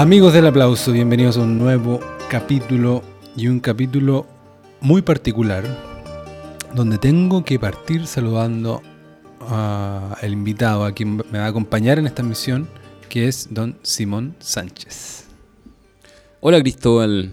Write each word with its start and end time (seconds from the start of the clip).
Amigos 0.00 0.32
del 0.32 0.46
aplauso, 0.46 0.92
bienvenidos 0.92 1.36
a 1.36 1.42
un 1.42 1.58
nuevo 1.58 2.00
capítulo 2.30 3.02
y 3.36 3.48
un 3.48 3.60
capítulo 3.60 4.26
muy 4.80 5.02
particular 5.02 5.62
donde 6.74 6.96
tengo 6.96 7.44
que 7.44 7.58
partir 7.58 8.06
saludando 8.06 8.80
al 9.46 10.32
invitado, 10.32 10.86
a 10.86 10.92
quien 10.92 11.18
me 11.30 11.38
va 11.38 11.44
a 11.44 11.48
acompañar 11.48 11.98
en 11.98 12.06
esta 12.06 12.22
misión, 12.22 12.66
que 13.10 13.28
es 13.28 13.48
don 13.50 13.76
Simón 13.82 14.36
Sánchez. 14.38 15.26
Hola 16.40 16.62
Cristóbal, 16.62 17.30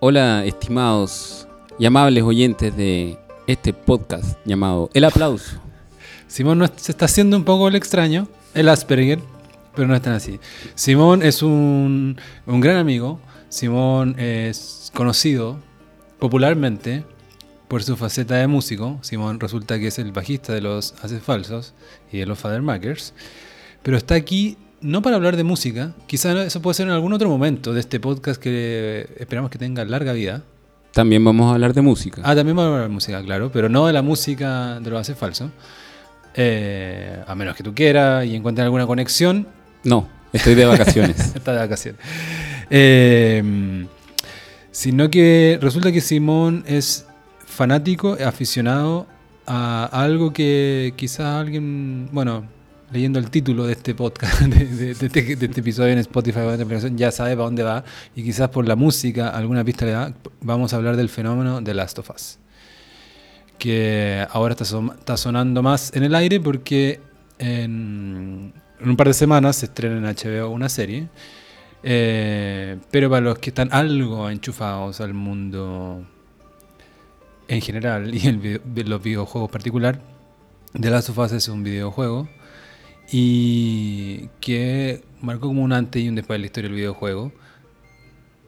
hola 0.00 0.46
estimados 0.46 1.46
y 1.78 1.84
amables 1.84 2.24
oyentes 2.24 2.74
de 2.74 3.18
este 3.46 3.74
podcast 3.74 4.38
llamado 4.46 4.88
El 4.94 5.04
Aplauso. 5.04 5.60
Simón 6.26 6.66
se 6.76 6.90
está 6.90 7.04
haciendo 7.04 7.36
un 7.36 7.44
poco 7.44 7.68
el 7.68 7.76
extraño, 7.76 8.28
el 8.54 8.70
Asperger, 8.70 9.18
pero 9.78 9.86
no 9.86 9.94
es 9.94 10.02
tan 10.02 10.14
así. 10.14 10.40
Simón 10.74 11.22
es 11.22 11.40
un, 11.40 12.20
un 12.46 12.60
gran 12.60 12.78
amigo, 12.78 13.20
Simón 13.48 14.18
es 14.18 14.90
conocido 14.92 15.60
popularmente 16.18 17.04
por 17.68 17.84
su 17.84 17.96
faceta 17.96 18.34
de 18.34 18.48
músico. 18.48 18.98
Simón 19.02 19.38
resulta 19.38 19.78
que 19.78 19.86
es 19.86 20.00
el 20.00 20.10
bajista 20.10 20.52
de 20.52 20.62
los 20.62 20.94
Haces 21.00 21.22
Falsos 21.22 21.74
y 22.10 22.18
de 22.18 22.26
los 22.26 22.40
Fathermakers. 22.40 23.14
Pero 23.84 23.96
está 23.96 24.16
aquí 24.16 24.56
no 24.80 25.00
para 25.00 25.14
hablar 25.14 25.36
de 25.36 25.44
música, 25.44 25.94
quizás 26.08 26.36
eso 26.44 26.60
puede 26.60 26.74
ser 26.74 26.88
en 26.88 26.92
algún 26.92 27.12
otro 27.12 27.28
momento 27.28 27.72
de 27.72 27.78
este 27.78 28.00
podcast 28.00 28.42
que 28.42 29.08
esperamos 29.16 29.48
que 29.48 29.58
tenga 29.58 29.84
larga 29.84 30.12
vida. 30.12 30.42
También 30.92 31.24
vamos 31.24 31.52
a 31.52 31.54
hablar 31.54 31.72
de 31.72 31.82
música. 31.82 32.20
Ah, 32.24 32.34
también 32.34 32.56
vamos 32.56 32.70
a 32.70 32.74
hablar 32.74 32.88
de 32.88 32.94
música, 32.94 33.22
claro, 33.22 33.52
pero 33.52 33.68
no 33.68 33.86
de 33.86 33.92
la 33.92 34.02
música 34.02 34.80
de 34.80 34.90
los 34.90 35.00
Haces 35.00 35.16
Falsos. 35.16 35.50
Eh, 36.34 37.20
a 37.26 37.34
menos 37.34 37.56
que 37.56 37.64
tú 37.64 37.74
quieras 37.74 38.24
y 38.24 38.36
encuentres 38.36 38.64
alguna 38.64 38.86
conexión. 38.86 39.48
No, 39.84 40.08
estoy 40.32 40.54
de 40.54 40.64
vacaciones. 40.64 41.18
Está 41.34 41.52
de 41.52 41.58
vacaciones. 41.58 42.00
Eh, 42.70 43.86
sino 44.70 45.10
que 45.10 45.58
resulta 45.60 45.90
que 45.92 46.00
Simón 46.00 46.64
es 46.66 47.06
fanático, 47.46 48.16
aficionado 48.24 49.06
a 49.46 49.86
algo 49.86 50.32
que 50.32 50.92
quizás 50.96 51.26
alguien, 51.40 52.08
bueno, 52.12 52.44
leyendo 52.92 53.18
el 53.18 53.30
título 53.30 53.66
de 53.66 53.72
este 53.72 53.94
podcast, 53.94 54.40
de, 54.42 54.90
este, 54.92 55.08
de, 55.08 55.46
este, 55.46 55.60
episodio 55.60 55.92
en 55.92 55.98
Spotify, 55.98 56.40
ya 56.94 57.10
sabe 57.10 57.34
para 57.34 57.44
dónde 57.44 57.62
va 57.62 57.84
y 58.14 58.22
quizás 58.22 58.48
por 58.50 58.66
la 58.68 58.76
música 58.76 59.30
alguna 59.30 59.64
pista 59.64 59.84
le 59.84 59.92
da, 59.92 60.14
vamos 60.40 60.72
a 60.72 60.76
hablar 60.76 60.96
del 60.96 61.08
fenómeno 61.08 61.60
de 61.60 61.74
Last 61.74 61.98
of 61.98 62.10
Us. 62.10 62.38
Que 63.58 64.24
ahora 64.30 64.54
está, 64.54 64.64
está 64.64 65.16
sonando 65.16 65.62
más 65.62 65.92
en 65.94 66.04
el 66.04 66.14
aire 66.14 66.38
porque 66.38 67.00
en, 67.38 68.52
un 68.84 68.96
par 68.96 69.08
de 69.08 69.14
semanas 69.14 69.56
se 69.56 69.66
estrena 69.66 69.96
en 69.96 70.04
HBO 70.04 70.50
una 70.50 70.68
serie. 70.68 71.08
Eh, 71.82 72.76
pero 72.90 73.08
para 73.08 73.20
los 73.20 73.38
que 73.38 73.50
están 73.50 73.72
algo 73.72 74.28
enchufados 74.30 75.00
al 75.00 75.14
mundo 75.14 76.04
en 77.46 77.60
general 77.60 78.14
y 78.14 78.26
en 78.26 78.60
los 78.88 79.02
videojuegos 79.02 79.50
particular, 79.50 80.00
The 80.78 80.90
Last 80.90 81.10
of 81.10 81.18
Us 81.18 81.32
es 81.32 81.48
un 81.48 81.62
videojuego 81.62 82.28
y 83.10 84.28
que 84.40 85.02
marcó 85.20 85.48
como 85.48 85.62
un 85.62 85.72
antes 85.72 86.02
y 86.02 86.08
un 86.08 86.14
después 86.14 86.36
de 86.36 86.40
la 86.40 86.46
historia 86.46 86.68
del 86.68 86.76
videojuego, 86.76 87.32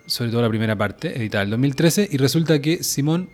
sobre 0.07 0.31
todo 0.31 0.43
la 0.43 0.49
primera 0.49 0.77
parte, 0.77 1.17
editada 1.17 1.45
en 1.45 1.51
2013, 1.51 2.09
y 2.11 2.17
resulta 2.19 2.61
que 2.61 2.83
Simón 2.83 3.31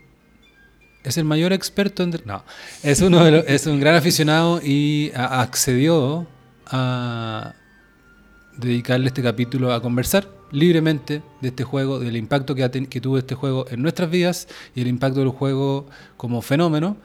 es 1.03 1.17
el 1.17 1.25
mayor 1.25 1.53
experto 1.53 2.03
en... 2.03 2.15
No, 2.25 2.45
es, 2.83 3.01
uno 3.01 3.25
de 3.25 3.45
es 3.49 3.67
un 3.67 3.81
gran 3.81 3.95
aficionado 3.95 4.61
y 4.63 5.11
accedió 5.15 6.27
a 6.67 7.55
dedicarle 8.57 9.09
este 9.09 9.23
capítulo 9.23 9.73
a 9.73 9.83
conversar 9.83 10.29
libremente 10.51 11.23
de 11.41 11.49
este 11.49 11.65
juego, 11.65 11.99
del 11.99 12.17
impacto 12.17 12.55
que, 12.55 12.89
que 12.89 13.01
tuvo 13.01 13.19
este 13.19 13.35
juego 13.35 13.67
en 13.71 13.83
nuestras 13.83 14.11
vidas 14.11 14.49
y 14.75 14.81
el 14.81 14.87
impacto 14.89 15.21
del 15.21 15.31
juego 15.31 15.87
como 16.17 16.43
fenómeno. 16.43 16.97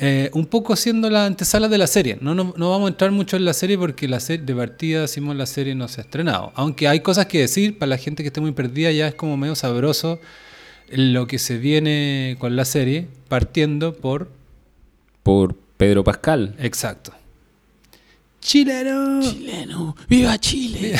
Eh, 0.00 0.30
un 0.32 0.46
poco 0.46 0.72
haciendo 0.72 1.10
la 1.10 1.26
antesala 1.26 1.66
de 1.66 1.76
la 1.76 1.88
serie. 1.88 2.18
No, 2.20 2.32
no, 2.32 2.52
vamos 2.54 2.86
a 2.86 2.88
entrar 2.88 3.10
mucho 3.10 3.36
en 3.36 3.44
la 3.44 3.52
serie 3.52 3.76
porque 3.76 4.06
la 4.06 4.20
serie, 4.20 4.46
de 4.46 4.54
partida 4.54 5.00
decimos 5.00 5.34
la 5.34 5.46
serie 5.46 5.74
no 5.74 5.88
se 5.88 6.00
ha 6.00 6.04
estrenado. 6.04 6.52
Aunque 6.54 6.86
hay 6.86 7.00
cosas 7.00 7.26
que 7.26 7.40
decir, 7.40 7.78
para 7.78 7.90
la 7.90 7.98
gente 7.98 8.22
que 8.22 8.28
esté 8.28 8.40
muy 8.40 8.52
perdida 8.52 8.92
ya 8.92 9.08
es 9.08 9.14
como 9.14 9.36
medio 9.36 9.56
sabroso 9.56 10.20
lo 10.90 11.26
que 11.26 11.38
se 11.38 11.58
viene 11.58 12.36
con 12.38 12.54
la 12.54 12.64
serie, 12.64 13.08
partiendo 13.28 13.92
por... 13.92 14.30
Por 15.24 15.56
Pedro 15.76 16.04
Pascal. 16.04 16.54
Exacto. 16.60 17.12
Chileno. 18.48 19.20
Chileno. 19.20 19.94
Viva 20.08 20.38
Chile. 20.38 20.94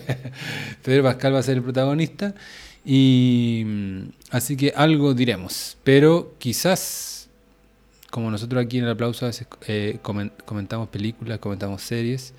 Pedro 0.82 1.02
Pascal 1.02 1.34
va 1.34 1.40
a 1.40 1.42
ser 1.42 1.58
el 1.58 1.62
protagonista. 1.62 2.34
Y 2.86 3.64
mm, 3.66 4.00
así 4.30 4.56
que 4.56 4.72
algo 4.74 5.12
diremos. 5.12 5.76
Pero 5.84 6.32
quizás, 6.38 7.28
como 8.10 8.30
nosotros 8.30 8.64
aquí 8.64 8.78
en 8.78 8.84
el 8.84 8.90
aplauso 8.92 9.26
a 9.26 9.28
veces 9.28 9.46
eh, 9.66 9.98
comentamos 10.02 10.88
películas, 10.88 11.38
comentamos 11.38 11.82
series, 11.82 12.32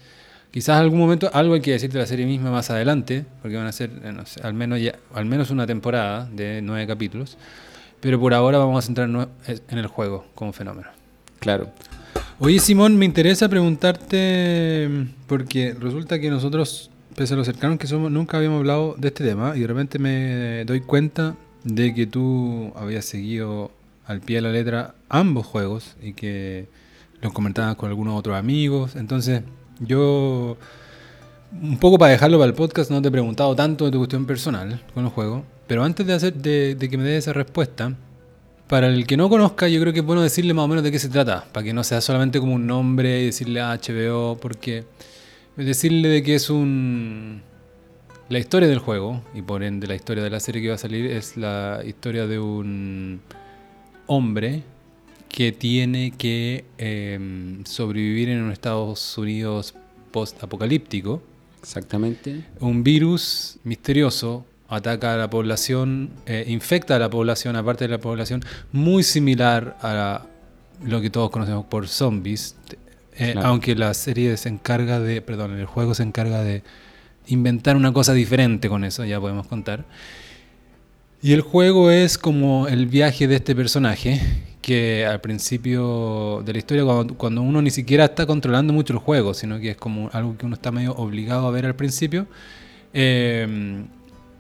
quizás 0.49 0.77
en 0.77 0.81
algún 0.81 0.97
momento 0.97 1.29
algo 1.31 1.53
hay 1.53 1.61
que 1.61 1.73
decir 1.73 1.91
de 1.91 1.99
la 1.99 2.07
serie 2.07 2.25
misma 2.25 2.49
más 2.49 2.71
adelante, 2.71 3.27
porque 3.43 3.57
van 3.57 3.67
a 3.67 3.71
ser 3.71 3.91
eh, 4.03 4.23
al, 4.41 4.53
menos 4.55 4.81
ya, 4.81 4.95
al 5.13 5.25
menos 5.25 5.51
una 5.51 5.67
temporada 5.67 6.27
de 6.31 6.63
nueve 6.63 6.87
capítulos. 6.87 7.37
Pero 7.99 8.19
por 8.19 8.33
ahora 8.33 8.57
vamos 8.57 8.83
a 8.83 8.87
centrarnos 8.87 9.27
en 9.47 9.77
el 9.77 9.85
juego 9.85 10.25
como 10.33 10.51
fenómeno. 10.51 10.87
Claro. 11.39 11.71
Oye, 12.37 12.59
Simón, 12.59 12.97
me 12.97 13.05
interesa 13.05 13.47
preguntarte, 13.47 14.89
porque 15.25 15.73
resulta 15.73 16.19
que 16.19 16.29
nosotros, 16.29 16.91
pese 17.15 17.33
a 17.33 17.37
lo 17.37 17.45
cercanos 17.45 17.79
que 17.79 17.87
somos, 17.87 18.11
nunca 18.11 18.35
habíamos 18.35 18.59
hablado 18.59 18.95
de 18.97 19.07
este 19.07 19.23
tema 19.23 19.55
y 19.55 19.61
de 19.61 19.67
repente 19.67 19.99
me 19.99 20.65
doy 20.65 20.81
cuenta 20.81 21.37
de 21.63 21.93
que 21.93 22.07
tú 22.07 22.73
habías 22.75 23.05
seguido 23.05 23.71
al 24.05 24.19
pie 24.19 24.35
de 24.35 24.41
la 24.41 24.51
letra 24.51 24.95
ambos 25.07 25.45
juegos 25.45 25.95
y 26.01 26.11
que 26.11 26.67
los 27.21 27.31
comentabas 27.31 27.77
con 27.77 27.87
algunos 27.87 28.19
otros 28.19 28.35
amigos. 28.35 28.97
Entonces, 28.97 29.41
yo, 29.79 30.57
un 31.53 31.77
poco 31.77 31.97
para 31.97 32.11
dejarlo 32.11 32.37
para 32.37 32.49
el 32.49 32.53
podcast, 32.53 32.91
no 32.91 33.01
te 33.01 33.07
he 33.07 33.11
preguntado 33.11 33.55
tanto 33.55 33.85
de 33.85 33.91
tu 33.91 33.97
cuestión 33.99 34.25
personal 34.25 34.83
con 34.93 35.03
los 35.03 35.13
juegos, 35.13 35.43
pero 35.67 35.85
antes 35.85 36.05
de, 36.05 36.13
hacer, 36.13 36.33
de, 36.33 36.75
de 36.75 36.89
que 36.89 36.97
me 36.97 37.05
des 37.05 37.23
esa 37.23 37.31
respuesta, 37.31 37.95
para 38.67 38.87
el 38.87 39.05
que 39.05 39.17
no 39.17 39.29
conozca, 39.29 39.67
yo 39.67 39.79
creo 39.79 39.93
que 39.93 39.99
es 39.99 40.05
bueno 40.05 40.21
decirle 40.21 40.53
más 40.53 40.65
o 40.65 40.67
menos 40.67 40.83
de 40.83 40.91
qué 40.91 40.99
se 40.99 41.09
trata, 41.09 41.45
para 41.51 41.63
que 41.63 41.73
no 41.73 41.83
sea 41.83 42.01
solamente 42.01 42.39
como 42.39 42.55
un 42.55 42.65
nombre 42.65 43.21
y 43.21 43.25
decirle 43.25 43.61
HBO, 43.61 44.37
porque 44.41 44.85
decirle 45.55 46.09
de 46.09 46.23
que 46.23 46.35
es 46.35 46.49
un... 46.49 47.41
La 48.27 48.39
historia 48.39 48.67
del 48.67 48.79
juego, 48.79 49.21
y 49.35 49.43
por 49.43 49.61
ende 49.61 49.85
la 49.85 49.93
historia 49.93 50.23
de 50.23 50.31
la 50.31 50.39
serie 50.39 50.61
que 50.61 50.69
va 50.69 50.75
a 50.75 50.79
salir, 50.79 51.05
es 51.05 51.37
la 51.37 51.83
historia 51.85 52.25
de 52.25 52.39
un 52.39 53.21
hombre 54.07 54.63
que 55.29 55.51
tiene 55.51 56.11
que 56.17 56.65
em, 56.79 57.63
sobrevivir 57.65 58.29
en 58.29 58.41
un 58.41 58.51
Estados 58.51 59.15
Unidos 59.17 59.75
post-apocalíptico. 60.11 61.21
Exactamente. 61.61 62.45
Un 62.61 62.83
virus 62.83 63.57
misterioso 63.63 64.43
ataca 64.67 65.13
a 65.13 65.17
la 65.17 65.29
población, 65.29 66.09
eh, 66.25 66.45
infecta 66.47 66.95
a 66.95 66.99
la 66.99 67.09
población, 67.09 67.55
aparte 67.55 67.85
de 67.85 67.89
la 67.89 67.99
población, 67.99 68.43
muy 68.71 69.03
similar 69.03 69.77
a 69.81 70.23
lo 70.83 71.01
que 71.01 71.09
todos 71.09 71.29
conocemos 71.29 71.65
por 71.65 71.87
zombies, 71.87 72.55
eh, 73.17 73.35
aunque 73.41 73.75
la 73.75 73.93
serie 73.93 74.35
se 74.37 74.49
encarga 74.49 74.99
de, 74.99 75.21
perdón, 75.21 75.57
el 75.57 75.65
juego 75.65 75.93
se 75.93 76.03
encarga 76.03 76.43
de 76.43 76.63
inventar 77.27 77.75
una 77.75 77.93
cosa 77.93 78.13
diferente 78.13 78.67
con 78.67 78.83
eso, 78.83 79.05
ya 79.05 79.19
podemos 79.19 79.47
contar. 79.47 79.85
Y 81.21 81.33
el 81.33 81.41
juego 81.41 81.89
es 81.89 82.17
como 82.17 82.67
el 82.67 82.85
viaje 82.87 83.27
de 83.27 83.35
este 83.35 83.55
personaje, 83.55 84.21
que 84.61 85.05
al 85.05 85.21
principio 85.21 86.43
de 86.45 86.53
la 86.53 86.59
historia, 86.59 86.83
cuando, 87.17 87.41
uno 87.41 87.61
ni 87.61 87.71
siquiera 87.71 88.05
está 88.05 88.25
controlando 88.25 88.73
mucho 88.73 88.93
el 88.93 88.99
juego, 88.99 89.33
sino 89.33 89.59
que 89.59 89.71
es 89.71 89.77
como 89.77 90.09
algo 90.11 90.37
que 90.37 90.45
uno 90.45 90.55
está 90.55 90.71
medio 90.71 90.93
obligado 90.95 91.47
a 91.47 91.51
ver 91.51 91.65
al 91.65 91.75
principio, 91.75 92.27
eh, 92.93 93.85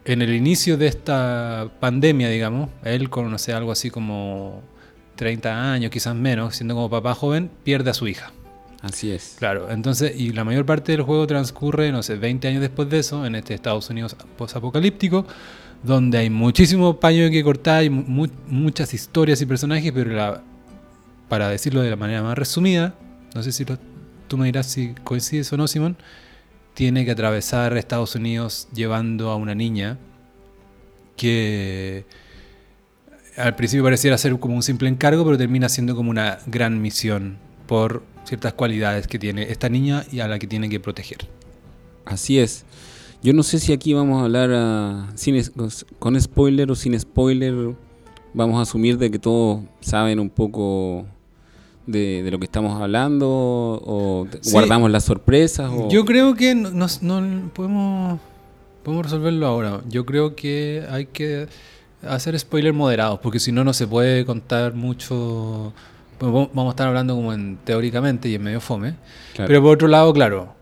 en 0.05 0.21
el 0.21 0.33
inicio 0.33 0.77
de 0.77 0.87
esta 0.87 1.69
pandemia, 1.79 2.29
digamos, 2.29 2.69
él 2.83 3.09
con, 3.09 3.29
no 3.29 3.37
sé, 3.37 3.53
algo 3.53 3.71
así 3.71 3.89
como 3.89 4.61
30 5.15 5.73
años, 5.73 5.91
quizás 5.91 6.15
menos, 6.15 6.55
siendo 6.55 6.75
como 6.75 6.89
papá 6.89 7.15
joven, 7.15 7.49
pierde 7.63 7.89
a 7.89 7.93
su 7.93 8.07
hija. 8.07 8.31
Así 8.81 9.11
es. 9.11 9.35
Claro, 9.39 9.71
entonces, 9.71 10.13
y 10.15 10.31
la 10.31 10.43
mayor 10.43 10.65
parte 10.65 10.91
del 10.91 11.01
juego 11.01 11.25
transcurre, 11.25 11.91
no 11.91 12.03
sé, 12.03 12.17
20 12.17 12.47
años 12.47 12.61
después 12.61 12.87
de 12.87 12.99
eso, 12.99 13.25
en 13.25 13.33
este 13.33 13.55
Estados 13.55 13.89
Unidos 13.89 14.15
posapocalíptico, 14.37 15.25
donde 15.81 16.19
hay 16.19 16.29
muchísimo 16.29 16.99
paño 16.99 17.29
que 17.31 17.43
cortar, 17.43 17.77
hay 17.79 17.89
muchas 17.89 18.93
historias 18.93 19.41
y 19.41 19.47
personajes, 19.47 19.91
pero 19.91 20.11
la, 20.11 20.43
para 21.27 21.49
decirlo 21.49 21.81
de 21.81 21.89
la 21.89 21.95
manera 21.95 22.21
más 22.21 22.37
resumida, 22.37 22.93
no 23.33 23.41
sé 23.41 23.51
si 23.51 23.65
tú 24.27 24.37
me 24.37 24.45
dirás 24.45 24.67
si 24.67 24.93
coincides 25.03 25.51
o 25.51 25.57
no, 25.57 25.67
Simón, 25.67 25.97
tiene 26.75 27.05
que 27.05 27.11
atravesar 27.11 27.75
Estados 27.77 28.15
Unidos 28.15 28.67
llevando 28.73 29.31
a 29.31 29.37
una 29.37 29.55
niña 29.55 29.97
que 31.15 32.05
al 33.37 33.55
principio 33.55 33.83
pareciera 33.83 34.17
ser 34.17 34.37
como 34.39 34.55
un 34.55 34.61
simple 34.61 34.89
encargo, 34.89 35.23
pero 35.25 35.37
termina 35.37 35.69
siendo 35.69 35.95
como 35.95 36.11
una 36.11 36.39
gran 36.45 36.81
misión 36.81 37.37
por 37.65 38.03
ciertas 38.25 38.53
cualidades 38.53 39.07
que 39.07 39.17
tiene 39.17 39.43
esta 39.43 39.69
niña 39.69 40.05
y 40.11 40.19
a 40.19 40.27
la 40.27 40.37
que 40.37 40.47
tiene 40.47 40.69
que 40.69 40.79
proteger. 40.79 41.27
Así 42.03 42.39
es. 42.39 42.65
Yo 43.23 43.33
no 43.33 43.41
sé 43.41 43.59
si 43.59 43.71
aquí 43.71 43.93
vamos 43.93 44.21
a 44.21 44.25
hablar 44.25 44.51
ah, 44.53 45.09
sin 45.15 45.41
con 45.97 46.19
spoiler 46.19 46.69
o 46.69 46.75
sin 46.75 46.99
spoiler. 46.99 47.73
Vamos 48.33 48.59
a 48.59 48.63
asumir 48.63 48.97
de 48.97 49.09
que 49.09 49.17
todos 49.17 49.63
saben 49.79 50.19
un 50.19 50.29
poco 50.29 51.05
de, 51.87 52.23
de 52.23 52.31
lo 52.31 52.39
que 52.39 52.45
estamos 52.45 52.81
hablando 52.81 53.27
o 53.29 54.27
Sí. 54.41 54.51
guardamos 54.51 54.89
las 54.91 55.03
sorpresas. 55.05 55.71
O... 55.71 55.89
Yo 55.89 56.05
creo 56.05 56.35
que 56.35 56.55
no, 56.55 56.87
no 57.01 57.49
podemos, 57.53 58.19
podemos 58.83 59.05
resolverlo 59.05 59.47
ahora. 59.47 59.81
Yo 59.89 60.05
creo 60.05 60.35
que 60.35 60.83
hay 60.89 61.05
que 61.07 61.47
hacer 62.07 62.37
spoilers 62.39 62.75
moderados, 62.75 63.19
porque 63.19 63.39
si 63.39 63.51
no, 63.51 63.63
no 63.63 63.73
se 63.73 63.87
puede 63.87 64.25
contar 64.25 64.73
mucho. 64.73 65.73
vamos 66.19 66.67
a 66.67 66.69
estar 66.69 66.87
hablando 66.87 67.15
como 67.15 67.33
en 67.33 67.57
teóricamente 67.63 68.29
y 68.29 68.35
en 68.35 68.43
medio 68.43 68.61
fome. 68.61 68.95
Claro. 69.33 69.47
Pero 69.47 69.61
por 69.61 69.73
otro 69.73 69.87
lado, 69.87 70.13
claro, 70.13 70.53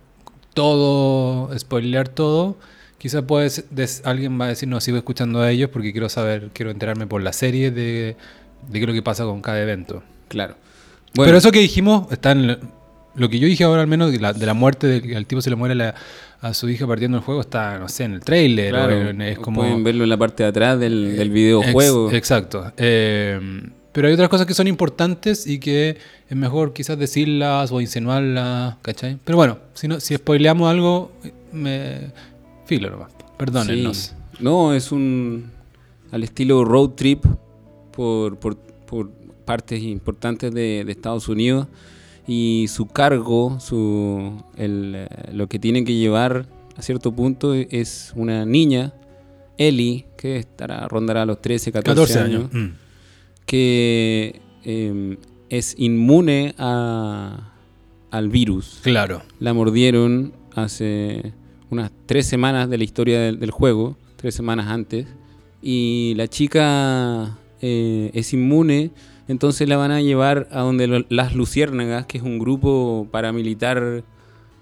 todo, 0.54 1.58
spoilear 1.58 2.08
todo, 2.10 2.56
quizás 2.98 3.24
puede 3.24 3.50
ser- 3.50 3.66
des- 3.70 4.02
alguien 4.06 4.40
va 4.40 4.46
a 4.46 4.48
decir, 4.50 4.70
no, 4.70 4.80
sigo 4.82 4.98
escuchando 4.98 5.42
a 5.42 5.52
ellos 5.52 5.70
porque 5.72 5.92
quiero 5.92 6.10
saber, 6.10 6.50
quiero 6.54 6.72
enterarme 6.72 7.08
por 7.08 7.22
la 7.22 7.34
serie 7.34 7.72
de, 7.72 8.16
de 8.70 8.74
qué 8.74 8.80
es 8.82 8.88
lo 8.88 8.94
que 8.94 9.02
pasa 9.02 9.26
con 9.26 9.42
cada 9.42 9.62
evento. 9.62 10.04
Claro. 10.28 10.56
Pero 11.16 11.38
eso 11.38 11.52
que 11.52 11.60
dijimos 11.60 12.12
está 12.12 12.32
en 12.32 12.58
lo 13.16 13.30
que 13.30 13.38
yo 13.40 13.48
dije 13.48 13.64
ahora 13.64 13.82
al 13.82 13.88
menos 13.88 14.12
de 14.12 14.20
la, 14.20 14.34
de 14.34 14.46
la 14.46 14.54
muerte 14.56 14.88
del 14.88 15.02
que 15.04 15.26
tipo 15.26 15.42
se 15.42 15.50
le 15.52 15.56
muere 15.56 15.76
la- 15.76 15.94
a 16.42 16.54
su 16.54 16.68
hija 16.68 16.86
partiendo 16.88 17.18
el 17.20 17.24
juego 17.24 17.42
está 17.42 17.78
no 17.80 17.88
sé 17.88 18.04
en 18.06 18.14
el 18.14 18.20
trailer 18.22 18.72
claro, 18.72 18.98
o 18.98 19.00
en- 19.10 19.22
es 19.22 19.38
como 19.40 19.62
pueden 19.62 19.84
verlo 19.84 20.04
en 20.04 20.10
la 20.10 20.18
parte 20.18 20.44
de 20.44 20.50
atrás 20.50 20.80
del, 20.80 21.16
del 21.16 21.30
videojuego. 21.30 22.08
Ex- 22.08 22.18
exacto 22.18 22.72
Eh, 22.78 23.40
pero 23.92 24.08
hay 24.08 24.14
otras 24.16 24.28
cosas 24.30 24.48
que 24.48 24.56
son 24.56 24.68
importantes 24.68 25.46
y 25.46 25.60
que 25.60 25.98
es 26.28 26.36
mejor 26.36 26.74
quizás 26.74 26.98
decirlas 26.98 27.72
o 27.72 27.80
insinuarlas 27.80 28.78
¿cachai? 28.82 29.18
pero 29.24 29.38
bueno 29.38 29.60
si 29.76 29.88
no 29.88 30.00
si 30.00 30.16
spoileamos 30.16 30.70
algo 30.70 31.12
me 31.52 32.12
filo 32.66 32.90
nomás 32.90 33.12
perdónennos 33.38 33.98
Sí. 33.98 34.12
No, 34.40 34.74
es 34.74 34.92
un. 34.92 35.52
al 36.12 36.24
estilo 36.24 36.66
road 36.66 36.90
trip 36.96 37.24
por, 37.96 38.38
por, 38.40 38.58
por 38.58 39.12
partes 39.44 39.82
importantes 39.84 40.54
de, 40.54 40.84
de 40.86 40.92
Estados 40.92 41.28
Unidos. 41.30 41.68
Y 42.28 42.68
su 42.70 42.88
cargo, 42.88 43.60
su, 43.60 44.42
el, 44.56 44.94
eh, 44.96 45.08
lo 45.34 45.48
que 45.48 45.60
tiene 45.60 45.84
que 45.84 45.94
llevar 45.96 46.46
a 46.78 46.82
cierto 46.82 47.12
punto 47.12 47.54
es 47.54 48.14
una 48.16 48.46
niña, 48.46 48.94
Ellie, 49.58 50.06
que 50.18 50.38
estará, 50.38 50.88
rondará 50.88 51.26
los 51.26 51.42
13, 51.42 51.72
14, 51.72 52.14
14 52.14 52.20
años, 52.20 52.50
años 52.54 52.70
Mm. 52.72 52.74
que 53.46 54.42
eh, 54.64 55.18
es 55.50 55.76
inmune 55.78 56.56
a, 56.58 57.52
al 58.10 58.30
virus 58.30 58.80
claro 58.82 59.22
la 59.40 59.54
mordieron 59.54 60.34
hace 60.56 61.34
unas 61.70 61.92
tres 62.06 62.26
semanas 62.28 62.70
de 62.70 62.78
la 62.78 62.84
historia 62.84 63.20
del, 63.20 63.40
del 63.40 63.52
juego, 63.52 63.98
tres 64.16 64.36
semanas 64.36 64.68
antes, 64.68 65.08
y 65.62 66.14
la 66.16 66.28
chica 66.28 67.38
eh, 67.62 68.12
es 68.14 68.32
inmune, 68.34 68.92
entonces 69.28 69.68
la 69.70 69.78
van 69.78 69.92
a 69.92 70.02
llevar 70.02 70.48
a 70.52 70.62
donde 70.62 70.88
lo- 70.88 71.06
las 71.10 71.34
Luciérnagas, 71.36 72.06
que 72.06 72.18
es 72.18 72.24
un 72.24 72.40
grupo 72.40 73.08
paramilitar 73.12 74.04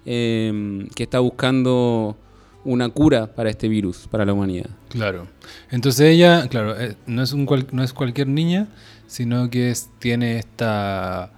eh, 0.04 0.86
que 0.94 1.02
está 1.04 1.20
buscando 1.20 2.16
una 2.64 2.88
cura 2.88 3.26
para 3.34 3.50
este 3.50 3.68
virus, 3.68 4.06
para 4.10 4.24
la 4.24 4.32
humanidad. 4.32 4.70
Claro. 4.88 5.26
Entonces 5.70 6.08
ella, 6.10 6.48
claro, 6.48 6.78
eh, 6.80 6.96
no 7.06 7.22
es 7.22 7.32
un 7.32 7.46
cual- 7.46 7.66
no 7.72 7.82
es 7.82 7.92
cualquier 7.92 8.28
niña, 8.28 8.68
sino 9.06 9.50
que 9.50 9.70
es- 9.70 9.90
tiene 9.98 10.38
esta 10.38 11.30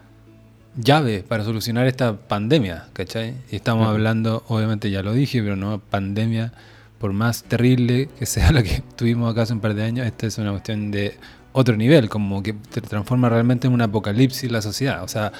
llave 0.76 1.24
para 1.26 1.44
solucionar 1.44 1.86
esta 1.86 2.16
pandemia, 2.16 2.88
¿cachai? 2.92 3.34
Y 3.50 3.56
estamos 3.56 3.86
hablando, 3.88 4.44
obviamente 4.48 4.90
ya 4.90 5.02
lo 5.02 5.12
dije, 5.12 5.42
pero 5.42 5.56
no 5.56 5.78
pandemia, 5.78 6.52
por 6.98 7.12
más 7.12 7.44
terrible 7.44 8.08
que 8.18 8.26
sea 8.26 8.50
la 8.52 8.62
que 8.62 8.82
tuvimos 8.96 9.30
acá 9.30 9.42
hace 9.42 9.52
un 9.52 9.60
par 9.60 9.74
de 9.74 9.82
años, 9.84 10.06
esta 10.06 10.26
es 10.26 10.36
una 10.38 10.50
cuestión 10.50 10.90
de 10.90 11.16
otro 11.56 11.76
nivel, 11.76 12.08
como 12.10 12.42
que 12.42 12.52
te 12.52 12.80
transforma 12.82 13.28
realmente 13.30 13.66
en 13.68 13.72
un 13.72 13.80
apocalipsis 13.80 14.50
la 14.50 14.60
sociedad. 14.60 15.02
O 15.04 15.08
sea, 15.08 15.32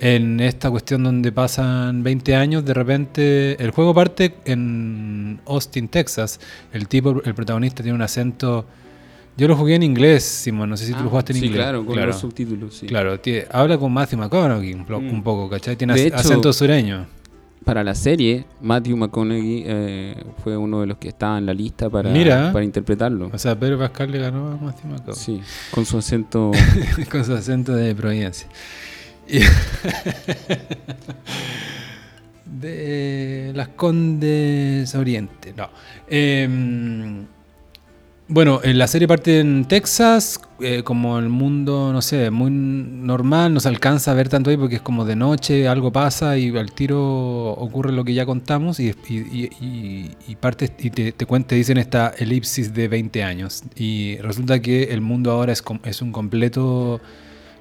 en 0.00 0.40
esta 0.40 0.70
cuestión 0.70 1.02
donde 1.04 1.30
pasan 1.30 2.02
20 2.02 2.34
años, 2.36 2.64
de 2.64 2.72
repente 2.74 3.62
el 3.62 3.70
juego 3.70 3.94
parte 3.94 4.34
en 4.44 5.40
Austin, 5.46 5.88
Texas. 5.88 6.40
El 6.72 6.88
tipo, 6.88 7.20
el 7.24 7.34
protagonista 7.34 7.82
tiene 7.82 7.94
un 7.96 8.02
acento. 8.02 8.64
Yo 9.36 9.46
lo 9.46 9.56
jugué 9.56 9.74
en 9.76 9.82
inglés, 9.84 10.24
Simón, 10.24 10.70
no 10.70 10.76
sé 10.76 10.86
si 10.86 10.92
tú 10.92 10.98
Ah, 11.00 11.02
lo 11.04 11.10
jugaste 11.10 11.32
en 11.32 11.38
sí, 11.40 11.46
inglés. 11.46 11.62
claro, 11.62 11.84
con 11.86 11.96
los 12.06 12.18
subtítulos. 12.18 12.74
sí. 12.76 12.86
Claro, 12.86 13.20
habla 13.52 13.78
con 13.78 13.92
Matthew 13.92 14.18
McConaughey 14.20 14.74
un, 14.74 14.80
Mm. 14.88 15.10
un 15.14 15.22
poco, 15.22 15.48
¿cachai? 15.48 15.76
Tiene 15.76 15.94
De 15.94 16.00
ac- 16.02 16.06
hecho- 16.06 16.16
acento 16.16 16.52
sureño. 16.52 17.06
Para 17.68 17.84
la 17.84 17.94
serie, 17.94 18.46
Matthew 18.62 18.96
McConaughey 18.96 19.62
eh, 19.66 20.24
fue 20.42 20.56
uno 20.56 20.80
de 20.80 20.86
los 20.86 20.96
que 20.96 21.08
estaba 21.08 21.36
en 21.36 21.44
la 21.44 21.52
lista 21.52 21.90
para, 21.90 22.08
Mira. 22.08 22.50
para 22.50 22.64
interpretarlo. 22.64 23.28
O 23.30 23.36
sea, 23.36 23.60
Pedro 23.60 23.78
Pascal 23.78 24.10
le 24.10 24.20
ganó 24.20 24.52
a 24.52 24.56
Matthew 24.56 24.90
McConaughey. 24.90 25.14
Sí, 25.14 25.42
con 25.70 25.84
su 25.84 25.98
acento. 25.98 26.50
con 27.10 27.26
su 27.26 27.34
acento 27.34 27.74
de 27.74 27.94
Providencia. 27.94 28.48
De 32.46 33.52
las 33.54 33.68
Condes 33.68 34.94
Oriente, 34.94 35.52
no. 35.54 35.68
Em, 36.08 37.26
bueno, 38.30 38.60
eh, 38.62 38.74
la 38.74 38.86
serie 38.86 39.08
parte 39.08 39.40
en 39.40 39.64
Texas, 39.66 40.38
eh, 40.60 40.82
como 40.82 41.18
el 41.18 41.30
mundo, 41.30 41.92
no 41.94 42.02
sé, 42.02 42.30
muy 42.30 42.50
normal, 42.50 43.54
no 43.54 43.60
se 43.60 43.68
alcanza 43.68 44.10
a 44.10 44.14
ver 44.14 44.28
tanto 44.28 44.50
ahí 44.50 44.56
porque 44.58 44.76
es 44.76 44.82
como 44.82 45.06
de 45.06 45.16
noche, 45.16 45.66
algo 45.66 45.90
pasa 45.92 46.36
y 46.36 46.54
al 46.56 46.72
tiro 46.72 47.00
ocurre 47.52 47.90
lo 47.90 48.04
que 48.04 48.12
ya 48.12 48.26
contamos 48.26 48.80
y, 48.80 48.88
y, 49.08 49.16
y- 49.60 50.10
y- 50.28 50.36
parte 50.36 50.70
y 50.78 50.90
te, 50.90 51.12
te, 51.12 51.24
te 51.26 51.54
dicen 51.54 51.78
esta 51.78 52.12
elipsis 52.18 52.74
de 52.74 52.88
20 52.88 53.22
años. 53.24 53.62
Y 53.76 54.18
resulta 54.18 54.60
que 54.60 54.84
el 54.84 55.00
mundo 55.00 55.30
ahora 55.32 55.52
es, 55.52 55.62
es 55.84 56.02
un 56.02 56.12
completo, 56.12 57.00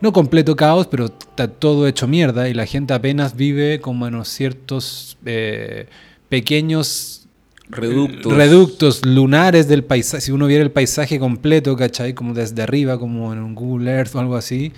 no 0.01 0.11
completo 0.11 0.55
caos, 0.57 0.87
pero 0.87 1.05
está 1.05 1.47
todo 1.47 1.87
hecho 1.87 2.07
mierda 2.09 2.49
y 2.49 2.53
la 2.53 2.65
gente 2.65 2.93
apenas 2.93 3.35
vive 3.37 3.79
como 3.79 4.05
en 4.07 4.25
ciertos 4.25 5.17
eh, 5.25 5.87
pequeños 6.29 7.26
Reductos. 7.69 8.33
reductos 8.33 9.05
lunares 9.05 9.67
del 9.67 9.83
paisaje. 9.83 10.21
Si 10.21 10.31
uno 10.31 10.47
viera 10.47 10.63
el 10.63 10.71
paisaje 10.71 11.19
completo, 11.19 11.75
¿cachai? 11.75 12.13
Como 12.13 12.33
desde 12.33 12.61
arriba, 12.61 12.97
como 12.97 13.33
en 13.33 13.39
un 13.39 13.55
Google 13.55 13.91
Earth 13.91 14.15
o 14.15 14.19
algo 14.19 14.35
así, 14.35 14.71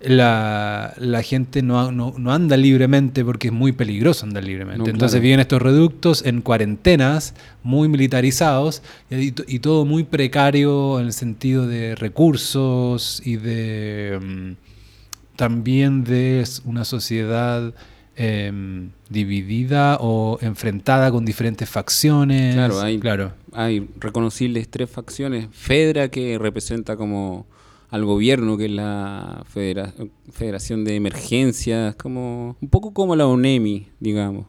la, 0.00 0.94
la 0.98 1.22
gente 1.22 1.62
no, 1.62 1.90
no, 1.92 2.14
no 2.18 2.32
anda 2.32 2.56
libremente 2.56 3.24
porque 3.24 3.48
es 3.48 3.54
muy 3.54 3.72
peligroso 3.72 4.26
andar 4.26 4.44
libremente. 4.44 4.78
No, 4.78 4.86
Entonces 4.86 5.16
claro. 5.16 5.22
viven 5.22 5.40
estos 5.40 5.62
reductos 5.62 6.24
en 6.26 6.42
cuarentenas, 6.42 7.34
muy 7.62 7.88
militarizados 7.88 8.82
y, 9.10 9.32
y 9.46 9.58
todo 9.60 9.84
muy 9.84 10.04
precario 10.04 11.00
en 11.00 11.06
el 11.06 11.12
sentido 11.12 11.66
de 11.66 11.94
recursos 11.94 13.22
y 13.24 13.36
de 13.36 14.18
mm, 14.20 15.36
también 15.36 16.04
de 16.04 16.44
una 16.64 16.84
sociedad 16.84 17.72
em, 18.16 18.90
dividida 19.08 19.98
o 20.00 20.38
enfrentada 20.40 21.10
con 21.10 21.24
diferentes 21.24 21.68
facciones. 21.68 22.54
Claro, 22.54 22.80
hay- 22.80 22.98
claro. 22.98 23.32
Hay 23.52 23.88
reconocibles 23.98 24.68
tres 24.68 24.90
facciones. 24.90 25.48
Fedra, 25.52 26.08
que 26.08 26.38
representa 26.38 26.96
como 26.96 27.46
al 27.90 28.04
gobierno, 28.04 28.56
que 28.56 28.64
es 28.66 28.70
la 28.72 29.44
federa- 29.52 29.92
Federación 30.32 30.84
de 30.84 30.96
Emergencias, 30.96 31.94
como 31.96 32.56
un 32.60 32.68
poco 32.68 32.92
como 32.92 33.14
la 33.16 33.26
ONEMI, 33.26 33.86
digamos, 34.00 34.46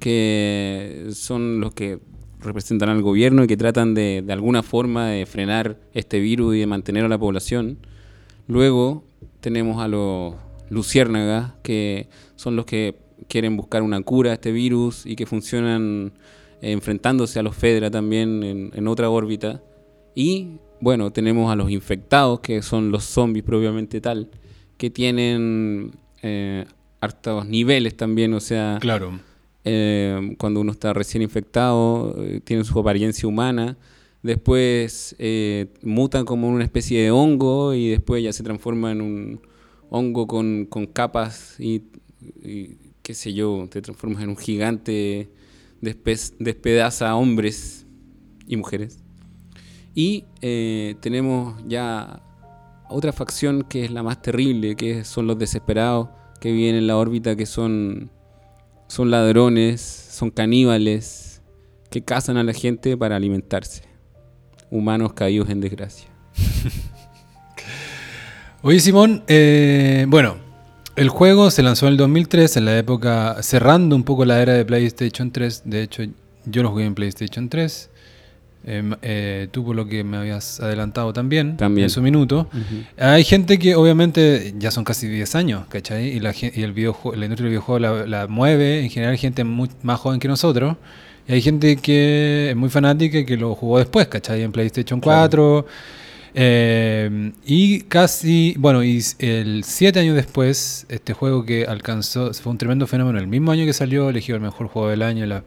que 0.00 1.06
son 1.12 1.60
los 1.60 1.72
que 1.74 1.98
representan 2.40 2.88
al 2.88 3.02
gobierno 3.02 3.44
y 3.44 3.46
que 3.46 3.56
tratan 3.56 3.94
de, 3.94 4.22
de 4.24 4.32
alguna 4.32 4.62
forma 4.62 5.08
de 5.08 5.26
frenar 5.26 5.78
este 5.94 6.20
virus 6.20 6.54
y 6.56 6.60
de 6.60 6.66
mantener 6.66 7.04
a 7.04 7.08
la 7.08 7.18
población. 7.18 7.78
Luego 8.46 9.04
tenemos 9.40 9.82
a 9.82 9.88
los 9.88 10.34
luciérnagas, 10.70 11.54
que 11.62 12.08
son 12.36 12.56
los 12.56 12.64
que 12.66 12.96
quieren 13.28 13.56
buscar 13.56 13.82
una 13.82 14.00
cura 14.02 14.30
a 14.30 14.34
este 14.34 14.52
virus 14.52 15.06
y 15.06 15.16
que 15.16 15.26
funcionan 15.26 16.12
eh, 16.60 16.72
enfrentándose 16.72 17.38
a 17.38 17.42
los 17.42 17.56
Fedra 17.56 17.90
también 17.90 18.42
en, 18.42 18.70
en 18.74 18.88
otra 18.88 19.08
órbita. 19.10 19.62
Y 20.14 20.58
bueno, 20.80 21.10
tenemos 21.12 21.50
a 21.52 21.56
los 21.56 21.70
infectados, 21.70 22.40
que 22.40 22.62
son 22.62 22.90
los 22.90 23.04
zombies 23.04 23.44
propiamente 23.44 24.00
tal, 24.00 24.28
que 24.76 24.90
tienen 24.90 25.92
eh, 26.22 26.64
hartos 27.00 27.46
niveles 27.46 27.96
también, 27.96 28.34
o 28.34 28.40
sea, 28.40 28.78
Claro. 28.80 29.18
eh, 29.64 30.34
cuando 30.38 30.60
uno 30.60 30.72
está 30.72 30.92
recién 30.92 31.22
infectado, 31.22 32.14
eh, 32.22 32.40
tiene 32.44 32.64
su 32.64 32.78
apariencia 32.78 33.26
humana, 33.28 33.76
después 34.22 35.14
eh, 35.18 35.66
mutan 35.82 36.24
como 36.24 36.48
una 36.48 36.64
especie 36.64 37.02
de 37.02 37.10
hongo 37.10 37.74
y 37.74 37.88
después 37.88 38.22
ya 38.22 38.32
se 38.32 38.42
transforma 38.42 38.92
en 38.92 39.00
un 39.00 39.40
hongo 39.90 40.26
con, 40.26 40.66
con 40.66 40.86
capas 40.86 41.56
y, 41.58 41.84
qué 43.02 43.14
sé 43.14 43.32
yo, 43.32 43.66
te 43.70 43.82
transformas 43.82 44.22
en 44.22 44.30
un 44.30 44.36
gigante, 44.36 45.30
despe- 45.82 46.34
despedaza 46.38 47.10
a 47.10 47.16
hombres 47.16 47.86
y 48.46 48.56
mujeres. 48.56 48.98
Y 49.94 50.24
eh, 50.42 50.96
tenemos 51.00 51.62
ya 51.66 52.22
otra 52.88 53.12
facción 53.12 53.62
que 53.62 53.84
es 53.84 53.90
la 53.90 54.02
más 54.02 54.20
terrible, 54.22 54.76
que 54.76 55.04
son 55.04 55.26
los 55.26 55.38
desesperados 55.38 56.08
que 56.40 56.52
viven 56.52 56.74
en 56.74 56.86
la 56.86 56.96
órbita, 56.96 57.34
que 57.34 57.46
son, 57.46 58.10
son 58.88 59.10
ladrones, 59.10 59.80
son 59.80 60.30
caníbales, 60.30 61.42
que 61.90 62.02
cazan 62.04 62.36
a 62.36 62.44
la 62.44 62.52
gente 62.52 62.96
para 62.96 63.16
alimentarse. 63.16 63.84
Humanos 64.70 65.12
caídos 65.14 65.48
en 65.48 65.60
desgracia. 65.60 66.08
Oye, 68.68 68.80
Simón, 68.80 69.22
eh, 69.28 70.06
bueno, 70.08 70.38
el 70.96 71.08
juego 71.08 71.52
se 71.52 71.62
lanzó 71.62 71.86
en 71.86 71.92
el 71.92 71.96
2003, 71.98 72.56
en 72.56 72.64
la 72.64 72.76
época, 72.76 73.36
cerrando 73.40 73.94
un 73.94 74.02
poco 74.02 74.24
la 74.24 74.42
era 74.42 74.54
de 74.54 74.64
PlayStation 74.64 75.30
3. 75.30 75.62
De 75.66 75.82
hecho, 75.82 76.02
yo 76.46 76.64
lo 76.64 76.70
jugué 76.70 76.84
en 76.84 76.96
PlayStation 76.96 77.48
3. 77.48 77.90
Eh, 78.68 78.82
eh, 79.02 79.48
tú 79.52 79.64
por 79.64 79.76
lo 79.76 79.86
que 79.86 80.02
me 80.02 80.16
habías 80.16 80.58
adelantado 80.58 81.12
también, 81.12 81.56
También. 81.56 81.84
en 81.84 81.90
su 81.90 82.02
minuto. 82.02 82.48
Hay 82.98 83.22
gente 83.22 83.60
que 83.60 83.76
obviamente 83.76 84.52
ya 84.58 84.72
son 84.72 84.82
casi 84.82 85.06
10 85.06 85.36
años, 85.36 85.66
¿cachai? 85.68 86.08
Y 86.08 86.18
la, 86.18 86.32
y 86.36 86.62
el 86.62 86.74
videojue- 86.74 87.14
la 87.14 87.26
industria 87.26 87.44
del 87.44 87.50
videojuego 87.50 87.78
la, 87.78 88.04
la 88.06 88.26
mueve, 88.26 88.80
en 88.82 88.90
general 88.90 89.16
gente 89.16 89.44
muy, 89.44 89.68
más 89.84 90.00
joven 90.00 90.18
que 90.18 90.26
nosotros. 90.26 90.76
Y 91.28 91.34
hay 91.34 91.40
gente 91.40 91.76
que 91.76 92.50
es 92.50 92.56
muy 92.56 92.68
fanática 92.68 93.16
y 93.18 93.24
que 93.24 93.36
lo 93.36 93.54
jugó 93.54 93.78
después, 93.78 94.08
¿cachai? 94.08 94.42
En 94.42 94.50
PlayStation 94.50 94.98
4. 95.00 95.64
Eh, 96.38 97.32
y 97.46 97.80
casi, 97.80 98.54
bueno, 98.58 98.84
y 98.84 99.02
el 99.20 99.64
siete 99.64 100.00
años 100.00 100.14
después, 100.14 100.84
este 100.90 101.14
juego 101.14 101.46
que 101.46 101.64
alcanzó, 101.64 102.34
fue 102.34 102.52
un 102.52 102.58
tremendo 102.58 102.86
fenómeno, 102.86 103.18
el 103.18 103.26
mismo 103.26 103.52
año 103.52 103.64
que 103.64 103.72
salió, 103.72 104.10
elegido 104.10 104.36
el 104.36 104.42
mejor 104.42 104.68
juego 104.68 104.90
del 104.90 105.00
año, 105.00 105.24
las 105.24 105.44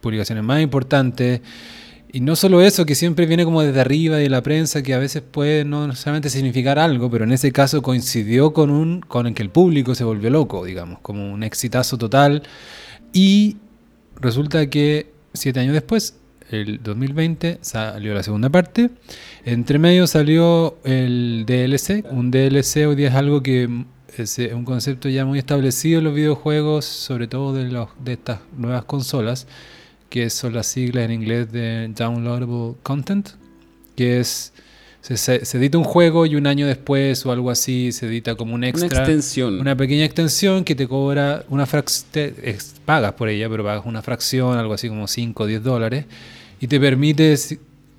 publicaciones 0.00 0.44
más 0.44 0.62
importantes. 0.62 1.40
Y 2.12 2.20
no 2.20 2.36
solo 2.36 2.62
eso, 2.62 2.86
que 2.86 2.94
siempre 2.94 3.26
viene 3.26 3.44
como 3.44 3.60
desde 3.60 3.80
arriba 3.80 4.16
de 4.16 4.28
la 4.30 4.44
prensa, 4.44 4.80
que 4.80 4.94
a 4.94 4.98
veces 4.98 5.22
puede 5.22 5.64
no 5.64 5.88
necesariamente 5.88 6.30
significar 6.30 6.78
algo, 6.78 7.10
pero 7.10 7.24
en 7.24 7.32
ese 7.32 7.50
caso 7.50 7.82
coincidió 7.82 8.52
con 8.52 8.70
un 8.70 9.00
con 9.00 9.26
el 9.26 9.34
que 9.34 9.42
el 9.42 9.50
público 9.50 9.96
se 9.96 10.04
volvió 10.04 10.30
loco, 10.30 10.64
digamos, 10.64 11.00
como 11.00 11.32
un 11.32 11.42
exitazo 11.42 11.98
total. 11.98 12.44
Y 13.12 13.56
resulta 14.20 14.70
que 14.70 15.10
siete 15.34 15.58
años 15.58 15.74
después, 15.74 16.14
el 16.50 16.82
2020, 16.82 17.58
salió 17.60 18.14
la 18.14 18.22
segunda 18.22 18.48
parte. 18.50 18.90
Entre 19.44 19.78
medio 19.78 20.06
salió 20.06 20.78
el 20.84 21.44
DLC. 21.46 22.04
Un 22.10 22.30
DLC 22.30 22.86
hoy 22.88 22.96
día 22.96 23.08
es 23.08 23.14
algo 23.14 23.42
que 23.42 23.68
es 24.16 24.38
eh, 24.38 24.54
un 24.54 24.64
concepto 24.64 25.08
ya 25.08 25.24
muy 25.24 25.38
establecido 25.38 25.98
en 25.98 26.04
los 26.04 26.14
videojuegos, 26.14 26.84
sobre 26.84 27.26
todo 27.28 27.52
de, 27.54 27.70
los, 27.70 27.88
de 28.04 28.14
estas 28.14 28.40
nuevas 28.56 28.84
consolas, 28.84 29.46
que 30.08 30.30
son 30.30 30.54
las 30.54 30.66
siglas 30.66 31.04
en 31.04 31.12
inglés 31.12 31.52
de 31.52 31.88
Downloadable 31.96 32.74
Content, 32.82 33.28
que 33.96 34.20
es... 34.20 34.52
Se, 35.00 35.16
se- 35.16 35.44
se 35.44 35.58
edita 35.58 35.78
un 35.78 35.84
juego 35.84 36.26
y 36.26 36.34
un 36.34 36.46
año 36.48 36.66
después 36.66 37.24
o 37.24 37.30
algo 37.30 37.50
así 37.52 37.92
se 37.92 38.06
edita 38.06 38.34
como 38.34 38.54
un 38.54 38.60
Una 38.60 38.68
extra. 38.68 38.98
extensión. 38.98 39.60
Una 39.60 39.76
pequeña 39.76 40.04
extensión 40.04 40.64
que 40.64 40.74
te 40.74 40.88
cobra 40.88 41.44
una 41.48 41.66
fracción, 41.66 42.32
pagas 42.84 43.12
por 43.12 43.28
ella, 43.28 43.48
pero 43.48 43.62
pagas 43.62 43.86
una 43.86 44.02
fracción, 44.02 44.58
algo 44.58 44.74
así 44.74 44.88
como 44.88 45.06
5 45.06 45.44
o 45.44 45.46
10 45.46 45.62
dólares, 45.62 46.04
y 46.60 46.66
te 46.66 46.78
permite, 46.80 47.36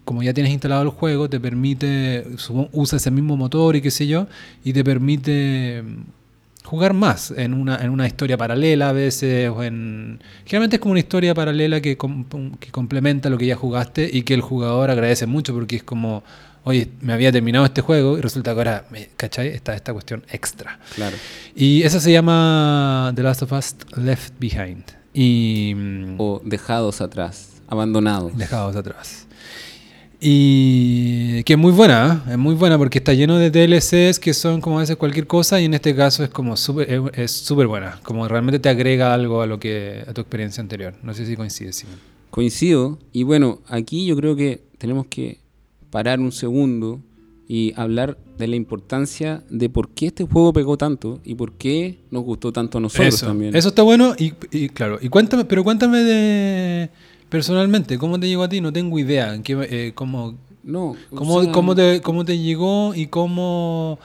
como 0.06 0.24
ya 0.24 0.34
tienes 0.34 0.52
instalado 0.52 0.84
el 0.84 0.90
juego, 0.90 1.30
te 1.30 1.40
permite, 1.40 2.26
usa 2.72 2.98
ese 2.98 3.12
mismo 3.12 3.38
motor 3.38 3.76
y 3.76 3.82
qué 3.82 3.92
sé 3.92 4.08
yo, 4.08 4.28
y 4.64 4.74
te 4.74 4.84
permite 4.84 5.84
mm, 5.84 6.66
jugar 6.66 6.94
más 6.94 7.32
en 7.32 7.54
una, 7.54 7.78
en 7.84 7.90
una 7.90 8.06
historia 8.08 8.38
paralela 8.38 8.90
a 8.90 8.94
veces, 8.94 9.50
o 9.50 9.64
en... 9.64 10.20
Generalmente 10.46 10.76
es 10.76 10.80
como 10.82 10.92
una 10.92 11.00
historia 11.00 11.34
paralela 11.34 11.82
que, 11.82 11.98
com- 11.98 12.26
que 12.60 12.70
complementa 12.72 13.30
lo 13.30 13.38
que 13.38 13.46
ya 13.48 13.56
jugaste 13.56 14.10
y 14.12 14.22
que 14.24 14.34
el 14.34 14.42
jugador 14.42 14.90
agradece 14.92 15.26
mucho 15.26 15.54
porque 15.54 15.78
es 15.78 15.84
como... 15.84 16.24
Oye, 16.66 16.90
me 17.02 17.14
había 17.14 17.32
terminado 17.32 17.66
este 17.66 17.80
juego 17.82 18.18
y 18.18 18.22
resulta 18.22 18.52
que 18.54 18.58
ahora, 18.60 18.86
¿cachai? 19.16 19.48
Está 19.48 19.74
esta 19.74 19.94
cuestión 19.94 20.24
extra. 20.30 20.78
Claro. 20.94 21.16
Y 21.56 21.84
esa 21.84 22.02
se 22.02 22.12
llama 22.12 23.14
The 23.16 23.24
Last 23.24 23.42
of 23.44 23.54
Us 23.54 23.76
Left 23.96 24.34
Behind. 24.40 24.84
Y 25.14 25.74
mm, 25.76 26.16
O 26.20 26.42
dejados 26.44 27.00
atrás, 27.02 27.49
abandonados. 27.70 28.36
dejados 28.38 28.76
atrás. 28.76 29.26
Y 30.22 31.44
que 31.44 31.54
es 31.54 31.60
muy 31.60 31.72
buena, 31.72 32.24
¿eh? 32.28 32.32
es 32.34 32.38
muy 32.38 32.54
buena 32.54 32.78
porque 32.78 32.98
está 32.98 33.14
lleno 33.14 33.38
de 33.38 33.52
DLCs 33.52 34.20
que 34.20 34.34
son 34.34 34.60
como 34.60 34.78
a 34.78 34.82
veces 34.82 34.98
cualquier 34.98 35.28
cosa 35.28 35.62
y 35.62 35.66
en 35.66 35.74
este 35.74 35.96
caso 35.96 36.26
es 36.26 36.30
como 36.30 36.58
súper 36.58 37.12
es- 37.16 37.32
súper 37.32 37.68
buena, 37.68 38.00
como 38.04 38.28
realmente 38.28 38.60
te 38.60 38.68
agrega 38.68 39.14
algo 39.14 39.42
a 39.42 39.48
lo 39.48 39.60
que 39.62 40.04
a 40.06 40.14
tu 40.14 40.20
experiencia 40.20 40.60
anterior. 40.62 40.94
No 41.04 41.14
sé 41.14 41.26
si 41.26 41.38
coincides, 41.38 41.78
Simón. 41.78 41.96
Coincido. 42.32 43.00
Y 43.14 43.24
bueno, 43.24 43.60
aquí 43.70 44.06
yo 44.06 44.16
creo 44.18 44.36
que 44.36 44.62
tenemos 44.78 45.06
que 45.08 45.40
parar 45.90 46.20
un 46.20 46.34
segundo 46.34 47.00
y 47.48 47.74
hablar 47.78 48.18
de 48.38 48.48
la 48.48 48.56
importancia 48.58 49.42
de 49.50 49.70
por 49.70 49.90
qué 49.90 50.08
este 50.08 50.26
juego 50.26 50.52
pegó 50.54 50.78
tanto 50.78 51.20
y 51.24 51.36
por 51.36 51.54
qué 51.54 51.98
nos 52.12 52.24
gustó 52.24 52.52
tanto 52.52 52.78
a 52.78 52.82
nosotros 52.82 53.08
Eso, 53.16 53.26
también. 53.26 53.56
eso 53.56 53.70
está 53.70 53.82
bueno 53.84 54.14
y, 54.20 54.34
y 54.52 54.70
claro, 54.70 55.00
y 55.02 55.08
cuéntame, 55.10 55.46
pero 55.46 55.64
cuéntame 55.64 56.00
de 56.04 56.90
personalmente, 57.30 57.98
¿cómo 57.98 58.20
te 58.20 58.28
llegó 58.28 58.44
a 58.44 58.50
ti? 58.50 58.62
No 58.62 58.74
tengo 58.74 58.98
idea, 59.00 59.34
en 59.34 59.44
qué, 59.44 59.58
eh, 59.70 59.92
cómo, 59.96 60.36
No, 60.64 60.90
o 60.92 60.98
¿Cómo, 61.16 61.44
sea, 61.44 61.52
cómo 61.52 61.76
te, 61.76 62.02
¿Cómo 62.02 62.26
te 62.26 62.38
llegó 62.38 62.94
y 62.96 63.08
cómo 63.08 64.00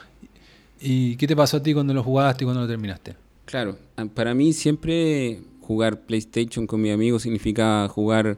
y 0.81 1.17
qué 1.17 1.27
te 1.27 1.35
pasó 1.35 1.57
a 1.59 1.63
ti 1.63 1.73
cuando 1.75 1.95
lo 1.95 2.03
jugaste 2.03 2.45
y 2.45 2.47
cuando 2.47 2.61
lo 2.63 2.69
terminaste? 2.69 3.17
Claro, 3.47 3.77
a- 3.97 4.05
para 4.07 4.35
mí 4.35 4.53
siempre 4.53 5.41
jugar 5.61 6.03
PlayStation 6.03 6.67
con 6.67 6.81
mis 6.81 6.93
amigos 6.93 7.23
significaba 7.23 7.89
jugar 7.89 8.37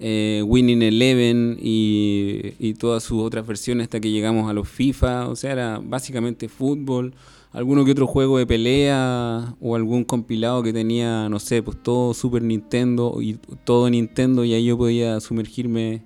eh, 0.00 0.42
Winning 0.44 0.82
Eleven 0.82 1.58
y, 1.60 2.54
y 2.58 2.74
todas 2.74 3.02
sus 3.02 3.22
otras 3.22 3.46
versiones 3.46 3.84
hasta 3.84 4.00
que 4.00 4.10
llegamos 4.10 4.50
a 4.50 4.52
los 4.52 4.68
FIFA. 4.68 5.28
O 5.28 5.36
sea, 5.36 5.52
era 5.52 5.80
básicamente 5.82 6.48
fútbol, 6.48 7.14
alguno 7.52 7.84
que 7.84 7.92
otro 7.92 8.06
juego 8.06 8.38
de 8.38 8.46
pelea 8.46 9.54
o 9.60 9.76
algún 9.76 10.04
compilado 10.04 10.62
que 10.62 10.72
tenía, 10.72 11.28
no 11.28 11.38
sé, 11.38 11.62
pues 11.62 11.82
todo 11.82 12.12
Super 12.12 12.42
Nintendo 12.42 13.18
y 13.22 13.38
todo 13.64 13.88
Nintendo 13.88 14.44
y 14.44 14.54
ahí 14.54 14.64
yo 14.64 14.76
podía 14.76 15.20
sumergirme 15.20 16.02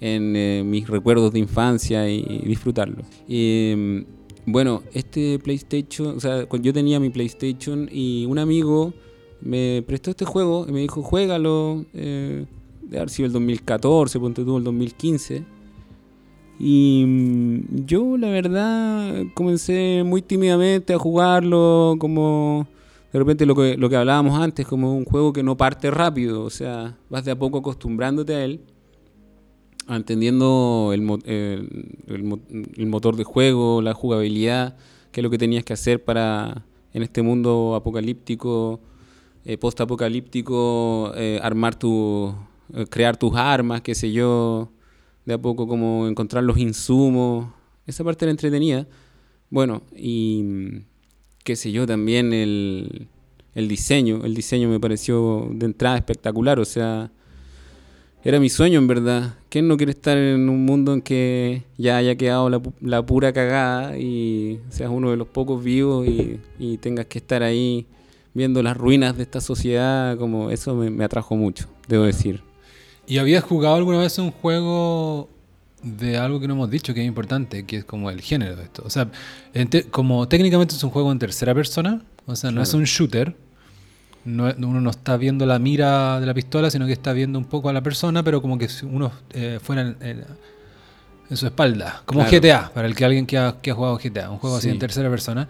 en 0.00 0.36
eh, 0.36 0.62
mis 0.64 0.88
recuerdos 0.88 1.32
de 1.32 1.38
infancia 1.38 2.08
y, 2.08 2.42
disfrutarlo. 2.46 3.02
Mm, 3.28 4.04
bueno, 4.46 4.82
este 4.94 5.38
PlayStation, 5.38 6.16
o 6.16 6.20
sea, 6.20 6.46
yo 6.60 6.72
tenía 6.72 7.00
mi 7.00 7.10
PlayStation 7.10 7.88
y 7.92 8.24
un 8.26 8.38
amigo 8.38 8.94
me 9.40 9.82
prestó 9.86 10.10
este 10.10 10.24
juego 10.24 10.66
y 10.68 10.72
me 10.72 10.80
dijo, 10.80 11.02
juégalo, 11.02 11.84
eh, 11.94 12.46
de 12.88 12.96
haber 12.98 13.10
sido 13.10 13.26
el 13.26 13.32
2014, 13.32 14.18
ponte 14.20 14.44
tú 14.44 14.56
el 14.58 14.64
2015. 14.64 15.44
Y 16.58 17.04
mm, 17.06 17.84
yo 17.86 18.16
la 18.16 18.30
verdad 18.30 19.24
comencé 19.34 20.02
muy 20.04 20.22
tímidamente 20.22 20.94
a 20.94 20.98
jugarlo, 20.98 21.96
como 21.98 22.66
de 23.12 23.18
repente 23.18 23.44
lo 23.46 23.54
que, 23.54 23.76
lo 23.76 23.88
que 23.88 23.96
hablábamos 23.96 24.38
antes, 24.40 24.66
como 24.66 24.96
un 24.96 25.04
juego 25.04 25.32
que 25.32 25.42
no 25.42 25.56
parte 25.56 25.90
rápido, 25.90 26.42
o 26.44 26.50
sea, 26.50 26.96
vas 27.10 27.24
de 27.24 27.30
a 27.32 27.38
poco 27.38 27.58
acostumbrándote 27.58 28.34
a 28.34 28.44
él 28.44 28.60
entendiendo 29.88 30.90
el, 30.92 31.02
el- 31.26 31.96
el 32.08 32.24
mo- 32.24 32.40
el 32.76 32.86
motor 32.86 33.16
de 33.16 33.24
juego, 33.24 33.82
la 33.82 33.94
jugabilidad, 33.94 34.76
qué 35.12 35.20
es 35.20 35.22
lo 35.22 35.30
que 35.30 35.38
tenías 35.38 35.64
que 35.64 35.72
hacer 35.74 36.02
para, 36.04 36.64
en 36.92 37.02
este 37.02 37.22
mundo 37.22 37.74
apocalíptico, 37.76 38.80
eh, 39.44 39.56
post-apocalíptico, 39.58 41.12
eh, 41.14 41.38
armar 41.42 41.76
tu, 41.78 42.34
crear 42.90 43.16
tus 43.16 43.34
armas, 43.34 43.80
qué 43.82 43.94
sé 43.94 44.12
yo, 44.12 44.72
de 45.24 45.34
a 45.34 45.38
poco 45.38 45.66
como 45.66 46.06
encontrar 46.08 46.44
los 46.44 46.58
insumos, 46.58 47.48
esa 47.86 48.04
parte 48.04 48.24
era 48.24 48.30
entretenida. 48.30 48.86
Bueno, 49.50 49.82
y 49.94 50.42
mm, 50.42 50.84
qué 51.44 51.56
sé 51.56 51.72
yo, 51.72 51.86
también 51.86 52.32
el, 52.32 53.08
el 53.54 53.68
diseño, 53.68 54.24
el 54.24 54.34
diseño 54.34 54.68
me 54.68 54.80
pareció 54.80 55.48
de 55.52 55.66
entrada 55.66 55.96
espectacular, 55.96 56.58
o 56.58 56.64
sea, 56.64 57.10
era 58.26 58.40
mi 58.40 58.48
sueño, 58.48 58.80
en 58.80 58.88
verdad. 58.88 59.34
¿Quién 59.48 59.68
no 59.68 59.76
quiere 59.76 59.92
estar 59.92 60.18
en 60.18 60.48
un 60.48 60.64
mundo 60.64 60.92
en 60.92 61.00
que 61.00 61.62
ya 61.78 61.96
haya 61.96 62.16
quedado 62.16 62.50
la, 62.50 62.60
la 62.80 63.06
pura 63.06 63.32
cagada 63.32 63.96
y 63.96 64.58
seas 64.68 64.90
uno 64.90 65.12
de 65.12 65.16
los 65.16 65.28
pocos 65.28 65.62
vivos 65.62 66.06
y, 66.08 66.76
tengas 66.78 67.06
que 67.06 67.18
estar 67.18 67.44
ahí 67.44 67.86
viendo 68.34 68.64
las 68.64 68.76
ruinas 68.76 69.16
de 69.16 69.22
esta 69.22 69.40
sociedad? 69.40 70.18
Como 70.18 70.50
eso 70.50 70.74
me 70.74 71.04
atrajo 71.04 71.36
mucho, 71.36 71.68
debo 71.86 72.02
decir. 72.02 72.42
¿Y 73.06 73.18
habías 73.18 73.44
jugado 73.44 73.76
alguna 73.76 73.98
vez 73.98 74.18
un 74.18 74.30
juego 74.32 75.28
de 75.82 76.16
algo 76.18 76.40
que 76.40 76.48
no 76.48 76.54
hemos 76.54 76.70
dicho 76.70 76.92
que 76.94 77.00
es 77.02 77.06
importante, 77.06 77.64
que 77.64 77.78
es 77.78 77.84
como 77.84 78.10
el 78.10 78.20
género 78.20 78.56
de 78.56 78.64
esto? 78.64 78.82
O 78.84 78.90
sea, 78.90 79.08
como 79.90 80.26
técnicamente 80.28 80.74
es 80.74 80.82
un 80.82 80.90
juego 80.90 81.12
en 81.12 81.18
tercera 81.18 81.54
persona, 81.54 82.02
o 82.26 82.34
sea, 82.36 82.50
no 82.50 82.62
es 82.62 82.74
un 82.74 82.84
shooter. 82.84 83.36
No, 84.24 84.52
uno 84.58 84.80
no 84.80 84.90
está 84.90 85.16
viendo 85.16 85.46
la 85.46 85.60
mira 85.60 86.18
de 86.18 86.26
la 86.26 86.34
pistola, 86.34 86.68
sino 86.68 86.84
que 86.86 86.92
está 86.92 87.12
viendo 87.12 87.38
un 87.38 87.44
poco 87.44 87.68
a 87.68 87.72
la 87.72 87.80
persona, 87.80 88.24
pero 88.24 88.42
como 88.42 88.58
que 88.58 88.68
si 88.68 88.84
uno 88.84 89.12
eh, 89.30 89.60
fuera 89.62 89.82
en, 89.82 89.96
en- 90.00 90.24
en 91.30 91.36
su 91.36 91.46
espalda. 91.46 92.02
Como 92.06 92.20
Claro. 92.20 92.36
GTA, 92.38 92.70
para 92.74 92.86
el 92.88 92.94
que 92.94 93.04
alguien 93.04 93.26
que 93.26 93.38
ha, 93.38 93.56
que 93.60 93.70
ha 93.70 93.74
jugado 93.74 93.96
GTA, 93.98 94.30
un 94.30 94.38
juego 94.38 94.56
así 94.56 94.68
Sí. 94.68 94.72
en 94.72 94.78
tercera 94.78 95.08
persona. 95.10 95.48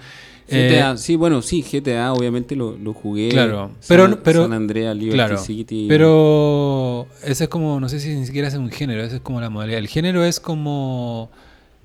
GTA, 0.49 0.93
Eh, 0.93 0.99
sí, 0.99 1.17
bueno, 1.17 1.43
sí, 1.43 1.63
GTA 1.63 2.13
obviamente 2.13 2.55
lo, 2.55 2.77
lo 2.79 2.93
jugué. 2.95 3.31
Claro, 3.31 3.73
San- 3.81 3.97
pero- 3.97 4.23
pero- 4.23 4.43
San 4.45 4.53
Andreas, 4.53 4.95
Liberty 4.95 5.15
Claro, 5.17 5.39
City. 5.39 5.87
pero 5.89 7.09
ese 7.25 7.45
es 7.45 7.51
como, 7.51 7.81
no 7.81 7.89
sé 7.89 7.99
si 7.99 8.15
ni 8.15 8.27
siquiera 8.27 8.47
es 8.47 8.55
un 8.55 8.71
género, 8.71 9.03
ese 9.03 9.17
es 9.17 9.23
como 9.23 9.41
la 9.41 9.51
modalidad. 9.51 9.79
El 9.81 9.89
género 9.89 10.25
es 10.25 10.39
como 10.41 11.31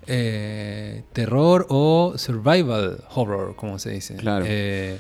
eh, 0.08 1.04
terror 1.14 1.68
o 1.70 2.14
survival 2.18 3.04
horror, 3.14 3.56
como 3.56 3.78
se 3.80 3.92
dice. 3.92 4.16
Claro. 4.16 4.46
Eh, 4.48 4.98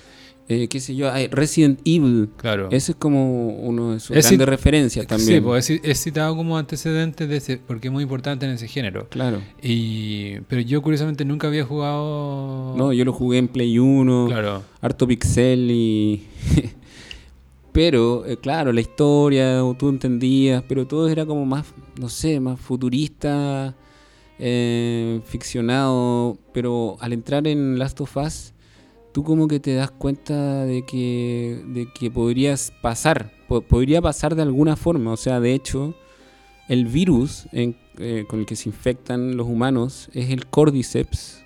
eh, 0.48 0.67
qué 0.67 0.79
sé 0.79 0.95
yo, 0.95 1.10
Resident 1.31 1.79
Evil. 1.86 2.29
Claro. 2.38 2.67
Ese 2.71 2.91
es 2.91 2.98
como 2.98 3.50
uno 3.50 3.93
de 3.93 4.00
sus 4.00 4.15
Es 4.17 4.27
grandes 4.27 4.50
referencias 4.50 5.07
también. 5.07 5.36
Sí, 5.36 5.41
pues 5.41 5.69
es, 5.69 6.03
citado 6.03 6.36
como 6.36 6.57
antecedente 6.57 7.27
de 7.27 7.38
ese, 7.38 7.57
porque 7.57 7.88
es 7.88 7.91
muy 7.91 8.03
importante 8.03 8.45
en 8.45 8.51
ese 8.53 8.67
género. 8.67 9.07
Claro. 9.10 9.41
Y, 9.62 10.39
pero 10.50 10.62
yo 10.62 10.81
curiosamente 10.81 11.24
nunca 11.24 11.48
había 11.48 11.63
jugado... 11.63 12.75
No, 12.77 12.91
yo 12.91 13.05
lo 13.05 13.13
jugué 13.13 13.38
en 13.38 13.48
Play 13.48 13.79
1, 13.79 14.27
Claro. 14.27 14.63
harto 14.81 15.07
pixel 15.07 15.71
y... 15.71 16.27
pero, 17.71 18.25
eh, 18.25 18.38
claro, 18.38 18.74
la 18.74 18.81
historia, 18.81 19.62
tú 19.77 19.89
entendías, 19.89 20.63
pero 20.67 20.86
todo 20.86 21.07
era 21.07 21.25
como 21.25 21.45
más, 21.45 21.67
no 21.98 22.10
sé, 22.10 22.39
más 22.39 22.60
futurista, 22.60 23.75
eh, 24.38 25.21
ficcionado. 25.25 26.38
Pero 26.53 26.98
al 27.00 27.13
entrar 27.13 27.48
en 27.48 27.79
Last 27.79 28.01
of 28.01 28.17
Us, 28.17 28.53
tú 29.13 29.24
como 29.24 29.48
que 29.48 29.60
te 29.60 29.74
das 29.75 29.91
cuenta 29.91 30.65
de 30.65 30.84
que, 30.86 31.62
de 31.68 31.88
que 31.94 32.10
podrías 32.12 32.72
pasar, 32.82 33.32
po- 33.48 33.62
podría 33.62 34.01
pasar 34.01 34.36
de 34.36 34.41
alguna 34.44 34.75
forma. 34.75 35.12
O 35.12 35.18
sea, 35.18 35.39
de 35.39 35.53
hecho, 35.53 35.94
el 36.70 36.86
virus 36.86 37.48
en- 37.51 37.75
eh, 37.98 38.25
con 38.27 38.39
el 38.39 38.46
que 38.46 38.56
se 38.56 38.70
infectan 38.70 39.36
los 39.38 39.48
humanos 39.48 40.10
es 40.13 40.30
el 40.30 40.46
Cordyceps, 40.48 41.44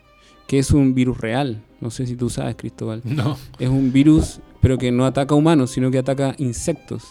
que 0.47 0.59
es 0.59 0.71
un 0.71 0.93
virus 0.93 1.19
real. 1.19 1.63
No 1.81 1.89
sé 1.91 2.05
si 2.07 2.15
tú 2.15 2.29
sabes, 2.29 2.55
Cristóbal. 2.55 3.01
No. 3.05 3.37
Es 3.59 3.69
un 3.69 3.91
virus, 3.91 4.39
pero 4.61 4.77
que 4.77 4.91
no 4.91 5.05
ataca 5.05 5.35
humanos, 5.35 5.71
sino 5.71 5.89
que 5.91 5.97
ataca 5.97 6.35
insectos, 6.37 7.03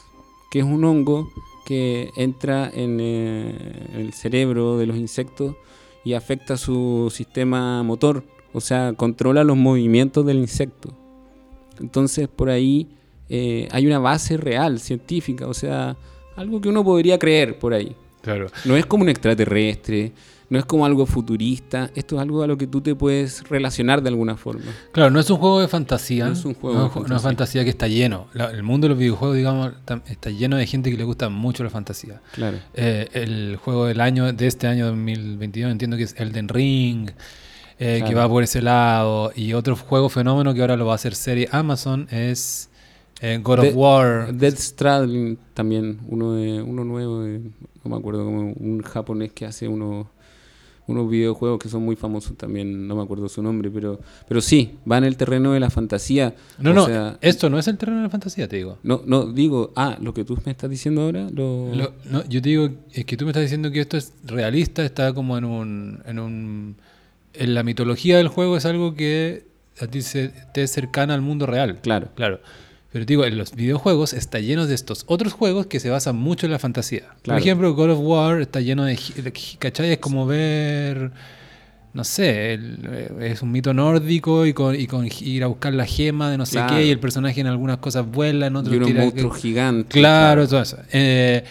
que 0.50 0.60
es 0.60 0.64
un 0.64 0.84
hongo 0.84 1.28
que 1.66 2.10
entra 2.16 2.70
en, 2.72 2.98
eh, 3.00 3.88
en 3.94 4.00
el 4.00 4.12
cerebro 4.12 4.76
de 4.78 4.86
los 4.86 4.96
insectos 4.98 5.56
y 6.04 6.12
afecta 6.12 6.56
su 6.58 7.10
sistema 7.14 7.82
motor, 7.82 8.22
o 8.54 8.60
sea, 8.62 8.94
controla 8.94 9.44
los 9.44 9.56
movimientos 9.58 10.24
del 10.24 10.38
insecto. 10.38 10.96
Entonces, 11.80 12.28
por 12.28 12.48
ahí 12.48 12.88
eh, 13.28 13.68
hay 13.72 13.86
una 13.86 13.98
base 13.98 14.36
real, 14.36 14.78
científica, 14.80 15.46
o 15.46 15.54
sea, 15.54 15.96
algo 16.36 16.60
que 16.60 16.68
uno 16.68 16.82
podría 16.84 17.18
creer 17.18 17.58
por 17.58 17.74
ahí. 17.74 17.94
Claro. 18.22 18.46
No 18.64 18.76
es 18.76 18.86
como 18.86 19.02
un 19.02 19.10
extraterrestre, 19.10 20.12
no 20.48 20.58
es 20.58 20.64
como 20.64 20.86
algo 20.86 21.04
futurista, 21.04 21.90
esto 21.94 22.16
es 22.16 22.22
algo 22.22 22.42
a 22.42 22.46
lo 22.46 22.56
que 22.56 22.66
tú 22.66 22.80
te 22.80 22.94
puedes 22.94 23.42
relacionar 23.48 24.02
de 24.02 24.08
alguna 24.10 24.36
forma. 24.36 24.70
Claro, 24.92 25.10
no 25.10 25.18
es 25.20 25.28
un 25.30 25.38
juego 25.38 25.60
de 25.60 25.68
fantasía. 25.68 26.26
No 26.26 26.32
es 26.32 26.44
un 26.44 26.54
juego 26.54 26.78
no 26.78 26.84
de 26.84 26.90
fantasía. 26.90 27.18
fantasía 27.18 27.64
que 27.64 27.70
está 27.70 27.88
lleno. 27.88 28.28
La- 28.34 28.50
el 28.50 28.62
mundo 28.62 28.86
de 28.86 28.90
los 28.90 28.98
videojuegos, 28.98 29.36
digamos, 29.36 29.72
está 30.08 30.30
lleno 30.30 30.56
de 30.56 30.66
gente 30.66 30.90
que 30.90 30.96
le 30.96 31.04
gusta 31.04 31.28
mucho 31.28 31.64
la 31.64 31.70
fantasía. 31.70 32.20
Claro. 32.32 32.58
Eh, 32.74 33.08
el 33.14 33.56
juego 33.56 33.86
del 33.86 34.00
año, 34.00 34.32
de 34.32 34.46
este 34.46 34.66
año 34.68 34.86
2022, 34.86 35.72
entiendo 35.72 35.96
que 35.96 36.04
es 36.04 36.14
Elden 36.18 36.48
Ring, 36.48 37.10
eh, 37.78 38.02
que 38.06 38.14
va 38.14 38.28
por 38.28 38.42
ese 38.42 38.62
lado. 38.62 39.32
Y 39.34 39.52
otro 39.52 39.76
juego 39.76 40.08
fenómeno 40.08 40.54
que 40.54 40.60
ahora 40.60 40.76
lo 40.76 40.86
va 40.86 40.92
a 40.92 40.96
hacer 40.96 41.14
serie 41.14 41.48
Amazon 41.52 42.06
es 42.10 42.68
eh, 43.20 43.38
God 43.42 43.60
De- 43.60 43.68
of 43.70 43.74
War. 43.76 44.34
Death 44.34 44.58
Stranding 44.58 45.38
también, 45.54 45.98
uno 46.08 46.32
de 46.34 46.60
uno 46.62 46.84
nuevo, 46.84 47.22
de- 47.22 47.40
no 47.40 47.90
me 47.90 47.96
acuerdo, 47.96 48.26
un 48.28 48.82
japonés 48.82 49.32
que 49.32 49.46
hace 49.46 49.68
unos 49.68 50.06
unos 50.86 51.08
videojuegos 51.08 51.58
que 51.60 51.70
son 51.70 51.82
muy 51.82 51.96
famosos 51.96 52.36
también, 52.36 52.86
no 52.86 52.94
me 52.94 53.02
acuerdo 53.02 53.26
su 53.30 53.42
nombre, 53.42 53.70
pero 53.70 54.00
pero 54.28 54.42
sí, 54.42 54.74
va 54.90 54.98
en 54.98 55.04
el 55.04 55.16
terreno 55.16 55.52
de 55.52 55.58
la 55.60 55.70
fantasía. 55.70 56.34
No, 56.58 56.72
o 56.72 56.74
no, 56.74 56.84
sea, 56.84 57.16
esto 57.22 57.48
no 57.48 57.58
es 57.58 57.66
el 57.68 57.78
terreno 57.78 58.00
de 58.00 58.04
la 58.04 58.10
fantasía, 58.10 58.46
te 58.48 58.56
digo. 58.56 58.76
no, 58.82 59.00
no, 59.06 59.24
digo, 59.32 59.72
ah, 59.76 59.96
lo 60.02 60.12
que 60.12 60.24
tú 60.24 60.38
me 60.44 60.52
estás 60.52 60.68
diciendo 60.68 61.00
ahora, 61.00 61.30
lo, 61.32 61.74
Lo- 61.74 61.92
no, 62.10 62.22
yo 62.28 62.42
te 62.42 62.50
digo, 62.50 62.68
es 62.92 63.06
que 63.06 63.16
tú 63.16 63.24
me 63.24 63.30
estás 63.30 63.44
diciendo 63.44 63.70
que 63.70 63.80
esto 63.80 63.96
es 63.96 64.12
realista, 64.26 64.84
está 64.84 65.14
como 65.14 65.38
en 65.38 65.46
un, 65.46 66.02
en 66.04 66.18
un... 66.18 66.76
En 67.34 67.54
la 67.54 67.62
mitología 67.62 68.16
del 68.16 68.28
juego 68.28 68.56
es 68.56 68.64
algo 68.64 68.94
que 68.94 69.44
a 69.80 69.86
ti 69.86 70.02
se, 70.02 70.30
te 70.52 70.62
es 70.62 70.70
cercana 70.70 71.14
al 71.14 71.20
mundo 71.20 71.46
real. 71.46 71.78
claro, 71.82 72.08
Claro. 72.14 72.40
Pero 72.92 73.06
te 73.06 73.12
digo, 73.14 73.24
en 73.24 73.36
los 73.36 73.56
videojuegos 73.56 74.12
está 74.12 74.38
lleno 74.38 74.68
de 74.68 74.74
estos 74.76 75.02
otros 75.08 75.32
juegos 75.32 75.66
que 75.66 75.80
se 75.80 75.90
basan 75.90 76.14
mucho 76.14 76.46
en 76.46 76.52
la 76.52 76.60
fantasía. 76.60 77.08
Por 77.08 77.22
Claro. 77.22 77.40
ejemplo, 77.40 77.74
God 77.74 77.90
of 77.90 77.98
War 78.00 78.40
está 78.40 78.60
lleno 78.60 78.84
de... 78.84 78.96
¿Cachai? 79.58 79.90
Es 79.92 79.98
como 79.98 80.26
ver... 80.26 81.10
No 81.92 82.04
sé, 82.04 82.54
el- 82.54 82.78
eh, 82.88 83.30
es 83.32 83.42
un 83.42 83.50
mito 83.50 83.74
nórdico 83.74 84.46
y 84.46 84.52
con, 84.52 84.78
y 84.78 84.86
con 84.86 85.08
ir 85.20 85.42
a 85.42 85.48
buscar 85.48 85.74
la 85.74 85.86
gema 85.86 86.30
de 86.30 86.38
no 86.38 86.46
sé 86.46 86.52
Claro. 86.52 86.76
qué 86.76 86.86
y 86.86 86.90
el 86.90 86.98
personaje 87.00 87.40
en 87.40 87.46
algunas 87.48 87.78
cosas 87.78 88.06
vuela, 88.06 88.46
en 88.46 88.54
otros 88.56 88.74
y 88.74 88.76
unos 88.78 88.88
tira- 88.88 89.00
monstruos 89.02 89.36
gigantes. 89.38 89.92
Claro, 89.92 90.46
todo 90.48 90.62
eso. 90.62 90.78
Eh, 90.92 91.42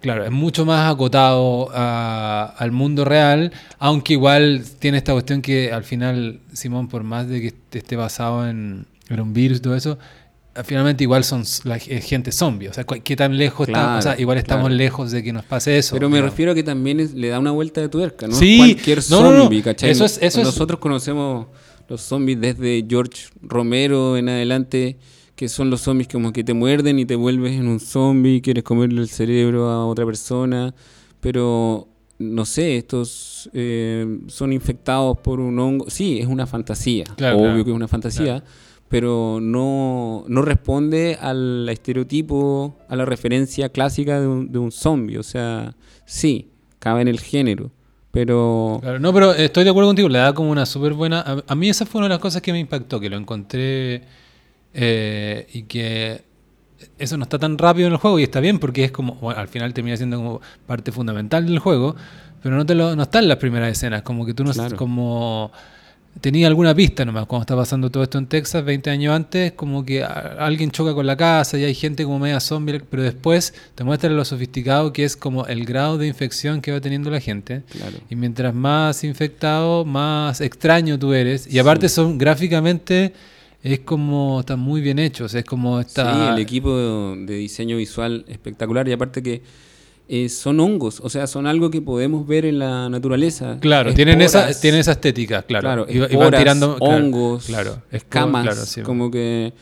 claro, 0.00 0.24
es 0.24 0.30
mucho 0.30 0.64
más 0.64 0.92
acotado 0.92 1.68
a- 1.72 2.54
al 2.58 2.72
mundo 2.72 3.04
real, 3.04 3.52
aunque 3.78 4.12
igual 4.14 4.62
tiene 4.78 4.98
esta 4.98 5.12
cuestión 5.12 5.42
que 5.42 5.72
al 5.72 5.84
final, 5.84 6.40
Simón, 6.52 6.88
por 6.88 7.02
más 7.02 7.28
de 7.28 7.40
que 7.40 7.46
est- 7.48 7.74
esté 7.76 7.96
basado 7.96 8.48
en, 8.48 8.86
en 9.08 9.20
un 9.20 9.32
virus 9.32 9.58
y 9.58 9.60
todo 9.60 9.74
eso, 9.76 9.98
eh, 10.54 10.62
finalmente 10.64 11.04
igual 11.04 11.22
son 11.24 11.42
la 11.64 11.78
gente 11.78 12.32
zombie. 12.32 12.68
O 12.68 12.72
sea, 12.72 12.84
¿qué 12.84 13.16
tan 13.16 13.36
lejos 13.36 13.68
estamos? 13.68 13.98
O 13.98 14.02
sea, 14.02 14.18
igual 14.20 14.38
estamos 14.38 14.64
claro. 14.66 14.74
lejos 14.76 15.10
de 15.10 15.22
que 15.22 15.32
nos 15.32 15.44
pase 15.44 15.76
eso. 15.78 15.94
Pero 15.96 16.08
me 16.08 16.20
refiero 16.22 16.52
a 16.52 16.54
que 16.54 16.62
también 16.62 17.00
es- 17.00 17.12
le 17.14 17.28
da 17.28 17.38
una 17.38 17.50
vuelta 17.50 17.80
de 17.80 17.88
tuerca, 17.88 18.26
¿no? 18.26 18.34
Sí, 18.34 18.58
Cualquier 18.58 19.00
no, 19.10 19.22
no, 19.22 19.32
no. 19.32 19.38
zombie, 19.42 19.62
¿cachai? 19.62 19.90
Eso 19.90 20.04
es- 20.04 20.18
eso 20.22 20.40
es- 20.40 20.46
Nosotros 20.46 20.78
conocemos 20.80 21.46
los 21.88 22.00
zombies 22.00 22.40
desde 22.40 22.84
George 22.88 23.24
Romero 23.42 24.16
en 24.16 24.28
adelante, 24.28 24.96
que 25.36 25.48
son 25.48 25.70
los 25.70 25.82
zombies 25.82 26.08
como 26.08 26.32
que 26.32 26.42
te 26.42 26.54
muerden 26.54 26.98
y 26.98 27.04
te 27.04 27.14
vuelves 27.14 27.52
en 27.52 27.68
un 27.68 27.78
zombie, 27.78 28.40
quieres 28.40 28.64
comerle 28.64 29.02
el 29.02 29.08
cerebro 29.08 29.68
a 29.68 29.86
otra 29.86 30.06
persona, 30.06 30.74
pero 31.20 31.88
no 32.18 32.46
sé, 32.46 32.78
estos 32.78 33.50
eh, 33.52 34.20
son 34.28 34.52
infectados 34.52 35.18
por 35.18 35.38
un 35.38 35.58
hongo. 35.58 35.90
Sí, 35.90 36.18
es 36.18 36.26
una 36.26 36.46
fantasía, 36.46 37.04
Claro, 37.16 37.36
obvio 37.36 37.48
claro. 37.48 37.64
que 37.64 37.70
es 37.70 37.76
una 37.76 37.88
fantasía. 37.88 38.42
Pero 38.88 39.40
no, 39.42 40.24
no 40.28 40.42
responde 40.42 41.18
al 41.20 41.68
estereotipo, 41.68 42.78
a 42.88 42.94
la 42.94 43.04
referencia 43.04 43.68
clásica 43.68 44.20
de 44.20 44.28
un, 44.28 44.52
de 44.52 44.58
un 44.60 44.70
zombie. 44.70 45.18
O 45.18 45.24
sea, 45.24 45.74
sí, 46.04 46.52
cabe 46.78 47.02
en 47.02 47.08
el 47.08 47.18
género. 47.18 47.72
Pero 48.12 48.78
Claro, 48.80 49.00
no, 49.00 49.12
pero 49.12 49.34
estoy 49.34 49.64
de 49.64 49.70
acuerdo 49.70 49.88
contigo, 49.88 50.08
le 50.08 50.18
da 50.18 50.32
como 50.32 50.50
una 50.50 50.64
súper 50.64 50.94
buena... 50.94 51.20
A, 51.20 51.42
a 51.48 51.54
mí 51.56 51.68
esa 51.68 51.84
fue 51.84 51.98
una 51.98 52.06
de 52.06 52.14
las 52.14 52.20
cosas 52.20 52.40
que 52.40 52.52
me 52.52 52.60
impactó, 52.60 53.00
que 53.00 53.10
lo 53.10 53.16
encontré 53.16 54.04
eh, 54.78 55.46
y 55.54 55.62
que 55.62 56.22
eso 56.98 57.16
no 57.16 57.22
está 57.22 57.38
tan 57.38 57.56
rápido 57.56 57.86
en 57.86 57.94
el 57.94 57.98
juego 57.98 58.18
y 58.18 58.24
está 58.24 58.40
bien 58.40 58.58
porque 58.58 58.84
es 58.84 58.92
como, 58.92 59.14
bueno, 59.14 59.40
al 59.40 59.48
final 59.48 59.72
termina 59.72 59.96
siendo 59.96 60.18
como 60.18 60.40
parte 60.66 60.92
fundamental 60.92 61.46
del 61.46 61.58
juego, 61.58 61.96
pero 62.42 62.56
no, 62.56 62.66
te 62.66 62.74
lo, 62.74 62.94
no 62.94 63.04
está 63.04 63.20
en 63.20 63.28
las 63.28 63.38
primeras 63.38 63.72
escenas, 63.72 64.02
como 64.02 64.26
que 64.26 64.34
tú 64.34 64.44
no 64.44 64.52
Claro. 64.52 64.76
como... 64.76 65.50
Tenía 66.18 66.46
alguna 66.46 66.74
pista 66.74 67.04
nomás 67.04 67.26
cuando 67.26 67.42
está 67.42 67.54
pasando 67.54 67.90
todo 67.90 68.02
esto 68.02 68.16
en 68.16 68.26
Texas, 68.26 68.64
20 68.64 68.88
años 68.88 69.14
antes, 69.14 69.52
como 69.52 69.84
que 69.84 70.02
alguien 70.02 70.70
choca 70.70 70.94
con 70.94 71.06
la 71.06 71.14
casa 71.14 71.58
y 71.58 71.64
hay 71.64 71.74
gente 71.74 72.04
como 72.04 72.18
media 72.18 72.40
zombie, 72.40 72.80
pero 72.80 73.02
después 73.02 73.52
te 73.74 73.84
muestra 73.84 74.08
lo 74.08 74.24
sofisticado 74.24 74.94
que 74.94 75.04
es 75.04 75.14
como 75.14 75.46
el 75.46 75.66
grado 75.66 75.98
de 75.98 76.06
infección 76.06 76.62
que 76.62 76.72
va 76.72 76.80
teniendo 76.80 77.10
la 77.10 77.20
gente. 77.20 77.64
claro. 77.68 77.98
Y 78.08 78.16
mientras 78.16 78.54
más 78.54 79.04
infectado, 79.04 79.84
más 79.84 80.40
extraño 80.40 80.98
tú 80.98 81.12
eres. 81.12 81.46
Y 81.52 81.58
aparte 81.58 81.90
son 81.90 82.16
gráficamente 82.16 83.12
es 83.72 83.80
como 83.80 84.40
está 84.40 84.56
muy 84.56 84.80
bien 84.80 84.98
hecho, 84.98 85.24
o 85.24 85.28
sea, 85.28 85.40
es 85.40 85.46
como 85.46 85.80
Sí, 85.82 85.86
está 85.88 86.32
el 86.32 86.38
equipo 86.38 86.76
de 86.76 87.36
diseño 87.36 87.76
visual 87.76 88.24
espectacular 88.28 88.86
y 88.88 88.92
aparte 88.92 89.22
que 89.22 89.42
eh, 90.08 90.28
son 90.28 90.60
hongos, 90.60 91.00
o 91.02 91.08
sea, 91.10 91.26
son 91.26 91.46
algo 91.48 91.68
que 91.70 91.82
podemos 91.82 92.26
ver 92.26 92.44
en 92.46 92.60
la 92.60 92.88
naturaleza. 92.88 93.58
Claro, 93.60 93.92
tienen 93.92 94.20
esa 94.22 94.48
tienen 94.60 94.80
esa 94.80 94.92
estética, 94.92 95.42
claro. 95.42 95.62
claro, 95.62 95.86
y, 95.88 95.98
va- 95.98 96.08
y 96.10 96.16
van 96.16 96.30
tirando 96.36 96.76
hongos, 96.80 97.46
claro, 97.46 97.82
escamas, 97.90 98.44
claro, 98.44 98.64
sí. 98.66 98.82
como 98.82 99.10
que 99.10 99.52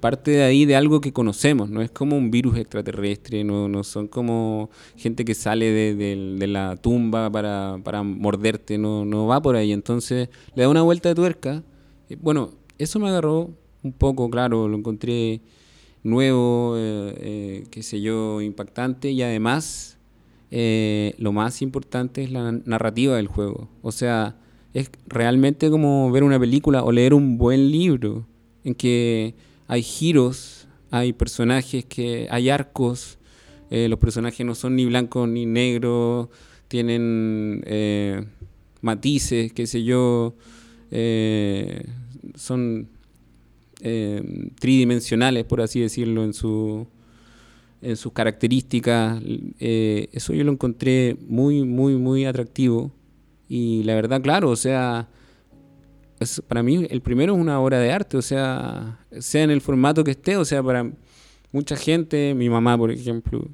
parte 0.00 0.32
de 0.32 0.42
ahí 0.42 0.64
de 0.66 0.74
algo 0.76 1.00
que 1.00 1.12
conocemos, 1.12 1.70
no 1.70 1.80
es 1.80 1.90
como 1.92 2.16
un 2.18 2.30
virus 2.30 2.58
extraterrestre, 2.58 3.44
no, 3.44 3.68
no 3.68 3.84
son 3.84 4.08
como 4.08 4.68
gente 4.96 5.24
que 5.24 5.34
sale 5.34 5.70
de, 5.70 5.94
de- 5.94 6.36
de 6.40 6.46
la 6.48 6.76
tumba 6.76 7.30
para, 7.30 7.78
para 7.84 8.02
morderte, 8.02 8.76
no, 8.78 9.04
no 9.04 9.26
va 9.28 9.40
por 9.40 9.54
ahí, 9.56 9.72
entonces 9.72 10.28
le 10.56 10.62
da 10.64 10.68
una 10.68 10.82
vuelta 10.82 11.08
de 11.08 11.14
tuerca. 11.14 11.62
Eh, 12.10 12.16
Bueno, 12.20 12.50
eso 12.78 12.98
me 12.98 13.08
agarró 13.08 13.50
un 13.82 13.92
poco, 13.92 14.30
claro, 14.30 14.68
lo 14.68 14.76
encontré 14.76 15.40
nuevo, 16.02 16.74
eh, 16.76 17.14
eh, 17.18 17.64
qué 17.70 17.82
sé 17.82 18.00
yo, 18.00 18.40
impactante 18.40 19.10
y 19.10 19.22
además 19.22 19.98
eh, 20.50 21.14
lo 21.18 21.32
más 21.32 21.62
importante 21.62 22.22
es 22.22 22.30
la 22.30 22.52
narrativa 22.52 23.16
del 23.16 23.26
juego. 23.26 23.68
O 23.82 23.92
sea, 23.92 24.36
es 24.72 24.90
realmente 25.06 25.70
como 25.70 26.10
ver 26.10 26.24
una 26.24 26.38
película 26.38 26.82
o 26.82 26.92
leer 26.92 27.14
un 27.14 27.38
buen 27.38 27.70
libro 27.70 28.26
en 28.64 28.74
que 28.74 29.34
hay 29.66 29.82
giros, 29.82 30.66
hay 30.90 31.12
personajes 31.12 31.84
que 31.84 32.28
hay 32.30 32.50
arcos, 32.50 33.18
eh, 33.70 33.88
los 33.88 33.98
personajes 33.98 34.44
no 34.44 34.54
son 34.54 34.76
ni 34.76 34.86
blancos 34.86 35.28
ni 35.28 35.46
negros, 35.46 36.28
tienen 36.68 37.62
eh, 37.66 38.24
matices, 38.80 39.52
qué 39.52 39.66
sé 39.66 39.84
yo, 39.84 40.34
eh, 40.90 41.86
son 42.34 42.88
eh, 43.80 44.50
tridimensionales, 44.58 45.44
por 45.44 45.60
así 45.60 45.80
decirlo, 45.80 46.24
en 46.24 46.34
su 46.34 46.86
en 47.84 47.96
sus 47.96 48.12
características. 48.12 49.22
eh, 49.60 50.08
eso 50.12 50.32
yo 50.32 50.42
lo 50.42 50.52
encontré 50.52 51.16
muy, 51.28 51.64
muy, 51.64 51.96
muy 51.96 52.24
atractivo. 52.24 52.90
Y 53.46 53.82
la 53.84 53.94
verdad, 53.94 54.22
claro, 54.22 54.50
o 54.50 54.56
sea, 54.56 55.08
para 56.48 56.62
mí 56.62 56.86
el 56.88 57.02
primero 57.02 57.34
es 57.34 57.40
una 57.40 57.60
obra 57.60 57.78
de 57.78 57.92
arte, 57.92 58.16
o 58.16 58.22
sea, 58.22 59.04
sea 59.18 59.42
en 59.42 59.50
el 59.50 59.60
formato 59.60 60.02
que 60.02 60.12
esté, 60.12 60.36
o 60.38 60.44
sea, 60.46 60.62
para 60.62 60.90
mucha 61.52 61.76
gente, 61.76 62.34
mi 62.34 62.48
mamá, 62.48 62.78
por 62.78 62.90
ejemplo, 62.90 63.46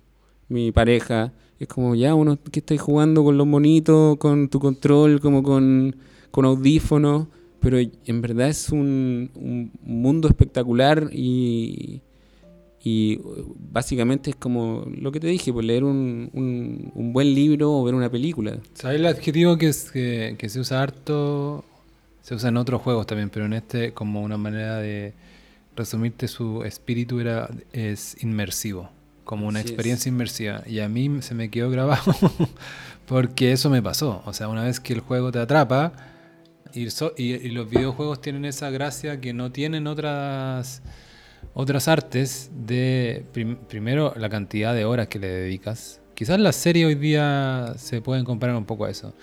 mi 0.49 0.71
pareja, 0.71 1.33
es 1.59 1.67
como 1.67 1.95
ya 1.97 2.15
uno 2.15 2.39
que 2.51 2.61
está 2.61 2.77
jugando 2.79 3.25
con 3.25 3.37
los 3.37 3.47
monitos, 3.47 4.17
con 4.19 4.49
tu 4.49 4.61
control, 4.61 5.21
como 5.21 5.43
con, 5.43 5.97
con 6.31 6.45
audífonos, 6.45 7.27
pero 7.61 7.79
en 7.79 8.23
verdad 8.23 8.49
es 8.49 8.71
un, 8.71 9.31
un 9.35 9.73
mundo 9.83 10.29
espectacular 10.29 11.11
y, 11.13 12.01
y 12.83 13.21
básicamente 13.71 14.31
es 14.31 14.37
como 14.37 14.87
lo 14.95 15.13
que 15.13 15.21
te 15.21 15.27
dije, 15.27 15.53
pues 15.53 15.67
leer 15.67 15.85
un, 15.85 16.31
un, 16.33 17.13
buen 17.13 17.35
libro 17.35 17.73
o 17.73 17.85
ver 17.85 17.95
una 17.95 18.11
película. 18.11 18.59
¿Sabes 18.75 18.99
el 19.01 19.07
adjetivo 19.07 19.59
que, 19.59 19.69
es, 19.69 19.91
que, 19.91 20.37
que, 20.39 20.49
se 20.49 20.61
usa 20.61 20.83
harto? 20.83 21.65
Se 22.23 22.35
usa 22.35 22.49
en 22.49 22.57
otros 22.57 22.81
juegos 22.83 23.07
también, 23.07 23.31
pero 23.31 23.47
en 23.47 23.53
este 23.53 23.93
como 23.93 24.23
una 24.23 24.37
manera 24.37 24.77
de 24.77 25.15
resumirte 25.77 26.29
su 26.29 26.65
espíritu 26.65 27.21
era 27.21 27.51
es 27.73 28.23
inmersivo 28.23 28.91
como 29.31 29.47
una 29.47 29.61
experiencia 29.61 30.09
inmersiva. 30.09 30.65
Y 30.67 30.81
a 30.81 30.89
mí 30.89 31.23
se 31.23 31.37
me 31.37 31.51
quedó 31.51 31.71
grabado 31.71 32.03
porque 33.07 33.53
eso 33.53 33.71
me 33.71 33.81
pasó. 33.81 34.23
O 34.27 34.33
sea, 34.33 34.49
una 34.49 34.65
vez 34.65 34.81
que 34.81 34.93
el 34.93 34.99
juego 34.99 35.31
te 35.31 35.39
atrapa, 35.39 35.93
y, 36.75 36.89
y, 37.23 37.49
los 37.51 37.71
videojuegos 37.71 38.21
tienen 38.21 38.45
esa 38.45 38.71
gracia 38.71 39.21
que 39.21 39.33
no 39.33 39.53
tienen 39.53 39.87
otras 39.87 40.83
otras 41.55 41.89
artes 41.89 42.51
de 42.55 43.25
primero 43.69 44.15
la 44.17 44.29
cantidad 44.29 44.75
de 44.75 44.85
horas 44.85 45.09
que 45.09 45.19
le 45.19 45.29
dedicas. 45.29 46.01
Quizás 46.15 46.39
la 46.39 46.53
serie 46.53 46.87
hoy 46.87 46.95
día 46.95 47.75
se 47.77 48.03
pueden 48.03 48.25
comparar 48.25 48.57
un 48.57 48.67
poco 48.67 48.85
a 48.85 48.91
eso. 48.91 49.15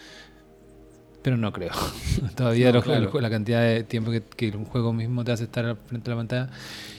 Pero 1.22 1.38
no 1.38 1.52
creo. 1.52 1.72
Todavía 2.36 2.72
la 2.72 3.30
cantidad 3.30 3.62
de 3.62 3.84
tiempo 3.84 4.12
que, 4.12 4.22
que, 4.22 4.56
un 4.56 4.66
juego 4.66 4.94
mismo 4.94 5.24
te 5.24 5.32
hace 5.32 5.44
estar 5.44 5.76
frente 5.88 6.10
a 6.10 6.16
la 6.16 6.20
pantalla. 6.20 6.50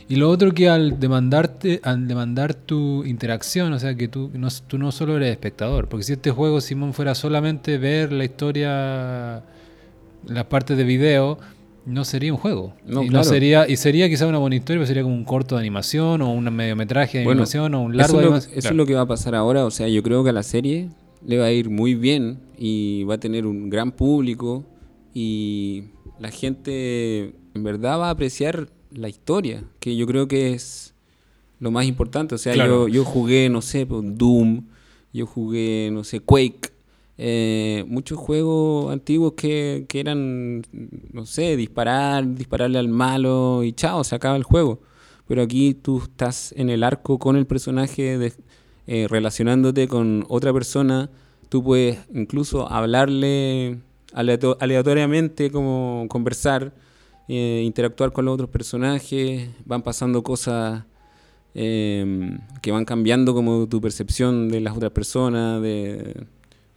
Y 0.08 0.16
lo 0.16 0.30
otro 0.30 0.52
que 0.52 0.68
al 0.68 0.98
demandarte, 0.98 1.80
al 1.82 2.08
demandar 2.08 2.54
tu 2.54 3.04
interacción, 3.04 3.72
o 3.72 3.78
sea 3.78 3.94
que 3.94 4.08
tú 4.08 4.30
no, 4.34 4.48
tú 4.66 4.78
no 4.78 4.90
solo 4.90 5.16
eres 5.16 5.30
espectador, 5.30 5.88
porque 5.88 6.04
si 6.04 6.14
este 6.14 6.30
juego, 6.30 6.60
Simón, 6.60 6.94
fuera 6.94 7.14
solamente 7.14 7.76
ver 7.76 8.12
la 8.12 8.24
historia, 8.24 9.42
las 10.28 10.44
partes 10.44 10.76
de 10.76 10.84
video, 10.84 11.38
no 11.86 12.04
sería 12.04 12.32
un 12.32 12.38
juego. 12.38 12.74
No, 12.86 13.02
y, 13.02 13.08
no 13.08 13.24
sería, 13.24 13.68
y 13.68 13.76
sería 13.76 14.08
quizá 14.08 14.26
una 14.26 14.38
buena 14.38 14.56
historia, 14.56 14.78
pero 14.78 14.86
sería 14.86 15.02
como 15.02 15.14
un 15.14 15.24
corto 15.24 15.56
de 15.56 15.60
animación, 15.60 16.22
o 16.22 16.32
un 16.32 16.44
mediometraje 16.54 17.18
de 17.18 17.24
animación, 17.24 17.74
o 17.74 17.82
un 17.82 17.96
largo 17.96 18.20
eso 18.20 18.30
de 18.30 18.38
Eso 18.58 18.68
es 18.68 18.74
lo 18.74 18.86
que 18.86 18.94
va 18.94 19.02
a 19.02 19.06
pasar 19.06 19.34
ahora, 19.34 19.64
o 19.64 19.70
sea, 19.70 19.88
yo 19.88 20.02
creo 20.02 20.22
que 20.22 20.30
a 20.30 20.34
la 20.34 20.42
serie 20.42 20.90
le 21.26 21.38
va 21.38 21.46
a 21.46 21.52
ir 21.52 21.70
muy 21.70 21.94
bien 21.94 22.38
y 22.56 23.04
va 23.04 23.14
a 23.14 23.18
tener 23.18 23.46
un 23.46 23.70
gran 23.70 23.92
público 23.92 24.64
y 25.14 25.84
la 26.20 26.30
gente 26.30 27.34
en 27.54 27.64
verdad 27.64 27.98
va 27.98 28.08
a 28.08 28.10
apreciar 28.10 28.68
la 28.92 29.08
historia, 29.08 29.64
que 29.80 29.96
yo 29.96 30.06
creo 30.06 30.28
que 30.28 30.52
es 30.52 30.94
lo 31.60 31.70
más 31.70 31.86
importante. 31.86 32.34
O 32.34 32.38
sea, 32.38 32.54
yo, 32.54 32.88
yo 32.88 33.04
jugué, 33.04 33.48
no 33.48 33.62
sé, 33.62 33.86
pues, 33.86 34.02
Doom, 34.16 34.66
yo 35.12 35.26
jugué, 35.26 35.90
no 35.92 36.04
sé, 36.04 36.20
Quake, 36.20 36.72
eh, 37.20 37.84
muchos 37.88 38.16
juegos 38.16 38.92
antiguos 38.92 39.32
que, 39.32 39.86
que, 39.88 39.98
eran, 39.98 40.62
no 41.12 41.26
sé, 41.26 41.56
disparar, 41.56 42.34
dispararle 42.34 42.78
al 42.78 42.88
malo 42.88 43.64
y 43.64 43.72
chao, 43.72 44.04
se 44.04 44.14
acaba 44.14 44.36
el 44.36 44.44
juego. 44.44 44.80
Pero 45.26 45.42
aquí 45.42 45.74
tú 45.74 45.98
estás 45.98 46.52
en 46.56 46.70
el 46.70 46.84
arco 46.84 47.18
con 47.18 47.36
el 47.36 47.46
personaje, 47.46 48.18
de, 48.18 48.32
eh, 48.86 49.06
relacionándote 49.10 49.88
con 49.88 50.24
otra 50.28 50.52
persona, 50.52 51.10
tú 51.48 51.62
puedes 51.64 51.98
incluso 52.14 52.70
hablarle 52.70 53.80
aleatoriamente, 54.12 55.50
como 55.50 56.06
conversar 56.08 56.72
eh, 57.26 57.62
interactuar 57.64 58.12
con 58.12 58.24
los 58.26 58.34
otros 58.34 58.48
personajes, 58.48 59.50
van 59.66 59.82
pasando 59.82 60.22
cosas 60.22 60.84
que 61.54 62.70
van 62.70 62.84
cambiando 62.84 63.34
como 63.34 63.66
tu 63.68 63.80
percepción 63.80 64.48
de 64.48 64.60
las 64.60 64.76
otras 64.76 64.92
personas, 64.92 65.60
de... 65.60 66.28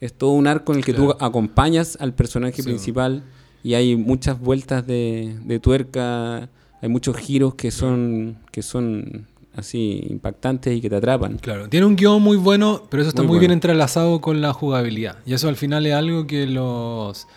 es 0.02 0.14
todo 0.14 0.32
un 0.32 0.48
arco 0.48 0.74
en 0.74 0.80
el 0.80 0.86
que 0.86 0.94
tú 0.94 1.16
acompañas 1.20 1.98
al 2.02 2.14
personaje 2.14 2.64
principal 2.64 3.24
y 3.64 3.76
hay 3.76 3.96
muchas 3.96 4.40
vueltas 4.40 4.86
de, 4.86 5.38
de, 5.46 5.60
tuerca, 5.60 6.50
hay 6.82 6.90
muchos 6.90 7.16
giros 7.18 7.54
que 7.54 7.70
son, 7.70 8.40
que 8.52 8.64
son 8.64 9.28
así 9.56 10.04
impactantes 10.10 10.76
y 10.76 10.82
que 10.82 10.90
te 10.90 10.96
atrapan. 10.96 11.38
Claro, 11.38 11.70
tiene 11.70 11.86
un 11.86 11.96
guion 11.96 12.22
muy 12.22 12.38
bueno, 12.38 12.84
pero 12.90 13.02
eso 13.02 13.10
está 13.10 13.22
muy, 13.22 13.38
bien 13.38 13.52
entrelazado 13.52 14.22
con 14.22 14.42
la 14.42 14.54
jugabilidad. 14.54 15.18
Y 15.26 15.34
eso 15.34 15.48
al 15.48 15.56
final 15.56 15.86
es 15.86 15.94
algo 15.94 16.26
que 16.26 16.48
los 16.48 17.28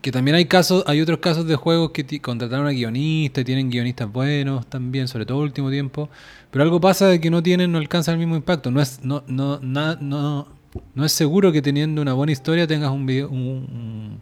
que 0.00 0.12
también 0.12 0.34
hay 0.34 0.44
casos, 0.44 0.84
hay 0.86 1.00
otros 1.00 1.18
casos 1.18 1.46
de 1.46 1.56
juegos 1.56 1.92
que 1.92 2.20
contrataron 2.20 2.66
a 2.66 2.70
guionistas 2.70 3.40
y 3.40 3.44
tienen 3.44 3.70
guionistas 3.70 4.12
buenos 4.12 4.66
también, 4.66 5.08
sobre 5.08 5.24
todo 5.24 5.38
el 5.38 5.44
último 5.44 5.70
tiempo. 5.70 6.10
Pero 6.50 6.62
algo 6.62 6.78
pasa 6.78 7.08
de 7.08 7.20
que 7.20 7.30
no 7.30 7.42
tienen, 7.42 7.72
no 7.72 7.78
alcanzan 7.78 8.12
el 8.12 8.18
mismo 8.18 8.36
impacto. 8.36 8.70
No 8.70 8.82
es, 8.82 9.00
no, 9.02 9.24
no, 9.26 9.58
no, 9.62 10.46
no 10.94 11.04
es 11.04 11.12
seguro 11.12 11.52
que 11.52 11.62
teniendo 11.62 12.02
una 12.02 12.12
buena 12.12 12.32
historia 12.32 12.66
tengas 12.66 12.90
un 12.90 13.06
video, 13.06 13.28
un, 13.28 14.20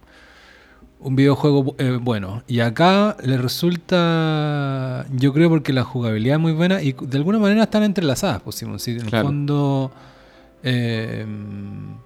videojuego 0.99 1.75
eh, 1.77 1.99
bueno. 2.01 2.43
Y 2.47 2.61
acá 2.61 3.17
le 3.23 3.37
resulta, 3.37 5.05
yo 5.11 5.33
creo 5.33 5.49
porque 5.49 5.73
la 5.73 5.83
jugabilidad 5.83 6.35
es 6.35 6.41
muy 6.41 6.53
buena 6.53 6.81
y 6.81 6.93
de 6.93 7.17
alguna 7.17 7.39
manera 7.39 7.63
están 7.63 7.83
entrelazadas, 7.83 8.41
pues, 8.41 8.61
en 8.63 8.71
el 8.71 9.09
fondo 9.09 9.91
eh, 10.63 11.25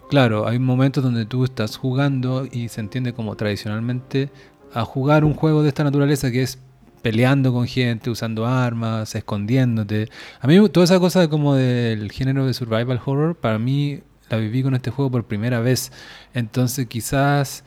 claro, 0.10 0.48
hay 0.48 0.58
momentos 0.58 1.04
donde 1.04 1.26
tú 1.26 1.44
estás 1.44 1.78
jugando 1.78 2.48
y 2.52 2.70
se 2.70 2.82
entiende 2.82 3.14
como 3.14 3.36
tradicionalmente 3.36 4.32
a 4.74 4.84
jugar 4.84 5.24
un 5.24 5.36
juego 5.36 5.62
de 5.62 5.70
esta 5.70 5.84
naturaleza 5.84 6.32
que 6.32 6.42
es 6.42 6.60
peleando 7.04 7.54
con 7.54 7.68
gente, 7.68 8.10
usando 8.10 8.48
armas, 8.48 9.14
escondiéndote. 9.14 10.10
A 10.42 10.48
mí 10.48 10.68
toda 10.70 10.84
esa 10.84 11.00
cosa 11.00 11.30
como 11.30 11.54
del 11.54 12.12
género 12.12 12.48
de 12.48 12.54
survival 12.54 13.00
horror, 13.06 13.36
para 13.36 13.60
mí 13.60 14.02
la 14.30 14.38
viví 14.38 14.64
con 14.64 14.76
este 14.76 14.92
juego 14.92 15.12
por 15.12 15.26
primera 15.26 15.60
vez. 15.60 15.92
Entonces 16.34 16.88
quizás 16.88 17.64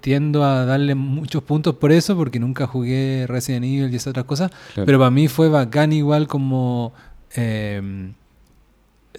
tiendo 0.00 0.44
a 0.44 0.64
darle 0.64 0.94
muchos 0.94 1.42
puntos 1.42 1.74
por 1.74 1.90
eso, 1.90 2.16
porque 2.16 2.38
nunca 2.38 2.66
jugué 2.66 3.26
Resident 3.28 3.64
Evil 3.64 3.92
y 3.92 3.96
esas 3.96 4.08
otras 4.08 4.26
cosas. 4.26 4.50
Pero 4.74 4.98
para 4.98 5.10
mí 5.10 5.28
fue 5.28 5.48
bacán 5.48 5.92
igual 5.92 6.26
como... 6.28 6.92
Eh, 7.34 8.12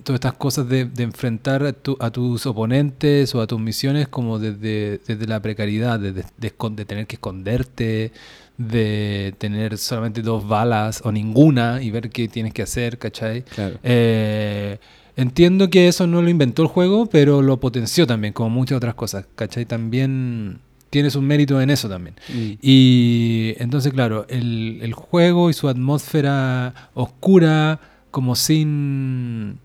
todas 0.01 0.17
estas 0.17 0.33
cosas 0.33 0.67
de, 0.67 0.89
enfrentar 0.97 1.63
a, 1.65 2.11
tus 2.11 2.45
oponentes 2.45 3.33
o 3.35 3.41
a 3.41 3.47
tus 3.47 3.59
misiones 3.59 4.07
como 4.07 4.39
desde, 4.39 4.99
la 5.27 5.41
precariedad, 5.41 5.99
de, 5.99 6.11
de, 6.13 6.85
tener 6.85 7.07
que 7.07 7.15
esconderte, 7.15 8.11
de 8.57 9.35
tener 9.37 9.77
solamente 9.77 10.21
dos 10.21 10.47
balas 10.47 11.01
o 11.03 11.11
ninguna 11.11 11.81
y 11.81 11.91
ver 11.91 12.09
qué 12.09 12.27
tienes 12.27 12.53
que 12.53 12.63
hacer, 12.63 12.97
¿cachai? 12.97 13.45
Eh, 13.83 14.79
entiendo 15.15 15.69
que 15.69 15.87
eso 15.87 16.07
no 16.07 16.21
lo 16.21 16.29
inventó 16.29 16.63
el 16.63 16.67
juego, 16.67 17.07
pero 17.07 17.41
lo 17.41 17.59
potenció 17.59 18.07
también, 18.07 18.33
como 18.33 18.49
muchas 18.49 18.77
otras 18.77 18.95
cosas, 18.95 19.25
¿cachai? 19.35 19.65
También 19.65 20.59
tienes 20.89 21.15
un 21.15 21.25
mérito 21.25 21.59
en 21.61 21.69
eso 21.69 21.89
también. 21.89 22.15
Mm. 22.29 22.51
Y 22.61 23.55
entonces, 23.57 23.93
claro, 23.93 24.25
el, 24.29 24.79
el 24.81 24.93
juego 24.93 25.49
y 25.49 25.53
su 25.53 25.67
atmósfera 25.67 26.91
oscura, 26.93 27.79
como 28.11 28.35
sin 28.35 29.59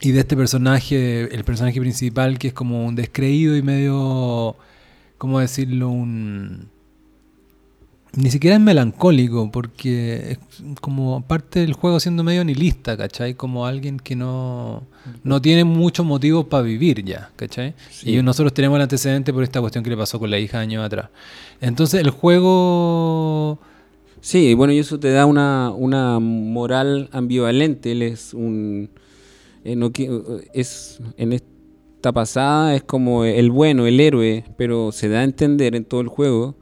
y 0.00 0.12
de 0.12 0.20
este 0.20 0.36
personaje, 0.36 1.34
el 1.34 1.44
personaje 1.44 1.80
principal, 1.80 2.38
que 2.38 2.48
es 2.48 2.54
como 2.54 2.84
un 2.84 2.94
descreído 2.94 3.56
y 3.56 3.62
medio, 3.62 4.56
¿cómo 5.18 5.40
decirlo? 5.40 5.88
Un... 5.88 6.68
Ni 8.16 8.30
siquiera 8.30 8.56
es 8.56 8.62
melancólico, 8.62 9.50
porque 9.50 10.32
es 10.32 10.38
como 10.80 11.22
parte 11.22 11.60
del 11.60 11.72
juego 11.72 11.98
siendo 12.00 12.22
medio 12.22 12.44
nihilista, 12.44 12.96
¿cachai? 12.96 13.34
Como 13.34 13.66
alguien 13.66 13.98
que 13.98 14.14
no, 14.14 14.84
no 15.22 15.42
tiene 15.42 15.64
muchos 15.64 16.06
motivos 16.06 16.46
para 16.46 16.62
vivir 16.62 17.04
ya, 17.04 17.30
¿cachai? 17.36 17.74
Y 18.02 18.22
nosotros 18.22 18.54
tenemos 18.54 18.76
el 18.76 18.82
antecedente 18.82 19.32
por 19.32 19.42
esta 19.42 19.60
cuestión 19.60 19.82
que 19.82 19.90
le 19.90 19.96
pasó 19.96 20.18
con 20.18 20.30
la 20.30 20.38
hija 20.38 20.60
años 20.60 20.84
atrás. 20.84 21.10
Entonces 21.60 22.00
el 22.00 22.10
juego... 22.10 23.58
Sí, 24.20 24.54
bueno, 24.54 24.72
y 24.72 24.78
eso 24.78 24.98
te 24.98 25.10
da 25.10 25.26
una, 25.26 25.70
una 25.70 26.18
moral 26.18 27.10
ambivalente. 27.12 27.92
Él 27.92 28.00
es 28.00 28.32
un 28.32 28.88
eh, 29.64 29.76
no, 29.76 29.90
es, 30.52 31.00
en 31.16 31.32
esta 31.32 32.12
pasada 32.12 32.74
es 32.76 32.82
como 32.82 33.24
el 33.24 33.50
bueno, 33.50 33.86
el 33.86 33.98
héroe, 33.98 34.44
pero 34.58 34.92
se 34.92 35.08
da 35.08 35.20
a 35.20 35.24
entender 35.24 35.74
en 35.74 35.86
todo 35.86 36.02
el 36.02 36.08
juego 36.08 36.54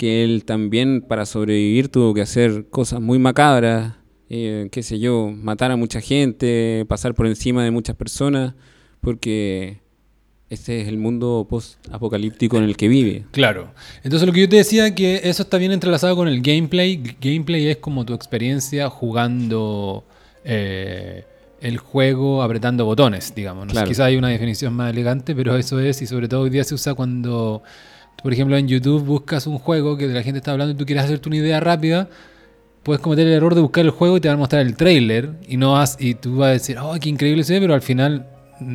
que 0.00 0.24
él 0.24 0.46
también 0.46 1.02
para 1.02 1.26
sobrevivir 1.26 1.90
tuvo 1.90 2.14
que 2.14 2.22
hacer 2.22 2.70
cosas 2.70 3.02
muy 3.02 3.18
macabras, 3.18 3.96
eh, 4.30 4.70
qué 4.72 4.82
sé 4.82 4.98
yo, 4.98 5.30
matar 5.30 5.72
a 5.72 5.76
mucha 5.76 6.00
gente, 6.00 6.86
pasar 6.88 7.12
por 7.12 7.26
encima 7.26 7.64
de 7.64 7.70
muchas 7.70 7.96
personas, 7.96 8.54
porque 9.02 9.82
este 10.48 10.80
es 10.80 10.88
el 10.88 10.96
mundo 10.96 11.46
post-apocalíptico 11.50 12.56
en 12.56 12.64
el 12.64 12.78
que 12.78 12.88
vive. 12.88 13.26
Claro. 13.32 13.74
Entonces 14.02 14.26
lo 14.26 14.32
que 14.32 14.40
yo 14.40 14.48
te 14.48 14.56
decía 14.56 14.94
que 14.94 15.20
eso 15.24 15.42
está 15.42 15.58
bien 15.58 15.72
entrelazado 15.72 16.16
con 16.16 16.28
el 16.28 16.40
gameplay. 16.40 16.96
Gameplay 17.20 17.68
es 17.68 17.76
como 17.76 18.06
tu 18.06 18.14
experiencia 18.14 18.88
jugando 18.88 20.06
el 20.44 21.76
juego 21.76 22.42
apretando 22.42 22.86
botones, 22.86 23.34
digamos. 23.34 23.66
Quizás 23.66 24.00
hay 24.00 24.16
una 24.16 24.28
definición 24.28 24.72
más 24.72 24.90
elegante, 24.90 25.34
pero 25.34 25.58
eso 25.58 25.78
es, 25.78 26.00
y 26.00 26.06
sobre 26.06 26.26
todo 26.26 26.40
hoy 26.40 26.50
día 26.50 26.64
se 26.64 26.74
usa 26.74 26.94
cuando 26.94 27.62
por 28.22 28.32
ejemplo, 28.32 28.56
en 28.56 28.68
YouTube 28.68 29.04
buscas 29.04 29.46
un 29.46 29.58
juego 29.58 29.96
que 29.96 30.06
la 30.06 30.22
gente 30.22 30.38
está 30.38 30.52
hablando 30.52 30.74
y 30.74 30.76
tú 30.76 30.86
quieres 30.86 31.04
hacerte 31.04 31.28
una 31.28 31.36
idea 31.36 31.60
rápida, 31.60 32.08
puedes 32.82 33.00
cometer 33.00 33.26
el 33.26 33.32
error 33.32 33.54
de 33.54 33.60
buscar 33.60 33.84
el 33.84 33.90
juego 33.90 34.16
y 34.16 34.20
te 34.20 34.28
van 34.28 34.36
a 34.36 34.38
mostrar 34.38 34.62
el 34.62 34.76
trailer 34.76 35.30
y 35.46 35.56
no 35.56 35.72
vas, 35.72 35.96
y 36.00 36.14
tú 36.14 36.36
vas 36.36 36.48
a 36.48 36.52
decir, 36.52 36.78
oh, 36.78 36.94
qué 37.00 37.08
increíble 37.08 37.44
se 37.44 37.54
ve, 37.54 37.60
pero 37.60 37.74
al 37.74 37.82
final, 37.82 38.26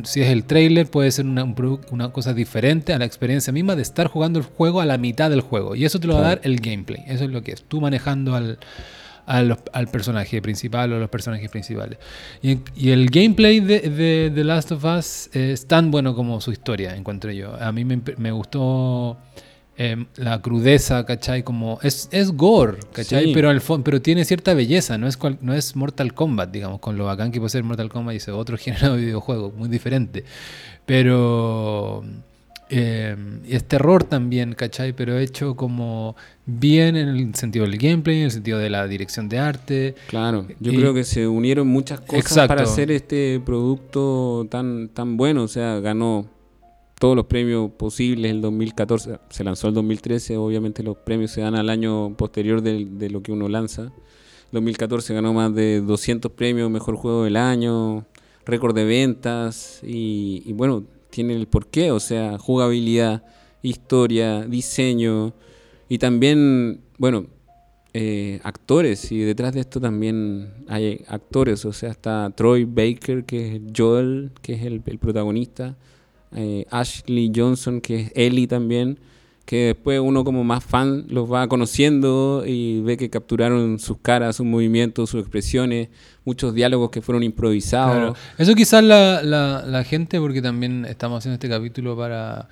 si 0.04 0.20
es 0.20 0.28
el 0.28 0.44
trailer, 0.44 0.86
puede 0.86 1.10
ser 1.10 1.26
una, 1.26 1.44
una 1.90 2.08
cosa 2.10 2.34
diferente 2.34 2.92
a 2.92 2.98
la 2.98 3.04
experiencia 3.04 3.52
misma 3.52 3.76
de 3.76 3.82
estar 3.82 4.08
jugando 4.08 4.38
el 4.38 4.44
juego 4.44 4.80
a 4.80 4.86
la 4.86 4.98
mitad 4.98 5.30
del 5.30 5.40
juego. 5.40 5.74
Y 5.74 5.84
eso 5.84 6.00
te 6.00 6.06
lo 6.06 6.14
va 6.14 6.20
a 6.20 6.28
dar 6.28 6.40
el 6.44 6.60
gameplay. 6.60 7.04
Eso 7.06 7.24
es 7.24 7.30
lo 7.30 7.42
que 7.42 7.52
es. 7.52 7.62
Tú 7.62 7.80
manejando 7.80 8.34
al, 8.34 8.58
al, 9.26 9.88
personaje 9.90 10.40
principal 10.40 10.92
o 10.92 10.98
los 10.98 11.10
personajes 11.10 11.50
principales. 11.50 11.98
Y, 12.42 12.58
el 12.88 13.10
gameplay 13.10 13.60
de, 13.60 14.30
The 14.34 14.44
Last 14.44 14.72
of 14.72 14.84
Us 14.84 15.28
es 15.34 15.66
tan 15.66 15.90
bueno 15.90 16.14
como 16.14 16.40
su 16.40 16.52
historia, 16.52 16.96
encuentro 16.96 17.30
yo. 17.32 17.54
A 17.60 17.72
mí 17.72 17.84
me, 17.84 18.30
gustó 18.30 19.18
em, 19.76 20.06
la 20.16 20.40
crudeza, 20.40 21.04
¿cachai? 21.04 21.42
Como 21.42 21.78
es, 21.82 22.08
es 22.12 22.30
gore, 22.30 22.78
¿cachai? 22.92 23.32
Pero, 23.34 23.50
el 23.50 23.60
pero 23.82 24.00
tiene 24.00 24.24
cierta 24.24 24.54
belleza, 24.54 24.96
no 24.96 25.08
es, 25.08 25.18
no 25.40 25.54
es 25.54 25.74
Mortal 25.76 26.14
Kombat, 26.14 26.50
digamos, 26.50 26.80
con 26.80 26.96
lo 26.96 27.06
bacán 27.06 27.32
que 27.32 27.40
puede 27.40 27.50
ser 27.50 27.64
Mortal 27.64 27.88
Kombat 27.88 28.14
y 28.14 28.16
ese 28.18 28.30
otro 28.30 28.56
género 28.58 28.94
de 28.94 29.00
videojuego, 29.00 29.52
muy 29.56 29.68
diferente. 29.68 30.24
Pero 30.86 32.04
eh, 32.68 33.16
y 33.46 33.54
es 33.54 33.64
terror 33.64 34.04
también, 34.04 34.54
¿cachai? 34.54 34.92
Pero 34.92 35.18
hecho 35.18 35.54
como 35.54 36.16
bien 36.46 36.96
en 36.96 37.08
el 37.08 37.34
sentido 37.34 37.64
del 37.64 37.78
gameplay, 37.78 38.18
en 38.18 38.24
el 38.24 38.30
sentido 38.30 38.58
de 38.58 38.70
la 38.70 38.86
dirección 38.88 39.28
de 39.28 39.38
arte. 39.38 39.94
Claro, 40.08 40.46
yo 40.58 40.72
creo 40.72 40.92
que 40.92 41.04
se 41.04 41.28
unieron 41.28 41.68
muchas 41.68 42.00
cosas 42.00 42.48
para 42.48 42.62
hacer 42.62 42.90
este 42.90 43.40
producto 43.44 44.46
tan, 44.50 44.88
tan 44.88 45.16
bueno. 45.16 45.44
O 45.44 45.48
sea, 45.48 45.78
ganó 45.80 46.26
todos 46.98 47.14
los 47.14 47.26
premios 47.26 47.70
posibles 47.70 48.32
el 48.32 48.40
2014. 48.40 49.18
Se 49.30 49.44
lanzó 49.44 49.68
el 49.68 49.74
2013, 49.74 50.36
obviamente 50.36 50.82
los 50.82 50.96
premios 50.96 51.30
se 51.30 51.42
dan 51.42 51.54
al 51.54 51.70
año 51.70 52.16
posterior 52.16 52.62
de, 52.62 52.84
de 52.84 53.10
lo 53.10 53.22
que 53.22 53.30
uno 53.30 53.48
lanza. 53.48 53.92
2014 54.52 55.14
ganó 55.14 55.32
más 55.32 55.54
de 55.54 55.80
200 55.80 56.32
premios, 56.32 56.70
mejor 56.70 56.96
juego 56.96 57.24
del 57.24 57.36
año, 57.36 58.06
récord 58.44 58.74
de 58.74 58.84
ventas 58.84 59.80
y, 59.82 60.42
y 60.46 60.52
bueno 60.52 60.84
tiene 61.16 61.34
el 61.34 61.46
porqué, 61.46 61.92
o 61.92 61.98
sea, 61.98 62.36
jugabilidad, 62.36 63.24
historia, 63.62 64.42
diseño 64.42 65.32
y 65.88 65.96
también, 65.96 66.82
bueno, 66.98 67.24
eh, 67.94 68.38
actores. 68.42 69.10
Y 69.10 69.20
detrás 69.20 69.54
de 69.54 69.60
esto 69.60 69.80
también 69.80 70.52
hay 70.68 71.00
actores, 71.08 71.64
o 71.64 71.72
sea, 71.72 71.90
está 71.90 72.30
Troy 72.36 72.66
Baker, 72.66 73.24
que 73.24 73.56
es 73.56 73.62
Joel, 73.74 74.30
que 74.42 74.52
es 74.52 74.62
el, 74.64 74.82
protagonista, 74.82 75.74
eh, 76.32 76.66
Ashley 76.70 77.32
Johnson, 77.34 77.80
que 77.80 78.00
es 78.00 78.12
Ellie 78.14 78.46
también 78.46 78.98
que 79.46 79.66
después 79.66 80.00
uno 80.00 80.24
como 80.24 80.42
más 80.42 80.64
fan 80.64 81.06
los 81.08 81.32
va 81.32 81.46
conociendo 81.46 82.42
y 82.44 82.80
ve 82.80 82.96
que 82.96 83.08
capturaron 83.08 83.78
sus 83.78 83.98
caras, 83.98 84.36
sus 84.36 84.44
movimientos, 84.44 85.08
sus 85.08 85.20
expresiones, 85.20 85.88
muchos 86.24 86.52
diálogos 86.52 86.90
que 86.90 87.00
fueron 87.00 87.22
improvisados. 87.22 88.18
Eso 88.38 88.56
quizás 88.56 88.82
la, 88.82 89.22
la, 89.22 89.84
gente, 89.84 90.18
porque 90.18 90.42
también 90.42 90.84
estamos 90.84 91.18
haciendo 91.18 91.34
este 91.34 91.48
capítulo 91.48 91.96
para... 91.96 92.48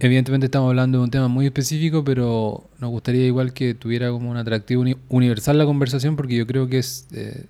evidentemente 0.00 0.46
estamos 0.46 0.70
hablando 0.70 0.96
de 0.96 1.04
un 1.04 1.10
tema 1.10 1.28
muy 1.28 1.44
específico, 1.44 2.02
pero 2.02 2.64
nos 2.78 2.90
gustaría 2.90 3.26
igual 3.26 3.52
que 3.52 3.74
tuviera 3.74 4.10
como 4.10 4.30
un 4.30 4.38
atractivo 4.38 4.84
universal 5.10 5.58
la 5.58 5.66
conversación, 5.66 6.16
porque 6.16 6.36
yo 6.36 6.46
creo 6.46 6.68
que 6.68 6.78
es, 6.78 7.06
eh, 7.12 7.44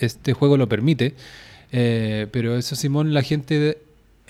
este 0.00 0.32
juego 0.32 0.56
lo 0.56 0.70
permite. 0.70 1.14
Eh, 1.70 2.28
pero 2.30 2.56
eso, 2.56 2.76
Simón, 2.76 3.12
la 3.12 3.20
gente, 3.20 3.76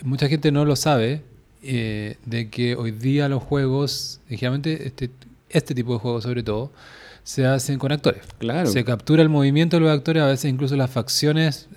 mucha 0.03 0.27
gente 0.29 0.51
no 0.51 0.65
lo 0.65 0.75
sabe, 0.75 1.23
eh, 1.65 2.17
de 2.25 2.51
que 2.51 2.77
hoy 2.77 2.91
día 2.91 3.29
los 3.29 3.43
juegos, 3.43 4.21
ligeramente 4.29 4.87
este, 4.87 5.11
este 5.49 5.75
tipo 5.75 5.95
de 5.95 5.99
juegos 5.99 6.25
sobre 6.25 6.43
todo, 6.43 6.73
se 7.23 7.47
hacen 7.47 7.79
con 7.79 7.91
actores. 7.91 8.23
Claro. 8.39 8.71
Se 8.71 8.85
captura 8.85 9.23
el 9.23 9.31
movimiento 9.31 9.77
de 9.77 9.81
los 9.81 9.91
actores, 9.91 10.23
a 10.23 10.27
veces 10.27 10.51
incluso 10.51 10.77
las 10.77 10.91
facciones, 10.91 11.69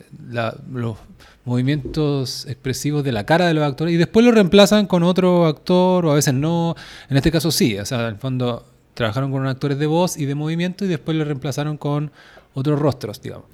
los 0.71 0.97
movimientos 1.45 2.45
expresivos 2.47 3.04
de 3.04 3.13
la 3.13 3.26
cara 3.26 3.47
de 3.47 3.54
los 3.54 3.63
actores, 3.63 3.93
y 3.93 3.97
después 3.97 4.26
lo 4.26 4.34
reemplazan 4.34 4.86
con 4.86 5.04
otro 5.04 5.45
actor, 5.45 6.06
o 6.06 6.12
a 6.12 6.15
veces 6.15 6.34
no. 6.34 6.76
En 7.10 7.15
este 7.15 7.32
caso 7.32 7.52
sí, 7.52 7.78
o 7.78 7.86
sea, 7.86 8.02
en 8.02 8.08
el 8.08 8.17
fondo 8.17 8.65
trabajaron 8.93 9.32
con 9.32 9.47
actores 9.47 9.80
de 9.80 9.86
voz 9.86 10.17
y 10.17 10.26
de 10.26 10.36
movimiento 10.36 10.84
y 10.84 10.89
después 10.89 11.15
lo 11.15 11.23
reemplazaron 11.23 11.78
con 11.78 12.12
otros 12.54 12.78
rostros, 12.80 13.21
digamos. 13.21 13.45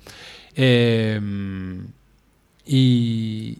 Eh, 0.55 1.19
y, 2.65 3.59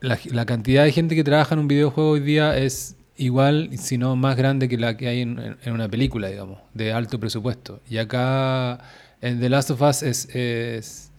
la, 0.00 0.46
cantidad 0.46 0.84
de 0.84 0.92
gente 0.92 1.14
que 1.14 1.24
trabaja 1.24 1.54
en 1.54 1.60
un 1.60 1.68
videojuego 1.68 2.10
hoy 2.10 2.20
día 2.20 2.56
es 2.56 2.96
igual, 3.16 3.70
si 3.76 3.98
no 3.98 4.16
más 4.16 4.36
grande 4.36 4.68
que 4.68 4.78
la 4.78 4.96
que 4.96 5.08
hay 5.08 5.20
en, 5.20 5.56
una 5.66 5.88
película, 5.88 6.28
digamos, 6.28 6.58
de 6.74 6.92
alto 6.92 7.20
presupuesto. 7.20 7.80
Y 7.88 7.98
acá 7.98 8.80
en 9.20 9.40
The 9.40 9.48
Last 9.50 9.70
of 9.70 9.82
Us 9.82 10.02
es, 10.02 10.34
es, 10.34 11.12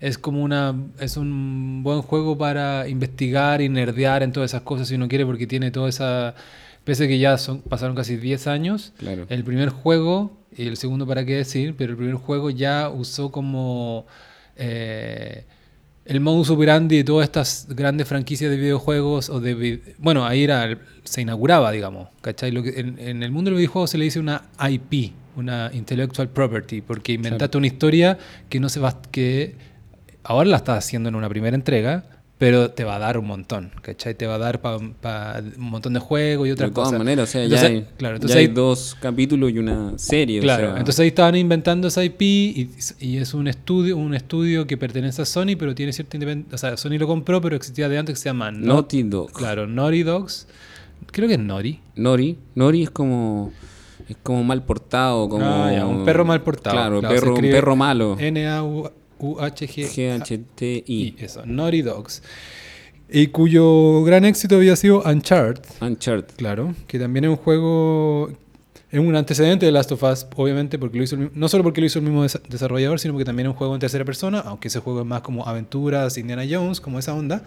es, 0.00 0.18
como 0.18 0.42
una 0.42 0.74
es 0.98 1.16
un 1.16 1.82
buen 1.84 2.02
juego 2.02 2.36
para 2.36 2.88
investigar 2.88 3.60
y 3.62 3.68
nerdear 3.68 4.22
en 4.22 4.32
todas 4.32 4.50
esas 4.50 4.62
cosas 4.62 4.88
si 4.88 4.96
uno 4.96 5.08
quiere, 5.08 5.24
porque 5.26 5.46
tiene 5.46 5.70
toda 5.70 5.88
esa... 5.88 6.34
Pese 6.84 7.04
a 7.04 7.08
que 7.08 7.18
ya 7.18 7.38
son, 7.38 7.62
pasaron 7.62 7.96
casi 7.96 8.16
10 8.16 8.46
años, 8.46 8.92
el 9.30 9.42
primer 9.42 9.70
juego, 9.70 10.36
y 10.54 10.66
el 10.66 10.76
segundo 10.76 11.06
para 11.06 11.24
qué 11.24 11.36
decir, 11.36 11.74
pero 11.78 11.92
el 11.92 11.96
primer 11.96 12.16
juego 12.16 12.50
ya 12.50 12.90
usó 12.90 13.30
como... 13.30 14.06
Eh, 14.56 15.44
el 16.04 16.20
modus 16.20 16.50
operandi 16.50 16.98
de 16.98 17.04
todas 17.04 17.24
estas 17.24 17.66
grandes 17.70 18.06
franquicias 18.06 18.50
de 18.50 18.56
videojuegos 18.56 19.30
o 19.30 19.40
de 19.40 19.94
bueno 19.98 20.26
ahí 20.26 20.44
era 20.44 20.78
se 21.02 21.22
inauguraba 21.22 21.70
digamos 21.72 22.08
¿cachai? 22.20 22.50
Lo 22.50 22.62
que, 22.62 22.78
en, 22.78 23.22
el 23.22 23.30
mundo 23.30 23.50
del 23.50 23.56
videojuego 23.56 23.86
se 23.86 23.98
le 23.98 24.04
dice 24.04 24.20
una 24.20 24.42
IP 24.70 25.12
una 25.36 25.70
intellectual 25.72 26.28
property 26.28 26.82
porque 26.82 27.12
inventaste 27.12 27.56
una 27.56 27.66
historia 27.66 28.18
que 28.48 28.60
no 28.60 28.68
se 28.68 28.80
va 28.80 29.00
que 29.10 29.54
ahora 30.22 30.48
la 30.48 30.56
estás 30.58 30.84
haciendo 30.84 31.08
en 31.08 31.14
una 31.14 31.28
primera 31.28 31.56
entrega 31.56 32.04
pero 32.38 32.72
te 32.72 32.82
va 32.84 32.96
a 32.96 32.98
dar 32.98 33.16
un 33.16 33.26
montón, 33.26 33.70
¿cachai? 33.80 34.14
Te 34.14 34.26
va 34.26 34.34
a 34.34 34.38
dar 34.38 34.60
para 34.60 34.76
un 34.76 35.70
montón 35.70 35.92
de 35.92 36.00
juegos 36.00 36.48
y 36.48 36.50
otras 36.50 36.70
cosas. 36.70 36.92
De 36.92 36.96
todas 36.96 37.06
maneras, 37.06 37.28
o 37.28 37.32
sea, 37.32 37.46
ya, 37.46 37.62
hay, 37.62 37.86
claro, 37.96 38.16
entonces 38.16 38.36
hay, 38.36 38.48
dos 38.48 38.96
capítulos 39.00 39.52
y 39.52 39.58
una 39.58 39.96
serie. 39.98 40.40
Claro, 40.40 40.76
entonces 40.76 41.00
ahí 41.00 41.08
estaban 41.08 41.36
inventando 41.36 41.88
esa 41.88 42.02
IP 42.02 42.22
y, 42.22 42.70
y, 42.98 43.18
es 43.18 43.34
un 43.34 43.46
estudio 43.46 43.96
un 43.96 44.14
estudio 44.14 44.66
que 44.66 44.76
pertenece 44.76 45.22
a 45.22 45.24
Sony, 45.24 45.56
pero 45.58 45.74
tiene 45.74 45.92
cierta 45.92 46.16
independencia. 46.16 46.54
O 46.54 46.58
sea, 46.58 46.76
Sony 46.76 46.98
lo 46.98 47.06
compró, 47.06 47.40
pero 47.40 47.54
existía 47.54 47.88
de 47.88 47.98
antes 47.98 48.16
que 48.16 48.22
se 48.22 48.28
llama 48.28 48.50
Naughty 48.50 49.04
Dogs. 49.04 49.32
Claro, 49.32 49.66
Naughty 49.66 50.02
Dogs. 50.02 50.48
Creo 51.12 51.28
que 51.28 51.34
es 51.34 51.40
Nori. 51.40 51.80
Nori. 51.94 52.38
Nori 52.54 52.82
es 52.82 52.90
como 52.90 53.52
es 54.08 54.16
como 54.22 54.44
mal 54.44 54.64
portado, 54.64 55.28
como 55.28 55.46
ah, 55.46 55.86
un 55.86 56.04
perro 56.04 56.24
mal 56.24 56.42
portado. 56.42 56.76
Claro, 56.76 57.00
perro, 57.00 57.34
un 57.34 57.40
perro 57.40 57.76
malo. 57.76 58.16
N 58.18 58.46
A 58.46 58.62
U-H-G-H-T-I. 59.24 61.16
Eso, 61.18 61.46
Naughty 61.46 61.82
Dogs. 61.82 62.22
Y 63.08 63.28
cuyo 63.28 64.02
gran 64.04 64.24
éxito 64.24 64.56
había 64.56 64.76
sido 64.76 65.02
Uncharted. 65.02 65.64
Uncharted. 65.80 66.34
Claro, 66.36 66.74
que 66.86 66.98
también 66.98 67.24
es 67.24 67.30
un 67.30 67.36
juego. 67.36 68.30
Es 68.90 69.00
un 69.00 69.16
antecedente 69.16 69.66
de 69.66 69.72
Last 69.72 69.92
of 69.92 70.02
Us, 70.02 70.26
obviamente, 70.36 70.78
porque 70.78 70.98
lo 70.98 71.04
hizo 71.04 71.16
no 71.16 71.48
solo 71.48 71.64
porque 71.64 71.80
lo 71.80 71.86
hizo 71.86 71.98
el 71.98 72.04
mismo 72.04 72.22
desarrollador, 72.22 73.00
sino 73.00 73.14
porque 73.14 73.24
también 73.24 73.46
es 73.46 73.52
un 73.52 73.56
juego 73.56 73.74
en 73.74 73.80
tercera 73.80 74.04
persona, 74.04 74.38
aunque 74.40 74.68
ese 74.68 74.78
juego 74.78 75.00
es 75.00 75.06
más 75.06 75.22
como 75.22 75.46
aventuras, 75.46 76.16
Indiana 76.16 76.44
Jones, 76.48 76.80
como 76.80 76.98
esa 76.98 77.14
onda. 77.14 77.42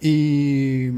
Y. 0.00 0.88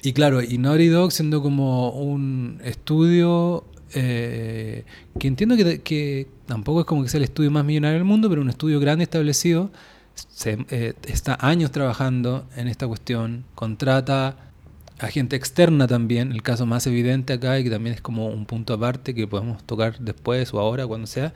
Y 0.00 0.12
claro, 0.12 0.40
y 0.42 0.58
Naughty 0.58 0.86
Dog 0.86 1.10
siendo 1.10 1.42
como 1.42 1.90
un 1.90 2.60
estudio 2.64 3.64
eh, 3.94 4.84
que 5.18 5.28
entiendo 5.28 5.56
que, 5.56 6.26
tampoco 6.48 6.80
es 6.80 6.86
como 6.86 7.02
que 7.04 7.08
sea 7.10 7.18
el 7.18 7.24
estudio 7.24 7.50
más 7.50 7.64
millonario 7.64 7.98
del 7.98 8.04
mundo, 8.04 8.28
pero 8.28 8.40
un 8.40 8.48
estudio 8.48 8.80
grande 8.80 9.04
establecido, 9.04 9.70
eh, 10.46 10.94
está 11.06 11.36
años 11.40 11.70
trabajando 11.70 12.46
en 12.56 12.66
esta 12.66 12.88
cuestión, 12.88 13.44
contrata 13.54 14.34
a 14.98 15.06
gente 15.08 15.36
externa 15.36 15.86
también, 15.86 16.32
el 16.32 16.42
caso 16.42 16.66
más 16.66 16.86
evidente 16.88 17.34
acá 17.34 17.60
y 17.60 17.64
que 17.64 17.70
también 17.70 17.94
es 17.94 18.00
como 18.00 18.26
un 18.26 18.46
punto 18.46 18.74
aparte 18.74 19.14
que 19.14 19.28
podemos 19.28 19.62
tocar 19.62 19.98
después 20.00 20.52
o 20.52 20.58
ahora, 20.58 20.86
cuando 20.86 21.06
sea, 21.06 21.32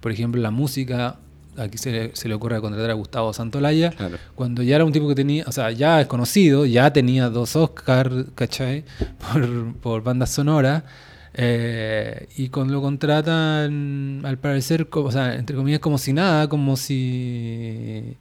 por 0.00 0.12
ejemplo, 0.12 0.40
la 0.40 0.50
música, 0.50 1.16
aquí 1.56 1.78
se 1.78 2.12
le, 2.24 2.34
ocurre 2.34 2.60
contratar 2.60 2.90
a 2.90 2.94
Gustavo 2.94 3.32
Santolaya, 3.32 3.94
cuando 4.34 4.62
ya 4.62 4.76
era 4.76 4.84
un 4.84 4.92
tipo 4.92 5.08
que 5.08 5.14
tenía, 5.14 5.44
o 5.46 5.52
sea, 5.52 5.70
ya 5.70 6.02
es 6.02 6.06
conocido, 6.06 6.66
ya 6.66 6.92
tenía 6.92 7.30
dos 7.30 7.56
Oscars, 7.56 8.26
¿cachai? 8.34 8.84
Por, 9.32 9.74
por 9.76 10.02
banda 10.02 10.26
sonora 10.26 10.84
eh, 11.36 12.28
y 12.36 12.48
cuando 12.48 12.74
lo 12.74 12.80
contratan, 12.80 14.22
al 14.24 14.38
parecer, 14.38 14.86
o 14.90 15.10
sea, 15.10 15.34
entre 15.34 15.56
comillas, 15.56 15.80
como 15.80 15.98
si 15.98 16.12
nada, 16.12 16.48
como 16.48 16.76
si. 16.76 18.16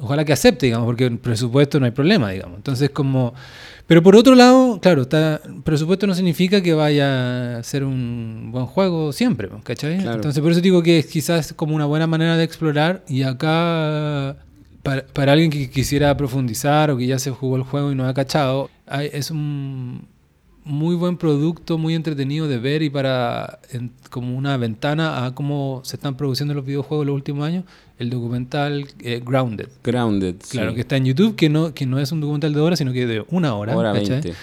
Ojalá 0.00 0.24
que 0.24 0.32
acepte, 0.32 0.66
digamos, 0.66 0.86
porque 0.86 1.06
en 1.06 1.18
presupuesto 1.18 1.80
no 1.80 1.86
hay 1.86 1.92
problema, 1.92 2.30
digamos. 2.30 2.58
Entonces, 2.58 2.90
como. 2.90 3.32
Pero 3.86 4.02
por 4.02 4.14
otro 4.16 4.34
lado, 4.34 4.78
claro, 4.80 5.02
está, 5.02 5.40
presupuesto 5.64 6.06
no 6.06 6.14
significa 6.14 6.60
que 6.60 6.74
vaya 6.74 7.56
a 7.56 7.62
ser 7.62 7.84
un 7.84 8.50
buen 8.52 8.66
juego 8.66 9.12
siempre, 9.12 9.48
¿cachai? 9.64 9.94
Entonces, 9.94 10.42
por 10.42 10.52
eso 10.52 10.60
digo 10.60 10.82
que 10.82 10.98
es 10.98 11.06
quizás 11.06 11.54
como 11.54 11.74
una 11.74 11.86
buena 11.86 12.06
manera 12.06 12.36
de 12.36 12.44
explorar. 12.44 13.02
Y 13.08 13.22
acá, 13.22 14.36
para, 14.82 15.06
para 15.06 15.32
alguien 15.32 15.50
que 15.50 15.70
quisiera 15.70 16.14
profundizar 16.18 16.90
o 16.90 16.98
que 16.98 17.06
ya 17.06 17.18
se 17.18 17.30
jugó 17.30 17.56
el 17.56 17.62
juego 17.62 17.90
y 17.90 17.94
no 17.94 18.06
ha 18.06 18.12
cachado, 18.12 18.68
hay, 18.86 19.08
es 19.12 19.30
un 19.30 20.06
muy 20.68 20.94
buen 20.94 21.16
producto, 21.16 21.78
muy 21.78 21.94
entretenido 21.94 22.46
de 22.46 22.58
ver 22.58 22.82
y 22.82 22.90
para 22.90 23.58
en- 23.72 23.90
como 24.10 24.36
una 24.36 24.56
ventana 24.56 25.24
a 25.24 25.34
cómo 25.34 25.80
se 25.84 25.96
están 25.96 26.16
produciendo 26.16 26.54
los 26.54 26.64
videojuegos 26.64 27.06
los 27.06 27.14
últimos 27.14 27.44
años, 27.46 27.64
el 27.98 28.10
documental 28.10 28.86
eh, 29.00 29.20
Grounded. 29.24 29.68
Grounded. 29.82 30.36
Claro, 30.50 30.70
sí. 30.70 30.74
que 30.76 30.80
está 30.82 30.96
en 30.96 31.06
YouTube, 31.06 31.34
que 31.36 31.48
no, 31.48 31.74
que 31.74 31.86
no 31.86 31.98
es 31.98 32.12
un 32.12 32.20
documental 32.20 32.52
de 32.54 32.60
horas, 32.60 32.78
sino 32.78 32.92
que 32.92 33.06
de 33.06 33.24
una 33.30 33.54
hora. 33.54 33.76
Hora 33.76 33.92
¿cachai? 33.92 34.20
20. 34.20 34.34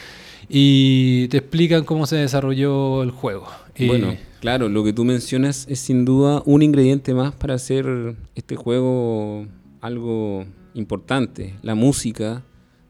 Y 0.49 1.27
te 1.29 1.38
explican 1.38 1.83
cómo 1.85 2.05
se 2.05 2.17
desarrolló 2.17 3.01
el 3.03 3.11
juego. 3.11 3.47
Bueno, 3.79 4.15
claro, 4.39 4.69
lo 4.69 4.83
que 4.83 4.93
tú 4.93 5.03
mencionas 5.03 5.65
es 5.69 5.79
sin 5.79 6.05
duda 6.05 6.41
un 6.45 6.61
ingrediente 6.61 7.13
más 7.13 7.33
para 7.33 7.55
hacer 7.55 8.15
este 8.35 8.55
juego 8.55 9.47
algo 9.81 10.45
importante. 10.73 11.55
La 11.61 11.75
música 11.75 12.43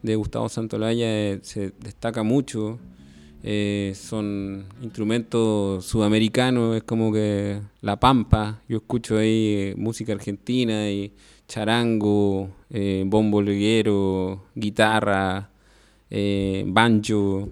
de 0.04 0.16
Gustavo 0.16 0.50
Santolaya 0.50 1.06
eh, 1.08 1.40
se 1.44 1.72
destaca 1.82 2.24
mucho. 2.24 2.78
Eh, 3.48 3.94
son 3.96 4.66
instrumentos 4.82 5.86
sudamericanos, 5.86 6.78
es 6.78 6.82
como 6.82 7.14
que 7.14 7.62
la 7.82 8.00
pampa. 8.00 8.60
Yo 8.68 8.78
escucho 8.78 9.20
ahí 9.20 9.56
eh, 9.56 9.76
música 9.78 10.14
argentina 10.14 10.90
y 10.90 11.14
charango, 11.48 12.50
eh, 12.72 13.04
bombo 13.06 13.44
liguero, 13.44 14.46
guitarra, 14.56 15.52
eh, 16.10 16.64
banjo. 16.66 17.50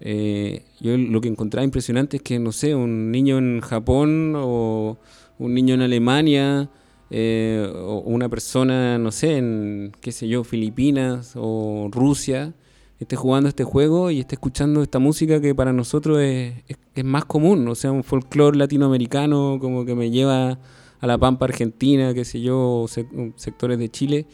Eh, 0.00 0.62
yo 0.80 0.96
lo 0.96 1.20
que 1.20 1.28
encontraba 1.28 1.62
impresionante 1.62 2.16
es 2.16 2.22
que, 2.22 2.38
no 2.38 2.50
sé, 2.50 2.74
un 2.74 3.10
niño 3.10 3.36
en 3.36 3.60
Japón 3.60 4.32
o 4.34 4.96
un 5.38 5.52
niño 5.52 5.74
en 5.74 5.82
Alemania 5.82 6.70
eh, 7.10 7.70
o 7.74 7.98
una 7.98 8.30
persona, 8.30 8.96
no 8.96 9.12
sé, 9.12 9.36
en, 9.36 9.92
qué 10.00 10.10
sé 10.10 10.26
yo, 10.26 10.42
Filipinas 10.42 11.34
o 11.36 11.88
Rusia, 11.92 12.54
esté 12.98 13.16
jugando 13.16 13.48
este 13.48 13.64
juego 13.64 14.10
y 14.10 14.20
esté 14.20 14.34
escuchando 14.34 14.82
esta 14.82 14.98
música 14.98 15.40
que 15.40 15.54
para 15.54 15.72
nosotros 15.72 16.18
es, 16.20 16.54
es- 16.68 16.78
es 16.94 17.04
más 17.04 17.24
común, 17.24 17.66
o 17.68 17.74
sea, 17.74 17.92
un 17.92 18.02
folclore 18.04 18.58
latinoamericano 18.58 19.58
como 19.60 19.84
que 19.84 19.94
me 19.94 20.10
lleva 20.10 20.58
a 21.00 21.06
la 21.06 21.16
Pampa 21.16 21.44
Argentina, 21.46 22.12
qué 22.12 22.24
sé 22.24 22.40
yo, 22.40 22.58
o 22.58 22.88
sec- 22.88 23.32
sectores 23.36 23.78
de 23.78 23.88
Chile 23.88 24.26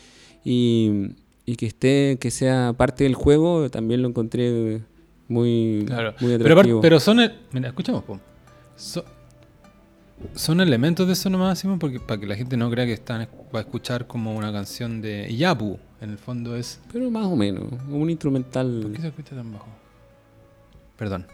y, 0.45 1.09
y 1.45 1.57
que 1.57 1.67
esté, 1.67 2.17
que 2.19 2.31
sea 2.31 2.73
parte 2.75 3.05
del 3.05 3.15
juego, 3.15 3.69
también 3.71 4.01
lo 4.01 4.09
encontré 4.09 4.81
muy, 5.29 5.85
Claro. 5.87 6.15
muy 6.21 6.33
Pero, 6.39 6.53
atractivo. 6.55 6.81
pero 6.81 7.01
son. 7.01 7.21
el- 7.21 7.33
mira, 7.53 7.69
escuchamos. 7.69 8.03
So- 8.77 9.05
son 10.35 10.61
elementos 10.61 11.07
de 11.07 11.13
eso 11.13 11.29
nomás, 11.29 11.59
Simón, 11.59 11.79
porque 11.79 12.01
para 12.01 12.19
que 12.19 12.27
la 12.27 12.35
gente 12.37 12.57
no 12.57 12.71
crea 12.71 12.87
que 12.87 12.93
están 12.95 13.29
va 13.55 13.59
a 13.59 13.63
escuchar 13.63 14.07
como 14.07 14.35
una 14.35 14.53
canción 14.53 15.03
de 15.03 15.35
Yapu. 15.37 15.79
En 16.05 16.11
el 16.11 16.19
fondo 16.19 16.55
es. 16.55 16.79
Pero 16.93 17.11
más 17.11 17.25
o 17.25 17.35
menos, 17.35 17.63
un 17.65 17.79
¿Por 17.79 18.05
qué 18.07 18.11
instrumental. 18.13 18.95
se 19.01 19.09
escucha 19.09 19.35
tan 19.35 19.51
bajo? 19.53 19.67
Perdón. 20.99 21.27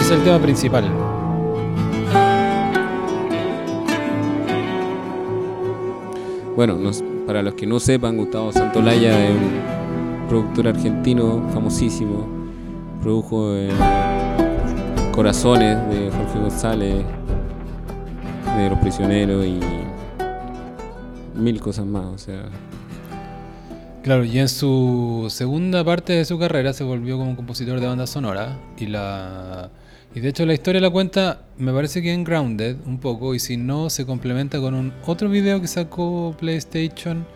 Es 0.00 0.10
el 0.10 0.22
tema 0.24 0.38
principal. 0.40 0.84
Bueno, 6.56 6.74
nos- 6.76 7.02
para 7.26 7.42
los 7.42 7.54
que 7.54 7.66
no 7.66 7.78
sepan, 7.80 8.16
Gustavo 8.16 8.52
Santolaya 8.52 9.24
es 9.28 9.30
un 9.30 10.28
productor 10.28 10.68
argentino 10.68 11.42
famosísimo. 11.52 12.26
Produjo 13.02 13.54
eh, 13.54 13.70
Corazones 15.12 15.76
de 15.88 16.10
González, 16.50 17.04
de 18.56 18.68
Los 18.68 18.78
Prisioneros 18.80 19.46
y 19.46 19.60
mil 21.34 21.60
cosas 21.60 21.86
más. 21.86 22.04
O 22.06 22.18
sea, 22.18 22.42
Claro, 24.02 24.24
y 24.24 24.38
en 24.38 24.48
su 24.48 25.26
segunda 25.30 25.84
parte 25.84 26.14
de 26.14 26.24
su 26.24 26.38
carrera 26.38 26.72
se 26.72 26.84
volvió 26.84 27.18
como 27.18 27.36
compositor 27.36 27.80
de 27.80 27.86
banda 27.86 28.06
sonora 28.06 28.58
y 28.78 28.86
la 28.86 29.70
y 30.14 30.20
de 30.20 30.28
hecho 30.30 30.44
la 30.46 30.54
historia 30.54 30.80
la 30.80 30.90
cuenta, 30.90 31.42
me 31.58 31.72
parece 31.72 32.02
que 32.02 32.12
en 32.12 32.24
Grounded 32.24 32.76
un 32.86 32.98
poco 32.98 33.34
y 33.34 33.38
si 33.38 33.56
no 33.56 33.90
se 33.90 34.06
complementa 34.06 34.58
con 34.58 34.74
un 34.74 34.92
otro 35.06 35.28
video 35.28 35.60
que 35.60 35.68
sacó 35.68 36.34
PlayStation 36.38 37.26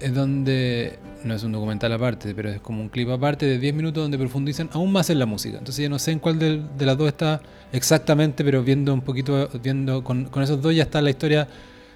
es 0.00 0.14
donde 0.14 0.98
no 1.24 1.34
es 1.34 1.42
un 1.42 1.52
documental 1.52 1.92
aparte, 1.92 2.34
pero 2.34 2.50
es 2.50 2.60
como 2.60 2.80
un 2.80 2.88
clip 2.88 3.08
aparte 3.10 3.46
de 3.46 3.58
10 3.58 3.74
minutos 3.74 4.02
donde 4.02 4.18
profundizan 4.18 4.68
aún 4.72 4.92
más 4.92 5.10
en 5.10 5.18
la 5.18 5.26
música. 5.26 5.58
Entonces 5.58 5.82
ya 5.82 5.88
no 5.88 5.98
sé 5.98 6.12
en 6.12 6.18
cuál 6.18 6.38
de, 6.38 6.62
de 6.76 6.86
las 6.86 6.96
dos 6.96 7.08
está 7.08 7.40
exactamente, 7.72 8.44
pero 8.44 8.62
viendo 8.62 8.92
un 8.92 9.00
poquito 9.00 9.48
viendo 9.62 10.04
con, 10.04 10.26
con 10.26 10.42
esos 10.42 10.60
dos 10.60 10.74
ya 10.74 10.84
está 10.84 11.00
la 11.00 11.10
historia 11.10 11.48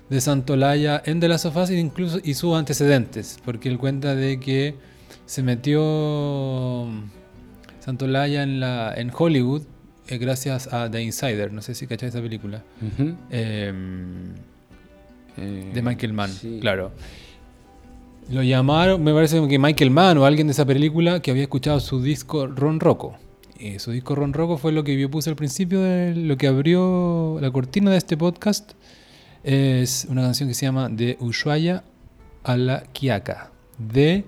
de 0.08 0.20
Santolaya 0.20 1.02
en 1.04 1.20
The 1.20 1.28
Last 1.28 1.46
of 1.46 1.56
Us 1.56 1.70
e 1.70 1.78
incluso 1.78 2.20
y 2.22 2.34
sus 2.34 2.54
antecedentes, 2.56 3.38
porque 3.44 3.68
él 3.68 3.78
cuenta 3.78 4.14
de 4.14 4.38
que 4.38 4.74
se 5.26 5.42
metió 5.42 6.86
Santolaya 7.80 8.42
en 8.42 8.60
la 8.60 8.94
en 8.96 9.10
Hollywood 9.16 9.62
eh, 10.08 10.18
gracias 10.18 10.72
a 10.72 10.88
The 10.90 11.02
Insider, 11.02 11.52
no 11.52 11.62
sé 11.62 11.74
si 11.74 11.86
cacháis 11.86 12.14
esa 12.14 12.22
película. 12.22 12.62
Em, 13.30 14.34
eh, 15.36 15.70
de 15.74 15.82
Michael 15.82 16.12
Mann, 16.12 16.30
sí. 16.30 16.58
claro. 16.60 16.92
Lo 18.28 18.42
llamaron, 18.42 19.04
me 19.04 19.14
parece 19.14 19.46
que 19.46 19.58
Michael 19.58 19.92
Mann 19.92 20.18
o 20.18 20.24
alguien 20.24 20.48
de 20.48 20.52
esa 20.52 20.64
película 20.64 21.20
que 21.20 21.30
había 21.30 21.44
escuchado 21.44 21.78
su 21.78 22.02
disco 22.02 22.48
Ron 22.48 22.80
Rocco. 22.80 23.14
Y 23.56 23.78
su 23.78 23.92
disco 23.92 24.16
Ron 24.16 24.32
Rocco 24.32 24.58
fue 24.58 24.72
lo 24.72 24.82
que 24.82 24.98
yo 24.98 25.08
puse 25.08 25.30
al 25.30 25.36
principio 25.36 25.80
de 25.80 26.12
lo 26.16 26.36
que 26.36 26.48
abrió 26.48 27.38
la 27.40 27.52
cortina 27.52 27.92
de 27.92 27.98
este 27.98 28.16
podcast. 28.16 28.72
Es 29.44 30.08
una 30.10 30.22
canción 30.22 30.48
que 30.48 30.56
se 30.56 30.66
llama 30.66 30.88
De 30.88 31.16
Ushuaia 31.20 31.84
a 32.42 32.56
la 32.56 32.82
Quiaca, 32.92 33.52
de 33.78 34.24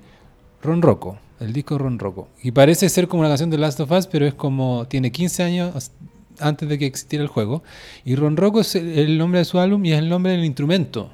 Ron 0.62 0.80
Rocco, 0.80 1.18
el 1.40 1.52
disco 1.52 1.76
Ron 1.76 1.98
Rocco. 1.98 2.28
Y 2.40 2.52
parece 2.52 2.88
ser 2.88 3.08
como 3.08 3.22
una 3.22 3.30
canción 3.30 3.50
de 3.50 3.58
Last 3.58 3.80
of 3.80 3.90
Us, 3.90 4.06
pero 4.06 4.26
es 4.26 4.34
como, 4.34 4.86
tiene 4.86 5.10
15 5.10 5.42
años 5.42 5.90
antes 6.38 6.68
de 6.68 6.78
que 6.78 6.86
existiera 6.86 7.24
el 7.24 7.28
juego. 7.28 7.64
Y 8.04 8.14
Ron 8.14 8.36
Rocco 8.36 8.60
es 8.60 8.76
el 8.76 9.18
nombre 9.18 9.40
de 9.40 9.44
su 9.44 9.58
álbum 9.58 9.84
y 9.84 9.92
es 9.92 9.98
el 9.98 10.08
nombre 10.08 10.30
del 10.30 10.44
instrumento. 10.44 11.10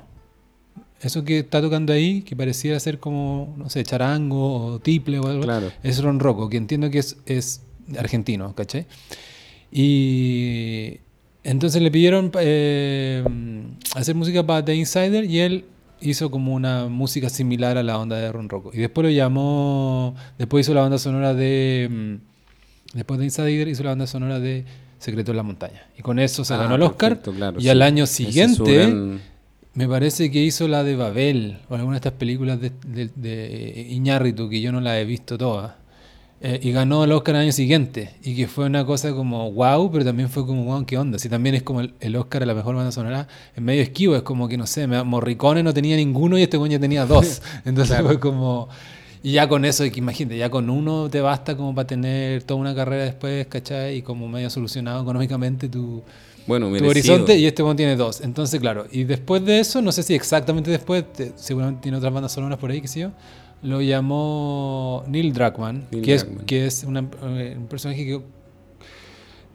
Eso 1.05 1.23
que 1.25 1.41
está 1.41 1.61
tocando 1.61 1.93
ahí, 1.93 2.23
que 2.23 2.35
pareciera 2.35 2.81
ser 2.81 2.99
como, 2.99 3.55
no 3.59 3.69
sé, 3.71 3.83
charango 3.85 4.57
o 4.75 4.79
tiple 4.81 5.19
o 5.19 5.27
algo, 5.29 5.43
Claro. 5.43 5.71
es 5.83 6.03
Ron 6.03 6.19
Rocco, 6.19 6.49
que 6.49 6.57
entiendo 6.57 6.91
que 6.91 6.99
es, 6.99 7.17
es 7.27 7.61
argentino, 7.99 8.55
¿cachai? 8.55 8.87
Y 9.71 10.99
entonces 11.43 11.83
le 11.83 11.91
pidieron 11.91 12.31
eh, 12.41 13.23
hacer 13.95 14.15
música 14.15 14.45
para 14.47 14.65
The 14.65 14.75
Insider 14.75 15.25
y 15.25 15.41
él 15.41 15.65
hizo 16.01 16.31
como 16.31 16.55
una 16.55 16.87
música 16.87 17.29
similar 17.29 17.77
a 17.77 17.83
la 17.83 17.99
onda 17.99 18.17
de 18.17 18.31
Ron 18.33 18.49
Rocco. 18.49 18.71
Y 18.73 18.79
después 18.79 19.05
lo 19.05 19.11
llamó, 19.11 20.15
después 20.39 20.67
hizo 20.67 20.75
la 20.75 20.83
banda 20.83 20.99
sonora 20.99 21.35
de... 21.35 21.89
mm, 21.91 22.97
Después 22.97 23.19
de 23.19 23.25
Insider 23.27 23.67
hizo 23.69 23.83
la 23.83 23.91
banda 23.91 24.07
sonora 24.07 24.39
de 24.39 24.65
Secreto 25.01 25.33
en 25.33 25.37
la 25.39 25.43
Montaña. 25.43 25.83
Y 25.99 26.03
con 26.03 26.19
eso 26.21 26.45
se 26.45 26.55
Ah, 26.55 26.59
ganó 26.59 26.77
el 26.77 26.83
Oscar. 26.83 27.11
perfecto, 27.19 27.33
claro, 27.33 27.59
y 27.59 27.63
sí. 27.65 27.69
al 27.69 27.83
año 27.83 28.07
siguiente... 28.07 28.75
gran- 28.75 29.34
Me 29.75 29.89
parece 29.89 30.31
que 30.31 30.41
hizo 30.41 30.69
la 30.69 30.85
de 30.85 30.95
Babel 30.95 31.59
o 31.69 31.75
alguna 31.75 31.95
de 31.95 31.99
estas 31.99 32.13
películas 32.13 32.61
de, 32.61 32.71
de, 32.87 33.11
de 33.17 33.87
Iñárritu 33.91 34.49
que 34.49 34.61
yo 34.61 34.71
no 34.71 34.81
la 34.81 35.01
he 35.01 35.05
visto 35.05 35.37
todas. 35.37 35.73
Eh, 36.47 36.61
y 36.63 36.73
ganó 36.73 37.05
el 37.05 37.13
Oscar 37.13 37.37
al 37.37 37.43
año 37.43 37.53
siguiente. 37.53 38.17
Y 38.23 38.37
que 38.37 38.47
fue 38.47 38.67
una 38.67 38.85
cosa 38.85 39.13
como 39.13 39.51
wow, 39.53 39.91
pero 39.91 40.05
también 40.05 40.29
fue 40.29 40.47
como 40.47 40.65
wow, 40.65 40.85
¿qué 40.85 40.99
onda? 40.99 41.19
Si 41.19 41.31
también 41.31 41.55
es 41.55 41.63
como 41.63 41.81
el, 41.81 41.95
el 42.01 42.15
Oscar 42.17 42.43
a 42.43 42.47
la 42.47 42.53
mejor 42.53 42.75
banda 42.77 42.93
sonora, 42.93 43.27
en 43.57 43.65
medio 43.65 43.83
esquivo, 43.83 44.15
es 44.15 44.23
como 44.23 44.47
que 44.47 44.59
no 44.59 44.67
sé, 44.67 44.87
Morricone 44.87 45.63
no 45.63 45.73
tenía 45.73 45.97
ninguno 45.97 46.37
y 46.39 46.43
este 46.43 46.59
coño 46.59 46.79
tenía 46.79 47.07
dos. 47.07 47.41
Entonces 47.65 47.99
fue 48.03 48.21
como. 48.21 48.69
Y 49.23 49.33
ya 49.33 49.49
con 49.49 49.65
eso, 49.65 49.85
que 49.85 49.99
imagínate, 49.99 50.37
ya 50.37 50.51
con 50.51 50.69
uno 50.69 51.09
te 51.09 51.23
basta 51.23 51.57
como 51.57 51.75
para 51.75 51.87
tener 51.87 52.43
toda 52.43 52.61
una 52.61 52.75
carrera 52.75 53.05
después, 53.05 53.47
¿cachai? 53.47 53.97
Y 53.97 54.03
como 54.03 54.29
medio 54.29 54.51
solucionado 54.51 55.01
económicamente 55.01 55.71
tu, 55.71 56.03
Bueno, 56.47 56.67
tu 56.67 56.73
merecido. 56.73 56.91
horizonte 57.15 57.39
y 57.39 57.47
este 57.47 57.63
one 57.63 57.75
tiene 57.75 57.97
dos. 57.97 58.21
Entonces, 58.21 58.61
claro, 58.61 58.87
y 58.93 59.05
después 59.05 59.45
de 59.45 59.61
eso, 59.61 59.81
no 59.83 59.93
sé 59.93 60.03
si 60.03 60.15
exactamente 60.15 60.71
después, 60.71 61.05
te- 61.13 61.33
seguramente 61.37 61.83
tiene 61.83 61.97
otras 61.99 62.13
bandas 62.13 62.33
sonoras 62.33 62.59
por 62.59 62.71
ahí, 62.71 62.81
qué 62.81 62.89
sé 62.89 63.01
yo, 63.01 63.11
lo 63.63 63.81
llamó 63.81 65.05
Neil 65.09 65.33
Druckmann, 65.33 65.87
Neil 65.91 66.05
que, 66.05 66.15
es, 66.15 66.27
que 66.47 66.67
es 66.67 66.85
una- 66.85 67.09
eh, 67.23 67.55
un 67.59 67.67
personaje 67.67 68.05
que 68.05 68.21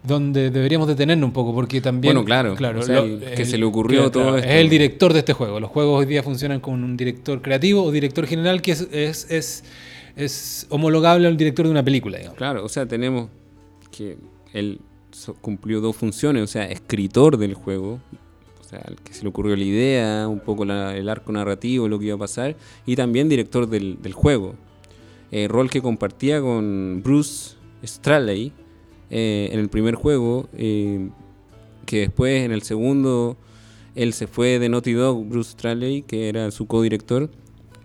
donde 0.02 0.50
deberíamos 0.50 0.88
detenernos 0.88 1.26
un 1.28 1.32
poco, 1.32 1.54
porque 1.54 1.80
también... 1.82 2.14
Bueno, 2.14 2.24
claro, 2.56 2.80
o 2.80 2.82
sea, 2.82 3.00
el 3.00 3.20
que 3.36 3.44
se 3.44 3.58
le 3.58 3.64
ocurrió 3.66 4.10
todo 4.10 4.38
Es 4.38 4.44
esto. 4.44 4.56
el 4.56 4.70
director 4.70 5.12
de 5.12 5.18
este 5.18 5.34
juego. 5.34 5.60
Los 5.60 5.70
juegos 5.70 6.00
hoy 6.00 6.06
día 6.06 6.22
funcionan 6.22 6.60
con 6.60 6.82
un 6.82 6.96
director 6.96 7.42
creativo 7.42 7.82
o 7.84 7.90
director 7.92 8.26
general 8.26 8.62
que 8.62 8.72
es, 8.72 8.88
es, 8.92 9.30
es, 9.30 9.64
es 10.16 10.66
homologable 10.70 11.28
al 11.28 11.36
director 11.36 11.66
de 11.66 11.70
una 11.70 11.84
película, 11.84 12.16
digamos. 12.16 12.38
Claro, 12.38 12.64
o 12.64 12.68
sea, 12.70 12.86
tenemos 12.86 13.28
que 13.90 14.16
so- 14.54 14.78
cumplió 15.40 15.80
dos 15.80 15.96
funciones, 15.96 16.42
o 16.42 16.46
sea, 16.46 16.64
escritor 16.66 17.36
del 17.36 17.54
juego, 17.54 18.00
o 18.60 18.64
sea, 18.68 18.80
al 18.86 18.96
que 18.96 19.12
se 19.12 19.22
le 19.22 19.28
ocurrió 19.28 19.56
la 19.56 19.64
idea, 19.64 20.28
un 20.28 20.40
poco 20.40 20.64
la- 20.64 20.96
el 20.96 21.08
arco 21.08 21.32
narrativo, 21.32 21.88
lo 21.88 21.98
que 21.98 22.06
iba 22.06 22.14
a 22.16 22.18
pasar, 22.18 22.56
y 22.86 22.96
también 22.96 23.28
director 23.28 23.68
del, 23.68 23.98
del 24.00 24.12
juego. 24.12 24.54
Eh, 25.32 25.46
rol 25.48 25.70
que 25.70 25.80
compartía 25.82 26.40
con 26.40 27.00
Bruce 27.04 27.54
Straley 27.84 28.52
eh, 29.10 29.48
en 29.52 29.58
el 29.60 29.68
primer 29.68 29.94
juego, 29.94 30.48
eh, 30.56 31.08
que 31.86 32.00
después 32.00 32.44
en 32.44 32.52
el 32.52 32.62
segundo 32.62 33.36
él 33.96 34.12
se 34.12 34.26
fue 34.28 34.58
de 34.60 34.68
Naughty 34.68 34.92
Dog, 34.92 35.24
Bruce 35.26 35.52
Straley, 35.52 36.02
que 36.02 36.28
era 36.28 36.50
su 36.52 36.66
codirector, 36.66 37.28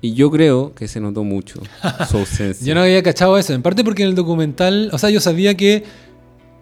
y 0.01 0.13
yo 0.13 0.29
creo 0.29 0.73
que 0.75 0.87
se 0.87 0.99
notó 0.99 1.23
mucho 1.23 1.61
su 2.09 2.17
ausencia. 2.17 2.65
Yo 2.65 2.75
no 2.75 2.81
había 2.81 3.01
cachado 3.01 3.37
eso, 3.39 3.53
en 3.53 3.63
parte 3.63 3.83
porque 3.83 4.03
en 4.03 4.09
el 4.09 4.15
documental, 4.15 4.89
o 4.93 4.99
sea, 4.99 5.09
yo 5.09 5.19
sabía 5.19 5.55
que 5.57 5.83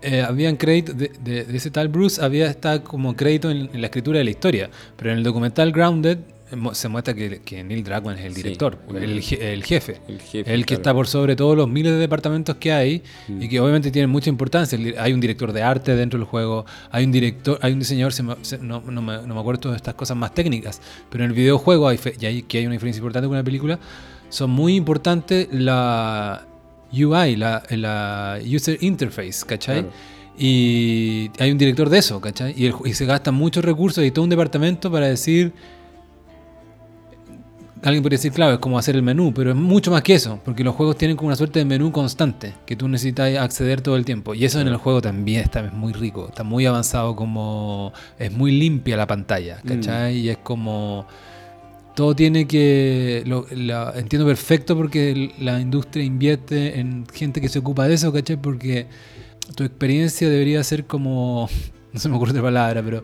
eh, 0.04 0.22
habían 0.22 0.56
crédito 0.58 0.94
de, 0.94 1.12
de- 1.24 1.46
de 1.46 1.58
ese 1.58 1.72
tal 1.72 1.88
Bruce, 1.88 2.22
había 2.24 2.48
estado 2.48 2.84
como 2.84 3.16
crédito 3.16 3.50
en, 3.50 3.70
en 3.74 3.82
la 3.82 3.88
escritura 3.88 4.18
de 4.20 4.24
la 4.26 4.32
historia, 4.32 4.70
pero 4.98 5.12
en 5.12 5.18
el 5.18 5.24
documental 5.24 5.72
Grounded 5.72 6.18
eh, 6.52 6.56
se 6.74 6.88
muestra 6.88 7.14
que, 7.16 7.42
que 7.42 7.64
Neil 7.64 7.84
Druckmann 7.84 8.18
es 8.20 8.26
el 8.26 8.36
Sí, 8.36 8.44
director, 8.44 8.78
el- 8.90 8.98
el, 8.98 9.12
el 9.12 9.64
jefe. 9.64 10.00
el 10.08 10.22
jefe, 10.22 10.54
El 10.54 10.62
que 10.62 10.76
claro. 10.76 10.80
está 10.82 10.94
por 10.94 11.08
sobre 11.08 11.36
todos 11.36 11.58
los 11.58 11.68
miles 11.68 11.94
de 11.94 11.98
departamentos 11.98 12.58
que 12.58 12.72
hay 12.72 13.02
Mm. 13.28 13.42
y 13.42 13.50
que 13.50 13.60
obviamente 13.60 13.90
tienen 13.92 14.10
mucha 14.12 14.30
importancia. 14.30 14.78
Hay 15.00 15.14
un 15.14 15.20
director 15.20 15.52
de 15.52 15.64
arte 15.64 15.96
dentro 15.96 16.20
del 16.20 16.28
juego, 16.28 16.66
hay 16.92 17.06
un 17.06 17.12
director, 17.12 17.58
hay 17.62 17.74
un 17.74 17.80
diseñador, 17.80 18.14
se 18.14 18.22
me- 18.24 18.36
se- 18.42 18.60
no, 18.60 18.82
no 18.82 19.02
me, 19.02 19.18
no 19.26 19.34
me 19.34 19.40
acuerdo 19.40 19.72
de 19.72 19.78
estas 19.78 19.96
cosas 19.96 20.16
más 20.18 20.34
técnicas, 20.34 20.80
pero 21.10 21.24
en 21.24 21.32
el 21.32 21.36
videojuego, 21.36 21.88
hay 21.88 21.98
fe- 21.98 22.16
y 22.20 22.26
hay, 22.28 22.44
que 22.44 22.60
hay 22.60 22.66
una 22.66 22.74
diferencia 22.74 23.00
importante 23.00 23.28
con 23.28 23.38
la 23.38 23.44
película, 23.44 23.80
son 24.30 24.50
muy 24.52 24.76
importantes 24.76 25.48
la 25.52 26.46
UI, 26.94 27.36
la, 27.36 27.64
la 27.70 28.40
User 28.46 28.78
Interface, 28.82 29.46
¿cachai? 29.46 29.82
Claro. 29.82 29.96
Y 30.38 31.30
hay 31.40 31.52
un 31.52 31.58
director 31.58 31.90
de 31.90 32.00
eso, 32.00 32.20
¿cachai? 32.20 32.54
Y, 32.58 32.66
el 32.66 32.76
y 32.86 32.94
se 32.94 33.06
gastan 33.06 33.36
muchos 33.36 33.64
recursos 33.64 34.04
y 34.04 34.12
todo 34.12 34.24
un 34.24 34.30
departamento 34.30 34.92
para 34.92 35.08
decir 35.08 35.54
Alguien 37.84 38.02
podría 38.02 38.16
decir, 38.16 38.32
claro, 38.32 38.54
es 38.54 38.60
como 38.60 38.80
hacer 38.80 38.96
el 38.96 39.02
menú, 39.02 39.34
pero 39.34 39.50
es 39.50 39.58
mucho 39.58 39.92
más 39.92 40.02
que 40.04 40.14
eso, 40.14 40.40
porque 40.46 40.64
los 40.64 40.74
juegos 40.74 40.98
tienen 40.98 41.18
como 41.18 41.28
una 41.28 41.36
suerte 41.36 41.60
de 41.60 41.66
menú 41.66 41.92
constante, 41.92 42.54
que 42.66 42.78
tú 42.78 42.88
necesitas 42.88 43.36
acceder 43.38 43.82
todo 43.82 43.98
el 43.98 44.06
tiempo. 44.06 44.34
Y 44.34 44.46
eso 44.46 44.62
en 44.62 44.70
el 44.70 44.78
juego 44.78 45.02
también 45.02 45.42
está 45.42 45.60
es 45.66 45.74
muy 45.74 45.92
rico, 45.92 46.28
está 46.30 46.44
muy 46.44 46.66
avanzado, 46.66 47.14
como 47.14 47.92
es 48.18 48.32
muy 48.32 48.54
limpia 48.54 48.96
la 48.96 49.06
pantalla, 49.06 49.60
¿cachai? 49.68 50.18
Y 50.18 50.30
es 50.30 50.38
como... 50.38 51.06
Todo 51.96 52.16
tiene 52.16 52.48
que... 52.48 53.24
lo- 53.26 53.46
la- 53.52 53.94
entiendo 53.96 54.26
perfecto 54.28 54.76
porque 54.76 55.32
la 55.40 55.60
industria 55.60 56.04
invierte 56.04 56.80
en 56.80 57.06
gente 57.14 57.40
que 57.42 57.50
se 57.50 57.60
ocupa 57.60 57.88
de 57.88 57.94
eso, 57.96 58.12
¿cachai? 58.12 58.38
Porque 58.38 58.88
tu 59.56 59.64
experiencia 59.64 60.30
debería 60.30 60.64
ser 60.64 60.86
como... 60.86 61.50
No 61.94 62.00
se 62.00 62.10
me 62.10 62.16
ocurre 62.16 62.32
otra 62.32 62.42
palabra, 62.42 62.82
pero 62.82 63.04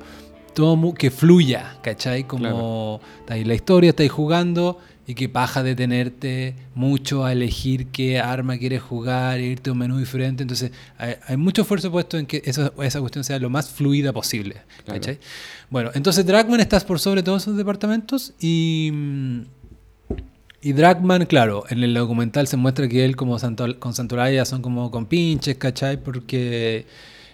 todo 0.55 0.95
que 0.95 1.11
fluya, 1.11 1.77
¿cachai? 1.83 2.23
Como 2.23 2.99
está 3.19 3.35
ahí 3.35 3.43
la 3.43 3.53
historia, 3.53 3.91
estáis 3.91 4.11
jugando 4.11 4.79
y 5.09 5.15
que 5.15 5.27
paja 5.27 5.63
detenerte 5.63 6.53
mucho 6.75 7.25
a 7.25 7.31
elegir 7.31 7.87
qué 7.87 8.19
arma 8.19 8.59
quieres 8.59 8.83
jugar, 8.83 9.39
irte 9.39 9.71
a 9.71 9.73
un 9.73 9.79
menú 9.79 9.97
diferente. 9.97 10.43
Entonces, 10.43 10.71
hay, 10.99 11.15
hay 11.25 11.35
mucho 11.35 11.63
esfuerzo 11.63 11.89
puesto 11.89 12.19
en 12.19 12.27
que 12.27 12.43
esa, 12.45 12.71
esa 12.83 12.99
cuestión 12.99 13.23
sea 13.23 13.39
lo 13.39 13.49
más 13.49 13.71
fluida 13.71 14.13
posible, 14.13 14.57
Claro. 14.85 14.99
¿cachai? 14.99 15.17
Bueno, 15.71 15.89
entonces 15.95 16.23
Dragman 16.27 16.59
estás 16.59 16.83
por 16.85 16.99
sobre 16.99 17.23
todos 17.23 17.41
esos 17.41 17.57
departamentos 17.57 18.33
y... 18.39 18.91
Y 20.61 20.73
Dragman, 20.73 21.25
claro, 21.25 21.63
en 21.69 21.81
el 21.83 21.93
documental 21.93 22.45
se 22.45 22.57
muestra 22.57 22.87
que 22.89 23.03
él 23.05 23.15
como 23.15 23.39
Santo- 23.39 23.79
con 23.79 23.93
Santolaya 23.93 24.43
son 24.45 24.61
como 24.61 24.91
con 24.91 25.05
pinches, 25.05 25.55
¿cachai? 25.57 25.97
Porque 26.03 26.85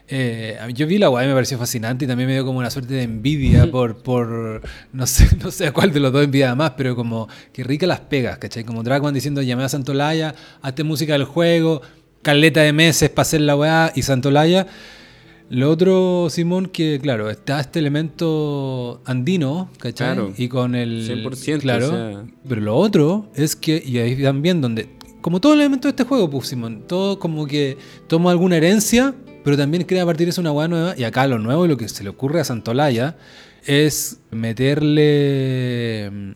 eh, 0.07 0.59
yo 0.73 0.85
vi 0.85 0.99
la 0.99 1.07
guay 1.07 1.25
y 1.25 1.29
me 1.29 1.33
pareció 1.33 1.57
fascinante 1.57 2.05
y 2.05 2.07
también 2.07 2.27
me 2.27 2.33
dio 2.33 2.45
como 2.45 2.59
una 2.59 2.69
suerte 2.69 2.93
de 2.93 3.03
envidia 3.03 3.69
por, 3.71 3.97
por 4.03 4.61
no 4.93 5.07
sé, 5.07 5.27
no 5.43 5.49
sé 5.49 5.67
a 5.67 5.71
cuál 5.71 5.91
de 5.91 5.99
los 5.99 6.13
dos 6.13 6.23
envidia 6.23 6.53
más, 6.53 6.71
pero 6.77 6.95
como 6.95 7.27
que 7.51 7.63
rica 7.63 7.87
las 7.87 8.01
pegas, 8.01 8.37
¿cachai? 8.37 8.63
Como 8.63 8.83
Dragman 8.83 9.13
diciendo 9.13 9.41
llamé 9.41 9.63
a 9.63 9.69
Santolaya, 9.69 10.35
hazte 10.61 10.83
música 10.83 11.13
del 11.13 11.23
juego, 11.23 11.81
caleta 12.21 12.61
de 12.61 12.73
meses 12.73 13.09
para 13.09 13.23
hacer 13.23 13.41
la 13.41 13.55
weá 13.55 13.91
y 13.95 14.03
Santolaya. 14.03 14.67
Lo 15.49 15.69
otro, 15.69 16.27
Simón, 16.29 16.67
que 16.67 16.99
claro, 16.99 17.29
está 17.29 17.59
este 17.59 17.77
elemento 17.79 19.01
andino, 19.05 19.69
¿cachai? 19.77 20.15
Claro. 20.15 20.33
Y 20.35 20.47
con 20.47 20.73
el... 20.73 21.07
100%, 21.07 21.59
claro. 21.59 21.85
o 21.85 21.89
sea. 21.89 22.25
Pero 22.47 22.61
lo 22.61 22.75
otro 22.75 23.29
es 23.35 23.55
que, 23.55 23.81
y 23.85 23.99
ahí 23.99 24.21
también 24.21 24.59
donde, 24.59 24.89
como 25.21 25.39
todo 25.39 25.53
el 25.53 25.59
elemento 25.59 25.87
de 25.87 25.91
este 25.91 26.03
juego, 26.03 26.29
pues 26.31 26.47
Simón, 26.47 26.83
todo 26.87 27.19
como 27.19 27.45
que 27.45 27.77
toma 28.07 28.31
alguna 28.31 28.57
herencia, 28.57 29.13
pero 29.45 29.55
también 29.55 29.83
crea 29.85 30.03
a 30.03 30.05
partir 30.05 30.25
de 30.27 30.31
eso 30.31 30.41
una 30.41 30.51
hueá 30.51 30.67
nueva. 30.67 30.93
Y 30.97 31.03
acá 31.05 31.25
lo 31.27 31.39
nuevo 31.39 31.63
y 31.65 31.69
lo 31.69 31.77
que 31.77 31.87
se 31.87 32.03
le 32.03 32.09
ocurre 32.09 32.41
a 32.41 32.43
Santolaya 32.43 33.15
es 33.65 34.17
meterle 34.31 36.09
mm, 36.11 36.31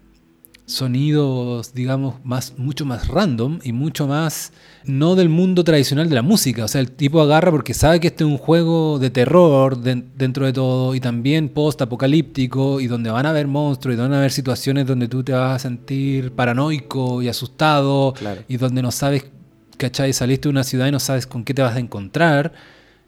sonidos, 0.66 1.74
digamos, 1.74 2.16
más, 2.24 2.54
mucho 2.58 2.86
más 2.86 3.08
random 3.08 3.60
y 3.64 3.74
mucho 3.74 4.08
más 4.08 4.54
no 4.86 5.16
del 5.16 5.28
mundo 5.30 5.64
tradicional 5.64 6.08
de 6.10 6.16
la 6.16 6.22
música. 6.22 6.64
O 6.66 6.68
sea, 6.68 6.80
el 6.82 6.92
tipo 6.92 7.22
agarra 7.22 7.52
porque 7.52 7.74
sabe 7.74 8.00
que 8.00 8.08
este 8.08 8.24
es 8.24 8.30
un 8.30 8.38
juego 8.38 9.00
de 9.00 9.10
terror 9.10 9.82
den- 9.82 10.12
dentro 10.16 10.46
de 10.46 10.54
todo 10.54 10.94
y 10.96 11.00
también 11.00 11.50
post-apocalíptico 11.50 12.80
y 12.80 12.88
donde 12.88 13.10
van 13.10 13.26
a 13.26 13.32
haber 13.32 13.48
monstruos 13.48 13.94
y 13.94 13.98
donde 13.98 14.10
van 14.12 14.16
a 14.18 14.20
haber 14.20 14.32
situaciones 14.32 14.86
donde 14.86 15.08
tú 15.08 15.24
te 15.24 15.32
vas 15.34 15.56
a 15.56 15.60
sentir 15.60 16.32
paranoico 16.32 17.22
y 17.22 17.28
asustado 17.28 18.14
Claro. 18.14 18.42
y 18.48 18.58
donde 18.58 18.82
no 18.82 18.92
sabes, 18.92 19.26
¿cachai? 19.78 20.14
Saliste 20.14 20.44
de 20.48 20.52
una 20.52 20.64
ciudad 20.64 20.88
y 20.88 20.92
no 20.92 21.00
sabes 21.00 21.26
con 21.28 21.44
qué 21.44 21.54
te 21.54 21.62
vas 21.62 21.76
a 21.76 21.80
encontrar. 21.80 22.54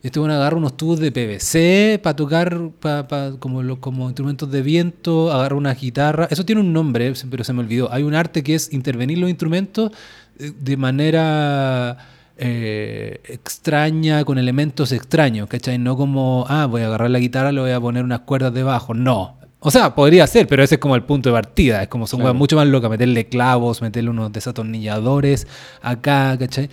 Este 0.04 0.20
bueno 0.20 0.34
agarra 0.34 0.58
unos 0.58 0.76
tubos 0.78 0.99
de 0.99 1.12
PVC 1.12 1.99
para 2.02 2.16
tocar 2.16 2.58
pa- 2.80 3.08
pa- 3.08 3.34
como, 3.38 3.62
lo- 3.62 3.80
como 3.80 4.06
instrumentos 4.08 4.49
de 4.49 4.62
viento, 4.64 5.32
agarra 5.32 5.56
una 5.56 5.74
guitarra. 5.76 6.28
Eso 6.32 6.43
tiene 6.43 6.62
un 6.62 6.74
nombre, 6.74 7.14
pero 7.30 7.43
se 7.43 7.54
me 7.54 7.60
olvidó. 7.60 7.91
Hay 7.93 8.02
un 8.04 8.16
arte 8.16 8.41
que 8.43 8.56
es 8.56 8.74
intervenir 8.74 9.20
los 9.20 9.30
instrumentos 9.30 9.91
eh, 10.39 10.52
de 10.60 10.76
manera 10.78 11.97
eh, 12.38 13.20
extraña, 13.26 14.24
con 14.26 14.39
elementos 14.39 14.91
extraños, 14.91 15.47
¿cachai? 15.47 15.78
No 15.78 15.95
como, 15.95 16.45
ah, 16.49 16.66
voy 16.66 16.82
a 16.82 16.88
agarrar 16.88 17.12
la 17.12 17.20
guitarra, 17.20 17.52
le 17.52 17.62
voy 17.62 17.72
a 17.72 17.80
poner 17.80 18.04
unas 18.04 18.22
cuerdas 18.22 18.52
debajo. 18.54 18.95
No. 18.95 19.38
O 19.60 19.70
sea, 19.70 19.93
podría 19.93 20.26
ser, 20.26 20.47
pero 20.47 20.64
ese 20.64 20.76
es 20.76 20.82
como 20.82 20.95
el 20.95 21.04
punto 21.04 21.30
de 21.30 21.34
partida. 21.34 21.84
Es 21.84 21.88
como 21.89 22.08
son 22.08 22.22
Claro. 22.22 22.34
mucho 22.34 22.56
más 22.56 22.66
locas, 22.68 22.89
meterle 22.89 23.28
clavos, 23.28 23.84
meterle 23.84 24.10
unos 24.10 24.32
desatornilladores 24.34 25.45
acá, 25.84 26.36
¿cachai? 26.39 26.72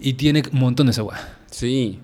Y 0.00 0.14
tiene 0.14 0.42
un 0.52 0.58
montón 0.58 0.86
de 0.86 0.90
esa 0.90 1.04
weá. 1.04 1.16
Sí. 1.52 2.00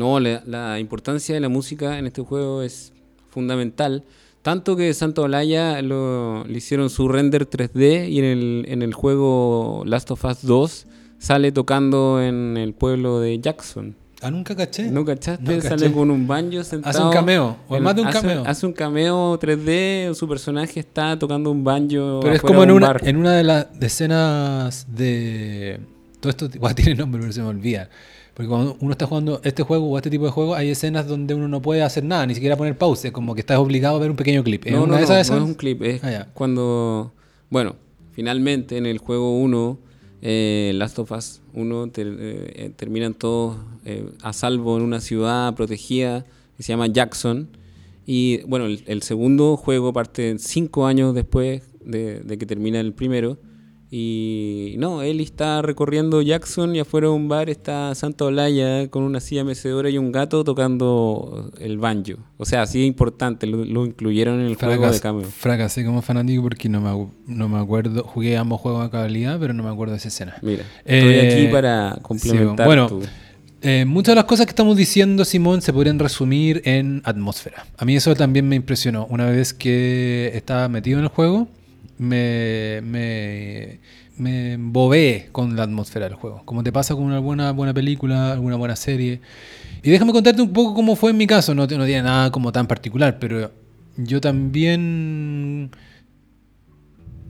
No, 0.00 0.18
la, 0.18 0.42
la 0.46 0.80
importancia 0.80 1.34
de 1.34 1.40
la 1.40 1.48
música 1.48 1.98
en 1.98 2.06
este 2.06 2.22
juego 2.22 2.62
es 2.62 2.92
fundamental. 3.30 4.02
Tanto 4.42 4.74
que 4.74 4.92
Santo 4.94 5.22
Olaya 5.22 5.82
lo, 5.82 6.44
le 6.46 6.56
hicieron 6.58 6.88
su 6.88 7.06
render 7.08 7.48
3D 7.48 8.08
y 8.08 8.18
en 8.18 8.24
el, 8.24 8.64
en 8.68 8.80
el 8.82 8.94
juego 8.94 9.82
Last 9.84 10.10
of 10.10 10.24
Us 10.24 10.38
2 10.42 10.86
sale 11.18 11.52
tocando 11.52 12.22
en 12.22 12.56
el 12.56 12.72
pueblo 12.72 13.20
de 13.20 13.38
Jackson. 13.38 13.94
Ah, 14.22 14.30
nunca 14.30 14.54
caché. 14.56 14.90
¿No 14.90 15.04
cachaste? 15.04 15.42
No 15.44 15.56
caché. 15.62 15.68
Sale 15.68 15.92
con 15.92 16.10
un 16.10 16.26
banjo 16.26 16.62
sentado. 16.64 16.90
Hace 16.98 17.06
un 17.06 17.12
cameo, 17.12 17.56
o 17.68 17.76
en- 17.76 17.82
más 17.82 17.94
de 17.96 18.02
un 18.02 18.08
hace- 18.08 18.20
cameo. 18.20 18.42
Hace 18.46 18.66
un 18.66 18.72
cameo 18.72 19.38
3D, 19.38 20.14
su 20.14 20.26
personaje 20.28 20.80
está 20.80 21.18
tocando 21.18 21.50
un 21.50 21.62
banjo. 21.64 22.20
Pero 22.22 22.34
es 22.34 22.40
como 22.42 22.62
en 22.64 22.70
un 22.70 22.76
una, 22.78 22.86
bar. 22.88 23.00
en 23.08 23.16
una 23.16 23.32
de 23.34 23.44
las 23.44 23.66
escenas 23.80 24.86
de. 24.94 25.80
Todo 26.20 26.30
esto 26.30 26.48
tiene 26.74 26.94
nombre, 26.96 27.20
pero 27.20 27.32
se 27.32 27.40
me 27.42 27.48
olvida. 27.48 27.88
Porque 28.34 28.48
cuando 28.48 28.76
uno 28.80 28.92
está 28.92 29.06
jugando 29.06 29.40
este 29.44 29.62
juego 29.62 29.86
o 29.90 29.96
este 29.96 30.08
tipo 30.10 30.24
de 30.24 30.30
juego, 30.30 30.54
hay 30.54 30.70
escenas 30.70 31.06
donde 31.06 31.34
uno 31.34 31.48
no 31.48 31.60
puede 31.60 31.82
hacer 31.82 32.04
nada, 32.04 32.26
ni 32.26 32.34
siquiera 32.34 32.56
poner 32.56 32.76
pause, 32.78 33.10
como 33.12 33.34
que 33.34 33.40
estás 33.40 33.58
obligado 33.58 33.96
a 33.96 33.98
ver 34.00 34.10
un 34.10 34.16
pequeño 34.16 34.42
clip. 34.44 34.66
¿Es 34.66 34.72
No, 34.72 34.84
una 34.84 34.86
no, 34.86 34.94
de 34.94 35.00
no, 35.00 35.04
esas? 35.04 35.16
no 35.16 35.20
esas? 35.20 35.36
es 35.36 35.42
un 35.42 35.54
clip, 35.54 35.82
es 35.82 36.04
Ah, 36.04 36.26
cuando, 36.32 37.12
bueno, 37.50 37.76
finalmente 38.12 38.76
en 38.76 38.86
el 38.86 38.98
juego 38.98 39.36
1, 39.38 39.78
eh, 40.22 40.72
Last 40.74 40.98
of 40.98 41.10
Us 41.12 41.40
1, 41.54 41.88
ter- 41.88 42.06
eh, 42.06 42.52
eh, 42.56 42.70
terminan 42.76 43.14
todos 43.14 43.56
eh, 43.84 44.06
a 44.22 44.32
salvo 44.32 44.76
en 44.76 44.82
una 44.84 45.00
ciudad 45.00 45.54
protegida 45.54 46.24
que 46.56 46.62
se 46.62 46.72
llama 46.72 46.86
Jackson. 46.86 47.48
Y 48.06 48.42
bueno, 48.42 48.66
el, 48.66 48.82
el 48.86 49.02
segundo 49.02 49.56
juego 49.56 49.92
parte 49.92 50.36
cinco 50.38 50.86
años 50.86 51.14
después 51.14 51.62
de, 51.84 52.20
de 52.20 52.38
que 52.38 52.46
termina 52.46 52.80
el 52.80 52.92
primero. 52.92 53.38
Y 53.92 54.76
no, 54.78 55.02
él 55.02 55.20
está 55.20 55.62
recorriendo 55.62 56.22
Jackson 56.22 56.76
y 56.76 56.78
afuera 56.80 57.08
de 57.08 57.12
un 57.14 57.28
bar 57.28 57.50
está 57.50 57.92
Santa 57.96 58.24
Olaya 58.26 58.88
con 58.88 59.02
una 59.02 59.18
silla 59.18 59.42
mecedora 59.42 59.90
y 59.90 59.98
un 59.98 60.12
gato 60.12 60.44
tocando 60.44 61.50
el 61.58 61.78
banjo. 61.78 62.14
O 62.36 62.44
sea, 62.44 62.62
así 62.62 62.84
importante, 62.84 63.46
lo, 63.48 63.64
lo 63.64 63.84
incluyeron 63.84 64.40
en 64.40 64.46
el 64.46 64.54
juego 64.54 64.74
de 64.84 64.88
Fracas- 64.90 65.00
cameo. 65.00 65.24
Fracasé 65.28 65.84
como 65.84 66.02
fanático 66.02 66.42
porque 66.42 66.68
no 66.68 66.80
me, 66.80 67.08
no 67.34 67.48
me 67.48 67.58
acuerdo. 67.58 68.04
Jugué 68.04 68.36
ambos 68.36 68.60
juegos 68.60 68.86
a 68.86 68.90
cabalidad, 68.90 69.38
pero 69.40 69.54
no 69.54 69.64
me 69.64 69.70
acuerdo 69.70 69.92
de 69.92 69.98
esa 69.98 70.08
escena. 70.08 70.36
Mira, 70.40 70.62
Eh, 70.84 70.98
estoy 71.26 71.42
aquí 71.44 71.52
para 71.52 71.98
complementar 72.02 72.66
bueno, 72.66 72.86
tu- 72.88 73.02
Eh, 73.62 73.84
muchas 73.84 74.12
de 74.12 74.16
las 74.16 74.24
cosas 74.24 74.46
que 74.46 74.50
estamos 74.50 74.74
diciendo, 74.76 75.22
Simón, 75.24 75.60
se 75.62 75.72
podrían 75.72 75.98
resumir 75.98 76.62
en 76.64 77.02
atmósfera. 77.04 77.66
A 77.76 77.84
mí 77.84 77.94
eso 77.96 78.14
también 78.14 78.48
me 78.48 78.56
impresionó. 78.56 79.06
Una 79.10 79.26
vez 79.26 79.52
que 79.52 80.30
estaba 80.34 80.66
metido 80.68 80.98
en 80.98 81.04
el 81.04 81.10
juego, 81.10 81.46
me, 82.00 82.80
me, 82.82 83.78
me 84.16 84.54
embobé 84.54 85.28
con 85.32 85.54
la 85.54 85.64
atmósfera 85.64 86.06
del 86.06 86.14
juego. 86.14 86.42
Como 86.46 86.62
te 86.62 86.72
pasa 86.72 86.94
con 86.94 87.04
una 87.04 87.18
buena, 87.18 87.52
buena 87.52 87.74
película, 87.74 88.32
alguna 88.32 88.56
buena 88.56 88.74
serie. 88.74 89.20
Y 89.82 89.90
déjame 89.90 90.12
contarte 90.12 90.40
un 90.40 90.52
poco 90.52 90.74
cómo 90.74 90.96
fue 90.96 91.10
en 91.10 91.18
mi 91.18 91.26
caso. 91.26 91.54
No, 91.54 91.62
no 91.62 91.66
tiene 91.68 92.02
nada 92.02 92.30
como 92.30 92.52
tan 92.52 92.66
particular, 92.66 93.18
pero 93.18 93.50
yo 93.98 94.18
también 94.18 95.70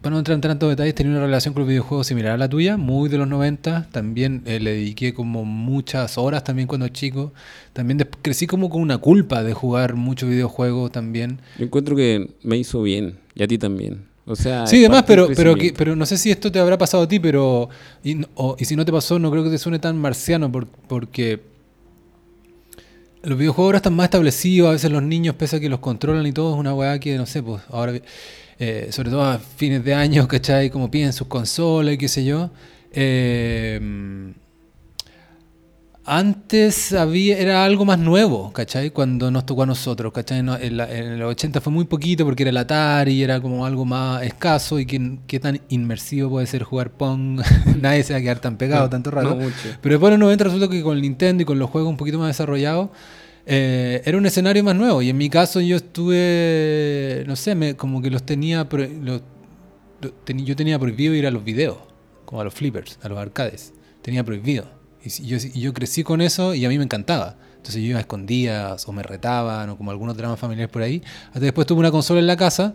para 0.01 0.15
no 0.15 0.19
entrar 0.19 0.37
en 0.37 0.41
tantos 0.41 0.71
detalles, 0.71 0.95
tenía 0.95 1.13
una 1.13 1.21
relación 1.27 1.53
con 1.53 1.63
los 1.63 1.69
videojuegos 1.69 2.07
similar 2.07 2.33
a 2.33 2.39
la 2.39 2.49
tuya, 2.49 2.77
muy 2.77 3.09
de 3.09 3.19
los 3.19 3.27
90. 3.27 3.89
También 3.91 4.43
eh, 4.47 4.61
le 4.61 4.75
dediqué 4.75 5.13
como 5.13 5.45
muchas 5.45 6.17
horas 6.17 6.45
también 6.45 6.69
cuando 6.69 6.87
chico. 6.89 7.35
También 7.73 8.09
crecí 8.23 8.47
como 8.47 8.71
con 8.71 8.83
una 8.83 8.99
culpa 8.99 9.43
de 9.43 9.53
jugar 9.53 9.97
muchos 9.97 10.31
videojuegos 10.31 10.93
también. 10.93 11.41
Yo 11.59 11.67
encuentro 11.67 11.97
que 11.97 12.31
me 12.45 12.57
hizo 12.57 12.83
bien, 12.83 13.19
y 13.35 13.43
a 13.43 13.49
ti 13.49 13.59
también. 13.59 14.10
O 14.31 14.37
sea, 14.37 14.67
Sí, 14.67 14.77
es 14.77 14.83
demás, 14.83 15.03
parte 15.03 15.13
del 15.23 15.27
pero, 15.29 15.37
pero, 15.37 15.55
que- 15.57 15.73
pero 15.77 15.97
no 15.97 16.07
sé 16.07 16.17
si 16.17 16.31
esto 16.31 16.53
te 16.53 16.59
habrá 16.59 16.79
pasado 16.79 17.03
a 17.03 17.09
ti, 17.09 17.19
pero. 17.19 17.69
Y, 18.05 18.15
no- 18.15 18.29
o- 18.35 18.57
y 18.59 18.65
si 18.65 18.77
no 18.77 18.85
te 18.85 18.93
pasó, 18.93 19.19
no 19.19 19.31
creo 19.31 19.43
que 19.45 19.51
te 19.51 19.59
suene 19.59 19.79
tan 19.79 19.97
marciano, 19.99 20.51
por- 20.53 20.67
porque. 20.67 21.41
Los 23.23 23.37
videojuegos 23.39 23.67
ahora 23.69 23.77
están 23.79 23.95
más 23.95 24.05
establecidos, 24.05 24.69
a 24.71 24.73
veces 24.73 24.91
los 24.91 25.03
niños, 25.03 25.35
pese 25.35 25.57
a 25.57 25.61
que 25.61 25.69
los 25.69 25.81
controlan 25.81 26.27
y 26.27 26.33
todo, 26.33 26.55
es 26.55 26.59
una 26.59 26.73
weá 26.75 26.99
que, 26.99 27.17
no 27.19 27.27
sé, 27.27 27.43
pues 27.43 27.61
ahora, 27.71 27.93
eh, 28.59 28.89
sobre 28.93 29.11
todo 29.11 29.23
a 29.23 29.39
fines 29.39 29.85
de 29.85 29.93
año, 29.93 30.27
¿cachai? 30.29 30.71
Como 30.71 30.91
piden 30.91 31.13
sus 31.13 31.27
consolas 31.27 31.95
y 31.95 31.99
qué 31.99 32.09
sé 32.09 32.25
yo. 32.25 32.51
Eh, 32.93 34.33
antes 36.13 36.93
había, 36.93 37.39
era 37.39 37.65
algo 37.65 37.85
más 37.85 37.97
nuevo, 37.99 38.53
¿cachai? 38.53 38.91
Cuando 38.91 39.31
nos 39.31 39.47
tocó 39.47 39.63
a 39.63 39.67
nosotros, 39.67 40.13
¿cachai? 40.13 40.43
No, 40.43 40.57
en, 40.57 40.77
la- 40.77 40.93
en 40.93 41.21
los 41.21 41.31
80 41.31 41.61
fue 41.61 41.73
muy 41.73 41.85
poquito 41.85 42.25
porque 42.25 42.43
era 42.43 42.51
el 42.51 42.57
Atari, 42.57 43.23
era 43.23 43.41
como 43.41 43.65
algo 43.65 43.85
más 43.85 44.23
escaso 44.25 44.81
y 44.81 44.87
qué 44.87 45.39
tan 45.39 45.61
inmersivo 45.69 46.29
puede 46.31 46.47
ser 46.47 46.65
jugar 46.65 46.91
Pong. 46.91 47.41
Nadie 47.81 48.03
se 48.03 48.13
va 48.13 48.19
a 48.19 48.23
quedar 48.23 48.41
tan 48.41 48.57
pegado, 48.57 48.83
No, 48.85 48.91
tanto 48.91 49.13
rato. 49.13 49.31
no 49.31 49.37
mucho. 49.37 49.55
Pero 49.81 49.93
después 49.95 50.09
en 50.13 50.19
los 50.19 50.27
90 50.27 50.45
resulta 50.45 50.69
que 50.69 50.83
con 50.83 50.97
el 50.97 51.03
Nintendo 51.03 51.43
y 51.45 51.47
con 51.47 51.61
los 51.61 51.71
juegos 51.71 51.89
un 51.91 51.97
poquito 51.97 52.19
más 52.19 52.27
desarrollados, 52.27 52.91
eh, 53.47 54.03
era 54.05 54.19
un 54.19 54.27
escenario 54.27 54.65
más 54.65 54.75
nuevo. 54.75 55.03
Y 55.03 55.11
en 55.11 55.17
mi 55.17 55.31
caso 55.31 55.61
yo 55.61 55.77
estuve, 55.77 57.25
no 57.29 57.37
sé, 57.37 57.55
me, 57.55 57.77
como 57.77 58.03
que 58.03 58.11
los 58.11 58.25
tenía, 58.25 58.69
pro- 58.69 58.85
los- 59.03 59.23
yo 60.27 60.57
tenía 60.57 60.77
prohibido 60.79 61.15
ir 61.15 61.27
a 61.27 61.31
los 61.31 61.45
videos, 61.45 61.77
como 62.25 62.41
a 62.41 62.45
los 62.45 62.53
flippers, 62.55 62.99
a 63.03 63.09
los 63.09 63.17
arcades. 63.19 63.73
Tenía 64.03 64.25
prohibido. 64.25 64.80
Y, 65.05 65.27
yo, 65.27 65.37
y 65.55 65.61
yo 65.61 65.73
crecí 65.73 66.03
con 66.05 66.21
eso 66.21 66.55
y 66.55 66.65
a 66.65 66.69
mí 66.69 66.77
me 66.79 66.85
encantaba. 66.85 67.37
Entonces 67.57 67.77
yo 67.83 67.89
iba 67.91 67.99
a 67.99 68.01
escondidas 68.01 68.87
o 68.89 68.93
me 68.93 69.03
retaban 69.03 69.71
o 69.71 69.77
como 69.77 69.91
algunos 69.91 70.17
dramas 70.17 70.39
familiares 70.39 70.73
por 70.73 70.83
ahí. 70.83 71.03
Hasta 71.29 71.41
después 71.41 71.67
tuve 71.67 71.79
una 71.81 71.91
consola 71.91 72.21
en 72.21 72.27
la 72.27 72.37
casa 72.37 72.75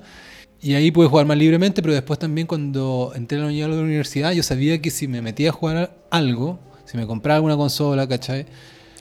y 0.62 0.74
ahí 0.74 0.92
pude 0.92 1.08
jugar 1.08 1.26
más 1.26 1.38
libremente, 1.38 1.82
pero 1.82 1.94
después 1.94 2.18
también 2.20 2.48
cuando 2.48 3.12
entré 3.16 3.38
a 3.38 3.42
la 3.42 3.48
uni- 3.48 3.62
a 3.62 3.68
la 3.68 3.76
universidad 3.82 4.32
yo 4.32 4.42
sabía 4.44 4.82
que 4.82 4.90
si 4.92 5.08
me 5.08 5.22
metía 5.22 5.50
a 5.50 5.54
jugar 5.54 5.96
algo, 6.10 6.60
si 6.86 6.98
me 6.98 7.06
compraba 7.08 7.38
alguna 7.38 7.58
consola, 7.58 8.08
¿cachai? 8.08 8.46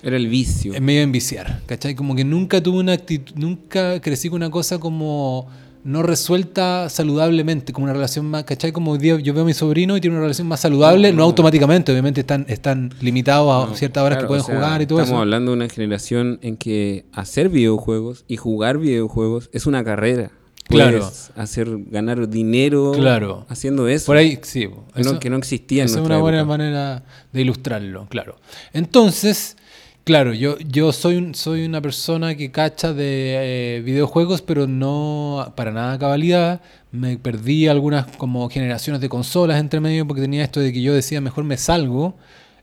Era 0.03 0.16
el 0.16 0.29
vicio. 0.29 0.75
Eh, 0.75 0.81
Me 0.81 0.95
iba 0.95 1.01
a 1.01 1.05
enviciar, 1.05 1.62
¿cachai? 1.66 1.95
Como 1.95 2.14
que 2.14 2.25
nunca 2.25 2.62
tuve 2.62 2.79
una 2.81 2.93
actitud, 2.93 3.35
nunca 3.37 4.01
crecí 4.01 4.29
con 4.29 4.37
una 4.37 4.51
cosa 4.51 4.79
como 4.79 5.49
no 5.85 6.03
resuelta 6.03 6.89
saludablemente, 6.89 7.72
como 7.72 7.85
una 7.85 7.93
relación 7.93 8.26
más, 8.26 8.45
¿cachai? 8.45 8.72
Como 8.72 8.93
hoy 8.93 8.99
día 8.99 9.18
yo 9.20 9.35
veo 9.35 9.43
a 9.43 9.47
mi 9.47 9.53
sobrino 9.55 9.97
y 9.97 10.01
tiene 10.01 10.16
una 10.16 10.22
relación 10.22 10.49
más 10.49 10.61
saludable, 10.61 11.11
no, 11.11 11.16
No, 11.16 11.18
no. 11.18 11.24
automáticamente, 11.24 11.93
obviamente 11.93 12.20
están, 12.20 12.47
están 12.49 12.93
limitados 13.01 13.51
a 13.66 13.70
No, 13.70 13.76
ciertas 13.76 14.03
horas 14.03 14.18
que 14.18 14.24
pueden 14.26 14.43
o 14.43 14.47
sea, 14.47 14.55
jugar 14.57 14.80
y 14.82 14.87
todo 14.87 14.99
Estamos 15.01 15.18
eso. 15.18 15.22
hablando 15.22 15.51
de 15.53 15.57
una 15.59 15.68
generación 15.68 16.39
en 16.43 16.57
que 16.57 17.05
hacer 17.12 17.51
videojuegos 17.51 18.24
y 18.26 18.37
jugar 18.39 18.78
videojuegos 18.78 19.51
es 19.53 19.66
una 19.66 19.85
carrera. 19.85 20.30
Claro. 20.66 21.01
Puedes 21.01 21.30
hacer 21.37 21.68
ganar 21.91 22.26
dinero 22.30 22.93
Claro. 22.97 23.45
haciendo 23.51 23.87
eso. 23.87 24.07
Por 24.07 24.16
ahí, 24.16 24.39
sí. 24.43 24.61
que 24.62 24.68
no- 24.68 24.85
eso- 24.97 25.18
que 25.20 25.28
no 25.28 25.37
existía 25.37 25.82
en 25.82 25.91
Esa 25.91 26.01
es 26.01 26.07
una 26.07 26.16
buena 26.16 26.39
época. 26.39 26.57
manera 26.57 27.05
de 27.35 27.41
ilustrarlo, 27.43 28.07
claro. 28.09 28.37
Entonces, 28.72 29.59
claro, 30.05 30.33
yo, 30.35 30.59
yo 30.59 30.93
soy, 30.93 31.17
un- 31.17 31.35
soy 31.35 31.65
una 31.65 31.81
persona 31.81 32.35
que 32.37 32.51
cacha 32.51 32.93
de 32.93 33.77
eh, 33.79 33.83
videojuegos, 33.83 34.43
pero 34.43 34.67
no 34.67 35.53
para 35.57 35.73
nada 35.73 35.99
cabalidad. 35.99 36.61
Me 36.93 37.17
perdí 37.19 37.67
algunas 37.67 38.07
como 38.19 38.49
generaciones 38.49 39.01
de 39.01 39.09
consolas 39.09 39.59
entre 39.59 39.81
medio 39.81 40.07
porque 40.07 40.23
tenía 40.23 40.45
esto 40.45 40.61
de 40.61 40.73
que 40.73 40.81
yo 40.83 40.95
decía, 40.95 41.21
mejor 41.21 41.45
me 41.45 41.57
salgo. 41.57 42.15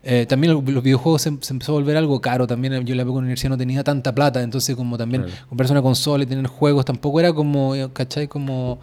Eh, 0.04 0.26
también 0.28 0.54
lo- 0.54 0.62
los 0.62 0.84
videojuegos 0.84 1.22
se, 1.22 1.32
se 1.42 1.54
empezó 1.54 1.74
a 1.74 1.76
volver 1.76 1.98
algo 1.98 2.22
caro. 2.22 2.48
También 2.48 2.74
yo 2.86 2.94
en 2.94 2.98
la 2.98 3.04
época 3.04 3.16
de 3.16 3.22
la 3.22 3.26
universidad 3.26 3.50
no 3.52 3.58
tenía 3.58 3.84
tanta 3.84 4.16
plata, 4.16 4.42
entonces 4.42 4.76
como 4.76 4.98
también 4.98 5.24
Claro. 5.24 5.38
comprarse 5.50 5.74
una 5.74 5.82
consola 5.82 6.24
y 6.24 6.28
tener 6.28 6.48
juegos 6.48 6.86
tampoco 6.86 7.20
era 7.20 7.34
como, 7.34 7.76
eh, 7.76 7.90
¿cachai? 7.94 8.28
Como 8.28 8.80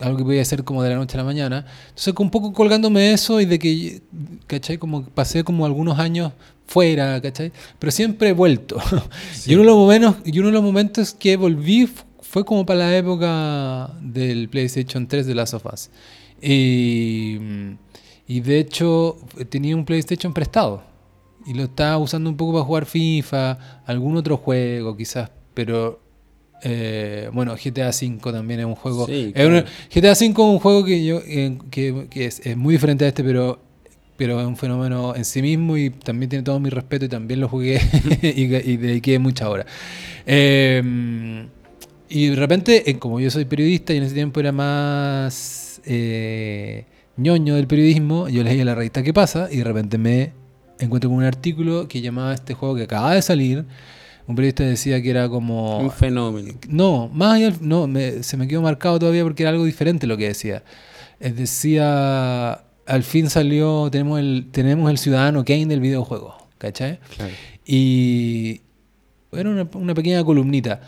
algo 0.00 0.18
que 0.18 0.24
podía 0.24 0.44
ser 0.44 0.62
como 0.64 0.82
de 0.82 0.90
la 0.90 0.96
noche 0.96 1.16
a 1.16 1.18
la 1.18 1.24
mañana. 1.24 1.64
Entonces, 1.88 2.12
un 2.18 2.30
poco 2.30 2.52
colgándome 2.52 3.00
de 3.00 3.12
eso 3.14 3.40
y 3.40 3.46
de 3.46 3.58
que, 3.58 4.02
¿cachai? 4.46 4.76
Como 4.78 5.04
pasé 5.04 5.42
como 5.44 5.64
algunos 5.64 5.98
años 5.98 6.32
fuera, 6.66 7.20
¿cachai? 7.20 7.52
Pero 7.78 7.90
siempre 7.90 8.30
he 8.30 8.32
vuelto. 8.32 8.76
Y, 9.46 9.54
uno 9.54 9.62
de 9.62 9.66
los 9.68 9.76
momentos, 9.76 10.16
y 10.24 10.38
uno 10.38 10.48
de 10.48 10.54
los 10.54 10.62
momentos 10.62 11.14
que 11.14 11.36
volví 11.36 11.88
fue 12.20 12.44
como 12.44 12.66
para 12.66 12.80
la 12.80 12.96
época 12.96 13.92
del 14.00 14.48
PlayStation 14.48 15.06
3 15.06 15.26
de 15.26 15.34
Last 15.34 15.54
of 15.54 15.66
Us. 15.72 15.90
Y, 16.42 17.38
y 18.26 18.40
de 18.40 18.58
hecho, 18.58 19.16
tenía 19.48 19.76
un 19.76 19.84
PlayStation 19.84 20.32
prestado. 20.32 20.82
Y 21.46 21.54
lo 21.54 21.64
estaba 21.64 21.96
usando 21.98 22.28
un 22.28 22.36
poco 22.36 22.54
para 22.54 22.64
jugar 22.64 22.86
FIFA, 22.86 23.82
algún 23.86 24.16
otro 24.16 24.36
juego 24.36 24.96
quizás, 24.96 25.30
pero 25.54 26.00
eh, 26.62 27.30
bueno, 27.32 27.54
GTA 27.54 27.90
V 27.90 28.32
también 28.32 28.60
es 28.60 28.66
un 28.66 28.74
juego. 28.74 29.06
Sí, 29.06 29.32
es 29.32 29.46
una- 29.46 29.62
claro. 29.62 29.76
GTA 29.94 30.12
V 30.12 30.24
es 30.24 30.38
un 30.38 30.58
juego 30.58 30.84
que 30.84 31.04
yo 31.04 31.20
eh, 31.24 31.56
que, 31.70 32.08
que 32.10 32.26
es, 32.26 32.40
es 32.44 32.56
muy 32.56 32.74
diferente 32.74 33.04
a 33.04 33.08
este, 33.08 33.22
pero 33.22 33.60
pero 34.16 34.40
es 34.40 34.46
un 34.46 34.56
fenómeno 34.56 35.14
en 35.14 35.24
sí 35.24 35.42
mismo 35.42 35.76
y 35.76 35.90
también 35.90 36.28
tiene 36.30 36.42
todo 36.42 36.58
mi 36.60 36.70
respeto 36.70 37.04
y 37.04 37.08
también 37.08 37.40
lo 37.40 37.48
jugué 37.48 37.80
y, 38.22 38.42
y 38.44 38.76
dediqué 38.76 39.18
muchas 39.18 39.48
horas. 39.48 39.66
Eh, 40.26 41.46
y 42.08 42.28
de 42.28 42.36
repente, 42.36 42.88
eh, 42.90 42.98
como 42.98 43.20
yo 43.20 43.30
soy 43.30 43.44
periodista 43.44 43.92
y 43.92 43.96
en 43.98 44.04
ese 44.04 44.14
tiempo 44.14 44.38
era 44.40 44.52
más 44.52 45.80
eh, 45.84 46.84
ñoño 47.16 47.54
del 47.56 47.66
periodismo, 47.66 48.28
yo 48.28 48.42
leía 48.44 48.64
la 48.64 48.74
revista 48.74 49.02
¿Qué 49.02 49.12
pasa? 49.12 49.48
Y 49.50 49.58
de 49.58 49.64
repente 49.64 49.98
me 49.98 50.32
encuentro 50.78 51.10
con 51.10 51.18
un 51.18 51.24
artículo 51.24 51.88
que 51.88 52.00
llamaba 52.00 52.34
este 52.34 52.54
juego 52.54 52.76
que 52.76 52.82
acaba 52.84 53.14
de 53.14 53.22
salir. 53.22 53.64
Un 54.28 54.34
periodista 54.34 54.64
decía 54.64 55.00
que 55.00 55.10
era 55.10 55.28
como... 55.28 55.78
Un 55.78 55.90
fenómeno. 55.92 56.54
No, 56.68 57.08
más 57.14 57.34
allá, 57.34 57.52
no, 57.60 57.86
me- 57.86 58.22
se 58.24 58.36
me 58.36 58.48
quedó 58.48 58.60
marcado 58.60 58.98
todavía 58.98 59.22
porque 59.22 59.44
era 59.44 59.50
algo 59.50 59.64
diferente 59.64 60.06
lo 60.06 60.16
que 60.16 60.26
decía. 60.28 60.64
Decía, 61.20 62.60
al 62.86 63.02
fin 63.02 63.28
salió, 63.30 63.88
tenemos 63.90 64.18
el, 64.20 64.48
tenemos 64.50 64.90
el 64.90 64.98
ciudadano 64.98 65.44
Kane 65.44 65.66
del 65.66 65.80
videojuego, 65.80 66.36
¿cachai? 66.58 66.98
Claro. 67.16 67.32
Y 67.64 68.60
era 69.32 69.50
una, 69.50 69.68
una 69.74 69.94
pequeña 69.94 70.24
columnita. 70.24 70.80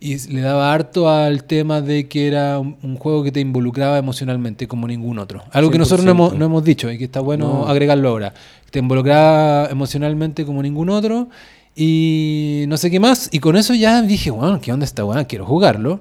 Y 0.00 0.16
le 0.32 0.42
daba 0.42 0.72
harto 0.72 1.08
al 1.10 1.42
tema 1.44 1.80
de 1.80 2.06
que 2.06 2.28
era 2.28 2.60
un, 2.60 2.76
un 2.84 2.96
juego 2.96 3.24
que 3.24 3.32
te 3.32 3.40
involucraba 3.40 3.98
emocionalmente 3.98 4.68
como 4.68 4.86
ningún 4.86 5.18
otro. 5.18 5.42
Algo 5.50 5.72
que 5.72 5.78
nosotros 5.78 6.04
no 6.04 6.12
hemos, 6.12 6.32
100%. 6.34 6.36
no 6.38 6.44
hemos 6.44 6.62
dicho 6.64 6.88
y 6.92 6.98
que 6.98 7.04
está 7.04 7.18
bueno 7.20 7.48
No. 7.48 7.66
agregarlo 7.66 8.08
ahora. 8.10 8.32
Te 8.70 8.78
involucraba 8.78 9.68
emocionalmente 9.70 10.44
como 10.44 10.62
ningún 10.62 10.88
otro 10.90 11.28
y 11.74 12.64
no 12.68 12.76
sé 12.76 12.92
qué 12.92 13.00
más. 13.00 13.28
Y 13.32 13.40
con 13.40 13.56
eso 13.56 13.74
ya 13.74 14.00
dije, 14.02 14.30
bueno, 14.30 14.60
¿qué 14.60 14.72
onda 14.72 14.84
está 14.84 15.02
bueno? 15.02 15.26
Quiero 15.26 15.44
jugarlo. 15.46 16.00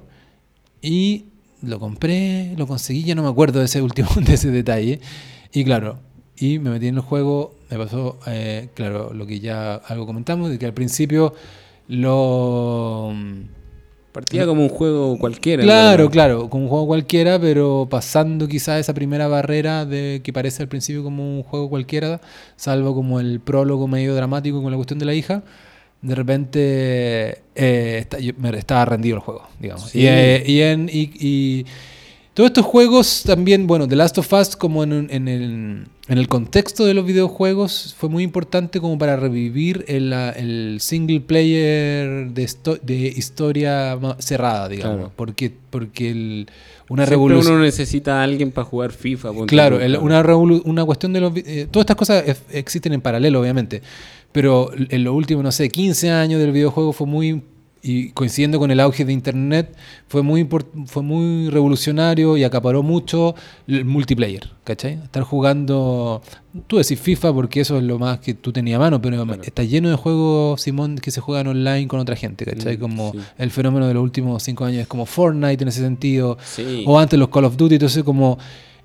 Y 0.80 1.26
lo 1.64 1.80
compré, 1.80 2.54
lo 2.56 2.68
conseguí, 2.68 3.04
ya 3.04 3.16
no 3.16 3.24
me 3.24 3.30
acuerdo 3.30 3.60
de 3.60 3.66
ese 3.66 3.82
último, 3.82 4.10
de 4.22 4.34
ese 4.36 4.52
detalle. 4.52 5.00
Y 5.54 5.64
claro, 5.64 6.00
y 6.38 6.60
me 6.60 6.70
metí 6.70 6.88
en 6.88 6.96
el 6.96 7.02
juego, 7.02 7.56
me 7.70 7.78
pasó, 7.78 8.18
eh, 8.28 8.70
claro, 8.74 9.12
lo 9.14 9.26
que 9.26 9.40
ya 9.40 9.76
algo 9.76 10.06
comentamos, 10.06 10.50
de 10.50 10.60
que 10.60 10.66
al 10.66 10.74
principio 10.74 11.34
lo... 11.88 13.14
Partía 14.12 14.48
como 14.48 14.64
un 14.64 14.70
juego 14.70 15.16
cualquiera. 15.20 15.62
Claro, 15.62 16.10
claro, 16.10 16.50
como 16.50 16.64
un 16.64 16.70
juego 16.70 16.88
cualquiera, 16.88 17.40
pero 17.40 17.88
pasando 17.88 18.48
quizás 18.48 18.80
esa 18.80 18.96
primera 18.96 19.28
barrera 19.28 19.86
de 19.86 20.22
que 20.24 20.34
parece 20.34 20.64
al 20.64 20.70
principio 20.70 21.04
como 21.04 21.38
un 21.38 21.44
juego 21.44 21.70
cualquiera, 21.70 22.20
salvo 22.56 22.96
como 22.96 23.20
el 23.20 23.40
prólogo 23.40 23.88
medio 23.88 24.16
dramático 24.16 24.64
con 24.64 24.72
la 24.72 24.78
cuestión 24.78 24.98
de 24.98 25.06
la 25.06 25.14
hija, 25.14 25.44
de 26.02 26.16
repente 26.16 27.42
eh, 27.54 27.98
está- 28.00 28.18
yo- 28.20 28.34
me 28.40 28.50
estaba 28.58 28.86
rendido 28.86 29.18
el 29.18 29.22
juego, 29.22 29.44
digamos. 29.60 29.92
Sí. 29.92 30.00
Y, 30.00 30.08
eh, 30.08 30.44
y 30.48 30.62
en- 30.62 30.90
y- 30.92 31.12
y 31.20 31.66
todos 32.38 32.50
estos 32.52 32.66
juegos 32.66 33.24
también, 33.26 33.66
bueno, 33.66 33.88
The 33.88 33.96
Last 33.96 34.20
of 34.20 34.32
Us 34.32 34.56
como 34.56 34.84
en, 34.84 35.08
en 35.10 35.28
el, 35.28 35.88
en 36.08 36.18
el 36.20 36.28
contexto 36.28 36.86
de 36.86 36.94
los 36.94 37.04
videojuegos 37.04 37.96
fue 37.98 38.10
muy 38.10 38.22
importante 38.24 38.80
como 38.80 38.96
para 39.00 39.16
revivir 39.16 39.84
el, 39.88 40.14
el 40.14 40.78
single 40.80 41.22
player 41.22 42.30
de, 42.30 42.44
histo- 42.44 42.80
de 42.80 42.94
historia 43.08 43.98
cerrada, 44.20 44.70
digamos. 44.70 44.98
Claro. 44.98 45.12
Porque, 45.16 45.52
porque 45.72 46.12
el- 46.12 46.48
una 46.90 47.06
revolución... 47.08 47.56
uno 47.56 47.64
necesita 47.64 48.20
a 48.22 48.24
alguien 48.24 48.52
para 48.52 48.66
jugar 48.66 48.92
FIFA. 48.92 49.32
Claro, 49.48 49.80
el- 49.82 49.98
una, 49.98 50.24
una 50.24 50.86
cuestión 50.86 51.14
de 51.14 51.22
los... 51.22 51.34
eh, 51.38 51.68
todas 51.72 51.86
estas 51.86 51.96
cosas 51.96 52.24
existen 52.52 52.94
en 52.94 53.02
paralelo, 53.02 53.42
obviamente. 53.42 53.82
Pero 54.32 54.70
en 54.76 55.04
los 55.04 55.16
últimos, 55.16 55.44
no 55.44 55.52
sé, 55.52 55.70
15 55.70 56.12
años 56.12 56.40
del 56.40 56.52
videojuego 56.52 56.94
fue 56.94 57.08
muy 57.08 57.42
y 57.82 58.10
coincidiendo 58.12 58.60
con 58.60 58.72
el 58.72 58.80
auge 58.80 59.06
de 59.06 59.14
Internet, 59.14 59.76
fue 60.08 60.22
muy, 60.24 60.48
fue 60.86 61.04
muy 61.04 61.50
revolucionario 61.50 62.36
y 62.38 62.44
acaparó 62.44 62.84
mucho 62.84 63.36
el 63.68 63.86
multiplayer, 63.86 64.50
¿cachai? 64.64 64.94
Estar 65.04 65.24
jugando, 65.24 66.22
tú 66.68 66.78
decís 66.78 67.00
FIFA 67.00 67.34
porque 67.34 67.62
eso 67.62 67.78
es 67.78 67.84
lo 67.84 68.00
más 68.00 68.20
que 68.20 68.34
tú 68.34 68.52
tenías 68.52 68.78
a 68.78 68.80
mano, 68.80 69.02
pero 69.02 69.24
Claro. 69.24 69.42
está 69.44 69.64
lleno 69.64 69.90
de 69.90 69.96
juegos, 69.96 70.62
Simón, 70.62 70.98
que 70.98 71.12
se 71.12 71.22
juegan 71.22 71.48
online 71.48 71.88
con 71.88 72.00
otra 72.00 72.16
gente, 72.16 72.46
¿cachai? 72.46 72.78
Mm, 72.78 72.80
Como 72.80 73.12
sí. 73.14 73.20
el 73.38 73.52
fenómeno 73.52 73.88
de 73.88 73.94
los 73.94 74.04
últimos 74.04 74.44
cinco 74.44 74.66
años 74.66 74.82
es 74.82 74.88
como 74.88 75.06
Fortnite 75.06 75.64
en 75.64 75.68
ese 75.70 75.82
sentido, 75.82 76.38
Sí. 76.44 76.84
o 76.88 77.00
antes 77.00 77.18
los 77.20 77.30
Call 77.30 77.46
of 77.46 77.58
Duty, 77.58 77.76
entonces 77.76 78.04
como... 78.04 78.38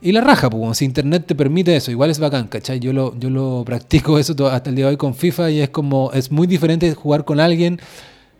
Y 0.04 0.10
la 0.10 0.20
raja, 0.20 0.50
pues, 0.50 0.78
si 0.78 0.84
internet 0.84 1.26
te 1.28 1.36
permite 1.36 1.76
eso, 1.76 1.92
igual 1.92 2.10
es 2.10 2.18
bacán, 2.18 2.48
¿cachai? 2.48 2.80
Yo 2.80 2.92
lo, 2.92 3.16
yo 3.20 3.30
lo 3.30 3.62
practico 3.64 4.18
eso 4.18 4.34
hasta 4.48 4.68
el 4.70 4.74
día 4.74 4.86
de 4.86 4.90
hoy 4.92 4.96
con 4.96 5.14
FIFA 5.14 5.50
y 5.52 5.60
es 5.60 5.70
como, 5.70 6.10
es 6.12 6.32
muy 6.32 6.48
diferente 6.48 6.92
jugar 6.94 7.24
con 7.24 7.38
alguien, 7.38 7.80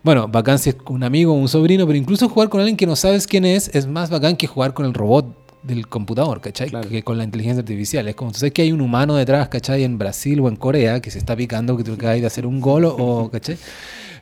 bueno, 0.03 0.29
bacán 0.29 0.59
si 0.59 0.71
es 0.71 0.77
un 0.89 1.03
amigo 1.05 1.33
o 1.33 1.37
un 1.37 1.49
sobrino, 1.49 1.87
pero 1.87 1.97
incluso 1.99 2.29
jugar 2.29 2.49
con 2.49 2.61
alguien 2.61 2.77
que 2.77 2.87
no 2.87 2.97
sabes 2.97 3.27
quién 3.27 3.45
es, 3.45 3.69
es 3.75 3.87
más 3.87 4.11
bacán 4.11 4.37
que 4.37 4.47
jugar 4.47 4.75
con 4.75 4.87
el 4.87 4.95
robot 4.95 5.37
del 5.63 5.87
computador, 5.87 6.41
¿cachai? 6.41 6.71
Claro. 6.71 6.89
Que 6.89 7.05
con 7.05 7.17
la 7.19 7.25
inteligencia 7.25 7.61
artificial. 7.61 8.09
Es 8.09 8.17
como, 8.17 8.33
tú 8.33 8.39
sabes 8.41 8.53
que 8.53 8.63
hay 8.63 8.73
un 8.73 8.81
humano 8.81 9.15
detrás, 9.15 9.49
¿cachai? 9.49 9.85
En 9.85 9.97
Brasil 9.99 10.41
o 10.41 10.49
en 10.49 10.57
Corea 10.57 11.01
que 11.01 11.11
se 11.11 11.19
está 11.19 11.37
picando 11.37 11.77
que 11.77 11.85
tú 11.85 11.93
acabas 11.93 12.21
de 12.21 12.27
hacer 12.27 12.47
un 12.47 12.61
gol 12.61 12.85
o, 12.87 13.31
¿cachai? 13.31 13.57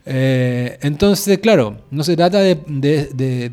Eh, 0.06 0.78
entonces, 0.82 1.38
claro, 1.38 1.76
no 1.90 2.04
se 2.04 2.16
trata 2.16 2.40
de, 2.40 2.56
de- 2.66 3.06
de- 3.14 3.48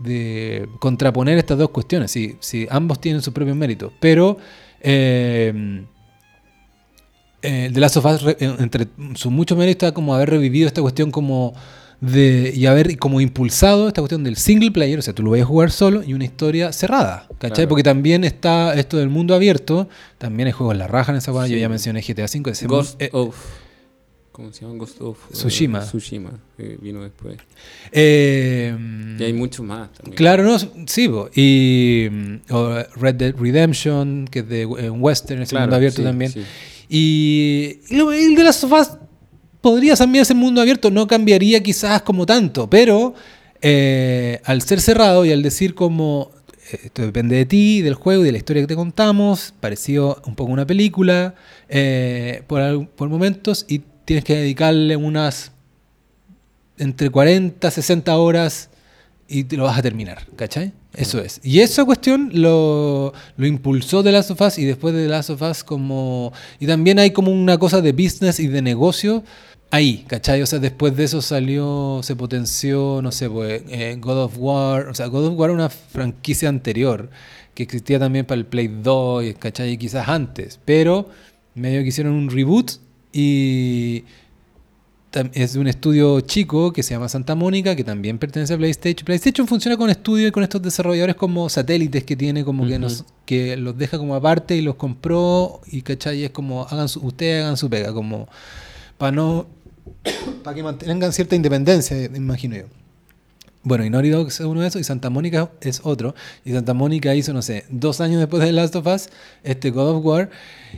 de- 0.00 0.68
contraponer 0.78 1.38
estas 1.38 1.58
dos 1.58 1.70
cuestiones, 1.70 2.10
si, 2.10 2.36
si 2.40 2.66
ambos 2.70 3.00
tienen 3.00 3.22
sus 3.22 3.32
propios 3.32 3.56
méritos, 3.56 3.92
pero 4.00 4.36
eh, 4.80 5.84
eh, 7.42 7.70
The 7.72 7.80
Last 7.80 7.96
of 7.96 8.04
Us, 8.06 8.22
re- 8.22 8.36
entre 8.40 8.86
sus 9.14 9.30
muchos 9.32 9.56
méritos, 9.58 9.86
está 9.88 9.94
como 9.94 10.14
haber 10.14 10.30
revivido 10.30 10.66
esta 10.66 10.80
cuestión 10.82 11.10
como 11.10 11.54
de 12.00 12.52
y 12.56 12.64
haber 12.64 12.96
como 12.98 13.20
impulsado 13.20 13.86
esta 13.88 14.00
cuestión 14.00 14.24
del 14.24 14.36
single 14.36 14.70
player, 14.70 14.98
o 14.98 15.02
sea, 15.02 15.14
tú 15.14 15.22
lo 15.22 15.32
vas 15.32 15.40
a 15.40 15.44
jugar 15.44 15.70
solo 15.70 16.02
y 16.02 16.14
una 16.14 16.24
historia 16.24 16.72
cerrada, 16.72 17.26
¿cachai? 17.38 17.56
Claro. 17.56 17.68
Porque 17.68 17.82
también 17.82 18.24
está 18.24 18.72
esto 18.74 18.96
del 18.96 19.10
mundo 19.10 19.34
abierto, 19.34 19.86
también 20.16 20.46
hay 20.46 20.52
juegos 20.52 20.72
en 20.74 20.78
la 20.78 20.86
raja 20.86 21.12
en 21.12 21.18
esa 21.18 21.30
weá, 21.32 21.46
yo 21.46 21.58
ya 21.58 21.68
mencioné 21.68 22.00
GTA 22.00 22.24
V, 22.24 22.50
ese 22.52 22.66
Ghost 22.66 23.00
eh, 23.02 23.10
of. 23.12 23.36
¿Cómo 24.32 24.50
se 24.52 24.62
llama? 24.64 24.78
Ghost 24.78 24.98
of. 25.02 25.18
eh, 25.28 25.32
Tsushima. 25.34 25.80
Tsushima, 25.80 26.30
que 26.56 26.78
vino 26.80 27.02
después. 27.02 27.36
eh, 27.92 28.74
Y 29.18 29.22
hay 29.22 29.32
muchos 29.34 29.64
más 29.66 29.92
también. 29.92 30.16
Claro, 30.16 30.42
no, 30.44 30.58
sí, 30.86 31.08
po. 31.08 31.28
y 31.34 32.08
Red 32.96 33.14
Dead 33.16 33.34
Redemption, 33.36 34.26
que 34.30 34.38
es 34.38 34.48
de 34.48 34.64
un 34.66 35.02
western, 35.02 35.42
es 35.42 35.50
Claro, 35.50 35.64
mundo 35.66 35.76
abierto 35.76 35.98
sí, 35.98 36.04
también. 36.04 36.32
sí. 36.32 36.42
Y, 36.92 37.78
el 37.88 38.34
de 38.34 38.42
las 38.42 38.56
sofás 38.56 38.98
podría 39.60 39.94
también 39.94 40.24
ser 40.24 40.34
mundo 40.34 40.60
abierto, 40.60 40.90
no 40.90 41.06
cambiaría 41.06 41.62
quizás 41.62 42.02
como 42.02 42.26
tanto, 42.26 42.68
pero 42.68 43.14
eh, 43.62 44.40
al 44.44 44.60
ser 44.62 44.80
cerrado 44.80 45.24
y 45.24 45.30
al 45.30 45.40
decir 45.40 45.76
como 45.76 46.32
eh, 46.72 46.80
esto 46.86 47.02
depende 47.02 47.36
de 47.36 47.46
ti, 47.46 47.80
del 47.80 47.94
juego 47.94 48.22
y 48.22 48.26
de 48.26 48.32
la 48.32 48.38
historia 48.38 48.64
que 48.64 48.66
te 48.66 48.74
contamos, 48.74 49.54
pareció 49.60 50.20
un 50.26 50.34
poco 50.34 50.50
una 50.50 50.66
película 50.66 51.36
eh, 51.68 52.42
por 52.48 53.08
momentos 53.08 53.66
y 53.68 53.82
tienes 54.04 54.24
que 54.24 54.34
dedicarle 54.34 54.96
unas 54.96 55.52
entre 56.76 57.08
40, 57.08 57.70
60 57.70 58.16
horas 58.16 58.68
y 59.28 59.44
te 59.44 59.56
lo 59.56 59.64
vas 59.64 59.78
a 59.78 59.82
terminar, 59.82 60.26
¿cachai? 60.34 60.72
Eso 60.94 61.20
es. 61.20 61.40
Y 61.44 61.60
esa 61.60 61.84
cuestión 61.84 62.30
lo, 62.32 63.12
lo 63.36 63.46
impulsó 63.46 64.02
de 64.02 64.12
Last 64.12 64.32
of 64.32 64.40
Us 64.40 64.58
y 64.58 64.64
después 64.64 64.92
de 64.94 65.04
The 65.04 65.08
Last 65.08 65.30
of 65.30 65.42
Us 65.42 65.62
como... 65.62 66.32
Y 66.58 66.66
también 66.66 66.98
hay 66.98 67.12
como 67.12 67.30
una 67.30 67.58
cosa 67.58 67.80
de 67.80 67.92
business 67.92 68.40
y 68.40 68.48
de 68.48 68.60
negocio 68.60 69.22
ahí, 69.70 70.04
¿cachai? 70.06 70.42
O 70.42 70.46
sea, 70.46 70.58
después 70.58 70.96
de 70.96 71.04
eso 71.04 71.22
salió, 71.22 72.00
se 72.02 72.16
potenció, 72.16 73.00
no 73.02 73.12
sé, 73.12 73.30
pues, 73.30 73.62
eh, 73.68 73.96
God 73.98 74.24
of 74.24 74.34
War. 74.36 74.88
O 74.88 74.94
sea, 74.94 75.06
God 75.06 75.28
of 75.28 75.38
War 75.38 75.50
era 75.50 75.54
una 75.54 75.70
franquicia 75.70 76.48
anterior 76.48 77.08
que 77.54 77.62
existía 77.62 77.98
también 77.98 78.26
para 78.26 78.38
el 78.38 78.46
Play 78.46 78.68
2, 78.68 79.24
y, 79.24 79.34
¿cachai? 79.34 79.72
Y 79.72 79.78
quizás 79.78 80.08
antes. 80.08 80.60
Pero 80.64 81.08
medio 81.54 81.82
que 81.82 81.88
hicieron 81.88 82.14
un 82.14 82.30
reboot 82.30 82.72
y 83.12 84.04
es 85.12 85.54
de 85.54 85.58
un 85.58 85.66
estudio 85.66 86.20
chico 86.20 86.72
que 86.72 86.82
se 86.82 86.94
llama 86.94 87.08
Santa 87.08 87.34
Mónica, 87.34 87.74
que 87.74 87.82
también 87.82 88.18
pertenece 88.18 88.54
a 88.54 88.58
PlayStation. 88.58 89.04
PlayStation 89.04 89.48
funciona 89.48 89.76
con 89.76 89.90
estudios 89.90 90.28
y 90.28 90.32
con 90.32 90.42
estos 90.42 90.62
desarrolladores 90.62 91.16
como 91.16 91.48
satélites 91.48 92.04
que 92.04 92.16
tiene, 92.16 92.44
como 92.44 92.66
que 92.66 92.78
nos 92.78 93.04
que 93.26 93.56
los 93.56 93.76
deja 93.76 93.98
como 93.98 94.14
aparte 94.14 94.56
y 94.56 94.62
los 94.62 94.76
compró 94.76 95.60
y 95.66 95.82
¿cachai? 95.82 96.24
es 96.24 96.30
como 96.30 96.64
hagan 96.64 96.88
su, 96.88 97.04
ustedes 97.04 97.44
hagan 97.44 97.56
su 97.56 97.68
pega, 97.68 97.92
como 97.92 98.28
para 98.98 99.12
no 99.12 99.46
para 100.44 100.54
que 100.54 100.62
mantengan 100.62 101.12
cierta 101.12 101.34
independencia, 101.34 102.04
imagino 102.04 102.56
yo. 102.56 102.64
Bueno, 103.62 103.84
y 103.84 103.90
Naughty 103.90 104.08
Dog 104.08 104.28
es 104.28 104.40
uno 104.40 104.62
de 104.62 104.68
esos 104.68 104.80
y 104.80 104.84
Santa 104.84 105.10
Mónica 105.10 105.50
es 105.60 105.80
otro. 105.84 106.14
Y 106.46 106.52
Santa 106.52 106.72
Mónica 106.72 107.14
hizo, 107.14 107.34
no 107.34 107.42
sé, 107.42 107.66
dos 107.68 108.00
años 108.00 108.18
después 108.18 108.42
de 108.42 108.52
Last 108.52 108.74
of 108.74 108.86
Us, 108.86 109.10
este 109.42 109.70
God 109.70 109.96
of 109.96 110.04
War, 110.04 110.30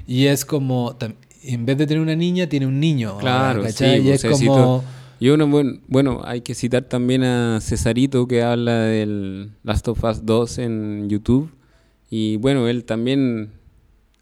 y 0.07 0.27
es 0.27 0.45
como, 0.45 0.97
en 1.45 1.67
vez 1.67 1.77
de 1.79 1.87
tener 1.87 2.03
una 2.03 2.17
niña, 2.17 2.49
tiene 2.49 2.67
un 2.67 2.79
niño. 2.81 3.19
Claro, 3.19 3.63
¿cachai? 3.63 3.97
sí, 3.97 4.03
y 4.03 4.09
pues, 4.09 4.25
es 4.25 4.39
se 4.39 4.47
como... 4.47 4.85
Y 5.19 5.29
uno, 5.29 5.47
bueno, 5.47 5.79
bueno, 5.87 6.21
hay 6.25 6.41
que 6.41 6.53
citar 6.55 6.83
también 6.83 7.23
a 7.23 7.61
Cesarito 7.61 8.27
que 8.27 8.43
habla 8.43 8.81
del 8.81 9.53
Last 9.63 9.87
of 9.87 10.03
Us 10.03 10.27
2 10.27 10.59
en 10.59 11.09
YouTube. 11.09 11.49
Y 12.11 12.39
bueno, 12.39 12.67
él 12.67 12.85
también 12.85 13.53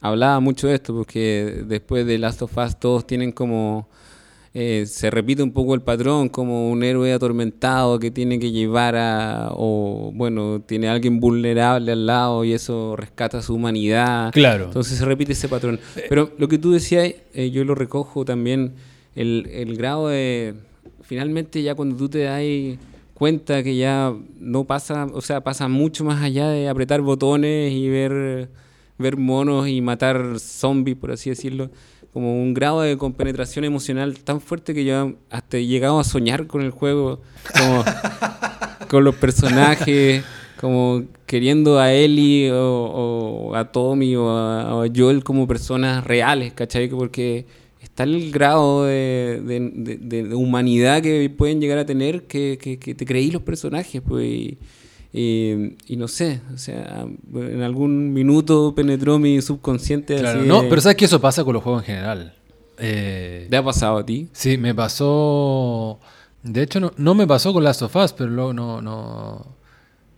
hablaba 0.00 0.40
mucho 0.40 0.68
de 0.68 0.74
esto 0.74 0.94
porque 0.94 1.64
después 1.66 2.06
de 2.06 2.18
Last 2.18 2.42
of 2.42 2.56
Us 2.56 2.78
todos 2.78 3.06
tienen 3.06 3.32
como... 3.32 3.88
eh, 4.52 4.84
se 4.86 5.10
repite 5.10 5.42
un 5.42 5.52
poco 5.52 5.74
el 5.74 5.80
patrón 5.80 6.28
como 6.28 6.70
un 6.70 6.82
héroe 6.82 7.12
atormentado 7.12 8.00
que 8.00 8.10
tiene 8.10 8.38
que 8.38 8.50
llevar 8.50 8.96
a... 8.96 9.50
o 9.52 10.10
bueno, 10.12 10.60
tiene 10.60 10.88
a 10.88 10.92
alguien 10.92 11.20
vulnerable 11.20 11.92
al 11.92 12.06
lado 12.06 12.44
y 12.44 12.52
eso 12.52 12.96
rescata 12.96 13.42
su 13.42 13.54
humanidad. 13.54 14.32
Claro. 14.32 14.64
Entonces 14.64 14.98
se 14.98 15.04
repite 15.04 15.32
ese 15.32 15.48
patrón. 15.48 15.78
Pero 16.08 16.32
lo 16.36 16.48
que 16.48 16.58
tú 16.58 16.72
decías, 16.72 17.14
eh, 17.32 17.50
yo 17.50 17.64
lo 17.64 17.74
recojo 17.74 18.24
también, 18.24 18.74
el, 19.14 19.48
el 19.52 19.76
grado 19.76 20.08
de... 20.08 20.54
Finalmente 21.02 21.62
ya 21.62 21.74
cuando 21.74 21.96
tú 21.96 22.08
te 22.08 22.20
das 22.20 22.42
cuenta 23.14 23.62
que 23.62 23.76
ya 23.76 24.14
no 24.38 24.64
pasa, 24.64 25.06
o 25.12 25.20
sea, 25.20 25.42
pasa 25.42 25.68
mucho 25.68 26.04
más 26.04 26.22
allá 26.22 26.48
de 26.48 26.68
apretar 26.68 27.02
botones 27.02 27.70
y 27.70 27.88
ver, 27.88 28.48
ver 28.96 29.16
monos 29.16 29.68
y 29.68 29.80
matar 29.82 30.38
zombies, 30.38 30.96
por 30.96 31.10
así 31.10 31.28
decirlo, 31.28 31.70
como 32.12 32.42
un 32.42 32.54
grado 32.54 32.80
de 32.82 32.96
compenetración 32.96 33.64
emocional 33.64 34.18
tan 34.18 34.40
fuerte 34.40 34.74
que 34.74 34.84
yo 34.84 35.12
hasta 35.30 35.58
he 35.58 35.66
llegado 35.66 36.00
a 36.00 36.04
soñar 36.04 36.46
con 36.46 36.62
el 36.62 36.70
juego, 36.70 37.20
como 37.56 37.84
con 38.88 39.04
los 39.04 39.14
personajes, 39.16 40.24
como 40.60 41.04
queriendo 41.26 41.78
a 41.78 41.92
Ellie 41.92 42.50
o, 42.52 42.84
o 43.50 43.54
a 43.54 43.70
Tommy 43.72 44.16
o 44.16 44.28
a, 44.30 44.74
o 44.74 44.82
a 44.82 44.88
Joel 44.94 45.22
como 45.24 45.46
personas 45.46 46.04
reales, 46.04 46.52
¿cachai? 46.52 46.88
Porque 46.88 47.46
está 47.80 48.02
el 48.02 48.30
grado 48.32 48.84
de, 48.84 49.40
de- 49.44 49.70
de- 49.72 49.96
de- 49.96 50.22
de 50.24 50.34
humanidad 50.34 51.02
que 51.02 51.30
pueden 51.30 51.60
llegar 51.60 51.78
a 51.78 51.86
tener 51.86 52.24
que, 52.24 52.58
que- 52.60 52.78
que 52.78 52.94
te 52.94 53.06
creí 53.06 53.30
los 53.30 53.42
personajes, 53.42 54.02
pues. 54.06 54.24
Y, 54.26 54.58
y- 55.12 55.76
y 55.86 55.96
no 55.96 56.06
sé, 56.08 56.40
o 56.54 56.58
sea, 56.58 57.06
en 57.34 57.62
algún 57.62 58.12
minuto 58.12 58.74
penetró 58.74 59.18
mi 59.18 59.40
subconsciente 59.42 60.16
Claro, 60.18 60.40
así 60.40 60.48
no, 60.48 60.62
de- 60.62 60.68
pero 60.68 60.80
sabes 60.80 60.96
que 60.96 61.04
eso 61.06 61.20
pasa 61.20 61.42
con 61.44 61.54
los 61.54 61.62
juegos 61.62 61.82
en 61.82 61.86
general. 61.86 62.34
Eh, 62.78 63.46
¿Te 63.50 63.56
ha 63.56 63.62
pasado 63.64 63.98
a 63.98 64.06
ti? 64.06 64.28
sí, 64.32 64.56
me 64.56 64.74
pasó. 64.74 65.98
De 66.42 66.62
hecho, 66.62 66.80
no, 66.80 66.92
no 66.96 67.14
me 67.14 67.26
pasó 67.26 67.52
con 67.52 67.62
Last 67.64 67.82
of 67.82 67.94
Us, 67.96 68.12
pero 68.14 68.30
luego 68.30 68.52
no, 68.54 68.80
no, 68.80 69.46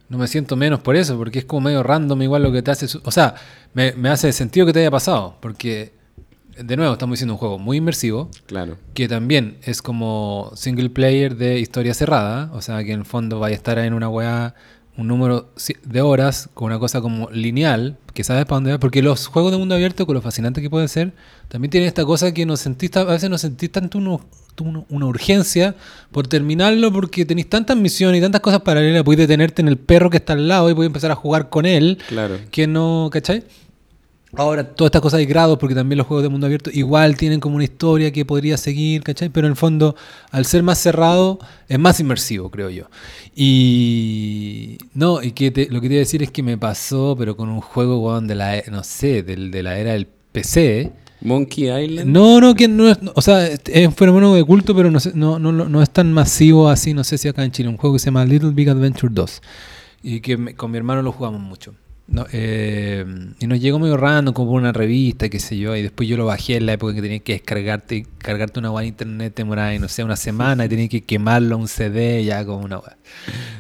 no 0.08 0.18
me 0.18 0.28
siento 0.28 0.54
menos 0.56 0.78
por 0.80 0.94
eso, 0.94 1.16
porque 1.16 1.40
es 1.40 1.44
como 1.44 1.62
medio 1.62 1.82
random 1.82 2.22
igual 2.22 2.42
lo 2.44 2.52
que 2.52 2.62
te 2.62 2.70
hace. 2.70 2.86
O 3.04 3.10
sea, 3.10 3.34
me, 3.74 3.92
me 3.94 4.08
hace 4.10 4.32
sentido 4.32 4.64
que 4.66 4.72
te 4.72 4.78
haya 4.80 4.90
pasado, 4.92 5.36
porque, 5.40 5.92
de 6.56 6.76
nuevo, 6.76 6.92
estamos 6.92 7.14
diciendo 7.14 7.34
un 7.34 7.38
juego 7.38 7.58
muy 7.58 7.78
inmersivo, 7.78 8.28
Claro. 8.46 8.76
que 8.94 9.08
también 9.08 9.56
es 9.64 9.82
como 9.82 10.52
single 10.54 10.90
player 10.90 11.34
de 11.34 11.58
historia 11.58 11.94
cerrada, 11.94 12.50
o 12.52 12.60
sea 12.62 12.84
que 12.84 12.92
en 12.92 13.00
el 13.00 13.06
fondo 13.06 13.40
vaya 13.40 13.54
a 13.54 13.56
estar 13.56 13.78
en 13.78 13.92
una 13.94 14.08
weá 14.08 14.54
un 14.96 15.08
número 15.08 15.48
de 15.84 16.00
horas 16.02 16.50
con 16.54 16.66
una 16.66 16.78
cosa 16.78 17.00
como 17.00 17.30
lineal, 17.30 17.96
que 18.12 18.24
sabes 18.24 18.44
para 18.44 18.56
dónde 18.56 18.72
va, 18.72 18.78
porque 18.78 19.00
los 19.02 19.26
juegos 19.26 19.50
de 19.52 19.58
mundo 19.58 19.74
abierto, 19.74 20.04
con 20.06 20.14
lo 20.14 20.20
fascinante 20.22 20.60
que 20.60 20.68
pueden 20.68 20.88
ser, 20.88 21.12
también 21.48 21.70
tienen 21.70 21.88
esta 21.88 22.04
cosa 22.04 22.32
que 22.34 22.44
nos 22.44 22.60
sentís, 22.60 22.90
ta- 22.90 23.00
a 23.00 23.04
veces 23.04 23.30
nos 23.30 23.40
sentís 23.40 23.72
tanto 23.72 23.96
uno- 23.98 24.20
uno- 24.60 24.84
una 24.90 25.06
urgencia 25.06 25.74
por 26.10 26.28
terminarlo 26.28 26.92
porque 26.92 27.24
tenéis 27.24 27.48
tantas 27.48 27.74
misiones 27.76 28.18
y 28.18 28.20
tantas 28.22 28.42
cosas 28.42 28.60
paralelas, 28.60 29.02
podéis 29.02 29.20
detenerte 29.26 29.62
en 29.62 29.68
el 29.68 29.78
perro 29.78 30.10
que 30.10 30.18
está 30.18 30.34
al 30.34 30.46
lado 30.46 30.68
y 30.68 30.74
podéis 30.74 30.88
empezar 30.88 31.10
a 31.10 31.14
jugar 31.14 31.48
con 31.48 31.64
él, 31.64 31.98
Claro. 32.08 32.36
que 32.50 32.66
no, 32.66 33.08
¿cachai? 33.10 33.44
Ahora, 34.34 34.64
todas 34.64 34.88
estas 34.88 35.02
cosas 35.02 35.18
hay 35.18 35.26
grados, 35.26 35.58
porque 35.58 35.74
también 35.74 35.98
los 35.98 36.06
juegos 36.06 36.22
de 36.22 36.30
mundo 36.30 36.46
abierto 36.46 36.70
igual 36.72 37.16
tienen 37.18 37.38
como 37.38 37.56
una 37.56 37.64
historia 37.64 38.10
que 38.12 38.24
podría 38.24 38.56
seguir, 38.56 39.02
¿cachai? 39.02 39.28
Pero 39.28 39.46
en 39.46 39.50
el 39.52 39.56
fondo, 39.56 39.94
al 40.30 40.46
ser 40.46 40.62
más 40.62 40.78
cerrado, 40.78 41.38
es 41.68 41.78
más 41.78 42.00
inmersivo, 42.00 42.50
creo 42.50 42.70
yo. 42.70 42.86
Y 43.62 44.78
no, 44.94 45.22
y 45.22 45.32
que 45.32 45.50
te- 45.50 45.68
lo 45.70 45.80
que 45.80 45.88
te 45.88 45.94
iba 45.94 45.98
a 46.00 46.06
decir 46.06 46.22
es 46.22 46.30
que 46.30 46.42
me 46.42 46.56
pasó, 46.56 47.14
pero 47.18 47.36
con 47.36 47.48
un 47.50 47.60
juego 47.60 47.98
weón, 48.00 48.26
de 48.26 48.34
la, 48.34 48.56
e- 48.58 48.64
no 48.70 48.82
sé, 48.84 49.22
del, 49.22 49.50
de 49.50 49.62
la 49.62 49.78
era 49.78 49.92
del 49.92 50.06
PC, 50.06 50.92
Monkey 51.20 51.64
Island. 51.70 52.10
No, 52.10 52.40
no, 52.40 52.54
que 52.54 52.66
no 52.68 52.88
es. 52.88 52.98
O 53.14 53.22
sea, 53.22 53.46
es 53.46 53.86
un 53.86 53.92
fenómeno 53.94 54.34
de 54.34 54.42
culto, 54.44 54.74
pero 54.74 54.90
no, 54.90 54.98
sé- 54.98 55.12
no, 55.14 55.38
no, 55.38 55.52
no 55.52 55.82
es 55.82 55.90
tan 55.90 56.12
masivo 56.12 56.68
así. 56.68 56.94
No 56.94 57.04
sé 57.04 57.16
si 57.18 57.28
acá 57.28 57.44
en 57.44 57.52
Chile. 57.52 57.68
Un 57.68 57.76
juego 57.76 57.94
que 57.94 58.00
se 58.00 58.06
llama 58.06 58.24
Little 58.24 58.50
Big 58.50 58.68
Adventure 58.68 59.12
2. 59.14 59.40
Y 60.02 60.20
que 60.20 60.36
me- 60.36 60.54
con 60.54 60.70
mi 60.72 60.78
hermano 60.78 61.00
lo 61.02 61.12
jugamos 61.12 61.40
mucho. 61.40 61.74
No, 62.12 62.26
eh, 62.30 63.06
y 63.40 63.46
nos 63.46 63.58
llegó 63.58 63.78
medio 63.78 63.96
random, 63.96 64.34
como 64.34 64.50
por 64.50 64.60
una 64.60 64.70
revista, 64.70 65.30
qué 65.30 65.40
sé 65.40 65.56
yo. 65.56 65.74
Y 65.74 65.80
después 65.80 66.06
yo 66.06 66.18
lo 66.18 66.26
bajé 66.26 66.56
en 66.56 66.66
la 66.66 66.74
época 66.74 66.94
que 66.94 67.00
tenías 67.00 67.22
que 67.22 67.32
descargarte, 67.32 68.06
cargarte 68.18 68.58
una 68.58 68.70
web 68.70 68.82
en 68.82 68.88
internet, 68.88 69.32
demoraba, 69.34 69.72
no 69.78 69.88
sé, 69.88 70.04
una 70.04 70.16
semana. 70.16 70.66
Y 70.66 70.68
tenías 70.68 70.90
que 70.90 71.00
quemarlo 71.00 71.54
a 71.54 71.58
un 71.58 71.68
CD, 71.68 72.22
ya 72.22 72.44
como 72.44 72.66
una 72.66 72.80
web. 72.80 72.94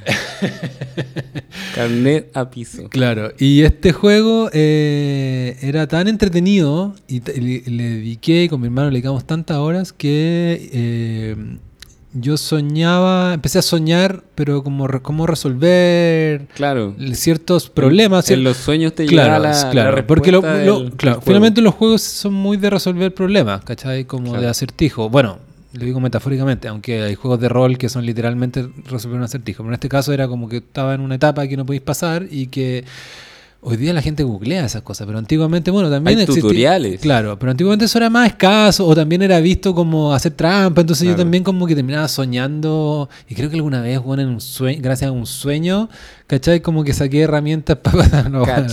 Carnet 1.74 2.30
a 2.36 2.50
piso. 2.50 2.90
Claro, 2.90 3.32
y 3.38 3.62
este 3.62 3.92
juego 3.92 4.50
eh, 4.52 5.56
era 5.62 5.86
tan 5.86 6.06
entretenido 6.06 6.94
y 7.08 7.20
le, 7.20 7.62
le 7.64 7.82
dediqué, 7.84 8.48
con 8.50 8.60
mi 8.60 8.66
hermano 8.66 8.90
le 8.90 8.96
dedicamos 8.96 9.24
tantas 9.24 9.56
horas 9.56 9.94
que 9.94 10.68
eh, 10.72 11.36
yo 12.14 12.36
soñaba, 12.36 13.32
empecé 13.34 13.58
a 13.58 13.62
soñar, 13.62 14.22
pero 14.34 14.62
como 14.62 14.86
re- 14.86 15.00
cómo 15.00 15.26
resolver 15.26 16.46
Claro. 16.54 16.94
ciertos 17.14 17.70
problemas. 17.70 18.28
En 18.30 18.40
cier- 18.40 18.42
los 18.42 18.56
sueños 18.58 18.94
te 18.94 19.06
Claro, 19.06 19.28
llega 19.34 19.38
la, 19.38 19.70
claro, 19.70 19.96
la 19.96 20.06
porque 20.06 20.30
lo- 20.32 20.40
respuesta 20.42 20.64
lo- 20.66 20.80
del- 20.80 20.92
claro, 20.92 21.16
del 21.18 21.24
finalmente 21.24 21.60
juego. 21.60 21.70
los 21.70 21.74
juegos 21.78 22.02
son 22.02 22.34
muy 22.34 22.56
de 22.56 22.70
resolver 22.70 23.14
problemas, 23.14 23.64
¿cachai? 23.64 24.04
Como 24.04 24.26
Claro. 24.30 24.42
de 24.42 24.48
acertijo. 24.48 25.08
Bueno, 25.08 25.38
lo 25.72 25.84
digo 25.86 26.00
metafóricamente, 26.00 26.68
aunque 26.68 27.02
hay 27.02 27.14
juegos 27.14 27.40
de 27.40 27.48
rol 27.48 27.78
que 27.78 27.88
son 27.88 28.04
literalmente 28.04 28.68
resolver 28.90 29.16
un 29.18 29.24
acertijo. 29.24 29.62
Pero 29.62 29.70
en 29.70 29.74
este 29.74 29.88
caso 29.88 30.12
era 30.12 30.28
como 30.28 30.48
que 30.48 30.58
estaba 30.58 30.94
en 30.94 31.00
una 31.00 31.14
etapa 31.14 31.46
que 31.48 31.56
no 31.56 31.64
podéis 31.64 31.82
pasar 31.82 32.26
y 32.30 32.48
que 32.48 32.84
hoy 33.64 33.76
día 33.76 33.92
la 33.92 34.02
gente 34.02 34.24
googlea 34.24 34.64
esas 34.64 34.82
cosas, 34.82 35.06
pero 35.06 35.18
antiguamente, 35.18 35.70
bueno, 35.70 35.88
también 35.88 36.18
Hay 36.18 36.24
existía- 36.24 36.42
tutoriales. 36.42 37.00
Claro, 37.00 37.38
pero 37.38 37.52
antiguamente 37.52 37.84
eso 37.84 37.96
era 37.98 38.10
más 38.10 38.26
escaso 38.26 38.84
o 38.86 38.94
también 38.94 39.22
era 39.22 39.38
visto 39.38 39.72
como 39.72 40.12
hacer 40.12 40.32
trampa, 40.32 40.80
entonces 40.80 41.04
yo 41.06 41.12
Claro. 41.14 41.22
también 41.22 41.44
como 41.44 41.66
que 41.68 41.76
terminaba 41.76 42.08
soñando 42.08 43.08
y 43.28 43.36
creo 43.36 43.48
que 43.50 43.56
alguna 43.56 43.80
vez, 43.80 44.00
bueno, 44.02 44.24
en 44.24 44.30
un 44.30 44.40
sueño, 44.40 44.80
gracias 44.82 45.08
a 45.08 45.12
un 45.12 45.26
sueño, 45.26 45.88
¿cachai? 46.26 46.60
Como 46.60 46.82
que 46.82 46.92
saqué 46.92 47.20
herramientas 47.20 47.78
para... 47.82 48.28
No, 48.28 48.40
bueno, 48.44 48.66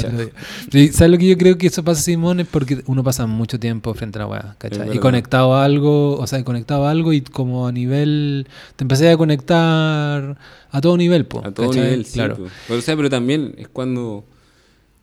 Sí, 0.72 0.88
¿Sabes 0.92 1.12
lo 1.12 1.18
que 1.20 1.28
yo 1.28 1.38
creo 1.38 1.56
que 1.60 1.68
eso 1.68 1.84
pasa, 1.84 2.02
Simón? 2.02 2.40
Es 2.40 2.48
porque 2.48 2.82
uno 2.88 3.04
pasa 3.04 3.28
mucho 3.28 3.60
tiempo 3.60 3.94
frente 3.94 4.18
a 4.18 4.22
la 4.24 4.28
weá, 4.28 4.56
¿cachai? 4.58 4.96
Y 4.96 5.00
conectado 5.00 5.54
a 5.54 5.66
algo, 5.66 6.18
o 6.18 6.26
sea, 6.26 6.44
conectado 6.44 6.88
a 6.88 6.92
algo 6.92 7.14
y 7.14 7.22
como 7.22 7.68
a 7.68 7.72
nivel... 7.72 8.48
Te 8.76 8.86
empecé 8.86 9.12
a 9.12 9.18
conectar 9.18 10.36
a 10.72 10.82
todo 10.82 10.98
nivel, 10.98 11.26
po, 11.28 11.40
A 11.46 11.52
todo 11.52 11.68
¿cachai? 11.70 11.84
nivel, 11.84 12.06
sí, 12.06 12.14
Claro. 12.14 12.38
po. 12.38 12.44
Pero, 12.68 12.80
o 12.80 12.82
sea, 12.82 12.96
pero 12.96 13.10
también 13.10 13.54
es 13.58 13.68
cuando 13.68 14.24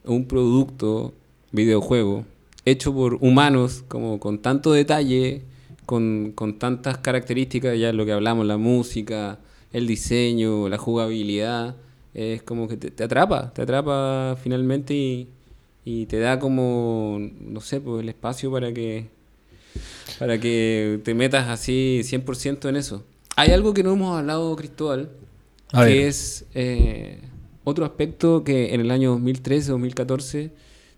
un 0.07 0.25
producto, 0.27 1.13
videojuego, 1.51 2.25
hecho 2.65 2.93
por 2.93 3.15
humanos, 3.15 3.83
como 3.87 4.19
con 4.19 4.39
tanto 4.39 4.71
detalle, 4.71 5.43
con, 5.85 6.33
con 6.35 6.59
tantas 6.59 6.97
características, 6.97 7.77
ya 7.77 7.93
lo 7.93 8.05
que 8.05 8.11
hablamos, 8.11 8.45
la 8.45 8.57
música, 8.57 9.39
el 9.71 9.87
diseño, 9.87 10.67
la 10.69 10.77
jugabilidad, 10.77 11.75
es 12.13 12.41
como 12.43 12.67
que 12.67 12.77
te, 12.77 12.91
te 12.91 13.03
atrapa, 13.03 13.53
te 13.53 13.61
atrapa 13.61 14.35
finalmente 14.41 14.93
y, 14.93 15.27
y 15.85 16.05
te 16.07 16.19
da 16.19 16.39
como, 16.39 17.19
no 17.39 17.61
sé, 17.61 17.79
pues 17.79 18.01
el 18.03 18.09
espacio 18.09 18.51
para 18.51 18.73
que 18.73 19.05
para 20.19 20.39
que 20.39 20.99
te 21.03 21.13
metas 21.13 21.47
así 21.49 22.01
100% 22.03 22.69
en 22.69 22.75
eso. 22.75 23.03
Hay 23.35 23.51
algo 23.51 23.73
que 23.73 23.83
no 23.83 23.93
hemos 23.93 24.17
hablado, 24.17 24.55
Cristóbal, 24.55 25.11
A 25.71 25.83
ver. 25.83 25.89
que 25.93 26.07
es 26.07 26.45
eh, 26.55 27.19
otro 27.69 27.85
aspecto 27.85 28.43
que 28.43 28.73
en 28.73 28.81
el 28.81 28.91
año 28.91 29.17
2013-2014 29.19 30.51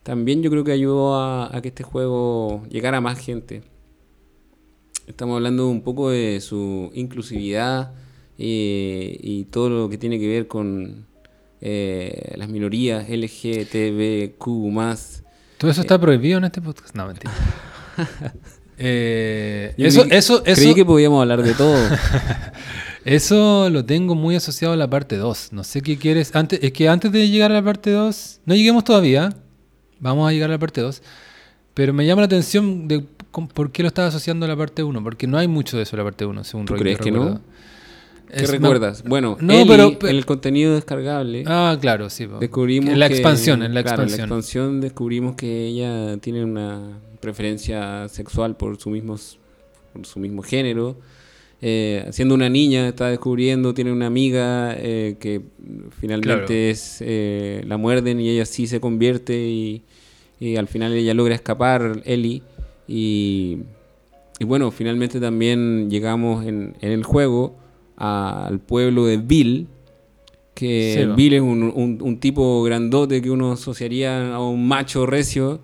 también 0.03 0.41
yo 0.43 0.49
creo 0.51 0.63
que 0.63 0.71
ayudó 0.71 1.15
a, 1.15 1.55
a 1.55 1.61
que 1.61 1.69
este 1.69 1.83
juego 1.83 2.63
llegara 2.69 2.97
a 2.97 3.01
más 3.01 3.17
gente. 3.19 3.63
Estamos 5.07 5.35
hablando 5.37 5.67
un 5.67 5.81
poco 5.81 6.11
de 6.11 6.39
su 6.41 6.91
inclusividad 6.93 7.93
eh, 8.37 9.17
y 9.21 9.45
todo 9.45 9.69
lo 9.69 9.89
que 9.89 9.97
tiene 9.97 10.19
que 10.19 10.27
ver 10.27 10.47
con 10.47 11.07
eh, 11.61 12.33
las 12.35 12.47
minorías 12.49 13.09
LGTBQ+. 13.09 14.37
Todo 15.57 15.71
eso 15.71 15.81
está 15.81 15.99
prohibido 15.99 16.37
en 16.37 16.45
este 16.45 16.61
podcast. 16.61 16.95
No, 16.95 17.07
mentira. 17.07 17.31
Eh, 18.81 19.73
eso, 19.77 20.03
creí- 20.05 20.17
eso, 20.17 20.41
eso, 20.45 20.61
Creí 20.61 20.73
que 20.73 20.85
podíamos 20.85 21.21
hablar 21.21 21.43
de 21.43 21.53
todo. 21.53 21.75
Eso 23.15 23.69
lo 23.69 23.83
tengo 23.85 24.13
muy 24.15 24.35
asociado 24.35 24.73
a 24.73 24.77
la 24.77 24.89
parte 24.89 25.17
2. 25.17 25.51
No 25.53 25.63
sé 25.63 25.81
qué 25.81 25.97
quieres. 25.97 26.35
Antes, 26.35 26.59
es 26.61 26.71
que 26.71 26.87
antes 26.89 27.11
de 27.11 27.27
llegar 27.29 27.51
a 27.51 27.55
la 27.55 27.63
parte 27.63 27.91
2, 27.91 28.41
no 28.45 28.55
lleguemos 28.55 28.83
todavía. 28.83 29.33
Vamos 29.99 30.29
a 30.29 30.31
llegar 30.31 30.49
a 30.49 30.53
la 30.53 30.59
parte 30.59 30.81
2. 30.81 31.01
Pero 31.73 31.93
me 31.93 32.05
llama 32.05 32.21
la 32.21 32.25
atención 32.27 32.87
de 32.87 33.03
por 33.53 33.71
qué 33.71 33.83
lo 33.83 33.87
estás 33.87 34.09
asociando 34.09 34.45
a 34.45 34.49
la 34.49 34.55
parte 34.55 34.83
1. 34.83 35.03
Porque 35.03 35.25
no 35.27 35.37
hay 35.37 35.47
mucho 35.47 35.75
de 35.77 35.83
eso 35.83 35.95
en 35.95 35.99
la 35.99 36.03
parte 36.03 36.25
1, 36.25 36.43
según 36.43 36.65
¿Tú 36.65 36.73
re- 36.75 36.79
crees 36.81 36.97
que 36.99 37.11
no? 37.11 37.19
recuerdo. 37.23 37.41
¿Qué 38.31 38.43
Es- 38.43 38.51
recuerdas? 38.51 39.03
Bueno, 39.05 39.37
No, 39.41 39.53
Eli, 39.53 39.67
pero- 39.67 39.97
pero- 39.97 40.11
en 40.11 40.15
el 40.17 40.25
contenido 40.27 40.75
descargable 40.75 41.45
Ah, 41.47 41.75
claro, 41.81 42.11
sí. 42.11 42.27
descubrimos 42.39 42.91
En 42.93 42.99
la 42.99 43.07
que- 43.07 43.15
expansión, 43.15 43.63
en 43.63 43.73
la 43.73 43.81
claro, 43.81 44.03
expansión. 44.03 44.25
expansión 44.27 44.81
descubrimos 44.81 45.35
que 45.35 45.65
ella 45.65 46.15
tiene 46.17 46.43
una 46.43 46.79
preferencia 47.21 48.07
sexual 48.07 48.55
por 48.55 48.79
su 48.79 48.91
mismo, 48.91 49.17
por 49.93 50.05
su 50.05 50.19
mismo 50.19 50.43
género. 50.43 50.97
Eh, 51.61 52.07
siendo 52.11 52.35
una 52.35 52.47
niña, 52.49 52.87
está 52.87 53.09
descubriendo, 53.09 53.73
tiene 53.73 53.91
una 53.91 54.05
amiga 54.07 54.73
eh, 54.77 55.17
que 55.19 55.41
finalmente 55.99 56.45
Claro. 56.45 56.53
es 56.53 56.97
eh, 57.01 57.63
la 57.67 57.75
muerden 57.77 58.21
y 58.21 58.29
ella 58.29 58.45
sí 58.45 58.65
se 58.65 58.79
convierte 58.79 59.37
y, 59.37 59.81
y 60.39 60.55
al 60.55 60.67
final 60.69 60.93
ella 60.93 61.13
logra 61.13 61.35
escapar, 61.35 62.01
Ellie. 62.05 62.41
Y, 62.87 63.57
y 64.39 64.45
bueno, 64.45 64.71
finalmente 64.71 65.19
también 65.19 65.89
llegamos 65.89 66.45
en, 66.45 66.75
en 66.79 66.91
el 66.93 67.03
juego 67.03 67.55
a- 67.97 68.47
al 68.47 68.59
pueblo 68.59 69.05
de 69.05 69.17
Bill, 69.17 69.67
que. 70.53 71.09
Bill 71.15 71.33
es 71.33 71.41
un, 71.41 71.63
un- 71.75 71.99
un 72.01 72.19
tipo 72.19 72.63
grandote 72.63 73.21
que 73.21 73.29
uno 73.31 73.51
asociaría 73.51 74.33
a 74.33 74.39
un 74.39 74.65
macho 74.67 75.05
recio. 75.05 75.59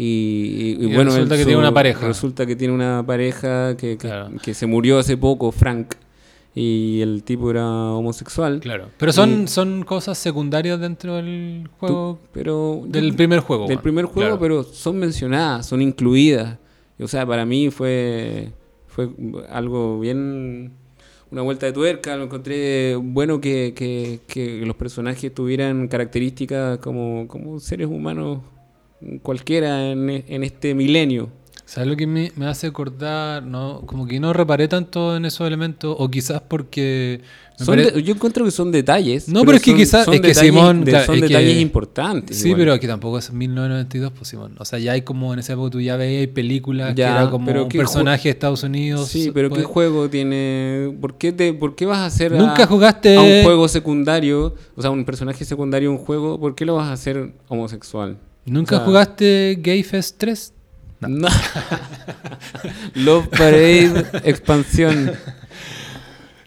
Y, 0.00 0.04
y- 0.04 0.84
y 0.84 0.84
Y 0.92 0.94
bueno, 0.94 1.10
resulta 1.10 1.34
él 1.34 1.40
que 1.40 1.44
tiene 1.44 1.58
una 1.60 1.74
pareja. 1.74 2.06
Resulta 2.06 2.46
que 2.46 2.54
tiene 2.56 2.72
una 2.72 3.04
pareja 3.04 3.76
que, 3.76 3.98
que- 3.98 4.08
Claro. 4.08 4.30
que 4.42 4.54
se 4.54 4.66
murió 4.66 4.98
hace 4.98 5.16
poco, 5.16 5.50
Frank. 5.52 5.94
Y 6.54 7.00
el 7.02 7.22
tipo 7.24 7.50
era 7.50 7.66
homosexual. 7.68 8.60
Claro. 8.60 8.88
Pero 8.96 9.12
son, 9.12 9.46
son 9.48 9.84
cosas 9.84 10.16
secundarias 10.18 10.80
dentro 10.80 11.16
del 11.16 11.64
Tú- 11.64 11.70
juego. 11.78 12.18
pero 12.32 12.82
del 12.86 13.14
primer 13.14 13.40
juego. 13.40 13.64
del 13.64 13.76
bueno. 13.76 13.82
primer 13.82 14.04
juego, 14.06 14.20
Claro. 14.38 14.38
pero 14.40 14.62
son 14.64 14.98
mencionadas, 14.98 15.66
son 15.66 15.82
incluidas. 15.82 16.58
O 17.00 17.06
sea, 17.06 17.24
para 17.26 17.44
mí 17.44 17.70
fue, 17.70 18.50
fue 18.86 19.08
algo 19.50 20.00
bien. 20.00 20.72
Una 21.30 21.42
vuelta 21.42 21.66
de 21.66 21.72
tuerca. 21.72 22.16
Lo 22.16 22.24
encontré 22.24 22.96
bueno 22.96 23.40
que, 23.40 23.72
que- 23.76 24.20
que 24.26 24.62
los 24.64 24.74
personajes 24.76 25.32
tuvieran 25.34 25.86
características 25.86 26.78
como, 26.78 27.28
como 27.28 27.60
seres 27.60 27.86
humanos 27.88 28.38
cualquiera 29.22 29.90
en, 29.90 30.08
en 30.26 30.44
este 30.44 30.74
milenio. 30.74 31.30
¿Sabes 31.64 31.86
lo 31.90 31.96
que 31.96 32.06
me, 32.06 32.32
me 32.34 32.46
hace 32.46 32.66
acordar? 32.66 33.42
No, 33.42 33.82
como 33.84 34.06
que 34.06 34.18
no 34.18 34.32
reparé 34.32 34.68
tanto 34.68 35.14
en 35.14 35.26
esos 35.26 35.46
elementos, 35.46 35.94
o 35.98 36.08
quizás 36.10 36.40
porque... 36.40 37.20
Son 37.58 37.76
de- 37.76 38.02
yo 38.02 38.14
encuentro 38.14 38.42
que 38.42 38.50
son 38.50 38.72
detalles. 38.72 39.28
No, 39.28 39.44
pero 39.44 39.56
es 39.58 39.62
que 39.62 39.72
son- 39.72 39.78
quizás- 39.78 40.04
son 40.06 40.14
es 40.14 40.20
que 40.22 40.28
detalles- 40.28 40.40
Simón, 40.46 40.82
de- 40.84 40.92
claro, 40.92 41.04
son 41.06 41.14
es 41.16 41.20
que- 41.22 41.28
detalles 41.28 41.60
importantes. 41.60 42.38
Sí, 42.38 42.48
igual. 42.48 42.60
pero 42.60 42.72
aquí 42.72 42.86
tampoco 42.86 43.18
es 43.18 43.30
1992, 43.30 44.12
pues 44.16 44.28
Simón. 44.28 44.54
O 44.58 44.64
sea, 44.64 44.78
ya 44.78 44.92
hay 44.92 45.02
como 45.02 45.34
en 45.34 45.40
esa 45.40 45.52
época 45.52 45.68
tú 45.72 45.80
ya 45.82 45.96
veías 45.96 46.28
películas 46.28 46.94
que 46.94 47.00
Ya, 47.02 47.20
era 47.20 47.30
como 47.30 47.44
pero 47.44 47.64
un 47.64 47.68
¿qué 47.68 47.76
personaje 47.78 48.28
de 48.28 48.30
Estados 48.30 48.62
Unidos. 48.62 49.06
Sí, 49.08 49.30
pero 49.34 49.50
¿qué 49.50 49.62
juego 49.64 50.08
tiene? 50.08 50.96
¿Por 51.02 51.18
qué, 51.18 51.32
te, 51.32 51.52
por 51.52 51.74
qué 51.74 51.84
vas 51.84 51.98
a 51.98 52.06
hacer 52.06 52.32
a- 52.32 52.38
Nunca 52.38 52.66
jugaste... 52.66 53.14
a 53.16 53.20
un 53.20 53.42
juego 53.42 53.68
secundario, 53.68 54.54
o 54.74 54.80
sea, 54.80 54.90
un 54.90 55.04
personaje 55.04 55.44
secundario 55.44 55.90
un 55.90 55.98
juego, 55.98 56.40
¿por 56.40 56.54
qué 56.54 56.64
lo 56.64 56.76
vas 56.76 56.88
a 56.88 56.92
hacer 56.94 57.34
homosexual? 57.48 58.16
¿Nunca 58.46 58.76
o 58.76 58.78
sea- 58.78 58.86
jugaste 58.86 59.58
Gay 59.60 59.82
Fest 59.82 60.16
3? 60.18 60.52
No. 61.00 61.28
Love 62.94 63.28
Parade 63.28 64.04
expansión. 64.24 65.12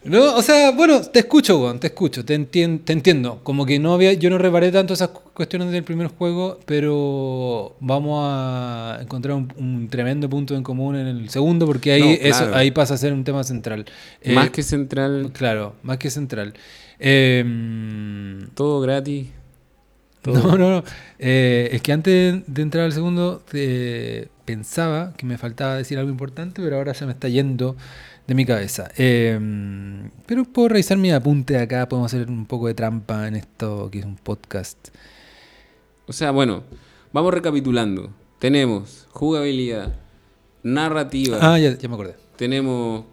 No, 0.04 0.36
o 0.36 0.42
sea, 0.42 0.72
bueno, 0.72 1.00
te 1.02 1.20
escucho, 1.20 1.60
weón, 1.62 1.80
te 1.80 1.88
escucho, 1.88 2.26
te, 2.26 2.36
entien- 2.38 2.84
te 2.84 2.92
entiendo. 2.92 3.40
Como 3.44 3.68
que 3.68 3.78
no 3.78 3.94
había, 3.94 4.14
yo 4.14 4.32
no 4.32 4.40
reparé 4.40 4.72
tanto 4.72 4.96
esas 4.96 5.10
cu- 5.10 5.30
cuestiones 5.32 5.72
del 5.72 5.84
primer 5.84 6.08
juego, 6.08 6.60
pero 6.66 7.76
vamos 7.80 8.20
a 8.26 8.98
encontrar 9.00 9.36
un, 9.36 9.54
un 9.58 9.88
tremendo 9.90 10.28
punto 10.28 10.56
en 10.56 10.64
común 10.64 10.96
en 10.96 11.06
el 11.08 11.30
segundo, 11.30 11.68
porque 11.68 11.92
ahí, 11.92 12.02
No, 12.02 12.28
eso, 12.30 12.50
ahí 12.56 12.72
pasa 12.72 12.96
a 12.96 12.98
ser 12.98 13.14
un 13.14 13.24
tema 13.24 13.44
central. 13.44 13.86
Eh, 14.22 14.34
Más 14.34 14.50
que 14.50 14.64
central, 14.64 15.30
Claro, 15.34 15.76
más 15.84 15.98
que 16.00 16.10
central. 16.10 16.56
Eh, 17.00 17.46
todo 18.56 18.82
gratis. 18.82 19.28
Todo. 20.22 20.36
no, 20.36 20.58
no, 20.58 20.70
no. 20.72 20.84
Eh, 21.20 21.70
es 21.74 21.82
que 21.82 21.92
antes 21.94 22.42
de 22.48 22.62
entrar 22.62 22.86
al 22.86 22.94
segundo 22.94 23.44
eh, 23.54 24.28
pensaba 24.46 25.14
que 25.18 25.26
me 25.26 25.38
faltaba 25.38 25.76
decir 25.76 25.98
algo 25.98 26.10
importante, 26.12 26.62
pero 26.62 26.78
ahora 26.78 26.94
ya 26.94 27.06
me 27.06 27.12
está 27.14 27.28
yendo 27.30 27.76
de 28.28 28.36
mi 28.36 28.46
cabeza. 28.46 28.92
Eh, 28.98 29.40
pero 30.26 30.44
puedo 30.46 30.70
revisar 30.70 30.98
mi 30.98 31.12
apunte 31.12 31.58
acá, 31.58 31.88
podemos 31.90 32.14
hacer 32.14 32.28
un 32.30 32.46
poco 32.46 32.68
de 32.68 32.74
trampa 32.74 33.28
en 33.28 33.36
esto 33.36 33.90
que 33.92 34.00
es 34.00 34.06
un 34.06 34.16
podcast. 34.16 34.90
O 36.08 36.14
sea, 36.14 36.32
bueno, 36.32 36.64
vamos 37.14 37.34
recapitulando. 37.34 38.12
Tenemos 38.40 39.08
jugabilidad, 39.12 39.94
narrativa. 40.64 41.38
Ah, 41.42 41.60
ya, 41.60 41.78
ya 41.78 41.88
me 41.88 41.96
acordé. 41.96 42.16
Tenemos 42.38 43.06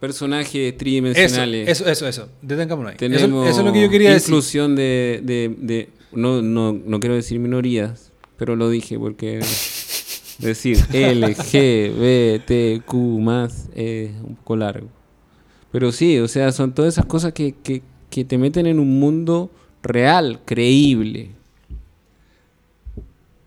personajes 0.00 0.54
Eso, 0.70 0.78
tridimensionales. 0.78 1.68
eso, 1.68 1.86
eso, 1.88 2.06
eso. 2.06 2.28
Detengámonos 2.40 2.92
ahí. 2.92 2.96
Eso, 3.00 3.20
Tenemos 3.20 3.48
eso 3.48 3.60
es 3.60 3.66
lo 3.66 3.72
que 3.72 3.82
yo 3.82 3.90
quería 3.90 4.12
decir. 4.12 4.28
inclusión 4.30 4.76
de, 4.76 5.20
de, 5.24 5.54
de- 5.58 5.88
no, 6.12 6.42
no, 6.42 6.72
no 6.72 7.00
quiero 7.00 7.14
decir 7.14 7.38
minorías, 7.38 8.12
pero 8.36 8.56
lo 8.56 8.70
dije 8.70 8.98
porque 8.98 9.40
decir 10.38 10.78
L, 10.92 11.34
G, 11.34 11.94
B, 11.98 12.42
T, 12.46 12.82
Q 12.84 13.20
más 13.20 13.68
es 13.74 14.10
un 14.22 14.36
poco 14.36 14.56
largo. 14.56 14.88
Pero 15.72 15.92
sí, 15.92 16.18
o 16.18 16.28
sea, 16.28 16.52
son 16.52 16.72
todas 16.72 16.94
esas 16.94 17.06
cosas 17.06 17.32
que, 17.32 17.54
que, 17.62 17.82
que 18.10 18.24
te 18.24 18.38
meten 18.38 18.66
en 18.66 18.78
un 18.78 18.98
mundo 18.98 19.50
real, 19.82 20.40
creíble. 20.44 21.30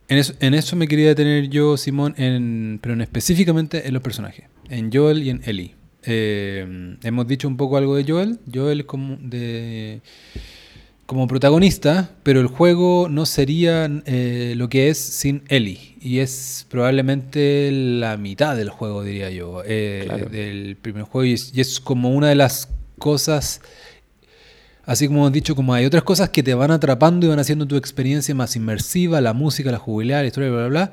En 0.07 0.17
eso, 0.17 0.33
en 0.39 0.53
eso 0.53 0.75
me 0.75 0.87
quería 0.87 1.07
detener 1.07 1.49
yo, 1.49 1.77
Simón, 1.77 2.13
en, 2.17 2.79
pero 2.81 2.93
en 2.93 3.01
específicamente 3.01 3.87
en 3.87 3.93
los 3.93 4.03
personajes, 4.03 4.45
en 4.69 4.91
Joel 4.91 5.23
y 5.23 5.29
en 5.29 5.41
Ellie. 5.45 5.75
Eh, 6.03 6.97
hemos 7.03 7.27
dicho 7.27 7.47
un 7.47 7.57
poco 7.57 7.77
algo 7.77 7.95
de 7.95 8.03
Joel. 8.03 8.39
Joel 8.53 8.81
es 8.81 8.85
como, 8.85 9.17
de, 9.21 10.01
como 11.11 11.27
protagonista, 11.27 12.11
pero 12.23 12.39
el 12.39 12.47
juego 12.47 13.09
no 13.09 13.25
sería 13.25 13.91
eh, 14.05 14.53
lo 14.55 14.69
que 14.69 14.87
es 14.87 14.97
sin 14.97 15.43
Ellie. 15.49 15.97
Y 15.99 16.19
es 16.19 16.65
probablemente 16.69 17.69
la 17.69 18.15
mitad 18.15 18.55
del 18.55 18.69
juego, 18.69 19.03
diría 19.03 19.29
yo, 19.29 19.61
eh, 19.65 20.03
Claro. 20.05 20.29
del 20.29 20.77
primer 20.81 21.03
juego. 21.03 21.25
Y 21.25 21.33
es, 21.33 21.51
y 21.53 21.59
es 21.59 21.81
como 21.81 22.11
una 22.11 22.29
de 22.29 22.35
las 22.35 22.69
cosas 22.97 23.59
Así 24.85 25.07
como 25.07 25.19
hemos 25.19 25.33
dicho, 25.33 25.53
como 25.53 25.73
hay 25.73 25.85
otras 25.85 26.03
cosas 26.03 26.29
que 26.29 26.43
te 26.43 26.53
van 26.53 26.71
atrapando 26.71 27.25
y 27.25 27.29
van 27.29 27.39
haciendo 27.39 27.67
tu 27.67 27.75
experiencia 27.75 28.33
más 28.33 28.55
inmersiva, 28.55 29.19
la 29.19 29.33
música, 29.33 29.69
la 29.69 29.79
jubilada, 29.79 30.21
la 30.21 30.27
historia, 30.27 30.49
bla, 30.49 30.67
bla, 30.67 30.69
bla. 30.69 30.91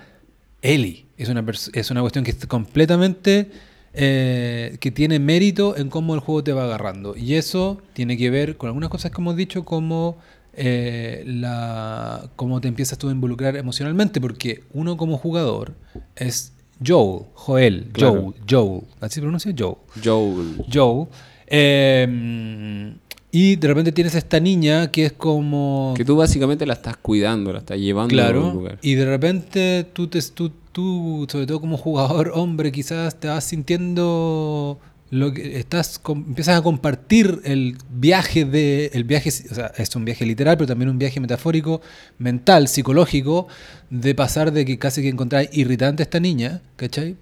Eli 0.63 1.07
es 1.17 1.29
una, 1.29 1.45
es 1.73 1.91
una 1.93 2.01
cuestión 2.01 2.25
que 2.25 2.33
es 2.33 2.47
completamente, 2.47 3.53
eh, 3.93 4.77
que 4.81 4.91
tiene 4.91 5.19
mérito 5.19 5.77
en 5.77 5.89
cómo 5.89 6.15
el 6.15 6.21
juego 6.21 6.45
te 6.45 6.53
va 6.53 6.65
agarrando. 6.65 7.17
Y 7.17 7.35
eso 7.35 7.81
tiene 7.93 8.17
que 8.17 8.31
ver 8.31 8.57
con 8.57 8.69
algunas 8.69 8.91
cosas 8.91 9.11
que 9.11 9.21
hemos 9.21 9.37
dicho, 9.37 9.65
como 9.65 10.19
eh, 10.55 11.25
la, 11.27 12.31
cómo 12.37 12.61
te 12.61 12.69
empiezas 12.69 12.99
tú 12.99 13.09
a 13.09 13.13
involucrar 13.13 13.57
emocionalmente, 13.57 14.21
porque 14.21 14.65
uno 14.73 14.97
como 14.97 15.19
jugador 15.19 15.75
es 16.17 16.53
Joel, 16.85 17.27
Joel, 17.35 17.89
Claro. 17.93 18.23
Joel, 18.23 18.35
Joel, 18.49 18.83
así 19.01 19.15
se 19.17 19.21
pronuncia 19.21 19.53
Joel. 19.57 19.77
Joel. 20.05 20.65
Joe. 20.73 21.07
Eh, 21.47 22.95
y 23.31 23.57
de 23.57 23.69
repente 23.69 23.93
tienes 23.93 24.15
esta 24.15 24.41
niña 24.41 24.91
que 24.91 25.07
es 25.07 25.13
como... 25.13 25.93
Que 25.97 26.05
tú 26.05 26.17
básicamente 26.17 26.65
la 26.65 26.73
estás 26.75 26.97
cuidando, 26.97 27.53
la 27.53 27.59
estás 27.59 27.79
llevando 27.79 28.15
a 28.15 28.25
un 28.25 28.31
claro. 28.31 28.53
lugar. 28.53 28.79
Y 28.81 28.95
de 28.95 29.05
repente 29.05 29.87
tú, 29.93 30.07
te, 30.07 30.21
tú, 30.35 30.51
tú, 30.79 31.27
sobre 31.29 31.45
todo 31.45 31.61
como 31.61 31.77
jugador 31.77 32.31
hombre, 32.37 32.71
quizás 32.71 33.19
te 33.19 33.27
vas 33.27 33.43
sintiendo... 33.43 34.79
Lo 35.11 35.33
que 35.33 35.59
estás 35.59 35.99
com- 35.99 36.23
empiezas 36.29 36.59
a 36.59 36.63
compartir 36.63 37.41
el 37.45 37.79
viaje 37.91 38.45
de 38.45 38.91
el 38.93 39.05
viaje 39.05 39.31
o 39.51 39.55
sea 39.55 39.73
es 39.79 39.97
un 39.97 40.05
viaje 40.05 40.27
literal 40.27 40.59
pero 40.59 40.67
también 40.67 40.91
un 40.91 40.99
viaje 40.99 41.19
metafórico 41.19 41.81
mental 42.19 42.69
psicológico 42.69 43.49
de 43.89 44.15
pasar 44.15 44.53
de 44.53 44.67
que 44.67 44.79
casi 44.79 45.01
que 45.01 45.09
encontrar 45.09 45.49
irritante 45.53 46.03
a 46.03 46.05
esta 46.05 46.21
niña 46.21 46.61
¿cachai? 46.77 47.17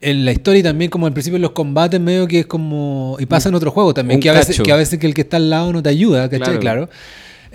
en 0.00 0.24
la 0.24 0.32
historia 0.32 0.60
y 0.60 0.62
también 0.62 0.90
como 0.90 1.06
al 1.06 1.12
principio 1.12 1.36
en 1.36 1.42
los 1.42 1.50
combates 1.50 2.00
medio 2.00 2.26
que 2.26 2.40
es 2.40 2.46
como 2.46 3.18
y 3.20 3.26
pasa 3.26 3.50
en 3.50 3.54
otros 3.56 3.74
juegos 3.74 3.92
también 3.92 4.18
que 4.18 4.30
a 4.30 4.32
veces 4.32 4.58
que 4.58 4.72
a 4.72 4.76
veces 4.76 4.98
que 4.98 5.06
el 5.06 5.12
que 5.12 5.20
está 5.20 5.36
al 5.36 5.50
lado 5.50 5.74
no 5.74 5.82
te 5.82 5.90
ayuda 5.90 6.30
¿cachai? 6.30 6.58
Claro. 6.58 6.60
claro, 6.60 6.88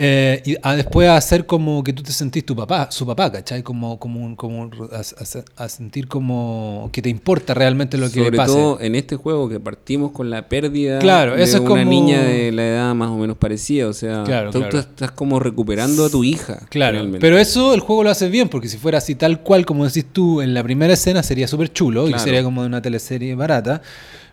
Eh, 0.02 0.42
y 0.46 0.56
a 0.64 0.76
después 0.78 1.10
a 1.10 1.18
hacer 1.18 1.46
como 1.46 1.84
que 1.84 1.92
tú 1.92 2.02
te 2.04 2.14
sentís 2.14 2.46
tu 2.46 2.56
papá 2.56 2.90
su 2.90 3.06
papá 3.06 3.30
¿cachai? 3.30 3.64
como 3.64 4.00
como 4.00 4.24
un- 4.24 4.38
como 4.38 4.62
un- 4.62 4.72
a, 4.94 5.00
a- 5.02 5.66
a 5.66 5.68
sentir 5.68 6.08
como 6.08 6.90
que 6.94 7.02
te 7.02 7.10
importa 7.10 7.54
realmente 7.54 7.98
lo 7.98 8.06
que 8.08 8.20
Sobre 8.20 8.32
le 8.32 8.38
pase 8.38 8.54
todo 8.54 8.80
en 8.80 8.96
este 8.96 9.18
juego 9.18 9.50
que 9.50 9.60
partimos 9.60 10.12
con 10.12 10.30
la 10.30 10.48
pérdida 10.48 11.00
Claro, 11.00 11.36
de 11.36 11.44
eso 11.44 11.58
es 11.58 11.62
una 11.64 11.70
como- 11.82 11.84
niña 11.84 12.24
de 12.24 12.52
la 12.54 12.66
edad 12.66 12.96
más 12.96 13.10
o 13.10 13.18
menos 13.18 13.36
parecida. 13.36 13.88
O 13.90 13.94
sea, 13.94 14.24
Claro, 14.24 14.52
tú 14.52 14.60
claro. 14.60 14.80
estás 14.80 15.12
como 15.12 15.38
recuperando 15.40 16.06
a 16.06 16.10
tu 16.10 16.24
hija. 16.24 16.66
Claro, 16.70 16.94
realmente. 16.94 17.20
pero 17.20 17.38
eso 17.38 17.74
el 17.74 17.82
juego 17.82 18.04
lo 18.06 18.10
hace 18.10 18.30
bien, 18.30 18.48
porque 18.48 18.70
si 18.70 18.78
fuera 18.78 19.00
así 19.00 19.16
tal 19.16 19.42
cual 19.42 19.66
como 19.66 19.84
decís 19.86 20.06
tú 20.14 20.40
en 20.42 20.54
la 20.54 20.64
primera 20.64 20.94
escena 20.94 21.24
sería 21.24 21.48
súper 21.50 21.74
chulo 21.74 22.08
y 22.08 22.18
sería 22.20 22.42
como 22.42 22.62
de 22.62 22.68
una 22.68 22.82
teleserie 22.82 23.36
barata. 23.36 23.82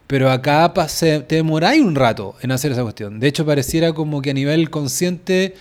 Pero 0.06 0.30
acá 0.30 0.72
pa- 0.72 0.88
se- 0.88 1.20
te 1.20 1.36
demoráis 1.36 1.82
un 1.82 1.94
rato 1.96 2.36
en 2.42 2.52
hacer 2.52 2.72
esa 2.72 2.82
cuestión. 2.82 3.18
De 3.18 3.26
hecho, 3.26 3.44
pareciera 3.44 3.92
como 3.92 4.22
que 4.22 4.30
a 4.30 4.34
nivel 4.34 4.70
consciente, 4.70 5.54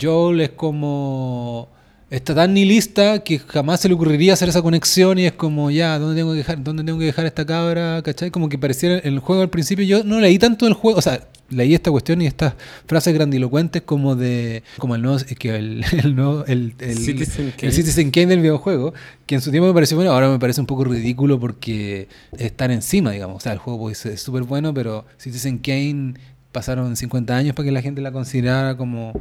Joel 0.00 0.40
es 0.40 0.50
como. 0.50 1.68
Está 2.10 2.34
tan 2.34 2.54
nihilista 2.54 3.18
que 3.22 3.38
jamás 3.38 3.80
se 3.80 3.88
le 3.88 3.94
ocurriría 3.94 4.32
hacer 4.32 4.48
esa 4.48 4.62
conexión 4.62 5.18
y 5.18 5.26
es 5.26 5.32
como, 5.32 5.70
ya, 5.70 5.98
¿dónde 5.98 6.18
tengo 6.18 6.32
que 6.32 6.38
dejar, 6.38 6.62
dónde 6.64 6.82
tengo 6.82 6.98
que 6.98 7.04
dejar 7.04 7.26
esta 7.26 7.44
cabra? 7.44 8.00
¿Cachai? 8.02 8.30
Como 8.30 8.48
que 8.48 8.56
pareciera 8.56 8.96
el 8.98 9.18
juego 9.18 9.42
al 9.42 9.50
principio. 9.50 9.84
Yo 9.84 10.02
no 10.04 10.18
leí 10.18 10.38
tanto 10.38 10.66
el 10.66 10.72
juego, 10.72 10.98
o 10.98 11.02
sea, 11.02 11.28
leí 11.50 11.74
esta 11.74 11.90
cuestión 11.90 12.22
y 12.22 12.26
estas 12.26 12.54
frases 12.86 13.12
grandilocuentes 13.12 13.82
como 13.82 14.16
de. 14.16 14.62
como 14.78 14.94
el 14.94 15.02
nuevo. 15.02 15.18
que 15.38 15.54
el, 15.56 15.84
el 16.02 16.16
nuevo. 16.16 16.46
El, 16.46 16.72
el- 16.78 16.96
Citizen 16.96 17.52
Kane. 17.54 17.72
Citizen 17.72 18.10
Kane 18.10 18.26
del 18.28 18.40
videojuego, 18.40 18.94
que 19.26 19.34
en 19.34 19.42
su 19.42 19.50
tiempo 19.50 19.66
me 19.68 19.74
pareció 19.74 19.98
bueno, 19.98 20.10
ahora 20.12 20.30
me 20.30 20.38
parece 20.38 20.62
un 20.62 20.66
poco 20.66 20.84
ridículo 20.84 21.38
porque 21.38 22.08
están 22.38 22.70
encima, 22.70 23.10
digamos. 23.10 23.36
O 23.36 23.40
sea, 23.40 23.52
el 23.52 23.58
juego 23.58 23.80
pues, 23.80 24.06
es 24.06 24.22
súper 24.22 24.44
bueno, 24.44 24.72
pero 24.72 25.04
Citizen 25.18 25.58
Kane 25.58 26.14
pasaron 26.52 26.96
50 26.96 27.36
años 27.36 27.54
para 27.54 27.66
que 27.66 27.72
la 27.72 27.82
gente 27.82 28.00
la 28.00 28.12
considerara 28.12 28.78
como 28.78 29.12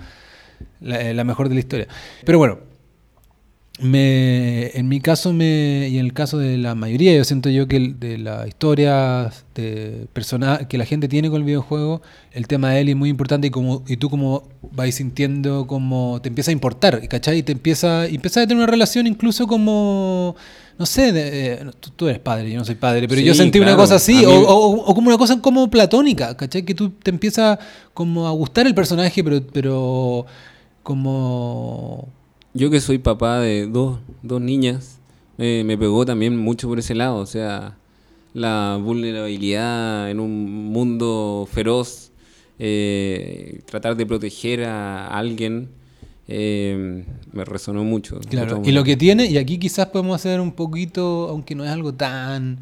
la, 0.80 1.14
la 1.14 1.24
mejor 1.26 1.50
de 1.50 1.56
la 1.56 1.60
historia. 1.60 1.88
Pero 2.26 2.38
bueno, 2.38 2.60
me, 3.80 4.72
en 4.78 4.88
mi 4.88 5.00
caso 5.02 5.34
me, 5.34 5.88
y 5.92 6.00
en 6.00 6.06
el 6.06 6.14
caso 6.14 6.38
de 6.40 6.58
la 6.58 6.74
mayoría, 6.74 7.16
yo 7.16 7.24
siento 7.24 7.50
yo 7.50 7.68
que 7.68 7.78
el- 7.78 8.00
de 8.00 8.18
las 8.18 8.48
historias 8.48 9.46
de 9.54 10.08
persona, 10.14 10.68
que 10.68 10.78
la 10.80 10.86
gente 10.86 11.08
tiene 11.08 11.30
con 11.30 11.38
el 11.40 11.44
videojuego, 11.46 12.02
el 12.32 12.48
tema 12.48 12.72
de 12.72 12.82
él 12.82 12.90
es 12.90 12.96
muy 12.96 13.10
importante 13.10 13.48
y, 13.48 13.50
como, 13.52 13.84
y 13.88 13.98
tú 13.98 14.10
como 14.10 14.44
vais 14.72 14.96
sintiendo 14.96 15.68
como 15.68 16.20
te 16.22 16.30
empieza 16.30 16.50
a 16.52 16.54
importar, 16.54 17.08
¿cachai? 17.08 17.40
Y 17.40 17.44
te 17.44 17.52
empieza, 17.52 18.08
y 18.10 18.16
empiezas 18.16 18.44
a 18.44 18.48
tener 18.48 18.64
una 18.64 18.72
relación 18.72 19.06
incluso 19.06 19.46
como, 19.48 20.36
no 20.80 20.86
sé, 20.88 21.12
de- 21.12 21.54
eh, 21.54 21.60
tú, 21.80 21.92
tú 21.96 22.08
eres 22.08 22.20
padre, 22.20 22.52
yo 22.52 22.58
no 22.58 22.66
soy 22.66 22.76
padre, 22.76 23.08
pero 23.08 23.22
yo 23.22 23.34
Sí, 23.34 23.40
sentí 23.40 23.60
una 23.60 23.68
claro. 23.70 23.82
cosa 23.84 23.96
así, 23.96 24.24
A 24.24 24.30
o, 24.30 24.32
mí- 24.40 24.46
o- 24.48 24.86
o 24.90 24.96
como 24.96 25.08
una 25.10 25.18
cosa 25.20 25.40
como 25.40 25.70
platónica, 25.70 26.36
¿cachai? 26.36 26.64
Que 26.64 26.74
tú 26.74 26.90
te 26.90 27.12
empieza 27.12 27.60
como 27.94 28.28
a 28.28 28.32
gustar 28.32 28.66
el 28.66 28.74
personaje, 28.74 29.24
pero, 29.24 29.42
pero 29.54 30.26
como... 30.84 32.08
Yo 32.58 32.72
que 32.72 32.82
soy 32.82 32.98
papá 32.98 33.40
de 33.40 33.68
dos, 33.68 34.00
dos 34.24 34.42
niñas, 34.42 34.98
eh, 35.38 35.62
me 35.64 35.78
pegó 35.78 36.08
también 36.08 36.36
mucho 36.36 36.68
por 36.68 36.80
ese 36.80 36.96
lado. 36.96 37.18
O 37.18 37.28
sea, 37.28 37.78
la 38.34 38.80
vulnerabilidad 38.82 40.10
en 40.10 40.20
un 40.20 40.72
mundo 40.72 41.48
feroz, 41.52 42.12
eh, 42.58 43.62
tratar 43.68 43.96
de 43.96 44.08
proteger 44.08 44.64
a 44.64 45.06
alguien, 45.06 45.70
eh, 46.28 47.06
me 47.32 47.46
resonó 47.46 47.84
mucho. 47.84 48.20
Claro, 48.22 48.64
y 48.66 48.72
lo 48.72 48.84
que 48.84 48.98
tiene, 48.98 49.28
y 49.28 49.38
aquí 49.38 49.60
quizás 49.60 49.90
podemos 49.90 50.16
hacer 50.16 50.42
un 50.42 50.54
poquito, 50.54 51.28
aunque 51.30 51.54
no 51.54 51.64
es 51.64 51.70
algo 51.70 51.94
tan, 51.94 52.58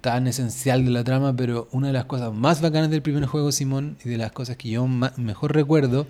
tan 0.00 0.26
esencial 0.26 0.84
de 0.84 0.90
la 0.90 1.04
trama, 1.04 1.36
pero 1.36 1.68
una 1.70 1.86
de 1.86 1.92
las 1.92 2.06
cosas 2.06 2.34
más 2.34 2.60
bacanas 2.60 2.90
del 2.90 3.02
primer 3.02 3.26
juego, 3.26 3.52
Simón, 3.52 3.96
y 4.04 4.08
de 4.08 4.18
las 4.18 4.32
cosas 4.32 4.56
que 4.56 4.70
yo 4.70 4.88
mejor 4.88 5.54
recuerdo, 5.54 6.08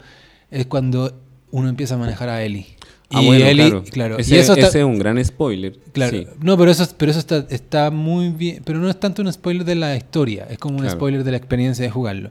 es 0.51 0.65
cuando 0.65 1.21
uno 1.51 1.69
empieza 1.69 1.97
a 1.97 1.99
manejar 1.99 2.31
a 2.31 2.43
Ellie. 2.43 2.67
Ah, 3.13 3.23
y 3.23 3.27
bueno, 3.27 3.45
claro. 3.53 3.85
claro, 3.91 4.19
Ese, 4.19 4.37
y 4.37 4.39
eso 4.39 4.53
está- 4.55 4.69
ese 4.69 4.79
es 4.81 4.85
un 4.85 4.99
gran 4.99 5.23
spoiler. 5.25 5.77
Claro, 5.93 6.17
sí. 6.17 6.27
no, 6.41 6.57
pero 6.57 6.71
eso, 6.71 6.87
pero 6.97 7.11
eso 7.11 7.19
está, 7.19 7.45
está 7.51 7.91
muy 7.91 8.29
bien, 8.31 8.63
pero 8.65 8.79
no 8.79 8.89
es 8.89 8.99
tanto 9.01 9.21
un 9.23 9.33
spoiler 9.33 9.65
de 9.65 9.75
la 9.75 9.97
historia, 9.97 10.47
es 10.49 10.59
como 10.59 10.77
un 10.77 10.83
Claro. 10.83 10.97
spoiler 10.97 11.25
de 11.25 11.31
la 11.33 11.37
experiencia 11.37 11.85
de 11.85 11.91
jugarlo. 11.91 12.31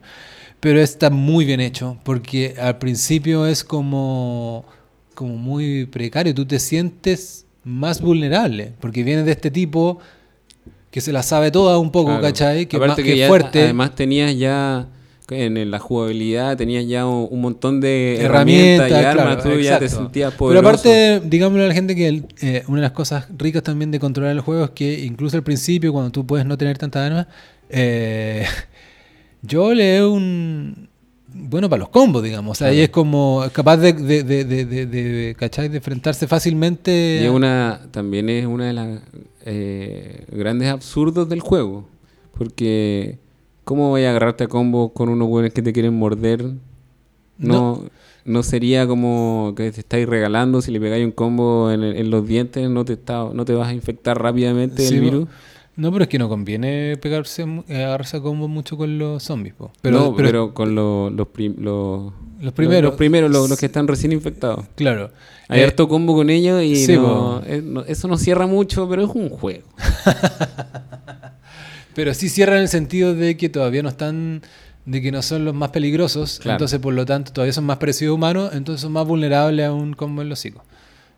Pero 0.62 0.80
está 0.82 1.10
muy 1.10 1.44
bien 1.46 1.60
hecho, 1.60 1.98
porque 2.04 2.56
al 2.62 2.78
principio 2.80 3.46
es 3.46 3.64
como, 3.64 4.66
como 5.16 5.36
muy 5.38 5.86
precario, 5.86 6.34
tú 6.34 6.46
te 6.46 6.60
sientes 6.60 7.46
más 7.66 8.00
vulnerable, 8.02 8.72
porque 8.80 9.04
vienes 9.04 9.26
de 9.26 9.32
este 9.34 9.52
tipo 9.52 10.00
que 10.92 11.02
se 11.02 11.12
la 11.12 11.24
sabe 11.24 11.52
toda 11.52 11.78
un 11.78 11.92
poco, 11.92 12.08
Claro. 12.10 12.22
¿cachai? 12.24 12.66
Que, 12.68 12.80
más, 12.80 12.96
que 12.96 13.04
que 13.04 13.18
ya, 13.18 13.28
fuerte. 13.28 13.64
además 13.64 13.96
tenías 13.96 14.36
ya 14.38 14.88
en 15.32 15.72
la 15.72 15.80
jugabilidad 15.80 16.58
tenías 16.58 16.86
ya 16.88 17.06
un, 17.06 17.42
montón 17.42 17.80
de 17.82 18.18
herramientas, 18.22 18.90
herramientas 18.90 18.92
y 18.92 19.06
armas, 19.06 19.36
claro, 19.44 19.56
tú 19.58 19.62
ya 19.62 19.80
te 19.80 19.90
sentías 19.90 20.32
Pero 20.32 20.38
poderoso. 20.38 20.68
aparte, 20.68 21.22
digámosle 21.26 21.66
a 21.66 21.68
la 21.68 21.74
gente 21.74 21.96
que 21.96 22.08
el- 22.08 22.26
eh, 22.42 22.64
una 22.68 22.78
de 22.78 22.82
las 22.84 22.92
cosas 22.92 23.28
ricas 23.38 23.64
también 23.64 23.92
de 23.92 24.00
controlar 24.00 24.32
el 24.34 24.42
juego 24.42 24.66
es 24.66 24.72
que 24.72 25.00
incluso 25.06 25.38
al 25.38 25.44
principio, 25.44 25.92
cuando 25.94 26.12
tú 26.12 26.26
puedes 26.26 26.46
no 26.46 26.58
tener 26.58 26.78
tantas 26.78 27.10
armas, 27.10 27.28
eh, 27.70 28.46
yo 29.42 29.74
le 29.74 29.98
doy 29.98 30.12
un 30.18 30.90
bueno 31.32 31.70
para 31.70 31.82
los 31.82 31.90
combos, 31.90 32.24
digamos. 32.24 32.52
O 32.52 32.56
sea, 32.56 32.68
Claro. 32.68 32.80
y 32.80 32.84
es 32.84 32.90
como 32.90 33.44
capaz 33.54 33.78
de, 33.78 33.94
de, 33.94 34.24
de, 34.24 34.46
de, 34.46 35.36
enfrentarse 35.76 36.28
fácilmente. 36.28 37.20
Y 37.22 37.26
es 37.26 37.32
una, 37.32 37.82
también 37.92 38.30
es 38.30 38.46
una 38.46 38.68
de 38.68 38.74
las 38.74 39.00
eh, 39.46 40.26
grandes 40.32 40.70
absurdos 40.70 41.30
del 41.30 41.40
juego. 41.42 41.88
Porque, 42.38 43.20
¿cómo 43.70 43.90
voy 43.90 44.04
a 44.06 44.10
agarrarte 44.10 44.46
a 44.46 44.48
combo 44.48 44.90
con 44.94 45.10
unos 45.10 45.28
buenos 45.28 45.54
que 45.54 45.62
te 45.62 45.72
quieren 45.74 45.94
morder 45.94 46.54
No, 47.38 47.84
no 48.26 48.42
sería 48.44 48.88
como 48.88 49.54
que 49.56 49.72
te 49.72 49.80
estáis 49.82 50.10
regalando 50.10 50.62
si 50.64 50.72
le 50.72 50.80
pegáis 50.80 51.06
un 51.06 51.12
combo 51.12 51.70
en, 51.72 51.84
en 51.84 52.10
los 52.10 52.26
dientes, 52.28 52.68
no 52.68 52.84
te 52.84 52.94
está, 52.94 53.26
no 53.32 53.46
te 53.46 53.54
vas 53.54 53.68
a 53.70 53.74
infectar 53.74 54.20
rápidamente 54.22 54.82
Sí, 54.86 54.96
del 54.96 55.04
po. 55.04 55.12
virus. 55.12 55.28
No, 55.76 55.92
pero 55.94 56.04
es 56.04 56.10
que 56.10 56.18
no 56.20 56.28
conviene 56.28 56.98
pegarse, 56.98 57.46
eh, 57.70 57.84
agarrarse 57.86 58.18
a 58.18 58.22
combo 58.22 58.48
mucho 58.50 58.76
con 58.76 58.98
los 58.98 59.24
zombies, 59.24 59.54
po. 59.56 59.72
Pero, 59.82 59.98
no, 60.00 60.16
pero, 60.16 60.28
pero, 60.28 60.54
con 60.54 60.76
los, 60.76 61.12
los, 61.14 61.28
prim- 61.28 61.56
los, 61.60 62.12
los 62.42 62.52
primeros. 62.54 62.84
los, 62.92 62.96
primeros, 62.98 63.32
los, 63.32 63.50
los 63.50 63.58
que 63.60 63.68
están 63.68 63.88
recién 63.88 64.12
infectados. 64.12 64.66
Claro. 64.76 65.12
Hay 65.48 65.62
Eh, 65.62 65.64
harto 65.64 65.88
combo 65.88 66.14
con 66.16 66.30
ellos 66.30 66.62
y 66.64 66.76
sí, 66.76 66.96
no- 66.96 67.42
eh, 67.46 67.62
no- 67.64 67.84
eso 67.86 68.08
no 68.10 68.18
cierra 68.18 68.46
mucho, 68.48 68.90
pero 68.90 69.04
es 69.06 69.10
un 69.14 69.30
juego. 69.30 69.64
Pero 72.00 72.14
sí 72.14 72.30
cierra 72.30 72.56
en 72.56 72.62
el 72.62 72.70
sentido 72.70 73.14
de 73.14 73.36
que 73.36 73.50
todavía 73.50 73.84
no 73.84 73.90
están, 73.90 74.42
de 74.86 75.02
que 75.02 75.12
no 75.12 75.22
son 75.22 75.44
los 75.44 75.54
más 75.54 75.72
peligrosos, 75.72 76.40
Claro. 76.42 76.56
entonces 76.56 76.80
por 76.80 76.94
lo 76.94 77.06
tanto 77.06 77.34
todavía 77.34 77.52
son 77.52 77.66
más 77.66 77.76
parecidos 77.78 78.16
humanos, 78.16 78.52
entonces 78.54 78.80
son 78.84 78.94
más 78.94 79.06
vulnerables 79.06 79.66
a 79.66 79.74
un 79.74 79.92
combo 79.92 80.22
en 80.22 80.30
los 80.30 80.40
hocico. 80.40 80.64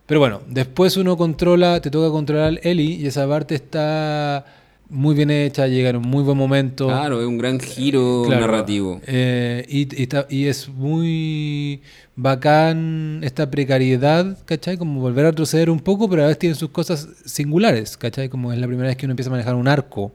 Pero 0.08 0.20
bueno, 0.22 0.42
después 0.50 0.98
uno 0.98 1.16
controla, 1.18 1.80
te 1.82 1.92
toca 1.92 2.10
controlar 2.10 2.46
al 2.48 2.60
Eli 2.64 2.96
y 2.96 3.06
esa 3.06 3.28
parte 3.28 3.54
está 3.54 4.44
muy 4.90 5.14
bien 5.14 5.30
hecha, 5.30 5.68
llega 5.68 5.92
en 5.92 5.98
un 5.98 6.08
muy 6.08 6.24
buen 6.24 6.36
momento. 6.36 6.88
Claro, 6.88 7.22
es 7.22 7.28
un 7.28 7.38
gran 7.38 7.60
giro 7.60 8.24
Claro, 8.26 8.42
narrativo. 8.48 9.02
eh, 9.06 9.64
y, 9.70 9.82
y 9.96 10.02
está- 10.02 10.26
y 10.32 10.48
es 10.48 10.68
muy 10.68 11.82
bacán 12.16 13.20
esta 13.24 13.52
precariedad, 13.52 14.36
¿cachai? 14.46 14.78
Como 14.78 15.00
volver 15.00 15.26
a 15.26 15.30
retroceder 15.30 15.70
un 15.70 15.80
poco, 15.80 16.10
pero 16.10 16.24
a 16.24 16.26
veces 16.26 16.40
tiene 16.40 16.56
sus 16.56 16.72
cosas 16.72 17.08
singulares, 17.24 17.98
¿cachai? 17.98 18.30
Como 18.30 18.52
es 18.52 18.58
la 18.58 18.66
primera 18.66 18.88
vez 18.88 18.98
que 18.98 19.06
uno 19.06 19.12
empieza 19.12 19.30
a 19.30 19.32
manejar 19.32 19.54
un 19.54 19.68
arco, 19.68 20.12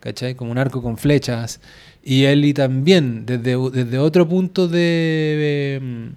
¿cachai? 0.00 0.34
Como 0.34 0.50
un 0.50 0.58
arco 0.58 0.82
con 0.82 0.96
flechas. 0.98 1.60
Y 2.02 2.24
Ellie 2.24 2.54
también, 2.54 3.26
desde, 3.26 3.56
desde 3.70 3.98
otro 3.98 4.28
punto 4.28 4.68
de... 4.68 4.78
de- 4.78 6.10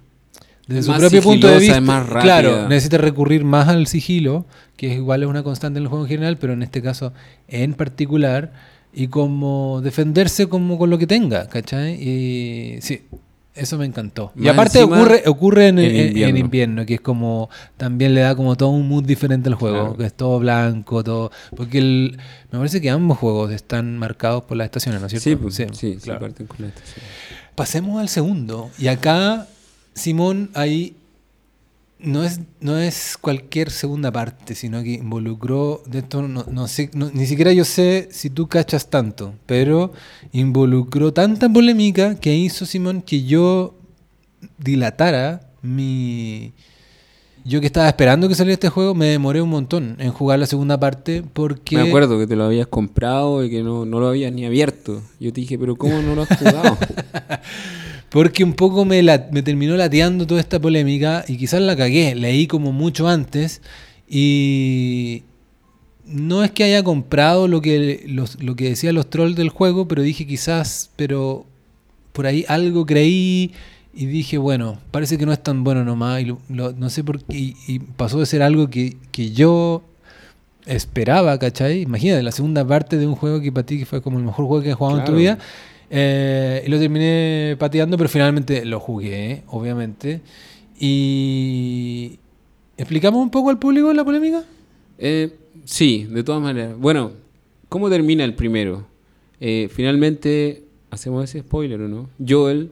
desde 0.66 0.78
Es 0.80 0.86
su 0.86 0.92
propio 0.94 1.22
punto 1.22 1.48
de 1.48 1.58
vista, 1.58 1.80
más 1.80 2.06
claro, 2.22 2.68
necesita 2.68 2.96
recurrir 2.96 3.42
más 3.44 3.66
al 3.68 3.88
sigilo, 3.88 4.46
que 4.76 4.92
es 4.92 4.96
igual 4.96 5.22
es 5.24 5.28
una 5.28 5.42
constante 5.42 5.78
en 5.78 5.82
el 5.82 5.88
juego 5.88 6.04
en 6.04 6.08
general, 6.08 6.36
pero 6.38 6.52
en 6.52 6.62
este 6.62 6.80
caso 6.80 7.12
en 7.48 7.74
particular, 7.74 8.52
y 8.94 9.08
como 9.08 9.80
defenderse 9.82 10.46
como 10.48 10.78
con 10.78 10.88
lo 10.88 10.98
que 10.98 11.08
tenga, 11.08 11.48
¿cachai? 11.48 11.94
Y 12.00 12.80
sí, 12.80 13.02
eso 13.54 13.76
me 13.78 13.84
encantó. 13.84 14.32
y 14.34 14.48
aparte 14.48 14.82
ocurre, 14.82 15.22
ocurre 15.26 15.68
en, 15.68 15.78
en 15.78 16.36
invierno. 16.36 16.86
que 16.86 16.94
es 16.94 17.00
como, 17.00 17.50
también 17.76 18.14
le 18.14 18.22
da 18.22 18.34
como 18.34 18.56
todo 18.56 18.70
un 18.70 18.88
mood 18.88 19.04
diferente 19.04 19.48
al 19.48 19.54
juego, 19.56 19.80
Claro. 19.80 19.96
que 19.96 20.04
es 20.06 20.14
todo 20.14 20.38
blanco, 20.38 21.04
todo... 21.04 21.30
Porque 21.56 21.78
el, 21.78 22.18
me 22.50 22.58
parece 22.58 22.80
que 22.80 22.88
ambos 22.90 23.18
juegos 23.18 23.52
están 23.52 23.98
marcados 23.98 24.44
por 24.44 24.56
las 24.56 24.64
estaciones, 24.66 25.00
¿no 25.00 25.06
es 25.06 25.10
cierto? 25.12 25.28
Sí, 25.28 25.36
pues, 25.36 25.54
sí, 25.54 25.66
sí, 25.72 25.96
claro. 26.02 26.26
la 26.28 26.32
estación. 26.68 26.70
Pasemos 27.54 28.00
al 28.00 28.08
segundo. 28.08 28.70
Y 28.78 28.88
acá, 28.88 29.46
Simón, 29.94 30.50
ahí 30.54 30.96
no 32.02 32.24
es, 32.24 32.40
no 32.60 32.76
es 32.78 33.16
cualquier 33.20 33.70
segunda 33.70 34.10
parte, 34.10 34.54
sino 34.54 34.82
que 34.82 34.94
involucró, 34.94 35.82
de 35.86 36.00
esto 36.00 36.22
no, 36.22 36.44
no 36.50 36.68
sé, 36.68 36.90
no- 36.94 37.10
ni 37.12 37.26
siquiera 37.26 37.52
yo 37.52 37.64
sé 37.64 38.08
si 38.10 38.28
tú 38.30 38.48
cachas 38.48 38.90
tanto, 38.90 39.34
pero 39.46 39.92
involucró 40.32 41.12
tanta 41.12 41.48
polémica 41.48 42.16
que 42.16 42.34
hizo 42.34 42.66
Simón 42.66 43.02
que 43.02 43.22
yo 43.24 43.74
dilatara 44.58 45.48
mi... 45.62 46.52
Yo 47.44 47.60
que 47.60 47.66
estaba 47.66 47.88
esperando 47.88 48.28
que 48.28 48.36
saliera 48.36 48.54
este 48.54 48.68
juego, 48.68 48.94
me 48.94 49.06
demoré 49.06 49.42
un 49.42 49.48
montón 49.50 49.96
en 49.98 50.12
jugar 50.12 50.38
la 50.38 50.46
segunda 50.46 50.78
parte 50.78 51.24
porque... 51.32 51.74
Me 51.76 51.88
acuerdo 51.88 52.16
que 52.16 52.28
te 52.28 52.36
lo 52.36 52.44
habías 52.44 52.68
comprado 52.68 53.44
y 53.44 53.50
que 53.50 53.64
no, 53.64 53.84
no 53.84 53.98
lo 53.98 54.06
habías 54.08 54.32
ni 54.32 54.46
abierto. 54.46 55.02
Yo 55.18 55.32
te 55.32 55.40
dije, 55.40 55.58
pero 55.58 55.74
¿cómo 55.74 56.00
no 56.02 56.14
lo 56.14 56.22
has 56.22 56.38
jugado? 56.38 56.78
Porque 58.12 58.44
un 58.44 58.52
poco 58.52 58.84
me, 58.84 59.02
la- 59.02 59.28
me 59.32 59.42
terminó 59.42 59.76
lateando 59.76 60.26
toda 60.26 60.40
esta 60.40 60.60
polémica 60.60 61.24
y 61.26 61.36
quizás 61.38 61.60
la 61.62 61.74
cagué. 61.76 62.14
Leí 62.14 62.46
como 62.46 62.70
mucho 62.72 63.08
antes 63.08 63.62
y 64.08 65.22
no 66.04 66.44
es 66.44 66.50
que 66.50 66.64
haya 66.64 66.82
comprado 66.82 67.48
lo 67.48 67.60
que, 67.62 68.04
los, 68.06 68.42
lo 68.42 68.54
que 68.56 68.68
decían 68.68 68.94
los 68.94 69.08
trolls 69.08 69.36
del 69.36 69.48
juego, 69.48 69.88
pero 69.88 70.02
dije 70.02 70.26
quizás, 70.26 70.90
pero 70.96 71.46
por 72.12 72.26
ahí 72.26 72.44
algo 72.48 72.84
creí 72.84 73.52
y 73.94 74.06
dije, 74.06 74.36
bueno, 74.38 74.78
parece 74.90 75.16
que 75.16 75.24
no 75.26 75.32
es 75.32 75.42
tan 75.42 75.64
bueno 75.64 75.84
nomás. 75.84 76.20
Y 76.20 76.26
lo- 76.26 76.38
lo- 76.50 76.72
no 76.72 76.90
sé 76.90 77.02
por 77.04 77.22
qué. 77.24 77.36
Y, 77.38 77.56
y 77.66 77.78
pasó 77.78 78.20
de 78.20 78.26
ser 78.26 78.42
algo 78.42 78.68
que, 78.68 78.96
que 79.10 79.30
yo 79.30 79.82
esperaba, 80.66 81.38
¿cachai? 81.38 81.80
Imagínate, 81.82 82.22
la 82.22 82.32
segunda 82.32 82.66
parte 82.66 82.96
de 82.98 83.06
un 83.06 83.14
juego 83.14 83.40
que 83.40 83.50
para 83.50 83.66
ti 83.66 83.84
fue 83.84 84.02
como 84.02 84.18
el 84.18 84.24
mejor 84.24 84.46
juego 84.46 84.62
que 84.62 84.70
has 84.70 84.76
jugado 84.76 84.98
en 84.98 85.04
tu 85.04 85.12
vida. 85.18 85.38
Eh, 85.94 86.62
y 86.66 86.70
lo 86.70 86.78
terminé 86.78 87.54
pateando, 87.58 87.98
pero 87.98 88.08
finalmente 88.08 88.64
lo 88.64 88.80
jugué, 88.80 89.42
obviamente. 89.48 90.22
Y. 90.80 92.18
¿Explicamos 92.76 93.20
un 93.22 93.30
poco 93.30 93.50
al 93.50 93.58
público 93.58 93.92
la 93.92 94.04
polémica? 94.04 94.42
Eh, 94.98 95.30
sí, 95.64 96.04
de 96.10 96.24
todas 96.24 96.40
maneras. 96.42 96.76
Bueno, 96.78 97.12
¿cómo 97.68 97.90
termina 97.90 98.24
el 98.24 98.34
primero? 98.34 98.86
Eh, 99.38 99.68
finalmente, 99.70 100.64
hacemos 100.90 101.24
ese 101.24 101.40
spoiler, 101.40 101.80
¿o 101.82 101.88
no? 101.88 102.08
Joel, 102.26 102.70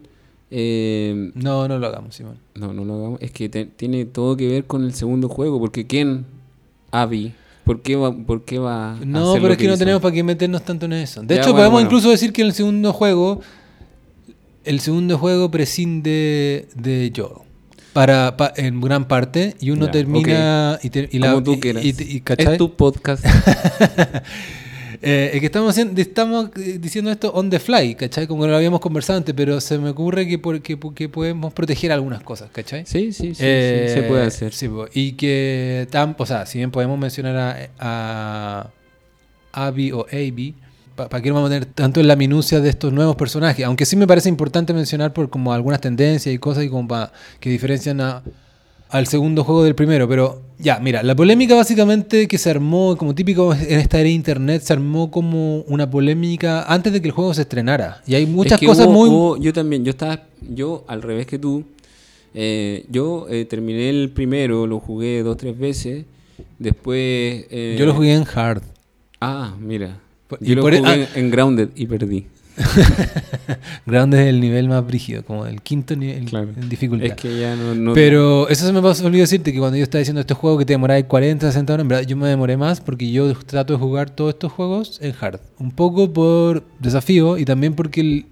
eh, 0.51 1.31
No, 1.35 1.69
no 1.69 1.79
lo 1.79 1.87
hagamos, 1.87 2.15
Simón. 2.15 2.39
no, 2.55 2.73
no 2.73 2.85
lo 2.85 2.95
hagamos, 2.95 3.23
es 3.23 3.31
que 3.33 3.49
te- 3.49 3.67
tiene 3.67 4.07
todo 4.07 4.37
que 4.37 4.49
ver 4.49 4.65
con 4.65 4.83
el 4.85 4.95
segundo 4.95 5.29
juego, 5.29 5.61
porque 5.61 5.87
Ken, 5.87 6.25
Abby, 6.91 7.35
¿por 7.71 7.83
qué 7.83 7.95
va, 7.95 8.13
por 8.13 8.45
qué 8.45 8.59
va 8.59 8.95
a 8.95 8.97
No, 9.05 9.31
hacer 9.31 9.35
pero 9.43 9.47
lo 9.49 9.53
es 9.53 9.59
que 9.59 9.67
no 9.69 9.75
hizo? 9.75 9.79
tenemos 9.79 10.03
para 10.03 10.13
qué 10.13 10.25
meternos 10.25 10.65
tanto 10.65 10.87
en 10.87 10.95
eso. 10.95 11.23
De 11.23 11.37
Ya, 11.37 11.41
hecho, 11.41 11.51
bueno, 11.53 11.57
podemos 11.59 11.73
bueno. 11.75 11.87
incluso 11.87 12.11
decir 12.11 12.33
que 12.33 12.41
en 12.43 12.49
el 12.49 12.53
segundo 12.55 12.93
juego, 12.93 13.41
el 14.65 14.81
segundo 14.81 15.17
juego 15.19 15.53
prescinde 15.53 16.67
de 16.75 17.13
Joel. 17.15 17.47
Para, 17.93 18.37
pa- 18.37 18.53
en 18.57 18.81
gran 18.81 19.07
parte, 19.07 19.55
y 19.61 19.71
uno 19.71 19.87
Ya, 19.87 19.93
termina 19.93 20.79
y, 20.83 21.17
y 21.17 21.19
la- 21.21 21.31
Como 21.31 21.45
tú 21.45 21.53
y- 21.55 21.61
quieras. 21.61 21.85
y- 21.85 21.95
y- 22.17 22.21
¿cachai? 22.23 22.53
es 22.55 22.59
tu 22.59 22.75
podcast. 22.75 23.25
Eh, 25.03 25.31
es 25.33 25.41
que 25.41 25.47
estamos, 25.47 25.71
haciendo, 25.71 25.99
estamos 26.01 26.51
eh, 26.57 26.79
diciendo 26.79 27.11
esto 27.11 27.31
on 27.33 27.49
the 27.49 27.59
fly, 27.59 27.95
¿cachai? 27.95 28.27
Como 28.27 28.47
lo 28.47 28.55
habíamos 28.55 28.81
conversado 28.81 29.17
antes, 29.17 29.35
pero 29.35 29.59
se 29.61 29.79
me 29.79 29.89
ocurre 29.91 30.27
que, 30.29 30.39
por- 30.39 30.61
que, 30.61 30.79
que 30.95 31.09
podemos 31.09 31.55
proteger 31.55 31.91
algunas 31.93 32.23
cosas, 32.23 32.51
¿cachai? 32.53 32.85
sí, 32.85 33.13
sí, 33.13 33.29
sí, 33.29 33.35
sí, 33.35 33.43
Eh, 33.43 33.91
se 33.95 34.03
puede 34.03 34.25
hacer. 34.27 34.53
sí, 34.53 34.69
y 34.93 35.13
que, 35.13 35.89
o 36.19 36.27
sea, 36.27 36.45
si 36.45 36.59
bien 36.59 36.71
podemos 36.71 36.99
mencionar 36.99 37.37
a, 37.79 38.69
a 39.55 39.67
Abby 39.67 39.91
o 39.93 40.05
Abby, 40.13 40.55
¿para 40.95 41.23
qué 41.23 41.31
nos 41.31 41.37
vamos 41.37 41.51
a 41.51 41.55
meter 41.55 41.73
tanto 41.73 42.01
en 42.01 42.07
la 42.07 42.17
minucia 42.17 42.61
de 42.61 42.69
estos 42.69 42.93
nuevos 42.93 43.17
personajes? 43.17 43.65
Aunque 43.65 43.87
sí 43.87 43.97
me 43.97 44.07
parece 44.07 44.29
importante 44.29 44.75
mencionar 44.75 45.15
por 45.15 45.31
como 45.31 45.53
algunas 45.55 45.81
tendencias 45.81 46.35
y 46.35 46.39
cosas 46.39 46.65
y 46.65 46.69
como 46.69 46.87
para 46.87 47.11
que 47.41 47.49
diferencian 47.49 48.03
a- 48.03 48.23
al 48.91 49.07
segundo 49.07 49.45
juego 49.45 49.63
del 49.65 49.75
primero. 49.75 50.09
Pero 50.09 50.43
ya, 50.59 50.79
mira, 50.81 51.03
la 51.03 51.15
polémica 51.15 51.55
básicamente 51.55 52.29
que 52.29 52.39
se 52.39 52.51
armó, 52.51 52.97
como 52.97 53.15
típico 53.15 53.55
en 53.55 53.79
esta 53.81 53.99
era 53.99 54.05
de 54.05 54.11
internet, 54.11 54.63
se 54.63 54.73
armó 54.73 55.11
como 55.11 55.61
una 55.63 55.91
polémica 55.91 56.63
antes 56.65 56.93
de 56.93 57.01
que 57.01 57.09
el 57.09 57.13
juego 57.13 57.33
se 57.35 57.43
estrenara. 57.43 58.03
Y 58.07 58.15
hay 58.15 58.27
muchas 58.27 58.55
Es 58.55 58.61
que 58.61 58.67
cosas 58.67 58.87
hubo- 58.87 58.93
muy... 58.93 59.09
hubo- 59.11 59.37
yo 59.39 59.53
también, 59.53 59.85
yo 59.85 59.91
estaba, 59.91 60.23
yo 60.55 60.85
al 60.89 61.03
revés 61.03 61.27
que 61.27 61.39
tú, 61.39 61.65
eh, 62.35 62.85
yo 62.91 63.27
eh, 63.31 63.45
terminé 63.45 63.89
el 63.91 64.11
primero, 64.11 64.67
lo 64.67 64.81
jugué 64.81 65.23
dos, 65.23 65.37
tres 65.37 65.59
veces, 65.59 66.05
después... 66.59 66.99
eh, 67.51 67.77
Yo 67.79 67.87
lo 67.87 67.95
jugué 67.95 68.15
en 68.15 68.25
hard. 68.35 68.63
Ah, 69.21 69.55
mira. 69.61 69.99
Y 70.41 70.51
Yo 70.51 70.55
lo 70.57 70.63
por 70.63 70.75
e- 70.75 70.79
jugué 70.79 71.09
en 71.15 71.31
Grounded 71.31 71.71
y 71.75 71.87
perdí. 71.87 72.27
Ground 73.87 74.15
es 74.15 74.27
el 74.29 74.41
nivel 74.41 74.69
más 74.69 74.87
brígido, 74.87 75.25
como 75.25 75.47
el 75.47 75.61
quinto 75.63 75.97
nivel 75.97 76.25
Claro. 76.27 76.49
en 76.61 76.69
dificultad. 76.69 77.07
Es 77.09 77.15
que 77.15 77.39
ya 77.41 77.57
no... 77.57 77.75
no- 77.75 77.93
Pero 77.95 78.49
eso 78.49 78.67
se 78.67 78.73
me 78.73 78.81
pasó, 78.83 79.07
olvidó 79.07 79.23
decirte 79.23 79.53
que 79.53 79.59
cuando 79.59 79.77
yo 79.77 79.83
estaba 79.85 80.01
diciendo 80.01 80.21
este 80.21 80.35
juego 80.35 80.59
que 80.59 80.65
te 80.65 80.73
demoraba 80.73 81.03
40, 81.03 81.47
60 81.47 81.73
horas, 81.73 81.85
en 81.85 81.89
verdad 81.89 82.05
yo 82.07 82.17
me 82.17 82.29
demoré 82.29 82.57
más 82.57 82.81
porque 82.81 83.11
yo 83.11 83.33
trato 83.35 83.73
de 83.73 83.79
jugar 83.79 84.11
todos 84.11 84.35
estos 84.35 84.53
juegos 84.53 84.99
en 85.03 85.15
hard. 85.21 85.41
Un 85.59 85.71
poco 85.71 86.13
por 86.13 86.65
desafío 86.79 87.39
y 87.39 87.45
también 87.45 87.75
porque 87.75 88.01
el- 88.01 88.27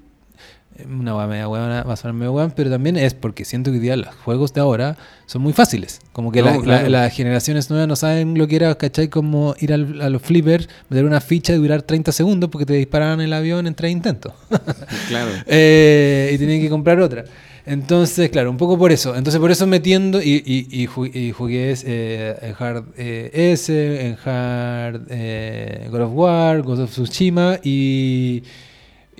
una 0.86 1.16
hueá 1.16 1.26
media 1.26 1.48
hueá 1.48 1.82
va 1.82 1.92
a 1.92 1.96
sonar 1.96 2.14
medio 2.14 2.32
hueón, 2.32 2.52
pero 2.54 2.70
también 2.70 2.96
es 2.96 3.14
porque 3.14 3.44
siento 3.44 3.70
que 3.70 3.76
hoy 3.78 3.82
día 3.82 3.96
los 3.96 4.14
juegos 4.24 4.52
de 4.54 4.60
ahora 4.60 4.96
son 5.26 5.42
muy 5.42 5.52
fáciles. 5.52 6.00
Como 6.12 6.30
que 6.32 6.40
No, 6.40 6.46
la- 6.46 6.56
la- 6.56 6.62
claro. 6.62 6.88
las 6.88 7.12
generaciones 7.12 7.68
nuevas 7.70 7.88
no 7.88 7.96
saben 7.96 8.36
lo 8.38 8.46
que 8.46 8.56
era, 8.56 8.74
¿cachai? 8.76 9.08
Como 9.08 9.54
ir 9.60 9.72
al- 9.72 10.00
a 10.00 10.08
los 10.08 10.22
flippers, 10.22 10.68
meter 10.88 11.04
una 11.04 11.20
ficha 11.20 11.52
y 11.52 11.56
durar 11.56 11.82
30 11.82 12.12
segundos 12.12 12.50
porque 12.50 12.66
te 12.66 12.74
disparaban 12.74 13.20
el 13.20 13.32
avión 13.32 13.66
en 13.66 13.74
tres 13.74 13.92
intentos. 13.92 14.32
Claro. 15.08 15.30
Eh, 15.46 16.30
y 16.34 16.38
tenía 16.38 16.60
que 16.60 16.68
comprar 16.68 17.00
otra. 17.00 17.24
Entonces, 17.66 18.30
claro, 18.30 18.50
un 18.50 18.56
poco 18.56 18.78
por 18.78 18.92
eso. 18.92 19.14
Entonces, 19.14 19.38
por 19.40 19.50
eso 19.50 19.66
metiendo 19.66 20.22
y, 20.22 20.42
y, 20.46 20.82
y 20.82 20.86
ju- 20.86 21.10
y 21.14 21.32
jugué 21.32 21.74
eh, 21.84 22.34
en 22.40 22.54
Hard 22.58 22.84
eh, 22.96 23.30
S, 23.52 24.06
en 24.06 24.16
Hard 24.24 25.02
eh, 25.10 25.86
God 25.90 26.00
of 26.00 26.10
War, 26.14 26.62
God 26.62 26.80
of 26.84 26.90
Tsushima 26.90 27.58
y, 27.62 28.42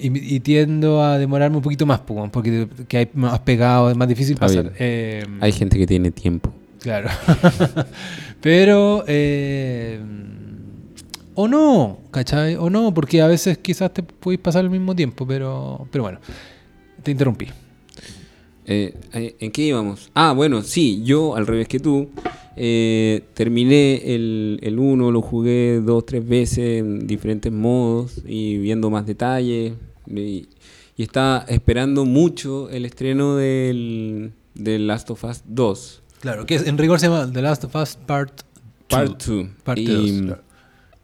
y, 0.00 0.36
y 0.36 0.40
tiendo 0.40 1.02
a 1.02 1.18
demorarme 1.18 1.56
un 1.56 1.62
poquito 1.62 1.86
más, 1.86 2.00
porque 2.00 2.68
que 2.88 2.96
hay 2.98 3.08
más 3.14 3.38
pegado, 3.40 3.90
es 3.90 3.96
más 3.96 4.08
difícil 4.08 4.36
pasar. 4.36 4.72
Eh, 4.78 5.24
Hay 5.40 5.52
gente 5.52 5.78
que 5.78 5.86
tiene 5.86 6.10
tiempo. 6.10 6.52
Claro. 6.80 7.08
Pero, 8.40 9.04
eh, 9.08 10.00
o 11.34 11.48
no, 11.48 11.98
¿cachai? 12.10 12.56
O 12.56 12.70
no, 12.70 12.92
porque 12.94 13.20
a 13.20 13.26
veces 13.26 13.58
quizás 13.58 13.92
te 13.92 14.02
podéis 14.02 14.40
pasar 14.40 14.64
al 14.64 14.70
mismo 14.70 14.94
tiempo, 14.94 15.26
pero, 15.26 15.86
pero 15.90 16.04
bueno, 16.04 16.18
te 17.02 17.10
interrumpí. 17.10 17.46
Eh, 18.66 18.94
eh, 19.12 19.36
¿En 19.40 19.50
qué 19.50 19.62
íbamos? 19.62 20.10
Ah, 20.14 20.32
bueno, 20.32 20.62
sí, 20.62 21.02
yo 21.04 21.36
al 21.36 21.46
revés 21.46 21.68
que 21.68 21.80
tú, 21.80 22.10
eh, 22.58 23.22
terminé 23.34 24.14
el, 24.14 24.58
el 24.62 24.78
1, 24.78 25.10
lo 25.10 25.22
jugué 25.22 25.80
dos, 25.80 26.04
tres 26.04 26.26
veces 26.28 26.80
en 26.80 27.06
diferentes 27.06 27.52
modos 27.52 28.20
y 28.26 28.58
viendo 28.58 28.90
más 28.90 29.06
detalles. 29.06 29.72
Y, 30.06 30.48
y 30.96 31.02
estaba 31.02 31.44
esperando 31.48 32.04
mucho 32.04 32.68
el 32.70 32.84
estreno 32.84 33.36
del, 33.36 34.32
del 34.54 34.86
Last 34.86 35.10
of 35.10 35.22
Us 35.24 35.42
2. 35.46 36.02
Claro, 36.20 36.46
que 36.46 36.56
en 36.56 36.76
rigor 36.78 36.98
se 36.98 37.06
llama 37.06 37.30
The 37.32 37.42
Last 37.42 37.62
of 37.64 37.74
Us 37.76 37.96
Part 38.04 38.40
2. 38.40 38.44
Part 38.88 39.22
2. 39.24 39.46
Parte 39.62 39.80
Y 39.82 39.86
dos, 39.86 40.10
claro. 40.26 40.42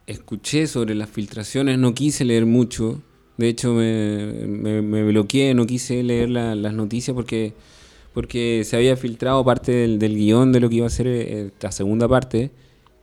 escuché 0.06 0.66
sobre 0.66 0.94
las 0.94 1.08
filtraciones, 1.08 1.78
no 1.78 1.94
quise 1.94 2.24
leer 2.24 2.46
mucho. 2.46 3.00
De 3.36 3.48
hecho, 3.48 3.72
me, 3.74 4.32
me- 4.46 4.82
me 4.82 5.04
bloqueé, 5.04 5.54
no 5.54 5.66
quise 5.66 6.02
leer 6.02 6.30
la- 6.30 6.54
las 6.54 6.72
noticias 6.74 7.14
porque, 7.14 7.52
porque 8.14 8.62
se 8.64 8.76
había 8.76 8.96
filtrado 8.96 9.44
parte 9.44 9.72
del, 9.72 9.98
del 9.98 10.14
guion 10.16 10.52
de 10.52 10.60
lo 10.60 10.68
que 10.70 10.76
iba 10.76 10.86
a 10.86 10.90
ser 10.90 11.06
eh, 11.08 11.50
la 11.60 11.72
segunda 11.72 12.08
parte. 12.08 12.50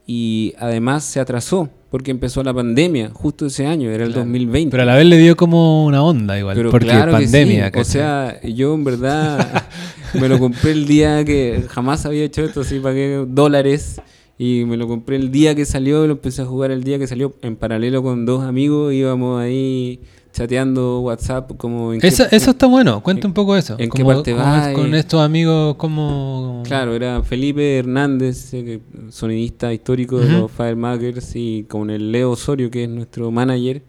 Y 0.04 0.52
además 0.58 1.04
se 1.04 1.20
atrasó 1.20 1.70
porque 1.88 2.10
empezó 2.10 2.42
la 2.42 2.52
pandemia 2.52 3.10
justo 3.12 3.46
ese 3.46 3.66
año, 3.66 3.90
era 3.90 4.04
el 4.04 4.10
Claro. 4.12 4.24
2020. 4.24 4.70
Pero 4.70 4.82
a 4.82 4.86
la 4.86 4.96
vez 4.96 5.06
le 5.06 5.18
dio 5.18 5.36
como 5.36 5.84
una 5.84 6.02
onda 6.02 6.36
igual, 6.38 6.56
Pero 6.56 6.70
porque 6.70 6.86
claro 6.86 7.12
que 7.18 7.24
pandemia, 7.24 7.70
sí. 7.72 7.78
O 7.78 7.84
sea, 7.84 8.40
yo 8.42 8.74
en 8.74 8.82
verdad 8.82 9.64
me 10.20 10.28
lo 10.28 10.38
compré 10.40 10.72
el 10.72 10.86
día 10.88 11.24
que 11.24 11.64
jamás 11.68 12.04
había 12.06 12.24
hecho 12.24 12.42
esto, 12.42 12.62
así 12.62 12.80
pagué 12.80 13.24
dólares 13.28 14.00
y 14.38 14.64
me 14.64 14.76
lo 14.78 14.88
compré 14.88 15.16
el 15.16 15.30
día 15.30 15.54
que 15.54 15.66
salió, 15.66 16.04
lo 16.06 16.14
empecé 16.14 16.42
a 16.42 16.46
jugar 16.46 16.70
el 16.72 16.82
día 16.82 16.98
que 16.98 17.06
salió 17.06 17.34
en 17.42 17.54
paralelo 17.56 18.02
con 18.02 18.24
dos 18.26 18.42
amigos, 18.42 18.92
íbamos 18.94 19.40
ahí 19.40 20.00
chateando 20.32 21.00
WhatsApp 21.00 21.52
como 21.56 21.92
en 21.92 22.00
qué- 22.00 22.08
Esa- 22.08 22.26
eso 22.26 22.50
está 22.52 22.66
bueno, 22.66 23.02
cuenta 23.02 23.26
un 23.26 23.34
poco 23.34 23.56
eso. 23.56 23.74
en 23.78 23.90
qué 23.90 24.02
Como- 24.02 24.14
parte 24.14 24.32
como 24.32 24.42
va 24.44 24.70
es 24.70 24.76
con 24.78 24.94
estos 24.94 25.20
amigos 25.20 25.76
como... 25.76 26.62
Claro, 26.64 26.94
era 26.94 27.22
Felipe 27.22 27.78
Hernández, 27.78 28.52
eh, 28.54 28.80
sonidista 29.10 29.72
histórico 29.72 30.18
de 30.18 30.28
los 30.32 30.50
Firemakers, 30.50 31.36
y 31.36 31.64
con 31.68 31.90
el 31.90 32.10
Leo 32.12 32.30
Osorio, 32.32 32.70
que 32.70 32.84
es 32.84 32.88
nuestro 32.88 33.30
manager. 33.30 33.82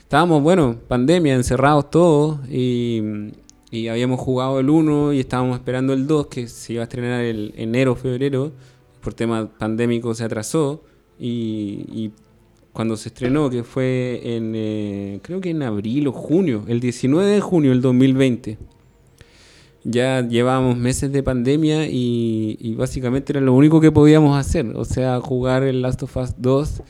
Estábamos, 0.00 0.42
bueno, 0.42 0.76
pandemia, 0.88 1.34
encerrados 1.34 1.90
todos, 1.90 2.38
y, 2.50 3.00
y 3.70 3.88
habíamos 3.88 4.18
jugado 4.20 4.58
el 4.58 4.70
1 4.70 5.12
y 5.12 5.20
estábamos 5.20 5.56
esperando 5.58 5.92
el 5.92 6.06
2, 6.06 6.26
que 6.28 6.48
se 6.48 6.72
iba 6.72 6.82
a 6.82 6.84
estrenar 6.84 7.20
el 7.20 7.52
enero, 7.56 7.94
febrero. 7.94 8.52
Por 9.02 9.14
tema 9.14 9.48
pandémico 9.58 10.14
se 10.14 10.24
atrasó, 10.24 10.82
y, 11.18 11.84
y 11.92 12.10
cuando 12.72 12.96
se 12.96 13.08
estrenó, 13.08 13.50
que 13.50 13.64
fue 13.64 14.20
en, 14.22 14.52
eh, 14.54 15.20
creo 15.22 15.40
que 15.40 15.50
en 15.50 15.62
abril 15.62 16.08
o 16.08 16.12
junio, 16.12 16.64
el 16.68 16.80
19 16.80 17.28
de 17.28 17.40
junio 17.40 17.70
del 17.70 17.80
2020 17.80 18.58
ya 19.82 20.26
llevábamos 20.26 20.76
meses 20.76 21.10
de 21.10 21.22
pandemia 21.22 21.86
y, 21.86 22.56
y 22.60 22.74
básicamente 22.74 23.32
era 23.32 23.40
lo 23.40 23.54
único 23.54 23.80
que 23.80 23.90
podíamos 23.90 24.38
hacer, 24.38 24.66
o 24.76 24.84
sea, 24.84 25.20
jugar 25.20 25.62
el 25.62 25.82
Last 25.82 26.02
of 26.02 26.16
Us 26.16 26.34
2 26.36 26.82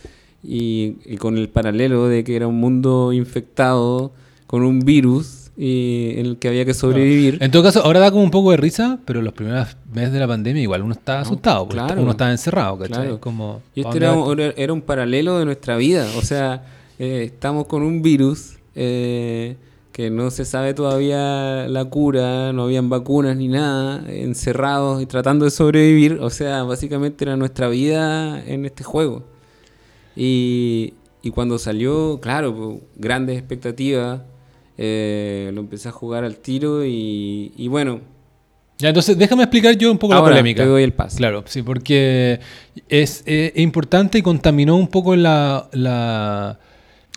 y, 0.43 0.97
y 1.05 1.16
con 1.16 1.39
el 1.39 1.49
paralelo 1.49 2.09
de 2.09 2.24
que 2.24 2.37
era 2.37 2.49
un 2.49 2.57
mundo 2.57 3.12
infectado 3.12 4.12
con 4.47 4.64
un 4.64 4.81
virus 4.81 5.39
y 5.57 6.13
en 6.17 6.27
el 6.27 6.39
que 6.39 6.49
había 6.49 6.65
que 6.65 6.73
sobrevivir. 6.75 7.39
En 7.41 7.51
todo 7.51 7.63
caso, 7.63 7.83
ahora 7.85 8.01
da 8.01 8.11
como 8.11 8.23
un 8.23 8.31
poco 8.31 8.51
de 8.51 8.57
risa, 8.57 8.99
pero 9.05 9.21
los 9.23 9.33
primeros 9.35 9.77
meses 9.93 10.13
de 10.13 10.19
la 10.21 10.27
pandemia 10.29 10.63
igual 10.63 10.83
uno 10.83 10.93
estaba 10.93 11.21
asustado, 11.21 11.67
porque 11.69 11.83
claro. 11.85 12.03
uno 12.03 12.13
estaba 12.13 12.31
encerrado, 12.31 12.79
¿cachai? 12.79 12.95
Claro. 13.03 13.21
Como, 13.21 13.61
Y 13.75 13.83
¿pa' 13.83 13.89
este 13.91 13.99
era, 13.99 14.13
un- 14.15 14.41
era- 14.41 14.55
era 14.57 14.73
un 14.73 14.81
paralelo 14.83 15.39
de 15.39 15.45
nuestra 15.45 15.77
vida. 15.77 16.07
O 16.17 16.23
sea, 16.23 16.65
eh, 16.99 17.25
estamos 17.27 17.67
con 17.67 17.83
un 17.83 18.01
virus 18.03 18.55
eh, 18.75 19.57
que 19.93 20.09
no 20.09 20.31
se 20.31 20.45
sabe 20.47 20.73
todavía 20.73 21.67
la 21.69 21.85
cura, 21.87 22.53
no 22.55 22.63
habían 22.63 22.89
vacunas 22.89 23.37
ni 23.37 23.49
nada, 23.49 24.03
encerrados 24.09 25.03
y 25.03 25.07
tratando 25.07 25.45
de 25.45 25.51
sobrevivir. 25.51 26.19
O 26.23 26.31
sea, 26.31 26.63
básicamente 26.63 27.25
era 27.25 27.37
nuestra 27.37 27.69
vida 27.69 28.43
en 28.47 28.65
este 28.65 28.83
juego. 28.85 29.25
Y, 30.17 30.95
y 31.23 31.31
cuando 31.31 31.59
salió, 31.59 32.19
claro, 32.21 32.55
pues, 32.57 32.79
grandes 32.97 33.37
expectativas. 33.39 34.23
Eh, 34.83 35.51
lo 35.53 35.61
empecé 35.61 35.89
a 35.91 35.93
jugar 35.93 36.24
al 36.24 36.39
tiro 36.39 36.87
y, 36.87 37.53
y 37.55 37.68
bueno, 37.68 38.01
Ya, 38.78 38.89
entonces 38.89 39.18
déjame 39.18 39.43
explicar 39.43 39.76
yo 39.76 39.93
un 39.93 39.99
poco 39.99 40.14
la 40.14 40.22
polémica. 40.22 40.62
te 40.62 40.68
doy 40.70 40.83
el 40.83 40.95
paso. 40.95 41.18
Claro, 41.18 41.45
sí, 41.47 41.62
porque 41.62 42.41
es 42.89 43.22
eh, 43.26 43.53
importante 43.57 44.16
y 44.18 44.22
contaminó 44.22 44.76
un 44.76 44.89
poco 44.89 45.14
la, 45.16 45.68
la, 45.72 46.59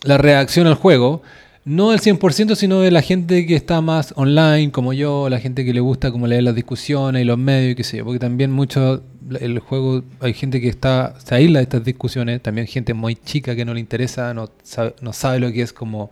la 0.04 0.18
reacción 0.18 0.68
al 0.68 0.74
juego. 0.76 1.22
No 1.66 1.92
del 1.92 2.02
100%, 2.02 2.56
sino 2.56 2.82
de 2.82 2.92
la 2.92 3.02
gente 3.02 3.46
que 3.46 3.56
está 3.56 3.80
más 3.80 4.14
online, 4.18 4.70
como 4.74 4.92
yo, 4.92 5.30
la 5.30 5.40
gente 5.40 5.64
que 5.64 5.74
le 5.74 5.80
gusta 5.80 6.12
como 6.12 6.28
leer 6.28 6.44
las 6.44 6.56
discusiones 6.56 7.22
y 7.22 7.26
los 7.26 7.38
medios 7.38 7.72
y 7.72 7.76
qué 7.76 7.86
sé 7.86 7.96
yo. 8.00 8.04
Porque 8.04 8.20
también 8.20 8.52
mucho 8.52 9.02
el 9.40 9.60
juego, 9.60 10.04
hay 10.20 10.34
gente 10.34 10.60
que 10.60 10.68
está 10.68 11.16
se 11.24 11.34
aísla 11.36 11.60
de 11.60 11.64
estas 11.64 11.86
discusiones, 11.86 12.42
también 12.42 12.68
gente 12.68 12.94
muy 12.94 13.16
chica 13.16 13.56
que 13.56 13.64
no 13.64 13.74
le 13.74 13.80
interesa, 13.80 14.34
no 14.34 14.50
sabe, 14.64 14.96
no 15.00 15.14
sabe 15.14 15.40
lo 15.40 15.50
que 15.54 15.62
es 15.62 15.72
como 15.72 16.12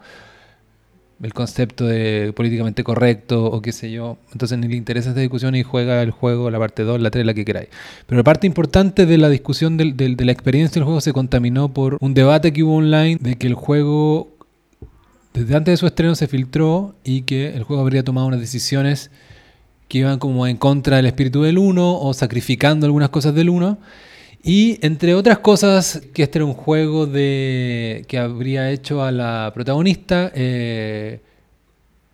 el 1.23 1.33
concepto 1.33 1.85
de 1.85 2.33
políticamente 2.35 2.83
correcto 2.83 3.45
o 3.45 3.61
qué 3.61 3.71
sé 3.71 3.91
yo. 3.91 4.17
Entonces 4.31 4.57
ni 4.57 4.67
le 4.67 4.75
interesa 4.75 5.09
esta 5.09 5.21
discusión 5.21 5.55
y 5.55 5.63
juega 5.63 6.01
el 6.01 6.11
juego, 6.11 6.49
la 6.49 6.57
parte 6.59 6.83
2, 6.83 6.99
la 7.01 7.11
3, 7.11 7.25
la 7.25 7.33
que 7.33 7.45
queráis. 7.45 7.67
Pero 8.07 8.17
la 8.17 8.23
parte 8.23 8.47
importante 8.47 9.05
de 9.05 9.17
la 9.17 9.29
discusión 9.29 9.77
del- 9.77 9.95
del- 9.95 10.15
de 10.15 10.25
la 10.25 10.31
experiencia 10.31 10.75
del 10.79 10.85
juego 10.85 10.99
se 11.01 11.13
contaminó 11.13 11.69
por 11.73 11.97
un 11.99 12.13
debate 12.13 12.51
que 12.53 12.63
hubo 12.63 12.75
online 12.77 13.17
de 13.21 13.35
que 13.35 13.47
el 13.47 13.53
juego, 13.53 14.29
desde 15.33 15.55
antes 15.55 15.73
de 15.73 15.77
su 15.77 15.85
estreno, 15.87 16.15
se 16.15 16.27
filtró 16.27 16.95
y 17.03 17.21
que 17.21 17.55
el 17.55 17.63
juego 17.63 17.81
habría 17.81 18.03
tomado 18.03 18.27
unas 18.27 18.39
decisiones 18.39 19.11
que 19.87 19.99
iban 19.99 20.19
como 20.19 20.47
en 20.47 20.57
contra 20.57 20.97
del 20.97 21.05
espíritu 21.05 21.41
del 21.43 21.57
1 21.57 21.99
o 22.01 22.13
sacrificando 22.13 22.85
algunas 22.85 23.09
cosas 23.09 23.35
del 23.35 23.49
1. 23.49 23.77
Y 24.43 24.79
entre 24.85 25.13
otras 25.13 25.39
cosas, 25.39 26.01
que 26.13 26.23
este 26.23 26.39
era 26.39 26.45
un 26.45 26.53
juego 26.53 27.05
de 27.05 28.05
que 28.07 28.17
habría 28.17 28.71
hecho 28.71 29.03
a 29.03 29.11
la 29.11 29.51
protagonista 29.53 30.31
eh, 30.33 31.19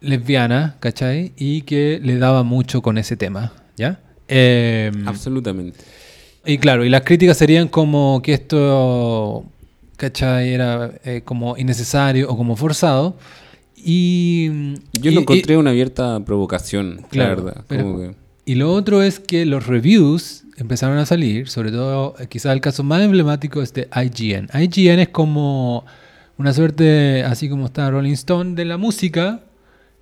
lesbiana, 0.01 0.75
¿cachai? 0.79 1.31
Y 1.37 1.61
que 1.61 1.99
le 2.03 2.17
daba 2.17 2.43
mucho 2.43 2.81
con 2.81 2.97
ese 2.97 3.15
tema, 3.15 3.53
¿ya? 3.77 3.99
Eh, 4.27 4.91
Absolutamente. 5.05 5.79
y 6.45 6.57
claro, 6.57 6.83
y 6.83 6.89
las 6.89 7.01
críticas 7.03 7.37
serían 7.37 7.69
como 7.69 8.21
que 8.21 8.33
esto, 8.33 9.45
¿cachai? 9.95 10.53
Era 10.53 10.91
eh, 11.05 11.21
como 11.23 11.55
innecesario 11.57 12.29
o 12.29 12.35
como 12.35 12.55
forzado. 12.57 13.15
Y, 13.77 14.49
Yo 14.91 15.11
y- 15.11 15.13
lo 15.13 15.19
y- 15.21 15.23
encontré 15.23 15.55
una 15.55 15.69
abierta 15.69 16.19
provocación, 16.25 17.05
Claro, 17.09 17.35
la 17.37 17.43
verdad. 17.43 17.63
pero- 17.69 17.83
como 17.83 17.99
que- 17.99 18.15
Y 18.45 18.55
lo 18.55 18.71
otro 18.73 19.01
es 19.01 19.19
que 19.19 19.45
los 19.45 19.67
reviews 19.67 20.43
empezaron 20.57 20.97
a 20.97 21.05
salir, 21.05 21.47
sobre 21.49 21.71
todo 21.71 22.15
eh, 22.19 22.27
quizás 22.27 22.53
el 22.53 22.61
caso 22.61 22.83
más 22.83 23.01
emblemático 23.01 23.61
es 23.61 23.73
de 23.73 23.87
IGN. 23.95 24.49
IGN 24.53 24.99
es 24.99 25.09
como 25.09 25.85
una 26.37 26.53
suerte, 26.53 27.23
así 27.23 27.49
como 27.49 27.65
está 27.67 27.89
Rolling 27.89 28.13
Stone 28.13 28.55
de 28.55 28.65
la 28.65 28.77
música. 28.77 29.41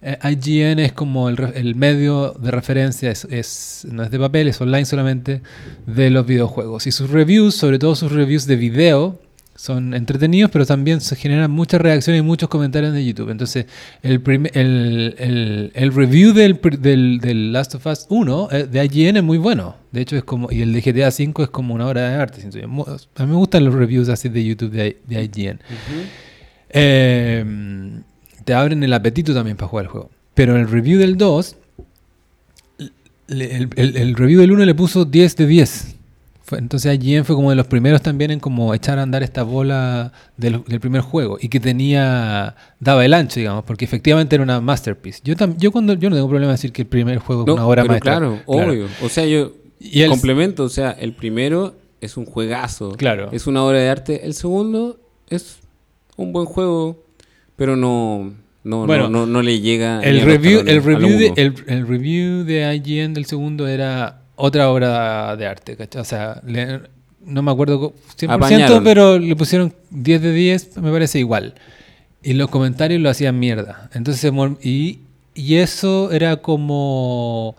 eh, 0.02 0.18
IGN 0.24 0.80
es 0.80 0.92
como 0.94 1.30
el, 1.30 1.38
el 1.56 1.76
medio 1.76 2.32
de 2.40 2.52
referencia, 2.52 3.10
es- 3.12 3.88
no 3.90 4.04
es 4.04 4.12
de 4.12 4.20
papel, 4.20 4.48
es 4.48 4.60
online 4.62 4.86
solamente, 4.86 5.42
de 5.88 6.10
los 6.10 6.26
videojuegos. 6.28 6.86
Y 6.88 6.92
sus 6.92 7.10
reviews, 7.10 7.56
sobre 7.56 7.80
todo 7.80 7.96
sus 7.96 8.12
reviews 8.12 8.46
de 8.46 8.56
video, 8.56 9.20
son 9.58 9.94
entretenidos, 9.94 10.52
pero 10.52 10.66
también 10.66 11.00
se 11.00 11.16
generan 11.16 11.50
muchas 11.50 11.80
reacciones 11.80 12.20
y 12.20 12.24
muchos 12.24 12.50
comentarios 12.50 12.92
de 12.94 13.06
YouTube. 13.06 13.30
Entonces, 13.30 13.66
el, 14.04 14.22
el, 14.54 15.16
el- 15.18 15.72
el 15.74 15.94
review 15.94 16.34
del, 16.34 16.60
del, 16.80 17.20
del 17.20 17.54
Last 17.54 17.76
of 17.76 17.86
Us 17.86 18.06
1 18.10 18.50
eh, 18.52 18.68
de 18.70 18.84
IGN 18.86 19.18
es 19.18 19.24
muy 19.24 19.38
bueno. 19.38 19.78
De 19.94 20.02
hecho, 20.02 20.18
es 20.18 20.24
como. 20.26 20.52
Y 20.52 20.62
el 20.62 20.74
de 20.74 20.82
GTA 20.82 21.10
5 21.10 21.44
es 21.44 21.50
como 21.50 21.74
una 21.74 21.88
obra 21.88 22.10
de 22.10 22.16
arte. 22.16 22.42
A 22.44 23.26
mí 23.26 23.30
me 23.32 23.36
gustan 23.36 23.64
los 23.64 23.74
reviews 23.74 24.10
así 24.10 24.28
de 24.28 24.44
YouTube 24.44 24.72
de, 24.72 24.98
de 25.08 25.24
IGN. 25.24 25.60
Eh, 26.70 27.46
te 28.44 28.54
abren 28.54 28.84
el 28.84 28.94
apetito 28.94 29.34
también 29.34 29.56
para 29.58 29.68
jugar 29.70 29.86
el 29.86 29.92
juego. 29.92 30.12
Pero 30.34 30.58
el 30.58 30.68
review 30.70 31.00
del 31.00 31.16
2, 31.18 31.56
le- 33.28 33.56
el, 33.56 33.70
el- 33.78 33.96
el 33.98 34.16
review 34.16 34.42
del 34.42 34.52
1 34.52 34.66
le 34.66 34.76
puso 34.76 35.06
10 35.06 35.36
de 35.38 35.48
10. 35.48 35.95
Fue- 36.46 36.60
entonces 36.60 36.94
IGN 37.02 37.26
fue 37.26 37.36
como 37.36 37.50
de 37.50 37.56
los 37.56 37.66
primeros 37.68 38.02
también 38.04 38.30
en 38.32 38.40
como 38.40 38.74
echar 38.74 39.00
a 39.00 39.02
andar 39.02 39.24
esta 39.24 39.42
bola 39.44 40.14
del, 40.38 40.64
del 40.68 40.80
primer 40.80 41.02
juego 41.02 41.38
y 41.42 41.50
que 41.50 41.60
tenía 41.60 42.56
daba 42.80 43.04
el 43.04 43.14
ancho, 43.16 43.40
digamos, 43.40 43.64
porque 43.66 43.84
efectivamente 43.86 44.36
era 44.36 44.44
una 44.44 44.62
masterpiece. 44.62 45.22
Yo 45.24 45.36
tam- 45.36 45.56
yo 45.58 45.72
cuando 45.72 45.94
yo 45.96 46.10
no 46.10 46.16
tengo 46.16 46.30
problema 46.30 46.52
en 46.52 46.56
decir 46.58 46.72
que 46.72 46.84
el 46.84 46.88
primer 46.88 47.18
juego 47.18 47.46
es 47.48 47.54
una 47.54 47.66
obra 47.66 47.82
pero 47.82 47.94
maestra. 47.94 48.12
Claro, 48.18 48.40
obvio. 48.46 48.88
O 49.04 49.10
sea, 49.10 49.26
yo 49.26 49.54
Y 49.80 50.02
el- 50.02 50.10
complemento, 50.10 50.64
o 50.64 50.70
sea, 50.70 50.92
el 50.92 51.14
primero 51.14 51.76
es 52.00 52.16
un 52.18 52.26
juegazo. 52.26 52.92
Claro. 52.92 53.30
Es 53.32 53.48
una 53.48 53.64
obra 53.64 53.80
de 53.80 53.90
arte. 53.90 54.26
El 54.26 54.34
segundo 54.36 55.00
es 55.30 55.58
un 56.18 56.32
buen 56.32 56.46
juego, 56.46 57.04
pero 57.56 57.76
no, 57.76 58.34
no, 58.64 58.86
Bueno, 58.86 59.10
no, 59.10 59.22
no, 59.22 59.26
no 59.26 59.42
le 59.42 59.62
llega. 59.62 60.00
El 60.02 60.22
review, 60.22 60.60
el, 60.68 60.84
review 60.84 61.18
de, 61.18 61.34
el, 61.38 61.56
el 61.68 61.88
review 61.88 62.44
de 62.44 62.76
IGN 62.76 63.14
del 63.16 63.26
segundo 63.26 63.68
era 63.68 64.22
otra 64.36 64.70
obra 64.70 65.36
de 65.36 65.46
arte, 65.48 65.76
¿cachai? 65.76 66.02
O 66.02 66.06
sea, 66.06 66.42
le- 66.46 66.82
no 67.26 67.42
me 67.42 67.52
acuerdo 67.52 67.80
co- 67.80 67.94
100%, 68.18 68.30
Apañaron. 68.34 68.84
pero 68.84 69.18
le 69.20 69.36
pusieron 69.36 69.74
10 69.90 70.22
de 70.22 70.32
10, 70.32 70.78
me 70.78 70.92
parece 70.92 71.20
igual. 71.20 71.56
Y 72.22 72.34
los 72.34 72.50
comentarios 72.50 73.02
lo 73.02 73.10
hacían 73.10 73.38
mierda. 73.40 73.90
Entonces, 73.94 74.32
y, 74.62 75.00
y 75.34 75.56
eso 75.56 76.12
era 76.12 76.38
como 76.38 77.56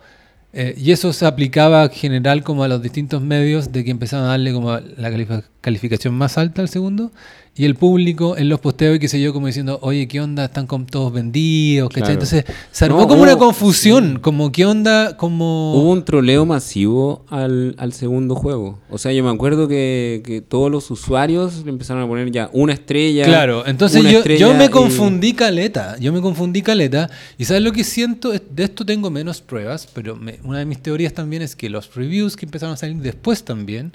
Eh, 0.53 0.73
y 0.77 0.91
eso 0.91 1.13
se 1.13 1.25
aplicaba 1.25 1.83
en 1.83 1.89
general 1.91 2.41
como 2.43 2.63
a 2.63 2.67
los 2.67 2.81
distintos 2.81 3.21
medios 3.21 3.71
de 3.73 3.83
que 3.83 3.91
empezaban 3.91 4.25
a 4.25 4.29
darle 4.29 4.53
como 4.53 4.71
la 4.71 5.11
califa- 5.11 5.43
calificación 5.61 6.13
más 6.13 6.37
alta 6.37 6.61
al 6.61 6.69
segundo 6.69 7.11
y 7.59 7.65
el 7.65 7.73
público 7.73 8.37
en 8.37 8.49
los 8.49 8.59
posteos 8.59 8.95
y 8.97 8.99
qué 8.99 9.07
sé 9.07 9.19
yo 9.19 9.33
como 9.33 9.47
diciendo, 9.47 9.79
oye, 9.81 10.07
¿qué 10.07 10.21
onda? 10.21 10.45
Están 10.45 10.67
como 10.67 10.85
todos 10.85 11.11
vendidos, 11.11 11.89
¿cachai? 11.89 12.01
Claro. 12.01 12.13
Entonces 12.13 12.45
se 12.71 12.85
armó 12.85 12.99
No, 12.99 13.07
como 13.07 13.23
una 13.23 13.35
confusión, 13.35 14.19
como 14.21 14.51
¿qué 14.51 14.67
onda? 14.67 15.17
Como... 15.17 15.73
Hubo 15.73 15.91
un 15.91 16.05
troleo 16.05 16.45
masivo 16.45 17.25
al, 17.29 17.73
al 17.79 17.93
segundo 17.93 18.35
juego. 18.35 18.77
O 18.91 18.99
sea, 18.99 19.11
yo 19.11 19.23
me 19.23 19.31
acuerdo 19.31 19.67
que, 19.67 20.21
que 20.23 20.41
todos 20.41 20.69
los 20.69 20.91
usuarios 20.91 21.63
le 21.65 21.71
empezaron 21.71 22.03
a 22.03 22.07
poner 22.07 22.29
ya 22.31 22.51
una 22.53 22.73
estrella. 22.73 23.25
Claro, 23.25 23.65
entonces 23.65 24.03
yo, 24.03 24.23
yo 24.23 24.53
me 24.53 24.65
y- 24.65 24.69
confundí 24.69 25.33
caleta, 25.33 25.97
yo 25.99 26.13
me 26.13 26.21
confundí 26.21 26.61
caleta, 26.61 27.09
y 27.39 27.45
¿sabes 27.45 27.63
lo 27.63 27.71
que 27.71 27.83
siento? 27.83 28.33
De 28.33 28.63
esto 28.63 28.85
tengo 28.85 29.09
menos 29.09 29.41
pruebas, 29.41 29.87
pero 29.91 30.15
me- 30.15 30.39
una 30.43 30.59
de 30.59 30.65
mis 30.65 30.79
teorías 30.83 31.13
también 31.13 31.41
es 31.41 31.55
que 31.55 31.71
los 31.71 31.95
reviews 31.95 32.35
que 32.35 32.45
empezaron 32.45 32.75
a 32.75 32.77
salir 32.77 32.97
después 32.97 33.43
también, 33.43 33.93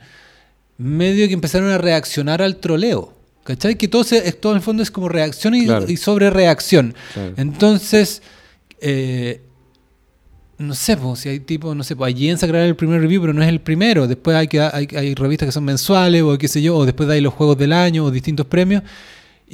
medio 0.79 1.27
que 1.29 1.35
empezaron 1.35 1.71
a 1.71 1.79
reaccionar 1.79 2.43
al 2.43 2.57
troleo, 2.57 3.13
¿cachai? 3.45 3.77
Que 3.77 3.89
todo, 3.89 4.05
se, 4.05 4.33
todo 4.33 4.53
en 4.53 4.57
el 4.57 4.63
fondo 4.63 4.83
es 4.83 4.91
como 4.91 5.09
reacción 5.09 5.55
y, 5.55 5.67
Claro. 5.67 5.89
y 5.89 5.97
sobre 5.97 6.31
reacción. 6.31 6.95
Claro. 7.15 7.35
Entonces, 7.37 8.23
eh, 8.81 9.41
no 10.59 10.75
sé, 10.75 10.97
pues, 10.97 11.21
si 11.21 11.29
hay 11.29 11.41
tipo, 11.41 11.75
no 11.75 11.83
sé, 11.83 11.97
pues 11.97 12.15
allí 12.15 12.29
en 12.29 12.39
sacar 12.39 12.57
el 12.57 12.77
primer 12.77 13.01
review, 13.01 13.21
pero 13.21 13.33
no 13.33 13.43
es 13.43 13.49
el 13.49 13.61
primero. 13.61 14.07
Después 14.07 14.37
hay, 14.37 14.49
que, 14.49 14.61
hay, 14.61 14.87
hay 14.97 15.15
revistas 15.15 15.47
que 15.47 15.53
son 15.53 15.65
mensuales 15.65 16.23
o 16.23 16.37
qué 16.39 16.49
sé 16.49 16.63
yo, 16.63 16.77
o 16.77 16.85
después 16.85 17.09
hay 17.09 17.21
los 17.21 17.35
juegos 17.35 17.59
del 17.59 17.73
año 17.73 18.05
o 18.05 18.11
distintos 18.11 18.47
premios. 18.47 18.83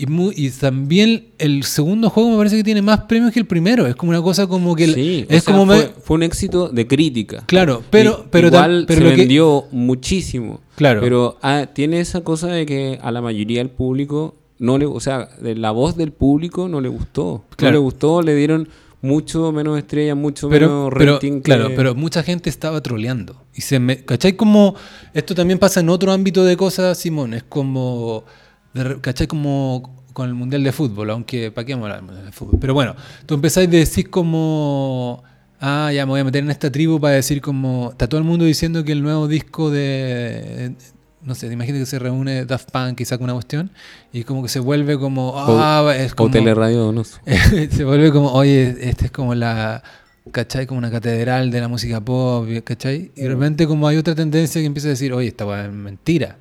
Y, 0.00 0.50
también 0.50 1.26
el 1.38 1.64
segundo 1.64 2.08
juego 2.08 2.30
me 2.30 2.36
parece 2.36 2.56
que 2.56 2.62
tiene 2.64 2.82
más 2.82 3.00
premios 3.02 3.32
que 3.32 3.40
el 3.40 3.46
primero. 3.46 3.86
Es 3.86 3.96
como 3.96 4.10
una 4.10 4.22
cosa 4.22 4.46
como 4.46 4.76
que... 4.76 4.84
el- 4.84 4.94
Sí, 4.94 5.26
o 5.28 5.32
es 5.32 5.42
sea, 5.44 5.52
como... 5.52 5.66
me- 5.66 5.88
fue, 6.02 6.14
un 6.16 6.22
éxito 6.22 6.68
de 6.68 6.86
crítica. 6.86 7.42
Claro, 7.46 7.82
pero... 7.90 8.22
Y- 8.24 8.28
pero 8.30 8.48
igual 8.48 8.84
pero 8.86 8.98
se 9.00 9.04
lo 9.04 9.10
que- 9.10 9.16
vendió 9.16 9.64
muchísimo. 9.72 10.60
Claro. 10.76 11.00
Pero 11.00 11.38
ah, 11.42 11.66
tiene 11.72 11.98
esa 12.00 12.20
cosa 12.22 12.46
de 12.48 12.64
que 12.64 12.98
a 13.02 13.10
la 13.10 13.20
mayoría 13.20 13.58
del 13.58 13.70
público 13.70 14.36
no 14.60 14.78
le, 14.78 14.86
o 14.86 15.00
sea, 15.00 15.28
de 15.40 15.54
la 15.56 15.72
voz 15.72 15.96
del 15.96 16.12
público 16.12 16.68
no 16.68 16.80
le 16.80 16.88
gustó. 16.88 17.44
Claro. 17.56 17.72
No 17.72 17.78
le 17.80 17.82
gustó, 17.84 18.22
le 18.22 18.34
dieron 18.36 18.68
mucho 19.00 19.52
menos 19.52 19.78
estrellas, 19.78 20.16
mucho 20.16 20.48
pero, 20.48 20.68
menos 20.68 20.92
pero, 20.96 21.12
rating. 21.14 21.32
que- 21.36 21.42
claro, 21.42 21.70
pero 21.74 21.94
mucha 21.94 22.22
gente 22.22 22.50
estaba 22.50 22.80
troleando. 22.82 23.42
Y 23.54 23.60
se 23.62 23.78
me, 23.80 24.04
¿Cachai? 24.04 24.34
Como 24.36 24.74
esto 25.14 25.34
también 25.34 25.58
pasa 25.58 25.80
en 25.80 25.88
otro 25.88 26.12
ámbito 26.12 26.44
de 26.44 26.56
cosas, 26.56 26.98
Simón. 26.98 27.34
Es 27.34 27.42
como, 27.44 28.24
¿cachai? 29.00 29.26
Como 29.26 29.98
con 30.12 30.28
el 30.28 30.34
Mundial 30.34 30.64
de 30.64 30.72
Fútbol, 30.72 31.10
aunque 31.10 31.52
¿para 31.52 31.64
qué 31.64 31.74
vamos 31.74 31.88
a 31.88 31.94
hablar 31.94 32.00
del 32.00 32.06
Mundial 32.06 32.26
de 32.26 32.32
Fútbol? 32.32 32.58
Pero 32.60 32.74
bueno, 32.74 32.96
tú 33.24 33.34
empezáis 33.34 33.68
a 33.68 33.70
decir 33.70 34.10
como, 34.10 35.22
ah, 35.60 35.92
ya 35.94 36.06
me 36.06 36.10
voy 36.10 36.20
a 36.20 36.24
meter 36.24 36.42
en 36.42 36.50
esta 36.50 36.72
tribu 36.72 37.00
para 37.00 37.14
decir 37.14 37.40
como, 37.40 37.90
está 37.92 38.08
todo 38.08 38.18
el 38.18 38.26
mundo 38.26 38.44
diciendo 38.44 38.84
que 38.84 38.92
el 38.92 39.02
nuevo 39.02 39.28
disco 39.28 39.70
de... 39.70 40.74
No 41.22 41.34
sé, 41.34 41.52
imagínate 41.52 41.80
que 41.80 41.86
se 41.86 41.98
reúne 41.98 42.46
Daft 42.46 42.70
Punk 42.70 43.00
y 43.00 43.04
saca 43.04 43.22
una 43.22 43.34
cuestión 43.34 43.70
y 44.12 44.24
como 44.24 44.42
que 44.42 44.48
se 44.48 44.60
vuelve 44.60 44.98
como... 44.98 45.34
Ah, 45.36 45.94
es 45.96 46.12
o 46.12 46.16
como, 46.16 46.30
Teleradio 46.30 46.78
Donoso. 46.86 47.20
se 47.70 47.84
vuelve 47.84 48.12
como, 48.12 48.32
oye, 48.32 48.76
este 48.88 49.06
es 49.06 49.10
como 49.10 49.34
la, 49.34 49.82
¿cachai? 50.32 50.66
Como 50.66 50.78
una 50.78 50.90
catedral 50.90 51.50
de 51.50 51.60
la 51.60 51.68
música 51.68 52.00
pop, 52.00 52.48
¿cachai? 52.64 53.12
Y 53.14 53.22
de 53.22 53.28
repente 53.28 53.66
como 53.66 53.88
hay 53.88 53.96
otra 53.96 54.14
tendencia 54.14 54.60
que 54.60 54.66
empieza 54.66 54.88
a 54.88 54.90
decir, 54.90 55.12
oye, 55.12 55.28
esta 55.28 55.46
weá 55.46 55.66
es 55.66 55.72
mentira. 55.72 56.38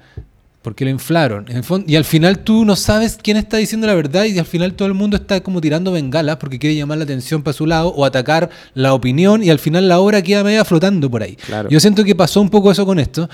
¿Por 0.67 0.75
qué 0.75 0.83
lo 0.83 0.91
inflaron? 0.91 1.45
En 1.47 1.63
y 1.87 1.95
al 1.95 2.03
final 2.03 2.39
tú 2.39 2.65
no 2.65 2.75
sabes 2.75 3.17
quién 3.23 3.37
está 3.37 3.55
diciendo 3.55 3.87
la 3.87 3.93
verdad 3.93 4.25
y 4.25 4.37
al 4.37 4.45
final 4.45 4.73
todo 4.73 4.89
el 4.89 4.95
mundo 4.95 5.15
está 5.15 5.39
como 5.39 5.61
tirando 5.61 5.93
bengalas 5.93 6.35
porque 6.35 6.59
quiere 6.59 6.75
llamar 6.75 6.97
la 6.97 7.05
atención 7.05 7.41
para 7.41 7.53
su 7.53 7.65
lado 7.65 7.87
o 7.87 8.03
atacar 8.03 8.49
la 8.73 8.93
opinión 8.93 9.41
y 9.41 9.49
al 9.49 9.59
final 9.59 9.87
la 9.87 10.01
obra 10.01 10.21
queda 10.21 10.43
media 10.43 10.65
flotando 10.65 11.09
por 11.09 11.23
ahí. 11.23 11.37
Claro. 11.37 11.69
Yo 11.69 11.79
siento 11.79 12.03
que 12.03 12.15
pasó 12.15 12.41
un 12.41 12.49
poco 12.49 12.69
eso 12.69 12.85
con 12.85 12.99
esto. 12.99 13.29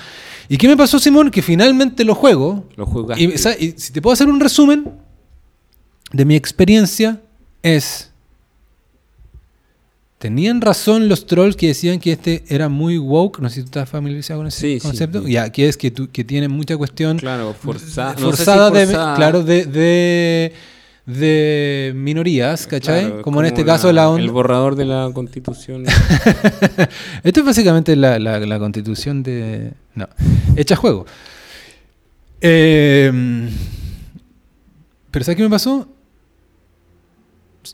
¿Y 0.48 0.56
qué 0.58 0.68
me 0.68 0.76
pasó, 0.76 1.00
Simón? 1.00 1.32
Que 1.32 1.42
finalmente 1.42 2.04
lo 2.04 2.14
juego 2.14 2.68
Lo 2.76 2.86
jugaste. 2.86 3.24
y, 3.24 3.66
y 3.66 3.74
si 3.78 3.92
te 3.92 4.00
puedo 4.00 4.12
hacer 4.12 4.28
un 4.28 4.38
resumen 4.38 4.92
de 6.12 6.24
mi 6.24 6.36
experiencia, 6.36 7.20
es. 7.64 8.12
Tenían 10.24 10.62
razón 10.62 11.10
los 11.10 11.26
trolls 11.26 11.54
que 11.54 11.66
decían 11.66 12.00
que 12.00 12.12
este 12.12 12.44
era 12.48 12.70
muy 12.70 12.96
woke. 12.96 13.40
No 13.40 13.50
sé 13.50 13.56
si 13.56 13.60
tú 13.60 13.66
estás 13.66 13.90
familiarizado 13.90 14.40
con 14.40 14.46
ese 14.46 14.58
Sí, 14.58 14.80
sí, 14.80 14.86
concepto. 14.88 15.22
sí. 15.22 15.32
Ya, 15.32 15.50
que 15.50 15.68
es 15.68 15.76
que, 15.76 15.90
tú, 15.90 16.08
que 16.10 16.24
tiene 16.24 16.48
mucha 16.48 16.78
cuestión 16.78 17.18
Claro, 17.18 17.52
forza- 17.52 18.14
no 18.18 18.30
sé 18.30 18.36
si 18.38 18.44
forzada, 18.44 18.70
de, 18.70 18.86
forzada. 18.86 19.16
claro, 19.16 19.42
de, 19.42 19.66
de, 19.66 20.52
de 21.04 21.92
minorías, 21.94 22.66
¿cachai? 22.66 23.04
Claro, 23.04 23.20
como, 23.22 23.40
en 23.40 23.46
este 23.48 23.66
caso 23.66 23.92
la 23.92 24.16
El 24.18 24.30
borrador 24.30 24.76
de 24.76 24.86
la 24.86 25.10
constitución. 25.12 25.84
Esto 27.22 27.40
es 27.40 27.44
básicamente 27.44 27.94
la, 27.94 28.18
la- 28.18 28.40
la 28.40 28.58
constitución 28.58 29.22
de. 29.22 29.72
No, 29.94 30.08
hecha 30.56 30.74
juego. 30.74 31.04
Eh, 32.40 33.12
pero 35.10 35.22
¿sabes 35.22 35.36
qué 35.36 35.42
me 35.42 35.50
pasó? 35.50 35.86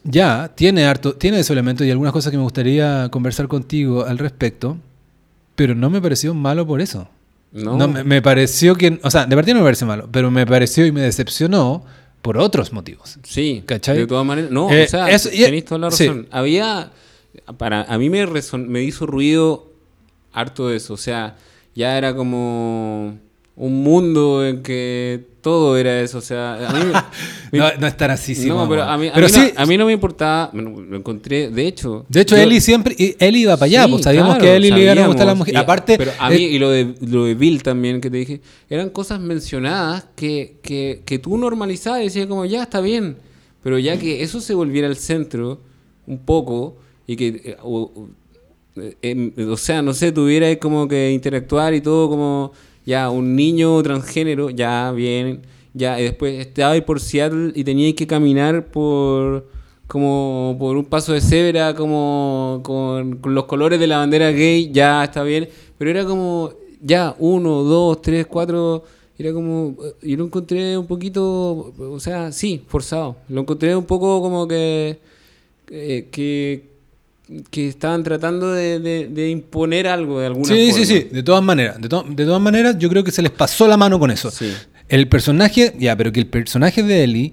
Ya, 0.05 0.53
tiene 0.55 0.85
harto, 0.85 1.15
tiene 1.15 1.39
esos 1.41 1.51
elementos 1.51 1.87
y 1.87 1.91
algunas 1.91 2.13
cosas 2.13 2.31
que 2.31 2.37
me 2.37 2.43
gustaría 2.43 3.09
conversar 3.11 3.49
contigo 3.49 4.05
al 4.07 4.19
respecto, 4.19 4.77
pero 5.57 5.75
no 5.75 5.91
me 5.91 6.01
pareció 6.01 6.35
malo 6.35 6.67
por 6.67 6.81
eso. 6.81 7.09
No, 7.53 7.77
No, 7.77 7.89
me, 7.89 8.05
me 8.05 8.23
pareció 8.23 8.77
que. 8.77 9.01
O 9.03 9.11
sea, 9.11 9.27
de 9.27 9.35
partida 9.35 9.55
no 9.55 9.61
me 9.61 9.67
parece 9.67 9.85
malo, 9.85 10.09
pero 10.13 10.31
me 10.31 10.47
pareció 10.47 10.87
y 10.87 10.93
me 10.93 11.01
decepcionó 11.01 11.85
por 12.23 12.39
otros 12.39 12.73
motivos. 12.73 13.19
Sí, 13.25 13.63
¿Cachai? 13.67 13.99
de 13.99 14.07
todas 14.07 14.25
maneras. 14.25 14.51
No, 14.51 14.71
Eh, 14.71 14.85
o 14.85 14.89
sea, 14.89 15.11
eso- 15.11 15.31
y- 15.33 15.43
tenéis 15.43 15.65
toda 15.65 15.79
la 15.81 15.91
sí. 15.91 16.07
razón. 16.07 16.29
Había. 16.31 16.91
Para, 17.59 17.83
a 17.83 17.99
mí 17.99 18.11
me, 18.11 18.25
reson- 18.27 18.67
me 18.67 18.83
hizo 18.83 19.07
ruido 19.07 19.73
harto 20.33 20.69
de 20.69 20.77
eso. 20.77 20.95
O 20.95 20.97
sea, 20.97 21.37
ya 21.75 21.97
era 21.99 22.15
como 22.15 23.19
un 23.61 23.83
mundo 23.83 24.45
en 24.47 24.63
que 24.63 25.21
todo 25.43 25.77
era 25.77 26.01
eso. 26.01 26.19
O 26.19 26.21
sea, 26.23 26.69
a 26.69 26.73
mí. 26.73 26.81
me- 27.53 27.59
No, 27.59 27.67
no 27.79 27.87
es 27.87 27.97
tan 27.97 28.11
así, 28.11 28.35
sí, 28.35 28.47
no, 28.49 28.57
mamá. 28.57 28.69
pero 28.71 28.83
a 28.85 28.97
mí, 28.99 29.09
a 29.09 29.13
Pero 29.15 29.27
mí 29.27 29.33
sí, 29.33 29.53
no, 29.55 29.63
a 29.63 29.67
mí 29.67 29.77
no 29.77 29.87
me 29.87 29.93
importaba. 29.93 30.51
Lo 30.55 30.97
encontré, 30.97 31.51
de 31.51 31.67
hecho. 31.67 32.05
De 32.09 32.23
hecho, 32.23 32.37
yo- 32.37 32.43
Eli 32.43 32.61
siempre. 32.61 32.97
Eli 33.19 33.43
iba 33.43 33.57
para 33.57 33.67
allá, 33.67 33.85
Sí, 33.85 33.91
pues 33.93 34.03
sabíamos 34.05 34.31
claro, 34.37 34.45
que 34.45 34.51
a 34.51 34.57
Eli 34.57 34.71
le 34.71 34.83
iban 34.83 34.99
a 34.99 35.07
gustar 35.07 35.27
las 35.27 35.37
mujeres. 35.37 35.61
Aparte. 35.61 35.97
Pero 35.99 36.13
a 36.19 36.31
mí, 36.31 36.37
eh, 36.37 36.51
y 36.53 36.59
lo 36.59 36.71
de, 36.71 36.95
lo 37.03 37.25
de 37.27 37.35
Bill 37.35 37.63
también 37.63 38.01
que 38.01 38.11
te 38.11 38.17
dije, 38.17 38.41
eran 38.69 38.91
cosas 38.91 39.21
mencionadas 39.21 40.07
que, 40.17 40.57
que, 40.63 41.03
que 41.05 41.19
tú 41.19 41.37
normalizabas 41.37 42.01
y 42.01 42.05
decías 42.05 42.27
como, 42.27 42.45
ya 42.47 42.63
está 42.63 42.81
bien. 42.81 43.17
Pero 43.63 43.79
ya 43.79 43.99
que 43.99 44.23
eso 44.23 44.41
se 44.41 44.55
volviera 44.55 44.87
el 44.89 44.97
centro 44.97 45.61
un 46.07 46.19
poco 46.19 46.77
y 47.07 47.17
que. 47.17 47.27
eh, 47.45 47.57
o, 47.63 47.81
o- 47.83 48.09
eh, 49.03 49.33
o 49.51 49.57
sea, 49.57 49.83
no 49.83 49.93
sé, 49.93 50.13
tuviera 50.13 50.55
como 50.59 50.87
que 50.89 51.11
interactuar 51.11 51.75
y 51.75 51.81
todo 51.81 52.09
como. 52.09 52.53
Ya, 52.87 53.11
un 53.11 53.37
niño 53.37 53.83
transgénero, 53.83 54.51
ya, 54.51 54.91
bien. 54.93 55.43
Ya, 55.75 56.01
y 56.01 56.05
después 56.05 56.47
estaba 56.47 56.81
por 56.81 57.01
Seattle 57.01 57.53
y 57.55 57.65
tenía 57.65 57.95
que 57.95 58.07
caminar 58.07 58.67
por 58.67 59.47
como 59.91 60.57
por 60.57 60.77
un 60.77 60.85
paso 60.85 61.13
de 61.13 61.21
cebra, 61.21 61.75
como 61.75 62.61
con, 62.63 63.19
los 63.25 63.45
colores 63.47 63.81
de 63.81 63.89
la 63.89 63.99
bandera 63.99 64.31
gay, 64.31 64.71
ya 64.71 65.03
está 65.03 65.25
bien, 65.25 65.49
pero 65.79 65.91
era 65.91 66.05
como, 66.05 66.53
ya, 66.81 67.17
uno, 67.19 67.65
dos, 67.65 68.01
tres, 68.01 68.27
cuatro, 68.27 68.85
era 69.19 69.33
como, 69.33 69.75
yo 70.01 70.17
lo 70.17 70.27
encontré 70.27 70.79
un 70.79 70.87
poquito, 70.87 71.75
o 71.77 71.99
sea, 71.99 72.31
sí, 72.31 72.63
forzado, 72.69 73.17
lo 73.29 73.41
encontré 73.41 73.75
un 73.75 73.85
poco 73.85 74.23
como 74.23 74.47
que, 74.47 75.01
eh, 75.71 76.09
que, 76.13 76.70
que 77.51 77.69
estaban 77.69 78.03
tratando 78.03 78.53
de, 78.53 78.81
de- 78.81 79.09
de 79.09 79.31
imponer 79.31 79.87
algo 79.87 80.21
de 80.21 80.27
alguna 80.27 80.49
Sí, 80.49 80.71
forma. 80.71 80.85
sí, 80.87 81.01
sí, 81.01 81.09
de 81.13 81.23
todas 81.23 81.43
maneras. 81.43 81.81
De, 81.81 81.89
to- 81.89 82.05
de 82.09 82.25
todas 82.25 82.41
maneras, 82.41 82.77
yo 82.79 82.89
creo 82.89 83.05
que 83.05 83.13
se 83.13 83.23
les 83.23 83.31
pasó 83.31 83.69
la 83.69 83.77
mano 83.77 83.99
con 83.99 84.11
eso. 84.11 84.31
Sí. 84.31 84.53
El 84.89 85.07
personaje, 85.09 85.73
ya, 85.79 85.97
pero 85.97 86.11
que 86.13 86.21
el 86.21 86.27
personaje 86.27 86.83
de 86.83 87.05
Ellie 87.05 87.33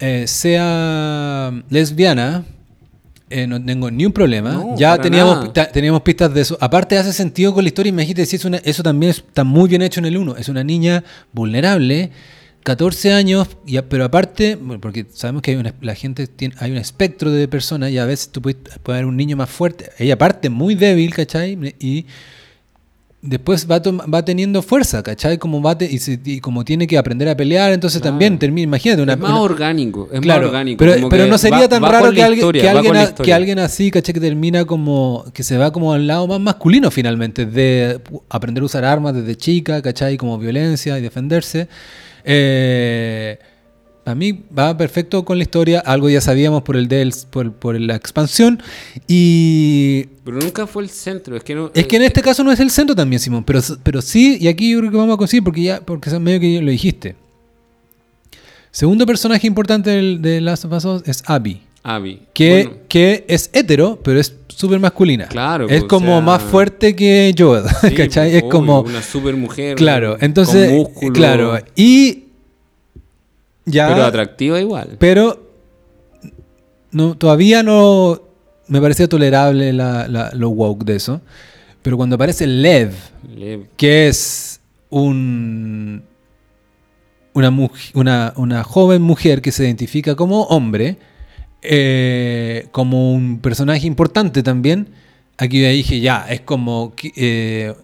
eh, 0.00 0.24
sea 0.26 1.52
lesbiana, 1.70 2.44
eh, 3.28 3.46
no 3.46 3.64
tengo 3.64 3.90
ni 3.90 4.04
un 4.06 4.12
problema. 4.12 4.52
No, 4.52 4.74
ya 4.76 4.98
teníamos, 4.98 5.52
teníamos 5.72 6.02
pistas 6.02 6.34
de 6.34 6.40
eso. 6.40 6.58
Aparte, 6.60 6.98
hace 6.98 7.12
sentido 7.12 7.54
con 7.54 7.62
la 7.62 7.68
historia. 7.68 7.90
Imagínate 7.90 8.26
si 8.26 8.34
es 8.36 8.44
una, 8.44 8.56
eso 8.58 8.82
también 8.82 9.10
está 9.10 9.44
muy 9.44 9.68
bien 9.68 9.82
hecho 9.82 10.00
en 10.00 10.06
el 10.06 10.16
1. 10.16 10.36
Es 10.36 10.48
una 10.48 10.64
niña 10.64 11.04
vulnerable. 11.32 12.10
14 12.62 13.12
años, 13.12 13.48
y 13.66 13.78
pero 13.80 14.04
aparte, 14.04 14.58
porque 14.80 15.06
sabemos 15.12 15.42
que 15.42 15.52
hay 15.52 15.56
una- 15.56 15.74
la 15.80 15.94
gente 15.94 16.26
tiene, 16.26 16.54
hay 16.58 16.70
un 16.70 16.76
espectro 16.76 17.30
de 17.30 17.48
personas 17.48 17.90
y 17.90 17.98
a 17.98 18.04
veces 18.04 18.28
tú 18.30 18.42
puedes, 18.42 18.58
puede 18.82 18.98
haber 18.98 19.06
un 19.06 19.16
niño 19.16 19.36
más 19.36 19.48
fuerte. 19.50 19.90
Ella 19.98 20.18
parte 20.18 20.50
muy 20.50 20.74
débil, 20.74 21.14
¿cachai? 21.14 21.58
Y 21.80 22.04
después 23.22 23.66
va, 23.70 23.82
tom- 23.82 24.00
va 24.12 24.24
teniendo 24.24 24.62
fuerza, 24.62 25.02
¿cachai? 25.02 25.36
Como 25.38 25.60
va 25.60 25.76
te- 25.76 25.90
y, 25.90 25.98
se- 25.98 26.18
y 26.24 26.40
como 26.40 26.64
tiene 26.64 26.86
que 26.86 26.96
aprender 26.96 27.28
a 27.28 27.36
pelear, 27.36 27.72
entonces 27.72 28.00
Claro. 28.00 28.12
también 28.12 28.38
termina, 28.38 28.64
imagínate, 28.64 29.02
una, 29.02 29.12
es 29.14 29.18
más 29.18 29.30
una- 29.30 29.40
orgánico, 29.42 30.08
es 30.12 30.20
Claro, 30.20 30.42
más 30.42 30.48
orgánico. 30.48 30.78
pero, 31.10 31.26
no 31.26 31.36
sería 31.38 31.60
va- 31.60 31.68
tan 31.68 31.82
va 31.82 31.88
raro 31.92 32.12
que 32.12 32.22
alguien, 32.22 32.38
historia, 32.38 32.62
que, 32.62 32.68
alguien, 32.68 32.96
a- 32.96 33.14
que 33.14 33.32
alguien 33.34 33.58
así, 33.58 33.90
¿cachai? 33.90 34.14
Que 34.14 34.20
termina 34.20 34.64
como, 34.64 35.24
que 35.34 35.42
se 35.42 35.58
va 35.58 35.70
como 35.70 35.92
al 35.92 36.06
lado 36.06 36.26
más 36.28 36.40
masculino 36.40 36.90
finalmente, 36.90 37.44
de 37.44 38.00
aprender 38.30 38.62
a 38.62 38.64
usar 38.66 38.84
armas 38.86 39.14
desde 39.14 39.36
chica, 39.36 39.82
¿cachai? 39.82 40.16
Como 40.16 40.38
violencia 40.38 40.98
y 40.98 41.02
defenderse. 41.02 41.68
Eh, 42.30 43.38
A 44.04 44.14
mí 44.14 44.44
va 44.56 44.76
perfecto 44.76 45.24
con 45.24 45.38
la 45.38 45.42
historia, 45.42 45.80
algo 45.80 46.08
ya 46.08 46.20
sabíamos 46.20 46.62
por 46.62 46.76
el 46.76 46.88
por, 47.30 47.52
por 47.52 47.78
la 47.78 47.96
expansión. 47.96 48.62
Y 49.06 50.04
Pero 50.24 50.38
nunca 50.38 50.66
fue 50.66 50.82
el 50.82 50.90
centro. 50.90 51.36
Es 51.36 51.44
que, 51.44 51.54
no, 51.54 51.70
es 51.74 51.86
que 51.86 51.96
en 51.96 52.02
eh, 52.02 52.06
este 52.06 52.22
caso 52.22 52.42
no 52.42 52.52
es 52.52 52.60
el 52.60 52.70
centro 52.70 52.94
también, 52.94 53.20
Simón, 53.20 53.44
pero, 53.44 53.60
pero 53.82 54.00
sí, 54.00 54.38
y 54.40 54.48
aquí 54.48 54.72
yo 54.72 54.78
creo 54.78 54.90
que 54.90 54.96
vamos 54.96 55.14
a 55.14 55.18
conseguir, 55.18 55.44
porque 55.44 55.62
ya, 55.62 55.80
porque 55.80 56.08
es 56.08 56.20
medio 56.20 56.40
que 56.40 56.62
lo 56.62 56.70
dijiste. 56.70 57.16
Segundo 58.70 59.04
personaje 59.04 59.46
importante 59.46 59.90
de 59.90 60.40
Last 60.40 60.64
of 60.64 60.72
Us 60.72 60.82
2 60.84 61.02
es 61.06 61.22
Abby, 61.26 61.60
Abby. 61.82 62.22
que, 62.32 62.64
Bueno, 62.64 62.80
que 62.88 63.24
es 63.26 63.50
hetero, 63.52 64.00
pero 64.02 64.20
es 64.20 64.36
súper 64.60 64.78
masculina. 64.78 65.26
Claro, 65.26 65.64
Es 65.68 65.80
pues, 65.80 65.84
como 65.84 66.12
o 66.12 66.18
sea, 66.18 66.26
más 66.26 66.42
fuerte 66.42 66.94
que 66.94 67.34
Joel, 67.36 67.64
sí, 67.80 67.94
¿cachai? 67.94 68.30
pues, 68.30 68.42
Es 68.44 68.50
como... 68.50 68.80
Una 68.82 69.02
super 69.02 69.34
mujer. 69.36 69.76
Claro, 69.76 70.16
entonces... 70.20 70.68
Con 70.68 70.76
músculo, 70.78 71.12
Claro, 71.12 71.58
y... 71.74 72.24
Ya... 73.64 73.88
Pero 73.88 74.04
atractiva 74.04 74.60
igual. 74.60 74.96
Pero 74.98 75.50
no, 76.92 77.16
todavía 77.16 77.62
no 77.62 78.20
me 78.68 78.80
parecía 78.80 79.08
tolerable 79.08 79.72
la, 79.72 80.06
la- 80.08 80.30
lo 80.34 80.50
woke 80.50 80.84
de 80.84 80.96
eso. 80.96 81.20
Pero 81.82 81.96
cuando 81.96 82.16
aparece 82.16 82.46
Lev, 82.46 82.92
Le- 83.34 83.66
que 83.76 84.08
es 84.08 84.60
un, 84.90 86.02
una, 87.32 87.50
una, 87.94 88.32
una 88.36 88.64
joven 88.64 89.02
mujer 89.02 89.40
que 89.40 89.52
se 89.52 89.64
identifica 89.64 90.14
como 90.16 90.42
hombre, 90.44 90.98
eh, 91.62 92.66
como 92.72 93.12
un 93.12 93.38
personaje 93.40 93.86
importante 93.86 94.42
también, 94.42 94.88
aquí 95.38 95.60
ya 95.62 95.68
dije, 95.70 96.00
ya, 96.00 96.26
es 96.28 96.40
como... 96.40 96.94
eh, 97.16 97.74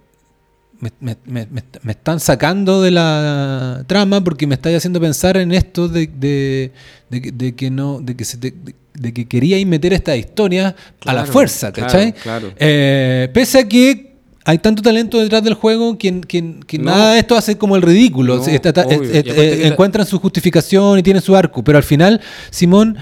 me, 0.78 0.90
me- 1.00 1.16
me- 1.24 1.46
me- 1.50 1.62
me 1.82 1.92
están 1.92 2.20
sacando 2.20 2.82
de 2.82 2.90
la 2.90 3.82
trama 3.86 4.22
porque 4.22 4.46
me 4.46 4.54
estáis 4.56 4.76
haciendo 4.76 5.00
pensar 5.00 5.38
en 5.38 5.52
esto 5.52 5.88
de, 5.88 6.06
de- 6.06 6.70
de 7.08 7.22
que- 7.22 7.32
de 7.32 7.54
que 7.54 7.70
no 7.70 7.98
de 8.02 8.14
que 8.14 8.24
se 8.26 8.36
de, 8.36 9.12
que 9.14 9.26
queríais 9.26 9.66
meter 9.66 9.94
esta 9.94 10.14
historia 10.16 10.76
a 11.06 11.12
la 11.14 11.24
fuerza, 11.24 11.72
¿cachai? 11.72 12.12
claro. 12.12 12.52
Eh, 12.58 13.30
pese 13.32 13.60
a 13.60 13.68
que 13.68 14.16
hay 14.44 14.58
tanto 14.58 14.82
talento 14.82 15.18
detrás 15.18 15.42
del 15.42 15.54
juego 15.54 15.96
que, 15.96 16.20
que- 16.20 16.56
que 16.66 16.78
No. 16.78 16.84
nada 16.90 17.12
de 17.14 17.20
esto 17.20 17.36
hace 17.36 17.56
como 17.56 17.74
el 17.76 17.80
ridículo. 17.82 18.36
No, 18.36 18.46
está- 18.46 18.84
eh, 18.90 19.62
encuentran 19.66 20.04
su 20.06 20.18
justificación 20.18 20.98
y 20.98 21.02
tienen 21.02 21.22
su 21.22 21.34
arco. 21.34 21.64
Pero 21.64 21.78
al 21.78 21.84
final, 21.84 22.20
Simón, 22.50 22.96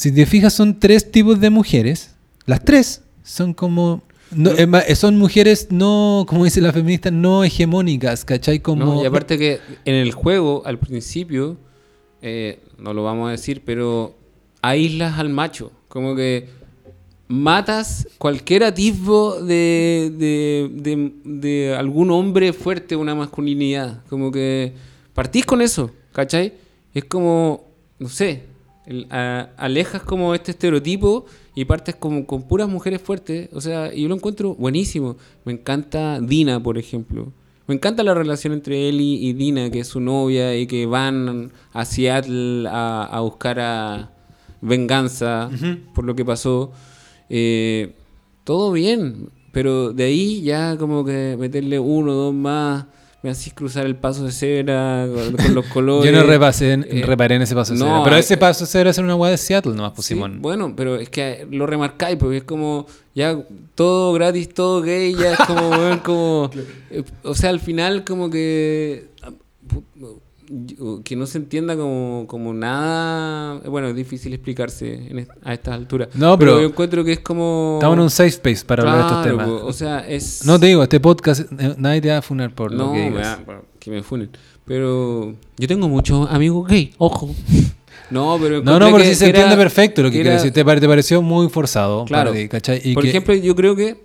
si 0.00 0.12
te 0.12 0.24
fijas, 0.26 0.52
son 0.54 0.78
tres 0.80 1.10
tipos 1.12 1.38
de 1.40 1.50
mujeres. 1.50 2.14
Las 2.46 2.64
tres 2.64 3.02
son 3.22 3.52
como. 3.54 4.02
no, 4.34 4.50
son 4.94 5.18
mujeres 5.18 5.68
no, 5.70 6.24
como 6.26 6.44
dice 6.44 6.60
la 6.60 6.72
feminista, 6.72 7.10
no 7.10 7.44
hegemónicas, 7.44 8.24
¿cachai? 8.24 8.60
Como, 8.60 8.84
No, 8.84 9.02
y 9.02 9.06
aparte 9.06 9.36
que 9.36 9.58
en 9.84 9.94
el 9.94 10.12
juego, 10.12 10.62
al 10.64 10.78
principio, 10.78 11.58
eh, 12.22 12.60
no 12.78 12.94
lo 12.94 13.02
vamos 13.04 13.28
a 13.28 13.32
decir, 13.32 13.62
pero 13.64 14.14
aíslas 14.62 15.18
al 15.18 15.28
macho. 15.28 15.70
Como 15.88 16.14
que 16.16 16.48
matas 17.28 18.08
cualquier 18.18 18.64
atisbo 18.64 19.40
de, 19.42 20.10
de, 20.16 20.70
de- 20.72 21.12
de 21.24 21.76
algún 21.76 22.10
hombre 22.10 22.52
fuerte, 22.52 22.96
una 22.96 23.14
masculinidad. 23.14 24.02
Como 24.08 24.30
que 24.32 24.72
partís 25.14 25.44
con 25.44 25.60
eso, 25.62 25.90
¿cachai? 26.12 26.54
Es 26.94 27.04
como, 27.04 27.64
no 27.98 28.08
sé, 28.08 28.44
el- 28.90 29.06
a- 29.10 29.48
alejas 29.56 30.02
como 30.02 30.34
este 30.34 30.50
estereotipo 30.50 31.24
y 31.54 31.64
partes 31.64 31.94
como 31.96 32.26
con 32.26 32.42
puras 32.48 32.68
mujeres 32.68 33.00
fuertes. 33.00 33.48
O 33.52 33.60
sea, 33.60 33.92
y 33.94 34.02
yo 34.02 34.08
lo 34.08 34.14
encuentro 34.16 34.54
buenísimo. 34.54 35.16
Me 35.44 35.52
encanta 35.52 36.20
Dina, 36.20 36.62
por 36.62 36.76
ejemplo. 36.78 37.32
Me 37.66 37.74
encanta 37.76 38.02
la 38.02 38.14
relación 38.14 38.52
entre 38.52 38.88
Ellie 38.88 39.18
y 39.28 39.32
Dina, 39.32 39.70
que 39.70 39.80
es 39.80 39.86
su 39.88 40.00
novia, 40.00 40.56
y 40.56 40.66
que 40.66 40.86
van 40.86 41.52
a 41.72 41.84
Seattle 41.84 42.68
a, 42.68 43.04
a 43.04 43.20
buscar 43.20 43.60
a 43.60 44.10
venganza 44.60 45.48
por 45.94 46.04
lo 46.04 46.14
que 46.16 46.24
pasó. 46.24 46.72
Eh, 47.28 47.94
todo 48.44 48.72
bien, 48.72 49.30
pero 49.52 49.92
de 49.92 50.04
ahí 50.04 50.42
ya 50.42 50.76
como 50.78 51.04
que 51.04 51.36
meterle 51.38 51.78
uno 51.78 52.10
o 52.12 52.14
dos 52.14 52.34
más, 52.34 52.86
me 53.22 53.30
hacís 53.30 53.52
cruzar 53.52 53.84
el 53.86 53.96
paso 53.96 54.24
de 54.24 54.32
cebra 54.32 55.06
con, 55.12 55.36
con 55.36 55.54
los 55.54 55.66
colores. 55.72 56.10
Yo 56.10 56.16
no 56.18 56.24
repasé, 56.26 56.72
Eh, 56.72 57.02
reparé 57.04 57.34
en 57.36 57.42
ese 57.42 57.54
paso 57.54 57.72
de 57.74 57.78
no, 57.78 57.84
cebra. 57.86 58.04
Pero 58.04 58.16
hay- 58.16 58.20
ese 58.20 58.36
paso 58.36 58.64
de 58.64 58.70
cebra 58.70 58.90
es 58.90 58.98
una 58.98 59.14
weá 59.14 59.30
de 59.30 59.36
Seattle 59.36 59.74
nomás, 59.74 59.92
pues, 59.94 60.06
Sí, 60.06 60.14
Simón. 60.14 60.40
bueno, 60.40 60.74
pero 60.76 60.96
es 60.96 61.08
que 61.10 61.46
lo 61.50 61.66
remarcáis, 61.66 62.16
porque 62.16 62.38
es 62.38 62.44
como 62.44 62.86
ya 63.14 63.38
todo 63.74 64.12
gratis, 64.14 64.48
todo 64.54 64.80
gay, 64.82 65.14
ya 65.14 65.32
es 65.32 65.38
como, 65.46 65.70
como. 66.04 66.50
eh, 66.90 67.02
o 67.22 67.34
sea, 67.34 67.50
al 67.50 67.60
final, 67.60 68.04
como 68.04 68.30
que. 68.30 69.08
ah, 69.22 69.30
Que 71.04 71.14
no 71.14 71.26
se 71.26 71.38
entienda 71.38 71.76
como, 71.76 72.24
como 72.26 72.52
nada. 72.52 73.60
Bueno, 73.68 73.86
es 73.88 73.94
difícil 73.94 74.32
explicarse 74.34 74.94
en 75.08 75.20
est- 75.20 75.30
a 75.44 75.54
estas 75.54 75.74
alturas. 75.74 76.08
No, 76.14 76.36
pero- 76.38 76.60
yo 76.60 76.66
encuentro 76.66 77.04
que 77.04 77.12
es 77.12 77.20
como. 77.20 77.76
Estamos 77.78 77.96
en 77.96 78.02
un 78.02 78.10
safe 78.10 78.28
space 78.30 78.64
para 78.64 78.82
hablar 78.82 78.96
de 78.96 79.02
estos 79.02 79.22
Claro, 79.22 79.38
temas. 79.38 79.62
O 79.64 79.72
sea, 79.72 80.00
es. 80.08 80.44
No 80.44 80.58
te 80.58 80.66
digo, 80.66 80.82
este 80.82 80.98
podcast, 80.98 81.42
eh, 81.58 81.74
nadie 81.78 82.00
te 82.00 82.08
va 82.10 82.18
a 82.18 82.22
funar 82.22 82.52
por 82.54 82.72
No, 82.72 82.86
lo 82.86 82.92
que 82.92 82.98
me 82.98 83.10
digas. 83.10 83.38
da- 83.38 83.44
bueno, 83.44 83.62
que 83.78 83.90
me 83.92 84.02
funen. 84.02 84.30
Pero 84.64 85.34
yo 85.56 85.68
tengo 85.68 85.88
muchos 85.88 86.28
amigos 86.30 86.66
gay, 86.68 86.92
ojo. 86.98 87.34
No, 88.10 88.36
pero 88.42 88.60
No, 88.60 88.80
no, 88.80 88.90
pero 88.90 89.04
sí 89.04 89.14
se 89.14 89.28
era- 89.28 89.38
entiende 89.38 89.56
perfecto 89.56 90.02
lo 90.02 90.08
que, 90.08 90.14
que 90.16 90.22
quieres 90.24 90.42
era- 90.42 90.50
decir. 90.50 90.80
Te 90.80 90.88
pareció 90.88 91.22
muy 91.22 91.48
forzado. 91.48 92.06
Claro. 92.06 92.30
para 92.30 92.40
ti, 92.42 92.48
¿cachai? 92.48 92.80
Y 92.84 92.92
Por 92.94 93.04
que- 93.04 93.10
ejemplo, 93.10 93.34
yo 93.34 93.54
creo 93.54 93.76
que, 93.76 94.02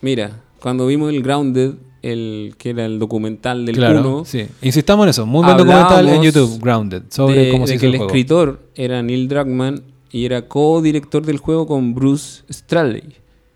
mira, 0.00 0.40
cuando 0.58 0.88
vimos 0.88 1.12
el 1.12 1.22
Grounded, 1.22 1.74
el 2.12 2.54
que 2.58 2.70
era 2.70 2.84
el 2.86 2.98
documental 2.98 3.64
del 3.66 3.76
claro, 3.76 4.00
1, 4.18 4.24
sí. 4.24 4.46
Insistamos 4.62 5.04
en 5.04 5.10
eso. 5.10 5.26
Muy 5.26 5.44
buen 5.44 5.56
documental 5.56 6.08
en 6.08 6.22
YouTube, 6.22 6.60
Grounded, 6.62 7.02
sobre 7.10 7.46
de, 7.46 7.50
cómo 7.50 7.66
se 7.66 7.72
de 7.72 7.76
hizo 7.76 7.80
que 7.80 7.86
el 7.86 7.92
el 7.94 7.98
juego. 7.98 8.10
escritor 8.12 8.60
era 8.74 9.02
Neil 9.02 9.28
Druckmann 9.28 9.82
y 10.12 10.24
era 10.26 10.46
co-director 10.46 11.24
del 11.24 11.38
juego 11.38 11.66
con 11.66 11.94
Bruce 11.94 12.42
Straley, 12.52 13.02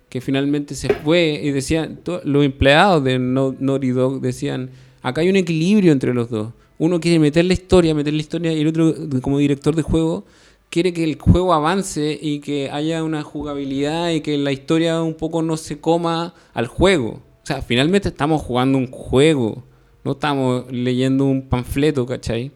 que 0.08 0.20
finalmente 0.20 0.74
se 0.74 0.88
fue 0.92 1.40
y 1.44 1.50
decían, 1.50 2.00
los 2.24 2.44
empleados 2.44 3.04
de 3.04 3.18
No- 3.18 3.54
Naughty 3.58 3.90
Dog 3.90 4.20
decían, 4.20 4.70
acá 5.02 5.20
hay 5.20 5.28
un 5.28 5.36
equilibrio 5.36 5.92
entre 5.92 6.14
los 6.14 6.30
dos. 6.30 6.48
Uno 6.78 7.00
quiere 7.00 7.18
meter 7.18 7.44
la 7.44 7.52
historia, 7.52 7.94
meter 7.94 8.14
la 8.14 8.20
historia 8.20 8.52
y 8.52 8.60
el 8.60 8.68
otro, 8.68 8.94
como 9.20 9.38
director 9.38 9.74
de 9.76 9.82
juego, 9.82 10.24
quiere 10.70 10.92
que 10.92 11.02
el 11.04 11.18
juego 11.18 11.52
avance 11.52 12.18
y 12.20 12.40
que 12.40 12.70
haya 12.70 13.02
una 13.02 13.22
jugabilidad 13.22 14.10
y 14.10 14.20
que 14.20 14.38
la 14.38 14.52
historia 14.52 15.02
un 15.02 15.14
poco 15.14 15.42
no 15.42 15.56
se 15.56 15.78
coma 15.80 16.34
al 16.54 16.66
juego. 16.66 17.20
O 17.48 17.50
sea, 17.50 17.62
finalmente 17.62 18.10
estamos 18.10 18.42
jugando 18.42 18.76
un 18.76 18.88
juego, 18.90 19.64
no 20.04 20.12
estamos 20.12 20.70
leyendo 20.70 21.24
un 21.24 21.48
panfleto, 21.48 22.04
¿cachai? 22.04 22.52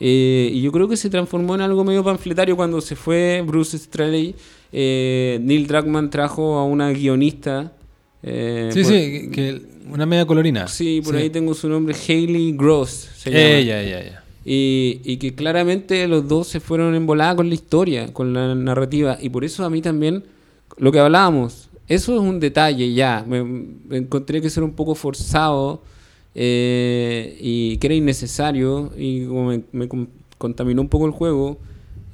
Eh, 0.00 0.50
y 0.52 0.60
yo 0.60 0.72
creo 0.72 0.88
que 0.88 0.96
se 0.96 1.08
transformó 1.08 1.54
en 1.54 1.60
algo 1.60 1.84
medio 1.84 2.02
panfletario 2.02 2.56
cuando 2.56 2.80
se 2.80 2.96
fue 2.96 3.44
Bruce 3.46 3.78
Straley. 3.78 4.34
eh, 4.72 5.38
Neil 5.40 5.68
Druckmann 5.68 6.10
trajo 6.10 6.56
a 6.58 6.64
una 6.64 6.90
guionista. 6.90 7.74
eh, 8.24 8.70
Sí, 8.72 8.82
por- 8.82 8.90
sí, 8.92 9.30
que, 9.30 9.62
una 9.92 10.04
media 10.04 10.26
colorina. 10.26 10.66
Sí, 10.66 11.00
por 11.04 11.14
ahí 11.14 11.30
tengo 11.30 11.54
su 11.54 11.68
nombre, 11.68 11.94
Hayley 11.94 12.56
Gross. 12.56 12.90
Se 13.18 13.30
llama. 13.30 13.40
Ella, 13.44 13.80
ella, 13.82 14.00
ella. 14.00 14.24
Y, 14.44 15.00
y 15.04 15.18
que 15.18 15.32
claramente 15.32 16.08
los 16.08 16.26
dos 16.26 16.48
se 16.48 16.58
fueron 16.58 16.96
en 16.96 17.06
volada 17.06 17.36
con 17.36 17.48
la 17.48 17.54
historia, 17.54 18.12
con 18.12 18.32
la 18.32 18.52
narrativa. 18.56 19.16
Y 19.22 19.28
por 19.28 19.44
eso 19.44 19.64
a 19.64 19.70
mí 19.70 19.80
también, 19.80 20.24
lo 20.76 20.90
que 20.90 20.98
hablábamos, 20.98 21.65
eso 21.88 22.14
es 22.14 22.20
un 22.20 22.40
detalle 22.40 22.92
ya. 22.92 23.24
Me, 23.26 23.42
me 23.44 23.96
encontré 23.98 24.40
que 24.40 24.48
eso 24.48 24.60
era 24.60 24.66
un 24.66 24.74
poco 24.74 24.94
forzado 24.94 25.82
eh, 26.34 27.36
y 27.40 27.76
que 27.78 27.86
era 27.86 27.94
innecesario. 27.94 28.92
Y 28.96 29.26
como 29.26 29.46
me, 29.48 29.62
me 29.72 29.88
con- 29.88 30.08
contaminó 30.38 30.82
un 30.82 30.88
poco 30.88 31.06
el 31.06 31.12
juego, 31.12 31.58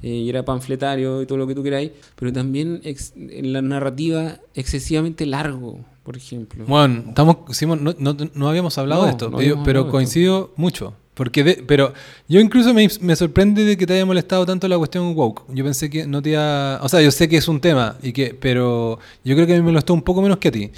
eh, 0.01 0.09
y 0.09 0.29
era 0.29 0.43
panfletario 0.45 1.21
y 1.21 1.25
todo 1.25 1.37
lo 1.37 1.47
que 1.47 1.55
tú 1.55 1.63
queráis, 1.63 1.91
pero 2.15 2.31
también 2.33 2.81
ex- 2.83 3.13
en 3.15 3.53
la 3.53 3.61
narrativa 3.61 4.39
excesivamente 4.53 5.25
largo, 5.25 5.79
por 6.03 6.17
ejemplo. 6.17 6.65
Bueno, 6.67 7.03
estamos, 7.09 7.37
Simón, 7.51 7.83
no, 7.83 7.93
no- 7.99 8.15
no 8.33 8.49
habíamos 8.49 8.77
hablado 8.77 9.01
No, 9.01 9.05
de 9.07 9.11
esto, 9.11 9.25
pero, 9.27 9.37
habíamos 9.37 9.65
pero 9.65 9.89
coincido 9.89 10.53
mucho. 10.55 10.93
Porque 11.13 11.43
de- 11.43 11.63
pero 11.67 11.93
yo 12.27 12.39
incluso 12.39 12.73
me, 12.73 12.87
me 13.01 13.15
sorprende 13.15 13.63
de 13.63 13.77
que 13.77 13.85
te 13.85 13.93
haya 13.93 14.05
molestado 14.05 14.45
tanto 14.45 14.67
la 14.67 14.77
cuestión 14.77 15.13
woke. 15.15 15.43
Yo 15.53 15.63
pensé 15.63 15.89
que 15.89 16.07
no 16.07 16.21
te 16.21 16.31
iba... 16.31 16.79
O 16.81 16.89
sea, 16.89 17.01
yo 17.01 17.11
sé 17.11 17.29
que 17.29 17.37
es 17.37 17.47
un 17.47 17.59
tema, 17.61 17.97
y 18.01 18.13
que, 18.13 18.33
pero 18.39 18.97
yo 19.23 19.35
creo 19.35 19.45
que 19.45 19.53
a 19.53 19.55
mí 19.57 19.61
me 19.61 19.71
molestó 19.71 19.93
un 19.93 20.01
poco 20.01 20.21
menos 20.23 20.37
que 20.39 20.47
a 20.47 20.51
ti. 20.51 20.71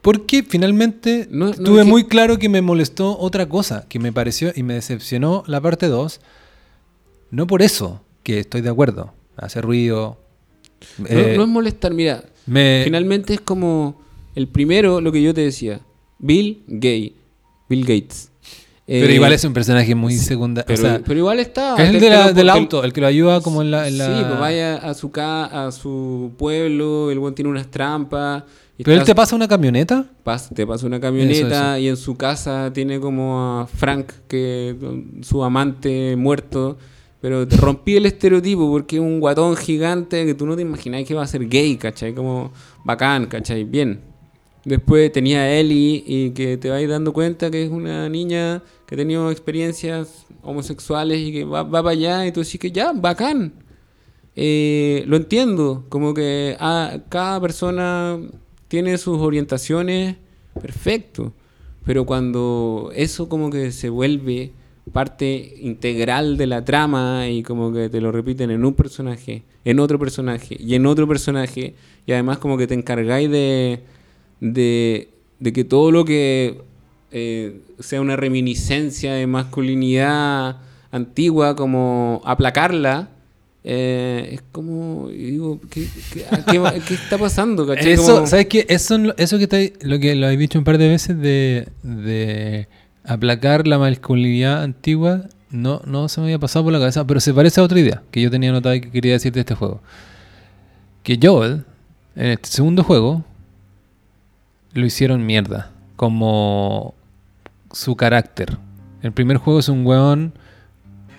Porque 0.00 0.42
finalmente 0.42 1.28
No- 1.30 1.46
no, 1.46 1.52
tuve 1.52 1.80
es 1.80 1.84
que- 1.84 1.90
muy 1.90 2.04
claro 2.04 2.38
que 2.38 2.48
me 2.48 2.62
molestó 2.62 3.18
otra 3.18 3.46
cosa, 3.48 3.86
que 3.88 3.98
me 3.98 4.12
pareció 4.12 4.52
y 4.54 4.62
me 4.62 4.74
decepcionó 4.74 5.44
la 5.46 5.60
parte 5.60 5.88
2. 5.88 6.20
No 7.30 7.46
por 7.46 7.62
eso, 7.62 8.02
que 8.22 8.38
estoy 8.40 8.60
de 8.60 8.70
acuerdo. 8.70 9.12
Hace 9.36 9.60
ruido. 9.60 10.18
No, 10.98 11.06
eh, 11.08 11.34
no 11.36 11.42
es 11.42 11.48
molestar, 11.48 11.92
mira, 11.94 12.24
me, 12.46 12.82
Finalmente 12.84 13.34
es 13.34 13.40
como 13.40 14.00
el 14.34 14.48
primero, 14.48 15.00
lo 15.00 15.10
que 15.12 15.22
yo 15.22 15.32
te 15.34 15.40
decía, 15.40 15.80
Bill 16.18 16.62
Gay, 16.66 17.16
Bill 17.68 17.80
Gates. 17.82 18.30
Pero 18.86 19.06
Eh, 19.06 19.14
igual 19.14 19.32
es 19.32 19.44
un 19.44 19.52
personaje 19.54 19.94
muy 19.94 20.14
secundario. 20.14 20.66
pero, 20.66 20.78
o 20.78 20.82
sea, 20.90 21.00
pero 21.04 21.18
igual 21.18 21.40
está. 21.40 21.74
Es 21.82 21.88
el 21.94 22.00
de 22.00 22.10
la- 22.10 22.32
del 22.32 22.50
auto, 22.50 22.84
el 22.84 22.92
que 22.92 23.00
lo 23.00 23.06
ayuda 23.06 23.40
como 23.40 23.62
en 23.62 23.70
la... 23.70 23.88
en 23.88 23.96
la- 23.98 24.06
Sí, 24.18 24.24
pues 24.28 24.38
vaya 24.40 24.76
a 24.76 24.94
su 24.94 25.10
ca 25.10 25.44
a 25.66 25.72
su 25.72 26.32
pueblo, 26.36 27.10
el 27.10 27.18
buen 27.18 27.34
tiene 27.34 27.50
unas 27.50 27.68
trampas. 27.70 28.42
Pero 28.76 28.92
él 28.98 29.04
te 29.04 29.14
pasa 29.14 29.36
una 29.36 29.46
camioneta. 29.46 30.04
pas- 30.24 30.52
te 30.52 30.66
pasa 30.66 30.84
una 30.86 30.98
camioneta 31.00 31.76
Eso, 31.76 31.84
y 31.84 31.88
en 31.88 31.96
su 31.96 32.16
casa 32.16 32.72
tiene 32.74 32.98
como 33.00 33.60
a 33.60 33.66
Frank, 33.68 34.10
que 34.28 34.74
su 35.22 35.42
amante 35.44 36.16
muerto, 36.16 36.76
Pero 37.20 37.48
te 37.48 37.56
rompí 37.56 37.96
el 37.96 38.04
estereotipo 38.04 38.70
porque 38.70 38.96
es 38.96 39.00
un 39.02 39.18
guatón 39.18 39.56
gigante 39.56 40.26
que 40.26 40.34
tú 40.34 40.44
no 40.44 40.56
te 40.56 40.60
imaginás 40.62 41.04
que 41.04 41.14
va 41.14 41.22
a 41.22 41.26
ser 41.26 41.48
gay, 41.48 41.78
¿cachai? 41.78 42.14
Como 42.14 42.52
bacán, 42.84 43.24
¿cachai? 43.26 43.64
Bien. 43.64 43.98
Después 44.64 45.12
tenía 45.12 45.40
a 45.40 45.50
Ellie 45.50 46.02
y 46.06 46.30
que 46.30 46.56
te 46.56 46.70
vais 46.70 46.88
dando 46.88 47.12
cuenta 47.12 47.50
que 47.50 47.64
es 47.64 47.70
una 47.70 48.08
niña 48.08 48.62
que 48.86 48.94
ha 48.94 48.98
tenido 48.98 49.30
experiencias 49.30 50.26
homosexuales 50.42 51.18
y 51.18 51.32
que 51.32 51.44
va, 51.44 51.62
va 51.62 51.82
para 51.82 51.90
allá 51.90 52.26
y 52.26 52.32
tú 52.32 52.40
decís 52.40 52.58
que 52.58 52.72
ya, 52.72 52.92
bacán. 52.92 53.52
Eh, 54.36 55.04
lo 55.06 55.16
entiendo, 55.16 55.84
como 55.88 56.14
que 56.14 56.56
ah, 56.58 56.98
cada 57.08 57.40
persona 57.40 58.18
tiene 58.68 58.98
sus 58.98 59.18
orientaciones, 59.18 60.16
perfecto. 60.60 61.32
Pero 61.84 62.06
cuando 62.06 62.90
eso 62.94 63.28
como 63.28 63.50
que 63.50 63.70
se 63.70 63.90
vuelve 63.90 64.52
parte 64.92 65.56
integral 65.60 66.36
de 66.36 66.46
la 66.46 66.64
trama 66.64 67.28
y 67.28 67.42
como 67.42 67.72
que 67.72 67.88
te 67.88 68.00
lo 68.00 68.12
repiten 68.12 68.50
en 68.50 68.64
un 68.64 68.74
personaje, 68.74 69.42
en 69.64 69.78
otro 69.78 69.98
personaje 69.98 70.56
y 70.58 70.74
en 70.74 70.86
otro 70.86 71.06
personaje 71.06 71.74
y 72.06 72.12
además 72.12 72.38
como 72.38 72.58
que 72.58 72.66
te 72.66 72.74
encargáis 72.74 73.30
de, 73.30 73.80
de, 74.52 75.08
de 75.40 75.52
que 75.52 75.64
todo 75.64 75.90
lo 75.90 76.04
que 76.04 76.60
eh, 77.12 77.60
sea 77.80 78.00
una 78.00 78.16
reminiscencia 78.16 79.14
de 79.14 79.26
masculinidad 79.26 80.58
antigua, 80.90 81.56
como 81.56 82.20
aplacarla, 82.24 83.08
eh, 83.64 84.28
es 84.34 84.42
como, 84.52 85.08
digo, 85.08 85.58
¿qué, 85.70 85.86
qué, 86.12 86.24
qué, 86.50 86.62
qué 86.86 86.94
está 86.94 87.16
pasando? 87.16 87.66
¿cachai? 87.66 87.92
Eso, 87.92 88.14
Como- 88.16 88.26
¿sabes 88.26 88.46
qué? 88.46 88.66
Eso, 88.68 88.96
eso 89.16 89.38
que 89.38 89.56
ahí- 89.56 89.72
lo 89.80 89.98
que 89.98 90.14
lo 90.14 90.28
he 90.28 90.36
dicho 90.36 90.58
un 90.58 90.64
par 90.64 90.76
de 90.78 90.88
veces 90.88 91.18
de, 91.18 91.68
de 91.82 92.68
aplacar 93.04 93.66
la 93.66 93.78
masculinidad 93.78 94.62
antigua, 94.62 95.22
no, 95.50 95.80
no 95.86 96.08
se 96.08 96.20
me 96.20 96.26
había 96.26 96.38
pasado 96.38 96.64
por 96.64 96.72
la 96.74 96.78
cabeza, 96.78 97.06
pero 97.06 97.20
se 97.20 97.32
parece 97.32 97.60
a 97.60 97.64
otra 97.64 97.80
idea 97.80 98.02
que 98.10 98.20
yo 98.20 98.30
tenía 98.30 98.50
anotada 98.50 98.76
y 98.76 98.80
que 98.82 98.90
quería 98.90 99.12
decir 99.14 99.32
de 99.32 99.40
este 99.40 99.54
juego. 99.54 99.80
Que 101.02 101.18
Joel, 101.22 101.64
en 102.16 102.26
este 102.32 102.48
segundo 102.50 102.82
juego, 102.84 103.24
lo 104.74 104.84
hicieron 104.86 105.24
mierda, 105.24 105.70
como 105.96 106.94
su 107.72 107.96
carácter. 107.96 108.58
El 109.02 109.12
primer 109.12 109.36
juego 109.38 109.60
es 109.60 109.68
un 109.68 109.86
weón, 109.86 110.32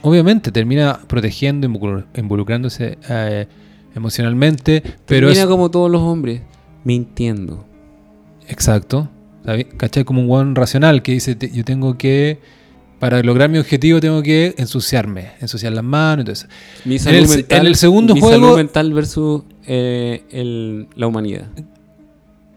obviamente 0.02 0.52
termina 0.52 1.00
protegiendo, 1.08 1.68
involucr- 1.68 2.06
involucrándose 2.16 2.98
eh, 3.10 3.48
emocionalmente, 3.96 4.82
pero 5.06 5.28
Termina 5.28 5.44
es 5.44 5.48
como 5.48 5.72
todos 5.72 5.90
los 5.92 6.02
hombres, 6.02 6.42
mintiendo. 6.84 7.66
Exacto. 8.48 9.10
¿Cachai? 9.78 10.04
Como 10.06 10.22
un 10.22 10.30
weón 10.30 10.56
racional 10.56 11.02
que 11.04 11.12
dice, 11.12 11.38
yo 11.54 11.64
tengo 11.64 11.98
que, 11.98 12.40
para 13.00 13.22
lograr 13.22 13.50
mi 13.50 13.60
objetivo, 13.60 14.00
tengo 14.00 14.24
que 14.24 14.56
ensuciarme, 14.58 15.34
ensuciar 15.40 15.72
las 15.74 15.84
manos. 15.84 16.22
Entonces, 16.22 16.50
Mi 16.84 16.96
En 16.96 17.00
salud 17.00 17.18
el 17.20 17.28
mental, 17.28 17.60
en 17.60 17.66
el 17.68 17.76
segundo 17.76 18.14
mi 18.16 18.22
juego- 18.22 18.36
salud 18.48 18.58
mental 18.58 18.94
versus 18.94 19.44
eh, 19.68 20.24
el- 20.32 20.88
la 20.96 21.06
humanidad. 21.08 21.48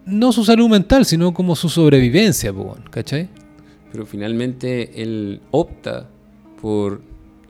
No 0.09 0.32
su 0.32 0.44
salud 0.44 0.68
mental, 0.68 1.05
sino 1.05 1.32
como 1.35 1.55
su 1.56 1.68
sobrevivencia, 1.68 2.52
¿cachai? 2.90 3.28
Pero 3.93 4.05
finalmente 4.06 5.02
él 5.02 5.40
opta 5.51 6.06
por 6.60 7.01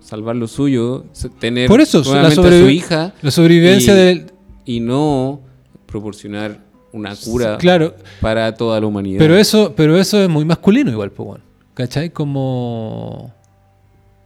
salvar 0.00 0.36
lo 0.36 0.46
suyo, 0.46 1.04
tener 1.38 1.68
Por 1.68 1.80
eso, 1.80 2.02
la 2.14 2.28
a 2.28 2.30
su 2.30 2.68
hija 2.68 3.12
La 3.22 3.30
sobrevivencia 3.30 3.92
Y- 3.94 3.96
del... 3.96 4.26
y 4.64 4.80
no 4.80 5.40
proporcionar 5.86 6.60
una 6.92 7.14
cura 7.16 7.58
Claro, 7.58 7.94
para 8.20 8.54
toda 8.54 8.80
la 8.80 8.86
humanidad. 8.86 9.18
pero 9.18 9.36
eso, 9.36 9.74
pero 9.76 9.98
eso 9.98 10.22
es 10.22 10.28
muy 10.28 10.44
masculino 10.44 10.90
igual, 10.90 11.12
weón, 11.16 11.42
¿cachai? 11.74 12.10
Como... 12.10 13.34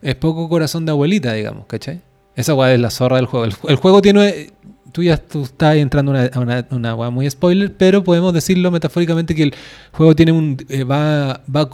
Es 0.01 0.15
poco 0.17 0.49
corazón 0.49 0.85
de 0.85 0.91
abuelita, 0.93 1.33
digamos, 1.33 1.67
¿cachai? 1.67 2.01
Esa 2.35 2.55
weá 2.55 2.73
es 2.75 2.81
la 2.81 2.91
zorra 2.91 3.17
del 3.17 3.27
juego. 3.27 3.45
El, 3.47 3.53
el 3.69 3.77
juego 3.77 4.01
tiene... 4.03 4.51
Tú 4.93 5.03
ya 5.03 5.17
tú 5.17 5.43
estás 5.43 5.77
entrando 5.77 6.13
a 6.13 6.15
una, 6.39 6.67
una, 6.71 6.95
una 6.95 7.11
muy 7.11 7.29
spoiler, 7.31 7.73
pero 7.75 8.05
podemos 8.05 8.33
decirlo 8.35 8.71
metafóricamente 8.71 9.35
que 9.35 9.45
el 9.45 9.55
juego 9.93 10.15
tiene 10.15 10.33
un... 10.33 10.57
eh, 10.69 10.85
va, 10.85 11.41
va, 11.55 11.69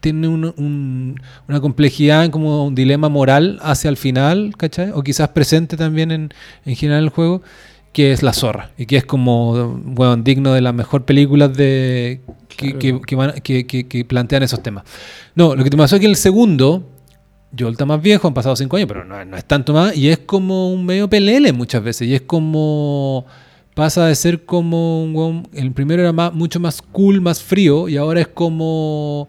tiene 0.00 0.28
un- 0.28 0.52
un- 0.56 1.20
una 1.48 1.60
complejidad, 1.60 2.28
como 2.30 2.66
un 2.66 2.74
dilema 2.74 3.08
moral 3.08 3.58
hacia 3.62 3.88
el 3.88 3.96
final, 3.96 4.54
¿cachai? 4.56 4.90
O 4.92 5.02
quizás 5.02 5.28
presente 5.30 5.76
también 5.76 6.10
en, 6.10 6.34
en 6.66 6.76
general 6.76 7.04
el 7.04 7.08
juego, 7.10 7.42
que 7.92 8.10
es 8.12 8.22
la 8.24 8.32
zorra. 8.32 8.72
Y 8.76 8.86
que 8.86 8.96
es 8.96 9.04
como, 9.06 9.80
bueno, 9.84 10.16
digno 10.16 10.52
de 10.52 10.60
las 10.60 10.74
mejores 10.74 11.06
películas 11.06 11.56
de, 11.56 12.20
que, 12.48 12.56
Claro. 12.72 12.78
que- 12.80 13.00
que 13.06 13.16
van- 13.16 13.34
que- 13.40 13.66
que- 13.66 13.86
que 13.86 14.04
plantean 14.04 14.42
esos 14.42 14.62
temas. 14.62 14.84
No, 15.36 15.54
lo 15.54 15.62
que 15.64 15.70
te 15.70 15.76
pasó 15.76 15.94
es 15.96 16.00
que 16.00 16.06
el 16.08 16.16
segundo, 16.16 16.86
Joel 17.58 17.72
está 17.72 17.84
más 17.86 18.00
viejo, 18.02 18.26
han 18.28 18.34
pasado 18.34 18.56
cinco 18.56 18.76
años, 18.76 18.88
pero 18.88 19.04
no, 19.04 19.24
no 19.24 19.36
es 19.36 19.44
tanto 19.44 19.72
más, 19.72 19.96
y 19.96 20.08
es 20.08 20.18
como 20.18 20.72
un 20.72 20.84
medio 20.84 21.08
pelele 21.08 21.52
muchas 21.52 21.82
veces, 21.82 22.08
y 22.08 22.14
es 22.14 22.22
como 22.22 23.24
pasa 23.74 24.06
de 24.06 24.14
ser 24.14 24.44
como 24.44 25.02
un 25.02 25.48
el 25.52 25.72
primero 25.72 26.02
era 26.02 26.12
más, 26.12 26.32
mucho 26.32 26.60
más 26.60 26.80
cool, 26.80 27.20
más 27.20 27.42
frío, 27.42 27.88
y 27.88 27.96
ahora 27.96 28.20
es 28.20 28.28
como 28.28 29.28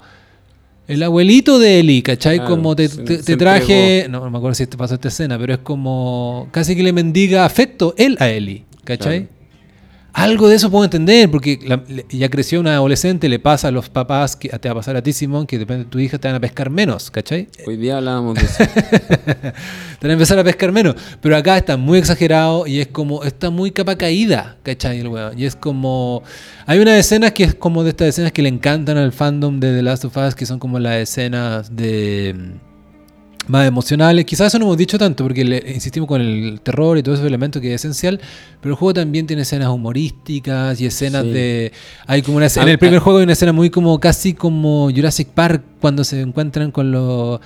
el 0.88 1.02
abuelito 1.02 1.58
de 1.58 1.80
Eli, 1.80 2.02
¿cachai? 2.04 2.38
Claro, 2.38 2.52
como 2.52 2.76
te, 2.76 2.88
se- 2.88 3.02
te- 3.04 3.18
se 3.18 3.24
te 3.24 3.38
traje, 3.38 4.06
no, 4.10 4.20
no 4.20 4.30
me 4.30 4.38
acuerdo 4.38 4.54
si 4.56 4.68
te 4.68 4.78
pasó 4.78 4.94
esta 4.96 5.08
escena, 5.08 5.38
pero 5.40 5.54
es 5.54 5.60
como 5.60 6.48
casi 6.52 6.76
que 6.76 6.84
le 6.84 6.94
mendiga 6.94 7.44
afecto 7.44 7.96
él 7.98 8.18
a 8.20 8.30
Eli, 8.30 8.66
¿cachai? 8.84 9.22
Claro. 9.24 9.35
Algo 10.18 10.48
de 10.48 10.56
eso 10.56 10.72
puedo 10.72 10.86
entender, 10.86 11.30
porque 11.30 11.60
la- 11.68 11.84
ya 12.10 12.30
creció 12.30 12.62
una 12.62 12.76
adolescente, 12.76 13.28
le 13.28 13.38
pasa 13.38 13.68
a 13.68 13.72
los 13.72 13.90
papás, 13.90 14.38
que 14.38 14.48
te 14.48 14.70
va 14.70 14.72
a 14.72 14.76
pasar 14.76 14.96
a 14.96 15.02
ti, 15.04 15.12
Simón, 15.12 15.46
que 15.46 15.60
depende 15.60 15.84
de 15.84 15.90
tu 15.90 16.00
hija, 16.00 16.18
te 16.18 16.30
van 16.30 16.36
a 16.36 16.40
pescar 16.40 16.70
menos, 16.70 17.12
¿cachai? 17.12 17.50
Hoy 17.68 17.76
día 17.76 17.98
hablábamos 17.98 18.36
de 18.36 18.42
eso. 18.46 18.64
Te 20.00 20.08
van 20.08 20.12
a 20.12 20.14
empezar 20.14 20.40
a 20.40 20.44
pescar 20.46 20.72
menos. 20.72 20.96
Pero 21.20 21.36
acá 21.36 21.58
está 21.58 21.76
muy 21.76 21.98
exagerado 22.00 22.66
y 22.66 22.80
es 22.80 22.88
como, 22.88 23.24
está 23.26 23.50
muy 23.50 23.72
capa 23.72 23.98
caída, 23.98 24.58
¿cachai? 24.64 25.00
El 25.02 25.10
weón. 25.10 25.38
Y 25.38 25.44
es 25.46 25.56
como, 25.58 26.24
hay 26.66 26.80
unas 26.80 26.98
escenas 26.98 27.34
que 27.34 27.44
es 27.44 27.54
como 27.56 27.84
de 27.84 27.90
estas 27.90 28.08
escenas 28.10 28.32
que 28.32 28.42
le 28.42 28.48
encantan 28.50 28.98
al 28.98 29.12
fandom 29.12 29.60
de 29.60 29.76
The 29.76 29.82
Last 29.82 30.06
of 30.06 30.16
Us, 30.16 30.34
que 30.36 30.46
son 30.46 30.60
como 30.60 30.80
las 30.80 30.96
escenas 30.96 31.76
de 31.76 32.36
más 33.48 33.68
emocionales. 33.68 34.26
Quizás 34.26 34.48
eso 34.48 34.60
no 34.60 34.66
hemos 34.66 34.78
dicho 34.78 34.98
tanto 34.98 35.24
porque 35.24 35.44
le 35.46 35.64
insistimos 35.74 36.08
con 36.08 36.22
el 36.22 36.60
terror 36.62 36.98
y 36.98 37.04
todos 37.04 37.20
esos 37.20 37.28
elementos 37.28 37.62
que 37.62 37.74
es 37.74 37.82
esencial, 37.82 38.20
pero 38.62 38.74
el 38.74 38.78
juego 38.80 38.94
también 38.94 39.28
tiene 39.28 39.44
escenas 39.44 39.70
humorísticas 39.70 40.80
y 40.82 40.86
escenas 40.86 41.24
Sí. 41.24 41.30
de 41.32 41.72
hay 42.08 42.22
como 42.22 42.38
una 42.38 42.48
escena- 42.48 42.64
Ah, 42.66 42.68
en 42.68 42.72
el 42.74 42.80
primer 42.80 42.98
ah. 43.00 43.02
juego 43.02 43.20
hay 43.20 43.24
una 43.24 43.34
escena 43.34 43.54
muy 43.54 43.70
como 43.70 44.00
casi 44.00 44.34
como 44.34 44.90
Jurassic 44.94 45.28
Park 45.30 45.62
cuando 45.80 46.04
se 46.04 46.22
encuentran 46.22 46.72
con 46.72 46.92
los 46.92 47.40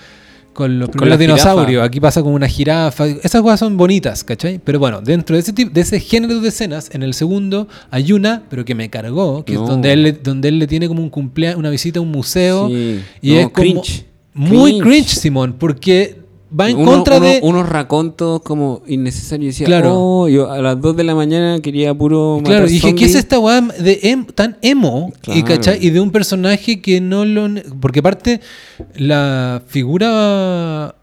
con 0.53 0.77
los 0.77 0.89
Con 0.89 1.03
jirafa. 1.03 1.17
dinosaurios. 1.21 1.83
Aquí 1.85 2.01
pasa 2.01 2.21
como 2.21 2.35
una 2.35 2.47
jirafa. 2.49 3.05
Esas 3.07 3.41
cosas 3.41 3.61
son 3.61 3.77
bonitas, 3.77 4.25
¿cachai? 4.25 4.59
Pero 4.61 4.77
bueno, 4.77 4.99
dentro 4.99 5.35
de 5.37 5.39
ese 5.41 5.53
tipo, 5.53 5.71
de 5.73 5.79
ese 5.79 6.01
género 6.01 6.41
de 6.41 6.49
escenas, 6.49 6.89
en 6.93 7.01
el 7.01 7.13
segundo 7.13 7.69
hay 7.91 8.11
una, 8.11 8.43
pero 8.49 8.65
que 8.65 8.75
me 8.75 8.89
cargó, 8.89 9.45
que 9.45 9.53
No. 9.53 9.63
es 9.63 9.69
donde 9.69 9.93
él, 9.93 10.19
donde 10.21 10.49
él 10.49 10.59
le 10.59 10.67
tiene 10.67 10.89
como 10.89 11.01
un 11.01 11.09
cumpleaños, 11.09 11.57
una 11.59 11.69
visita 11.69 11.99
a 11.99 12.01
un 12.01 12.11
museo. 12.11 12.67
Sí. 12.67 12.99
Y 13.21 13.29
No, 13.33 13.39
es 13.39 13.43
como 13.45 13.53
cringe. 13.53 14.05
Muy 14.33 14.79
cringe. 14.79 15.09
Simón, 15.09 15.55
porque 15.59 16.17
va 16.57 16.69
en 16.69 16.77
Uno- 16.77 16.91
contra 16.91 17.17
uno- 17.17 17.25
de. 17.25 17.39
unos 17.43 17.69
racontos 17.69 18.41
como 18.41 18.81
innecesarios. 18.87 19.53
Decía, 19.53 19.67
Claro. 19.67 19.93
"Oh, 19.95 20.27
yo 20.27 20.49
a 20.51 20.59
las 20.61 20.81
2 20.81 20.95
de 20.95 21.03
la 21.03 21.13
mañana 21.15 21.59
quería 21.61 21.93
puro 21.93 22.41
Claro, 22.43 22.65
y 22.67 22.71
dije, 22.71 22.95
¿qué 22.95 23.05
es 23.05 23.11
zombies". 23.11 23.15
esta 23.15 23.39
weá 23.39 23.61
de 23.61 23.99
em- 24.03 24.25
tan 24.25 24.57
emo? 24.61 25.11
Y, 25.27 25.41
Claro. 25.41 25.45
¿cachai? 25.45 25.85
y 25.85 25.89
de 25.91 25.99
un 25.99 26.11
personaje 26.11 26.81
que 26.81 27.01
no 27.01 27.25
lo... 27.25 27.47
Porque 27.79 27.99
aparte, 27.99 28.41
la 28.95 29.61
figura... 29.67 30.95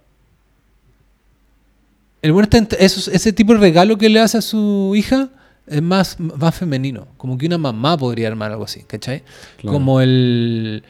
El 2.22 2.32
bueno 2.32 2.44
está 2.44 2.58
en- 2.58 2.68
esos- 2.80 3.08
ese 3.08 3.32
tipo 3.32 3.52
de 3.52 3.60
regalo 3.60 3.96
que 3.98 4.08
le 4.08 4.18
hace 4.20 4.38
a 4.38 4.42
su 4.42 4.94
hija 4.96 5.28
es 5.68 5.82
más, 5.82 6.18
más 6.18 6.54
femenino. 6.54 7.06
Como 7.16 7.38
que 7.38 7.46
una 7.46 7.58
mamá 7.58 7.96
podría 7.96 8.28
armar 8.28 8.50
algo 8.50 8.64
así, 8.64 8.82
¿cachai? 8.82 9.22
Claro. 9.58 9.74
Como 9.74 10.00
el... 10.00 10.82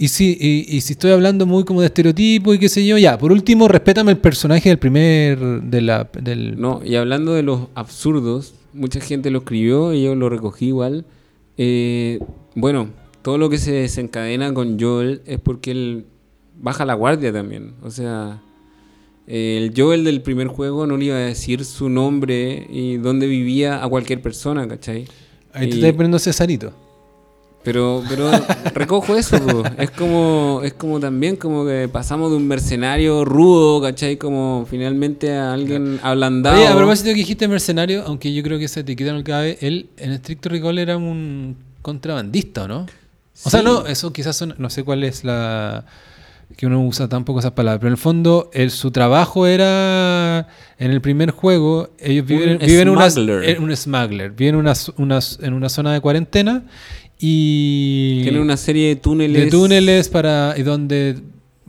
Y 0.00 0.08
si, 0.08 0.36
y, 0.40 0.76
y 0.76 0.80
si 0.80 0.92
estoy 0.92 1.10
hablando 1.10 1.44
muy 1.44 1.64
como 1.64 1.80
de 1.80 1.88
estereotipo 1.88 2.54
y 2.54 2.58
qué 2.60 2.68
sé 2.68 2.86
yo, 2.86 2.96
ya, 2.98 3.18
por 3.18 3.32
último, 3.32 3.66
respétame 3.66 4.12
el 4.12 4.18
personaje 4.18 4.68
del 4.68 4.78
primer... 4.78 5.38
De 5.62 5.80
la, 5.80 6.08
del, 6.22 6.58
No, 6.60 6.80
y 6.84 6.94
hablando 6.94 7.34
de 7.34 7.42
los 7.42 7.62
absurdos, 7.74 8.54
mucha 8.72 9.00
gente 9.00 9.30
lo 9.30 9.40
escribió 9.40 9.92
y 9.92 10.04
yo 10.04 10.14
lo 10.14 10.28
recogí 10.28 10.66
igual. 10.66 11.04
Eh, 11.56 12.20
bueno, 12.54 12.90
todo 13.22 13.38
lo 13.38 13.50
que 13.50 13.58
se 13.58 13.72
desencadena 13.72 14.54
con 14.54 14.78
Joel 14.78 15.20
es 15.26 15.40
porque 15.40 15.72
él 15.72 16.04
baja 16.60 16.84
la 16.84 16.94
guardia 16.94 17.32
también. 17.32 17.72
O 17.82 17.90
sea, 17.90 18.40
el 19.26 19.72
Joel 19.76 20.04
del 20.04 20.22
primer 20.22 20.46
juego 20.46 20.86
no 20.86 20.96
le 20.96 21.06
iba 21.06 21.16
a 21.16 21.18
decir 21.18 21.64
su 21.64 21.88
nombre 21.88 22.68
y 22.70 22.98
dónde 22.98 23.26
vivía 23.26 23.82
a 23.82 23.88
cualquier 23.88 24.22
persona, 24.22 24.68
¿cachai? 24.68 25.06
Ahí 25.52 25.68
te 25.70 25.74
Y- 25.76 25.78
estás 25.80 25.92
poniendo 25.94 26.20
Cesarito. 26.20 26.72
Pero, 27.64 28.02
pero 28.08 28.30
recojo 28.74 29.16
eso, 29.16 29.38
po. 29.44 29.62
es 29.78 29.90
como, 29.90 30.60
es 30.64 30.72
como 30.74 31.00
también 31.00 31.36
como 31.36 31.66
que 31.66 31.88
pasamos 31.92 32.30
de 32.30 32.36
un 32.36 32.46
mercenario 32.48 33.24
rudo, 33.24 33.82
¿cachai? 33.82 34.16
Como 34.16 34.66
finalmente 34.70 35.34
a 35.34 35.52
alguien 35.52 35.98
ablandado. 36.02 36.56
Oye, 36.56 36.66
a 36.68 36.76
propósito 36.76 37.08
que 37.10 37.16
dijiste 37.16 37.46
mercenario, 37.48 38.04
aunque 38.06 38.32
yo 38.32 38.42
creo 38.42 38.58
que 38.58 38.64
esa 38.66 38.80
etiqueta 38.80 39.12
no 39.12 39.22
cabe, 39.24 39.58
él 39.60 39.88
en 39.98 40.12
estricto 40.12 40.48
rigor 40.48 40.78
era 40.78 40.96
un 40.96 41.56
contrabandista, 41.82 42.64
¿o 42.64 42.68
no? 42.68 42.86
O 43.44 43.50
sea, 43.50 43.62
no, 43.62 43.86
eso 43.86 44.12
quizás 44.12 44.36
son, 44.36 44.54
no 44.58 44.68
sé 44.70 44.82
cuál 44.82 45.04
es 45.04 45.22
la, 45.22 45.84
que 46.56 46.66
uno 46.66 46.80
usa 46.84 47.08
tampoco 47.08 47.38
esas 47.40 47.52
palabras, 47.52 47.78
pero 47.80 47.88
en 47.88 47.92
el 47.94 47.98
fondo 47.98 48.50
el, 48.52 48.70
su 48.70 48.90
trabajo 48.90 49.46
era 49.46 50.48
en 50.78 50.90
el 50.90 51.00
primer 51.00 51.30
juego, 51.32 51.90
ellos 51.98 52.24
viven, 52.26 52.58
Un 52.60 52.66
viven 52.66 52.88
una- 52.88 53.10
smuggler. 53.10 53.44
en 53.48 53.62
un 53.62 53.76
smuggler, 53.76 54.30
viven 54.32 54.54
en 54.54 54.60
una, 54.60 54.72
una- 54.96 55.18
en 55.40 55.52
una 55.52 55.68
zona 55.68 55.92
de 55.92 56.00
cuarentena 56.00 56.64
y 57.18 58.22
Tiene 58.22 58.40
una 58.40 58.56
serie 58.56 58.88
de 58.88 58.96
túneles. 58.96 59.44
de 59.44 59.50
túneles 59.50 60.08
para 60.08 60.54
y 60.56 60.62
donde 60.62 61.18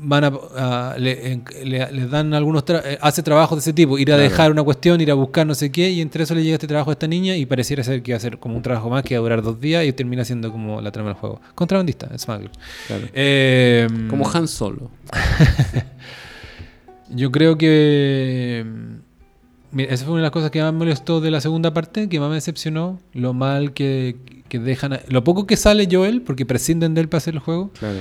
van 0.01 0.23
a, 0.23 0.31
a- 0.55 0.95
le, 0.97 1.41
le- 1.65 1.91
les 1.91 2.09
dan 2.09 2.33
algunos 2.33 2.63
tra- 2.65 2.81
eh, 2.85 2.97
hace 3.01 3.21
trabajos 3.21 3.57
de 3.57 3.59
ese 3.61 3.73
tipo 3.73 3.97
ir 3.97 4.09
a 4.13 4.15
Claro. 4.15 4.29
dejar 4.29 4.51
una 4.51 4.63
cuestión 4.63 5.01
ir 5.01 5.11
a 5.11 5.13
buscar 5.13 5.45
no 5.45 5.53
sé 5.55 5.71
qué 5.73 5.89
y 5.89 5.99
entre 5.99 6.23
eso 6.23 6.33
le 6.35 6.41
llega 6.43 6.53
este 6.55 6.67
trabajo 6.67 6.89
a 6.91 6.93
esta 6.93 7.05
niña 7.07 7.35
y 7.35 7.45
pareciera 7.45 7.83
ser 7.83 8.01
que 8.01 8.11
iba 8.11 8.17
a 8.17 8.21
ser 8.21 8.37
como 8.37 8.55
un 8.55 8.61
trabajo 8.61 8.89
más 8.89 9.03
que 9.03 9.15
iba 9.15 9.19
a 9.19 9.23
durar 9.23 9.41
dos 9.41 9.59
días 9.59 9.85
y 9.85 9.91
termina 9.91 10.23
siendo 10.23 10.53
como 10.53 10.79
la 10.79 10.91
trama 10.91 11.09
del 11.09 11.17
juego 11.17 11.41
contrabandista 11.53 12.17
smuggler 12.17 12.51
Claro. 12.87 13.07
Eh, 13.13 13.87
Como 14.09 14.29
Han 14.31 14.47
Solo. 14.47 14.89
yo 17.09 17.31
creo 17.31 17.57
que. 17.57 18.65
Mira, 19.71 19.93
esa 19.93 20.03
fue 20.05 20.13
una 20.13 20.21
de 20.21 20.23
las 20.23 20.31
cosas 20.31 20.49
que 20.51 20.61
más 20.61 20.71
me 20.73 20.79
molestó 20.79 21.21
de 21.21 21.29
la 21.31 21.41
segunda 21.41 21.73
parte, 21.73 22.09
que 22.09 22.19
más 22.19 22.29
me 22.29 22.35
decepcionó. 22.35 22.99
Lo 23.13 23.33
mal 23.33 23.73
que, 23.73 24.15
que 24.47 24.57
dejan. 24.59 24.93
a- 24.93 25.01
lo 25.09 25.23
poco 25.23 25.45
que 25.45 25.57
sale 25.57 25.87
Joel, 25.91 26.21
porque 26.23 26.45
prescinden 26.45 26.93
de 26.95 27.01
él 27.01 27.09
para 27.09 27.19
hacer 27.19 27.35
el 27.35 27.39
juego. 27.39 27.71
Claro. 27.77 27.99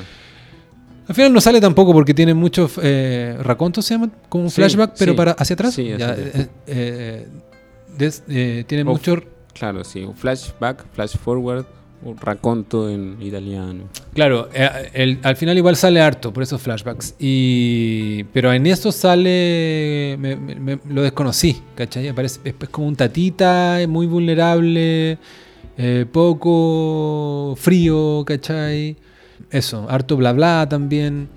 Al 1.08 1.14
final 1.14 1.32
no 1.32 1.40
sale 1.40 1.60
tampoco 1.60 1.92
porque 1.92 2.14
tiene 2.14 2.34
muchos. 2.34 2.72
Eh, 2.82 3.36
¿Racontos 3.40 3.84
se 3.86 3.94
llama? 3.94 4.10
Como 4.28 4.44
un 4.44 4.50
Sí, 4.50 4.56
flashback, 4.56 4.94
pero 4.98 5.12
sí. 5.12 5.16
para 5.16 5.32
hacia 5.32 5.54
atrás. 5.54 5.74
Sí, 5.74 5.88
Ya, 5.98 6.14
eh, 6.16 6.48
eh, 6.66 7.28
des- 7.96 8.22
eh, 8.28 8.64
tiene 8.66 8.84
mucho. 8.84 9.16
Claro, 9.54 9.84
sí. 9.84 10.04
Un 10.04 10.14
flashback, 10.16 10.84
flash 10.92 11.16
forward, 11.16 11.64
un 12.02 12.16
raconto 12.16 12.88
en 12.88 13.16
italiano. 13.20 13.84
Claro, 14.14 14.48
eh, 14.54 15.18
al 15.22 15.36
final 15.36 15.56
igual 15.56 15.74
sale 15.76 16.00
harto 16.00 16.32
por 16.32 16.42
esos 16.42 16.60
flashbacks. 16.62 17.14
Y, 17.18 18.24
pero 18.32 18.52
en 18.52 18.66
esto 18.66 18.92
sale. 18.92 20.16
me- 20.18 20.36
me- 20.36 20.78
lo 20.88 21.02
desconocí, 21.02 21.60
¿cachai? 21.74 22.08
Aparece, 22.08 22.40
es, 22.44 22.54
como 22.70 22.86
un 22.88 22.96
tatita, 22.96 23.78
muy 23.88 24.06
vulnerable, 24.06 25.18
eh, 25.76 26.06
poco 26.12 27.54
frío, 27.56 28.24
¿cachai? 28.26 28.96
Eso, 29.50 29.86
harto 29.88 30.16
bla 30.16 30.32
bla 30.32 30.66
también. 30.68 31.28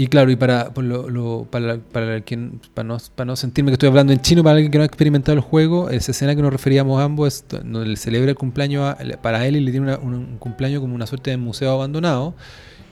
Y 0.00 0.06
claro, 0.06 0.30
y 0.30 0.36
para, 0.36 0.70
por 0.72 0.84
lo- 0.84 1.10
lo- 1.10 1.46
para, 1.50 1.78
para, 1.78 2.20
quien, 2.20 2.60
para, 2.72 2.86
no, 2.86 2.98
para 3.16 3.26
no 3.26 3.34
sentirme 3.34 3.72
que 3.72 3.74
estoy 3.74 3.88
hablando 3.88 4.12
en 4.12 4.20
chino, 4.20 4.44
para 4.44 4.54
alguien 4.54 4.70
que 4.70 4.78
no 4.78 4.82
ha 4.82 4.86
experimentado 4.86 5.34
el 5.36 5.40
juego, 5.42 5.90
esa 5.90 6.12
escena 6.12 6.36
que 6.36 6.40
nos 6.42 6.52
referíamos 6.52 7.02
ambos 7.02 7.26
es 7.34 7.44
donde 7.64 7.84
le 7.88 7.96
celebra 7.96 8.30
el 8.30 8.36
cumpleaños 8.36 8.84
a- 8.84 8.96
para 9.20 9.44
él 9.44 9.56
y 9.56 9.60
le 9.60 9.72
tiene 9.72 9.88
una- 9.88 9.98
un, 9.98 10.14
un 10.14 10.36
cumpleaños 10.38 10.80
como 10.80 10.94
una 10.94 11.06
suerte 11.08 11.30
de 11.32 11.36
museo 11.36 11.72
abandonado 11.72 12.34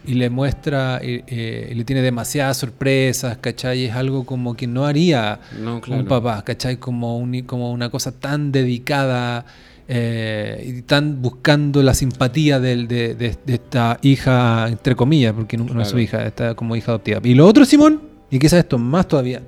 y 0.05 0.15
le 0.15 0.31
muestra, 0.31 1.01
y, 1.01 1.23
eh, 1.29 1.69
y 1.71 1.75
le 1.77 1.85
tiene 1.85 2.03
demasiadas 2.03 2.57
sorpresas, 2.57 3.39
¿cachai? 3.39 3.85
Es 3.85 3.95
algo 3.95 4.27
como 4.27 4.57
que 4.57 4.67
no 4.67 4.85
haría 4.85 5.39
No, 5.63 5.81
claro. 5.81 6.03
un 6.03 6.09
papá, 6.09 6.43
¿cachai? 6.45 6.77
Como, 6.79 7.19
un, 7.19 7.41
como 7.43 7.71
una 7.71 7.89
cosa 7.89 8.11
tan 8.11 8.51
dedicada 8.51 9.47
eh, 9.89 10.75
y 10.79 10.83
tan 10.83 11.23
buscando 11.23 11.83
la 11.83 11.95
simpatía 11.95 12.59
del- 12.61 12.89
de, 12.89 13.15
de- 13.15 13.37
de 13.45 13.55
esta 13.55 13.99
hija, 14.03 14.69
entre 14.69 14.97
comillas, 14.97 15.33
porque 15.33 15.57
no, 15.57 15.65
no 15.65 15.81
es 15.81 15.89
su 15.89 15.93
Claro. 15.95 16.03
hija, 16.03 16.27
está 16.27 16.55
como 16.55 16.75
hija 16.77 16.91
adoptiva. 16.93 17.21
Y 17.23 17.35
lo 17.35 17.47
otro, 17.47 17.65
Simón, 17.65 18.01
y 18.31 18.39
quizás 18.39 18.61
esto 18.61 18.79
más 18.79 19.07
todavía, 19.07 19.43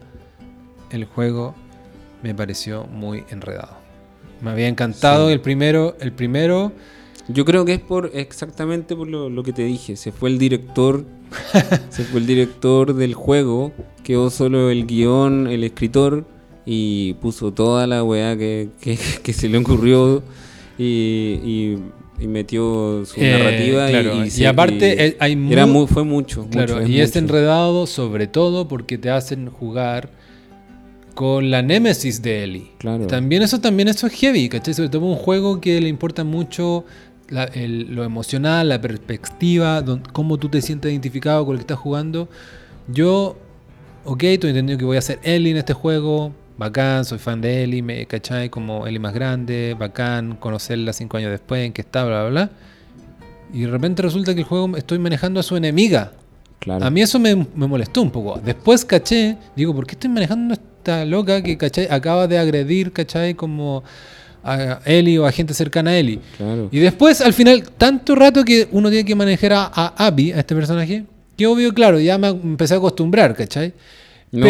el 0.91 1.05
juego 1.07 1.55
me 2.23 2.35
pareció 2.35 2.85
muy 2.87 3.25
enredado. 3.31 3.77
Me 4.41 4.51
había 4.51 4.69
encantado 4.69 5.27
Sí. 5.29 5.33
el 5.35 5.41
primero, 5.41 5.97
el 6.01 6.13
primero, 6.13 6.73
Yo 7.31 7.45
creo 7.45 7.67
que 7.67 7.75
es 7.75 7.81
por 7.81 8.11
exactamente 8.15 8.97
por 8.97 9.07
lo, 9.07 9.29
lo 9.29 9.43
que 9.43 9.53
te 9.53 9.63
dije. 9.63 9.97
Se 9.97 10.13
fue 10.13 10.31
el 10.31 10.39
director. 10.39 11.05
se 11.91 12.05
fue 12.05 12.21
el 12.21 12.27
director 12.27 12.95
del 12.95 13.13
juego. 13.13 13.71
Quedó 14.03 14.31
solo 14.31 14.71
el 14.71 14.87
guion, 14.87 15.47
el 15.47 15.63
escritor. 15.63 16.25
Y 16.71 17.15
puso 17.15 17.51
toda 17.53 17.87
la 17.87 18.05
weá 18.05 18.37
que, 18.37 18.69
que, 18.81 18.99
que 19.23 19.33
se 19.33 19.49
le 19.49 19.57
ocurrió. 19.59 20.23
Y, 20.77 20.85
y- 20.85 21.79
y 22.21 22.27
metió 22.27 23.05
su 23.07 23.19
Eh, 23.21 23.31
narrativa. 23.31 23.89
y- 23.89 23.93
claro, 23.93 24.25
y, 24.25 24.27
y 24.27 24.31
se- 24.31 24.47
aparte, 24.47 25.07
eh, 25.07 25.17
hay 25.21 25.33
era 25.51 25.67
mu- 25.67 25.73
muy, 25.73 25.87
fue 25.87 26.05
mucho. 26.05 26.47
Claro, 26.51 26.77
mucho, 26.81 26.89
y 26.89 27.01
es 27.01 27.15
enredado 27.17 27.87
sobre 27.87 28.27
todo 28.27 28.67
porque 28.69 28.99
te 28.99 29.09
hacen 29.09 29.49
jugar 29.51 30.11
con 31.15 31.51
la 31.51 31.63
némesis 31.63 32.21
de 32.23 32.45
Ellie. 32.45 32.71
Claro. 32.79 33.07
También 33.07 33.43
eso 33.43 33.61
también 33.61 33.89
eso 33.89 34.07
es 34.09 34.13
heavy, 34.15 34.49
¿cachai? 34.49 34.75
Sobre 34.75 34.89
todo 34.89 35.05
un 35.07 35.17
juego 35.17 35.61
que 35.61 35.81
le 35.81 35.89
importa 35.89 36.23
mucho 36.25 36.85
la- 37.29 37.45
el- 37.45 37.95
lo 37.95 38.05
emocional, 38.05 38.69
la 38.69 38.81
perspectiva, 38.81 39.81
don- 39.83 40.03
cómo 40.13 40.39
tú 40.39 40.49
te 40.49 40.61
sientes 40.61 40.91
identificado 40.91 41.45
con 41.47 41.55
el 41.55 41.59
que 41.61 41.63
estás 41.73 41.79
jugando. 41.79 42.29
Yo, 42.89 43.37
ok, 44.05 44.23
estoy 44.25 44.51
entendiendo 44.51 44.79
que 44.79 44.85
voy 44.85 44.97
a 44.97 45.03
ser 45.03 45.19
Ellie 45.23 45.51
en 45.53 45.57
este 45.59 45.73
juego. 45.73 46.33
Bacán, 46.59 47.05
soy 47.05 47.19
fan 47.19 47.41
de 47.41 47.63
Ellie, 47.63 47.83
me, 47.83 48.05
¿cachai? 48.07 48.51
Como 48.51 48.87
Ellie 48.87 48.99
más 48.99 49.15
grande, 49.15 49.77
bacán, 49.79 50.35
conocerla 50.35 50.93
cinco 50.93 51.17
años 51.17 51.31
después, 51.31 51.65
en 51.65 51.73
qué 51.73 51.83
está, 51.83 52.05
bla, 52.05 52.23
bla, 52.23 52.31
bla. 52.31 52.51
Y 53.53 53.61
de 53.61 53.69
repente 53.69 54.03
resulta 54.03 54.35
que 54.35 54.41
el 54.41 54.47
juego 54.47 54.77
estoy 54.77 54.99
manejando 54.99 55.39
a 55.39 55.45
su 55.45 55.57
enemiga. 55.57 56.13
Claro. 56.59 56.85
A 56.85 56.91
mí 56.91 57.01
eso 57.01 57.21
me, 57.21 57.37
me 57.37 57.67
molestó 57.69 58.03
un 58.03 58.11
poco. 58.11 58.41
Después 58.45 58.85
caché, 58.85 59.37
digo, 59.55 59.73
¿por 59.73 59.87
qué 59.87 59.93
estoy 59.93 60.11
manejando 60.11 60.55
a 60.55 60.57
esta 60.57 61.05
loca 61.05 61.41
que 61.43 61.57
¿cachai? 61.57 61.87
acaba 61.89 62.27
de 62.27 62.39
agredir, 62.39 62.93
¿cachai? 62.93 63.35
Como 63.35 63.85
a 64.43 64.81
Eli 64.85 65.17
o 65.17 65.27
a 65.27 65.33
gente 65.33 65.55
cercana 65.55 65.93
a 65.93 65.97
Eli? 65.97 66.19
claro. 66.37 66.69
Y 66.73 66.81
después, 66.81 67.21
al 67.21 67.35
final, 67.35 67.71
tanto 67.79 68.17
rato 68.17 68.45
que 68.45 68.69
uno 68.73 68.91
tiene 68.91 69.05
que 69.05 69.15
manejar 69.15 69.53
a, 69.53 69.71
a 69.73 70.07
Abby, 70.07 70.33
a 70.33 70.41
este 70.41 70.57
personaje, 70.57 71.05
que 71.37 71.47
obvio, 71.47 71.73
claro, 71.73 72.01
ya 72.01 72.19
me 72.19 72.29
empecé 72.29 72.75
a 72.75 72.79
acostumbrar, 72.79 73.37
¿cachai? 73.37 73.73
No, 74.31 74.43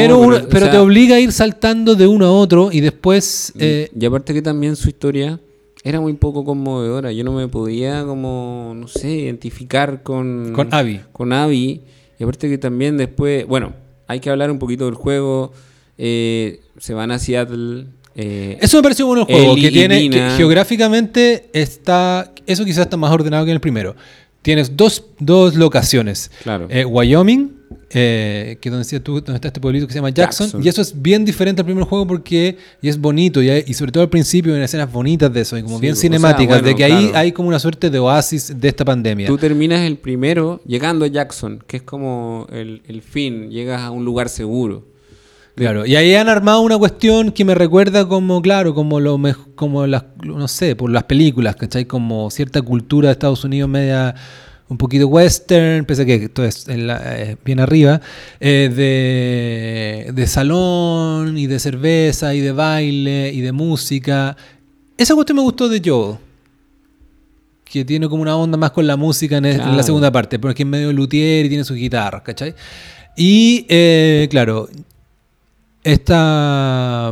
pero 0.48 0.66
sea, 0.66 0.70
te 0.72 0.78
obliga 0.78 1.16
a 1.16 1.20
ir 1.20 1.32
saltando 1.32 1.94
de 1.94 2.06
uno 2.06 2.26
a 2.26 2.32
otro 2.32 2.70
y 2.72 2.80
después... 2.80 3.52
eh, 3.58 3.90
y 3.98 4.04
aparte 4.04 4.34
que 4.34 4.42
también 4.42 4.76
su 4.76 4.88
historia 4.88 5.40
era 5.84 6.00
muy 6.00 6.12
poco 6.14 6.44
conmovedora. 6.44 7.12
Yo 7.12 7.24
no 7.24 7.32
me 7.32 7.48
podía 7.48 8.04
como, 8.04 8.72
no 8.76 8.88
sé, 8.88 9.10
identificar 9.10 10.02
con... 10.02 10.52
con 10.52 10.72
Abby. 10.74 11.00
con 11.12 11.32
Abby. 11.32 11.80
Y 12.18 12.22
aparte 12.24 12.48
que 12.48 12.58
también 12.58 12.96
después, 12.96 13.46
bueno, 13.46 13.72
hay 14.08 14.20
que 14.20 14.30
hablar 14.30 14.50
un 14.50 14.58
poquito 14.58 14.86
del 14.86 14.94
juego. 14.94 15.52
Eh, 15.96 16.60
se 16.78 16.94
van 16.94 17.10
a 17.12 17.18
Seattle. 17.18 17.86
eh, 18.16 18.58
Eso 18.60 18.76
me 18.78 18.82
pareció 18.82 19.06
bueno 19.06 19.24
el 19.28 19.34
juego, 19.34 19.54
que 19.54 19.70
tiene 19.70 20.10
que 20.10 20.30
geográficamente 20.36 21.48
está, 21.52 22.32
eso 22.46 22.64
quizás 22.64 22.82
está 22.86 22.96
más 22.96 23.12
ordenado 23.12 23.44
que 23.44 23.52
en 23.52 23.56
el 23.56 23.60
primero. 23.60 23.94
Tienes 24.42 24.76
dos, 24.76 25.04
dos 25.20 25.54
locaciones. 25.54 26.30
claro. 26.42 26.66
Eh, 26.70 26.84
Wyoming, 26.84 27.57
eh, 27.90 28.58
que 28.60 28.68
donde, 28.70 28.84
decías 28.84 29.02
tú, 29.02 29.14
donde 29.14 29.34
está 29.36 29.48
este 29.48 29.60
pueblito 29.60 29.86
que 29.86 29.92
se 29.92 29.98
llama 29.98 30.10
Jackson, 30.10 30.46
Jackson. 30.46 30.62
y 30.62 30.68
eso 30.68 30.82
es 30.82 31.00
bien 31.00 31.24
diferente 31.24 31.62
al 31.62 31.66
primer 31.66 31.84
juego 31.84 32.06
porque 32.06 32.56
y 32.82 32.88
es 32.88 32.98
bonito, 33.00 33.42
y, 33.42 33.48
hay- 33.48 33.64
y 33.66 33.74
sobre 33.74 33.92
todo 33.92 34.02
al 34.02 34.10
principio 34.10 34.54
hay 34.54 34.60
escenas 34.62 34.92
bonitas 34.92 35.32
de 35.32 35.40
eso, 35.40 35.56
y 35.56 35.62
como 35.62 35.76
Sí, 35.76 35.80
bien 35.82 35.92
o 35.92 35.96
sea, 35.96 36.02
cinemáticas, 36.02 36.62
de 36.62 36.74
que 36.74 36.84
ahí 36.84 37.10
hay 37.14 37.32
como 37.32 37.48
una 37.48 37.58
suerte 37.58 37.88
de 37.90 37.98
oasis 37.98 38.52
de 38.60 38.68
esta 38.68 38.84
pandemia. 38.84 39.26
Tú 39.26 39.38
terminas 39.38 39.80
el 39.86 39.96
primero 39.96 40.60
llegando 40.66 41.04
a 41.04 41.08
Jackson, 41.08 41.62
que 41.66 41.78
es 41.78 41.82
como 41.82 42.46
el, 42.52 42.82
el 42.88 43.00
fin. 43.02 43.50
Llegas 43.50 43.80
a 43.80 43.90
un 43.90 44.04
lugar 44.04 44.28
seguro. 44.28 44.84
Claro, 45.54 45.84
y 45.86 45.96
ahí 45.96 46.14
han 46.14 46.28
armado 46.28 46.60
una 46.60 46.78
cuestión 46.78 47.32
que 47.32 47.44
me 47.44 47.52
recuerda 47.52 48.06
como, 48.06 48.40
claro, 48.42 48.74
como 48.74 49.00
lo 49.00 49.18
como 49.56 49.88
las, 49.88 50.04
no 50.22 50.46
sé, 50.46 50.76
por 50.76 50.88
las 50.88 51.02
películas, 51.04 51.56
¿cachai? 51.56 51.84
Como 51.84 52.30
cierta 52.30 52.62
cultura 52.62 53.08
de 53.08 53.12
Estados 53.14 53.42
Unidos 53.42 53.68
media 53.68 54.14
un 54.68 54.76
poquito 54.76 55.06
western, 55.06 55.84
pese 55.86 56.02
a 56.02 56.04
que 56.04 56.14
esto 56.16 56.44
es 56.44 56.68
en 56.68 56.86
la- 56.86 57.00
eh, 57.20 57.36
bien 57.44 57.58
arriba, 57.60 58.00
eh, 58.38 58.70
de, 60.06 60.12
de 60.12 60.26
salón 60.26 61.38
y 61.38 61.46
de 61.46 61.58
cerveza 61.58 62.34
y 62.34 62.40
de 62.40 62.52
baile 62.52 63.32
y 63.32 63.40
de 63.40 63.52
música. 63.52 64.36
Esa 64.96 65.14
cuestión 65.14 65.36
me 65.36 65.42
gustó 65.42 65.68
de 65.68 65.80
Joel. 65.84 66.18
Que 67.64 67.84
tiene 67.84 68.08
como 68.08 68.22
una 68.22 68.34
onda 68.36 68.56
más 68.56 68.70
con 68.70 68.86
la 68.86 68.96
música 68.96 69.36
en, 69.36 69.44
en 69.46 69.76
la 69.76 69.82
segunda 69.82 70.10
parte, 70.10 70.38
porque 70.38 70.62
es 70.62 70.68
medio 70.68 70.90
luthier 70.92 71.44
y 71.44 71.48
tiene 71.50 71.64
sus 71.64 71.76
guitarras, 71.76 72.22
¿cachai? 72.22 72.54
Y 73.16 73.66
eh, 73.68 74.26
claro, 74.30 74.68
este 75.84 76.14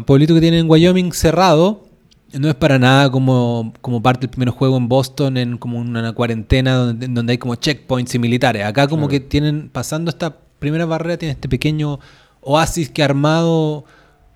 pueblito 0.07 0.35
que 0.35 0.41
tiene 0.41 0.59
en 0.61 0.71
Wyoming 0.71 1.13
cerrado 1.13 1.86
no 2.33 2.49
es 2.49 2.55
para 2.55 2.79
nada 2.79 3.11
como, 3.11 3.73
como 3.81 4.03
parte 4.03 4.23
del 4.23 4.31
primer 4.31 4.51
juego 4.51 4.77
en 4.77 4.89
Boston, 4.89 5.37
en 5.37 5.59
como 5.59 5.79
una 5.79 6.13
cuarentena 6.13 6.75
donde, 6.75 7.09
donde 7.09 7.33
hay 7.33 7.39
como 7.39 7.55
checkpoints 7.55 8.15
y 8.15 8.19
militares. 8.19 8.65
Acá 8.65 8.89
como 8.89 9.09
que 9.09 9.21
tienen, 9.21 9.69
pasando 9.71 10.11
esta 10.11 10.37
primera 10.59 10.85
barrera, 10.87 11.17
tiene 11.17 11.33
este 11.33 11.49
pequeño 11.49 11.99
oasis 12.41 12.91
que 12.91 13.03
ha 13.03 13.07
armado, 13.07 13.85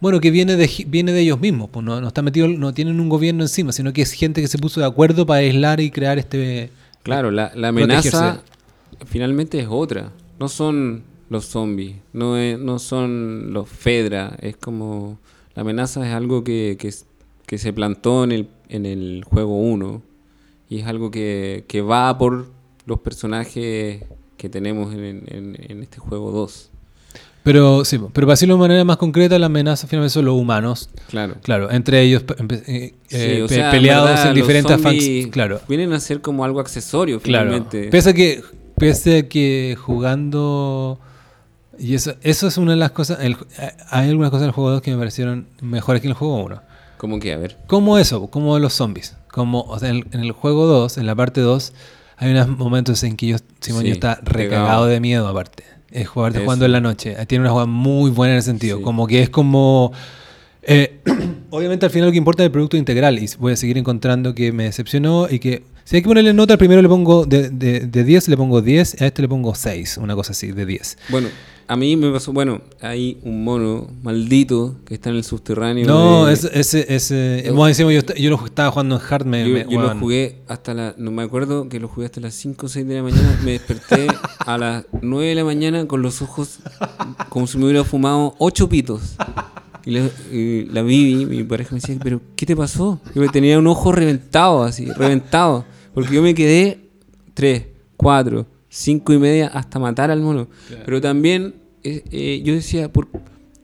bueno, 0.00 0.20
que 0.20 0.30
viene 0.30 0.56
de, 0.56 0.70
viene 0.86 1.12
de 1.12 1.20
ellos 1.20 1.40
mismos, 1.40 1.68
pues 1.70 1.84
no, 1.84 2.00
no 2.00 2.08
está 2.08 2.22
metido, 2.22 2.48
no 2.48 2.72
tienen 2.72 3.00
un 3.00 3.08
gobierno 3.08 3.42
encima, 3.42 3.72
sino 3.72 3.92
que 3.92 4.02
es 4.02 4.12
gente 4.12 4.40
que 4.40 4.48
se 4.48 4.58
puso 4.58 4.80
de 4.80 4.86
acuerdo 4.86 5.26
para 5.26 5.40
aislar 5.40 5.80
y 5.80 5.90
crear 5.90 6.18
este... 6.18 6.70
Claro, 7.02 7.30
la, 7.30 7.50
la 7.54 7.68
amenaza 7.68 8.42
finalmente 9.06 9.58
es 9.58 9.66
otra. 9.70 10.10
No 10.38 10.48
son 10.48 11.02
los 11.28 11.46
zombies, 11.46 11.96
no, 12.12 12.36
es- 12.36 12.58
no 12.58 12.78
son 12.78 13.52
los 13.52 13.68
Fedra. 13.68 14.36
Es 14.40 14.56
como. 14.56 15.18
La 15.54 15.62
amenaza 15.62 16.06
es 16.06 16.14
algo 16.14 16.44
que, 16.44 16.76
que, 16.78 16.92
que 17.50 17.58
se 17.58 17.72
plantó 17.72 18.22
en 18.22 18.30
el, 18.30 18.48
en 18.68 18.86
el 18.86 19.24
juego 19.24 19.58
1 19.58 20.02
y 20.68 20.78
es 20.78 20.86
algo 20.86 21.10
que, 21.10 21.64
que 21.66 21.80
va 21.82 22.16
por 22.16 22.46
los 22.86 23.00
personajes 23.00 24.04
que 24.36 24.48
tenemos 24.48 24.94
en, 24.94 25.24
en- 25.26 25.56
en 25.58 25.82
este 25.82 25.98
juego 25.98 26.30
2. 26.30 26.70
Pero 27.42 27.84
sí, 27.84 27.98
pero 28.12 28.26
para 28.26 28.34
decirlo 28.34 28.54
de 28.54 28.60
manera 28.60 28.84
más 28.84 28.98
concreta, 28.98 29.36
la 29.38 29.46
amenaza 29.46 29.88
finalmente 29.88 30.12
son 30.12 30.26
los 30.26 30.34
humanos. 30.34 30.90
Claro. 31.08 31.34
Claro, 31.42 31.70
entre 31.72 32.02
ellos 32.02 32.22
eh, 32.66 32.94
Sí, 33.08 33.16
eh, 33.16 33.42
o 33.42 33.48
pe- 33.48 33.54
sea, 33.56 33.64
en 33.66 33.70
peleados 33.72 34.10
verdad, 34.10 34.28
en 34.28 34.34
diferentes 34.34 34.80
facciones. 34.80 35.26
Claro, 35.28 35.60
Vienen 35.68 35.92
a 35.92 35.98
ser 36.00 36.20
como 36.20 36.44
algo 36.44 36.60
accesorio, 36.60 37.18
claro. 37.20 37.46
finalmente. 37.50 37.88
Pese 37.90 38.10
a 38.10 38.12
que, 38.14 38.42
pese 38.76 39.18
a 39.18 39.28
que 39.28 39.76
jugando. 39.80 41.00
Y 41.78 41.94
eso, 41.94 42.14
eso 42.22 42.46
es 42.46 42.58
una 42.58 42.72
de 42.72 42.76
las 42.76 42.90
cosas. 42.92 43.18
el- 43.20 43.36
eh, 43.58 43.72
hay 43.88 44.10
algunas 44.10 44.30
cosas 44.30 44.42
del 44.42 44.52
juego 44.52 44.70
2 44.70 44.82
que 44.82 44.90
me 44.92 44.98
parecieron 44.98 45.46
mejores 45.62 46.00
que 46.02 46.06
en 46.08 46.12
el 46.12 46.16
juego 46.16 46.36
1. 46.44 46.62
Como 47.00 47.18
que, 47.18 47.32
a 47.32 47.38
ver. 47.38 47.56
Como 47.66 47.96
eso, 47.96 48.26
como 48.28 48.58
los 48.58 48.74
zombies. 48.74 49.16
Como, 49.28 49.62
o 49.62 49.78
sea, 49.78 49.88
en, 49.88 50.04
en 50.12 50.20
el 50.20 50.32
juego 50.32 50.66
2, 50.66 50.98
en 50.98 51.06
la 51.06 51.14
parte 51.14 51.40
2, 51.40 51.72
hay 52.18 52.30
unos 52.30 52.48
momentos 52.58 53.02
en 53.04 53.16
que 53.16 53.28
yo, 53.28 53.36
Simón, 53.60 53.82
Sí, 53.82 53.88
yo 53.88 53.94
está 53.94 54.16
pegado. 54.20 54.36
recagado 54.38 54.86
de 54.86 55.00
miedo 55.00 55.26
aparte. 55.26 55.64
Es 55.90 56.06
jugar 56.08 56.38
jugando 56.38 56.66
en 56.66 56.72
la 56.72 56.80
noche. 56.82 57.16
Tiene 57.26 57.42
una 57.42 57.50
jugada 57.52 57.66
muy 57.66 58.10
buena 58.10 58.34
en 58.34 58.38
ese 58.40 58.50
sentido. 58.50 58.76
Sí. 58.76 58.82
Como 58.84 59.06
que 59.06 59.22
es 59.22 59.30
como... 59.30 59.92
eh, 60.62 61.00
obviamente 61.50 61.86
al 61.86 61.90
final 61.90 62.08
lo 62.08 62.12
que 62.12 62.18
importa 62.18 62.42
es 62.42 62.48
el 62.48 62.52
producto 62.52 62.76
integral 62.76 63.18
y 63.18 63.26
voy 63.38 63.54
a 63.54 63.56
seguir 63.56 63.78
encontrando 63.78 64.34
que 64.34 64.52
me 64.52 64.64
decepcionó 64.64 65.26
y 65.30 65.38
que 65.38 65.64
si 65.84 65.96
hay 65.96 66.02
que 66.02 66.08
ponerle 66.08 66.34
nota, 66.34 66.52
al 66.54 66.58
primero 66.58 66.82
le 66.82 66.88
pongo 66.88 67.24
de, 67.24 67.48
de, 67.50 67.80
de 67.80 68.04
10, 68.04 68.28
le 68.28 68.36
pongo 68.36 68.60
10, 68.60 69.00
a 69.02 69.06
este 69.06 69.22
le 69.22 69.28
pongo 69.28 69.54
6, 69.54 69.96
una 69.96 70.14
cosa 70.14 70.32
así, 70.32 70.52
de 70.52 70.66
10. 70.66 70.98
Bueno, 71.08 71.28
a 71.72 71.76
mí 71.76 71.96
me 71.96 72.10
pasó, 72.10 72.32
bueno, 72.32 72.60
hay 72.80 73.18
un 73.22 73.44
mono 73.44 73.88
maldito 74.02 74.76
que 74.84 74.94
está 74.94 75.10
en 75.10 75.16
el 75.16 75.24
subterráneo. 75.24 75.86
No, 75.86 76.26
de- 76.26 76.32
ese, 76.32 76.50
ese, 76.58 76.94
ese 76.94 77.42
Yo- 77.46 77.68
encima 77.68 77.92
yo, 77.92 77.98
est- 78.00 78.14
yo 78.16 78.30
lo 78.30 78.44
estaba 78.44 78.70
jugando 78.72 78.96
en 78.96 79.02
hard, 79.08 79.24
me, 79.24 79.46
yo, 79.48 79.54
me- 79.54 79.66
yo 79.72 79.80
lo 79.80 79.96
jugué 79.98 80.42
hasta 80.48 80.74
la, 80.74 80.94
no 80.98 81.10
me 81.12 81.22
acuerdo 81.22 81.68
que 81.68 81.78
lo 81.78 81.86
jugué 81.88 82.06
hasta 82.06 82.20
las 82.20 82.34
5 82.34 82.66
o 82.66 82.68
6 82.68 82.86
de 82.88 82.94
la 82.96 83.02
mañana, 83.04 83.38
me 83.44 83.52
desperté 83.52 84.08
a 84.38 84.58
las 84.58 84.84
9 85.00 85.28
de 85.28 85.34
la 85.36 85.44
mañana 85.44 85.86
con 85.86 86.02
los 86.02 86.20
ojos 86.22 86.58
como 87.28 87.46
si 87.46 87.56
me 87.58 87.64
hubiera 87.66 87.84
fumado 87.84 88.34
8 88.38 88.68
pitos. 88.68 89.14
Y 89.84 89.92
la, 89.92 90.08
y 90.30 90.64
la 90.66 90.82
Vivi, 90.82 91.24
mi 91.24 91.42
pareja, 91.44 91.70
me 91.74 91.80
decía, 91.80 91.96
pero 92.02 92.20
¿qué 92.36 92.44
te 92.46 92.54
pasó? 92.56 93.00
Yo 93.14 93.26
tenía 93.30 93.58
un 93.58 93.66
ojo 93.66 93.92
reventado, 93.92 94.62
así, 94.64 94.86
reventado. 94.86 95.64
Porque 95.94 96.14
yo 96.14 96.20
me 96.22 96.34
quedé 96.34 96.80
3, 97.34 97.64
4, 97.96 98.44
5 98.70 99.12
y 99.12 99.18
media 99.18 99.48
hasta 99.48 99.78
matar 99.78 100.10
al 100.10 100.22
mono. 100.22 100.48
Pero 100.86 101.00
también 101.00 101.56
eh, 101.82 102.02
eh, 102.10 102.40
yo 102.42 102.54
decía, 102.54 102.90
por, 102.90 103.08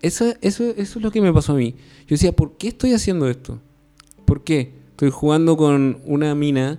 eso, 0.02 0.26
eso, 0.42 0.64
eso 0.64 0.98
es 0.98 1.02
lo 1.02 1.10
que 1.10 1.22
me 1.22 1.32
pasó 1.32 1.52
a 1.52 1.56
mí. 1.56 1.74
Yo 2.00 2.14
decía, 2.14 2.32
¿por 2.32 2.58
qué 2.58 2.68
estoy 2.68 2.92
haciendo 2.92 3.28
esto? 3.28 3.60
¿Por 4.26 4.44
qué? 4.44 4.74
Estoy 4.90 5.10
jugando 5.10 5.56
con 5.56 6.00
una 6.04 6.34
mina 6.34 6.78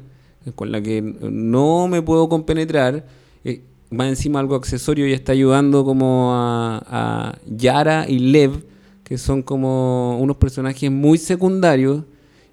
con 0.56 0.72
la 0.72 0.82
que 0.82 1.02
no 1.02 1.88
me 1.88 2.02
puedo 2.02 2.30
compenetrar. 2.30 3.06
eh, 3.44 3.64
más 3.90 4.10
encima 4.10 4.42
algo 4.42 4.56
accesorio 4.56 5.08
y 5.08 5.14
está 5.14 5.32
ayudando 5.32 5.86
como 5.86 6.34
a, 6.34 6.84
a 6.90 7.38
Yara 7.46 8.06
y 8.10 8.20
Lev, 8.20 8.66
que 9.06 9.18
son 9.18 9.42
como 9.42 10.20
unos 10.20 10.36
personajes 10.36 10.92
muy 10.92 11.18
secundarios 11.18 12.04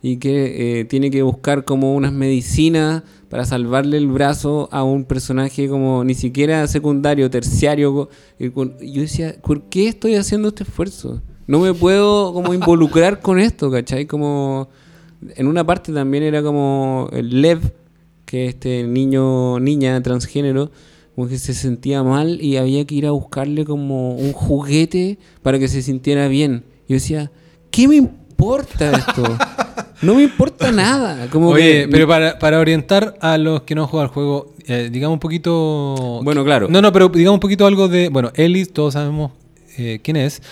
y 0.06 0.18
que 0.18 0.80
eh, 0.80 0.84
tiene 0.84 1.10
que 1.10 1.22
buscar 1.22 1.64
como 1.64 1.94
unas 1.94 2.12
medicinas 2.12 3.02
para 3.35 3.47
salvarle 3.47 3.97
el 3.97 4.06
brazo 4.06 4.69
a 4.70 4.85
un 4.85 5.02
personaje 5.02 5.69
como 5.69 6.05
ni 6.05 6.15
siquiera 6.15 6.65
secundario, 6.69 7.28
terciario. 7.28 8.09
yo 8.39 8.70
decía, 8.78 9.35
¿por 9.43 9.62
qué 9.62 9.89
estoy 9.89 10.15
haciendo 10.15 10.47
este 10.47 10.62
esfuerzo? 10.62 11.20
No 11.48 11.59
me 11.59 11.74
puedo 11.74 12.32
como 12.32 12.55
involucrar 12.55 13.19
con 13.19 13.40
esto, 13.40 13.73
¿cachai? 13.73 14.06
Como 14.06 14.69
en 15.35 15.48
una 15.48 15.66
parte 15.66 15.93
también 15.93 16.23
era 16.23 16.44
como 16.44 17.09
el 17.11 17.43
Lev, 17.43 17.73
que 18.24 18.47
este 18.47 18.85
niño, 18.85 19.59
niña 19.59 20.01
transgénero, 20.01 20.70
como 21.16 21.27
que 21.27 21.39
se 21.39 21.55
sentía 21.55 22.05
mal 22.05 22.40
y 22.40 22.56
había 22.56 22.85
que 22.85 22.94
ir 22.94 23.06
a 23.09 23.11
buscarle 23.11 23.65
como 23.65 24.15
un 24.15 24.32
juguete 24.32 25.19
para 25.43 25.59
que 25.59 25.66
se 25.66 25.82
sintiera 25.82 26.28
bien. 26.28 26.62
Yo 26.89 26.94
decía, 26.94 27.32
¿qué 27.73 27.89
me 27.89 27.97
importa 27.97 28.93
esto? 28.93 29.24
No 30.05 30.14
me 30.14 30.22
importa 30.24 30.70
nada. 30.70 31.28
Como 31.31 31.48
Oye, 31.51 31.82
que- 31.82 31.89
pero 31.89 32.06
para, 32.06 32.39
para 32.39 32.59
orientar 32.60 33.16
a 33.20 33.39
los 33.39 33.62
que 33.62 33.74
no 33.74 33.86
juegan 33.86 34.09
al 34.09 34.14
juego, 34.14 34.55
eh, 34.66 34.89
digamos 34.93 35.14
un 35.14 35.20
poquito... 35.20 36.20
Bueno, 36.22 36.44
claro. 36.44 36.68
No, 36.68 36.81
no, 36.82 36.93
pero 36.93 37.09
digamos 37.09 37.36
un 37.36 37.40
poquito 37.40 37.66
algo 37.66 37.89
de... 37.89 38.09
Bueno, 38.09 38.31
Ellie, 38.35 38.66
todos 38.66 38.94
sabemos 38.94 39.32
eh, 39.78 40.01
quién 40.02 40.16
es. 40.16 40.43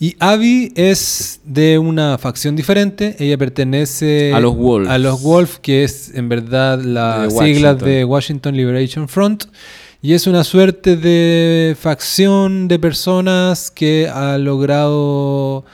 Y 0.00 0.14
Abby 0.20 0.72
es 0.76 1.40
de 1.44 1.78
una 1.78 2.18
facción 2.18 2.54
diferente. 2.54 3.16
Ella 3.18 3.36
pertenece 3.38 4.32
A 4.34 4.40
los 4.40 4.54
Wolves. 4.56 4.88
A 4.90 4.98
los 4.98 5.22
Wolves, 5.22 5.58
que 5.60 5.82
es 5.82 6.14
en 6.14 6.28
verdad 6.28 6.80
la 6.80 7.28
sigla 7.30 7.74
de 7.74 8.04
Washington 8.04 8.56
Liberation 8.56 9.08
Front. 9.08 9.46
Y 10.00 10.12
es 10.12 10.28
una 10.28 10.44
suerte 10.44 10.96
de 10.96 11.76
facción 11.80 12.68
de 12.68 12.78
personas 12.78 13.72
que 13.72 14.08
ha 14.08 14.38
logrado 14.38 15.64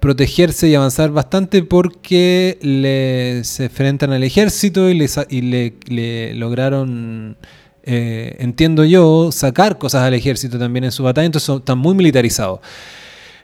protegerse 0.00 0.68
y 0.68 0.74
avanzar 0.74 1.10
bastante 1.10 1.62
porque 1.62 2.58
le, 2.62 3.44
se 3.44 3.64
enfrentan 3.64 4.12
al 4.12 4.22
ejército 4.24 4.88
y 4.88 4.94
le, 4.94 5.06
sa- 5.08 5.26
y 5.28 5.42
le, 5.42 5.74
le 5.88 6.34
lograron, 6.34 7.36
eh, 7.84 8.36
entiendo 8.40 8.84
yo, 8.84 9.30
sacar 9.30 9.76
cosas 9.78 10.02
al 10.04 10.14
ejército 10.14 10.58
también 10.58 10.84
en 10.84 10.92
su 10.92 11.02
batalla, 11.02 11.26
entonces 11.26 11.46
son- 11.46 11.58
están 11.58 11.78
muy 11.78 11.94
militarizados. 11.94 12.60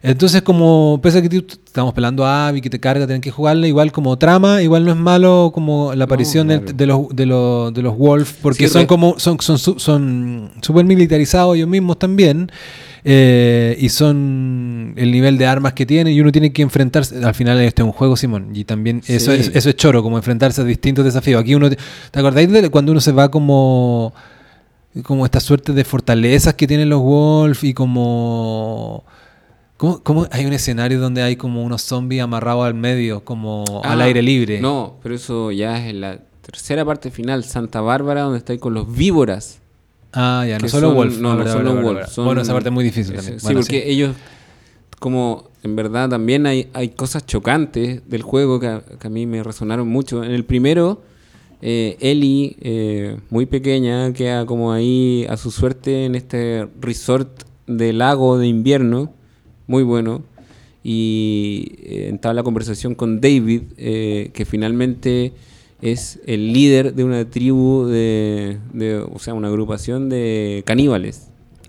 Entonces, 0.03 0.43
como 0.43 1.01
pese 1.03 1.19
a 1.19 1.23
que 1.23 1.37
estamos 1.37 1.93
pelando 1.93 2.25
a 2.25 2.49
Abby, 2.49 2.61
que 2.61 2.71
te 2.71 2.79
carga, 2.79 3.07
tienen 3.07 3.21
que 3.23 3.31
jugarle, 3.31 3.67
igual 3.69 3.91
como 3.93 4.17
trama, 4.17 4.63
igual 4.63 4.85
no 4.85 4.93
es 4.93 4.97
malo 4.97 5.51
como 5.53 5.95
la 5.95 6.05
aparición 6.05 6.47
claro. 6.49 6.63
de, 6.73 6.87
los, 6.87 7.09
de, 7.13 7.27
los, 7.27 7.75
de 7.75 7.83
los 7.83 7.97
Wolf, 7.97 8.35
porque 8.41 8.69
Sí, 8.69 8.73
son 8.73 8.87
como 8.87 9.19
son 9.19 9.39
son 9.41 9.59
son 9.59 10.51
súper 10.61 10.85
militarizados 10.85 11.57
ellos 11.57 11.69
mismos 11.69 11.99
también. 11.99 12.53
Eh, 13.09 13.77
y 13.79 13.89
son 13.89 14.93
el 14.97 15.13
nivel 15.13 15.39
de 15.39 15.47
armas 15.47 15.75
que 15.75 15.87
tienen 15.87 16.13
y 16.13 16.21
uno 16.21 16.33
tiene 16.33 16.53
que 16.53 16.63
enfrentarse 16.63 17.25
al 17.25 17.35
final 17.37 17.61
este 17.61 17.83
es 17.83 17.87
un 17.87 17.93
juego 17.93 18.17
Simón 18.17 18.51
y 18.53 18.65
también 18.65 19.01
eso 19.07 19.31
es 19.31 19.53
eso 19.55 19.71
es 19.71 19.77
choro 19.77 20.03
como 20.03 20.17
enfrentarse 20.17 20.61
a 20.61 20.65
distintos 20.65 21.05
desafíos 21.05 21.41
aquí 21.41 21.55
uno 21.55 21.71
te, 21.71 21.77
¿te 22.11 22.19
acordáis 22.19 22.51
de 22.51 22.69
cuando 22.69 22.91
uno 22.91 23.01
se 23.01 23.13
va 23.13 23.31
como 23.31 24.13
como 25.05 25.25
esta 25.25 25.39
suerte 25.39 25.73
de 25.73 25.85
fortalezas 25.85 26.55
que 26.55 26.67
tienen 26.67 26.89
los 26.89 27.01
Wolf 27.01 27.63
y 27.63 27.75
como 27.75 29.05
¿Cómo, 29.77 30.03
cómo 30.03 30.27
hay 30.33 30.45
un 30.47 30.53
escenario 30.55 30.99
donde 30.99 31.23
hay 31.23 31.37
como 31.37 31.63
unos 31.63 31.83
zombies 31.83 32.23
amarrados 32.23 32.67
al 32.67 32.75
medio, 32.75 33.23
como 33.25 33.83
al 33.85 34.01
Ah, 34.01 34.05
aire 34.05 34.23
libre? 34.23 34.59
No, 34.61 34.97
pero 35.03 35.15
eso 35.15 35.53
ya 35.53 35.79
es 35.79 35.91
en 35.91 36.01
la 36.01 36.19
tercera 36.41 36.83
parte 36.85 37.11
final, 37.11 37.45
Santa 37.45 37.83
Bárbara, 37.83 38.23
donde 38.23 38.39
está 38.39 38.55
ahí 38.55 38.59
con 38.59 38.73
los 38.73 38.91
víboras. 38.91 39.61
Ah, 40.17 40.45
ya, 40.49 40.59
no 40.59 40.69
solo 40.69 40.89
son- 40.89 40.97
Wolf. 40.97 41.19
No, 41.21 41.31
Ah, 41.31 41.33
no 41.33 41.39
verdad, 41.39 41.53
son 41.53 41.65
verdad, 41.65 41.83
Wolf. 41.83 41.95
verdad. 41.97 42.11
son- 42.11 42.25
Bueno, 42.25 42.41
esa 42.41 42.53
parte 42.53 42.69
es 42.71 42.73
muy 42.75 42.85
difícil 42.85 43.15
Ese- 43.15 43.17
también. 43.23 43.39
Sí, 43.41 43.45
Bueno, 43.47 43.61
porque 43.61 43.91
ellos, 43.91 44.17
como 44.99 45.51
en 45.63 45.77
verdad 45.77 46.09
también 46.09 46.47
hay, 46.47 46.69
hay 46.73 46.89
cosas 46.91 47.27
chocantes 47.27 48.09
del 48.09 48.23
juego 48.23 48.59
que 48.59 48.67
a, 48.69 48.81
que 48.99 49.07
a 49.07 49.11
mí 49.11 49.27
me 49.27 49.43
resonaron 49.43 49.87
mucho. 49.89 50.25
En 50.25 50.33
el 50.33 50.45
primero, 50.45 51.03
eh, 51.63 51.97
Ellie, 52.01 52.57
eh, 52.61 53.17
muy 53.31 53.47
pequeña, 53.47 54.13
queda 54.13 54.47
como 54.47 54.73
ahí 54.73 55.27
a 55.29 55.37
su 55.37 55.51
suerte 55.51 56.07
en 56.07 56.15
este 56.15 56.67
resort 56.81 57.43
de 57.67 57.93
lago 57.93 58.39
de 58.39 58.47
invierno, 58.47 59.13
muy 59.67 59.83
bueno. 59.83 60.23
Y 60.89 61.73
eh, 61.83 62.07
entabla 62.09 62.43
conversación 62.45 62.95
con 62.95 63.21
David, 63.21 63.63
eh, 63.77 64.31
que 64.33 64.45
finalmente 64.45 65.33
es 65.93 66.21
el 66.27 66.53
líder 66.53 66.95
de 66.95 67.05
una 67.05 67.25
tribu 67.29 67.87
de, 67.87 68.59
de- 68.73 68.99
o 68.99 69.19
sea, 69.19 69.35
una 69.35 69.49
agrupación 69.49 70.09
de 70.09 70.63
caníbales 70.67 71.29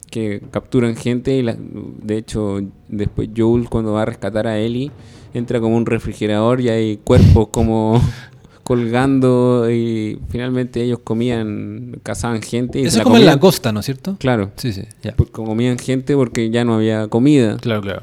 que 0.10 0.42
capturan 0.52 0.96
gente 0.96 1.36
y 1.38 1.42
la- 1.44 1.58
de 1.58 2.18
hecho 2.18 2.62
después 2.88 3.30
Joel 3.36 3.70
cuando 3.70 3.92
va 3.94 4.04
a 4.04 4.06
rescatar 4.06 4.48
a 4.48 4.58
Ellie 4.58 4.92
entra 5.34 5.60
como 5.60 5.76
un 5.78 5.86
refrigerador 5.86 6.62
y 6.62 6.70
hay 6.70 6.98
cuerpos 6.98 7.50
como 7.50 8.02
colgando 8.64 9.70
y 9.72 10.20
finalmente 10.30 10.82
ellos 10.84 11.00
comían, 11.04 12.00
cazaban 12.04 12.42
gente 12.42 12.80
y 12.82 12.86
Eso 12.86 12.98
es 12.98 13.04
como 13.04 13.18
en 13.18 13.26
la 13.26 13.40
costa, 13.40 13.72
¿no 13.72 13.80
es 13.82 13.86
cierto? 13.86 14.16
Claro, 14.20 14.52
Sí, 14.56 14.74
sí, 14.74 14.84
ya. 15.04 15.16
por- 15.16 15.32
comían 15.32 15.78
gente 15.78 16.16
porque 16.16 16.50
ya 16.50 16.64
no 16.66 16.76
había 16.76 17.08
comida. 17.08 17.58
Claro, 17.58 17.82
claro. 17.82 18.02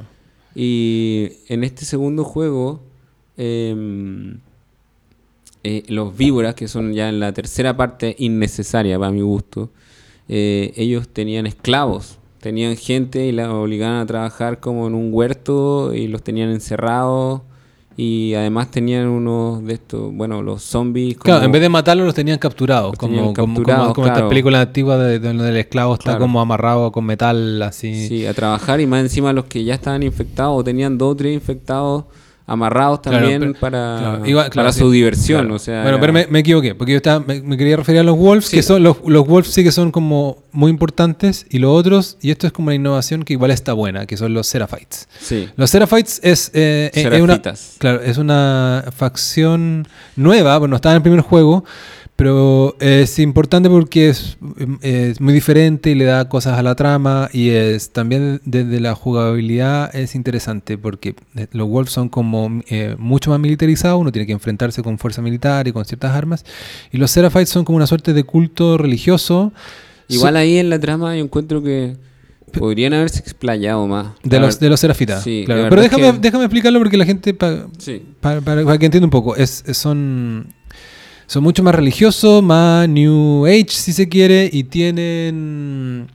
Y 0.55 1.31
en 1.49 1.65
este 1.65 1.85
segundo 1.85 2.23
juego, 2.25 2.81
em, 3.37 4.39
eh, 5.65 5.83
los 5.89 6.17
víboras, 6.17 6.55
que 6.55 6.69
son 6.69 6.93
ya 6.93 7.09
en 7.09 7.19
la 7.21 7.33
tercera 7.33 7.77
parte 7.77 8.15
innecesaria 8.19 8.99
para 8.99 9.11
mi 9.11 9.23
gusto, 9.23 9.71
eh, 10.29 10.73
ellos 10.77 11.09
tenían 11.09 11.47
esclavos, 11.47 12.19
tenían 12.41 12.77
gente 12.77 13.27
y 13.27 13.33
la 13.33 13.53
obligaban 13.53 14.01
a 14.01 14.07
trabajar 14.07 14.61
como 14.61 14.87
en 14.87 14.95
un 14.95 15.09
huerto 15.13 15.93
y 15.95 16.07
los 16.09 16.23
tenían 16.23 16.51
encerrados. 16.51 17.41
Y 17.97 18.35
además 18.35 18.73
tenían 18.73 19.07
unos 19.07 19.65
de 19.65 19.75
estos, 19.75 20.13
bueno, 20.13 20.43
los 20.43 20.65
zombies. 20.65 21.17
Claro, 21.17 21.39
como- 21.39 21.47
en 21.47 21.53
vez 21.53 21.63
de 21.63 21.69
matarlos 21.69 22.05
los 22.07 22.15
tenían 22.17 22.39
capturados. 22.39 22.91
Los 22.91 22.99
como, 22.99 23.15
tenían 23.15 23.35
como, 23.35 23.55
como- 23.55 23.55
capturados, 23.67 23.95
como 23.95 24.07
estas 24.09 24.19
claro. 24.19 24.29
películas 24.31 24.67
antiguas 24.67 24.99
de, 24.99 25.19
de 25.21 25.29
donde 25.29 25.49
el 25.49 25.57
esclavo 25.59 25.95
está 25.95 26.05
Claro. 26.11 26.19
como 26.23 26.41
amarrado 26.41 26.91
con 26.91 27.05
metal 27.07 27.63
así. 27.63 28.09
Sí, 28.09 28.27
a 28.27 28.35
trabajar 28.35 28.81
y 28.81 28.87
más 28.89 29.01
encima 29.01 29.33
los 29.33 29.45
que 29.45 29.63
ya 29.63 29.75
estaban 29.75 30.03
infectados 30.03 30.59
o 30.59 30.65
tenían 30.65 30.99
dos 30.99 31.13
o 31.13 31.17
tres 31.17 31.35
infectados, 31.35 32.07
amarrados 32.47 33.01
Claro, 33.01 33.19
también 33.21 33.41
pero- 33.41 33.55
para, 33.55 33.97
claro, 33.99 34.27
igual- 34.27 34.51
claro, 34.51 34.67
para 34.67 34.73
sí, 34.73 34.81
su 34.81 34.91
diversión. 34.91 35.51
O 35.51 35.59
sea, 35.59 35.83
bueno, 35.83 35.99
pero 35.99 36.13
me, 36.13 36.27
me 36.27 36.41
equivoqué, 36.41 36.75
porque 36.75 36.93
yo 36.93 36.97
estaba, 36.99 37.25
me, 37.27 37.41
me 37.41 37.57
quería 37.57 37.77
referir 37.77 38.01
a 38.01 38.05
los 38.05 38.17
Wolves, 38.19 38.47
Sí. 38.47 38.57
que 38.57 38.63
son 38.63 38.83
los, 38.83 38.99
los 39.07 39.27
Wolves 39.27 39.51
sí 39.51 39.65
que 39.65 39.73
son 39.73 39.91
como 39.91 40.43
muy 40.53 40.71
importantes, 40.71 41.47
y 41.51 41.59
los 41.59 41.71
otros, 41.73 42.19
y 42.21 42.31
esto 42.31 42.47
es 42.47 42.53
como 42.53 42.67
una 42.67 42.75
innovación 42.75 43.23
que 43.25 43.33
igual 43.33 43.51
está 43.51 43.73
buena, 43.73 44.05
que 44.07 44.17
son 44.19 44.35
los 44.35 44.47
Seraphites. 44.47 45.09
sí, 45.21 45.49
Los 45.57 45.71
Seraphites 45.71 46.21
es, 46.23 46.51
eh, 46.55 46.91
es- 46.93 47.07
es 47.07 47.21
una, 47.23 47.41
claro, 47.79 48.01
es 48.03 48.19
una 48.19 48.85
facción 48.95 49.89
nueva, 50.17 50.59
bueno, 50.59 50.77
estaba 50.77 50.93
en 50.93 50.97
el 50.99 51.03
primer 51.03 51.21
juego, 51.23 51.65
pero 52.17 52.77
es 52.79 53.19
importante 53.19 53.69
porque 53.69 54.09
es, 54.09 54.37
es 54.83 55.21
muy 55.21 55.35
diferente 55.35 55.91
y 55.91 55.95
le 55.97 56.05
da 56.05 56.29
cosas 56.29 56.57
a 56.59 56.63
la 56.63 56.77
trama 56.77 57.29
y 57.33 57.49
es 57.51 57.91
también 57.91 58.41
desde 58.45 58.79
la 58.79 58.95
jugabilidad 58.95 59.95
es 59.97 60.15
interesante 60.15 60.79
porque 60.79 61.17
los 61.53 61.69
Wolves 61.69 61.91
son 61.93 62.09
como 62.09 62.63
eh, 62.69 62.95
mucho 62.99 63.31
más 63.31 63.41
militarizados, 63.41 64.01
uno 64.01 64.13
tiene 64.13 64.27
que 64.27 64.33
enfrentarse 64.33 64.83
con 64.83 64.97
fuerza 64.99 65.23
militar 65.23 65.67
y 65.67 65.73
con 65.73 65.85
ciertas 65.85 66.13
armas 66.15 66.45
y 66.93 66.99
los 66.99 67.11
Seraphites 67.11 67.49
son 67.49 67.65
como 67.65 67.77
una 67.77 67.87
suerte 67.89 68.13
de 68.13 68.23
culto 68.25 68.79
religioso 68.79 69.53
Igual 70.07 70.37
ahí 70.37 70.59
en 70.59 70.69
la 70.71 70.79
trama 70.79 71.17
yo 71.17 71.25
encuentro 71.25 71.63
que 71.63 71.97
podrían 72.53 72.93
haberse 72.95 73.19
explayado 73.21 73.87
más. 73.89 74.09
de 74.23 74.39
los, 74.39 74.61
de 74.61 74.69
los 74.69 74.79
Serafitas. 74.79 75.25
Sí, 75.25 75.43
claro. 75.47 75.63
la 75.63 75.69
Pero 75.71 75.83
déjame, 75.83 76.13
que- 76.13 76.19
déjame 76.21 76.45
explicarlo 76.45 76.79
porque 76.79 76.97
la 76.97 77.05
gente... 77.07 77.35
pa- 77.35 77.67
sí. 77.79 78.03
para, 78.21 78.41
que 78.79 78.85
entienda 78.87 79.07
un 79.07 79.11
poco, 79.11 79.35
es- 79.35 79.65
son, 79.73 80.47
son 81.27 81.43
mucho 81.43 81.63
más 81.63 81.75
religiosos, 81.75 82.43
más 82.43 82.89
New 82.89 83.47
Age 83.47 83.67
si 83.71 83.93
se 83.93 84.09
quiere, 84.09 84.49
y 84.53 84.65
tienen... 84.65 86.09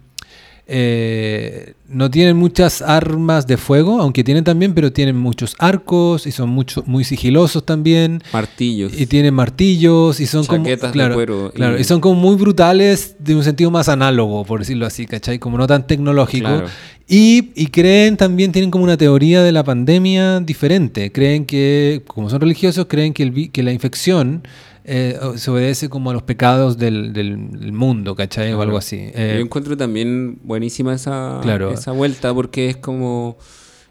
eh, 0.68 1.74
no 1.88 2.12
tienen 2.12 2.38
muchas 2.38 2.84
armas 2.84 3.48
de 3.48 3.58
fuego, 3.58 4.00
aunque 4.00 4.24
tienen 4.24 4.44
también, 4.44 4.76
pero 4.76 4.94
tienen 4.94 5.18
muchos 5.18 5.56
arcos 5.58 6.28
y 6.28 6.32
son 6.32 6.50
mucho, 6.50 6.84
muy 6.86 7.04
sigilosos 7.04 7.66
también. 7.66 8.22
Martillos. 8.32 8.94
Y 8.96 9.08
tienen 9.08 9.34
martillos 9.34 10.20
y 10.20 10.28
son 10.28 10.46
como... 10.46 10.64
Chaquetas 10.66 10.92
de 10.92 10.94
Claro, 10.94 11.16
cuero 11.16 11.52
claro, 11.56 11.78
y- 11.78 11.82
y 11.82 11.84
son 11.84 12.00
como 12.00 12.14
muy 12.22 12.36
brutales 12.36 13.16
de 13.18 13.36
un 13.36 13.44
sentido 13.44 13.72
más 13.72 13.90
análogo, 13.90 14.46
por 14.46 14.60
decirlo 14.60 14.86
así, 14.86 15.08
¿cachai? 15.08 15.40
Como 15.40 15.58
no 15.58 15.66
tan 15.66 15.88
tecnológico. 15.88 16.46
Claro. 16.48 16.68
Y, 17.08 17.50
y 17.56 17.68
creen 17.68 18.18
también, 18.18 18.52
tienen 18.52 18.70
como 18.70 18.84
una 18.84 18.96
teoría 18.98 19.42
de 19.42 19.52
la 19.52 19.64
pandemia 19.64 20.40
diferente. 20.42 21.12
Creen 21.12 21.46
que, 21.48 22.04
como 22.06 22.30
son 22.30 22.40
religiosos, 22.42 22.86
creen 22.88 23.14
que, 23.14 23.24
el, 23.24 23.52
que 23.52 23.64
la 23.64 23.72
infección 23.72 24.44
eh, 24.90 25.20
se 25.38 25.52
obedece 25.52 25.88
como 25.90 26.10
a 26.10 26.14
los 26.14 26.24
pecados 26.24 26.78
del, 26.78 27.14
del- 27.14 27.72
mundo, 27.74 28.16
¿cachai? 28.16 28.52
O 28.54 28.62
algo 28.62 28.78
así. 28.78 28.98
Eh, 29.14 29.36
Yo 29.38 29.42
encuentro 29.46 29.78
también 29.78 30.40
buenísima 30.44 30.94
esa, 30.94 31.40
Claro. 31.42 31.72
esa 31.72 31.92
vuelta 31.92 32.34
porque 32.34 32.70
es 32.70 32.78
como... 32.78 33.38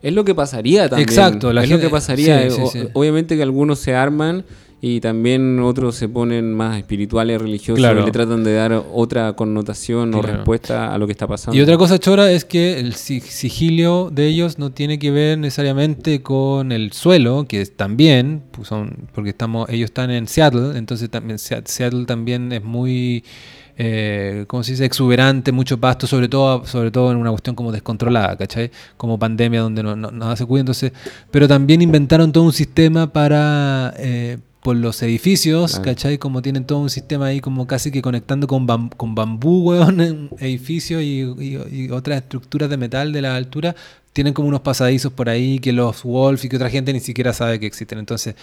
Es 0.03 0.13
lo 0.13 0.25
que 0.25 0.35
pasaría 0.35 0.89
también. 0.89 1.09
Exacto, 1.09 1.53
la 1.53 1.63
es 1.63 1.69
gente- 1.69 1.83
lo 1.85 1.89
que 1.89 1.93
pasaría. 1.93 2.51
sí, 2.51 2.57
sí, 2.57 2.63
O- 2.63 2.71
sí. 2.71 2.89
Obviamente 2.93 3.37
que 3.37 3.43
algunos 3.43 3.79
se 3.81 3.95
arman 3.95 4.45
y 4.81 5.01
también 5.01 5.59
otros 5.59 5.97
se 5.97 6.09
ponen 6.09 6.55
más 6.55 6.77
espirituales, 6.79 7.43
religiosos 7.43 7.79
Claro. 7.81 8.03
y 8.03 8.05
le 8.07 8.13
tratan 8.13 8.45
de 8.45 8.55
dar 8.55 8.85
otra 8.95 9.33
connotación 9.33 10.15
o 10.15 10.23
respuesta 10.23 10.95
a 10.95 10.99
lo 10.99 11.07
que 11.07 11.13
está 11.13 11.27
pasando. 11.27 11.57
Y 11.59 11.61
otra 11.61 11.77
cosa 11.77 11.99
chora 11.99 12.31
es 12.31 12.45
que 12.45 12.79
el 12.79 12.95
si- 12.95 13.21
sigilio 13.21 14.09
de 14.13 14.27
ellos 14.29 14.59
no 14.59 14.71
tiene 14.71 14.99
que 15.01 15.11
ver 15.11 15.37
necesariamente 15.39 16.23
con 16.23 16.71
el 16.71 16.93
suelo, 16.93 17.47
que 17.49 17.67
también, 17.67 18.43
pues 18.53 18.69
son, 18.69 19.09
porque 19.15 19.31
estamos, 19.31 19.69
ellos 19.69 19.87
están 19.87 20.11
en 20.13 20.29
Seattle, 20.29 20.79
entonces 20.79 21.11
también 21.11 21.39
Sea- 21.41 21.63
Seattle 21.65 22.05
también 22.05 22.53
es 22.53 22.63
muy, 22.63 23.25
eh, 23.77 24.45
¿cómo 24.47 24.63
se 24.63 24.73
dice? 24.73 24.85
Exuberante, 24.85 25.51
mucho 25.53 25.79
pasto, 25.79 26.07
sobre 26.07 26.29
todo, 26.29 26.65
sobre 26.67 26.91
todo 26.93 27.11
en 27.11 27.17
una 27.19 27.31
cuestión 27.31 27.57
como 27.57 27.73
descontrolada, 27.73 28.37
¿cachai? 28.37 28.71
Como 28.97 29.19
pandemia 29.19 29.61
donde 29.61 29.83
no, 29.83 29.97
no- 29.97 30.11
nada 30.13 30.37
se 30.37 30.47
cuida, 30.47 30.61
entonces, 30.61 30.93
pero 31.33 31.49
también 31.49 31.83
inventaron 31.83 32.31
todo 32.31 32.45
un 32.45 32.53
sistema 32.53 33.13
para... 33.13 33.93
eh, 33.99 34.39
por 34.63 34.77
los 34.77 35.03
edificios, 35.03 35.73
Claro. 35.73 35.85
¿cachai? 35.85 36.19
Como 36.19 36.43
tienen 36.43 36.65
todo 36.65 36.79
un 36.81 36.91
sistema 36.91 37.27
ahí 37.27 37.41
como 37.41 37.67
casi 37.67 37.91
que 37.91 38.03
conectando 38.03 38.47
con, 38.47 38.67
bam- 38.67 38.91
con 38.97 39.15
bambú, 39.15 39.63
weón, 39.71 40.31
edificios 40.41 41.03
y, 41.03 41.23
y- 41.39 41.59
y 41.71 41.91
otras 41.91 42.23
estructuras 42.23 42.69
de 42.69 42.77
metal 42.77 43.13
de 43.13 43.23
la 43.23 43.37
altura, 43.37 43.75
tienen 44.13 44.35
como 44.35 44.49
unos 44.49 44.61
pasadizos 44.63 45.13
por 45.13 45.29
ahí 45.29 45.61
que 45.61 45.73
los 45.73 46.03
Wolf 46.03 46.45
y 46.45 46.49
que 46.49 46.57
otra 46.57 46.71
gente 46.71 46.93
ni 46.93 47.01
siquiera 47.01 47.33
sabe 47.33 47.61
que 47.61 47.67
existen. 47.67 47.99
Entonces, 47.99 48.35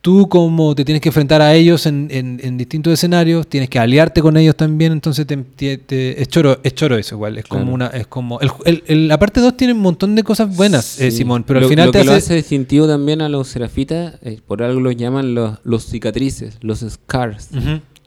tú 0.00 0.28
como 0.28 0.74
te 0.74 0.84
tienes 0.84 1.02
que 1.02 1.10
enfrentar 1.10 1.42
a 1.42 1.54
ellos 1.54 1.84
en, 1.86 2.08
en- 2.10 2.40
en 2.42 2.56
distintos 2.56 2.92
escenarios, 2.94 3.46
tienes 3.46 3.68
que 3.68 3.78
aliarte 3.78 4.22
con 4.22 4.36
ellos 4.36 4.56
también, 4.56 4.92
entonces 4.92 5.26
te, 5.26 5.36
te- 5.36 5.76
te- 5.78 6.20
es 6.22 6.28
choro, 6.28 6.58
es 6.62 6.74
choro 6.74 6.96
eso 6.96 7.16
igual, 7.16 7.36
es 7.38 7.44
como 7.44 7.72
una, 7.74 7.88
es 7.88 8.06
como, 8.06 8.40
el, 8.40 8.50
el- 8.64 8.82
el- 8.86 9.08
la 9.08 9.18
parte 9.18 9.40
2 9.40 9.56
tiene 9.56 9.74
un 9.74 9.80
montón 9.80 10.14
de 10.14 10.22
cosas 10.22 10.56
buenas, 10.56 11.00
eh. 11.00 11.10
Simón, 11.10 11.44
pero 11.46 11.60
lo, 11.60 11.66
al 11.66 11.70
final 11.70 11.86
lo 11.86 11.92
te 11.92 11.98
que 12.00 12.04
lo 12.04 12.12
hace- 12.12 12.18
hace 12.24 12.34
distintivo 12.36 12.86
también 12.86 13.20
a 13.20 13.28
los 13.28 13.48
serafitas, 13.48 14.14
eh, 14.22 14.40
por 14.46 14.62
algo 14.62 14.80
los 14.80 14.96
llaman 14.96 15.34
los, 15.34 15.58
los 15.64 15.84
cicatrices, 15.84 16.56
los 16.62 16.80
scars. 16.80 17.50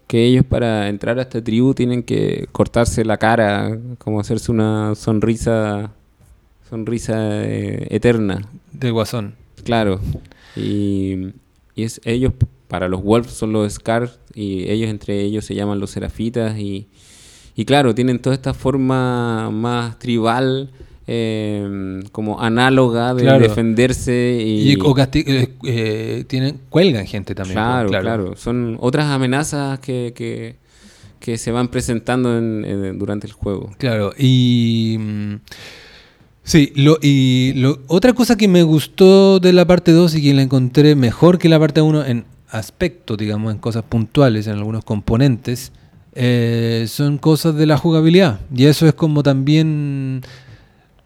Que 0.08 0.26
ellos 0.26 0.46
para 0.46 0.90
entrar 0.90 1.18
a 1.18 1.24
esta 1.24 1.44
tribu 1.44 1.74
tienen 1.74 2.04
que 2.04 2.48
cortarse 2.52 3.04
la 3.06 3.18
cara, 3.18 3.78
como 3.98 4.20
hacerse 4.20 4.52
una 4.52 4.94
sonrisa, 4.96 5.92
sonrisa 6.70 7.16
eh, 7.44 7.88
eterna. 7.90 8.42
de 8.72 8.92
Guasón. 8.92 9.34
Claro. 9.64 10.00
Y, 10.56 11.30
y 11.76 11.84
es 11.84 12.02
ellos, 12.06 12.34
para 12.68 12.88
los 12.88 13.02
Wolves 13.04 13.32
son 13.32 13.54
los 13.54 13.72
Scars 13.74 14.20
y 14.34 14.70
ellos 14.70 14.90
entre 14.90 15.22
ellos 15.22 15.46
se 15.46 15.56
llaman 15.56 15.80
los 15.80 15.92
Serafitas 15.92 16.58
y, 16.58 16.88
y 17.56 17.66
claro, 17.66 17.94
tienen 17.94 18.20
toda 18.20 18.36
esta 18.36 18.54
forma 18.54 19.50
más 19.52 20.00
tribal, 20.00 20.72
eh, 21.06 22.02
como 22.12 22.40
análoga 22.42 23.14
de 23.14 23.24
Claro. 23.24 23.40
defenderse 23.48 24.42
y... 24.44 24.72
Y, 24.72 24.76
o 24.82 24.96
casti- 24.96 25.24
eh, 25.28 25.50
eh, 25.66 26.24
tienen, 26.28 26.60
cuelgan 26.70 27.06
gente 27.06 27.36
también. 27.36 27.56
claro, 27.56 27.90
claro, 27.90 28.36
Son 28.38 28.78
otras 28.80 29.06
amenazas 29.08 29.80
que, 29.80 30.14
que, 30.16 30.56
que 31.20 31.38
se 31.38 31.52
van 31.52 31.68
presentando 31.68 32.38
en- 32.38 32.64
en- 32.66 32.98
durante 33.00 33.28
el 33.28 33.34
juego. 33.34 33.72
Claro, 33.78 34.14
y. 34.18 34.98
Sí, 36.44 36.74
lo, 36.76 36.98
y 37.02 37.54
lo, 37.56 37.80
otra 37.88 38.14
cosa 38.14 38.36
que 38.36 38.50
me 38.50 38.64
gustó 38.64 39.40
de 39.40 39.54
la 39.54 39.66
parte 39.66 39.94
2 39.94 40.16
y 40.16 40.22
que 40.22 40.34
la 40.34 40.42
encontré 40.42 40.96
mejor 40.96 41.40
que 41.40 41.48
la 41.48 41.58
parte 41.58 41.82
1 41.82 42.06
en 42.06 42.26
aspecto, 42.50 43.16
digamos, 43.16 43.54
en 43.54 43.60
cosas 43.60 43.84
puntuales, 43.84 44.48
en 44.48 44.54
algunos 44.54 44.84
componentes, 44.84 45.72
eh, 46.14 46.86
son 46.88 47.18
cosas 47.18 47.56
de 47.56 47.66
la 47.66 47.78
jugabilidad. 47.78 48.42
Y 48.54 48.66
eso 48.66 48.88
es 48.88 48.94
como 48.94 49.24
también. 49.24 50.22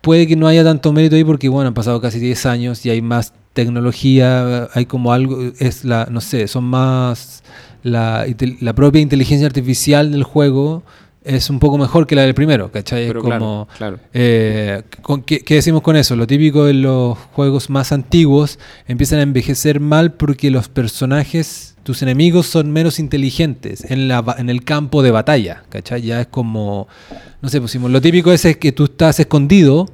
Puede 0.01 0.27
que 0.27 0.35
no 0.35 0.47
haya 0.47 0.63
tanto 0.63 0.91
mérito 0.93 1.15
ahí 1.15 1.23
porque, 1.23 1.49
bueno, 1.49 1.67
han 1.67 1.73
pasado 1.73 2.01
casi 2.01 2.19
10 2.19 2.45
años 2.45 2.85
y 2.85 2.89
hay 2.89 3.01
más 3.01 3.33
tecnología, 3.53 4.69
hay 4.73 4.85
como 4.85 5.11
algo, 5.11 5.51
es 5.59 5.83
la, 5.85 6.07
no 6.09 6.21
sé, 6.21 6.47
son 6.47 6.65
más. 6.65 7.43
La, 7.83 8.25
la 8.59 8.73
propia 8.73 9.01
inteligencia 9.01 9.47
artificial 9.47 10.11
del 10.11 10.23
juego 10.23 10.83
es 11.27 11.49
un 11.49 11.59
poco 11.59 11.77
mejor 11.77 12.07
que 12.07 12.15
la 12.15 12.23
del 12.23 12.33
primero, 12.33 12.71
¿cachai? 12.71 13.03
Es 13.05 13.13
como. 13.13 13.27
claro, 13.27 13.67
claro. 13.77 13.99
Eh, 14.13 14.81
con- 15.01 15.21
¿qué, 15.23 15.39
qué 15.39 15.55
decimos 15.55 15.81
con 15.81 15.95
eso? 15.95 16.15
Lo 16.15 16.25
típico 16.27 16.65
de 16.65 16.73
los 16.73 17.17
juegos 17.33 17.69
más 17.69 17.91
antiguos 17.91 18.59
empiezan 18.87 19.19
a 19.19 19.23
envejecer 19.23 19.79
mal 19.79 20.13
porque 20.13 20.49
los 20.51 20.69
personajes, 20.69 21.75
tus 21.83 22.01
enemigos 22.01 22.47
son 22.47 22.71
menos 22.71 22.99
inteligentes 22.99 23.89
en, 23.89 24.07
la, 24.07 24.35
en 24.37 24.49
el 24.49 24.63
campo 24.63 25.03
de 25.03 25.11
batalla, 25.11 25.63
¿cachai? 25.69 26.01
Ya 26.01 26.21
es 26.21 26.27
como, 26.27 26.87
no 27.41 27.49
sé, 27.49 27.61
pusimos, 27.61 27.91
lo 27.91 28.01
típico 28.01 28.31
es 28.31 28.57
que 28.57 28.71
tú 28.71 28.85
estás 28.85 29.19
escondido, 29.19 29.87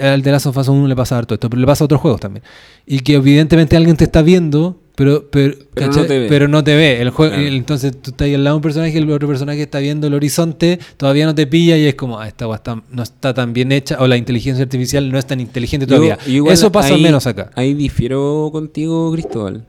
al 0.00 0.22
de 0.22 0.30
Last 0.32 0.46
of 0.46 0.56
Us 0.56 0.68
1 0.68 0.86
le 0.86 0.94
pasa 0.96 1.18
harto 1.18 1.34
esto, 1.34 1.50
pero 1.50 1.60
le 1.60 1.66
pasa 1.66 1.84
a 1.84 1.86
otros 1.86 2.00
juegos 2.00 2.20
también, 2.20 2.44
y 2.86 3.00
que 3.00 3.14
evidentemente 3.14 3.76
alguien 3.76 3.96
te 3.96 4.04
está 4.04 4.22
viendo, 4.22 4.80
pero, 4.94 5.28
pero, 5.30 5.54
Pero 5.74 5.86
no 5.92 6.04
te 6.04 6.18
ve. 6.18 6.26
Pero 6.28 6.48
no 6.48 6.62
te 6.64 6.76
ve. 6.76 7.00
El 7.00 7.10
juego, 7.10 7.32
Claro. 7.34 7.48
entonces 7.48 7.92
tú 8.00 8.10
estás 8.10 8.26
ahí 8.26 8.34
al 8.34 8.44
lado 8.44 8.54
de 8.54 8.58
un 8.58 8.62
personaje 8.62 8.92
y 8.94 8.98
el 8.98 9.10
otro 9.10 9.26
personaje 9.28 9.62
está 9.62 9.78
viendo 9.78 10.06
el 10.06 10.14
horizonte, 10.14 10.78
todavía 10.96 11.24
no 11.26 11.34
te 11.34 11.46
pilla 11.46 11.76
y 11.78 11.84
es 11.86 11.94
como, 11.94 12.18
ah, 12.20 12.28
esta 12.28 12.52
está- 12.54 12.82
no 12.90 13.02
está 13.02 13.32
tan 13.34 13.52
bien 13.52 13.72
hecha 13.72 13.96
o 14.00 14.06
la 14.06 14.16
inteligencia 14.16 14.62
artificial 14.62 15.10
no 15.10 15.18
es 15.18 15.26
tan 15.26 15.40
inteligente 15.40 15.86
Yo- 15.86 15.96
todavía. 15.96 16.18
igual 16.26 16.52
Eso 16.54 16.70
pasa 16.70 16.94
ahí- 16.94 17.02
menos 17.02 17.26
acá. 17.26 17.50
Ahí 17.54 17.74
difiero 17.74 18.50
contigo, 18.52 19.10
Cristóbal. 19.12 19.66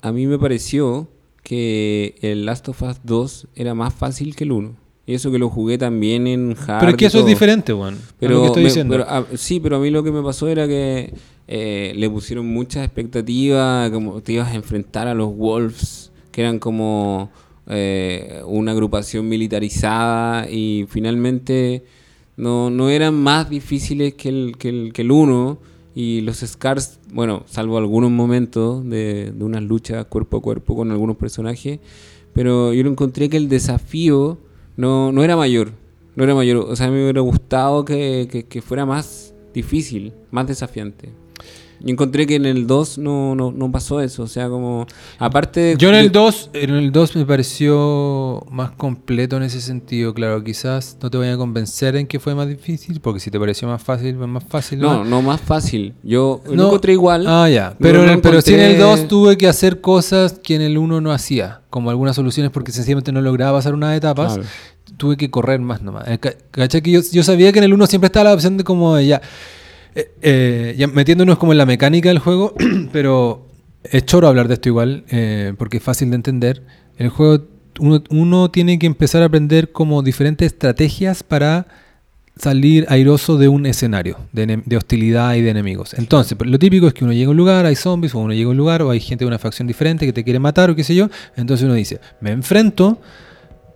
A 0.00 0.12
mí 0.12 0.26
me 0.26 0.38
pareció 0.38 1.08
que 1.42 2.14
el 2.22 2.46
Last 2.46 2.68
of 2.68 2.82
Us 2.82 2.96
2 3.04 3.48
era 3.54 3.74
más 3.74 3.92
fácil 3.94 4.34
que 4.34 4.44
el 4.44 4.52
1. 4.52 4.76
Y 5.04 5.14
eso 5.14 5.32
que 5.32 5.38
lo 5.38 5.48
jugué 5.50 5.78
también 5.78 6.26
en 6.28 6.52
hard. 6.66 6.78
Pero 6.80 6.90
es 6.92 6.96
que 6.96 7.06
eso 7.06 7.18
es 7.18 7.26
diferente, 7.26 7.72
weón. 7.72 7.98
Pero, 8.20 8.34
lo 8.34 8.40
que 8.42 8.46
estoy 8.46 8.62
me- 8.62 8.68
diciendo. 8.68 8.94
pero, 8.94 9.04
ah, 9.08 9.24
sí, 9.34 9.58
pero 9.58 9.76
a 9.76 9.78
mí 9.80 9.90
lo 9.90 10.04
que 10.04 10.12
me 10.12 10.22
pasó 10.22 10.46
era 10.48 10.66
que 10.68 11.12
eh, 11.54 11.92
le 11.94 12.08
pusieron 12.08 12.46
muchas 12.46 12.82
expectativas, 12.82 13.90
como 13.90 14.22
te 14.22 14.32
ibas 14.32 14.48
a 14.52 14.54
enfrentar 14.54 15.06
a 15.06 15.12
los 15.12 15.36
Wolves, 15.36 16.10
que 16.30 16.40
eran 16.40 16.58
como 16.58 17.30
eh, 17.66 18.40
una 18.46 18.72
agrupación 18.72 19.28
militarizada 19.28 20.48
y 20.50 20.86
finalmente 20.88 21.84
no, 22.38 22.70
no 22.70 22.88
eran 22.88 23.14
más 23.14 23.50
difíciles 23.50 24.14
que 24.14 24.30
el, 24.30 24.56
que 24.58 24.70
el, 25.02 25.10
uno. 25.12 25.58
Y 25.94 26.22
los 26.22 26.38
Scars, 26.38 27.00
bueno, 27.12 27.42
salvo 27.44 27.76
algunos 27.76 28.10
momentos 28.10 28.82
de, 28.88 29.30
de 29.32 29.44
unas 29.44 29.62
luchas 29.62 30.06
cuerpo 30.06 30.38
a 30.38 30.40
cuerpo 30.40 30.74
con 30.74 30.90
algunos 30.90 31.18
personajes, 31.18 31.80
pero 32.32 32.72
yo 32.72 32.82
lo 32.82 32.88
encontré 32.88 33.28
que 33.28 33.36
el 33.36 33.50
desafío 33.50 34.38
no, 34.78 35.12
no 35.12 35.22
era 35.22 35.36
mayor. 35.36 35.72
No 36.16 36.24
era 36.24 36.34
mayor. 36.34 36.56
O 36.66 36.74
sea, 36.76 36.90
me 36.90 37.02
hubiera 37.02 37.20
gustado 37.20 37.84
que- 37.84 38.46
que 38.48 38.62
fuera 38.62 38.86
más 38.86 39.34
difícil, 39.52 40.14
más 40.30 40.46
desafiante. 40.46 41.10
Yo 41.84 41.90
encontré 41.90 42.26
que 42.26 42.36
en 42.36 42.46
el 42.46 42.66
2 42.66 42.98
no, 42.98 43.34
no, 43.34 43.50
no 43.50 43.72
pasó 43.72 44.00
eso. 44.00 44.22
O 44.22 44.26
sea, 44.28 44.48
como. 44.48 44.86
Aparte. 45.18 45.74
Yo 45.78 45.88
en 45.88 45.96
el 45.96 46.12
2, 46.12 46.50
en 46.52 46.70
el 46.70 46.92
2 46.92 47.16
me 47.16 47.26
pareció 47.26 48.44
más 48.50 48.70
completo 48.72 49.36
en 49.36 49.42
ese 49.42 49.60
sentido, 49.60 50.14
claro, 50.14 50.42
quizás 50.44 50.96
no 51.02 51.10
te 51.10 51.18
vaya 51.18 51.34
a 51.34 51.36
convencer 51.36 51.96
en 51.96 52.06
que 52.06 52.20
fue 52.20 52.34
más 52.34 52.48
difícil, 52.48 53.00
porque 53.00 53.20
si 53.20 53.30
te 53.30 53.38
pareció 53.40 53.66
más 53.68 53.82
fácil, 53.82 54.16
fue 54.16 54.26
más 54.26 54.44
fácil. 54.44 54.78
No, 54.78 55.04
no 55.04 55.22
más 55.22 55.40
fácil. 55.40 55.94
Yo 56.02 56.40
lo 56.46 56.54
No. 56.54 56.66
encontré 56.66 56.92
igual. 56.92 57.24
Ah, 57.26 57.48
ya. 57.48 57.74
Pero, 57.80 58.04
no 58.06 58.20
pero 58.22 58.40
sí 58.40 58.54
en 58.54 58.60
el 58.60 58.72
encontré- 58.76 59.00
2 59.02 59.08
tuve 59.08 59.36
que 59.36 59.48
hacer 59.48 59.80
cosas 59.80 60.34
que 60.42 60.54
en 60.54 60.62
el 60.62 60.78
1 60.78 61.00
no 61.00 61.12
hacía, 61.12 61.62
como 61.70 61.90
algunas 61.90 62.14
soluciones 62.16 62.52
porque 62.52 62.72
sencillamente 62.72 63.12
no 63.12 63.20
lograba 63.20 63.58
pasar 63.58 63.74
unas 63.74 63.96
etapas. 63.96 64.34
Claro. 64.34 64.48
Tuve 64.96 65.16
que 65.16 65.30
correr 65.30 65.58
más 65.60 65.82
nomás. 65.82 66.06
Eh, 66.06 66.18
ca- 66.18 66.34
¿Cachai? 66.50 66.82
Que 66.82 66.90
yo, 66.92 67.00
yo 67.10 67.22
sabía 67.22 67.50
que 67.52 67.58
en 67.58 67.64
el 67.64 67.72
1 67.74 67.86
siempre 67.86 68.06
estaba 68.06 68.24
la 68.28 68.34
opción 68.34 68.56
de 68.56 68.62
como 68.64 68.94
de 68.94 69.06
ya, 69.06 69.22
eh, 69.94 70.10
eh, 70.22 70.86
metiéndonos 70.92 71.38
como 71.38 71.52
en 71.52 71.58
la 71.58 71.66
mecánica 71.66 72.08
del 72.08 72.18
juego, 72.18 72.54
pero 72.92 73.46
es 73.84 74.04
choro 74.06 74.28
hablar 74.28 74.48
de 74.48 74.54
esto 74.54 74.68
igual, 74.68 75.04
eh, 75.10 75.54
porque 75.58 75.78
es 75.78 75.82
fácil 75.82 76.10
de 76.10 76.16
entender. 76.16 76.62
El 76.96 77.08
juego, 77.10 77.46
uno, 77.78 78.50
tiene 78.50 78.78
que 78.78 78.86
empezar 78.86 79.22
a 79.22 79.26
aprender 79.26 79.72
como 79.72 80.02
diferentes 80.02 80.46
estrategias 80.46 81.22
para 81.22 81.66
salir 82.36 82.86
airoso 82.88 83.36
de 83.36 83.48
un 83.48 83.66
escenario 83.66 84.16
de, 84.32 84.62
de 84.64 84.76
hostilidad 84.76 85.34
y 85.34 85.42
de 85.42 85.50
enemigos. 85.50 85.94
Entonces, 85.94 86.38
lo 86.42 86.58
típico 86.58 86.86
es 86.86 86.94
que 86.94 87.04
uno 87.04 87.12
llega 87.12 87.28
a 87.28 87.30
un 87.30 87.36
lugar, 87.36 87.66
hay 87.66 87.76
zombies, 87.76 88.14
o 88.14 88.18
uno 88.20 88.32
llega 88.32 88.48
a 88.48 88.50
un 88.50 88.56
lugar, 88.56 88.82
o 88.82 88.90
hay 88.90 89.00
gente 89.00 89.24
de 89.24 89.28
una 89.28 89.38
facción 89.38 89.66
diferente 89.66 90.06
que 90.06 90.12
te 90.12 90.24
quiere 90.24 90.38
matar, 90.38 90.70
o 90.70 90.76
qué 90.76 90.84
sé 90.84 90.94
yo. 90.94 91.08
Entonces 91.36 91.64
uno 91.64 91.74
dice, 91.74 92.00
me 92.20 92.30
enfrento 92.30 93.00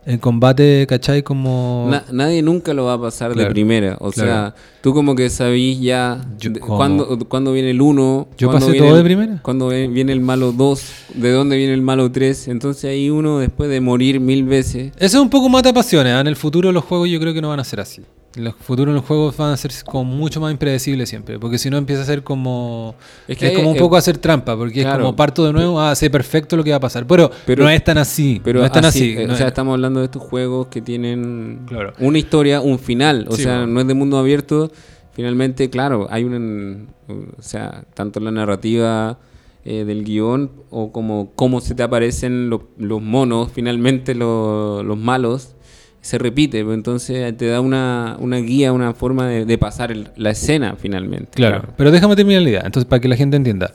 en 0.07 0.19
combate, 0.19 0.87
¿cachai? 0.89 1.23
Como... 1.25 1.89
Na- 1.91 2.05
nadie 2.13 2.41
nunca 2.41 2.73
lo 2.73 2.85
va 2.85 2.95
a 2.95 3.01
pasar 3.01 3.35
de 3.35 3.47
primera. 3.47 3.97
O 4.01 4.11
claro. 4.13 4.31
sea, 4.31 4.55
tú 4.81 4.95
como 4.95 5.17
que 5.17 5.29
sabís 5.29 5.81
ya 5.81 6.21
Yo 6.39 6.53
cuándo, 6.61 7.19
cuándo 7.29 7.53
viene 7.53 7.71
el 7.73 7.81
1. 7.81 8.29
Yo 8.39 8.51
pasé 8.53 8.71
viene 8.71 8.87
todo 8.87 8.97
el- 8.97 9.03
de 9.03 9.05
primera. 9.05 9.41
Cuándo 9.43 9.69
viene 9.69 10.13
el 10.13 10.21
malo 10.21 10.53
2, 10.53 10.93
de 11.15 11.31
dónde 11.33 11.57
viene 11.57 11.75
el 11.75 11.83
malo 11.83 12.11
3. 12.13 12.49
Entonces 12.49 12.85
ahí 12.85 13.11
uno, 13.11 13.41
después 13.41 13.69
de 13.69 13.81
morir 13.81 14.21
mil 14.21 14.45
veces, 14.45 14.93
Eso 14.97 15.19
es 15.19 15.23
un 15.23 15.29
poco 15.31 15.49
mata 15.49 15.73
pasiones. 15.73 16.13
¿ah? 16.15 16.21
En 16.21 16.29
el 16.29 16.37
futuro 16.37 16.71
los 16.71 16.85
juegos 16.85 17.09
yo 17.09 17.19
creo 17.19 17.35
que 17.35 17.43
no 17.43 17.49
van 17.49 17.61
a 17.61 17.65
ser 17.65 17.81
así. 17.81 18.03
Los 18.37 18.55
juegos 19.05 19.37
van 19.37 19.53
a 19.53 19.57
ser 19.57 19.73
como 19.85 20.05
mucho 20.05 20.41
más 20.41 20.53
impredecibles 20.53 21.09
siempre. 21.09 21.39
Porque 21.39 21.59
si 21.59 21.71
no 21.71 21.77
empieza 21.79 22.03
a 22.03 22.05
ser 22.05 22.23
como... 22.23 22.95
Es 23.27 23.33
Es, 23.33 23.39
que 23.39 23.47
hay- 23.49 23.55
como 23.57 23.71
un 23.71 23.77
eh, 23.77 23.81
poco 23.81 23.97
hacer 23.97 24.19
trampa. 24.19 24.57
Porque 24.57 24.83
claro. 24.83 24.97
es 24.99 25.01
como 25.07 25.17
parto 25.17 25.45
de 25.47 25.53
nuevo, 25.53 25.81
ah, 25.81 25.95
sé 25.95 26.11
perfecto 26.11 26.57
lo 26.57 26.63
que 26.65 26.71
va 26.71 26.77
a 26.77 26.81
pasar. 26.81 27.07
Pero, 27.07 27.31
Pero- 27.47 27.65
no 27.65 27.71
es 27.71 27.83
tan 27.83 27.99
así. 27.99 28.41
Pero 28.45 28.61
no 28.61 28.67
es 28.67 28.73
tan 28.73 28.85
así. 28.85 29.13
eh, 29.17 29.25
o 29.25 29.35
sea, 29.37 29.47
es- 29.47 29.51
estamos 29.53 29.73
hablando 29.75 30.01
de 30.01 30.07
estos 30.07 30.23
juegos 30.23 30.67
que 30.69 30.81
tienen 30.83 31.63
Claro. 31.67 31.93
una 31.99 32.19
historia, 32.19 32.61
un 32.61 32.79
final. 32.79 33.27
O 33.29 33.37
Sí, 33.37 33.43
sea, 33.45 33.59
bueno. 33.59 33.73
no 33.73 33.81
es 33.81 33.87
de 33.87 33.95
mundo 33.95 34.19
abierto. 34.19 34.71
Finalmente, 35.13 35.71
claro, 35.71 36.07
hay 36.11 36.25
un... 36.25 36.89
O 37.09 37.41
sea, 37.43 37.85
tanto 37.95 38.21
la 38.21 38.31
narrativa 38.31 39.19
eh, 39.65 39.85
del 39.85 40.05
guion 40.05 40.53
o 40.71 40.93
como 40.93 41.33
cómo 41.35 41.61
se 41.61 41.75
te 41.75 41.83
aparecen 41.83 42.51
lo- 42.51 42.69
los 42.79 43.03
monos, 43.03 43.51
finalmente 43.53 44.15
lo- 44.15 44.83
los 44.85 44.97
malos, 44.99 45.56
se 46.07 46.19
repite. 46.19 46.65
pues, 46.65 46.75
Entonces 46.77 47.37
te 47.37 47.47
da 47.47 47.61
una, 47.61 48.17
una 48.19 48.39
guía, 48.39 48.73
una 48.73 48.95
forma 48.95 49.27
de, 49.29 49.45
de 49.45 49.59
pasar 49.59 49.93
el- 49.93 50.09
la 50.17 50.31
escena 50.31 50.77
finalmente. 50.79 51.31
Claro, 51.35 51.69
pero 51.77 51.91
déjame 51.91 52.17
terminar 52.17 52.43
la 52.43 52.49
idea. 52.51 52.63
Entonces, 52.65 52.89
para 52.89 53.01
que 53.01 53.09
la 53.09 53.17
gente 53.17 53.37
entienda. 53.37 53.73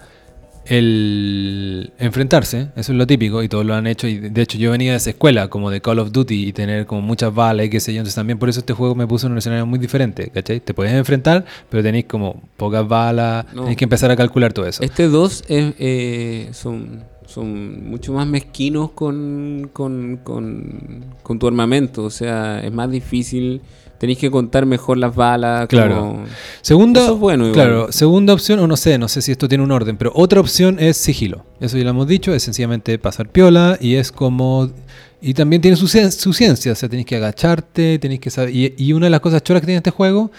El 0.64 1.92
enfrentarse, 2.00 2.68
eso 2.76 2.92
es 2.92 2.98
lo 2.98 3.06
típico 3.08 3.42
y 3.44 3.50
todos 3.50 3.66
lo 3.66 3.74
han 3.74 3.88
hecho. 3.88 4.08
Y 4.08 4.18
de 4.20 4.42
hecho, 4.42 4.58
yo 4.58 4.72
venía 4.72 4.92
de 4.92 4.98
esa 4.98 5.10
escuela, 5.10 5.48
como 5.50 5.70
de 5.70 5.82
Call 5.82 6.00
of 6.00 6.12
Duty, 6.12 6.48
y 6.48 6.54
tener 6.54 6.86
como 6.86 7.02
muchas 7.02 7.34
balas 7.34 7.66
y 7.66 7.70
qué 7.70 7.80
sé 7.80 7.94
yo. 7.94 8.00
Entonces, 8.00 8.16
también 8.16 8.38
por 8.40 8.48
eso 8.48 8.60
este 8.60 8.74
juego 8.74 8.96
me 8.96 9.06
puso 9.08 9.28
en 9.28 9.34
un 9.34 9.40
escenario 9.40 9.66
muy 9.66 9.80
diferente, 9.80 10.30
¿cachai? 10.34 10.60
Te 10.60 10.74
puedes 10.74 10.94
enfrentar, 10.94 11.46
pero 11.70 11.84
tenéis 11.84 12.06
como 12.06 12.42
pocas 12.58 12.88
balas, 12.88 13.46
No. 13.54 13.62
tenéis 13.64 13.78
que 13.78 13.84
empezar 13.86 14.12
a 14.12 14.16
calcular 14.16 14.54
todo 14.54 14.66
eso. 14.68 14.82
Este 14.84 15.08
2 15.08 15.44
es, 15.50 15.74
eh, 15.80 16.50
son, 16.54 17.04
son 17.32 17.90
mucho 17.90 18.14
más 18.14 18.28
mezquinos 18.28 18.92
con, 18.92 19.70
con, 19.74 20.20
con, 20.24 21.06
con 21.24 21.40
tu 21.40 21.48
armamento. 21.48 22.04
O 22.04 22.10
sea, 22.10 22.60
es 22.64 22.72
más 22.72 22.90
difícil. 22.92 23.62
Tenéis 23.98 24.18
que 24.18 24.32
contar 24.32 24.66
mejor 24.66 24.98
las 24.98 25.16
balas. 25.16 25.68
Claro. 25.68 25.96
como- 26.00 26.24
Segunda, 26.62 27.02
Eso 27.04 27.14
es 27.14 27.20
bueno 27.20 27.44
igual. 27.48 27.54
claro, 27.54 27.92
segunda 27.92 28.34
opción, 28.34 28.58
o 28.60 28.66
no 28.66 28.76
sé, 28.76 28.98
no 28.98 29.08
sé 29.08 29.22
si 29.22 29.32
esto 29.32 29.48
tiene 29.48 29.64
un 29.64 29.72
orden, 29.72 29.96
pero 29.96 30.12
otra 30.16 30.40
opción 30.40 30.78
es 30.80 30.98
sigilo. 30.98 31.46
Eso 31.60 31.78
ya 31.78 31.84
lo 31.84 31.92
hemos 31.92 32.08
dicho, 32.08 32.34
es 32.34 32.42
sencillamente 32.42 32.98
pasar 32.98 33.30
piola 33.30 33.78
y 33.80 33.96
es 33.96 34.12
como... 34.12 34.72
Y 35.22 35.36
también 35.36 35.62
tiene 35.62 35.78
su, 35.78 35.88
su 35.88 36.34
ciencia, 36.34 36.72
o 36.72 36.76
sea, 36.76 36.90
tenéis 36.90 37.06
que 37.06 37.18
agacharte, 37.18 38.00
tenéis 38.00 38.22
que 38.22 38.32
saber... 38.32 38.56
Y, 38.56 38.74
y 38.76 38.94
una 38.94 39.06
de 39.06 39.12
las 39.12 39.20
cosas 39.20 39.44
choras 39.44 39.62
que 39.62 39.68
tiene 39.68 39.78
este 39.78 39.92
juego 39.92 40.32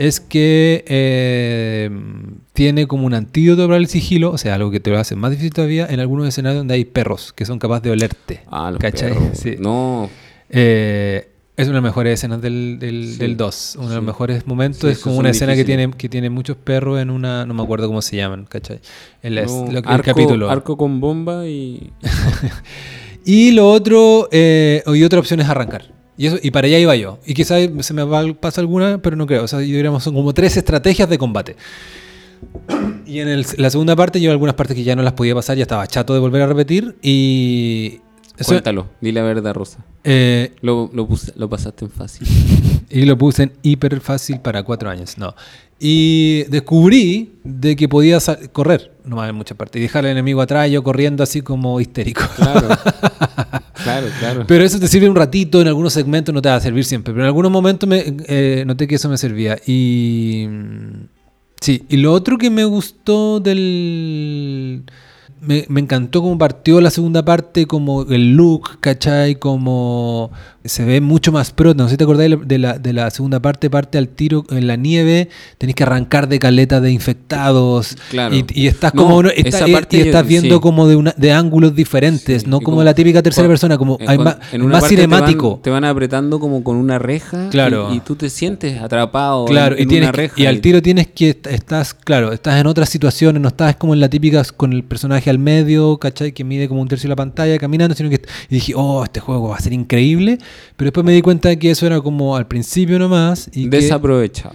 es 0.00 0.20
que 0.20 0.84
eh, 0.86 1.90
tiene 2.52 2.86
como 2.86 3.04
un 3.04 3.14
antídoto 3.14 3.66
para 3.66 3.78
el 3.78 3.88
sigilo, 3.88 4.30
o 4.30 4.38
sea, 4.38 4.54
algo 4.54 4.70
que 4.70 4.78
te 4.78 4.90
lo 4.90 4.98
hace 4.98 5.16
más 5.16 5.32
difícil 5.32 5.52
todavía 5.52 5.86
en 5.90 5.98
algunos 5.98 6.28
escenarios 6.28 6.60
donde 6.60 6.74
hay 6.74 6.84
perros 6.84 7.32
que 7.32 7.44
son 7.44 7.58
capaces 7.58 7.82
de 7.82 7.90
olerte. 7.90 8.40
Ah, 8.50 8.70
los 8.70 8.78
¿cachai? 8.80 9.12
perros. 9.12 9.28
Sí. 9.34 9.56
No, 9.58 10.08
Eh, 10.50 11.28
es 11.56 11.66
una 11.66 11.78
de 11.78 11.82
las 11.82 11.90
mejores 11.90 12.14
escenas 12.14 12.40
del, 12.40 12.78
del, 12.78 13.08
Sí, 13.14 13.18
del 13.18 13.36
2. 13.36 13.76
Uno 13.80 13.88
de 13.88 13.94
los 13.96 14.04
mejores 14.04 14.46
momentos 14.46 14.80
Sí, 14.82 14.86
es 14.90 14.98
como 15.00 15.16
una 15.18 15.30
escena 15.30 15.56
que 15.56 15.64
tiene, 15.64 15.90
que 15.90 16.08
tiene 16.08 16.30
muchos 16.30 16.56
perros 16.56 17.00
en 17.00 17.10
una. 17.10 17.44
No 17.46 17.52
me 17.54 17.64
acuerdo 17.64 17.88
cómo 17.88 18.00
se 18.00 18.14
llaman, 18.16 18.46
¿cachai? 18.48 18.78
El, 19.22 19.36
es- 19.38 19.50
no, 19.50 19.62
lo 19.72 19.82
que- 19.82 19.88
el 19.88 19.94
arco, 19.94 20.04
capítulo. 20.04 20.48
arco 20.48 20.76
con 20.76 21.00
bomba 21.00 21.46
y. 21.48 21.90
Y 23.24 23.50
lo 23.50 23.70
otro, 23.70 24.28
eh, 24.32 24.82
y 24.86 25.02
otra 25.02 25.18
opción 25.18 25.40
es 25.40 25.48
arrancar. 25.48 25.92
Y, 26.18 26.26
eso, 26.26 26.36
y 26.42 26.50
para 26.50 26.66
allá 26.66 26.78
iba 26.78 26.94
yo. 26.96 27.18
Y 27.24 27.32
quizás 27.32 27.62
se 27.80 27.94
me 27.94 28.02
va, 28.02 28.22
pasa 28.34 28.60
alguna, 28.60 28.98
pero 29.00 29.16
no 29.16 29.26
creo. 29.26 29.44
O 29.44 29.48
sea, 29.48 29.60
yo 29.60 29.66
diríamos, 29.76 30.02
son 30.02 30.14
como 30.14 30.34
tres 30.34 30.56
estrategias 30.56 31.08
de 31.08 31.16
combate. 31.16 31.56
Y 33.06 33.20
en 33.20 33.28
el- 33.28 33.46
la 33.56 33.70
segunda 33.70 33.96
parte, 33.96 34.20
yo 34.20 34.30
algunas 34.30 34.54
partes 34.54 34.76
que 34.76 34.84
ya 34.84 34.94
no 34.94 35.02
las 35.02 35.14
podía 35.14 35.34
pasar, 35.34 35.56
ya 35.56 35.62
estaba 35.62 35.86
chato 35.86 36.12
de 36.14 36.20
volver 36.20 36.42
a 36.42 36.46
repetir. 36.46 36.96
Y. 37.02 38.00
eso- 38.36 38.48
Cuéntalo, 38.50 38.88
di 39.00 39.12
la 39.12 39.22
verdad, 39.22 39.54
Rosa. 39.54 39.78
eh, 40.04 40.52
Lo, 40.60 40.90
lo, 40.92 41.06
puse- 41.08 41.32
lo 41.36 41.48
pasaste 41.48 41.84
en 41.86 41.90
fácil. 41.90 42.26
Y 42.90 43.04
lo 43.04 43.18
puse 43.18 43.42
en 43.44 43.52
hiper 43.62 44.00
fácil 44.00 44.40
para 44.40 44.62
cuatro 44.62 44.88
años. 44.88 45.18
No. 45.18 45.34
Y 45.80 46.42
descubrí 46.44 47.34
de 47.44 47.76
que 47.76 47.88
podía 47.88 48.18
correr, 48.52 48.92
nomás 49.04 49.30
en 49.30 49.36
muchas 49.36 49.56
partes, 49.56 49.78
y 49.78 49.82
dejar 49.82 50.04
al 50.04 50.10
enemigo 50.10 50.40
atrás, 50.40 50.68
yo 50.70 50.82
corriendo 50.82 51.22
así 51.22 51.40
como 51.40 51.80
histérico. 51.80 52.22
Claro. 52.34 52.68
claro, 53.84 54.06
claro. 54.18 54.44
Pero 54.48 54.64
eso 54.64 54.80
te 54.80 54.88
sirve 54.88 55.08
un 55.08 55.14
ratito, 55.14 55.60
en 55.60 55.68
algunos 55.68 55.92
segmentos 55.92 56.34
no 56.34 56.42
te 56.42 56.48
va 56.48 56.56
a 56.56 56.60
servir 56.60 56.84
siempre, 56.84 57.12
pero 57.12 57.22
en 57.24 57.28
algunos 57.28 57.52
momentos 57.52 57.88
me, 57.88 58.02
eh, 58.26 58.64
noté 58.66 58.88
que 58.88 58.96
eso 58.96 59.08
me 59.08 59.16
servía. 59.16 59.56
Y 59.66 60.46
mm, 60.48 61.06
sí, 61.60 61.84
y 61.88 61.98
lo 61.98 62.12
otro 62.12 62.38
que 62.38 62.50
me 62.50 62.64
gustó 62.64 63.38
del... 63.38 64.82
Me, 65.40 65.64
me 65.68 65.80
encantó 65.80 66.20
cómo 66.20 66.36
partió 66.36 66.80
la 66.80 66.90
segunda 66.90 67.24
parte, 67.24 67.66
como 67.66 68.02
el 68.02 68.34
look, 68.34 68.80
¿cachai? 68.80 69.36
Como 69.36 70.32
se 70.68 70.84
ve 70.84 71.00
mucho 71.00 71.32
más 71.32 71.50
pro. 71.52 71.74
No 71.74 71.84
sé 71.84 71.92
si 71.92 71.96
te 71.96 72.04
acordáis 72.04 72.36
de 72.46 72.58
la- 72.58 72.78
de 72.78 72.92
la, 72.92 73.10
segunda 73.10 73.40
parte, 73.40 73.70
parte 73.70 73.98
al 73.98 74.08
tiro 74.08 74.44
en 74.50 74.66
la 74.66 74.76
nieve, 74.76 75.28
tenés 75.58 75.74
que 75.74 75.82
arrancar 75.82 76.28
de 76.28 76.38
caleta 76.38 76.80
de 76.80 76.92
infectados. 76.92 77.96
Claro. 78.10 78.34
Y, 78.34 78.44
y 78.54 78.66
estás 78.66 78.94
No, 78.94 79.02
como 79.02 79.16
uno- 79.18 79.30
está- 79.34 79.66
y- 79.68 79.72
yo- 79.72 79.78
estás 80.04 80.26
viendo 80.26 80.56
sí. 80.56 80.60
como 80.60 80.86
de, 80.88 80.96
una, 80.96 81.14
de 81.16 81.32
ángulos 81.32 81.74
diferentes, 81.74 82.42
Sí, 82.42 82.48
no 82.48 82.58
como, 82.60 82.76
como- 82.76 82.84
la 82.84 82.94
típica 82.94 83.22
tercera 83.22 83.48
persona, 83.48 83.76
como 83.78 83.96
eh, 84.00 84.04
hay 84.06 84.18
más, 84.18 84.36
en 84.52 84.62
una 84.62 84.72
más 84.72 84.80
parte 84.82 84.96
te 84.96 85.06
van- 85.06 85.10
cinemático. 85.10 85.60
Te 85.62 85.70
van, 85.70 85.84
apretando 85.84 86.38
como 86.40 86.62
con 86.62 86.76
una 86.76 86.98
reja. 86.98 87.48
Claro. 87.50 87.94
Y, 87.94 88.00
tú 88.00 88.14
te 88.16 88.28
sientes 88.30 88.80
atrapado 88.80 89.44
Claro, 89.46 89.74
en, 89.74 89.80
y, 89.80 89.82
en 89.82 89.88
tienes 89.88 90.08
una 90.08 90.12
reja. 90.16 90.34
y 90.40 90.46
al 90.46 90.60
tiro 90.60 90.82
tienes 90.82 91.06
que 91.08 91.30
est- 91.30 91.46
estás, 91.46 91.94
claro, 91.94 92.32
estás 92.32 92.60
en 92.60 92.66
otras 92.66 92.88
situaciones, 92.88 93.40
no 93.40 93.48
estás 93.48 93.76
como 93.76 93.94
en 93.94 94.00
la 94.00 94.08
típica 94.08 94.42
con 94.56 94.72
el 94.72 94.84
personaje 94.84 95.30
al 95.30 95.38
medio, 95.38 95.98
¿cachai? 95.98 96.32
Que 96.32 96.44
mide 96.44 96.68
como 96.68 96.80
un 96.82 96.88
tercio 96.88 97.06
de 97.06 97.10
la 97.10 97.16
pantalla 97.16 97.58
caminando, 97.58 97.94
sino 97.94 98.10
que 98.10 98.20
y 98.50 98.54
dije, 98.54 98.72
oh, 98.76 99.02
este 99.04 99.20
juego 99.20 99.48
va 99.48 99.56
a 99.56 99.60
ser 99.60 99.72
increíble, 99.72 100.38
pero 100.76 100.86
después 100.88 101.04
me 101.04 101.12
di 101.12 101.22
cuenta 101.22 101.48
de 101.48 101.58
que 101.58 101.70
eso 101.70 101.86
era 101.86 102.00
como 102.00 102.36
al 102.36 102.46
principio 102.46 102.98
nomás 102.98 103.48
y 103.52 103.64
que 103.68 103.76
Desaprovechado. 103.78 104.54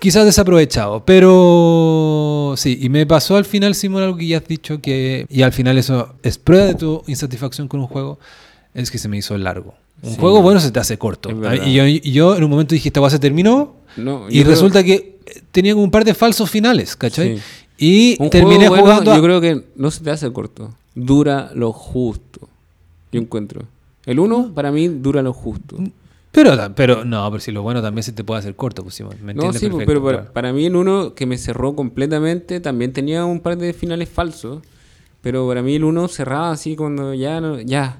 quizás 0.00 0.24
desaprovechado, 0.24 1.04
pero 1.04 2.54
sí, 2.56 2.78
y 2.80 2.88
me 2.88 3.06
pasó 3.06 3.36
al 3.36 3.44
final, 3.44 3.74
Simón, 3.74 4.02
algo 4.02 4.16
que 4.16 4.26
ya 4.26 4.38
has 4.38 4.46
dicho 4.48 4.80
que, 4.80 5.26
y 5.28 5.42
al 5.42 5.52
final 5.52 5.78
eso 5.78 6.14
es 6.22 6.38
prueba 6.38 6.66
de 6.66 6.74
tu 6.74 7.02
insatisfacción 7.06 7.68
con 7.68 7.80
un 7.80 7.86
juego, 7.86 8.18
es 8.74 8.90
que 8.90 8.98
se 8.98 9.08
me 9.08 9.16
hizo 9.18 9.36
largo. 9.38 9.74
Un 10.02 10.10
Sí. 10.12 10.16
juego 10.18 10.40
bueno 10.40 10.60
se 10.60 10.70
te 10.70 10.80
hace 10.80 10.96
corto. 10.96 11.28
Verdad. 11.36 11.66
Y 11.66 11.74
yo, 11.74 11.86
y 11.86 12.00
yo 12.00 12.34
en 12.36 12.44
un 12.44 12.50
momento 12.50 12.74
dije, 12.74 12.88
esta 12.88 13.00
cosa 13.00 13.16
se 13.16 13.20
terminó, 13.20 13.76
No, 13.96 14.26
y 14.30 14.42
resulta 14.44 14.82
que 14.84 15.18
eh, 15.26 15.42
tenía 15.50 15.72
como 15.74 15.84
un 15.84 15.90
par 15.90 16.04
de 16.04 16.14
falsos 16.14 16.48
finales, 16.50 16.96
¿cachai? 16.96 17.36
Sí. 17.36 17.42
Y 17.82 18.16
Un 18.22 18.30
terminé 18.30 18.68
juego 18.68 18.70
bueno, 18.76 18.84
jugando. 18.84 19.12
a- 19.12 19.16
Yo 19.16 19.22
creo 19.22 19.40
que 19.40 19.64
no 19.76 19.90
se 19.90 20.02
te 20.04 20.10
hace 20.10 20.30
corto. 20.32 20.70
Dura 20.94 21.50
lo 21.54 21.72
justo. 21.72 22.48
Yo 23.12 23.20
encuentro. 23.20 23.62
El 24.10 24.18
uno, 24.18 24.52
para 24.54 24.70
mí, 24.72 24.88
dura 24.88 25.22
lo 25.22 25.32
justo. 25.32 25.76
Pero, 26.32 26.52
pero 26.76 27.04
no, 27.04 27.28
pero 27.30 27.40
si 27.40 27.50
lo 27.50 27.62
bueno 27.62 27.82
también 27.82 28.02
se 28.04 28.12
te 28.12 28.22
puede 28.22 28.38
hacer 28.40 28.54
corto, 28.54 28.82
pues 28.82 28.94
Simón. 28.94 29.16
¿me 29.22 29.34
No, 29.34 29.42
sí, 29.42 29.48
pues, 29.48 29.60
Perfecto, 29.60 29.84
pero 29.86 30.02
para, 30.04 30.18
claro. 30.18 30.32
para 30.32 30.52
mí 30.52 30.64
el 30.66 30.76
uno 30.76 31.14
que 31.14 31.26
me 31.26 31.36
cerró 31.38 31.74
completamente 31.74 32.60
también 32.60 32.92
tenía 32.92 33.24
un 33.24 33.40
par 33.40 33.56
de 33.58 33.72
finales 33.72 34.08
falsos. 34.08 34.60
Pero 35.22 35.46
para 35.48 35.60
mí 35.62 35.74
el 35.74 35.84
uno 35.84 36.08
cerraba 36.08 36.52
así 36.52 36.76
cuando 36.76 37.12
ya, 37.14 37.40
no, 37.40 37.60
ya, 37.60 37.98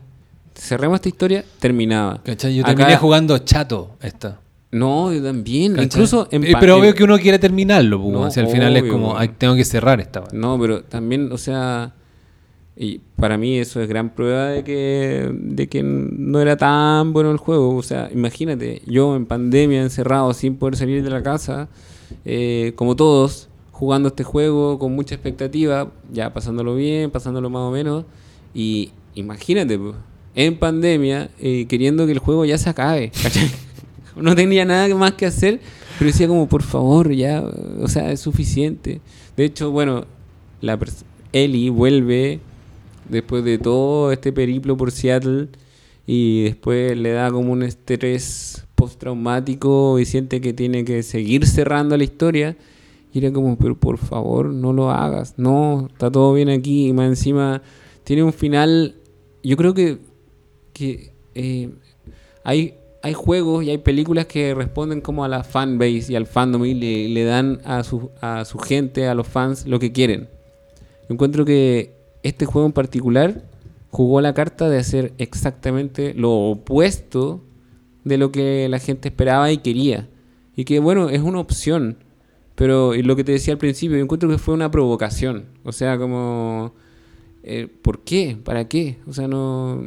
cerremos 0.55 0.97
esta 0.97 1.09
historia, 1.09 1.45
terminaba. 1.59 2.21
¿Cachai? 2.25 2.55
Yo 2.57 2.63
Acá- 2.63 2.75
terminé 2.77 2.97
jugando 2.97 3.37
chato 3.39 3.91
esta. 4.01 4.41
No, 4.73 5.13
yo 5.13 5.23
también. 5.23 5.73
¿cachai? 5.73 5.85
Incluso 5.87 6.29
en 6.31 6.45
Eh, 6.45 6.55
pero 6.61 6.77
obvio 6.77 6.95
que 6.95 7.03
uno 7.05 7.19
quiere 7.19 7.39
terminarlo, 7.41 8.01
pues, 8.01 8.13
No, 8.13 8.21
o 8.23 8.31
sea, 8.31 8.45
al 8.45 8.49
final 8.49 8.77
es 8.77 8.85
como, 8.85 9.09
weón. 9.09 9.21
"Ay, 9.21 9.31
tengo 9.37 9.55
que 9.57 9.65
cerrar 9.65 10.01
esta. 10.01 10.21
weá". 10.21 10.29
No, 10.33 10.59
pero 10.59 10.83
también, 10.85 11.31
o 11.33 11.37
sea, 11.39 11.93
y 12.77 13.01
para 13.17 13.37
mí 13.37 13.59
eso 13.59 13.81
es 13.81 13.89
gran 13.89 14.15
prueba 14.15 14.47
de 14.47 14.65
que, 14.65 15.31
de 15.33 15.69
que 15.69 15.83
no 15.83 16.41
era 16.41 16.57
tan 16.57 17.13
bueno 17.13 17.31
el 17.31 17.37
juego. 17.37 17.77
O 17.77 17.83
sea, 17.83 18.09
imagínate, 18.13 18.83
yo 18.87 19.17
en 19.17 19.27
pandemia, 19.27 19.83
encerrado, 19.83 20.33
sin 20.33 20.57
poder 20.57 20.77
salir 20.77 21.03
de 21.03 21.11
la 21.11 21.23
casa, 21.23 21.69
eh, 22.25 22.73
como 22.77 22.97
todos, 22.97 23.49
jugando 23.71 24.09
este 24.09 24.25
juego 24.25 24.79
con 24.79 24.95
mucha 24.95 25.15
expectativa, 25.15 25.91
ya 26.13 26.33
pasándolo 26.33 26.75
bien, 26.75 27.11
pasándolo 27.11 27.51
más 27.51 27.63
o 27.63 27.71
menos, 27.71 28.05
y 28.55 28.93
imagínate, 29.15 29.79
po, 29.79 29.95
en 30.35 30.59
pandemia, 30.59 31.31
eh, 31.39 31.67
queriendo 31.69 32.07
que 32.07 32.13
el 32.13 32.19
juego 32.19 32.45
ya 32.45 32.59
se 32.59 32.71
acabe. 32.71 33.13
No 34.17 34.35
tenía 34.35 34.65
nada 34.65 34.93
más 34.97 35.13
que 35.13 35.25
hacer, 35.25 35.61
pero 35.99 36.11
decía 36.11 36.27
como, 36.27 36.49
por 36.49 36.63
favor, 36.63 37.13
ya, 37.13 37.43
o 37.81 37.89
sea, 37.89 38.11
es 38.11 38.21
suficiente. 38.21 39.01
De 39.37 39.45
hecho, 39.45 39.71
bueno, 39.71 40.05
la 40.61 40.79
Ellie 41.33 41.71
vuelve 41.71 42.41
después 43.09 43.45
de 43.45 43.59
todo 43.59 44.13
este 44.13 44.33
periplo 44.33 44.77
por 44.77 44.91
Seattle 44.91 45.49
y 46.07 46.45
después 46.45 46.97
le 46.97 47.13
da 47.13 47.31
como 47.31 47.53
un 47.53 47.63
estrés 47.63 48.65
postraumático 48.75 49.99
y 49.99 50.07
siente 50.07 50.41
que 50.41 50.53
tiene 50.53 50.85
que 50.85 51.03
seguir 51.03 51.47
cerrando 51.47 51.97
la 51.97 52.05
historia. 52.05 52.57
Y 53.13 53.19
era 53.19 53.33
como, 53.33 53.57
pero 53.57 53.79
por 53.79 53.99
favor, 53.99 54.47
no 54.47 54.73
lo 54.73 54.91
hagas. 54.91 55.35
No, 55.37 55.89
está 55.93 56.11
todo 56.11 56.33
bien 56.33 56.49
aquí. 56.49 56.89
Y 56.89 56.93
más 56.93 57.09
encima 57.09 57.63
tiene 58.05 58.23
un 58.23 58.33
final. 58.33 58.97
Yo 59.43 59.57
creo 59.57 59.75
que, 59.75 59.99
que 60.73 61.13
eh, 61.35 61.71
hay, 62.43 62.75
hay 63.03 63.13
juegos 63.13 63.65
y 63.65 63.71
hay 63.71 63.79
películas 63.79 64.27
que 64.27 64.55
responden 64.55 65.01
como 65.01 65.25
a 65.25 65.29
la 65.29 65.45
fanbase 65.45 66.07
y 66.13 66.17
al 66.17 66.27
fandom 66.27 66.65
y 66.65 66.75
le, 66.75 67.25
dan 67.25 67.61
a 67.65 67.85
su, 67.85 68.11
a 68.21 68.45
su 68.45 68.59
gente, 68.59 69.07
a 69.07 69.15
los 69.15 69.29
fans, 69.29 69.67
lo 69.67 69.79
que 69.79 69.93
quieren. 69.93 70.29
Yo 71.09 71.15
encuentro 71.15 71.45
que 71.45 72.00
este 72.23 72.47
juego 72.47 72.67
en 72.67 72.73
particular 72.73 73.45
jugó 73.91 74.21
la 74.21 74.35
carta 74.35 74.69
de 74.69 74.79
hacer 74.79 75.13
exactamente 75.19 76.15
lo 76.15 76.33
opuesto 76.33 77.43
de 78.05 78.19
lo 78.19 78.33
que 78.33 78.69
la 78.69 78.79
gente 78.79 79.09
esperaba 79.09 79.51
y 79.53 79.59
quería. 79.59 80.09
Y 80.57 80.65
que 80.65 80.79
bueno, 80.81 81.11
es 81.11 81.21
una 81.21 81.41
opción. 81.41 81.99
Pero 82.55 82.95
lo 82.95 83.17
que 83.17 83.25
te 83.25 83.33
decía 83.33 83.55
al 83.55 83.59
principio, 83.59 83.97
yo 83.97 84.03
encuentro 84.05 84.29
que 84.29 84.39
fue 84.39 84.55
una 84.55 84.71
provocación. 84.71 85.47
O 85.65 85.73
sea, 85.73 85.99
como... 85.99 86.75
eh, 87.43 87.69
¿Por 87.83 88.01
qué? 88.01 88.37
¿Para 88.43 88.69
qué? 88.69 88.99
O 89.07 89.13
sea, 89.13 89.29
no... 89.29 89.83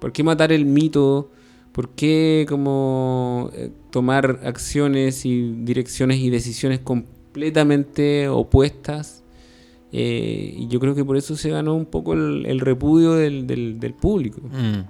¿Por 0.00 0.12
qué 0.12 0.22
matar 0.22 0.52
el 0.52 0.64
mito? 0.64 1.30
¿Por 1.72 1.90
qué 1.90 2.46
como 2.48 3.50
eh, 3.52 3.70
tomar 3.90 4.40
acciones 4.44 5.24
y 5.26 5.52
direcciones 5.64 6.18
y 6.18 6.30
decisiones 6.30 6.78
completamente 6.80 8.28
opuestas? 8.28 9.17
Eh, 9.92 10.54
y 10.58 10.68
yo 10.68 10.80
creo 10.80 10.94
que 10.94 11.04
por 11.04 11.16
eso 11.16 11.34
se 11.36 11.50
ganó 11.50 11.74
un 11.74 11.86
poco 11.86 12.12
el, 12.12 12.44
el 12.46 12.60
repudio 12.60 13.14
del, 13.14 13.46
del- 13.46 13.80
del 13.80 13.94
público. 13.94 14.40
Mm. 14.42 14.80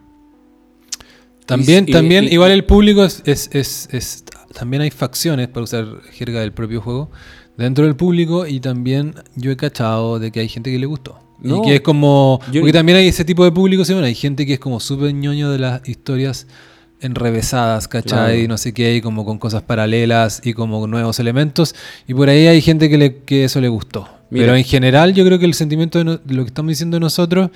También, 1.46 1.84
y- 1.88 1.92
también 1.92 2.24
y- 2.24 2.28
igual 2.34 2.50
el 2.50 2.64
público 2.64 3.04
es, 3.04 3.22
es, 3.24 3.48
es- 3.52 3.88
es- 3.92 4.24
También 4.54 4.82
hay 4.82 4.90
facciones, 4.90 5.48
para 5.48 5.64
usar 5.64 5.86
jerga 6.12 6.40
del 6.40 6.52
propio 6.52 6.80
juego, 6.80 7.10
dentro 7.56 7.84
del 7.84 7.96
público 7.96 8.46
y 8.46 8.60
también 8.60 9.14
yo 9.36 9.50
he 9.50 9.56
cachado 9.56 10.18
de 10.18 10.30
que 10.32 10.40
hay 10.40 10.48
gente 10.48 10.70
que 10.70 10.78
le 10.78 10.86
gustó. 10.86 11.18
No, 11.40 11.58
y 11.58 11.62
que 11.66 11.74
es 11.76 11.80
como... 11.82 12.40
yo- 12.50 12.62
porque 12.62 12.72
también 12.72 12.98
hay 12.98 13.06
ese 13.08 13.24
tipo 13.24 13.44
de 13.44 13.52
público, 13.52 13.84
Simón, 13.84 14.04
hay 14.04 14.14
gente 14.14 14.46
que 14.46 14.54
es 14.54 14.58
como 14.58 14.80
súper 14.80 15.14
ñoño 15.14 15.50
de 15.50 15.58
las 15.60 15.88
historias 15.88 16.48
enrevesadas, 17.00 17.86
¿cachai? 17.86 18.38
Claro. 18.38 18.48
No 18.48 18.58
sé 18.58 18.74
qué, 18.74 18.96
y 18.96 19.00
como 19.00 19.24
con 19.24 19.38
cosas 19.38 19.62
paralelas 19.62 20.40
y 20.44 20.52
como 20.54 20.84
nuevos 20.88 21.20
elementos. 21.20 21.74
Y 22.08 22.14
por 22.14 22.28
ahí 22.28 22.48
hay 22.48 22.60
gente 22.60 22.88
que, 22.90 22.98
le, 22.98 23.18
que 23.22 23.44
eso 23.44 23.60
le 23.60 23.68
gustó. 23.68 24.08
Mira. 24.30 24.44
Pero 24.46 24.56
en 24.56 24.64
general 24.64 25.14
yo 25.14 25.24
creo 25.24 25.38
que 25.38 25.46
el 25.46 25.54
sentimiento 25.54 25.98
de 25.98 26.04
no- 26.04 26.20
lo 26.26 26.42
que 26.44 26.48
estamos 26.48 26.68
diciendo 26.70 27.00
nosotros 27.00 27.50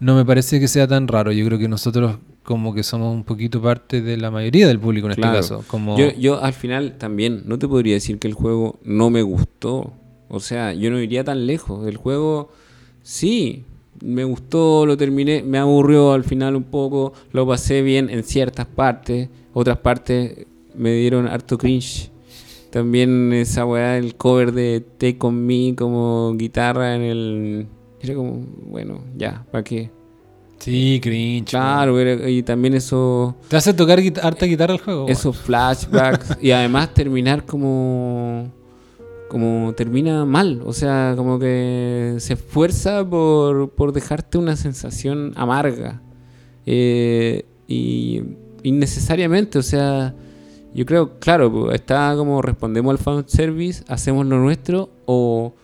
no 0.00 0.14
me 0.16 0.24
parece 0.24 0.58
que 0.60 0.68
sea 0.68 0.86
tan 0.88 1.06
raro. 1.08 1.30
Yo 1.32 1.44
creo 1.46 1.58
que 1.58 1.68
nosotros 1.68 2.16
como 2.42 2.74
que 2.74 2.82
somos 2.82 3.12
un 3.14 3.24
poquito 3.24 3.60
parte 3.62 4.00
de 4.02 4.16
la 4.16 4.30
mayoría 4.30 4.68
del 4.68 4.78
público 4.78 5.08
en 5.08 5.14
Claro. 5.14 5.38
este 5.38 5.54
caso. 5.54 5.64
Como... 5.68 5.98
Yo, 5.98 6.12
yo 6.18 6.42
al 6.42 6.52
final 6.52 6.94
también 6.98 7.42
no 7.46 7.58
te 7.58 7.66
podría 7.68 7.94
decir 7.94 8.18
que 8.18 8.28
el 8.28 8.34
juego 8.34 8.78
no 8.84 9.10
me 9.10 9.22
gustó. 9.22 9.92
O 10.28 10.40
sea, 10.40 10.72
yo 10.72 10.90
no 10.90 11.00
iría 11.00 11.22
tan 11.24 11.46
lejos. 11.46 11.86
El 11.88 11.96
juego 11.96 12.50
sí, 13.02 13.64
me 14.02 14.24
gustó, 14.24 14.84
lo 14.86 14.96
terminé, 14.96 15.42
me 15.42 15.58
aburrió 15.58 16.12
al 16.12 16.24
final 16.24 16.54
un 16.56 16.64
poco, 16.64 17.12
lo 17.32 17.46
pasé 17.46 17.82
bien 17.82 18.10
en 18.10 18.22
ciertas 18.24 18.66
partes, 18.66 19.28
otras 19.54 19.78
partes 19.78 20.46
me 20.74 20.92
dieron 20.92 21.26
harto 21.28 21.56
cringe. 21.56 22.10
También 22.76 23.32
esa 23.32 23.64
weá, 23.64 23.96
el 23.96 24.16
cover 24.16 24.52
de 24.52 24.82
Take 24.98 25.16
On 25.20 25.46
Me 25.46 25.74
como 25.74 26.34
guitarra 26.36 26.94
en 26.94 27.00
el... 27.00 27.66
Era 28.02 28.14
como, 28.14 28.44
bueno, 28.66 29.00
ya, 29.16 29.46
¿para 29.50 29.64
qué? 29.64 29.90
Sí, 30.58 31.00
cringe. 31.02 31.48
Claro, 31.48 31.98
era- 31.98 32.28
y 32.28 32.42
también 32.42 32.74
eso... 32.74 33.34
¿Te 33.48 33.56
hace 33.56 33.72
tocar 33.72 33.98
guita- 34.02 34.20
harta 34.22 34.44
guitarra 34.44 34.74
el 34.74 34.80
juego? 34.80 35.08
esos 35.08 35.38
flashbacks 35.38 36.36
y 36.42 36.50
además 36.50 36.92
terminar 36.92 37.46
como 37.46 38.52
como 39.30 39.72
termina 39.74 40.26
mal 40.26 40.60
o 40.66 40.72
sea 40.74 41.14
como 41.16 41.38
que 41.38 42.16
se 42.18 42.34
esfuerza 42.34 43.08
por, 43.08 43.70
por 43.70 43.92
dejarte 43.94 44.36
una 44.36 44.54
sensación 44.54 45.32
amarga 45.34 46.02
Eh, 46.66 47.44
y 47.66 48.20
innecesariamente 48.62 49.58
o 49.58 49.62
sea 49.62 50.14
yo 50.76 50.86
creo 50.86 51.18
claro 51.18 51.72
está 51.72 52.14
como 52.16 52.40
respondemos 52.42 52.90
al 52.92 52.98
fanservice 52.98 53.82
hacemos 53.88 54.26
lo 54.26 54.38
nuestro 54.38 54.90
o, 55.06 55.54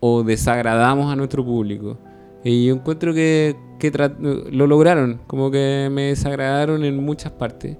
o 0.00 0.22
desagradamos 0.24 1.10
a 1.12 1.16
nuestro 1.16 1.44
público 1.44 1.96
y 2.44 2.66
yo 2.66 2.74
encuentro 2.74 3.14
que, 3.14 3.56
que 3.78 3.90
lo 4.52 4.66
lograron 4.66 5.20
como 5.26 5.50
que 5.50 5.88
me 5.90 6.02
desagradaron 6.08 6.84
en 6.84 7.02
muchas 7.04 7.32
partes 7.32 7.76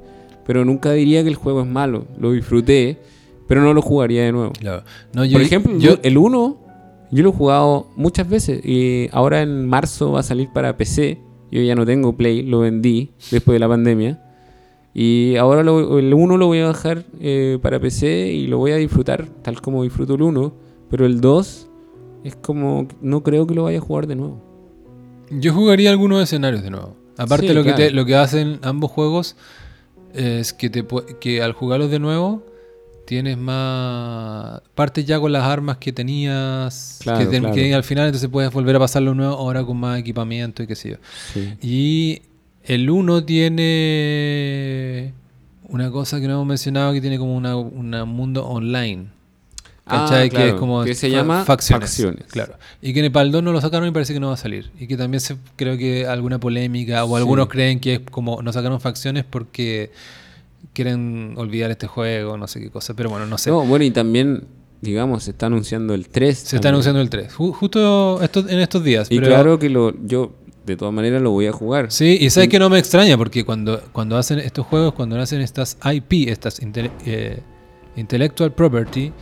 pero 0.47 0.65
nunca 0.65 0.93
diría 0.93 1.23
que 1.25 1.29
el 1.29 1.35
juego 1.35 1.63
es 1.63 1.67
malo. 1.67 2.07
Lo 2.21 2.31
disfruté, 2.31 3.01
pero 3.49 3.63
no 3.63 3.75
lo 3.75 3.83
jugaría 3.83 4.23
de 4.23 4.31
nuevo. 4.31 4.53
Claro. 4.53 4.85
No, 5.13 5.25
yo- 5.25 5.33
Por 5.33 5.43
ejemplo, 5.43 5.77
yo, 5.77 5.97
el 6.05 6.17
1 6.17 6.57
yo 7.11 7.23
lo 7.25 7.31
he 7.31 7.33
jugado 7.33 7.89
muchas 7.97 8.29
veces 8.29 8.65
y 8.65 9.09
ahora 9.11 9.43
en 9.43 9.67
marzo 9.67 10.13
va 10.13 10.21
a 10.21 10.23
salir 10.23 10.49
para 10.55 10.77
PC. 10.77 11.19
Yo 11.51 11.61
ya 11.63 11.75
no 11.75 11.85
tengo 11.85 12.17
Play, 12.17 12.43
lo 12.43 12.61
vendí 12.61 13.11
después 13.33 13.57
de 13.57 13.59
la 13.59 13.67
pandemia. 13.69 14.23
Y 14.99 15.37
ahora 15.37 15.63
lo- 15.63 15.99
el 15.99 16.15
1 16.15 16.39
lo 16.39 16.47
voy 16.47 16.61
a 16.61 16.69
bajar 16.69 17.05
eh, 17.21 17.59
para 17.61 17.79
PC 17.79 18.33
y 18.33 18.47
lo 18.47 18.57
voy 18.57 18.71
a 18.73 18.77
disfrutar 18.77 19.27
tal 19.43 19.61
como 19.61 19.83
disfruto 19.83 20.15
el 20.15 20.23
1. 20.23 20.55
Pero 20.89 21.05
el 21.05 21.21
2 21.21 21.69
es 22.25 22.35
como, 22.37 22.89
no 23.03 23.23
creo 23.23 23.47
que 23.47 23.55
lo 23.55 23.65
vaya 23.65 23.77
a 23.77 23.83
jugar 23.83 24.07
de 24.07 24.17
nuevo. 24.17 24.43
yo 25.31 25.53
jugaría 25.53 25.91
algunos 25.91 26.23
escenarios 26.23 26.63
de 26.63 26.71
nuevo. 26.71 26.97
Aparte 27.19 27.49
Sí, 27.49 27.53
lo, 27.55 27.63
que 27.63 27.73
te- 27.75 27.91
lo 27.91 28.07
que 28.07 28.15
hacen 28.17 28.59
ambos 28.63 28.91
juegos 28.91 29.37
es 30.15 30.55
que, 30.55 30.71
te, 30.71 30.85
que 31.21 31.43
al 31.43 31.53
jugarlos 31.53 31.91
de 31.91 31.99
nuevo 31.99 32.43
tienes 33.07 33.37
más... 33.37 34.63
Partes 34.75 35.05
ya 35.05 35.21
con 35.21 35.31
las 35.33 35.43
armas 35.45 35.77
que 35.77 35.93
tenías, 35.93 37.01
Claro, 37.03 37.19
que, 37.19 37.27
te- 37.27 37.39
claro. 37.41 37.55
que 37.55 37.75
al 37.75 37.85
final 37.85 38.07
entonces 38.07 38.29
puedes 38.31 38.51
volver 38.53 38.77
a 38.77 38.79
pasarlo 38.79 39.15
nuevo 39.15 39.35
ahora 39.35 39.63
con 39.65 39.77
más 39.77 39.99
equipamiento 40.01 40.63
y 40.63 40.67
qué 40.67 40.75
sé 40.75 40.91
yo. 40.91 40.97
Y 41.61 42.23
el 42.67 42.89
1 42.91 43.25
tiene 44.07 45.13
una 45.69 45.91
cosa 45.91 46.21
que 46.21 46.27
no 46.27 46.35
hemos 46.35 46.47
mencionado 46.47 46.93
que 46.93 47.01
tiene 47.01 47.19
como 47.19 47.35
una, 47.37 47.57
una 47.57 48.05
mundo 48.05 48.47
online. 48.47 49.07
Ah, 49.89 50.07
¿Cachai? 50.09 50.29
que 50.31 50.37
claro, 50.37 50.49
es 50.51 50.55
como 50.55 50.83
que 50.85 50.95
se 50.97 51.11
llama 51.11 51.45
facciones, 51.45 51.91
facciones. 51.91 52.25
Claro. 52.27 52.55
Y 52.83 52.93
que 52.93 52.99
en 52.99 53.05
el 53.07 53.13
para 53.13 53.25
el 53.25 53.31
2 53.33 53.43
no 53.45 53.53
lo 53.53 53.61
sacaron 53.61 53.89
y 53.89 53.93
parece 53.93 54.13
que 54.15 54.19
no 54.21 54.29
va 54.29 54.35
a 54.35 54.37
salir. 54.37 54.71
Y 54.81 54.89
que 54.89 54.97
también 54.97 55.21
se, 55.21 55.37
creo 55.55 55.79
que 55.79 56.07
alguna 56.09 56.41
polémica 56.41 57.05
o 57.05 57.09
Sí. 57.11 57.15
algunos 57.17 57.47
creen 57.49 57.79
que 57.79 57.95
es 57.95 58.01
como 58.11 58.43
no 58.43 58.53
sacaron 58.53 58.81
facciones 58.81 59.25
porque 59.29 59.93
quieren 60.73 61.35
olvidar 61.37 61.71
este 61.71 61.87
juego, 61.87 62.37
no 62.37 62.49
sé 62.49 62.61
qué 62.61 62.69
cosa. 62.71 62.95
Pero 62.95 63.11
bueno, 63.11 63.27
no 63.27 63.39
sé. 63.39 63.51
No, 63.51 63.65
bueno, 63.65 63.85
y 63.85 63.93
también, 63.93 64.45
digamos, 64.81 65.23
se 65.23 65.31
está 65.31 65.47
anunciando 65.47 65.95
el 65.95 66.09
3. 66.09 66.37
se 66.37 66.57
está 66.57 66.71
anunciando 66.71 67.01
el 67.01 67.09
3. 67.09 67.33
Ju- 67.33 67.53
justo 67.53 68.21
estos- 68.23 68.51
en 68.51 68.59
estos 68.59 68.83
días. 68.83 69.07
Y 69.09 69.21
pero- 69.21 69.29
claro 69.29 69.59
que 69.61 69.71
lo, 69.71 69.95
yo 70.05 70.35
de 70.67 70.77
todas 70.77 70.93
maneras 70.93 71.23
lo 71.23 71.31
voy 71.31 71.47
a 71.47 71.53
jugar. 71.53 71.91
Sí, 71.93 72.19
y 72.21 72.29
sabes 72.31 72.49
que 72.49 72.59
no 72.59 72.69
me 72.69 72.79
extraña 72.79 73.17
porque 73.17 73.45
cuando, 73.45 73.81
cuando 73.93 74.17
hacen 74.19 74.39
estos 74.41 74.67
juegos, 74.67 74.93
cuando 74.95 75.19
hacen 75.21 75.41
estas 75.41 75.79
IP, 75.85 76.29
estas 76.29 76.61
intele- 76.61 76.91
eh, 77.07 77.41
intellectual 77.97 78.53
property 78.53 79.13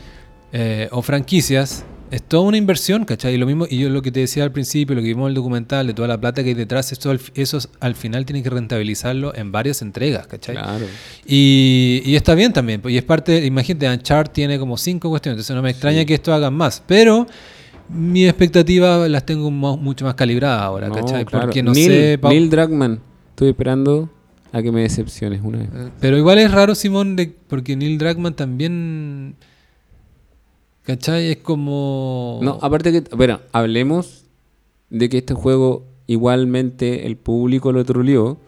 eh, 0.53 0.89
o 0.93 1.03
franquicias, 1.03 1.85
es 2.11 2.23
toda 2.23 2.45
una 2.45 2.57
inversión, 2.57 3.05
¿cachai? 3.05 3.35
Y 3.35 3.39
lo 3.39 3.47
mismo, 3.47 3.67
y 3.69 3.79
yo 3.79 3.89
lo 3.89 4.01
que 4.01 4.13
te 4.13 4.21
decía 4.21 4.45
al 4.45 4.53
principio, 4.53 4.95
lo 4.95 5.03
que 5.03 5.09
vimos 5.09 5.25
en 5.25 5.29
el 5.31 5.35
documental, 5.35 5.87
de 5.87 5.95
toda 5.95 6.07
la 6.07 6.21
plata 6.21 6.43
que 6.45 6.51
hay 6.51 6.55
detrás, 6.55 6.93
eso 7.35 7.59
al 7.81 7.95
final 7.97 8.25
tienen 8.25 8.43
que 8.45 8.51
rentabilizarlo 8.51 9.35
en 9.35 9.51
varias 9.51 9.83
entregas, 9.83 10.27
¿cachai? 10.29 10.55
Claro. 10.55 10.87
Y, 11.27 12.03
y 12.05 12.15
está 12.15 12.35
bien 12.37 12.53
también, 12.53 12.81
y 12.87 12.97
es 12.99 13.03
parte, 13.03 13.45
imagínate, 13.45 13.89
Uncharted 13.89 14.33
tiene 14.33 14.59
como 14.61 14.77
cinco 14.77 15.09
cuestiones, 15.11 15.37
entonces 15.39 15.57
no 15.57 15.63
me 15.63 15.71
extraña 15.71 16.01
Sí. 16.01 16.07
que 16.07 16.15
esto 16.15 16.33
hagan 16.33 16.55
más, 16.55 16.83
pero 16.87 17.27
mis 17.89 18.29
expectativas 18.29 19.09
las 19.09 19.27
tengo 19.27 19.51
mucho 19.51 20.05
más 20.05 20.15
calibradas 20.15 20.63
ahora, 20.63 20.89
No, 20.89 20.95
¿cachai? 20.95 21.25
claro. 21.25 21.47
Porque 21.47 21.63
no 21.63 21.73
Neil, 21.73 21.87
sé... 21.91 22.19
Neil 22.23 22.51
Druckmann, 22.51 23.01
estoy 23.31 23.51
esperando 23.51 24.11
a 24.53 24.63
que 24.63 24.71
me 24.73 24.83
decepciones 24.83 25.41
una 25.43 25.59
vez. 25.59 25.69
Pero 26.01 26.17
igual 26.17 26.39
es 26.39 26.51
raro, 26.51 26.75
Simón, 26.75 27.17
de, 27.17 27.35
porque 27.49 27.77
Neil 27.77 27.99
Druckmann 27.99 28.35
también. 28.35 29.35
¿Cachai? 30.85 31.31
Es 31.31 31.37
como. 31.39 32.41
No, 32.43 32.59
aparte 32.61 32.93
que, 32.93 33.17
bueno, 33.17 33.41
hablemos 33.53 34.25
de 34.91 35.09
que 35.09 35.19
este 35.19 35.35
juego 35.35 35.87
igualmente 36.07 37.07
el 37.07 37.17
público 37.17 37.73
lo 37.73 37.85
troleó, 37.85 38.39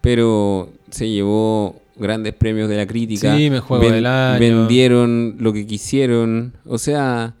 pero 0.00 0.70
se 0.90 1.08
llevó 1.10 1.76
grandes 1.96 2.34
premios 2.34 2.68
de 2.68 2.76
la 2.78 2.86
crítica. 2.86 3.36
Sí, 3.36 3.50
me 3.50 3.60
juego 3.60 3.90
del 3.90 4.06
año. 4.06 4.40
Vendieron 4.40 5.36
lo 5.38 5.52
que 5.52 5.66
quisieron. 5.66 6.54
O 6.64 6.78
sea, 6.78 7.34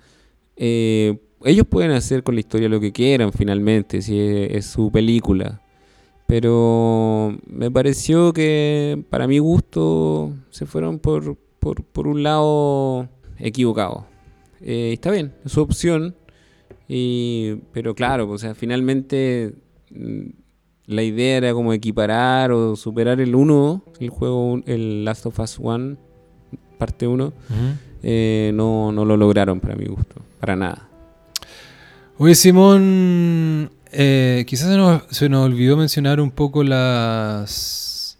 eh, 0.56 1.18
ellos 1.44 1.66
pueden 1.68 1.90
hacer 1.92 2.22
con 2.22 2.34
la 2.34 2.40
historia 2.40 2.68
lo 2.68 2.80
que 2.80 2.92
quieran 2.92 3.32
finalmente, 3.32 4.02
si 4.02 4.18
es, 4.18 4.50
es 4.52 4.66
su 4.66 4.90
película. 4.90 5.60
Pero 6.26 7.36
me 7.46 7.70
pareció 7.70 8.32
que 8.32 9.04
para 9.10 9.26
mi 9.26 9.38
gusto 9.38 10.32
se 10.50 10.64
fueron 10.66 10.98
por, 10.98 11.36
por, 11.58 11.84
por 11.84 12.06
un 12.08 12.22
lado 12.22 13.08
equivocado. 13.38 14.06
Eh, 14.60 14.92
está 14.94 15.10
bien, 15.10 15.34
es 15.44 15.52
su 15.52 15.60
opción. 15.60 16.14
Y, 16.88 17.56
pero 17.72 17.94
claro, 17.94 18.28
o 18.30 18.38
sea, 18.38 18.54
finalmente 18.54 19.54
mm, 19.90 20.28
la 20.86 21.02
idea 21.02 21.36
era 21.36 21.52
como 21.52 21.72
equiparar 21.72 22.52
o 22.52 22.74
superar 22.76 23.20
el 23.20 23.34
1, 23.34 23.84
el 24.00 24.08
juego, 24.10 24.60
el 24.66 25.04
Last 25.04 25.26
of 25.26 25.38
Us 25.38 25.58
1, 25.58 25.96
parte 26.78 27.06
1. 27.06 27.32
eh, 28.02 28.50
no, 28.54 28.92
no 28.92 29.04
lo 29.04 29.16
lograron 29.16 29.60
para 29.60 29.76
mi 29.76 29.86
gusto, 29.86 30.16
para 30.40 30.56
nada. 30.56 30.88
Oye, 32.16 32.36
Simón, 32.36 33.70
eh, 33.90 34.44
quizás 34.46 34.68
se 34.68 34.76
nos, 34.76 35.02
se 35.10 35.28
nos 35.28 35.44
olvidó 35.44 35.76
mencionar 35.76 36.20
un 36.20 36.30
poco 36.30 36.62
las. 36.62 38.18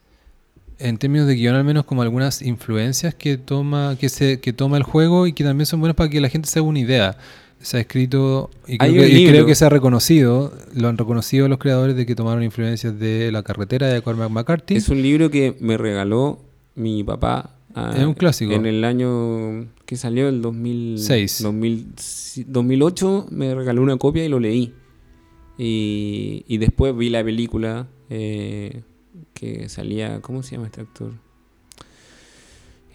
En 0.80 0.98
términos 0.98 1.28
de 1.28 1.36
guion, 1.36 1.54
al 1.54 1.64
menos 1.64 1.84
como 1.84 2.02
algunas 2.02 2.42
influencias 2.42 3.14
que 3.14 3.38
toma, 3.38 3.96
que 3.98 4.08
se, 4.08 4.40
que 4.40 4.52
toma 4.52 4.76
el 4.76 4.82
juego 4.82 5.28
y 5.28 5.32
que 5.32 5.44
también 5.44 5.66
son 5.66 5.78
buenas 5.78 5.94
para 5.94 6.10
que 6.10 6.20
la 6.20 6.28
gente 6.28 6.48
se 6.48 6.58
haga 6.58 6.68
una 6.68 6.80
idea. 6.80 7.16
Se 7.60 7.78
ha 7.78 7.80
escrito 7.80 8.50
y 8.66 8.76
creo, 8.76 8.92
que, 8.92 9.08
y 9.08 9.26
creo 9.26 9.46
que 9.46 9.54
se 9.54 9.64
ha 9.64 9.68
reconocido, 9.70 10.52
lo 10.74 10.88
han 10.88 10.98
reconocido 10.98 11.48
los 11.48 11.58
creadores 11.58 11.96
de 11.96 12.04
que 12.04 12.14
tomaron 12.14 12.42
influencias 12.42 12.98
de 12.98 13.30
la 13.32 13.42
carretera 13.42 13.86
de 13.86 14.02
Cormac 14.02 14.28
McCarthy. 14.28 14.76
Es 14.76 14.88
un 14.88 15.00
libro 15.00 15.30
que 15.30 15.56
me 15.60 15.78
regaló 15.78 16.40
mi 16.74 17.04
papá. 17.04 17.54
Ah, 17.74 17.94
Es 17.96 18.04
un 18.04 18.14
clásico. 18.14 18.52
En 18.52 18.66
el 18.66 18.84
año 18.84 19.66
que 19.86 19.96
salió, 19.96 20.28
el 20.28 20.40
2000, 20.42 20.98
Seis. 20.98 21.42
2000 21.42 21.86
2008, 22.46 23.26
me 23.30 23.54
regaló 23.54 23.82
una 23.82 23.96
copia 23.96 24.24
y 24.24 24.28
lo 24.28 24.40
leí. 24.40 24.72
Y, 25.58 26.44
y 26.48 26.58
después 26.58 26.96
vi 26.96 27.10
la 27.10 27.22
película 27.22 27.86
eh, 28.10 28.82
que 29.34 29.68
salía, 29.68 30.20
¿cómo 30.20 30.42
se 30.42 30.56
llama 30.56 30.66
este 30.66 30.80
actor? 30.80 31.12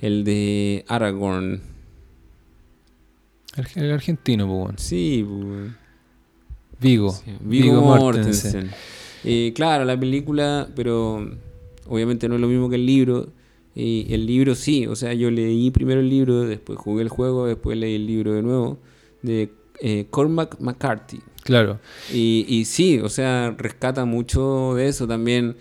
El 0.01 0.23
de 0.23 0.83
Aragorn. 0.87 1.61
El, 3.57 3.83
el 3.83 3.91
argentino, 3.91 4.45
pues, 4.47 4.59
bueno. 4.59 4.77
Sí, 4.77 5.23
bu- 5.27 5.75
Vigo. 6.81 7.11
Sí, 7.11 7.31
Viggo 7.41 7.81
Mortensen. 7.81 8.69
Eh, 9.25 9.51
claro, 9.53 9.83
la 9.83 9.99
película, 9.99 10.69
pero 10.75 11.29
obviamente 11.87 12.29
no 12.29 12.35
es 12.35 12.41
lo 12.41 12.47
mismo 12.47 12.69
que 12.69 12.75
el 12.75 12.85
libro. 12.85 13.33
Y 13.75 14.07
el 14.13 14.25
libro 14.25 14.55
sí, 14.55 14.87
o 14.87 14.95
sea, 14.95 15.13
yo 15.13 15.31
leí 15.31 15.71
primero 15.71 16.01
el 16.01 16.09
libro, 16.09 16.41
después 16.41 16.77
jugué 16.79 17.03
el 17.03 17.09
juego, 17.09 17.45
después 17.45 17.77
leí 17.77 17.95
el 17.95 18.07
libro 18.07 18.33
de 18.33 18.41
nuevo, 18.41 18.79
de 19.21 19.51
eh, 19.79 20.07
Cormac 20.09 20.59
McCarthy. 20.59 21.19
Claro. 21.43 21.79
Y, 22.13 22.45
y 22.47 22.65
sí, 22.65 22.99
o 22.99 23.09
sea, 23.09 23.55
rescata 23.57 24.05
mucho 24.05 24.73
de 24.75 24.87
eso 24.87 25.07
también, 25.07 25.55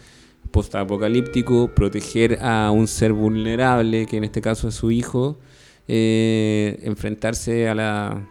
postapocalíptico, 0.51 1.75
proteger 1.75 2.39
a 2.43 2.71
un 2.71 2.89
ser 2.89 3.13
vulnerable, 3.13 4.07
que 4.07 4.17
en 4.17 4.25
este 4.25 4.41
caso 4.41 4.69
es 4.69 4.75
su 4.75 4.91
hijo, 4.91 5.39
eh, 5.87 6.81
enfrentarse 6.83 7.69
a 7.69 7.75
la 7.75 8.29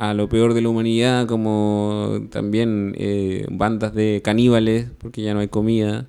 a 0.00 0.14
lo 0.14 0.30
peor 0.30 0.54
de 0.54 0.62
la 0.62 0.70
humanidad, 0.70 1.26
como 1.26 2.22
también 2.30 2.94
eh, 2.96 3.46
bandas 3.50 3.94
de 3.94 4.22
caníbales, 4.24 4.86
porque 4.96 5.20
ya 5.20 5.34
no 5.34 5.40
hay 5.40 5.48
comida. 5.48 6.08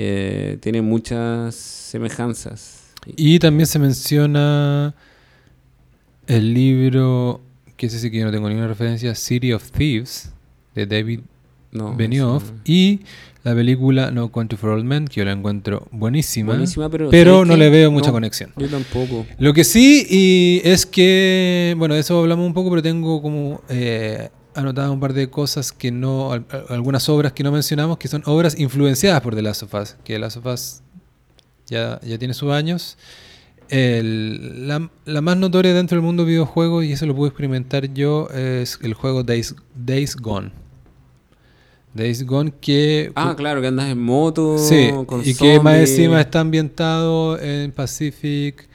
Eh, 0.00 0.58
tiene 0.60 0.80
muchas 0.80 1.56
semejanzas. 1.56 2.92
Y 3.16 3.40
también 3.40 3.66
se 3.66 3.80
menciona 3.80 4.94
el 6.28 6.54
libro, 6.54 7.40
que 7.76 7.86
ese 7.86 7.98
sí 7.98 8.08
que 8.08 8.18
yo 8.18 8.24
no 8.24 8.30
tengo 8.30 8.48
ninguna 8.48 8.68
referencia, 8.68 9.12
City 9.16 9.52
of 9.52 9.72
Thieves, 9.72 10.30
de 10.76 10.86
David 10.86 11.20
No, 11.72 11.96
Benioff, 11.96 12.44
y 12.64 13.00
la 13.42 13.56
película 13.56 14.12
No 14.12 14.30
Country 14.30 14.56
for 14.56 14.70
Old 14.70 14.84
Men, 14.84 15.08
que 15.08 15.16
yo 15.16 15.24
la 15.24 15.32
encuentro 15.32 15.88
buenísima, 15.90 16.52
Buenísima, 16.52 16.88
pero, 16.88 17.10
pero 17.10 17.32
¿sabes 17.38 17.48
no 17.48 17.56
le 17.56 17.68
veo 17.68 17.90
mucha 17.90 18.08
No, 18.08 18.12
conexión. 18.12 18.52
Yo 18.56 18.68
tampoco. 18.68 19.26
Lo 19.40 19.52
que 19.52 19.64
sí 19.64 20.06
y 20.08 20.60
es 20.62 20.86
que, 20.86 21.74
bueno, 21.76 21.94
de 21.94 22.00
eso 22.02 22.20
hablamos 22.20 22.46
un 22.46 22.54
poco, 22.54 22.70
pero 22.70 22.82
tengo 22.82 23.20
como 23.20 23.62
eh, 23.68 24.28
anotado 24.58 24.92
un 24.92 25.00
par 25.00 25.12
de 25.12 25.28
cosas 25.30 25.72
que 25.72 25.90
no, 25.90 26.32
al- 26.32 26.44
al- 26.50 26.64
algunas 26.70 27.08
obras 27.08 27.32
que 27.32 27.42
no 27.42 27.52
mencionamos, 27.52 27.98
que 27.98 28.08
son 28.08 28.22
obras 28.26 28.58
influenciadas 28.58 29.20
por 29.20 29.34
The 29.34 29.42
Last 29.42 29.62
of 29.62 29.74
Us, 29.74 29.96
que 30.04 30.14
The 30.14 30.18
Last 30.18 30.36
of 30.38 30.46
Us 30.46 30.80
ya, 31.66 32.00
ya 32.02 32.18
tiene 32.18 32.34
sus 32.34 32.50
años. 32.52 32.96
El- 33.68 34.66
la, 34.66 34.90
la 35.04 35.20
más 35.20 35.36
notoria 35.36 35.74
dentro 35.74 35.96
del 35.96 36.04
mundo 36.04 36.24
videojuego, 36.24 36.82
y 36.82 36.92
eso 36.92 37.04
lo 37.06 37.14
pude 37.14 37.28
experimentar 37.28 37.92
yo, 37.92 38.28
es 38.30 38.78
el 38.82 38.94
juego 38.94 39.22
Days, 39.22 39.54
Days 39.74 40.16
Gone. 40.16 40.50
Days 41.94 42.24
Gone 42.24 42.52
que... 42.60 43.12
Ah, 43.14 43.34
claro, 43.36 43.60
que 43.60 43.66
andas 43.66 43.88
en 43.90 44.00
moto. 44.00 44.56
Sí, 44.58 44.90
con 45.06 45.20
y 45.26 45.34
que 45.34 45.58
más 45.60 45.76
encima 45.78 46.20
está 46.20 46.40
ambientado 46.40 47.38
en 47.40 47.72
Pacific 47.72 48.68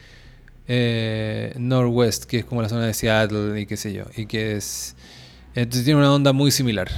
eh, 0.67 1.53
Northwest, 1.57 2.25
que 2.25 2.39
es 2.39 2.45
como 2.45 2.61
la 2.61 2.69
zona 2.69 2.85
de 2.85 2.93
Seattle 2.93 3.59
y 3.61 3.65
qué 3.65 3.77
sé 3.77 3.93
yo. 3.93 4.03
Y 4.17 4.25
que 4.25 4.57
es. 4.57 4.95
Entonces 5.55 5.85
tiene 5.85 5.99
una 5.99 6.13
onda 6.13 6.33
muy 6.33 6.51
similar. 6.51 6.89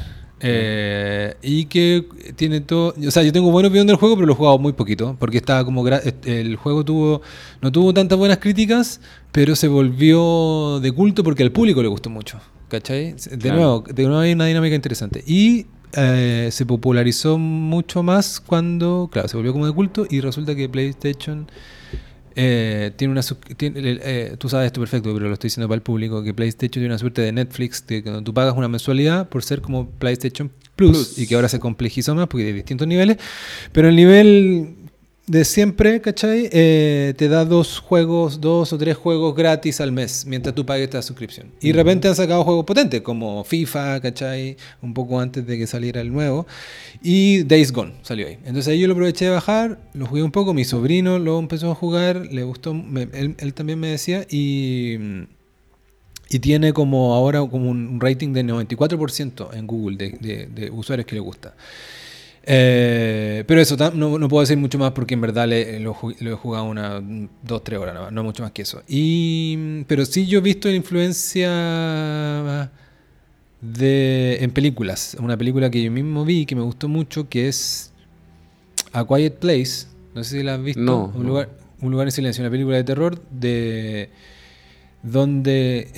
Eh, 0.42 1.34
y 1.42 1.66
que 1.66 2.06
tiene 2.36 2.62
todo. 2.62 2.94
O 3.08 3.12
sea, 3.12 3.24
yo 3.24 3.32
tengo 3.32 3.52
buena 3.52 3.68
opinión 3.70 3.88
del 3.88 3.96
juego, 3.96 4.16
pero 4.16 4.28
lo 4.28 4.34
he 4.34 4.36
jugado 4.36 4.60
muy 4.60 4.74
poquito. 4.74 5.16
Porque 5.20 5.38
estaba 5.38 5.64
como. 5.66 5.84
El 5.88 6.56
juego 6.58 6.84
tuvo. 6.84 7.22
No 7.62 7.72
tuvo 7.72 7.94
tantas 7.94 8.18
buenas 8.18 8.38
críticas, 8.38 9.00
pero 9.32 9.56
se 9.56 9.68
volvió 9.68 10.80
de 10.82 10.92
culto 10.92 11.24
porque 11.24 11.44
al 11.44 11.52
público 11.52 11.82
le 11.82 11.88
gustó 11.88 12.10
mucho. 12.10 12.40
¿Cachai? 12.68 13.14
De 13.14 13.38
Claro. 13.38 13.56
nuevo, 13.56 13.84
de 13.94 14.04
nuevo 14.04 14.20
hay 14.20 14.34
una 14.34 14.46
dinámica 14.46 14.76
interesante. 14.76 15.24
Y 15.26 15.68
eh, 15.94 16.50
se 16.52 16.66
popularizó 16.66 17.38
mucho 17.38 18.04
más 18.04 18.40
cuando, 18.42 19.08
claro, 19.12 19.28
se 19.28 19.38
volvió 19.38 19.54
como 19.54 19.66
de 19.66 19.72
culto 19.74 20.06
y 20.10 20.20
resulta 20.20 20.56
que 20.56 20.68
PlayStation 20.68 21.48
eh, 22.36 22.92
tiene 22.96 23.12
una... 23.14 23.22
tiene- 23.58 24.00
eh, 24.04 24.36
tú 24.38 24.50
sabes 24.50 24.68
esto 24.68 24.80
perfecto, 24.82 25.14
pero 25.14 25.28
lo 25.28 25.34
estoy 25.34 25.48
diciendo 25.50 25.68
para 25.68 25.76
el 25.78 25.82
público, 25.82 26.24
que 26.24 26.34
PlayStation 26.34 26.72
tiene 26.72 26.88
una 26.88 26.98
suerte 26.98 27.22
de 27.22 27.32
Netflix, 27.32 27.82
que 27.82 28.02
tú 28.24 28.34
pagas 28.34 28.56
una 28.56 28.68
mensualidad 28.68 29.30
por 29.30 29.44
ser 29.44 29.62
como 29.62 29.90
PlayStation 29.90 30.52
Plus, 30.76 30.92
Plus. 30.92 31.18
y 31.20 31.28
que 31.28 31.36
ahora 31.36 31.48
se 31.50 31.60
complejizó 31.60 32.14
más 32.16 32.28
porque 32.28 32.48
hay 32.48 32.54
distintos 32.54 32.88
niveles, 32.88 33.18
pero 33.72 33.88
el 33.90 33.96
nivel 33.96 34.76
de 35.28 35.44
siempre, 35.44 36.02
¿cachai? 36.02 36.50
Eh, 36.52 37.16
te 37.18 37.28
da 37.30 37.46
dos 37.46 37.80
juegos, 37.80 38.40
dos 38.42 38.72
o 38.74 38.78
tres 38.78 38.96
juegos 38.96 39.36
gratis 39.36 39.82
al 39.82 39.92
mes 39.92 40.26
mientras 40.28 40.54
tú 40.54 40.66
pagues 40.66 40.84
esta 40.84 41.02
suscripción. 41.02 41.48
Y 41.62 41.68
de 41.68 41.74
repente 41.74 42.08
han 42.08 42.16
sacado 42.16 42.44
juegos 42.44 42.64
potentes 42.66 43.02
como 43.02 43.44
FIFA, 43.44 44.02
¿cachai? 44.02 44.56
Un 44.84 44.94
poco 44.94 45.20
antes 45.20 45.46
de 45.48 45.58
que 45.58 45.66
saliera 45.66 46.00
el 46.02 46.14
nuevo. 46.14 46.46
Y 47.02 47.42
Days 47.44 47.72
Gone 47.72 47.94
salió 48.04 48.28
ahí. 48.28 48.38
Entonces 48.46 48.68
ahí 48.68 48.80
yo 48.80 48.88
lo 48.88 48.94
aproveché 48.94 49.26
de 49.26 49.32
bajar, 49.32 49.80
lo 49.94 50.06
jugué 50.06 50.22
un 50.22 50.32
poco, 50.32 50.54
mi 50.54 50.64
sobrino 50.64 51.18
lo 51.18 51.40
empezó 51.40 51.72
a 51.72 51.76
jugar, 51.76 52.28
le 52.32 52.44
gustó, 52.44 52.76
me- 52.76 53.08
él, 53.14 53.36
él 53.40 53.54
también 53.54 53.80
me 53.80 53.88
decía 53.88 54.26
y... 54.30 54.98
Y 56.28 56.40
tiene 56.40 56.74
como 56.74 57.14
ahora 57.14 57.40
como 57.42 57.70
un 57.70 58.00
rating 58.02 58.34
de 58.34 58.44
94% 58.44 59.54
en 59.54 59.68
Google 59.68 59.96
de, 59.98 60.10
de- 60.20 60.46
de 60.48 60.72
usuarios 60.72 61.06
que 61.06 61.14
le 61.16 61.22
gusta. 61.22 61.56
Eh, 62.48 63.44
pero 63.48 63.60
eso, 63.60 63.76
no, 63.96 64.20
no 64.20 64.28
puedo 64.28 64.42
decir 64.42 64.58
mucho 64.58 64.78
más 64.78 64.92
porque 64.92 65.16
en 65.16 65.22
verdad 65.22 65.48
le- 65.48 65.80
lo, 65.80 65.96
he 66.20 66.34
jugado 66.34 66.66
una, 66.66 67.02
dos, 67.44 67.64
tres 67.64 67.80
horas, 67.80 67.94
nada 67.96 68.06
más, 68.06 68.14
no 68.14 68.24
mucho 68.24 68.44
más 68.44 68.52
que 68.52 68.62
eso. 68.62 68.84
Y, 68.88 69.84
pero 69.88 70.06
sí 70.06 70.28
yo 70.28 70.40
he 70.40 70.42
visto 70.42 70.70
influencia 70.70 71.50
de, 73.62 74.38
en 74.42 74.52
películas. 74.52 75.18
Una 75.20 75.38
película 75.38 75.70
que 75.72 75.82
yo 75.84 75.92
mismo 75.92 76.24
vi 76.24 76.46
que 76.46 76.56
me 76.56 76.62
gustó 76.62 76.88
mucho 76.88 77.28
que 77.30 77.48
es 77.48 77.92
A 78.92 79.06
Quiet 79.08 79.40
Place. 79.40 79.88
No 80.14 80.24
sé 80.24 80.38
si 80.38 80.44
la 80.44 80.56
has 80.56 80.64
visto. 80.64 80.82
No, 80.82 81.06
un, 81.16 81.24
no. 81.24 81.30
Lugar, 81.30 81.50
un 81.82 81.92
lugar 81.92 82.08
en 82.08 82.12
silencio, 82.12 82.44
una 82.44 82.52
película 82.52 82.78
de 82.78 82.84
terror 82.84 83.22
de 83.32 84.10
donde 85.04 85.90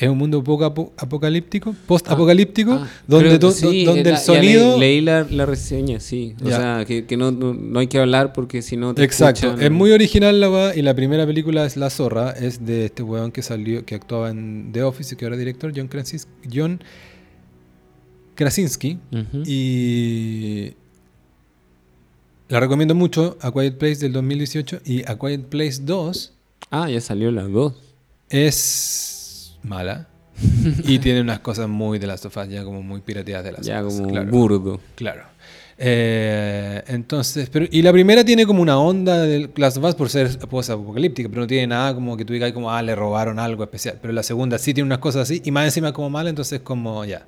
es 0.00 0.08
un 0.08 0.16
mundo 0.16 0.44
poco 0.44 0.64
apo- 0.64 0.92
apocalíptico, 0.96 1.74
post-apocalíptico, 1.86 2.72
Ah, 2.74 2.88
donde, 3.06 3.30
la- 3.38 4.10
el 4.10 4.16
sonido... 4.18 4.78
leí, 4.78 4.80
leí 4.80 5.00
la, 5.00 5.26
la 5.28 5.44
reseña, 5.44 5.98
sí. 5.98 6.34
O 6.44 6.48
sea, 6.48 6.84
que, 6.86 7.04
que 7.04 7.16
no, 7.16 7.32
no, 7.32 7.52
no 7.52 7.80
hay 7.80 7.88
que 7.88 7.98
hablar 7.98 8.32
porque 8.32 8.62
si 8.62 8.76
no 8.76 8.94
te 8.94 9.02
Exacto, 9.02 9.46
escuchan. 9.48 9.64
es 9.64 9.70
muy 9.72 9.90
original 9.90 10.40
la 10.40 10.50
weá, 10.50 10.76
y 10.76 10.82
la 10.82 10.94
primera 10.94 11.26
película 11.26 11.66
es 11.66 11.76
La 11.76 11.90
Zorra, 11.90 12.30
es 12.30 12.64
de 12.64 12.84
este 12.86 13.02
weón 13.02 13.32
que 13.32 13.42
salió, 13.42 13.84
que 13.84 13.96
actuaba 13.96 14.30
en 14.30 14.70
The 14.72 14.84
Office 14.84 15.14
y 15.14 15.16
que 15.18 15.24
ahora 15.24 15.34
es 15.34 15.40
director, 15.40 15.72
John 15.74 15.88
Krasinski, 15.88 16.30
John 16.54 16.80
Krasinski 18.36 18.98
Ujú. 19.10 19.42
y 19.46 20.74
la 22.48 22.60
recomiendo 22.60 22.94
mucho, 22.94 23.36
A 23.40 23.50
Quiet 23.52 23.76
Place 23.78 23.96
del 23.96 24.12
2018 24.12 24.80
y 24.84 25.02
A 25.10 25.18
Quiet 25.18 25.46
Place 25.46 25.80
2 25.82 26.32
Ah, 26.70 26.88
ya 26.88 27.00
salió 27.00 27.30
las 27.32 27.50
dos. 27.50 27.74
es 28.30 29.16
mala 29.62 30.08
y 30.84 30.98
tiene 30.98 31.20
unas 31.20 31.40
cosas 31.40 31.68
muy 31.68 31.98
de 31.98 32.06
las 32.06 32.20
sofás, 32.20 32.48
ya 32.48 32.64
como 32.64 32.82
muy 32.82 33.00
pirateadas 33.00 33.44
de 33.44 33.52
las 33.52 33.66
Ya 33.66 33.80
sofás, 33.82 33.96
como 34.00 34.08
claro. 34.10 34.30
burdo. 34.30 34.80
Claro. 34.94 35.22
Eh, 35.80 36.82
entonces, 36.88 37.48
pero, 37.50 37.66
y 37.70 37.82
la 37.82 37.92
primera 37.92 38.24
tiene 38.24 38.44
como 38.46 38.60
una 38.62 38.78
onda 38.78 39.22
del 39.22 39.50
Last 39.56 39.76
of 39.76 39.84
Us 39.84 39.94
por 39.94 40.08
ser 40.08 40.36
post-apocalíptica, 40.38 41.28
pero 41.28 41.42
no 41.42 41.46
tiene 41.46 41.68
nada 41.68 41.94
como 41.94 42.16
que 42.16 42.24
tú 42.24 42.32
digas 42.32 42.52
como, 42.52 42.70
ah, 42.72 42.82
le 42.82 42.94
robaron 42.96 43.38
algo 43.38 43.62
especial. 43.62 43.98
Pero 44.02 44.12
la 44.12 44.22
segunda 44.24 44.58
sí 44.58 44.74
tiene 44.74 44.86
unas 44.86 44.98
cosas 44.98 45.22
así, 45.22 45.40
y 45.44 45.50
más 45.52 45.64
encima 45.66 45.92
como 45.92 46.10
mala, 46.10 46.30
entonces 46.30 46.60
como 46.60 47.04
ya. 47.04 47.26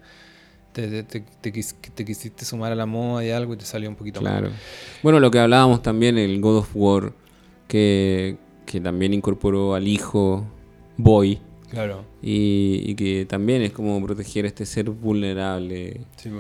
Te, 0.73 0.87
te, 0.89 1.03
te- 1.03 1.25
te 1.41 1.53
quis- 1.53 1.75
te 1.95 2.05
quisiste 2.05 2.45
sumar 2.45 2.71
a 2.73 2.77
la 2.77 2.87
moda 2.87 3.25
y 3.25 3.31
algo 3.31 3.55
y 3.55 3.57
te 3.57 3.65
salió 3.65 3.89
un 3.89 3.97
poquito 3.97 4.21
mal. 4.21 4.39
Claro. 4.41 4.55
Bueno, 5.03 5.19
lo 5.21 5.31
que 5.31 5.39
hablábamos 5.41 5.83
también, 5.83 6.17
el 6.19 6.41
God 6.41 6.59
of 6.59 6.71
War, 6.75 7.13
que, 7.67 8.37
que 8.67 8.81
también 8.81 9.13
incorporó 9.15 9.75
al 9.75 9.87
hijo 9.89 10.45
Boy. 10.97 11.41
Claro. 11.71 12.05
Y, 12.23 12.83
y 12.87 12.95
que 12.95 13.25
también 13.27 13.63
es 13.63 13.73
como 13.73 14.05
proteger 14.05 14.45
a 14.45 14.49
este 14.49 14.67
ser 14.67 14.91
vulnerable. 14.91 16.01
Sí. 16.17 16.31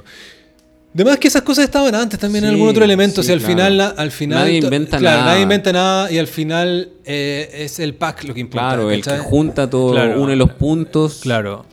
Además 0.92 1.18
que 1.18 1.28
esas 1.28 1.42
cosas 1.42 1.64
estaban 1.66 1.94
antes 1.94 2.18
también 2.18 2.42
en 2.44 2.50
algún 2.50 2.66
otro 2.68 2.84
elemento. 2.84 3.22
sí, 3.22 3.28
si 3.28 3.32
al 3.32 3.38
claro. 3.38 3.52
final, 3.54 3.80
al 3.96 4.10
final 4.10 4.38
Nadie 4.40 4.58
inventa 4.58 4.98
claro, 4.98 5.18
nada. 5.20 5.30
Nadie 5.30 5.42
inventa 5.42 5.72
nada 5.72 6.10
y 6.10 6.18
al 6.18 6.26
final 6.26 6.90
eh, 7.04 7.48
es 7.54 7.78
el 7.78 7.94
pack 7.94 8.24
lo 8.24 8.34
que 8.34 8.40
importa. 8.40 8.68
Claro, 8.70 8.90
el 8.90 9.02
que 9.04 9.18
junta 9.18 9.70
todo, 9.70 9.92
Claro. 9.92 10.20
une 10.20 10.34
los 10.34 10.50
puntos, 10.52 11.20
Claro. 11.22 11.64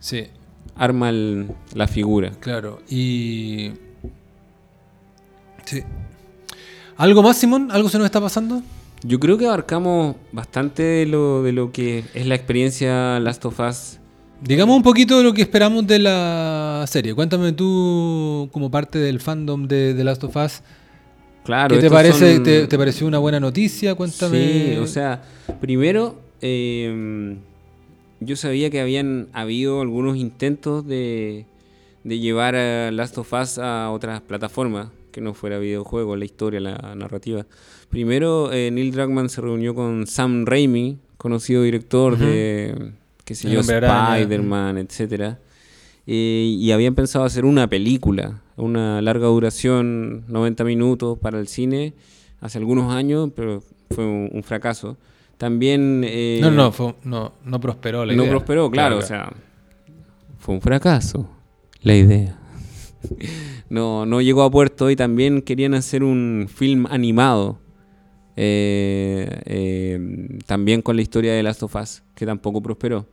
Sí, 0.00 0.28
arma 0.74 1.10
el- 1.10 1.48
la 1.74 1.86
figura. 1.86 2.32
claro. 2.40 2.80
Y. 2.88 3.72
Sí. 5.66 5.82
¿Algo 6.96 7.22
más, 7.22 7.36
Simón? 7.36 7.68
¿Algo 7.70 7.90
se 7.90 7.98
nos 7.98 8.06
está 8.06 8.22
pasando? 8.22 8.62
Yo 9.06 9.20
creo 9.20 9.38
que 9.38 9.46
abarcamos 9.46 10.16
bastante 10.32 10.82
de 10.82 11.06
lo, 11.06 11.42
de 11.42 11.52
lo 11.52 11.70
que 11.70 12.04
es 12.14 12.26
la 12.26 12.34
experiencia 12.34 13.20
Last 13.20 13.44
of 13.44 13.60
Us. 13.60 13.98
Digamos 14.42 14.76
un 14.76 14.82
poquito 14.82 15.18
de 15.18 15.24
lo 15.24 15.32
que 15.32 15.42
esperamos 15.42 15.86
de 15.86 15.98
la 15.98 16.84
serie. 16.88 17.14
Cuéntame 17.14 17.52
tú, 17.52 18.48
como 18.52 18.70
parte 18.70 18.98
del 18.98 19.20
fandom 19.20 19.66
de 19.66 19.94
The 19.94 20.04
Last 20.04 20.24
of 20.24 20.36
Us, 20.36 20.62
Claro, 21.44 21.76
¿qué 21.76 21.80
te 21.82 21.88
parece? 21.90 22.34
son- 22.34 22.42
Te, 22.42 22.66
te 22.66 22.76
pareció 22.78 23.06
una 23.06 23.18
buena 23.18 23.38
noticia? 23.38 23.94
Cuéntame. 23.94 24.72
Sí, 24.74 24.76
o 24.78 24.86
sea, 24.88 25.22
primero, 25.60 26.18
eh, 26.40 27.36
yo 28.20 28.34
sabía 28.36 28.68
que 28.70 28.80
habían 28.80 29.28
habido 29.32 29.80
algunos 29.80 30.16
intentos 30.16 30.84
de, 30.86 31.46
de 32.02 32.18
llevar 32.18 32.56
a 32.56 32.90
Last 32.90 33.16
of 33.18 33.32
Us 33.32 33.58
a 33.58 33.90
otras 33.92 34.20
plataformas, 34.22 34.88
que 35.16 35.22
no 35.22 35.32
fuera 35.32 35.58
videojuego, 35.58 36.14
la 36.14 36.26
historia, 36.26 36.60
la 36.60 36.94
narrativa. 36.94 37.46
Primero, 37.88 38.52
eh, 38.52 38.70
Neil 38.70 38.92
Druckmann 38.92 39.30
se 39.30 39.40
reunió 39.40 39.74
con 39.74 40.06
Sam 40.06 40.44
Raimi, 40.44 40.98
conocido 41.16 41.62
director 41.62 42.12
Ujú. 42.12 42.22
de, 42.22 42.92
qué 43.24 43.34
sé 43.34 43.50
yo. 43.50 43.60
Spider-Man, 43.60 44.76
etcétera. 44.76 45.38
Eh, 46.06 46.54
y 46.60 46.70
habían 46.70 46.94
pensado 46.94 47.24
hacer 47.24 47.46
una 47.46 47.66
película, 47.66 48.42
una 48.56 49.00
larga 49.00 49.26
duración, 49.28 50.24
90 50.28 50.64
minutos 50.64 51.18
para 51.18 51.40
el 51.40 51.48
cine, 51.48 51.94
hace 52.42 52.58
algunos 52.58 52.92
años, 52.92 53.30
pero 53.34 53.62
fue 53.90 54.04
un, 54.04 54.28
un 54.30 54.42
fracaso. 54.42 54.98
También... 55.38 56.02
eh, 56.06 56.40
no, 56.42 56.50
no, 56.50 56.72
fue- 56.72 56.94
no, 57.04 57.32
no 57.42 57.58
prosperó 57.58 58.04
la 58.04 58.12
no 58.12 58.22
idea. 58.24 58.30
prosperó, 58.32 58.70
claro, 58.70 58.98
Claro, 58.98 59.04
o 59.04 59.08
sea, 59.08 59.32
fue 60.38 60.54
un 60.54 60.60
fracaso 60.60 61.26
la 61.80 61.94
idea. 61.94 62.38
no, 63.70 64.06
no 64.06 64.20
llegó 64.20 64.42
a 64.42 64.50
puerto 64.50 64.90
y 64.90 64.96
también 64.96 65.42
querían 65.42 65.74
hacer 65.74 66.02
un 66.02 66.48
film 66.52 66.86
animado. 66.86 67.60
eh, 68.38 69.40
eh, 69.46 70.38
también 70.46 70.82
con 70.82 70.96
la 70.96 71.02
historia 71.02 71.32
de 71.32 71.42
Last 71.42 71.62
of 71.62 71.74
Us, 71.74 72.02
que 72.14 72.26
tampoco 72.26 72.62
prosperó. 72.62 73.06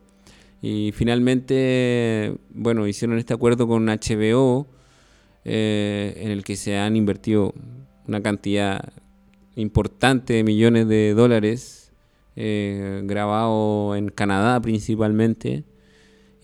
Y 0.60 0.92
finalmente, 0.92 2.36
bueno, 2.50 2.86
hicieron 2.86 3.18
este 3.18 3.32
acuerdo 3.34 3.66
con 3.66 3.86
HBO, 3.86 4.66
eh, 5.44 6.14
en 6.18 6.30
el 6.30 6.44
que 6.44 6.56
se 6.56 6.76
han 6.76 6.96
invertido 6.96 7.54
una 8.06 8.22
cantidad 8.22 8.92
importante 9.56 10.34
de 10.34 10.44
millones 10.44 10.88
de 10.88 11.14
dólares, 11.14 11.92
grabado 12.36 13.94
en 13.96 14.08
Canadá 14.08 14.60
principalmente. 14.60 15.64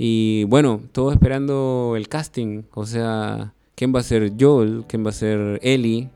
Y 0.03 0.45
bueno, 0.45 0.81
todo 0.93 1.13
esperando 1.13 1.93
el 1.95 2.09
casting, 2.09 2.63
o 2.73 2.87
sea, 2.87 3.53
quién 3.75 3.95
va 3.95 4.01
a 4.01 4.03
ser 4.03 4.33
Joel, 4.41 4.85
quién 4.89 5.05
va 5.05 5.11
a 5.11 5.13
ser 5.13 5.61
Ellie. 5.63 6.09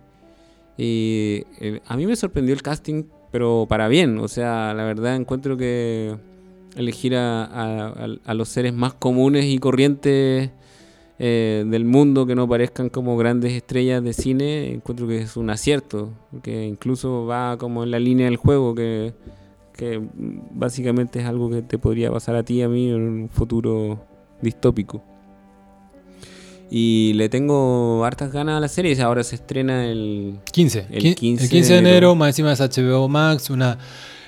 Y 0.78 1.44
eh, 1.60 1.80
a 1.86 1.94
mí 1.98 2.06
me 2.06 2.16
sorprendió 2.16 2.54
el 2.54 2.62
casting, 2.62 3.04
pero 3.30 3.66
para 3.68 3.88
bien, 3.88 4.16
o 4.20 4.26
sea, 4.28 4.72
la 4.72 4.84
verdad 4.84 5.16
encuentro 5.16 5.58
que 5.58 6.16
elegir 6.76 7.14
a- 7.14 7.44
a 8.24 8.32
los 8.34 8.48
seres 8.48 8.72
más 8.72 8.94
comunes 8.94 9.44
y 9.44 9.58
corrientes 9.58 10.48
eh, 11.18 11.64
del 11.66 11.84
mundo 11.84 12.24
que 12.26 12.34
no 12.34 12.48
parezcan 12.48 12.88
como 12.88 13.18
grandes 13.18 13.52
estrellas 13.52 14.02
de 14.02 14.14
cine, 14.14 14.72
encuentro 14.72 15.06
que 15.06 15.18
es 15.18 15.36
un 15.36 15.50
acierto, 15.50 16.08
que 16.42 16.64
incluso 16.66 17.26
va 17.26 17.58
como 17.58 17.84
en 17.84 17.90
la 17.90 17.98
línea 18.00 18.24
del 18.26 18.36
juego, 18.36 18.74
que, 18.74 19.12
que 19.76 20.00
básicamente 20.52 21.20
es 21.20 21.26
algo 21.26 21.50
que 21.50 21.62
te 21.62 21.78
podría 21.78 22.10
pasar 22.10 22.36
a 22.36 22.42
ti 22.44 22.54
y 22.54 22.62
a 22.62 22.68
mí 22.68 22.88
en 22.90 22.94
un 22.96 23.28
futuro 23.28 24.04
distópico. 24.40 25.02
Y 26.70 27.12
le 27.14 27.28
tengo 27.28 28.04
hartas 28.04 28.32
ganas 28.32 28.56
a 28.56 28.60
la 28.60 28.68
serie, 28.68 29.00
ahora 29.02 29.22
se 29.22 29.36
estrena 29.36 29.86
el... 29.86 30.36
15. 30.52 30.86
El 30.90 31.04
Qui- 31.04 31.14
15 31.14 31.44
el 31.44 31.50
15 31.50 31.68
de 31.68 31.74
de 31.74 31.78
enero. 31.80 31.96
enero, 31.96 32.14
más 32.14 32.28
encima 32.30 32.52
es 32.52 32.60
HBO 32.60 33.08
Max, 33.08 33.50
una 33.50 33.78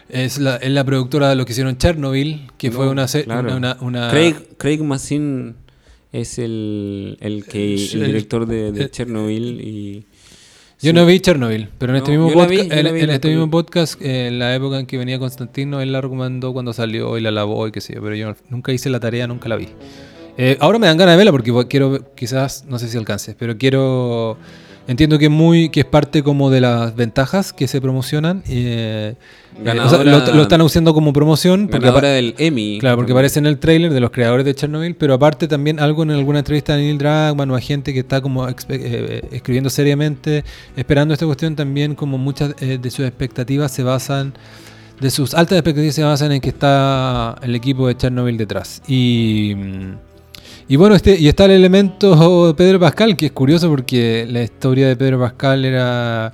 es 0.09 0.39
la, 0.39 0.57
es 0.57 0.71
la 0.71 0.85
productora 0.85 1.29
de 1.31 1.35
lo 1.35 1.45
que 1.45 1.53
hicieron 1.53 1.77
Chernobyl, 1.79 2.43
que 2.59 2.71
No, 2.71 2.77
fue 2.77 2.89
una 2.89 3.09
se- 3.09 3.25
claro. 3.25 3.57
una, 3.57 3.57
una- 3.57 3.77
una- 3.81 4.11
Craig, 4.11 4.35
Craig 4.59 4.83
Mazin 4.83 5.57
es 6.13 6.39
el, 6.39 7.17
el, 7.21 7.45
que, 7.47 7.75
El- 7.75 8.03
el 8.03 8.07
director 8.07 8.47
de, 8.47 8.71
de 8.71 8.83
el- 8.85 8.91
Chernobyl 8.91 9.61
y... 9.61 10.05
Yo 10.81 10.91
sí. 10.91 10.93
no 10.93 11.07
vi 11.07 11.21
Chernobyl, 11.21 11.71
pero 11.79 11.93
en 11.93 11.97
este 11.97 12.13
No, 12.15 12.27
mismo 12.27 12.47
vi, 12.47 12.59
podcast, 12.59 12.73
en, 12.73 13.11
este 13.11 13.29
mismo 13.29 13.51
podcast, 13.51 14.03
eh, 14.03 14.27
en 14.27 14.39
la 14.39 14.55
época 14.55 14.79
en 14.79 14.85
que 14.85 14.99
venía 14.99 15.19
Constantino, 15.19 15.81
él 15.81 15.91
la 15.91 16.03
recomendó 16.03 16.53
cuando 16.53 16.75
salió 16.75 17.17
y 17.17 17.23
la 17.23 17.31
lavó 17.31 17.67
y 17.67 17.73
qué 17.73 17.81
sé 17.81 17.95
yo, 17.95 18.03
pero 18.03 18.15
yo 18.15 18.35
nunca 18.51 18.73
hice 18.73 18.91
la 18.91 19.01
tarea, 19.01 19.27
nunca 19.27 19.49
la 19.49 19.57
vi. 19.57 19.69
Eh, 20.37 20.59
ahora 20.61 20.79
me 20.79 20.87
dan 20.87 20.99
ganas 20.99 21.15
de 21.15 21.17
verla 21.17 21.33
porque 21.33 21.51
quiero, 21.69 22.15
quizás, 22.15 22.67
no 22.69 22.79
sé 22.79 22.89
si 22.89 22.99
alcance, 22.99 23.35
pero 23.39 23.57
quiero, 23.57 24.37
entiendo 24.89 25.19
que 25.19 25.27
es 25.27 25.31
muy, 25.31 25.69
que 25.69 25.81
es 25.81 25.87
parte 25.87 26.23
como 26.23 26.51
de 26.51 26.61
las 26.61 26.95
ventajas 26.97 27.53
que 27.53 27.67
se 27.69 27.81
promocionan. 27.81 28.43
eh, 28.49 29.15
eh, 29.65 29.81
o 29.81 29.89
sea, 29.89 30.05
lo, 30.05 30.43
están 30.43 30.61
usando 30.61 30.93
como 30.93 31.13
promoción. 31.13 31.69
Porque 31.69 31.87
Ganadora 31.87 32.09
del 32.11 32.35
Emmy. 32.39 32.79
Claro, 32.79 32.97
porque 32.97 33.13
aparece 33.13 33.39
en 33.39 33.47
el 33.47 33.59
tráiler 33.59 33.93
de 33.93 34.01
los 34.01 34.11
creadores 34.11 34.45
de 34.45 34.55
Chernobyl, 34.55 34.95
pero 34.97 35.15
aparte 35.15 35.49
también 35.49 35.81
algo 35.81 36.03
en 36.03 36.11
alguna 36.11 36.41
entrevista 36.41 36.77
de 36.77 36.83
Neil 36.83 36.99
Druckmann 36.99 37.51
o 37.51 37.57
a 37.57 37.61
gente 37.61 37.93
que 37.95 38.01
está 38.01 38.21
como 38.21 38.47
expe- 38.47 38.79
eh, 38.83 39.23
escribiendo 39.33 39.71
seriamente, 39.71 40.45
esperando 40.77 41.15
esta 41.15 41.25
cuestión, 41.27 41.57
también 41.57 41.95
como 41.95 42.19
muchas 42.19 42.55
eh, 42.61 42.79
de 42.81 42.91
sus 42.91 43.07
expectativas 43.07 43.73
se 43.73 43.83
basan, 43.83 44.35
de 45.01 45.11
sus 45.11 45.33
altas 45.35 45.57
expectativas 45.59 45.95
se 45.95 46.03
basan 46.05 46.33
en 46.33 46.41
que 46.41 46.51
está 46.51 47.37
el 47.43 47.55
equipo 47.55 47.89
de 47.89 47.97
Chernobyl 47.97 48.37
detrás. 48.37 48.83
Y, 48.87 49.55
mm, 49.57 49.93
y 50.69 50.77
bueno, 50.77 50.95
este, 50.97 51.19
y 51.19 51.29
está 51.29 51.45
el 51.45 51.53
elemento 51.53 52.47
de 52.49 52.55
Pedro 52.55 52.81
Pascal, 52.81 53.17
que 53.17 53.27
es 53.27 53.33
curioso 53.33 53.69
porque 53.69 54.27
la 54.29 54.43
historia 54.43 54.89
de 54.89 54.97
Pedro 54.97 55.21
Pascal 55.21 55.65
era... 55.65 56.33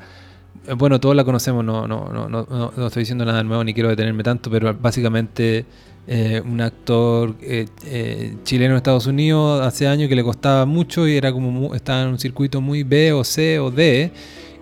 Bueno, 0.77 1.01
todos 1.01 1.17
la 1.17 1.25
conocemos, 1.25 1.65
no, 1.65 1.89
no, 1.89 2.09
no, 2.13 2.29
no, 2.29 2.47
no- 2.49 2.73
no 2.77 2.87
estoy 2.87 3.01
diciendo 3.03 3.25
nada 3.25 3.43
nuevo 3.43 3.65
ni 3.65 3.75
quiero 3.75 3.89
detenerme 3.89 4.23
tanto, 4.23 4.49
pero 4.49 4.73
básicamente 4.81 5.67
eh, 6.07 6.41
un 6.45 6.61
actor 6.61 7.35
eh, 7.43 7.67
eh, 7.85 8.37
chileno 8.45 8.75
de 8.75 8.77
Estados 8.79 9.07
Unidos 9.07 9.61
hace 9.61 9.89
años 9.89 10.09
que 10.09 10.15
le 10.15 10.23
costaba 10.23 10.65
mucho 10.65 11.07
y 11.09 11.17
era 11.17 11.33
como 11.33 11.51
mu- 11.51 11.75
estaba 11.75 12.03
en 12.03 12.09
un 12.11 12.19
circuito 12.19 12.61
muy 12.61 12.85
B 12.85 13.13
o 13.13 13.25
C 13.25 13.59
o 13.59 13.71
D. 13.73 14.13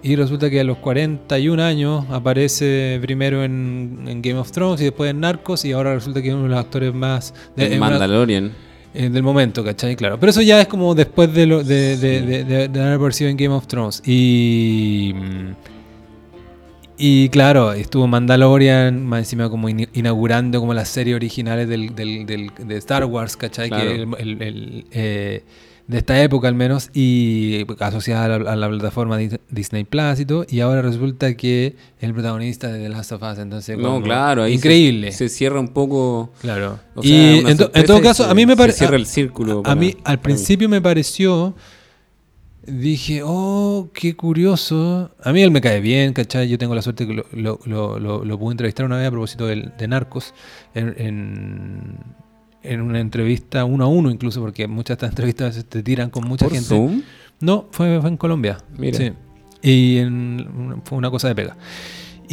Y 0.03 0.17
resulta 0.17 0.49
que 0.49 0.59
a 0.61 0.65
los 0.65 0.79
41 0.79 1.63
años 1.63 2.07
aparece 2.11 2.99
primero 3.03 3.45
en, 3.45 4.05
en 4.09 4.23
Game 4.23 4.39
of 4.41 4.51
Thrones 4.51 4.81
y 4.81 4.85
después 4.85 5.11
en 5.11 5.21
Narcos 5.21 5.67
y 5.67 5.73
ahora 5.73 5.93
resulta 5.95 6.23
que 6.23 6.29
es 6.29 6.35
uno 6.35 6.45
de 6.45 6.49
los 6.49 6.59
actores 6.59 6.95
más 6.95 7.35
de, 7.55 7.65
una- 7.77 7.91
Mandalorian. 7.91 8.53
Eh, 8.95 9.09
del 9.09 9.23
momento, 9.23 9.62
¿cachai? 9.65 9.95
Claro. 9.97 10.19
Pero 10.19 10.31
eso 10.31 10.43
ya 10.43 10.61
es 10.61 10.67
como 10.69 10.95
después 10.95 11.33
de, 11.33 11.47
lo, 11.47 11.62
de, 11.62 11.97
de- 11.97 12.21
de- 12.23 12.45
de- 12.45 12.69
de 12.69 12.81
haber 12.81 12.95
aparecido 12.95 13.31
en 13.31 13.37
Game 13.37 13.55
of 13.55 13.67
Thrones. 13.67 14.03
Y. 14.07 15.12
mm, 15.15 15.53
Y 17.03 17.29
claro, 17.31 17.73
estuvo 17.73 18.07
Mandalorian, 18.07 19.07
más 19.07 19.21
encima 19.21 19.49
como 19.49 19.69
in- 19.71 19.89
inaugurando 19.95 20.61
como 20.61 20.75
las 20.75 20.89
series 20.89 21.17
originales 21.17 21.67
del, 21.69 21.95
del- 21.95 22.27
del- 22.27 22.51
de 22.59 22.77
Star 22.77 23.05
Wars, 23.07 23.37
¿cachai? 23.39 23.69
Claro. 23.71 23.85
Que 23.91 23.95
el- 24.03 24.15
el- 24.19 24.43
el, 24.43 24.85
eh, 24.91 25.43
de 25.91 25.99
esta 25.99 26.23
época 26.23 26.47
al 26.47 26.55
menos, 26.55 26.89
y 26.95 27.67
asociada 27.81 28.25
a 28.27 28.39
la, 28.39 28.53
a 28.53 28.57
la 28.57 28.69
plataforma 28.69 29.19
Dis- 29.19 29.41
Disney 29.51 29.85
Plus 29.85 30.21
y 30.21 30.25
todo, 30.25 30.47
y 30.49 30.61
ahora 30.61 30.83
resulta 30.83 31.35
que 31.37 31.75
el 31.99 32.12
protagonista 32.15 32.69
de 32.69 32.79
The 32.81 32.89
Last 32.89 33.11
of 33.12 33.23
Us, 33.23 33.39
entonces 33.39 33.77
No, 33.77 34.01
claro, 34.01 34.45
ahí 34.45 34.55
increíble. 34.55 35.11
Se, 35.11 35.29
cierra 35.29 35.59
un 35.59 35.69
poco. 35.69 36.33
claro. 36.41 36.79
o 36.95 37.03
sea, 37.03 37.11
y 37.11 37.39
en, 37.41 37.57
to- 37.57 37.71
en 37.75 37.85
todo 37.87 38.01
caso, 38.01 38.25
se- 38.25 38.31
a 38.31 38.35
mí 38.35 38.47
me 38.47 38.57
parece... 38.57 38.79
cierra 38.79 38.97
el 38.97 39.07
círculo. 39.07 39.62
A 39.67 39.75
mí 39.75 39.97
al 40.05 40.17
mí. 40.19 40.23
principio 40.23 40.69
me 40.69 40.81
pareció 40.81 41.55
dije, 42.67 43.23
oh, 43.25 43.89
qué 43.93 44.15
curioso. 44.15 45.11
A 45.25 45.33
mí 45.33 45.43
él 45.43 45.51
me 45.51 45.61
cae 45.61 45.81
bien, 45.81 46.12
¿cachai? 46.12 46.49
Yo 46.49 46.57
tengo 46.57 46.75
la 46.75 46.83
suerte 46.83 47.07
que 47.07 47.15
lo, 47.15 47.59
lo, 47.65 47.99
lo, 47.99 48.39
pude 48.39 48.53
entrevistar 48.53 48.87
una 48.87 48.97
vez 48.97 49.09
a 49.09 49.11
propósito 49.11 49.47
del- 49.47 49.73
de, 49.77 49.89
Narcos, 49.89 50.35
en, 50.75 50.95
en, 50.99 51.95
en 52.62 52.81
una 52.81 53.01
entrevista 53.01 53.65
uno 53.65 53.85
a 53.85 53.89
uno 53.89 54.11
incluso, 54.11 54.41
porque 54.41 54.66
muchas 54.69 54.99
de 54.99 55.07
estas 55.07 55.11
entrevistas 55.11 55.65
te 55.69 55.82
tiran 55.82 56.11
con 56.11 56.27
mucha 56.28 56.45
¿Por 56.47 56.53
gente. 56.55 56.69
Zoom? 56.69 57.03
No, 57.41 57.66
fue, 57.70 58.01
fue 58.01 58.11
en 58.11 58.16
Colombia. 58.16 58.59
Mira. 58.77 58.99
Sí. 58.99 59.12
Y 59.62 59.99
en- 59.99 60.82
fue 60.85 60.99
una 60.99 61.11
cosa 61.11 61.28
de 61.28 61.35
pega. 61.35 61.57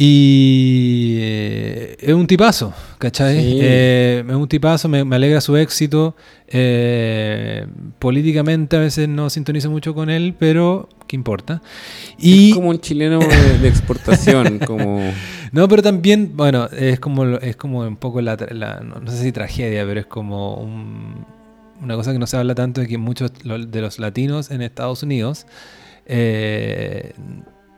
Y 0.00 1.16
eh, 1.18 1.96
es 1.98 2.14
un 2.14 2.28
tipazo, 2.28 2.72
¿cachai? 2.98 3.40
Sí. 3.40 3.58
Eh, 3.60 4.24
es 4.28 4.34
un 4.34 4.46
tipazo, 4.46 4.88
me, 4.88 5.04
me 5.04 5.16
alegra 5.16 5.40
su 5.40 5.56
éxito. 5.56 6.14
Eh, 6.46 7.66
políticamente 7.98 8.76
a 8.76 8.78
veces 8.78 9.08
no 9.08 9.28
sintonizo 9.28 9.72
mucho 9.72 9.94
con 9.94 10.08
él, 10.08 10.36
pero 10.38 10.88
¿qué 11.08 11.16
importa? 11.16 11.60
Y 12.16 12.50
Es 12.50 12.54
como 12.54 12.68
un 12.70 12.78
chileno 12.80 13.18
de, 13.18 13.58
de 13.58 13.68
exportación, 13.68 14.58
como... 14.66 15.00
no, 15.50 15.66
pero 15.68 15.82
también, 15.82 16.30
bueno, 16.36 16.66
es 16.70 17.00
como 17.00 17.24
es 17.38 17.56
como 17.56 17.80
un 17.80 17.96
poco 17.96 18.20
la, 18.20 18.36
la- 18.50 18.78
no, 18.80 19.00
no 19.00 19.10
sé 19.10 19.20
si 19.20 19.32
tragedia, 19.32 19.84
pero 19.84 19.98
es 19.98 20.06
como 20.06 20.54
un- 20.58 21.26
una 21.82 21.96
cosa 21.96 22.12
que 22.12 22.20
no 22.20 22.26
se 22.28 22.36
habla 22.36 22.54
tanto 22.54 22.80
de 22.80 22.86
que 22.86 22.98
muchos 22.98 23.32
de 23.42 23.80
los 23.80 23.98
latinos 23.98 24.52
en 24.52 24.62
Estados 24.62 25.02
Unidos, 25.02 25.46
eh, 26.06 27.12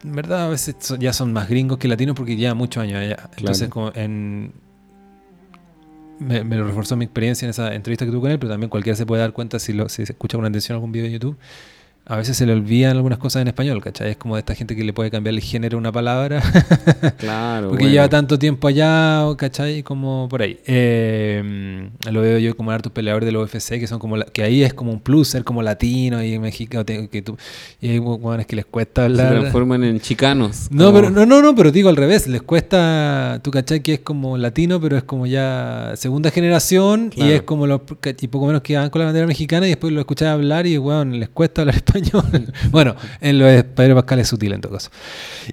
en 0.02 0.12
verdad 0.14 0.46
a 0.46 0.48
veces 0.48 0.76
ya 0.98 1.12
son 1.12 1.32
más 1.32 1.48
gringos 1.48 1.78
que 1.78 1.88
latinos 1.88 2.16
porque 2.16 2.36
llevan 2.36 2.56
muchos 2.56 2.82
años 2.82 2.98
allá. 3.00 3.30
Entonces, 3.36 3.68
como 3.68 3.92
en 3.94 4.52
me, 6.20 6.44
me 6.44 6.56
lo 6.56 6.66
reforzó 6.66 6.96
mi 6.96 7.04
experiencia 7.04 7.46
en 7.46 7.50
esa 7.50 7.74
entrevista 7.74 8.04
que 8.04 8.10
tuve 8.10 8.20
con 8.20 8.30
él, 8.30 8.38
pero 8.38 8.52
también 8.52 8.70
cualquiera 8.70 8.96
se 8.96 9.06
puede 9.06 9.22
dar 9.22 9.32
cuenta 9.32 9.58
si, 9.58 9.72
lo, 9.72 9.88
si 9.88 10.04
se 10.06 10.12
escucha 10.12 10.36
con 10.36 10.44
atención 10.44 10.76
algún 10.76 10.92
video 10.92 11.06
de 11.06 11.12
YouTube. 11.12 11.38
A 12.12 12.16
veces 12.16 12.36
se 12.36 12.44
le 12.44 12.52
olvidan 12.52 12.96
algunas 12.96 13.18
cosas 13.18 13.42
en 13.42 13.48
español, 13.48 13.80
¿cachai? 13.82 14.10
Es 14.10 14.16
como 14.16 14.34
de 14.34 14.40
esta 14.40 14.54
gente 14.56 14.74
que 14.74 14.82
le 14.82 14.92
puede 14.92 15.12
cambiar 15.12 15.32
el 15.34 15.40
género 15.40 15.76
a 15.76 15.80
una 15.80 15.92
palabra 15.92 16.42
Claro, 17.18 17.68
porque 17.68 17.84
bueno. 17.84 17.92
lleva 17.94 18.08
tanto 18.08 18.36
tiempo 18.38 18.66
allá, 18.66 19.24
¿cachai? 19.36 19.82
Como 19.84 20.26
por 20.28 20.42
ahí. 20.42 20.58
Eh, 20.66 21.88
lo 22.10 22.20
veo 22.20 22.38
yo 22.38 22.56
como 22.56 22.70
hartos 22.72 22.90
peleadores 22.92 23.26
del 23.26 23.36
UFC, 23.36 23.78
que 23.78 23.86
son 23.86 23.98
como 24.00 24.16
la- 24.16 24.24
que 24.24 24.42
ahí 24.42 24.62
es 24.64 24.74
como 24.74 24.90
un 24.90 24.98
plus 25.00 25.28
ser 25.28 25.44
como 25.44 25.62
latino 25.62 26.22
y 26.24 26.38
mexicano, 26.38 26.84
que 26.84 27.22
tú, 27.22 27.36
y 27.80 27.90
hay 27.90 27.98
hueones 28.00 28.46
que 28.46 28.56
les 28.56 28.66
cuesta 28.66 29.02
Se 29.02 29.06
hablar. 29.06 29.38
transforman 29.40 29.84
en 29.84 30.00
chicanos. 30.00 30.68
No, 30.70 30.86
como- 30.86 30.96
pero 30.98 31.10
no, 31.10 31.26
no, 31.26 31.40
no, 31.42 31.54
pero 31.54 31.70
digo 31.70 31.88
al 31.88 31.96
revés, 31.96 32.26
les 32.26 32.42
cuesta, 32.42 33.40
tú 33.42 33.50
cachai 33.50 33.80
que 33.80 33.94
es 33.94 34.00
como 34.00 34.36
latino, 34.36 34.80
pero 34.80 34.96
es 34.96 35.04
como 35.04 35.26
ya 35.26 35.92
segunda 35.96 36.30
generación 36.30 37.12
y 37.14 37.30
es 37.30 37.42
como 37.42 37.66
los 37.68 37.82
y 38.20 38.26
poco 38.28 38.46
menos 38.46 38.62
que 38.62 38.76
van 38.76 38.90
con 38.90 38.98
la 38.98 39.06
bandera 39.06 39.26
mexicana 39.26 39.66
y 39.66 39.70
después 39.70 39.92
lo 39.92 40.00
escuchás 40.00 40.28
hablar 40.28 40.66
y 40.66 40.76
bueno, 40.76 41.14
les 41.16 41.28
cuesta 41.28 41.62
hablar 41.62 41.76
español. 42.02 42.52
bueno, 42.70 42.96
en 43.20 43.38
lo 43.38 43.46
de 43.46 43.64
Pedro 43.64 43.94
Pascal 43.94 44.18
es 44.20 44.28
sutil 44.28 44.52
en 44.52 44.60
todo 44.60 44.72
caso. 44.74 44.90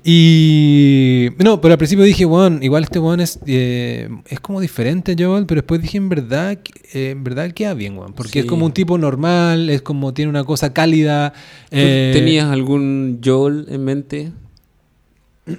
Y 0.04 1.30
no, 1.40 1.60
pero 1.62 1.74
al 1.74 1.78
principio 1.78 2.04
dije, 2.06 2.26
bueno, 2.26 2.60
igual 2.62 2.84
este 2.84 3.00
weón 3.00 3.20
es, 3.20 3.40
eh, 3.46 4.10
es 4.28 4.40
como 4.40 4.60
diferente, 4.62 5.16
Joel, 5.18 5.46
pero 5.46 5.62
después 5.62 5.82
dije, 5.82 5.98
en 5.98 6.10
verdad, 6.10 6.58
eh, 6.94 7.10
en 7.12 7.24
verdad 7.24 7.52
queda 7.52 7.74
bien, 7.74 7.98
weón, 7.98 8.14
porque 8.14 8.40
es 8.40 8.46
Sí. 8.46 8.50
como 8.50 8.66
un 8.66 8.72
tipo 8.74 8.98
normal, 8.98 9.70
es 9.70 9.82
como 9.82 10.14
tiene 10.14 10.30
una 10.30 10.44
cosa 10.44 10.74
cálida. 10.74 11.34
¿Tú 11.70 11.78
eh, 11.78 12.12
¿Tenías 12.14 12.46
algún 12.46 13.20
Joel 13.24 13.66
en 13.70 13.84
mente? 13.84 14.32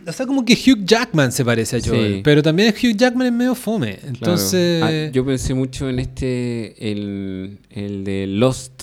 O 0.07 0.13
sea, 0.13 0.27
como 0.27 0.45
que 0.45 0.53
Hugh 0.53 0.85
Jackman 0.85 1.33
se 1.33 1.45
parece 1.47 1.77
a 1.77 1.81
Joel, 1.83 2.17
Sí. 2.17 2.21
pero 2.23 2.43
también 2.43 2.75
Hugh 2.75 2.95
Jackman 2.97 3.27
es 3.29 3.33
medio 3.33 3.55
fome. 3.55 3.99
Entonces, 4.07 4.81
Claro. 4.81 4.97
Ah, 5.09 5.11
yo 5.11 5.25
pensé 5.25 5.55
mucho 5.55 5.89
en 5.89 5.99
este, 5.99 6.91
el, 6.93 7.59
el 7.71 8.05
de 8.05 8.27
Lost, 8.27 8.83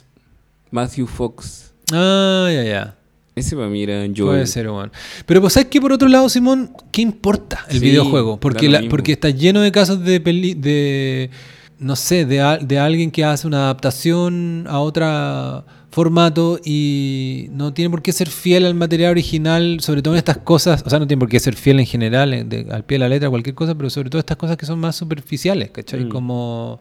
Matthew 0.72 1.06
Fox. 1.06 1.65
Ah, 1.92 2.50
ya, 2.54 2.64
ya. 2.64 2.96
Ese 3.36 3.56
para 3.56 3.68
mí 3.68 3.84
era 3.84 4.00
Joel. 4.16 4.16
Puede 4.16 4.48
ser, 4.48 4.70
weón. 4.70 4.92
Pero 5.26 5.42
pues, 5.42 5.54
¿sabes 5.54 5.68
qué? 5.70 5.82
Por 5.82 5.92
otro 5.92 6.08
lado, 6.08 6.30
Simón, 6.30 6.72
¿qué 6.92 7.02
importa 7.02 7.66
el 7.70 7.80
Sí, 7.80 7.86
videojuego? 7.86 8.40
Porque, 8.40 8.70
la- 8.70 8.84
porque 8.90 9.12
está 9.12 9.30
lleno 9.30 9.60
de 9.62 9.72
casos 9.74 10.04
de, 10.06 10.22
peli- 10.22 10.54
de 10.54 11.30
no 11.78 11.98
sé, 11.98 12.26
de, 12.26 12.60
de 12.62 12.80
alguien 12.80 13.12
que 13.12 13.26
hace 13.26 13.46
una 13.46 13.66
adaptación 13.66 14.66
a 14.70 14.80
otro 14.80 15.66
formato 15.92 16.60
y 16.64 17.48
no 17.52 17.74
tiene 17.74 17.90
por 17.90 18.02
qué 18.02 18.14
ser 18.14 18.30
fiel 18.30 18.66
al 18.66 18.76
material 18.76 19.12
original, 19.12 19.80
sobre 19.82 20.02
todo 20.02 20.14
en 20.14 20.20
estas 20.20 20.38
cosas, 20.38 20.82
o 20.86 20.90
sea, 20.90 21.00
no 21.00 21.08
tiene 21.08 21.20
por 21.20 21.28
qué 21.30 21.40
ser 21.40 21.56
fiel 21.56 21.80
en 21.82 21.86
general, 21.86 22.48
de- 22.50 22.68
al 22.72 22.86
pie 22.86 22.96
de 22.96 23.00
la 23.00 23.10
letra, 23.10 23.30
cualquier 23.30 23.56
cosa, 23.56 23.76
pero 23.76 23.90
sobre 23.90 24.10
todo 24.10 24.20
estas 24.20 24.38
cosas 24.38 24.56
que 24.56 24.66
son 24.66 24.80
más 24.80 24.96
superficiales, 24.96 25.72
¿cachai? 25.72 26.06
Mm. 26.06 26.10
Como... 26.10 26.80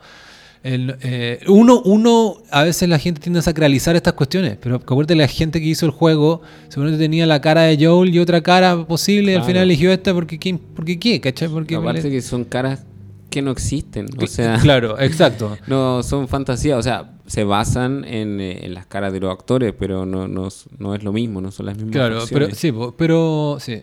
el, 0.64 0.96
eh, 1.02 1.40
uno, 1.46 1.82
uno, 1.84 2.38
a 2.50 2.62
veces 2.62 2.88
la 2.88 2.98
gente 2.98 3.20
tiende 3.20 3.38
a 3.38 3.42
sacralizar 3.42 3.96
estas 3.96 4.14
cuestiones, 4.14 4.56
pero 4.58 4.76
acuérdate, 4.76 5.14
la 5.14 5.28
gente 5.28 5.60
que 5.60 5.66
hizo 5.66 5.84
el 5.84 5.92
juego 5.92 6.40
seguramente 6.68 7.04
tenía 7.04 7.26
la 7.26 7.42
cara 7.42 7.62
de 7.64 7.76
Joel 7.84 8.14
y 8.14 8.18
otra 8.18 8.40
cara 8.40 8.86
posible 8.86 9.32
y 9.32 9.34
al 9.34 9.44
final 9.44 9.64
eligió 9.64 9.92
esta 9.92 10.14
porque 10.14 10.38
¿qué? 10.38 10.58
Porque 10.74 10.98
qué, 10.98 11.20
¿cachai? 11.20 11.48
Porque 11.48 11.76
Aparte 11.76 12.10
que 12.10 12.22
son 12.22 12.44
caras 12.44 12.82
que 13.28 13.42
no 13.42 13.50
existen. 13.50 14.06
O 14.16 14.26
sea, 14.26 14.58
claro, 14.62 14.98
exacto. 14.98 15.58
no 15.66 16.02
son 16.02 16.28
fantasías. 16.28 16.78
O 16.78 16.82
sea, 16.82 17.12
se 17.26 17.44
basan 17.44 18.04
en, 18.04 18.40
eh, 18.40 18.64
en 18.64 18.72
las 18.72 18.86
caras 18.86 19.12
de 19.12 19.20
los 19.20 19.30
actores, 19.30 19.74
pero 19.78 20.06
no, 20.06 20.28
no, 20.28 20.48
no 20.78 20.94
es 20.94 21.02
lo 21.02 21.12
mismo, 21.12 21.42
no 21.42 21.50
son 21.50 21.66
las 21.66 21.76
mismas 21.76 21.92
Claro, 21.92 22.24
pero 22.30 22.54
sí, 22.54 22.72
pero 22.96 23.58
sí. 23.60 23.82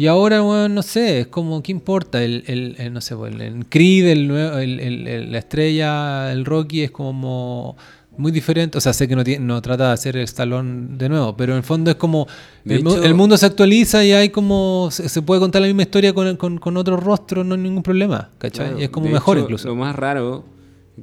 Y 0.00 0.06
ahora, 0.06 0.40
bueno, 0.40 0.68
no 0.70 0.82
sé, 0.82 1.20
es 1.20 1.26
como, 1.26 1.62
¿qué 1.62 1.72
importa? 1.72 2.22
El, 2.24 2.42
el, 2.46 2.74
el, 2.78 2.90
no 2.92 3.02
sé, 3.02 3.14
el, 3.28 3.40
el 3.42 3.66
Creed, 3.66 4.06
el, 4.08 5.30
la 5.32 5.38
estrella, 5.38 6.32
el 6.32 6.46
Rocky 6.46 6.82
es 6.84 6.90
como 6.90 7.76
muy 8.16 8.32
diferente. 8.32 8.78
O 8.78 8.80
sea, 8.80 8.94
sé 8.94 9.06
que 9.06 9.14
no, 9.14 9.22
tiene, 9.22 9.44
no 9.44 9.60
trata 9.60 9.88
de 9.88 9.92
hacer 9.92 10.16
el 10.16 10.22
Stallone 10.24 10.96
de 10.96 11.06
nuevo, 11.10 11.36
pero 11.36 11.52
en 11.52 11.58
el 11.58 11.64
fondo 11.64 11.90
es 11.90 11.96
como, 11.98 12.26
el, 12.64 12.82
mu- 12.82 12.92
hecho- 12.94 13.04
el 13.04 13.14
mundo 13.14 13.36
se 13.36 13.44
actualiza 13.44 14.02
y 14.02 14.12
hay 14.12 14.30
como, 14.30 14.88
se, 14.90 15.06
se 15.10 15.20
puede 15.20 15.38
contar 15.38 15.60
la 15.60 15.68
misma 15.68 15.82
historia 15.82 16.14
con, 16.14 16.34
con, 16.36 16.56
con 16.56 16.76
otro 16.78 16.96
rostro, 16.96 17.44
no 17.44 17.54
hay 17.56 17.60
ningún 17.60 17.82
problema, 17.82 18.30
¿cachai? 18.38 18.68
Claro, 18.68 18.80
y 18.80 18.84
es 18.84 18.88
como 18.88 19.06
mejor 19.10 19.36
hecho, 19.36 19.44
incluso. 19.44 19.68
Lo 19.68 19.74
más 19.76 19.94
raro, 19.94 20.44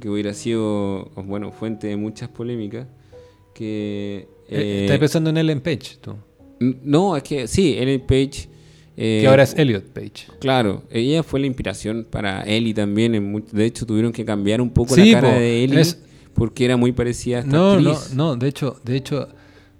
que 0.00 0.08
hubiera 0.08 0.34
sido, 0.34 1.10
bueno, 1.14 1.52
fuente 1.52 1.86
de 1.86 1.96
muchas 1.96 2.30
polémicas, 2.30 2.88
que... 3.54 4.26
Eh, 4.48 4.60
eh, 4.60 4.80
Estás 4.86 4.98
pensando 4.98 5.30
en 5.30 5.36
Ellen 5.36 5.60
Page, 5.60 5.98
tú. 6.00 6.16
no, 6.82 7.16
es 7.16 7.22
que 7.22 7.46
sí, 7.46 7.76
Ellen 7.78 8.00
Page... 8.00 8.57
eh, 9.00 9.18
que 9.22 9.28
ahora 9.28 9.44
es 9.44 9.54
Elliot 9.56 9.84
Page. 9.92 10.26
Claro, 10.40 10.82
ella 10.90 11.22
fue 11.22 11.38
la 11.40 11.46
inspiración 11.46 12.04
para 12.10 12.42
Ellie 12.42 12.74
también. 12.74 13.14
en 13.14 13.44
de 13.52 13.64
hecho, 13.64 13.86
tuvieron 13.86 14.12
que 14.12 14.24
cambiar 14.24 14.60
un 14.60 14.70
poco 14.70 14.94
Sí, 14.96 15.12
la 15.12 15.20
cara 15.20 15.32
po, 15.34 15.38
de 15.40 15.64
Ellie 15.64 15.80
es- 15.80 16.02
porque 16.34 16.64
era 16.64 16.76
muy 16.76 16.92
parecida 16.92 17.36
a 17.36 17.40
esta 17.40 17.52
No, 17.52 17.80
no, 17.80 17.90
actriz. 17.92 18.14
no, 18.14 18.36
de 18.36 18.48
hecho, 18.48 18.80
de 18.84 18.96
hecho, 18.96 19.28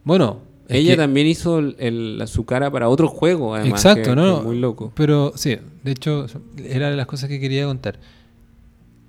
bueno. 0.05 0.47
Ella 0.71 0.93
que- 0.93 0.97
también 0.99 1.27
hizo 1.27 1.59
el- 1.61 2.23
su 2.27 2.45
cara 2.45 2.71
para 2.71 2.89
otro 2.91 3.09
juego, 3.09 3.55
además. 3.55 3.81
Exacto, 3.85 4.11
que- 4.11 4.17
no, 4.17 4.41
que 4.41 4.47
muy 4.47 4.59
loco. 4.59 4.93
Pero 4.95 5.33
sí, 5.35 5.57
de 5.83 5.91
hecho, 5.93 6.27
era 6.63 6.91
de 6.91 6.97
las 6.97 7.07
cosas 7.07 7.29
que 7.31 7.41
quería 7.41 7.65
contar. 7.65 7.99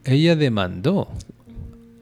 Ella 0.06 0.36
demandó 0.38 1.10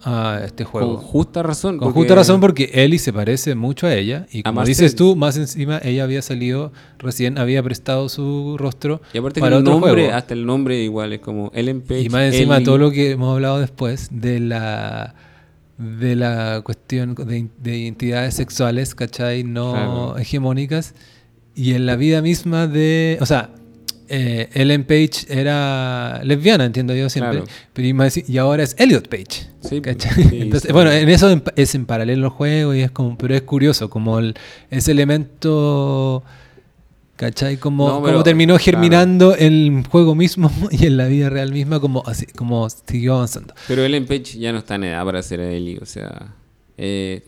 a 0.10 0.42
este 0.46 0.64
Con 0.64 0.72
juego. 0.72 0.98
justa 0.98 1.44
razón. 1.44 1.78
Con 1.78 1.88
porque- 1.88 2.00
justa 2.00 2.16
razón 2.16 2.40
porque 2.40 2.70
Ellie 2.74 2.98
se 3.00 3.12
parece 3.12 3.56
mucho 3.56 3.88
a 3.88 3.94
ella 3.94 4.26
y 4.32 4.42
como 4.44 4.64
dices 4.64 4.96
tú, 4.96 5.16
más 5.16 5.36
encima 5.38 5.80
ella 5.84 6.04
había 6.06 6.22
salido, 6.22 6.72
recién 6.98 7.38
había 7.38 7.62
prestado 7.62 8.08
su 8.08 8.56
rostro 8.58 9.02
Y 9.14 9.18
aparte 9.18 9.36
que 9.36 9.42
para 9.42 9.56
el 9.58 9.62
otro 9.64 9.74
nombre, 9.74 9.92
juego. 9.92 10.14
hasta 10.16 10.34
el 10.34 10.46
nombre 10.46 10.82
igual, 10.82 11.12
es 11.14 11.20
como 11.20 11.52
Ellen 11.54 11.82
Page. 11.82 12.02
Y 12.04 12.10
más 12.10 12.34
encima 12.34 12.56
Ellie. 12.56 12.66
todo 12.66 12.78
lo 12.78 12.92
que 12.92 13.12
hemos 13.12 13.34
hablado 13.34 13.60
después 13.60 14.08
de 14.12 14.40
la 14.40 15.14
de 15.78 16.16
la 16.16 16.62
cuestión 16.64 17.14
de, 17.14 17.50
de 17.62 17.78
identidades 17.78 18.34
sexuales, 18.34 18.96
¿cachai? 18.96 19.44
No 19.44 19.74
Claro. 19.74 20.18
hegemónicas. 20.18 20.96
Y 21.54 21.74
en 21.74 21.86
la 21.86 21.96
vida 21.96 22.22
misma 22.24 22.66
de... 22.68 23.18
O 23.22 23.26
sea, 23.28 23.50
eh, 24.10 24.50
Ellen 24.54 24.84
Page 24.84 25.26
era 25.30 26.22
lesbiana, 26.24 26.66
entiendo 26.66 26.96
yo 26.96 27.10
siempre. 27.10 27.42
Claro. 27.42 27.52
Pero 27.74 28.10
y, 28.28 28.38
ahora 28.38 28.64
es 28.64 28.76
Elliot 28.78 29.08
Page. 29.08 29.48
Sí, 29.62 29.82
¿cachai? 29.82 30.14
sí, 30.14 30.30
Entonces, 30.42 30.68
sí. 30.68 30.74
bueno, 30.74 30.92
en 30.92 31.10
eso 31.10 31.42
es 31.56 31.76
en 31.76 31.86
paralelo 31.86 32.28
el 32.28 32.32
juego 32.32 32.74
y 32.74 32.82
es 32.82 32.92
como... 32.92 33.18
Pero 33.18 33.36
es 33.36 33.42
curioso, 33.42 33.90
como 33.90 34.20
el, 34.20 34.36
ese 34.70 34.92
elemento... 34.92 36.24
¿Cachai? 37.18 37.58
Como, 37.58 37.88
No, 37.88 37.94
como 37.96 38.06
pero, 38.06 38.24
terminó 38.24 38.54
claro. 38.58 38.64
germinando 38.64 39.36
en 39.36 39.54
el 39.54 39.88
juego 39.88 40.14
mismo 40.14 40.52
y 40.72 40.86
en 40.86 40.98
la 40.98 41.08
vida 41.08 41.30
real 41.30 41.52
misma, 41.52 41.80
como, 41.80 42.04
así, 42.06 42.28
como 42.28 42.70
siguió 42.70 43.16
avanzando. 43.16 43.56
Pero 43.68 43.84
Ellen 43.84 44.06
Page 44.06 44.38
ya 44.38 44.52
no 44.52 44.60
está 44.60 44.76
en 44.76 44.84
edad 44.84 45.04
para 45.04 45.24
ser 45.24 45.40
Ellie, 45.40 45.80
o 45.82 45.86
sea. 45.86 46.36
Eh, 46.80 47.24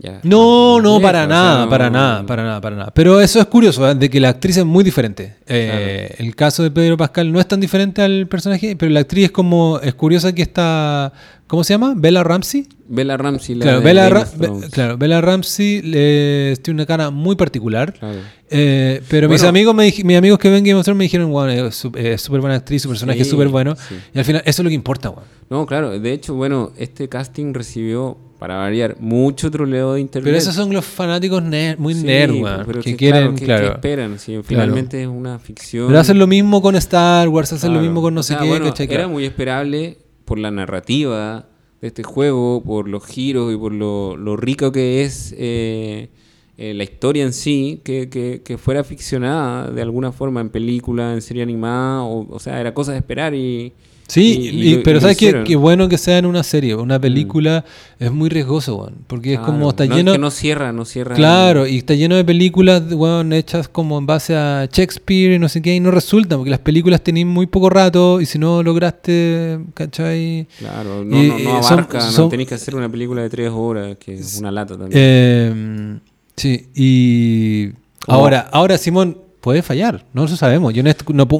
ya 0.00 0.20
No, 0.22 0.80
no, 0.80 1.00
para 1.00 1.20
o 1.20 1.22
sea, 1.22 1.28
nada, 1.28 1.64
no- 1.64 1.70
para 1.70 1.90
nada, 1.90 2.24
para 2.26 2.42
nada, 2.42 2.60
para 2.60 2.76
nada. 2.76 2.90
Pero 2.94 3.20
eso 3.20 3.38
es 3.38 3.46
curioso, 3.46 3.88
¿eh? 3.90 3.94
de 3.94 4.08
que 4.08 4.18
la 4.20 4.30
actriz 4.30 4.56
es 4.56 4.64
muy 4.64 4.82
diferente. 4.82 5.36
Eh, 5.46 6.14
El 6.18 6.34
caso 6.34 6.62
de 6.62 6.70
Pedro 6.70 6.96
Pascal 6.96 7.30
no 7.30 7.38
es 7.40 7.46
tan 7.46 7.60
diferente 7.60 8.00
al 8.02 8.26
personaje, 8.28 8.76
pero 8.76 8.90
la 8.90 9.00
actriz 9.00 9.26
es 9.26 9.30
como, 9.30 9.78
es 9.82 9.92
curiosa 9.94 10.34
que 10.34 10.40
está, 10.42 11.12
¿cómo 11.46 11.64
se 11.64 11.74
llama? 11.74 11.92
Bella 11.96 12.22
Ramsey. 12.22 12.66
Bella 12.86 13.16
Ramsey, 13.16 13.54
la 13.56 13.62
Claro, 13.64 13.78
de 13.80 13.84
Bella, 13.84 14.08
Ra- 14.10 14.26
Be- 14.36 14.68
claro, 14.70 14.96
Bella 14.98 15.20
Ramsey 15.20 15.82
le- 15.82 16.56
tiene 16.62 16.78
una 16.78 16.86
cara 16.86 17.10
muy 17.10 17.34
particular. 17.36 17.92
Claro. 17.94 18.18
Eh, 18.50 19.02
pero 19.08 19.28
mis 19.28 19.40
Bueno. 19.40 19.48
amigos 19.48 19.74
me 19.74 19.92
mis 20.04 20.16
amigos 20.18 20.38
que 20.38 20.48
ven 20.50 20.62
Game 20.64 20.74
of 20.78 20.84
Thrones 20.84 20.98
me 20.98 21.04
dijeron, 21.04 21.30
bueno, 21.30 21.50
es 21.50 21.74
su- 21.74 21.92
es 21.96 22.20
súper 22.22 22.40
buena 22.40 22.56
actriz, 22.56 22.82
su 22.82 22.88
personaje 22.88 23.20
es 23.20 23.26
Sí, 23.26 23.30
súper 23.32 23.48
bueno. 23.48 23.74
sí. 23.76 23.96
Y 24.14 24.18
al 24.18 24.24
final, 24.24 24.42
eso 24.44 24.62
es 24.62 24.64
lo 24.64 24.68
que 24.68 24.74
importa, 24.74 25.10
weón. 25.10 25.24
No, 25.50 25.66
claro, 25.66 25.98
de 25.98 26.12
hecho, 26.12 26.34
bueno, 26.34 26.72
este 26.78 27.08
casting 27.08 27.52
recibió 27.54 28.16
para 28.38 28.56
variar, 28.56 28.96
mucho 29.00 29.50
troleo 29.50 29.94
de 29.94 30.00
internet. 30.00 30.24
Pero 30.26 30.36
esos 30.38 30.54
son 30.54 30.72
los 30.72 30.84
fanáticos 30.84 31.42
ner- 31.42 31.78
muy 31.78 31.94
Sí, 31.94 32.04
nerd, 32.04 32.32
que 32.74 32.80
que, 32.80 32.96
quieren, 32.96 33.20
claro, 33.22 33.34
que- 33.36 33.44
claro. 33.44 33.66
que 33.68 33.72
esperan, 33.74 34.18
finalmente 34.42 35.00
es 35.02 35.08
una 35.08 35.38
ficción. 35.38 35.86
Pero 35.86 35.98
hacen 36.00 36.18
lo 36.18 36.26
mismo 36.26 36.60
con 36.60 36.76
Star 36.76 37.28
Wars, 37.28 37.52
hacen 37.52 37.72
lo 37.72 37.80
mismo 37.80 38.02
con 38.02 38.14
no 38.14 38.22
sé 38.22 38.34
sea, 38.34 38.42
qué, 38.42 38.48
bueno, 38.48 38.66
¿cachai? 38.66 38.88
Era 38.90 39.08
muy 39.08 39.24
esperable 39.24 39.98
por 40.24 40.38
la 40.38 40.50
narrativa 40.50 41.46
de 41.80 41.88
este 41.88 42.02
juego, 42.02 42.62
por 42.62 42.88
los 42.88 43.06
giros 43.06 43.52
y 43.52 43.56
por 43.56 43.72
lo, 43.72 44.16
lo 44.16 44.36
rico 44.36 44.72
que 44.72 45.02
es 45.04 45.34
eh, 45.38 46.08
eh, 46.56 46.72
la 46.74 46.84
historia 46.84 47.24
en 47.24 47.32
sí, 47.32 47.80
que, 47.84 48.08
que- 48.08 48.42
que 48.44 48.58
fuera 48.58 48.84
ficcionada 48.84 49.70
de 49.70 49.82
alguna 49.82 50.12
forma 50.12 50.40
en 50.40 50.48
película, 50.50 51.12
en 51.12 51.20
serie 51.22 51.42
animada, 51.42 52.02
o, 52.02 52.26
o 52.30 52.38
sea, 52.38 52.60
era 52.60 52.74
cosa 52.74 52.92
de 52.92 52.98
esperar 52.98 53.34
y... 53.34 53.72
Sí, 54.06 54.38
y- 54.38 54.48
y- 54.48 54.68
y 54.72 54.76
lo- 54.76 54.82
pero 54.82 55.00
sabes. 55.00 55.16
Mm. 55.16 55.44
que 55.44 55.56
bueno 55.56 55.88
que 55.88 55.96
sea 55.96 56.18
en 56.18 56.26
una 56.26 56.42
serie, 56.42 56.74
una 56.74 57.00
película 57.00 57.64
es 57.98 58.12
muy 58.12 58.28
riesgoso, 58.28 58.76
weón, 58.76 58.96
porque 59.06 59.32
es 59.34 59.40
como 59.40 59.70
está 59.70 59.86
no, 59.86 59.92
es 59.92 59.96
lleno... 59.96 60.12
que 60.12 60.18
no 60.18 60.30
cierra, 60.30 60.72
no 60.72 60.84
cierra. 60.84 61.14
Claro, 61.16 61.66
y 61.66 61.78
está 61.78 61.94
lleno 61.94 62.14
de 62.14 62.22
películas, 62.24 62.82
weón, 62.92 63.32
hechas 63.32 63.66
como 63.66 63.96
en 63.96 64.04
base 64.04 64.36
a 64.36 64.68
Shakespeare 64.70 65.32
y 65.36 65.38
no 65.38 65.48
sé 65.48 65.62
qué, 65.62 65.74
y 65.74 65.80
no 65.80 65.90
resulta, 65.90 66.36
porque 66.36 66.50
las 66.50 66.58
películas 66.60 67.00
tenían 67.02 67.28
muy 67.28 67.46
poco 67.46 67.70
rato, 67.70 68.20
y 68.20 68.26
si 68.26 68.38
no 68.38 68.62
lograste, 68.62 69.58
¿cachai? 69.72 70.46
Claro, 70.58 71.02
no, 71.02 71.22
Y, 71.22 71.28
no, 71.28 71.38
no 71.38 71.58
eh, 71.60 71.62
son- 71.62 71.72
abarca, 71.78 72.00
son- 72.02 72.24
no 72.24 72.28
tenéis 72.28 72.50
que 72.50 72.54
hacer 72.56 72.74
una 72.76 72.90
película 72.90 73.22
de 73.22 73.30
tres 73.30 73.50
horas, 73.50 73.96
que 73.98 74.14
es 74.14 74.36
una 74.38 74.50
lata 74.52 74.76
también. 74.76 74.92
Eh, 75.02 75.98
sí, 76.36 76.66
y 76.74 77.70
ahora, 78.06 78.50
ahora 78.52 78.76
Simón 78.76 79.16
puede 79.40 79.62
fallar, 79.62 80.04
no 80.12 80.22
lo 80.22 80.28
sabemos. 80.28 80.74
Yo 80.74 80.82
no, 80.82 80.92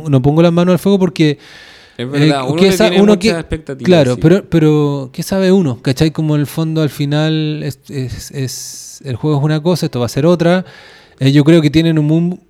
no 0.09 0.23
pongo 0.23 0.41
las 0.43 0.53
manos 0.53 0.73
al 0.73 0.79
fuego 0.79 0.99
porque 0.99 1.39
es 1.99 2.11
verdad, 2.11 2.41
eh, 2.41 2.43
uno 2.49 2.57
¿qué 2.57 2.67
le 2.67 2.73
sa- 2.73 2.89
tiene 2.89 3.03
uno 3.03 3.13
muchas 3.15 3.39
expectativas. 3.41 3.87
Claro, 3.87 4.15
sí. 4.15 4.21
pero, 4.23 4.45
pero 4.49 5.11
¿qué 5.13 5.23
sabe 5.23 5.53
uno? 5.53 5.81
¿Cachai? 5.83 6.11
Como 6.11 6.35
en 6.35 6.41
el 6.41 6.47
fondo 6.47 6.83
al 6.83 6.91
final 6.91 7.63
es, 7.63 7.79
es- 7.89 8.31
es- 8.31 9.03
el 9.05 9.17
juego 9.17 9.39
es 9.39 9.45
una 9.45 9.63
cosa, 9.63 9.87
esto 9.87 10.01
va 10.01 10.07
a 10.07 10.09
ser 10.09 10.27
otra. 10.27 10.65
Eh, 11.21 11.31
yo 11.33 11.45
creo 11.45 11.61
que 11.63 11.71
tienen 11.71 11.99
un, 11.99 12.41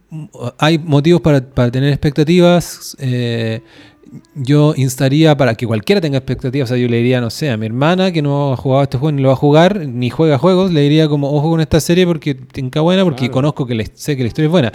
hay 0.58 0.78
motivos 0.78 1.20
para, 1.20 1.40
para 1.40 1.70
tener 1.70 1.90
expectativas. 1.90 2.96
eh, 3.00 3.60
yo 4.36 4.74
instaría 4.76 5.36
para 5.36 5.56
que 5.56 5.66
cualquiera 5.66 6.00
tenga 6.00 6.18
expectativas. 6.18 6.70
O 6.70 6.74
sea, 6.74 6.80
yo 6.80 6.88
le 6.88 6.98
diría, 6.98 7.20
no 7.20 7.30
sé, 7.30 7.50
a 7.50 7.56
mi 7.56 7.66
hermana 7.66 8.12
que 8.12 8.22
no 8.22 8.52
ha 8.52 8.56
jugado 8.56 8.84
este 8.84 8.96
juego 8.96 9.10
ni 9.10 9.22
lo 9.22 9.28
va 9.28 9.34
a 9.34 9.36
jugar, 9.36 9.88
ni 9.88 10.08
juega 10.08 10.38
juegos, 10.38 10.70
le 10.72 10.82
diría 10.82 11.08
como, 11.08 11.32
ojo 11.32 11.50
con 11.50 11.60
esta 11.60 11.80
serie 11.80 12.06
porque 12.06 12.34
tenga 12.34 12.80
buena, 12.80 13.02
porque 13.02 13.22
Claro. 13.22 13.32
conozco 13.32 13.66
que 13.66 13.74
la- 13.74 13.84
sé 13.92 14.16
que 14.16 14.22
la 14.22 14.28
historia 14.28 14.46
es 14.46 14.52
buena. 14.52 14.72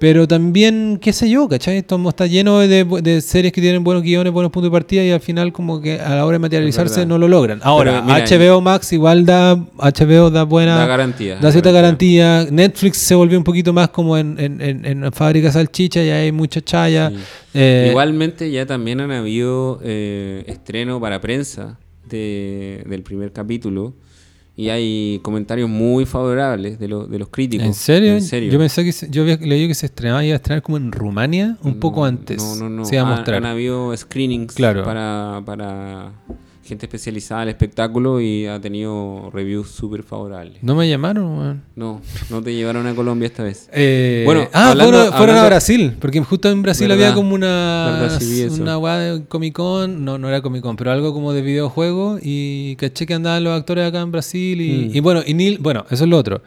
Pero 0.00 0.28
también, 0.28 0.98
qué 1.02 1.12
sé 1.12 1.28
yo, 1.28 1.48
¿cachai? 1.48 1.78
Esto 1.78 2.00
está 2.08 2.26
lleno 2.26 2.60
de, 2.60 2.84
de 2.84 3.20
series 3.20 3.52
que 3.52 3.60
tienen 3.60 3.82
buenos 3.82 4.04
guiones, 4.04 4.32
buenos 4.32 4.52
puntos 4.52 4.70
de 4.70 4.72
partida 4.72 5.02
y 5.02 5.10
al 5.10 5.18
final 5.20 5.52
como 5.52 5.80
que 5.80 6.00
a 6.00 6.14
la 6.14 6.24
hora 6.24 6.36
de 6.36 6.38
materializarse 6.38 7.04
no 7.04 7.18
lo 7.18 7.26
logran. 7.26 7.58
Ahora, 7.64 8.00
mira, 8.02 8.24
HBO 8.24 8.60
Max 8.60 8.92
igual 8.92 9.26
da, 9.26 9.56
HBO 9.56 10.30
da 10.30 10.44
buena... 10.44 10.76
da 10.78 10.86
garantía. 10.86 11.36
Da 11.40 11.50
cierta 11.50 11.72
garantía. 11.72 12.46
Netflix 12.48 12.98
se 12.98 13.16
volvió 13.16 13.36
un 13.38 13.42
poquito 13.44 13.72
más 13.72 13.88
como 13.88 14.16
en, 14.16 14.36
en, 14.38 14.60
en, 14.60 14.84
en 15.04 15.12
fábrica 15.12 15.50
salchicha 15.50 16.00
y 16.04 16.10
hay 16.10 16.30
mucha 16.30 16.60
chaya. 16.60 17.10
Sí. 17.10 17.16
Eh, 17.54 17.86
Igualmente 17.90 18.50
ya 18.52 18.66
también 18.66 19.00
han 19.00 19.10
habido 19.10 19.80
eh, 19.82 20.44
estreno 20.46 21.00
para 21.00 21.20
prensa 21.20 21.76
de- 22.08 22.84
del 22.88 23.02
primer 23.02 23.32
capítulo 23.32 23.94
y 24.60 24.70
hay 24.70 25.20
comentarios 25.22 25.70
muy 25.70 26.04
favorables 26.04 26.80
de, 26.80 26.88
lo- 26.88 27.06
de 27.06 27.16
los 27.20 27.28
críticos. 27.28 27.64
¿En 27.64 27.74
serio? 27.74 28.14
En 28.14 28.22
serio. 28.22 28.50
Yo 28.50 28.58
pensé 28.58 28.82
que 28.82 28.90
se- 28.90 29.08
yo 29.08 29.22
había 29.22 29.36
leído 29.36 29.68
que 29.68 29.74
se 29.76 29.86
estrenaba 29.86 30.24
iba 30.24 30.32
a 30.34 30.36
estrenar 30.36 30.62
como 30.62 30.78
en 30.78 30.90
Rumania 30.90 31.56
un 31.62 31.78
poco 31.78 32.00
No, 32.00 32.06
antes. 32.06 32.42
No, 32.42 32.56
no, 32.56 32.68
no. 32.68 32.84
Se 32.84 32.96
iba 32.96 33.04
a 33.04 33.06
Han- 33.08 33.14
mostrar. 33.18 33.36
Han, 33.36 33.46
habido 33.46 33.96
screenings 33.96 34.54
Claro. 34.54 34.82
para, 34.82 35.40
para 35.46 36.10
gente 36.68 36.86
especializada 36.86 37.40
al 37.42 37.48
espectáculo 37.48 38.20
y 38.20 38.46
ha 38.46 38.60
tenido 38.60 39.30
reviews 39.32 39.68
súper 39.70 40.02
favorables. 40.04 40.62
No 40.62 40.74
me 40.76 40.88
llamaron. 40.88 41.62
No, 41.74 42.00
no 42.30 42.42
te 42.42 42.54
llevaron 42.54 42.86
a 42.86 42.94
Colombia 42.94 43.26
esta 43.26 43.42
vez. 43.42 43.68
Eh, 43.72 44.22
Bueno, 44.24 44.46
ah, 44.52 44.70
hablando- 44.70 44.92
fueron, 44.98 45.12
fueron 45.16 45.36
a 45.36 45.46
Brasil, 45.46 45.96
porque 46.00 46.20
justo 46.20 46.48
en 46.50 46.62
Brasil 46.62 46.86
Verdad, 46.88 47.06
había 47.08 47.14
como 47.16 47.34
una 47.34 48.08
una 48.60 48.98
de 48.98 49.24
Comic 49.26 49.54
Con, 49.54 50.04
no, 50.04 50.18
no 50.18 50.28
era 50.28 50.42
Comic 50.42 50.62
Con, 50.62 50.76
pero 50.76 50.92
algo 50.92 51.12
como 51.12 51.32
de 51.32 51.42
videojuego 51.42 52.18
y 52.22 52.76
caché 52.76 53.06
que 53.06 53.14
andaban 53.14 53.42
los 53.42 53.58
actores 53.58 53.86
acá 53.88 54.00
en 54.00 54.12
Brasil 54.12 54.60
y, 54.60 54.88
Mm. 54.90 54.96
y 54.96 55.00
bueno, 55.00 55.22
y 55.26 55.34
Neil, 55.34 55.58
bueno, 55.60 55.84
eso 55.90 56.04
es 56.04 56.10
lo 56.10 56.18
otro. 56.18 56.42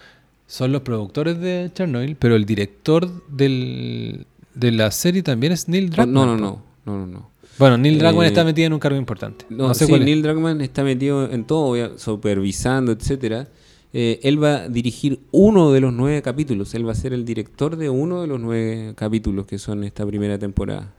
Son 0.47 0.71
los 0.71 0.81
productores 0.81 1.39
de 1.39 1.71
Chernobyl, 1.73 2.15
pero 2.17 2.35
el 2.35 2.45
director 2.45 3.09
del, 3.29 4.25
de 4.53 4.71
la 4.71 4.91
serie 4.91 5.23
también 5.23 5.53
es 5.53 5.67
Neil 5.69 5.89
Druckmann. 5.89 6.13
no, 6.13 6.25
no, 6.25 6.35
no, 6.37 6.61
no, 6.85 7.07
no. 7.07 7.30
Bueno, 7.57 7.77
Neil 7.77 7.99
Druckmann 7.99 8.25
Eh, 8.25 8.27
está 8.29 8.43
metido 8.43 8.67
en 8.67 8.73
un 8.73 8.79
cargo 8.79 8.97
importante. 8.97 9.45
No, 9.49 9.67
No, 9.69 9.73
sé 9.73 9.85
sí, 9.85 9.89
cuál 9.91 10.01
es. 10.01 10.05
Neil 10.05 10.21
Druckmann 10.23 10.61
está 10.61 10.83
metido 10.83 11.29
en 11.31 11.43
todo, 11.45 11.97
supervisando, 11.97 12.91
etcétera. 12.91 13.47
Eh, 13.93 14.19
él 14.23 14.41
va 14.41 14.55
a 14.63 14.69
dirigir 14.69 15.19
uno 15.31 15.71
de 15.73 15.81
los 15.81 15.91
nueve 15.93 16.21
capítulos. 16.21 16.73
Él 16.75 16.87
va 16.87 16.93
a 16.93 16.95
ser 16.95 17.13
el 17.13 17.25
director 17.25 17.75
de 17.75 17.89
uno 17.89 18.21
de 18.21 18.27
los 18.27 18.39
nueve 18.39 18.93
capítulos 18.95 19.45
que 19.45 19.59
son 19.59 19.83
esta 19.83 20.05
primera 20.05 20.39
temporada. 20.39 20.93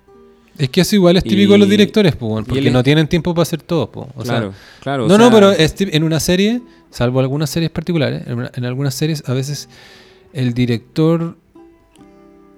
Es 0.59 0.69
que 0.69 0.83
eso 0.83 0.95
igual 0.97 1.17
es 1.17 1.25
típico 1.25 1.53
de 1.55 1.59
los 1.61 1.69
directores, 1.69 2.15
porque 2.15 2.59
es- 2.59 2.73
no 2.73 2.83
tienen 2.83 3.09
tiempo 3.09 3.33
para 3.35 3.43
hacer 3.43 3.63
todo. 3.63 3.91
po. 3.91 4.09
O 4.15 4.25
sea, 4.25 4.35
claro, 4.37 4.53
claro. 4.83 5.05
o 5.07 5.09
no, 5.09 5.17
no, 5.17 5.31
pero 5.31 5.53
en 5.57 6.03
una 6.03 6.21
serie, 6.21 6.61
salvo 6.91 7.21
algunas 7.21 7.49
series 7.49 7.71
particulares, 7.71 8.27
en, 8.27 8.35
una- 8.35 8.51
en 8.55 8.65
algunas 8.67 8.95
series 8.95 9.27
a 9.27 9.33
veces 9.33 9.71
el 10.35 10.53
director 10.53 11.39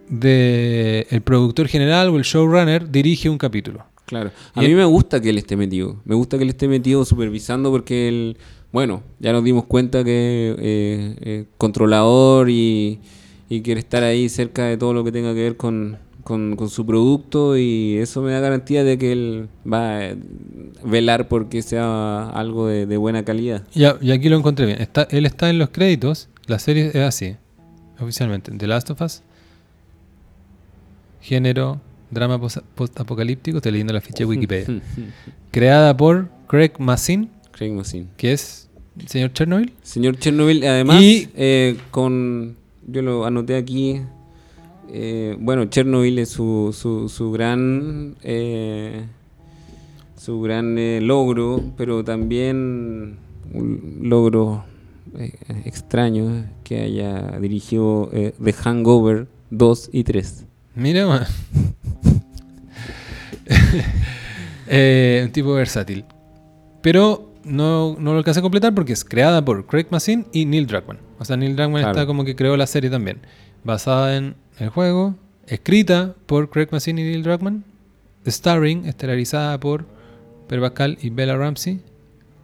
de 0.09 1.07
el 1.11 1.21
productor 1.23 1.69
general 1.69 2.09
o 2.09 2.17
el 2.17 2.23
showrunner 2.23 2.91
dirige 2.91 3.29
un 3.29 3.39
capítulo. 3.39 3.85
Claro. 4.07 4.31
A 4.55 4.63
Y 4.63 4.67
mí 4.67 4.73
él- 4.73 4.79
me 4.79 4.85
gusta 4.85 5.21
que 5.21 5.31
él 5.31 5.39
esté 5.39 5.57
metido. 5.57 6.01
Me 6.05 6.15
gusta 6.15 6.37
que 6.37 6.45
él 6.45 6.51
esté 6.51 6.69
metido 6.69 7.05
supervisando 7.05 7.71
porque 7.71 8.09
él, 8.09 8.37
bueno, 8.73 9.03
ya 9.19 9.33
nos 9.33 9.43
dimos 9.45 9.65
cuenta 9.65 10.05
que 10.05 10.55
eh, 10.59 11.17
eh, 11.21 11.45
controlador 11.57 12.51
y, 12.51 13.01
y 13.49 13.63
quiere 13.63 13.81
estar 13.81 14.03
ahí 14.03 14.29
cerca 14.29 14.65
de 14.67 14.77
todo 14.77 14.93
lo 14.93 15.05
que 15.05 15.13
tenga 15.13 15.33
que 15.33 15.41
ver 15.43 15.57
con, 15.57 15.97
con, 16.23 16.55
con 16.57 16.69
su 16.69 16.85
producto 16.85 17.57
y 17.57 17.97
eso 17.97 18.21
me 18.21 18.33
da 18.33 18.41
garantía 18.41 18.85
de 18.85 18.99
que 18.99 19.13
él 19.13 19.49
va 19.71 20.01
a 20.11 20.15
velar 20.85 21.29
porque 21.29 21.63
sea 21.63 22.29
algo 22.29 22.67
de, 22.67 22.85
de 22.85 22.97
buena 22.99 23.25
calidad. 23.25 23.63
Ya, 23.75 23.97
y 24.03 24.11
aquí 24.11 24.29
lo 24.29 24.37
encontré 24.37 24.67
bien. 24.67 24.83
Está, 24.83 25.09
él 25.11 25.25
está 25.25 25.49
en 25.49 25.59
los 25.59 25.71
créditos, 25.71 26.29
la 26.47 26.59
serie 26.59 26.89
es 26.89 26.97
así, 26.97 27.37
oficialmente. 27.99 28.53
The 28.53 28.67
Last 28.67 28.91
of 28.91 29.01
Us, 29.01 29.23
género, 31.25 31.81
drama 32.11 32.39
pos- 32.39 32.63
post-apocalíptico, 32.75 33.59
estoy 33.59 33.73
leyendo 33.73 33.93
la 33.93 34.01
ficha 34.01 34.19
de 34.19 34.27
Wikipedia. 34.27 34.81
Creada 35.51 35.97
por 35.97 36.29
Craig 36.47 36.73
Mazin, 36.79 37.31
Craig 37.53 37.73
Mazin. 37.73 38.09
que 38.17 38.33
es 38.33 38.69
señor 39.07 39.33
Chernobyl. 39.33 39.73
Señor 39.83 40.17
Chernobyl, 40.19 40.65
además, 40.67 41.03
Y- 41.03 41.29
eh, 41.35 41.77
con. 41.91 42.57
Yo 42.87 43.01
lo 43.03 43.25
anoté 43.25 43.57
aquí. 43.57 44.03
eh, 44.93 45.37
bueno, 45.41 45.65
Chernobyl 45.67 46.19
es 46.19 46.29
su, 46.29 46.75
su, 46.79 47.09
su 47.09 47.33
gran. 47.33 48.17
eh, 48.23 49.05
su 50.17 50.41
gran 50.41 50.79
eh, 50.79 51.01
logro, 51.03 51.63
pero 51.77 52.03
también 52.05 53.17
un 53.53 53.99
logro 54.03 54.65
eh, 55.19 55.33
extraño 55.67 56.47
que 56.63 56.81
haya 56.81 57.39
dirigido 57.41 58.09
eh, 58.13 58.33
The 58.43 58.53
Hangover 58.55 59.27
2 59.51 59.91
y 59.93 60.05
3. 60.05 60.47
Mira, 60.75 61.07
man. 61.07 61.27
Eh, 64.67 65.21
un 65.27 65.31
tipo 65.31 65.53
versátil. 65.53 66.07
Pero 66.81 67.35
no, 67.45 67.97
no 67.99 68.13
lo 68.13 68.19
alcancé 68.19 68.41
a 68.41 68.43
completar 68.43 68.75
porque 68.75 68.95
es 68.95 69.05
creada 69.05 69.45
por 69.45 69.67
Craig 69.67 69.87
Mazin 69.91 70.27
y 70.33 70.47
Neil 70.47 70.67
Druckmann. 70.67 70.99
O 71.19 71.25
sea, 71.27 71.37
Neil 71.37 71.55
Druckmann 71.55 71.83
Claro. 71.83 71.91
está 71.91 72.07
como 72.07 72.25
que 72.25 72.35
creó 72.35 72.57
la 72.57 72.67
serie 72.67 72.89
también. 72.89 73.19
Basada 73.63 74.17
en 74.17 74.35
el 74.59 74.71
juego, 74.71 75.17
escrita 75.47 76.15
por 76.25 76.49
Craig 76.49 76.69
Mazin 76.71 76.99
y 76.99 77.03
Neil 77.03 77.23
Druckmann. 77.23 77.63
Starring, 78.27 78.87
estelarizada 78.87 79.61
por 79.61 79.85
Per 80.49 80.61
Pascal 80.63 80.97
y 81.03 81.11
Bella 81.11 81.37
Ramsey. 81.37 81.81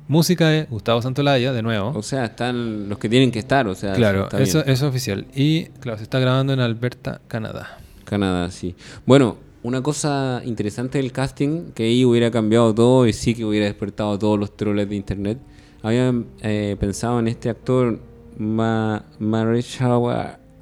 Música 0.06 0.48
de 0.48 0.64
Gustavo 0.64 1.00
Santolaya, 1.00 1.54
de 1.54 1.62
nuevo. 1.62 1.92
O 1.96 2.02
sea, 2.02 2.26
están 2.26 2.88
los 2.90 2.98
que 2.98 3.08
tienen 3.08 3.30
que 3.30 3.38
estar. 3.38 3.66
O 3.66 3.74
sea, 3.74 3.94
claro, 3.94 4.28
eso, 4.32 4.60
eso 4.60 4.62
es 4.66 4.82
oficial. 4.82 5.26
Y 5.34 5.66
claro, 5.80 5.96
se 5.96 6.02
está 6.04 6.18
grabando 6.18 6.52
en 6.52 6.60
Alberta, 6.60 7.22
Canadá. 7.28 7.78
Canadá, 8.10 8.50
sí. 8.50 8.74
Bueno, 9.06 9.36
una 9.62 9.82
cosa 9.82 10.42
interesante 10.44 10.98
del 10.98 11.12
casting, 11.12 11.72
que 11.74 11.84
ahí 11.84 12.04
hubiera 12.04 12.30
cambiado 12.30 12.74
todo 12.74 13.06
y 13.06 13.12
sí 13.12 13.34
que 13.34 13.44
hubiera 13.44 13.66
despertado 13.66 14.12
a 14.12 14.18
todos 14.18 14.38
los 14.38 14.56
troles 14.56 14.88
de 14.88 14.96
internet. 14.96 15.38
Habían 15.82 16.26
eh, 16.42 16.76
pensado 16.78 17.18
en 17.20 17.28
este 17.28 17.48
actor 17.48 17.98
Ma 18.38 19.04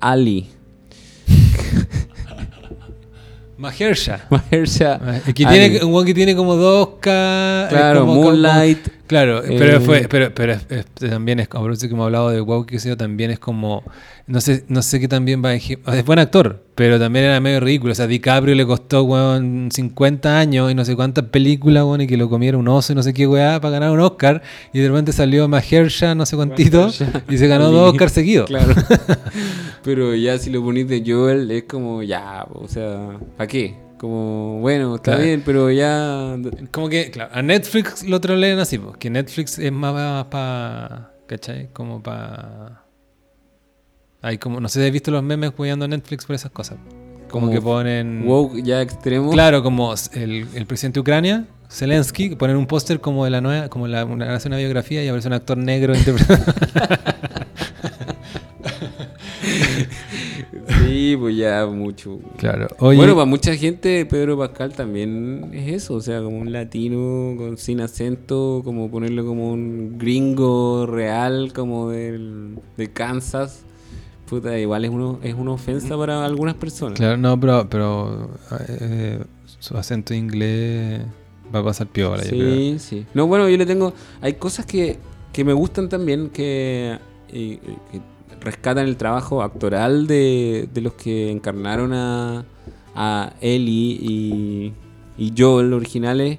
Ali. 0.01 0.47
Mahersha. 3.57 4.27
Mahershala 4.31 5.19
Eh, 5.27 5.33
Que 5.35 5.45
tiene, 5.45 5.85
un 5.85 6.05
que 6.05 6.15
tiene 6.15 6.37
como 6.37 6.55
dos 6.57 6.89
K. 7.01 7.65
eh, 7.65 7.67
Claro, 7.71 8.01
como- 8.01 8.13
como- 8.15 8.25
Moonlight, 8.27 8.89
Claro, 9.09 9.43
Eh, 9.43 9.57
pero 9.59 9.81
fue, 9.81 10.07
pero, 10.09 10.33
pero 10.35 10.53
es- 10.53 10.67
es- 10.69 10.85
también 11.11 11.41
es 11.41 11.49
como 11.49 11.67
que 11.67 11.87
hemos 11.87 12.05
hablado 12.05 12.31
de 12.31 12.41
WoW, 12.43 12.67
que 12.67 12.79
también 12.95 13.31
es 13.31 13.39
como, 13.39 13.83
no 14.27 14.41
sé, 14.41 14.65
no 14.69 14.83
sé 14.83 15.01
qué 15.01 15.09
también 15.09 15.43
va 15.43 15.49
a 15.49 15.55
es 15.55 16.05
buen 16.05 16.19
actor, 16.19 16.63
pero 16.75 16.99
también 16.99 17.25
era 17.25 17.41
medio 17.41 17.59
ridículo. 17.61 17.93
O 17.93 17.95
sea, 17.95 18.07
DiCaprio 18.07 18.55
le 18.55 18.67
costó, 18.67 19.03
weón, 19.05 19.71
50 19.73 20.39
años 20.39 20.71
y 20.71 20.75
no 20.75 20.85
sé 20.85 20.95
cuántas 20.95 21.25
películas, 21.25 21.85
weón, 21.85 22.03
y 22.03 22.07
que 22.07 22.19
lo 22.19 22.29
comiera 22.29 22.59
un 22.59 22.69
oso 22.69 22.93
y 22.93 22.97
no 22.97 23.03
sé 23.03 23.15
qué 23.15 23.27
weá 23.27 23.59
para 23.61 23.73
ganar 23.73 23.91
un 23.91 24.01
Oscar. 24.01 24.43
Y 24.75 24.81
de 24.81 24.89
repente 24.89 25.13
salió 25.13 25.49
Mahershala, 25.49 26.15
no 26.15 26.27
sé 26.27 26.37
cuántito, 26.37 26.91
y 27.31 27.39
se 27.39 27.49
ganó 27.49 27.71
dos 27.71 27.93
Oscars 27.93 28.13
seguidos. 28.13 28.47
Claro. 28.47 28.75
Pero 29.83 30.15
ya 30.15 30.39
si 30.39 30.51
lo 30.51 30.63
ponís 30.63 30.87
de 30.87 31.03
Joel 31.07 31.51
es 31.51 31.65
como 31.65 32.03
ya, 32.03 32.47
o 32.53 32.69
sea, 32.69 33.19
¿para 33.37 33.47
qué? 33.49 33.88
Como, 33.99 34.61
bueno, 34.61 34.95
está 34.97 35.13
Claro. 35.13 35.23
bien, 35.25 35.43
pero 35.45 35.71
ya... 35.71 36.37
Como 36.71 36.89
que, 36.89 37.11
claro, 37.11 37.31
a 37.35 37.43
Netflix 37.43 38.05
lo 38.05 38.21
trolean 38.21 38.59
así, 38.61 38.79
pues, 38.79 38.97
que 38.97 39.11
Netflix 39.11 39.59
es 39.59 39.73
más 39.73 40.25
para, 40.27 41.13
¿cachai? 41.27 41.69
Como 41.73 42.03
para... 42.03 42.85
Hay 44.23 44.39
como, 44.39 44.61
no 44.61 44.69
sé 44.69 44.81
si 44.81 44.87
has 44.87 44.93
visto 44.93 45.11
los 45.11 45.23
memes 45.23 45.53
jugando 45.57 45.85
a 45.85 45.89
Netflix 45.89 46.27
por 46.27 46.35
esas 46.37 46.51
cosas. 46.51 46.79
Como, 47.29 47.47
Como 47.47 47.51
que 47.53 47.61
ponen... 47.61 48.23
Woke 48.27 48.63
ya 48.63 48.81
extremo. 48.83 49.31
Claro, 49.31 49.63
como 49.63 49.93
el, 50.15 50.47
el 50.55 50.67
presidente 50.67 50.97
de 50.97 51.01
Ucrania, 51.01 51.45
Zelensky, 51.71 52.37
ponen 52.37 52.57
un 52.57 52.67
póster 52.67 53.01
como 53.01 53.25
de 53.25 53.31
la 53.31 53.41
nueva, 53.41 53.69
como 53.69 53.87
la, 53.87 54.05
una, 54.05 54.35
hace 54.35 54.49
una 54.49 54.57
biografía 54.57 55.05
y 55.05 55.09
aparece 55.09 55.29
un 55.29 55.35
actor 55.35 55.59
negro 55.59 55.95
interpretando. 55.97 56.53
Sí, 60.89 61.17
pues 61.19 61.37
ya 61.37 61.67
mucho. 61.67 62.19
claro. 62.37 62.67
Oye, 62.79 62.97
Bueno, 62.97 63.15
para 63.15 63.27
mucha 63.27 63.55
gente 63.55 64.07
Pedro 64.07 64.39
Pascal 64.39 64.73
también 64.73 65.51
es 65.53 65.83
eso, 65.83 65.95
o 65.95 66.01
sea, 66.01 66.23
como 66.23 66.39
un 66.39 66.53
latino 66.53 67.35
con, 67.37 67.57
sin 67.59 67.81
acento, 67.81 68.63
como 68.65 68.91
ponerlo 68.91 69.25
como 69.25 69.53
un 69.53 69.99
gringo 69.99 70.87
real, 70.87 71.53
como 71.55 71.91
del, 71.91 72.59
de 72.77 72.93
Kansas. 72.93 73.65
Puta, 74.29 74.59
igual 74.59 74.85
es, 74.85 74.91
uno, 74.91 75.21
es 75.23 75.35
una 75.35 75.53
ofensa 75.53 75.97
para 75.97 76.25
algunas 76.25 76.55
personas. 76.55 76.99
claro, 76.99 77.17
no, 77.17 77.39
pero, 77.41 77.67
pero 77.71 78.31
eh, 78.69 79.23
su 79.59 79.77
acento 79.77 80.13
inglés 80.13 81.01
va 81.55 81.61
a 81.61 81.65
pasar 81.65 81.87
piola. 81.87 82.23
yo 82.25 82.31
creo. 82.31 82.55
Sí, 82.57 82.77
sí. 82.79 83.07
No, 83.15 83.27
bueno, 83.27 83.49
yo 83.49 83.57
le 83.57 83.65
tengo. 83.65 83.95
Hay 84.21 84.35
cosas 84.35 84.67
que, 84.67 84.99
que 85.33 85.45
me 85.45 85.55
gustan 85.55 85.89
también 85.89 86.29
que, 86.29 86.99
eh, 87.31 87.59
que 87.91 88.01
rescatan 88.49 88.87
el 88.87 88.97
trabajo 88.97 89.43
actoral 89.43 90.07
de, 90.07 90.69
de 90.73 90.81
los 90.81 90.95
que 90.95 91.31
encarnaron 91.31 91.93
a, 91.93 92.45
a 92.95 93.33
Ellie 93.41 93.99
y, 94.01 94.73
y 95.19 95.33
Joel 95.37 95.73
originales, 95.73 96.39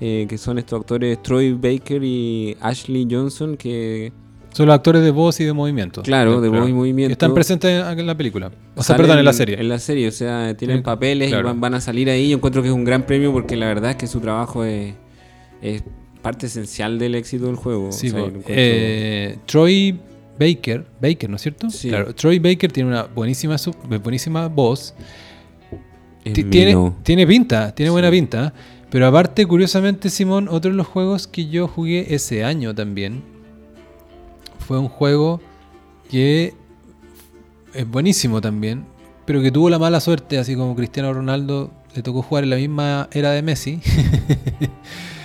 eh, 0.00 0.26
que 0.28 0.36
son 0.38 0.58
estos 0.58 0.80
actores 0.80 1.22
Troy 1.22 1.52
Baker 1.54 2.02
y 2.04 2.56
Ashley 2.60 3.06
Johnson, 3.10 3.56
que 3.56 4.12
Son 4.52 4.66
los 4.66 4.74
actores 4.74 5.02
de 5.02 5.10
voz 5.10 5.40
y 5.40 5.44
de 5.44 5.52
movimiento. 5.52 6.02
Claro, 6.02 6.40
de 6.40 6.48
voz 6.48 6.68
y 6.68 6.72
movimiento. 6.72 7.12
Están 7.12 7.32
presentes 7.34 7.70
en 7.86 8.06
la 8.06 8.14
película. 8.16 8.50
O 8.74 8.82
sea, 8.82 8.96
perdón, 8.96 9.18
en 9.18 9.24
la 9.24 9.32
serie. 9.32 9.58
En 9.58 9.68
la 9.68 9.78
serie, 9.78 10.08
o 10.08 10.12
sea, 10.12 10.54
tienen 10.56 10.82
papeles 10.82 11.28
claro. 11.28 11.48
y 11.48 11.50
van, 11.52 11.60
van 11.60 11.74
a 11.74 11.80
salir 11.80 12.10
ahí. 12.10 12.28
Yo 12.30 12.36
encuentro 12.36 12.62
que 12.62 12.68
es 12.68 12.74
un 12.74 12.84
gran 12.84 13.04
premio 13.06 13.32
porque 13.32 13.56
la 13.56 13.66
verdad 13.66 13.90
es 13.92 13.96
que 13.96 14.06
su 14.06 14.20
trabajo 14.20 14.64
es, 14.64 14.94
es 15.62 15.82
parte 16.22 16.46
esencial 16.46 16.98
del 16.98 17.14
éxito 17.14 17.46
del 17.46 17.56
juego. 17.56 17.92
Sí, 17.92 18.08
O 18.08 18.10
sea, 18.10 18.30
Eh, 18.48 19.38
Troy 19.46 19.98
Baker, 20.38 20.86
Baker, 21.00 21.30
¿no 21.30 21.36
es 21.36 21.42
cierto? 21.42 21.70
Sí. 21.70 21.88
Claro, 21.88 22.14
Troy 22.14 22.38
Baker 22.38 22.70
tiene 22.70 22.90
una 22.90 23.04
buenísima, 23.04 23.56
buenísima 24.02 24.48
voz. 24.48 24.94
Tiene, 26.22 26.92
tiene 27.02 27.26
pinta, 27.26 27.74
tiene 27.74 27.90
buena 27.90 28.10
pinta. 28.10 28.52
Pero 28.90 29.06
aparte, 29.06 29.46
curiosamente, 29.46 30.10
Simón, 30.10 30.48
otro 30.48 30.70
de 30.70 30.76
los 30.76 30.86
juegos 30.86 31.26
que 31.26 31.48
yo 31.48 31.68
jugué 31.68 32.14
ese 32.14 32.44
año 32.44 32.74
también 32.74 33.22
fue 34.66 34.78
un 34.78 34.88
juego 34.88 35.40
que 36.10 36.54
es 37.74 37.88
buenísimo 37.88 38.40
también, 38.40 38.84
pero 39.24 39.42
que 39.42 39.50
tuvo 39.50 39.70
la 39.70 39.78
mala 39.78 40.00
suerte, 40.00 40.38
así 40.38 40.54
como 40.56 40.74
Cristiano 40.74 41.12
Ronaldo 41.12 41.70
le 41.94 42.02
tocó 42.02 42.22
jugar 42.22 42.44
en 42.44 42.50
la 42.50 42.56
misma 42.56 43.08
era 43.12 43.30
de 43.32 43.42
Messi. 43.42 43.80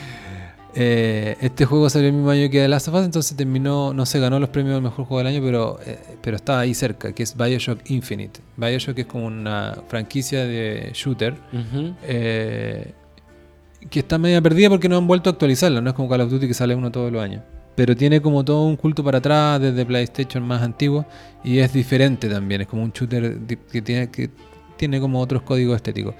Eh, 0.74 1.36
este 1.42 1.66
juego 1.66 1.90
salió 1.90 2.08
el 2.08 2.14
mismo 2.14 2.30
año 2.30 2.50
que 2.50 2.60
The 2.60 2.68
Last 2.68 2.88
of 2.88 2.96
Us, 2.96 3.06
entonces 3.06 3.36
terminó, 3.36 3.94
no 3.94 4.06
se 4.06 4.20
ganó 4.20 4.40
los 4.40 4.50
premios 4.50 4.76
del 4.76 4.84
mejor 4.84 5.06
juego 5.06 5.18
del 5.18 5.28
año, 5.28 5.42
pero, 5.44 5.80
eh, 5.86 6.00
pero 6.22 6.38
estaba 6.38 6.62
ahí 6.62 6.74
cerca, 6.74 7.12
que 7.14 7.24
es 7.24 7.36
Bioshock 7.36 7.90
Infinite. 7.90 8.40
Bioshock 8.56 9.00
es 9.00 9.06
como 9.06 9.26
una 9.26 9.78
franquicia 9.90 10.46
de 10.46 10.92
shooter 10.94 11.36
eh, 12.04 12.94
que 13.90 14.00
está 14.00 14.18
media 14.18 14.42
perdida 14.42 14.70
porque 14.70 14.88
no 14.88 14.98
han 14.98 15.08
vuelto 15.08 15.30
a 15.30 15.34
actualizarla, 15.34 15.82
no 15.82 15.90
es 15.90 15.96
como 15.96 16.08
Call 16.08 16.22
of 16.22 16.30
Duty 16.30 16.48
que 16.48 16.54
sale 16.54 16.74
uno 16.74 16.92
todos 16.92 17.12
los 17.12 17.22
años. 17.22 17.44
Pero 17.76 17.96
tiene 17.96 18.22
como 18.22 18.44
todo 18.46 18.64
un 18.64 18.76
culto 18.76 19.04
para 19.04 19.18
atrás 19.18 19.60
desde 19.60 19.86
PlayStation 19.86 20.44
más 20.44 20.62
antiguo 20.62 21.06
y 21.44 21.60
es 21.60 21.74
diferente 21.74 22.30
también, 22.30 22.62
es 22.62 22.68
como 22.68 22.84
un 22.84 22.92
shooter 22.92 23.40
que 23.72 23.82
tiene, 23.82 24.10
que 24.10 24.30
tiene 24.78 25.00
como 25.02 25.20
otros 25.20 25.42
códigos 25.42 25.76
estéticos. 25.76 26.16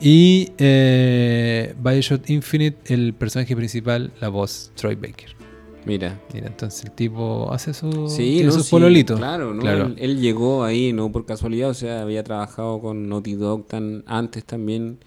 Y 0.00 0.52
eh, 0.58 1.74
Bioshock 1.82 2.28
Infinite, 2.30 2.92
el 2.94 3.12
personaje 3.14 3.54
principal, 3.54 4.12
la 4.20 4.28
voz, 4.28 4.72
Troy 4.74 4.94
Baker. 4.94 5.36
Mira. 5.84 6.20
Mira, 6.32 6.46
entonces 6.48 6.84
el 6.84 6.92
tipo 6.92 7.52
hace 7.52 7.72
su, 7.74 8.08
Sí, 8.08 8.42
no, 8.44 8.52
sus 8.52 8.64
sí, 8.66 8.70
pololitos. 8.70 9.18
Claro, 9.18 9.54
¿no? 9.54 9.60
Claro. 9.60 9.86
Él, 9.86 9.96
él 9.98 10.20
llegó 10.20 10.64
ahí 10.64 10.92
no 10.92 11.10
por 11.12 11.26
casualidad, 11.26 11.70
o 11.70 11.74
sea, 11.74 12.02
había 12.02 12.22
trabajado 12.22 12.80
con 12.80 13.08
Naughty 13.08 13.34
Dog 13.34 13.66
tan 13.66 14.04
antes 14.06 14.44
también 14.44 14.98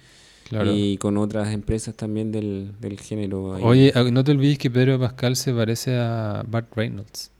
Claro. 0.49 0.72
y 0.72 0.98
con 0.98 1.18
otras 1.18 1.52
empresas 1.53 1.95
también 1.95 2.32
del, 2.32 2.74
del 2.80 2.99
género. 2.99 3.56
ahí. 3.56 3.64
Oye, 3.64 3.91
ah, 3.95 4.03
no 4.11 4.24
te 4.24 4.32
olvides 4.32 4.57
que 4.60 4.70
Pedro 4.70 4.99
Pascal 4.99 5.36
se 5.36 5.53
parece 5.53 5.95
a 5.98 6.44
Bart 6.48 6.72
Reynolds. 6.76 7.32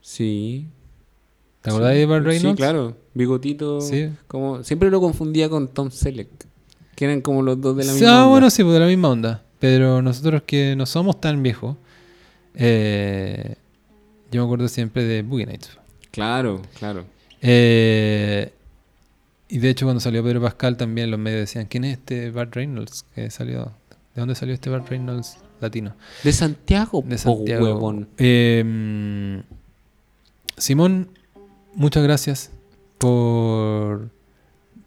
sí. 0.00 0.66
¿Te 1.62 1.68
acordás 1.68 1.94
de 1.94 2.06
Bart 2.06 2.24
Reynolds? 2.24 2.56
Sí, 2.56 2.62
claro. 2.62 2.96
Bigotito. 3.12 3.82
Sí. 3.82 4.08
Como, 4.26 4.64
siempre 4.64 4.90
lo 4.90 4.98
confundía 4.98 5.50
con 5.50 5.68
Tom 5.68 5.90
Selleck, 5.90 6.30
que 7.00 7.06
eran 7.06 7.22
como 7.22 7.40
los 7.40 7.58
dos 7.58 7.74
de 7.78 7.84
la 7.84 7.94
misma 7.94 8.08
ah, 8.08 8.12
onda. 8.16 8.26
bueno, 8.26 8.50
sí, 8.50 8.62
pues 8.62 8.74
de 8.74 8.80
la 8.80 8.86
misma 8.86 9.08
onda. 9.08 9.42
Pero 9.58 10.02
nosotros 10.02 10.42
que 10.44 10.76
no 10.76 10.84
somos 10.84 11.18
tan 11.18 11.42
viejos, 11.42 11.78
eh, 12.54 13.54
yo 14.30 14.42
me 14.42 14.44
acuerdo 14.44 14.68
siempre 14.68 15.04
de 15.04 15.22
Boogie 15.22 15.46
Nights. 15.46 15.78
Claro, 16.10 16.60
claro. 16.78 17.06
Eh, 17.40 18.52
y 19.48 19.58
de 19.60 19.70
hecho, 19.70 19.86
cuando 19.86 20.00
salió 20.00 20.22
Pedro 20.22 20.42
Pascal, 20.42 20.76
también 20.76 21.10
los 21.10 21.18
medios 21.18 21.40
decían: 21.40 21.64
¿Quién 21.64 21.84
es 21.84 21.96
este 21.96 22.30
Bart 22.32 22.54
Reynolds 22.54 23.06
que 23.14 23.30
salió? 23.30 23.72
¿De 24.14 24.20
dónde 24.20 24.34
salió 24.34 24.52
este 24.52 24.68
Bart 24.68 24.86
Reynolds 24.90 25.38
latino? 25.58 25.94
De 26.22 26.34
Santiago, 26.34 27.02
De 27.06 27.16
Santiago. 27.16 27.64
huevón. 27.64 28.08
Eh, 28.18 29.42
Simón, 30.58 31.08
muchas 31.74 32.02
gracias 32.02 32.50
por 32.98 34.10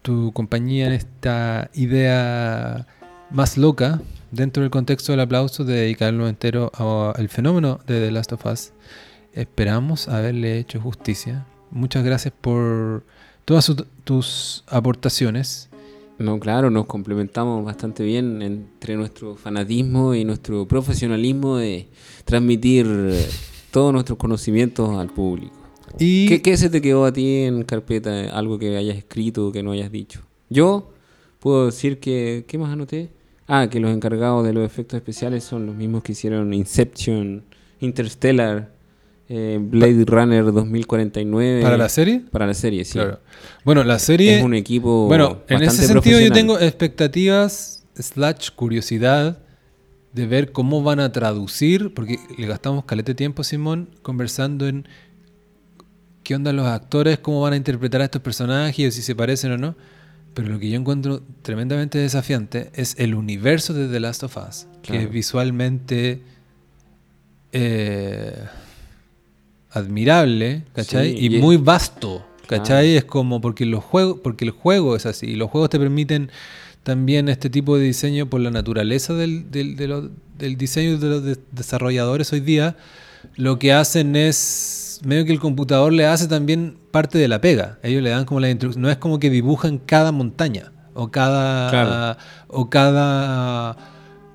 tu 0.04 0.32
compañía 0.32 0.86
en 0.86 0.92
esta 0.92 1.70
idea 1.72 2.86
más 3.30 3.56
loca 3.56 4.02
dentro 4.32 4.62
del 4.62 4.70
contexto 4.70 5.12
del 5.12 5.20
aplauso 5.20 5.64
de 5.64 5.76
dedicarlo 5.76 6.28
entero 6.28 6.70
al 7.16 7.28
fenómeno 7.30 7.80
de 7.86 8.00
The 8.00 8.10
Last 8.10 8.32
of 8.34 8.44
Us. 8.44 8.72
Esperamos 9.32 10.08
haberle 10.08 10.58
hecho 10.58 10.78
justicia. 10.78 11.46
Muchas 11.70 12.04
gracias 12.04 12.34
por 12.38 13.06
todas 13.46 13.64
su- 13.64 13.86
tus 14.04 14.62
aportaciones. 14.68 15.70
No, 16.18 16.38
claro, 16.38 16.68
nos 16.68 16.84
complementamos 16.84 17.64
bastante 17.64 18.04
bien 18.04 18.42
entre 18.42 18.96
nuestro 18.96 19.36
fanatismo 19.36 20.14
y 20.14 20.26
nuestro 20.26 20.68
profesionalismo 20.68 21.56
de 21.56 21.88
transmitir 22.26 22.86
todos 23.70 23.90
nuestros 23.94 24.18
conocimientos 24.18 24.90
al 24.98 25.08
público. 25.08 25.63
Y 25.98 26.26
¿Qué, 26.28 26.42
qué 26.42 26.56
se 26.56 26.70
te 26.70 26.80
quedó 26.80 27.04
a 27.04 27.12
ti 27.12 27.42
en 27.42 27.62
carpeta? 27.64 28.36
Algo 28.36 28.58
que 28.58 28.76
hayas 28.76 28.96
escrito, 28.96 29.52
que 29.52 29.62
no 29.62 29.72
hayas 29.72 29.90
dicho. 29.92 30.20
Yo 30.50 30.92
puedo 31.40 31.66
decir 31.66 32.00
que... 32.00 32.44
¿Qué 32.48 32.58
más 32.58 32.72
anoté? 32.72 33.10
Ah, 33.46 33.68
que 33.70 33.80
los 33.80 33.92
encargados 33.92 34.44
de 34.44 34.52
los 34.52 34.64
efectos 34.64 34.96
especiales 34.96 35.44
son 35.44 35.66
los 35.66 35.74
mismos 35.74 36.02
que 36.02 36.12
hicieron 36.12 36.52
Inception, 36.54 37.44
Interstellar, 37.80 38.70
eh, 39.28 39.58
Blade 39.60 40.04
Runner 40.06 40.44
2049. 40.44 41.62
para 41.62 41.76
la 41.76 41.88
serie, 41.88 42.22
Para 42.30 42.46
la 42.46 42.54
serie, 42.54 42.84
sí. 42.84 42.94
claro. 42.94 43.20
Bueno, 43.64 43.84
la 43.84 43.98
serie 43.98 44.38
Es 44.38 44.44
un 44.44 44.54
equipo 44.54 45.06
Bueno, 45.06 45.42
en 45.48 45.62
ese 45.62 45.86
sentido 45.86 46.20
yo 46.20 46.32
tengo 46.32 46.58
expectativas 46.58 47.84
slash 47.94 48.50
curiosidad 48.54 49.38
de 50.12 50.26
ver 50.26 50.52
cómo 50.52 50.82
van 50.82 51.00
a 51.00 51.10
traducir, 51.10 51.92
porque 51.92 52.18
le 52.38 52.46
gastamos 52.46 52.84
calete 52.84 53.12
de 53.12 53.16
tiempo, 53.16 53.42
Simón, 53.42 53.88
conversando 54.02 54.68
en 54.68 54.86
qué 56.24 56.34
onda 56.34 56.52
los 56.52 56.66
actores, 56.66 57.18
cómo 57.20 57.40
van 57.42 57.52
a 57.52 57.56
interpretar 57.56 58.00
a 58.00 58.04
estos 58.06 58.20
personajes, 58.22 58.94
si 58.94 59.02
se 59.02 59.14
parecen 59.14 59.52
o 59.52 59.58
no. 59.58 59.76
Pero 60.34 60.48
lo 60.48 60.58
que 60.58 60.68
yo 60.68 60.76
encuentro 60.80 61.22
tremendamente 61.42 61.98
desafiante 61.98 62.70
es 62.74 62.96
el 62.98 63.14
universo 63.14 63.72
de 63.72 63.86
The 63.86 64.00
Last 64.00 64.24
of 64.24 64.36
Us, 64.36 64.66
que 64.82 65.04
es 65.04 65.10
visualmente 65.10 66.22
eh, 67.52 68.34
admirable, 69.70 70.64
¿cachai? 70.74 71.12
Sí, 71.12 71.18
y 71.30 71.36
y- 71.36 71.40
muy 71.40 71.56
vasto, 71.56 72.26
¿cachai? 72.48 72.96
Es 72.96 73.04
como 73.04 73.40
porque 73.40 73.66
los 73.66 73.82
juegos, 73.84 74.20
porque 74.22 74.44
el 74.44 74.50
juego 74.50 74.96
es 74.96 75.06
así, 75.06 75.26
y 75.26 75.36
los 75.36 75.50
juegos 75.50 75.70
te 75.70 75.78
permiten 75.78 76.30
también 76.82 77.28
este 77.28 77.48
tipo 77.48 77.76
de 77.78 77.84
diseño 77.84 78.28
por 78.28 78.40
la 78.40 78.50
naturaleza 78.50 79.14
del, 79.14 79.50
del, 79.50 79.76
de 79.76 79.88
lo- 79.88 80.10
del 80.38 80.56
diseño 80.56 80.98
de 80.98 81.08
los 81.08 81.24
de- 81.24 81.38
desarrolladores 81.52 82.32
hoy 82.32 82.40
día, 82.40 82.76
lo 83.36 83.58
que 83.58 83.72
hacen 83.72 84.16
es 84.16 84.36
medio 85.06 85.24
que 85.24 85.32
el 85.32 85.40
computador 85.40 85.92
le 85.92 86.06
hace 86.06 86.26
también 86.28 86.76
parte 86.90 87.18
de 87.18 87.28
la 87.28 87.40
pega. 87.40 87.78
Ellos 87.82 88.02
le 88.02 88.10
dan 88.10 88.24
como 88.24 88.40
la 88.40 88.50
instrucción. 88.50 88.82
No 88.82 88.90
es 88.90 88.96
como 88.96 89.18
que 89.18 89.30
dibujan 89.30 89.78
cada 89.78 90.12
montaña 90.12 90.72
o 90.94 91.10
cada, 91.10 91.70
Claro. 91.70 92.18
o 92.48 92.70
cada 92.70 93.76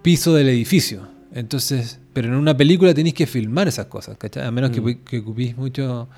piso 0.02 0.34
del 0.34 0.50
edificio. 0.50 1.08
Entonces, 1.34 2.00
pero 2.14 2.28
en 2.30 2.34
una 2.36 2.58
película 2.58 2.94
tenéis 2.94 3.14
que 3.16 3.28
filmar 3.28 3.68
esas 3.68 3.86
cosas, 3.86 4.18
¿cachai? 4.18 4.44
A 4.46 4.52
menos 4.52 4.72
que, 4.72 5.00
que 5.04 5.20
ocupéis 5.20 5.56
mucho 5.58 6.10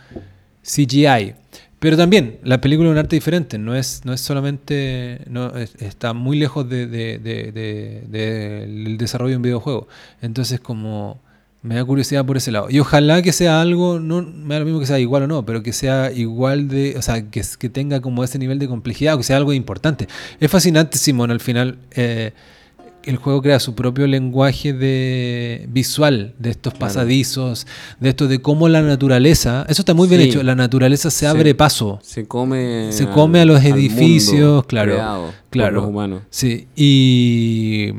CGI. 0.64 1.34
Pero 1.80 1.98
también, 1.98 2.38
la 2.44 2.62
película 2.62 2.90
es 2.90 2.94
un 2.94 3.00
arte 3.00 3.16
diferente, 3.16 3.58
no 3.58 3.74
es, 3.76 4.02
no 4.06 4.14
es 4.14 4.22
solamente, 4.22 5.22
no, 5.28 5.56
es- 5.58 5.74
está 5.82 6.14
muy 6.14 6.38
lejos 6.38 6.70
de, 6.70 6.86
de- 6.86 7.18
de- 7.18 7.52
de- 7.52 8.04
de- 8.08 8.68
del 8.68 8.98
desarrollo 8.98 9.32
de 9.32 9.38
un 9.38 9.42
videojuego. 9.42 9.88
Entonces, 10.22 10.60
como 10.60 11.20
me 11.64 11.76
da 11.76 11.86
curiosidad 11.86 12.26
por 12.26 12.38
ese 12.38 12.52
lado. 12.52 12.68
Y 12.70 12.80
ojalá 12.80 13.22
que 13.22 13.32
sea 13.32 13.62
algo, 13.62 14.00
no 14.00 14.22
me 14.24 14.56
da 14.56 14.60
lo 14.62 14.66
mismo 14.66 14.80
que 14.80 14.88
sea 14.88 15.00
igual 15.00 15.24
o 15.24 15.28
no, 15.28 15.46
pero 15.46 15.62
que 15.62 15.74
sea 15.74 16.12
igual 16.12 16.68
de, 16.68 16.96
o 16.98 17.02
sea, 17.02 17.30
que, 17.30 17.44
que 17.60 17.70
tenga 17.70 18.02
como 18.02 18.24
ese 18.24 18.40
nivel 18.40 18.58
de 18.60 18.68
complejidad, 18.68 19.14
o 19.16 19.18
que 19.18 19.24
sea 19.24 19.38
algo 19.38 19.54
importante. 19.54 20.08
Es 20.40 20.50
fascinante, 20.50 20.98
Simón, 20.98 21.30
al 21.32 21.40
final. 21.40 21.78
eh, 21.92 22.32
el 23.04 23.16
juego 23.16 23.42
crea 23.42 23.60
su 23.60 23.74
propio 23.74 24.06
lenguaje 24.06 24.74
de 24.74 25.66
visual 25.72 26.36
de 26.38 26.52
estos 26.52 26.74
Claro. 26.74 26.86
pasadizos, 26.86 27.66
de 28.00 28.10
esto 28.10 28.28
de 28.28 28.44
cómo 28.44 28.70
la 28.70 28.84
naturaleza, 28.84 29.66
eso 29.68 29.82
está 29.82 29.96
muy 29.96 30.08
bien 30.08 30.22
hecho, 30.22 30.44
la 30.44 30.54
naturaleza 30.54 31.10
se 31.10 31.26
abre 31.26 31.56
paso. 31.56 31.98
Se 32.04 32.28
come, 32.28 32.92
Se 32.92 33.08
come 33.08 33.40
a 33.42 33.46
los 33.46 33.64
edificios, 33.64 34.66
claro, 34.68 34.92
creado 34.94 35.26
por 35.26 35.34
claro. 35.50 35.76
los 35.78 35.86
humanos. 35.86 36.22
Sí, 36.30 36.68
y 36.76 37.92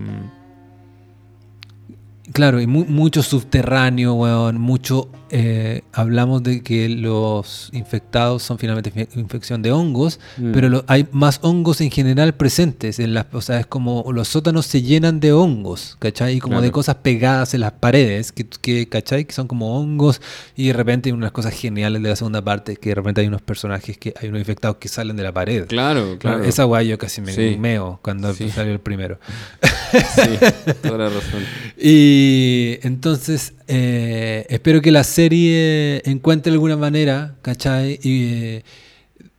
claro, 2.32 2.60
y 2.60 2.66
mu- 2.66 2.86
mucho 2.86 3.22
subterráneo, 3.22 4.14
weón, 4.14 4.60
mucho 4.60 5.08
eh, 5.34 5.82
hablamos 5.92 6.42
de 6.42 6.62
que 6.62 6.90
los 6.90 7.70
infectados 7.72 8.42
son 8.42 8.58
finalmente 8.58 8.92
infe- 8.92 9.08
infección 9.16 9.62
de 9.62 9.72
hongos, 9.72 10.20
Mm. 10.36 10.52
pero 10.52 10.68
lo- 10.68 10.84
hay 10.88 11.06
más 11.10 11.38
hongos 11.42 11.80
en 11.80 11.90
general 11.90 12.34
presentes. 12.34 12.98
En 12.98 13.14
las, 13.14 13.26
o 13.32 13.40
sea, 13.40 13.58
es 13.60 13.66
como 13.66 14.04
los 14.12 14.28
sótanos 14.28 14.66
se 14.66 14.82
llenan 14.82 15.20
de 15.20 15.32
hongos, 15.32 15.96
¿cachai? 15.98 16.36
Y 16.36 16.40
como 16.40 16.60
de 16.60 16.70
cosas 16.70 16.96
pegadas 16.96 17.54
en 17.54 17.60
las 17.62 17.72
paredes, 17.72 18.30
que, 18.30 18.46
que, 18.46 18.88
¿cachai? 18.88 19.24
Que 19.24 19.32
son 19.32 19.48
como 19.48 19.78
hongos. 19.80 20.20
Y 20.54 20.66
de 20.66 20.72
repente 20.74 21.08
hay 21.08 21.14
unas 21.14 21.32
cosas 21.32 21.54
geniales 21.54 22.02
de 22.02 22.10
la 22.10 22.16
segunda 22.16 22.42
parte, 22.42 22.76
que 22.76 22.90
de 22.90 22.94
repente 22.96 23.22
hay 23.22 23.26
unos 23.26 23.40
personajes, 23.40 23.96
que 23.96 24.12
hay 24.20 24.28
unos 24.28 24.40
infectados 24.40 24.76
que 24.76 24.88
salen 24.88 25.16
de 25.16 25.22
la 25.22 25.32
pared. 25.32 25.66
Claro, 25.66 26.18
claro. 26.18 26.44
Esa 26.44 26.64
guay 26.64 26.88
yo 26.88 26.98
casi 26.98 27.22
me 27.22 27.32
Sí. 27.32 27.56
meo 27.58 27.98
cuando 28.02 28.34
Sí. 28.34 28.50
salió 28.50 28.72
el 28.72 28.80
primero. 28.80 29.18
Sí, 29.92 30.38
toda 30.82 30.98
la 30.98 31.08
razón. 31.08 31.42
Y 31.84 32.78
entonces 32.82 33.54
eh, 33.66 34.44
espero 34.50 34.82
que 34.82 34.90
la 34.90 35.02
serie 35.04 35.21
encuentre 36.04 36.52
alguna 36.52 36.76
manera, 36.76 37.36
¿cachai? 37.42 37.98
Eh, 38.02 38.62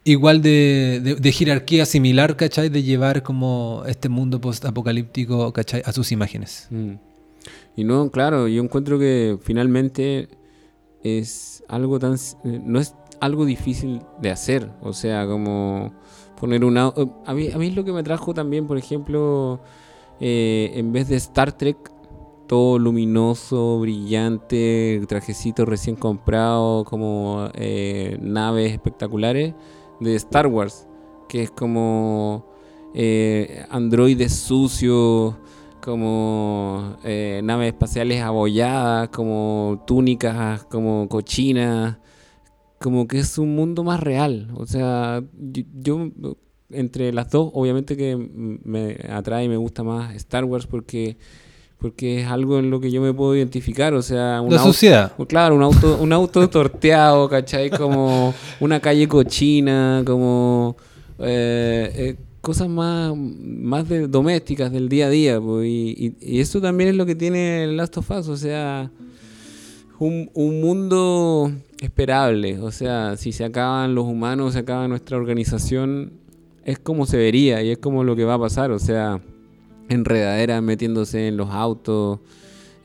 igual 0.03 0.41
de, 0.41 1.31
jerarquía 1.33 1.85
similar, 1.85 2.35
¿cachai? 2.35 2.69
De 2.69 2.83
llevar 2.83 3.23
como 3.23 3.83
este 3.87 4.09
mundo 4.09 4.39
post-apocalíptico, 4.39 5.51
¿cachai? 5.53 5.81
A 5.85 5.91
sus 5.91 6.11
imágenes. 6.11 6.67
Mm. 6.69 6.93
Y 7.75 7.83
no, 7.83 8.09
claro, 8.11 8.47
yo 8.47 8.61
encuentro 8.61 8.99
que 8.99 9.37
finalmente 9.41 10.29
es 11.03 11.63
algo 11.67 11.99
tan... 11.99 12.13
eh, 12.15 12.61
No 12.63 12.79
es 12.79 12.93
algo 13.19 13.45
difícil 13.45 14.01
de 14.21 14.29
hacer. 14.31 14.69
O 14.81 14.93
sea, 14.93 15.25
como 15.25 15.93
poner 16.39 16.63
una... 16.63 16.93
eh, 16.95 17.05
A 17.25 17.33
mí, 17.33 17.49
a 17.51 17.57
mí 17.57 17.67
es 17.67 17.75
lo 17.75 17.83
que 17.83 17.91
me 17.91 18.03
trajo 18.03 18.33
también, 18.33 18.67
por 18.67 18.77
ejemplo, 18.77 19.61
en 20.19 20.91
vez 20.93 21.09
de 21.09 21.17
Star 21.17 21.51
Trek, 21.57 21.92
luminoso, 22.53 23.79
brillante, 23.79 25.01
trajecito 25.07 25.65
recién 25.65 25.95
comprado, 25.95 26.85
como 26.85 27.49
eh, 27.53 28.17
naves 28.21 28.71
espectaculares, 28.71 29.53
de 29.99 30.15
Star 30.15 30.47
Wars, 30.47 30.87
que 31.27 31.43
es 31.43 31.51
como 31.51 32.45
eh, 32.93 33.65
androides 33.69 34.33
sucios, 34.33 35.35
como 35.81 36.97
eh, 37.03 37.41
naves 37.43 37.73
espaciales 37.73 38.21
abolladas, 38.21 39.09
como 39.09 39.83
túnicas, 39.87 40.63
como 40.65 41.09
cochinas, 41.09 41.97
como 42.79 43.07
que 43.07 43.19
es 43.19 43.37
un 43.37 43.55
mundo 43.55 43.83
más 43.83 43.99
real. 43.99 44.51
O 44.55 44.65
sea, 44.65 45.23
yo, 45.33 45.63
yo, 45.73 46.11
entre 46.69 47.11
las 47.13 47.29
dos, 47.31 47.49
obviamente 47.53 47.97
que 47.97 48.15
me 48.15 48.97
atrae 49.09 49.45
y 49.45 49.49
me 49.49 49.57
gusta 49.57 49.83
más 49.83 50.15
Star 50.15 50.45
Wars 50.45 50.67
porque 50.67 51.17
porque 51.83 52.21
es 52.21 52.27
algo 52.27 52.59
en 52.59 52.69
lo 52.69 52.79
que 52.79 52.89
yo 52.89 53.01
me 53.01 53.13
puedo 53.13 53.35
identificar, 53.35 53.93
o 53.93 54.01
sea, 54.01 54.39
un 54.41 54.49
La 54.53 54.59
auto- 54.61 54.71
sociedad. 54.71 55.11
Claro, 55.27 55.55
un 55.55 55.63
auto, 55.63 55.97
un 56.01 56.13
auto 56.13 56.49
torteado, 56.49 57.27
¿cachai? 57.27 57.69
Como 57.69 58.33
una 58.61 58.79
calle 58.79 59.05
cochina, 59.09 60.01
como 60.05 60.77
eh, 61.19 61.91
eh, 61.93 62.15
cosas 62.39 62.69
más, 62.69 63.13
más 63.17 63.89
de, 63.89 64.07
domésticas 64.07 64.71
del 64.71 64.87
día 64.87 65.07
a 65.07 65.09
día. 65.09 65.41
pues, 65.41 65.67
y, 65.67 66.15
y- 66.21 66.35
y 66.35 66.39
eso 66.39 66.61
también 66.61 66.89
es 66.91 66.95
lo 66.95 67.05
que 67.05 67.15
tiene 67.15 67.65
el 67.65 67.75
Last 67.75 67.97
of 67.97 68.09
Us, 68.11 68.29
o 68.29 68.37
sea, 68.37 68.89
un, 69.99 70.29
un 70.33 70.61
mundo 70.61 71.51
esperable. 71.81 72.59
O 72.59 72.71
sea, 72.71 73.17
si 73.17 73.33
se 73.33 73.43
acaban 73.43 73.93
los 73.93 74.05
humanos, 74.05 74.53
se 74.53 74.59
acaba 74.59 74.87
nuestra 74.87 75.17
organización, 75.17 76.13
es 76.63 76.79
como 76.79 77.05
se 77.05 77.17
vería 77.17 77.61
y 77.61 77.71
es 77.71 77.77
como 77.77 78.05
lo 78.05 78.15
que 78.15 78.23
va 78.23 78.35
a 78.35 78.39
pasar, 78.39 78.71
o 78.71 78.79
sea, 78.79 79.19
enredaderas 79.89 80.61
metiéndose 80.63 81.27
en 81.27 81.37
los 81.37 81.49
autos 81.49 82.19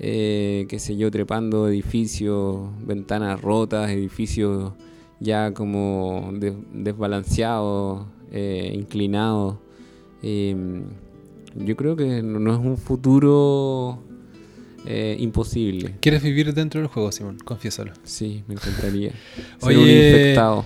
eh, 0.01 0.67
qué 0.69 0.79
sé 0.79 0.97
yo, 0.97 1.11
trepando 1.11 1.69
edificios, 1.69 2.69
ventanas 2.87 3.41
rotas, 3.41 3.91
edificios 3.91 4.73
ya 5.21 5.53
como 5.53 6.31
des- 6.35 6.55
desbalanceados, 6.73 8.07
eh, 8.31 8.71
inclinados. 8.75 9.57
Eh, 10.23 10.55
yo 11.57 11.75
creo 11.77 11.97
que 11.97 12.23
no, 12.23 12.53
es 12.53 12.59
un 12.61 12.77
futuro 12.77 13.99
eh, 14.87 15.17
imposible. 15.19 15.97
¿Quieres 16.01 16.23
vivir 16.23 16.55
dentro 16.55 16.81
del 16.81 16.89
juego, 16.89 17.11
Simón? 17.11 17.39
Confiésalo. 17.45 17.93
Sí, 18.05 18.45
me 18.47 18.55
encantaría. 18.55 19.11
Ser 19.59 19.77
Oye, 19.77 19.79
un 19.79 19.89
infectado. 19.91 20.65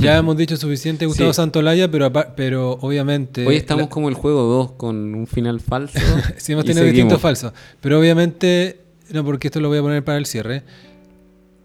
Ya 0.00 0.16
hemos 0.18 0.36
dicho 0.36 0.56
suficiente, 0.56 1.06
Gustavo 1.06 1.32
Sí. 1.32 1.36
Santolaya, 1.36 1.90
pero, 1.90 2.12
pero 2.36 2.72
obviamente... 2.80 3.46
Hoy 3.46 3.56
estamos 3.56 3.84
la- 3.84 3.88
como 3.88 4.08
el 4.08 4.14
juego 4.14 4.42
2 4.42 4.72
con 4.72 5.14
un 5.14 5.26
final 5.26 5.60
falso. 5.60 5.98
Sí, 6.36 6.52
hemos 6.52 6.64
tenido 6.64 6.84
distintos 6.84 7.20
falsos. 7.20 7.52
Pero 7.80 7.98
obviamente, 7.98 8.80
no, 9.10 9.24
porque 9.24 9.48
esto 9.48 9.60
lo 9.60 9.68
voy 9.68 9.78
a 9.78 9.82
poner 9.82 10.04
para 10.04 10.18
el 10.18 10.26
cierre. 10.26 10.62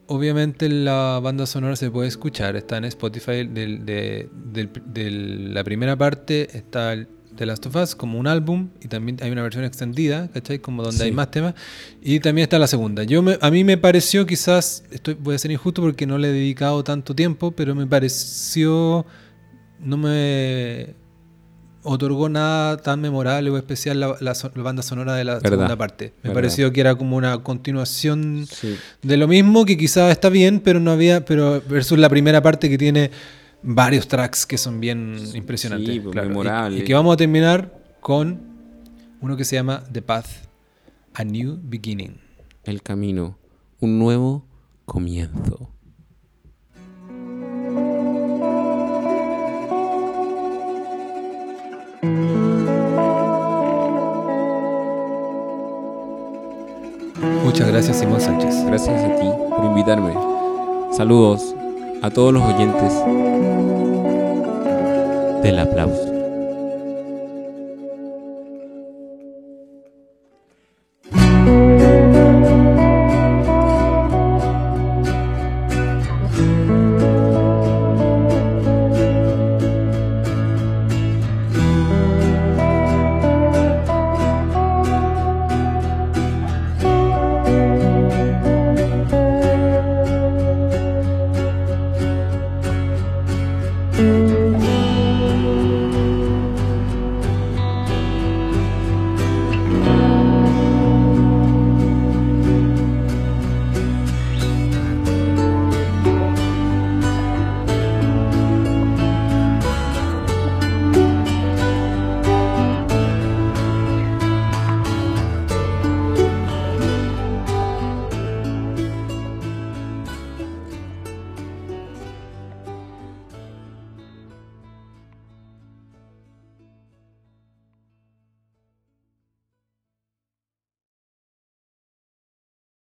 Obviamente 0.08 0.70
la 0.70 1.20
banda 1.22 1.46
sonora 1.46 1.76
se 1.76 1.92
puede 1.92 2.08
escuchar, 2.08 2.56
está 2.56 2.78
en 2.78 2.86
Spotify. 2.86 3.46
Del, 3.46 3.86
de, 3.86 4.30
del- 4.54 4.70
de 4.86 5.12
la 5.12 5.64
primera 5.64 5.96
parte 5.98 6.56
está 6.58 6.94
el 6.94 7.08
The 7.38 7.46
Last 7.46 7.66
of 7.68 7.76
Us 7.76 7.96
como 7.96 8.20
un 8.20 8.28
álbum 8.28 8.70
y 8.82 8.88
también 8.90 9.18
hay 9.22 9.32
una 9.32 9.44
versión 9.44 9.64
extendida, 9.64 10.28
¿cachai? 10.34 10.60
Como 10.60 10.84
donde 10.84 11.04
hay 11.04 11.12
Sí. 11.12 11.16
más 11.16 11.32
temas. 11.32 11.54
Y 12.02 12.20
también 12.20 12.44
está 12.44 12.60
la 12.60 12.68
segunda. 12.68 13.04
Yo 13.04 13.22
me- 13.22 13.38
a 13.40 13.50
mí 13.52 13.64
me 13.64 13.78
pareció 13.78 14.26
quizás, 14.26 14.84
estoy, 14.92 15.14
voy 15.14 15.36
a 15.36 15.38
ser 15.38 15.52
injusto 15.52 15.82
porque 15.82 16.06
no 16.06 16.18
le 16.18 16.30
he 16.30 16.34
dedicado 16.34 16.84
tanto 16.84 17.16
tiempo, 17.16 17.52
pero 17.52 17.74
me 17.76 17.88
pareció, 17.88 19.06
no 19.80 19.98
me 19.98 20.96
otorgó 21.84 22.28
nada 22.28 22.78
tan 22.78 23.00
memorable 23.00 23.50
o 23.50 23.58
especial 23.58 24.00
la, 24.02 24.18
la 24.20 24.34
la 24.56 24.64
banda 24.64 24.84
sonora 24.84 25.14
de 25.16 25.24
la 25.24 25.36
Verdad, 25.36 25.50
segunda 25.52 25.76
parte. 25.78 26.06
Me 26.18 26.30
verdad. 26.30 26.34
pareció 26.34 26.74
que 26.74 26.82
era 26.82 26.96
como 26.96 27.16
una 27.16 27.38
continuación 27.44 28.46
Sí. 28.52 28.76
de 29.04 29.16
lo 29.18 29.28
mismo 29.30 29.64
que 29.64 29.78
quizás 29.78 30.12
está 30.12 30.28
bien, 30.30 30.60
pero 30.60 30.82
no 30.82 30.92
había, 30.92 31.24
pero 31.24 31.62
versus 31.70 31.98
la 31.98 32.10
primera 32.10 32.42
parte 32.42 32.70
que 32.70 32.78
tiene 32.78 33.12
varios 33.62 34.08
tracks 34.08 34.46
que 34.46 34.58
son 34.58 34.80
bien 34.80 35.18
impresionantes. 35.34 35.94
Sí, 35.94 36.00
pues. 36.00 36.16
Y-. 36.16 36.80
Y, 36.80 36.84
que 36.84 36.94
vamos 36.94 37.14
a 37.14 37.18
terminar 37.18 37.98
con 38.00 38.40
uno 39.22 39.36
que 39.38 39.46
se 39.46 39.56
llama 39.56 39.84
The 39.92 40.02
Path, 40.02 40.28
A 41.14 41.24
New 41.24 41.60
Beginning. 41.62 42.20
El 42.64 42.82
camino. 42.82 43.38
Un 43.80 44.00
nuevo 44.00 44.46
comienzo. 44.86 45.72
Muchas 57.44 57.68
gracias, 57.70 58.00
Simón 58.00 58.20
Sánchez. 58.20 58.66
Gracias 58.66 59.04
a 59.04 59.16
ti 59.16 59.28
por 59.50 59.66
invitarme. 59.66 60.14
Saludos 60.96 61.56
a 62.02 62.10
todos 62.10 62.34
los 62.34 62.44
oyentes 62.44 62.94
del 65.44 65.60
aplauso. 65.60 66.17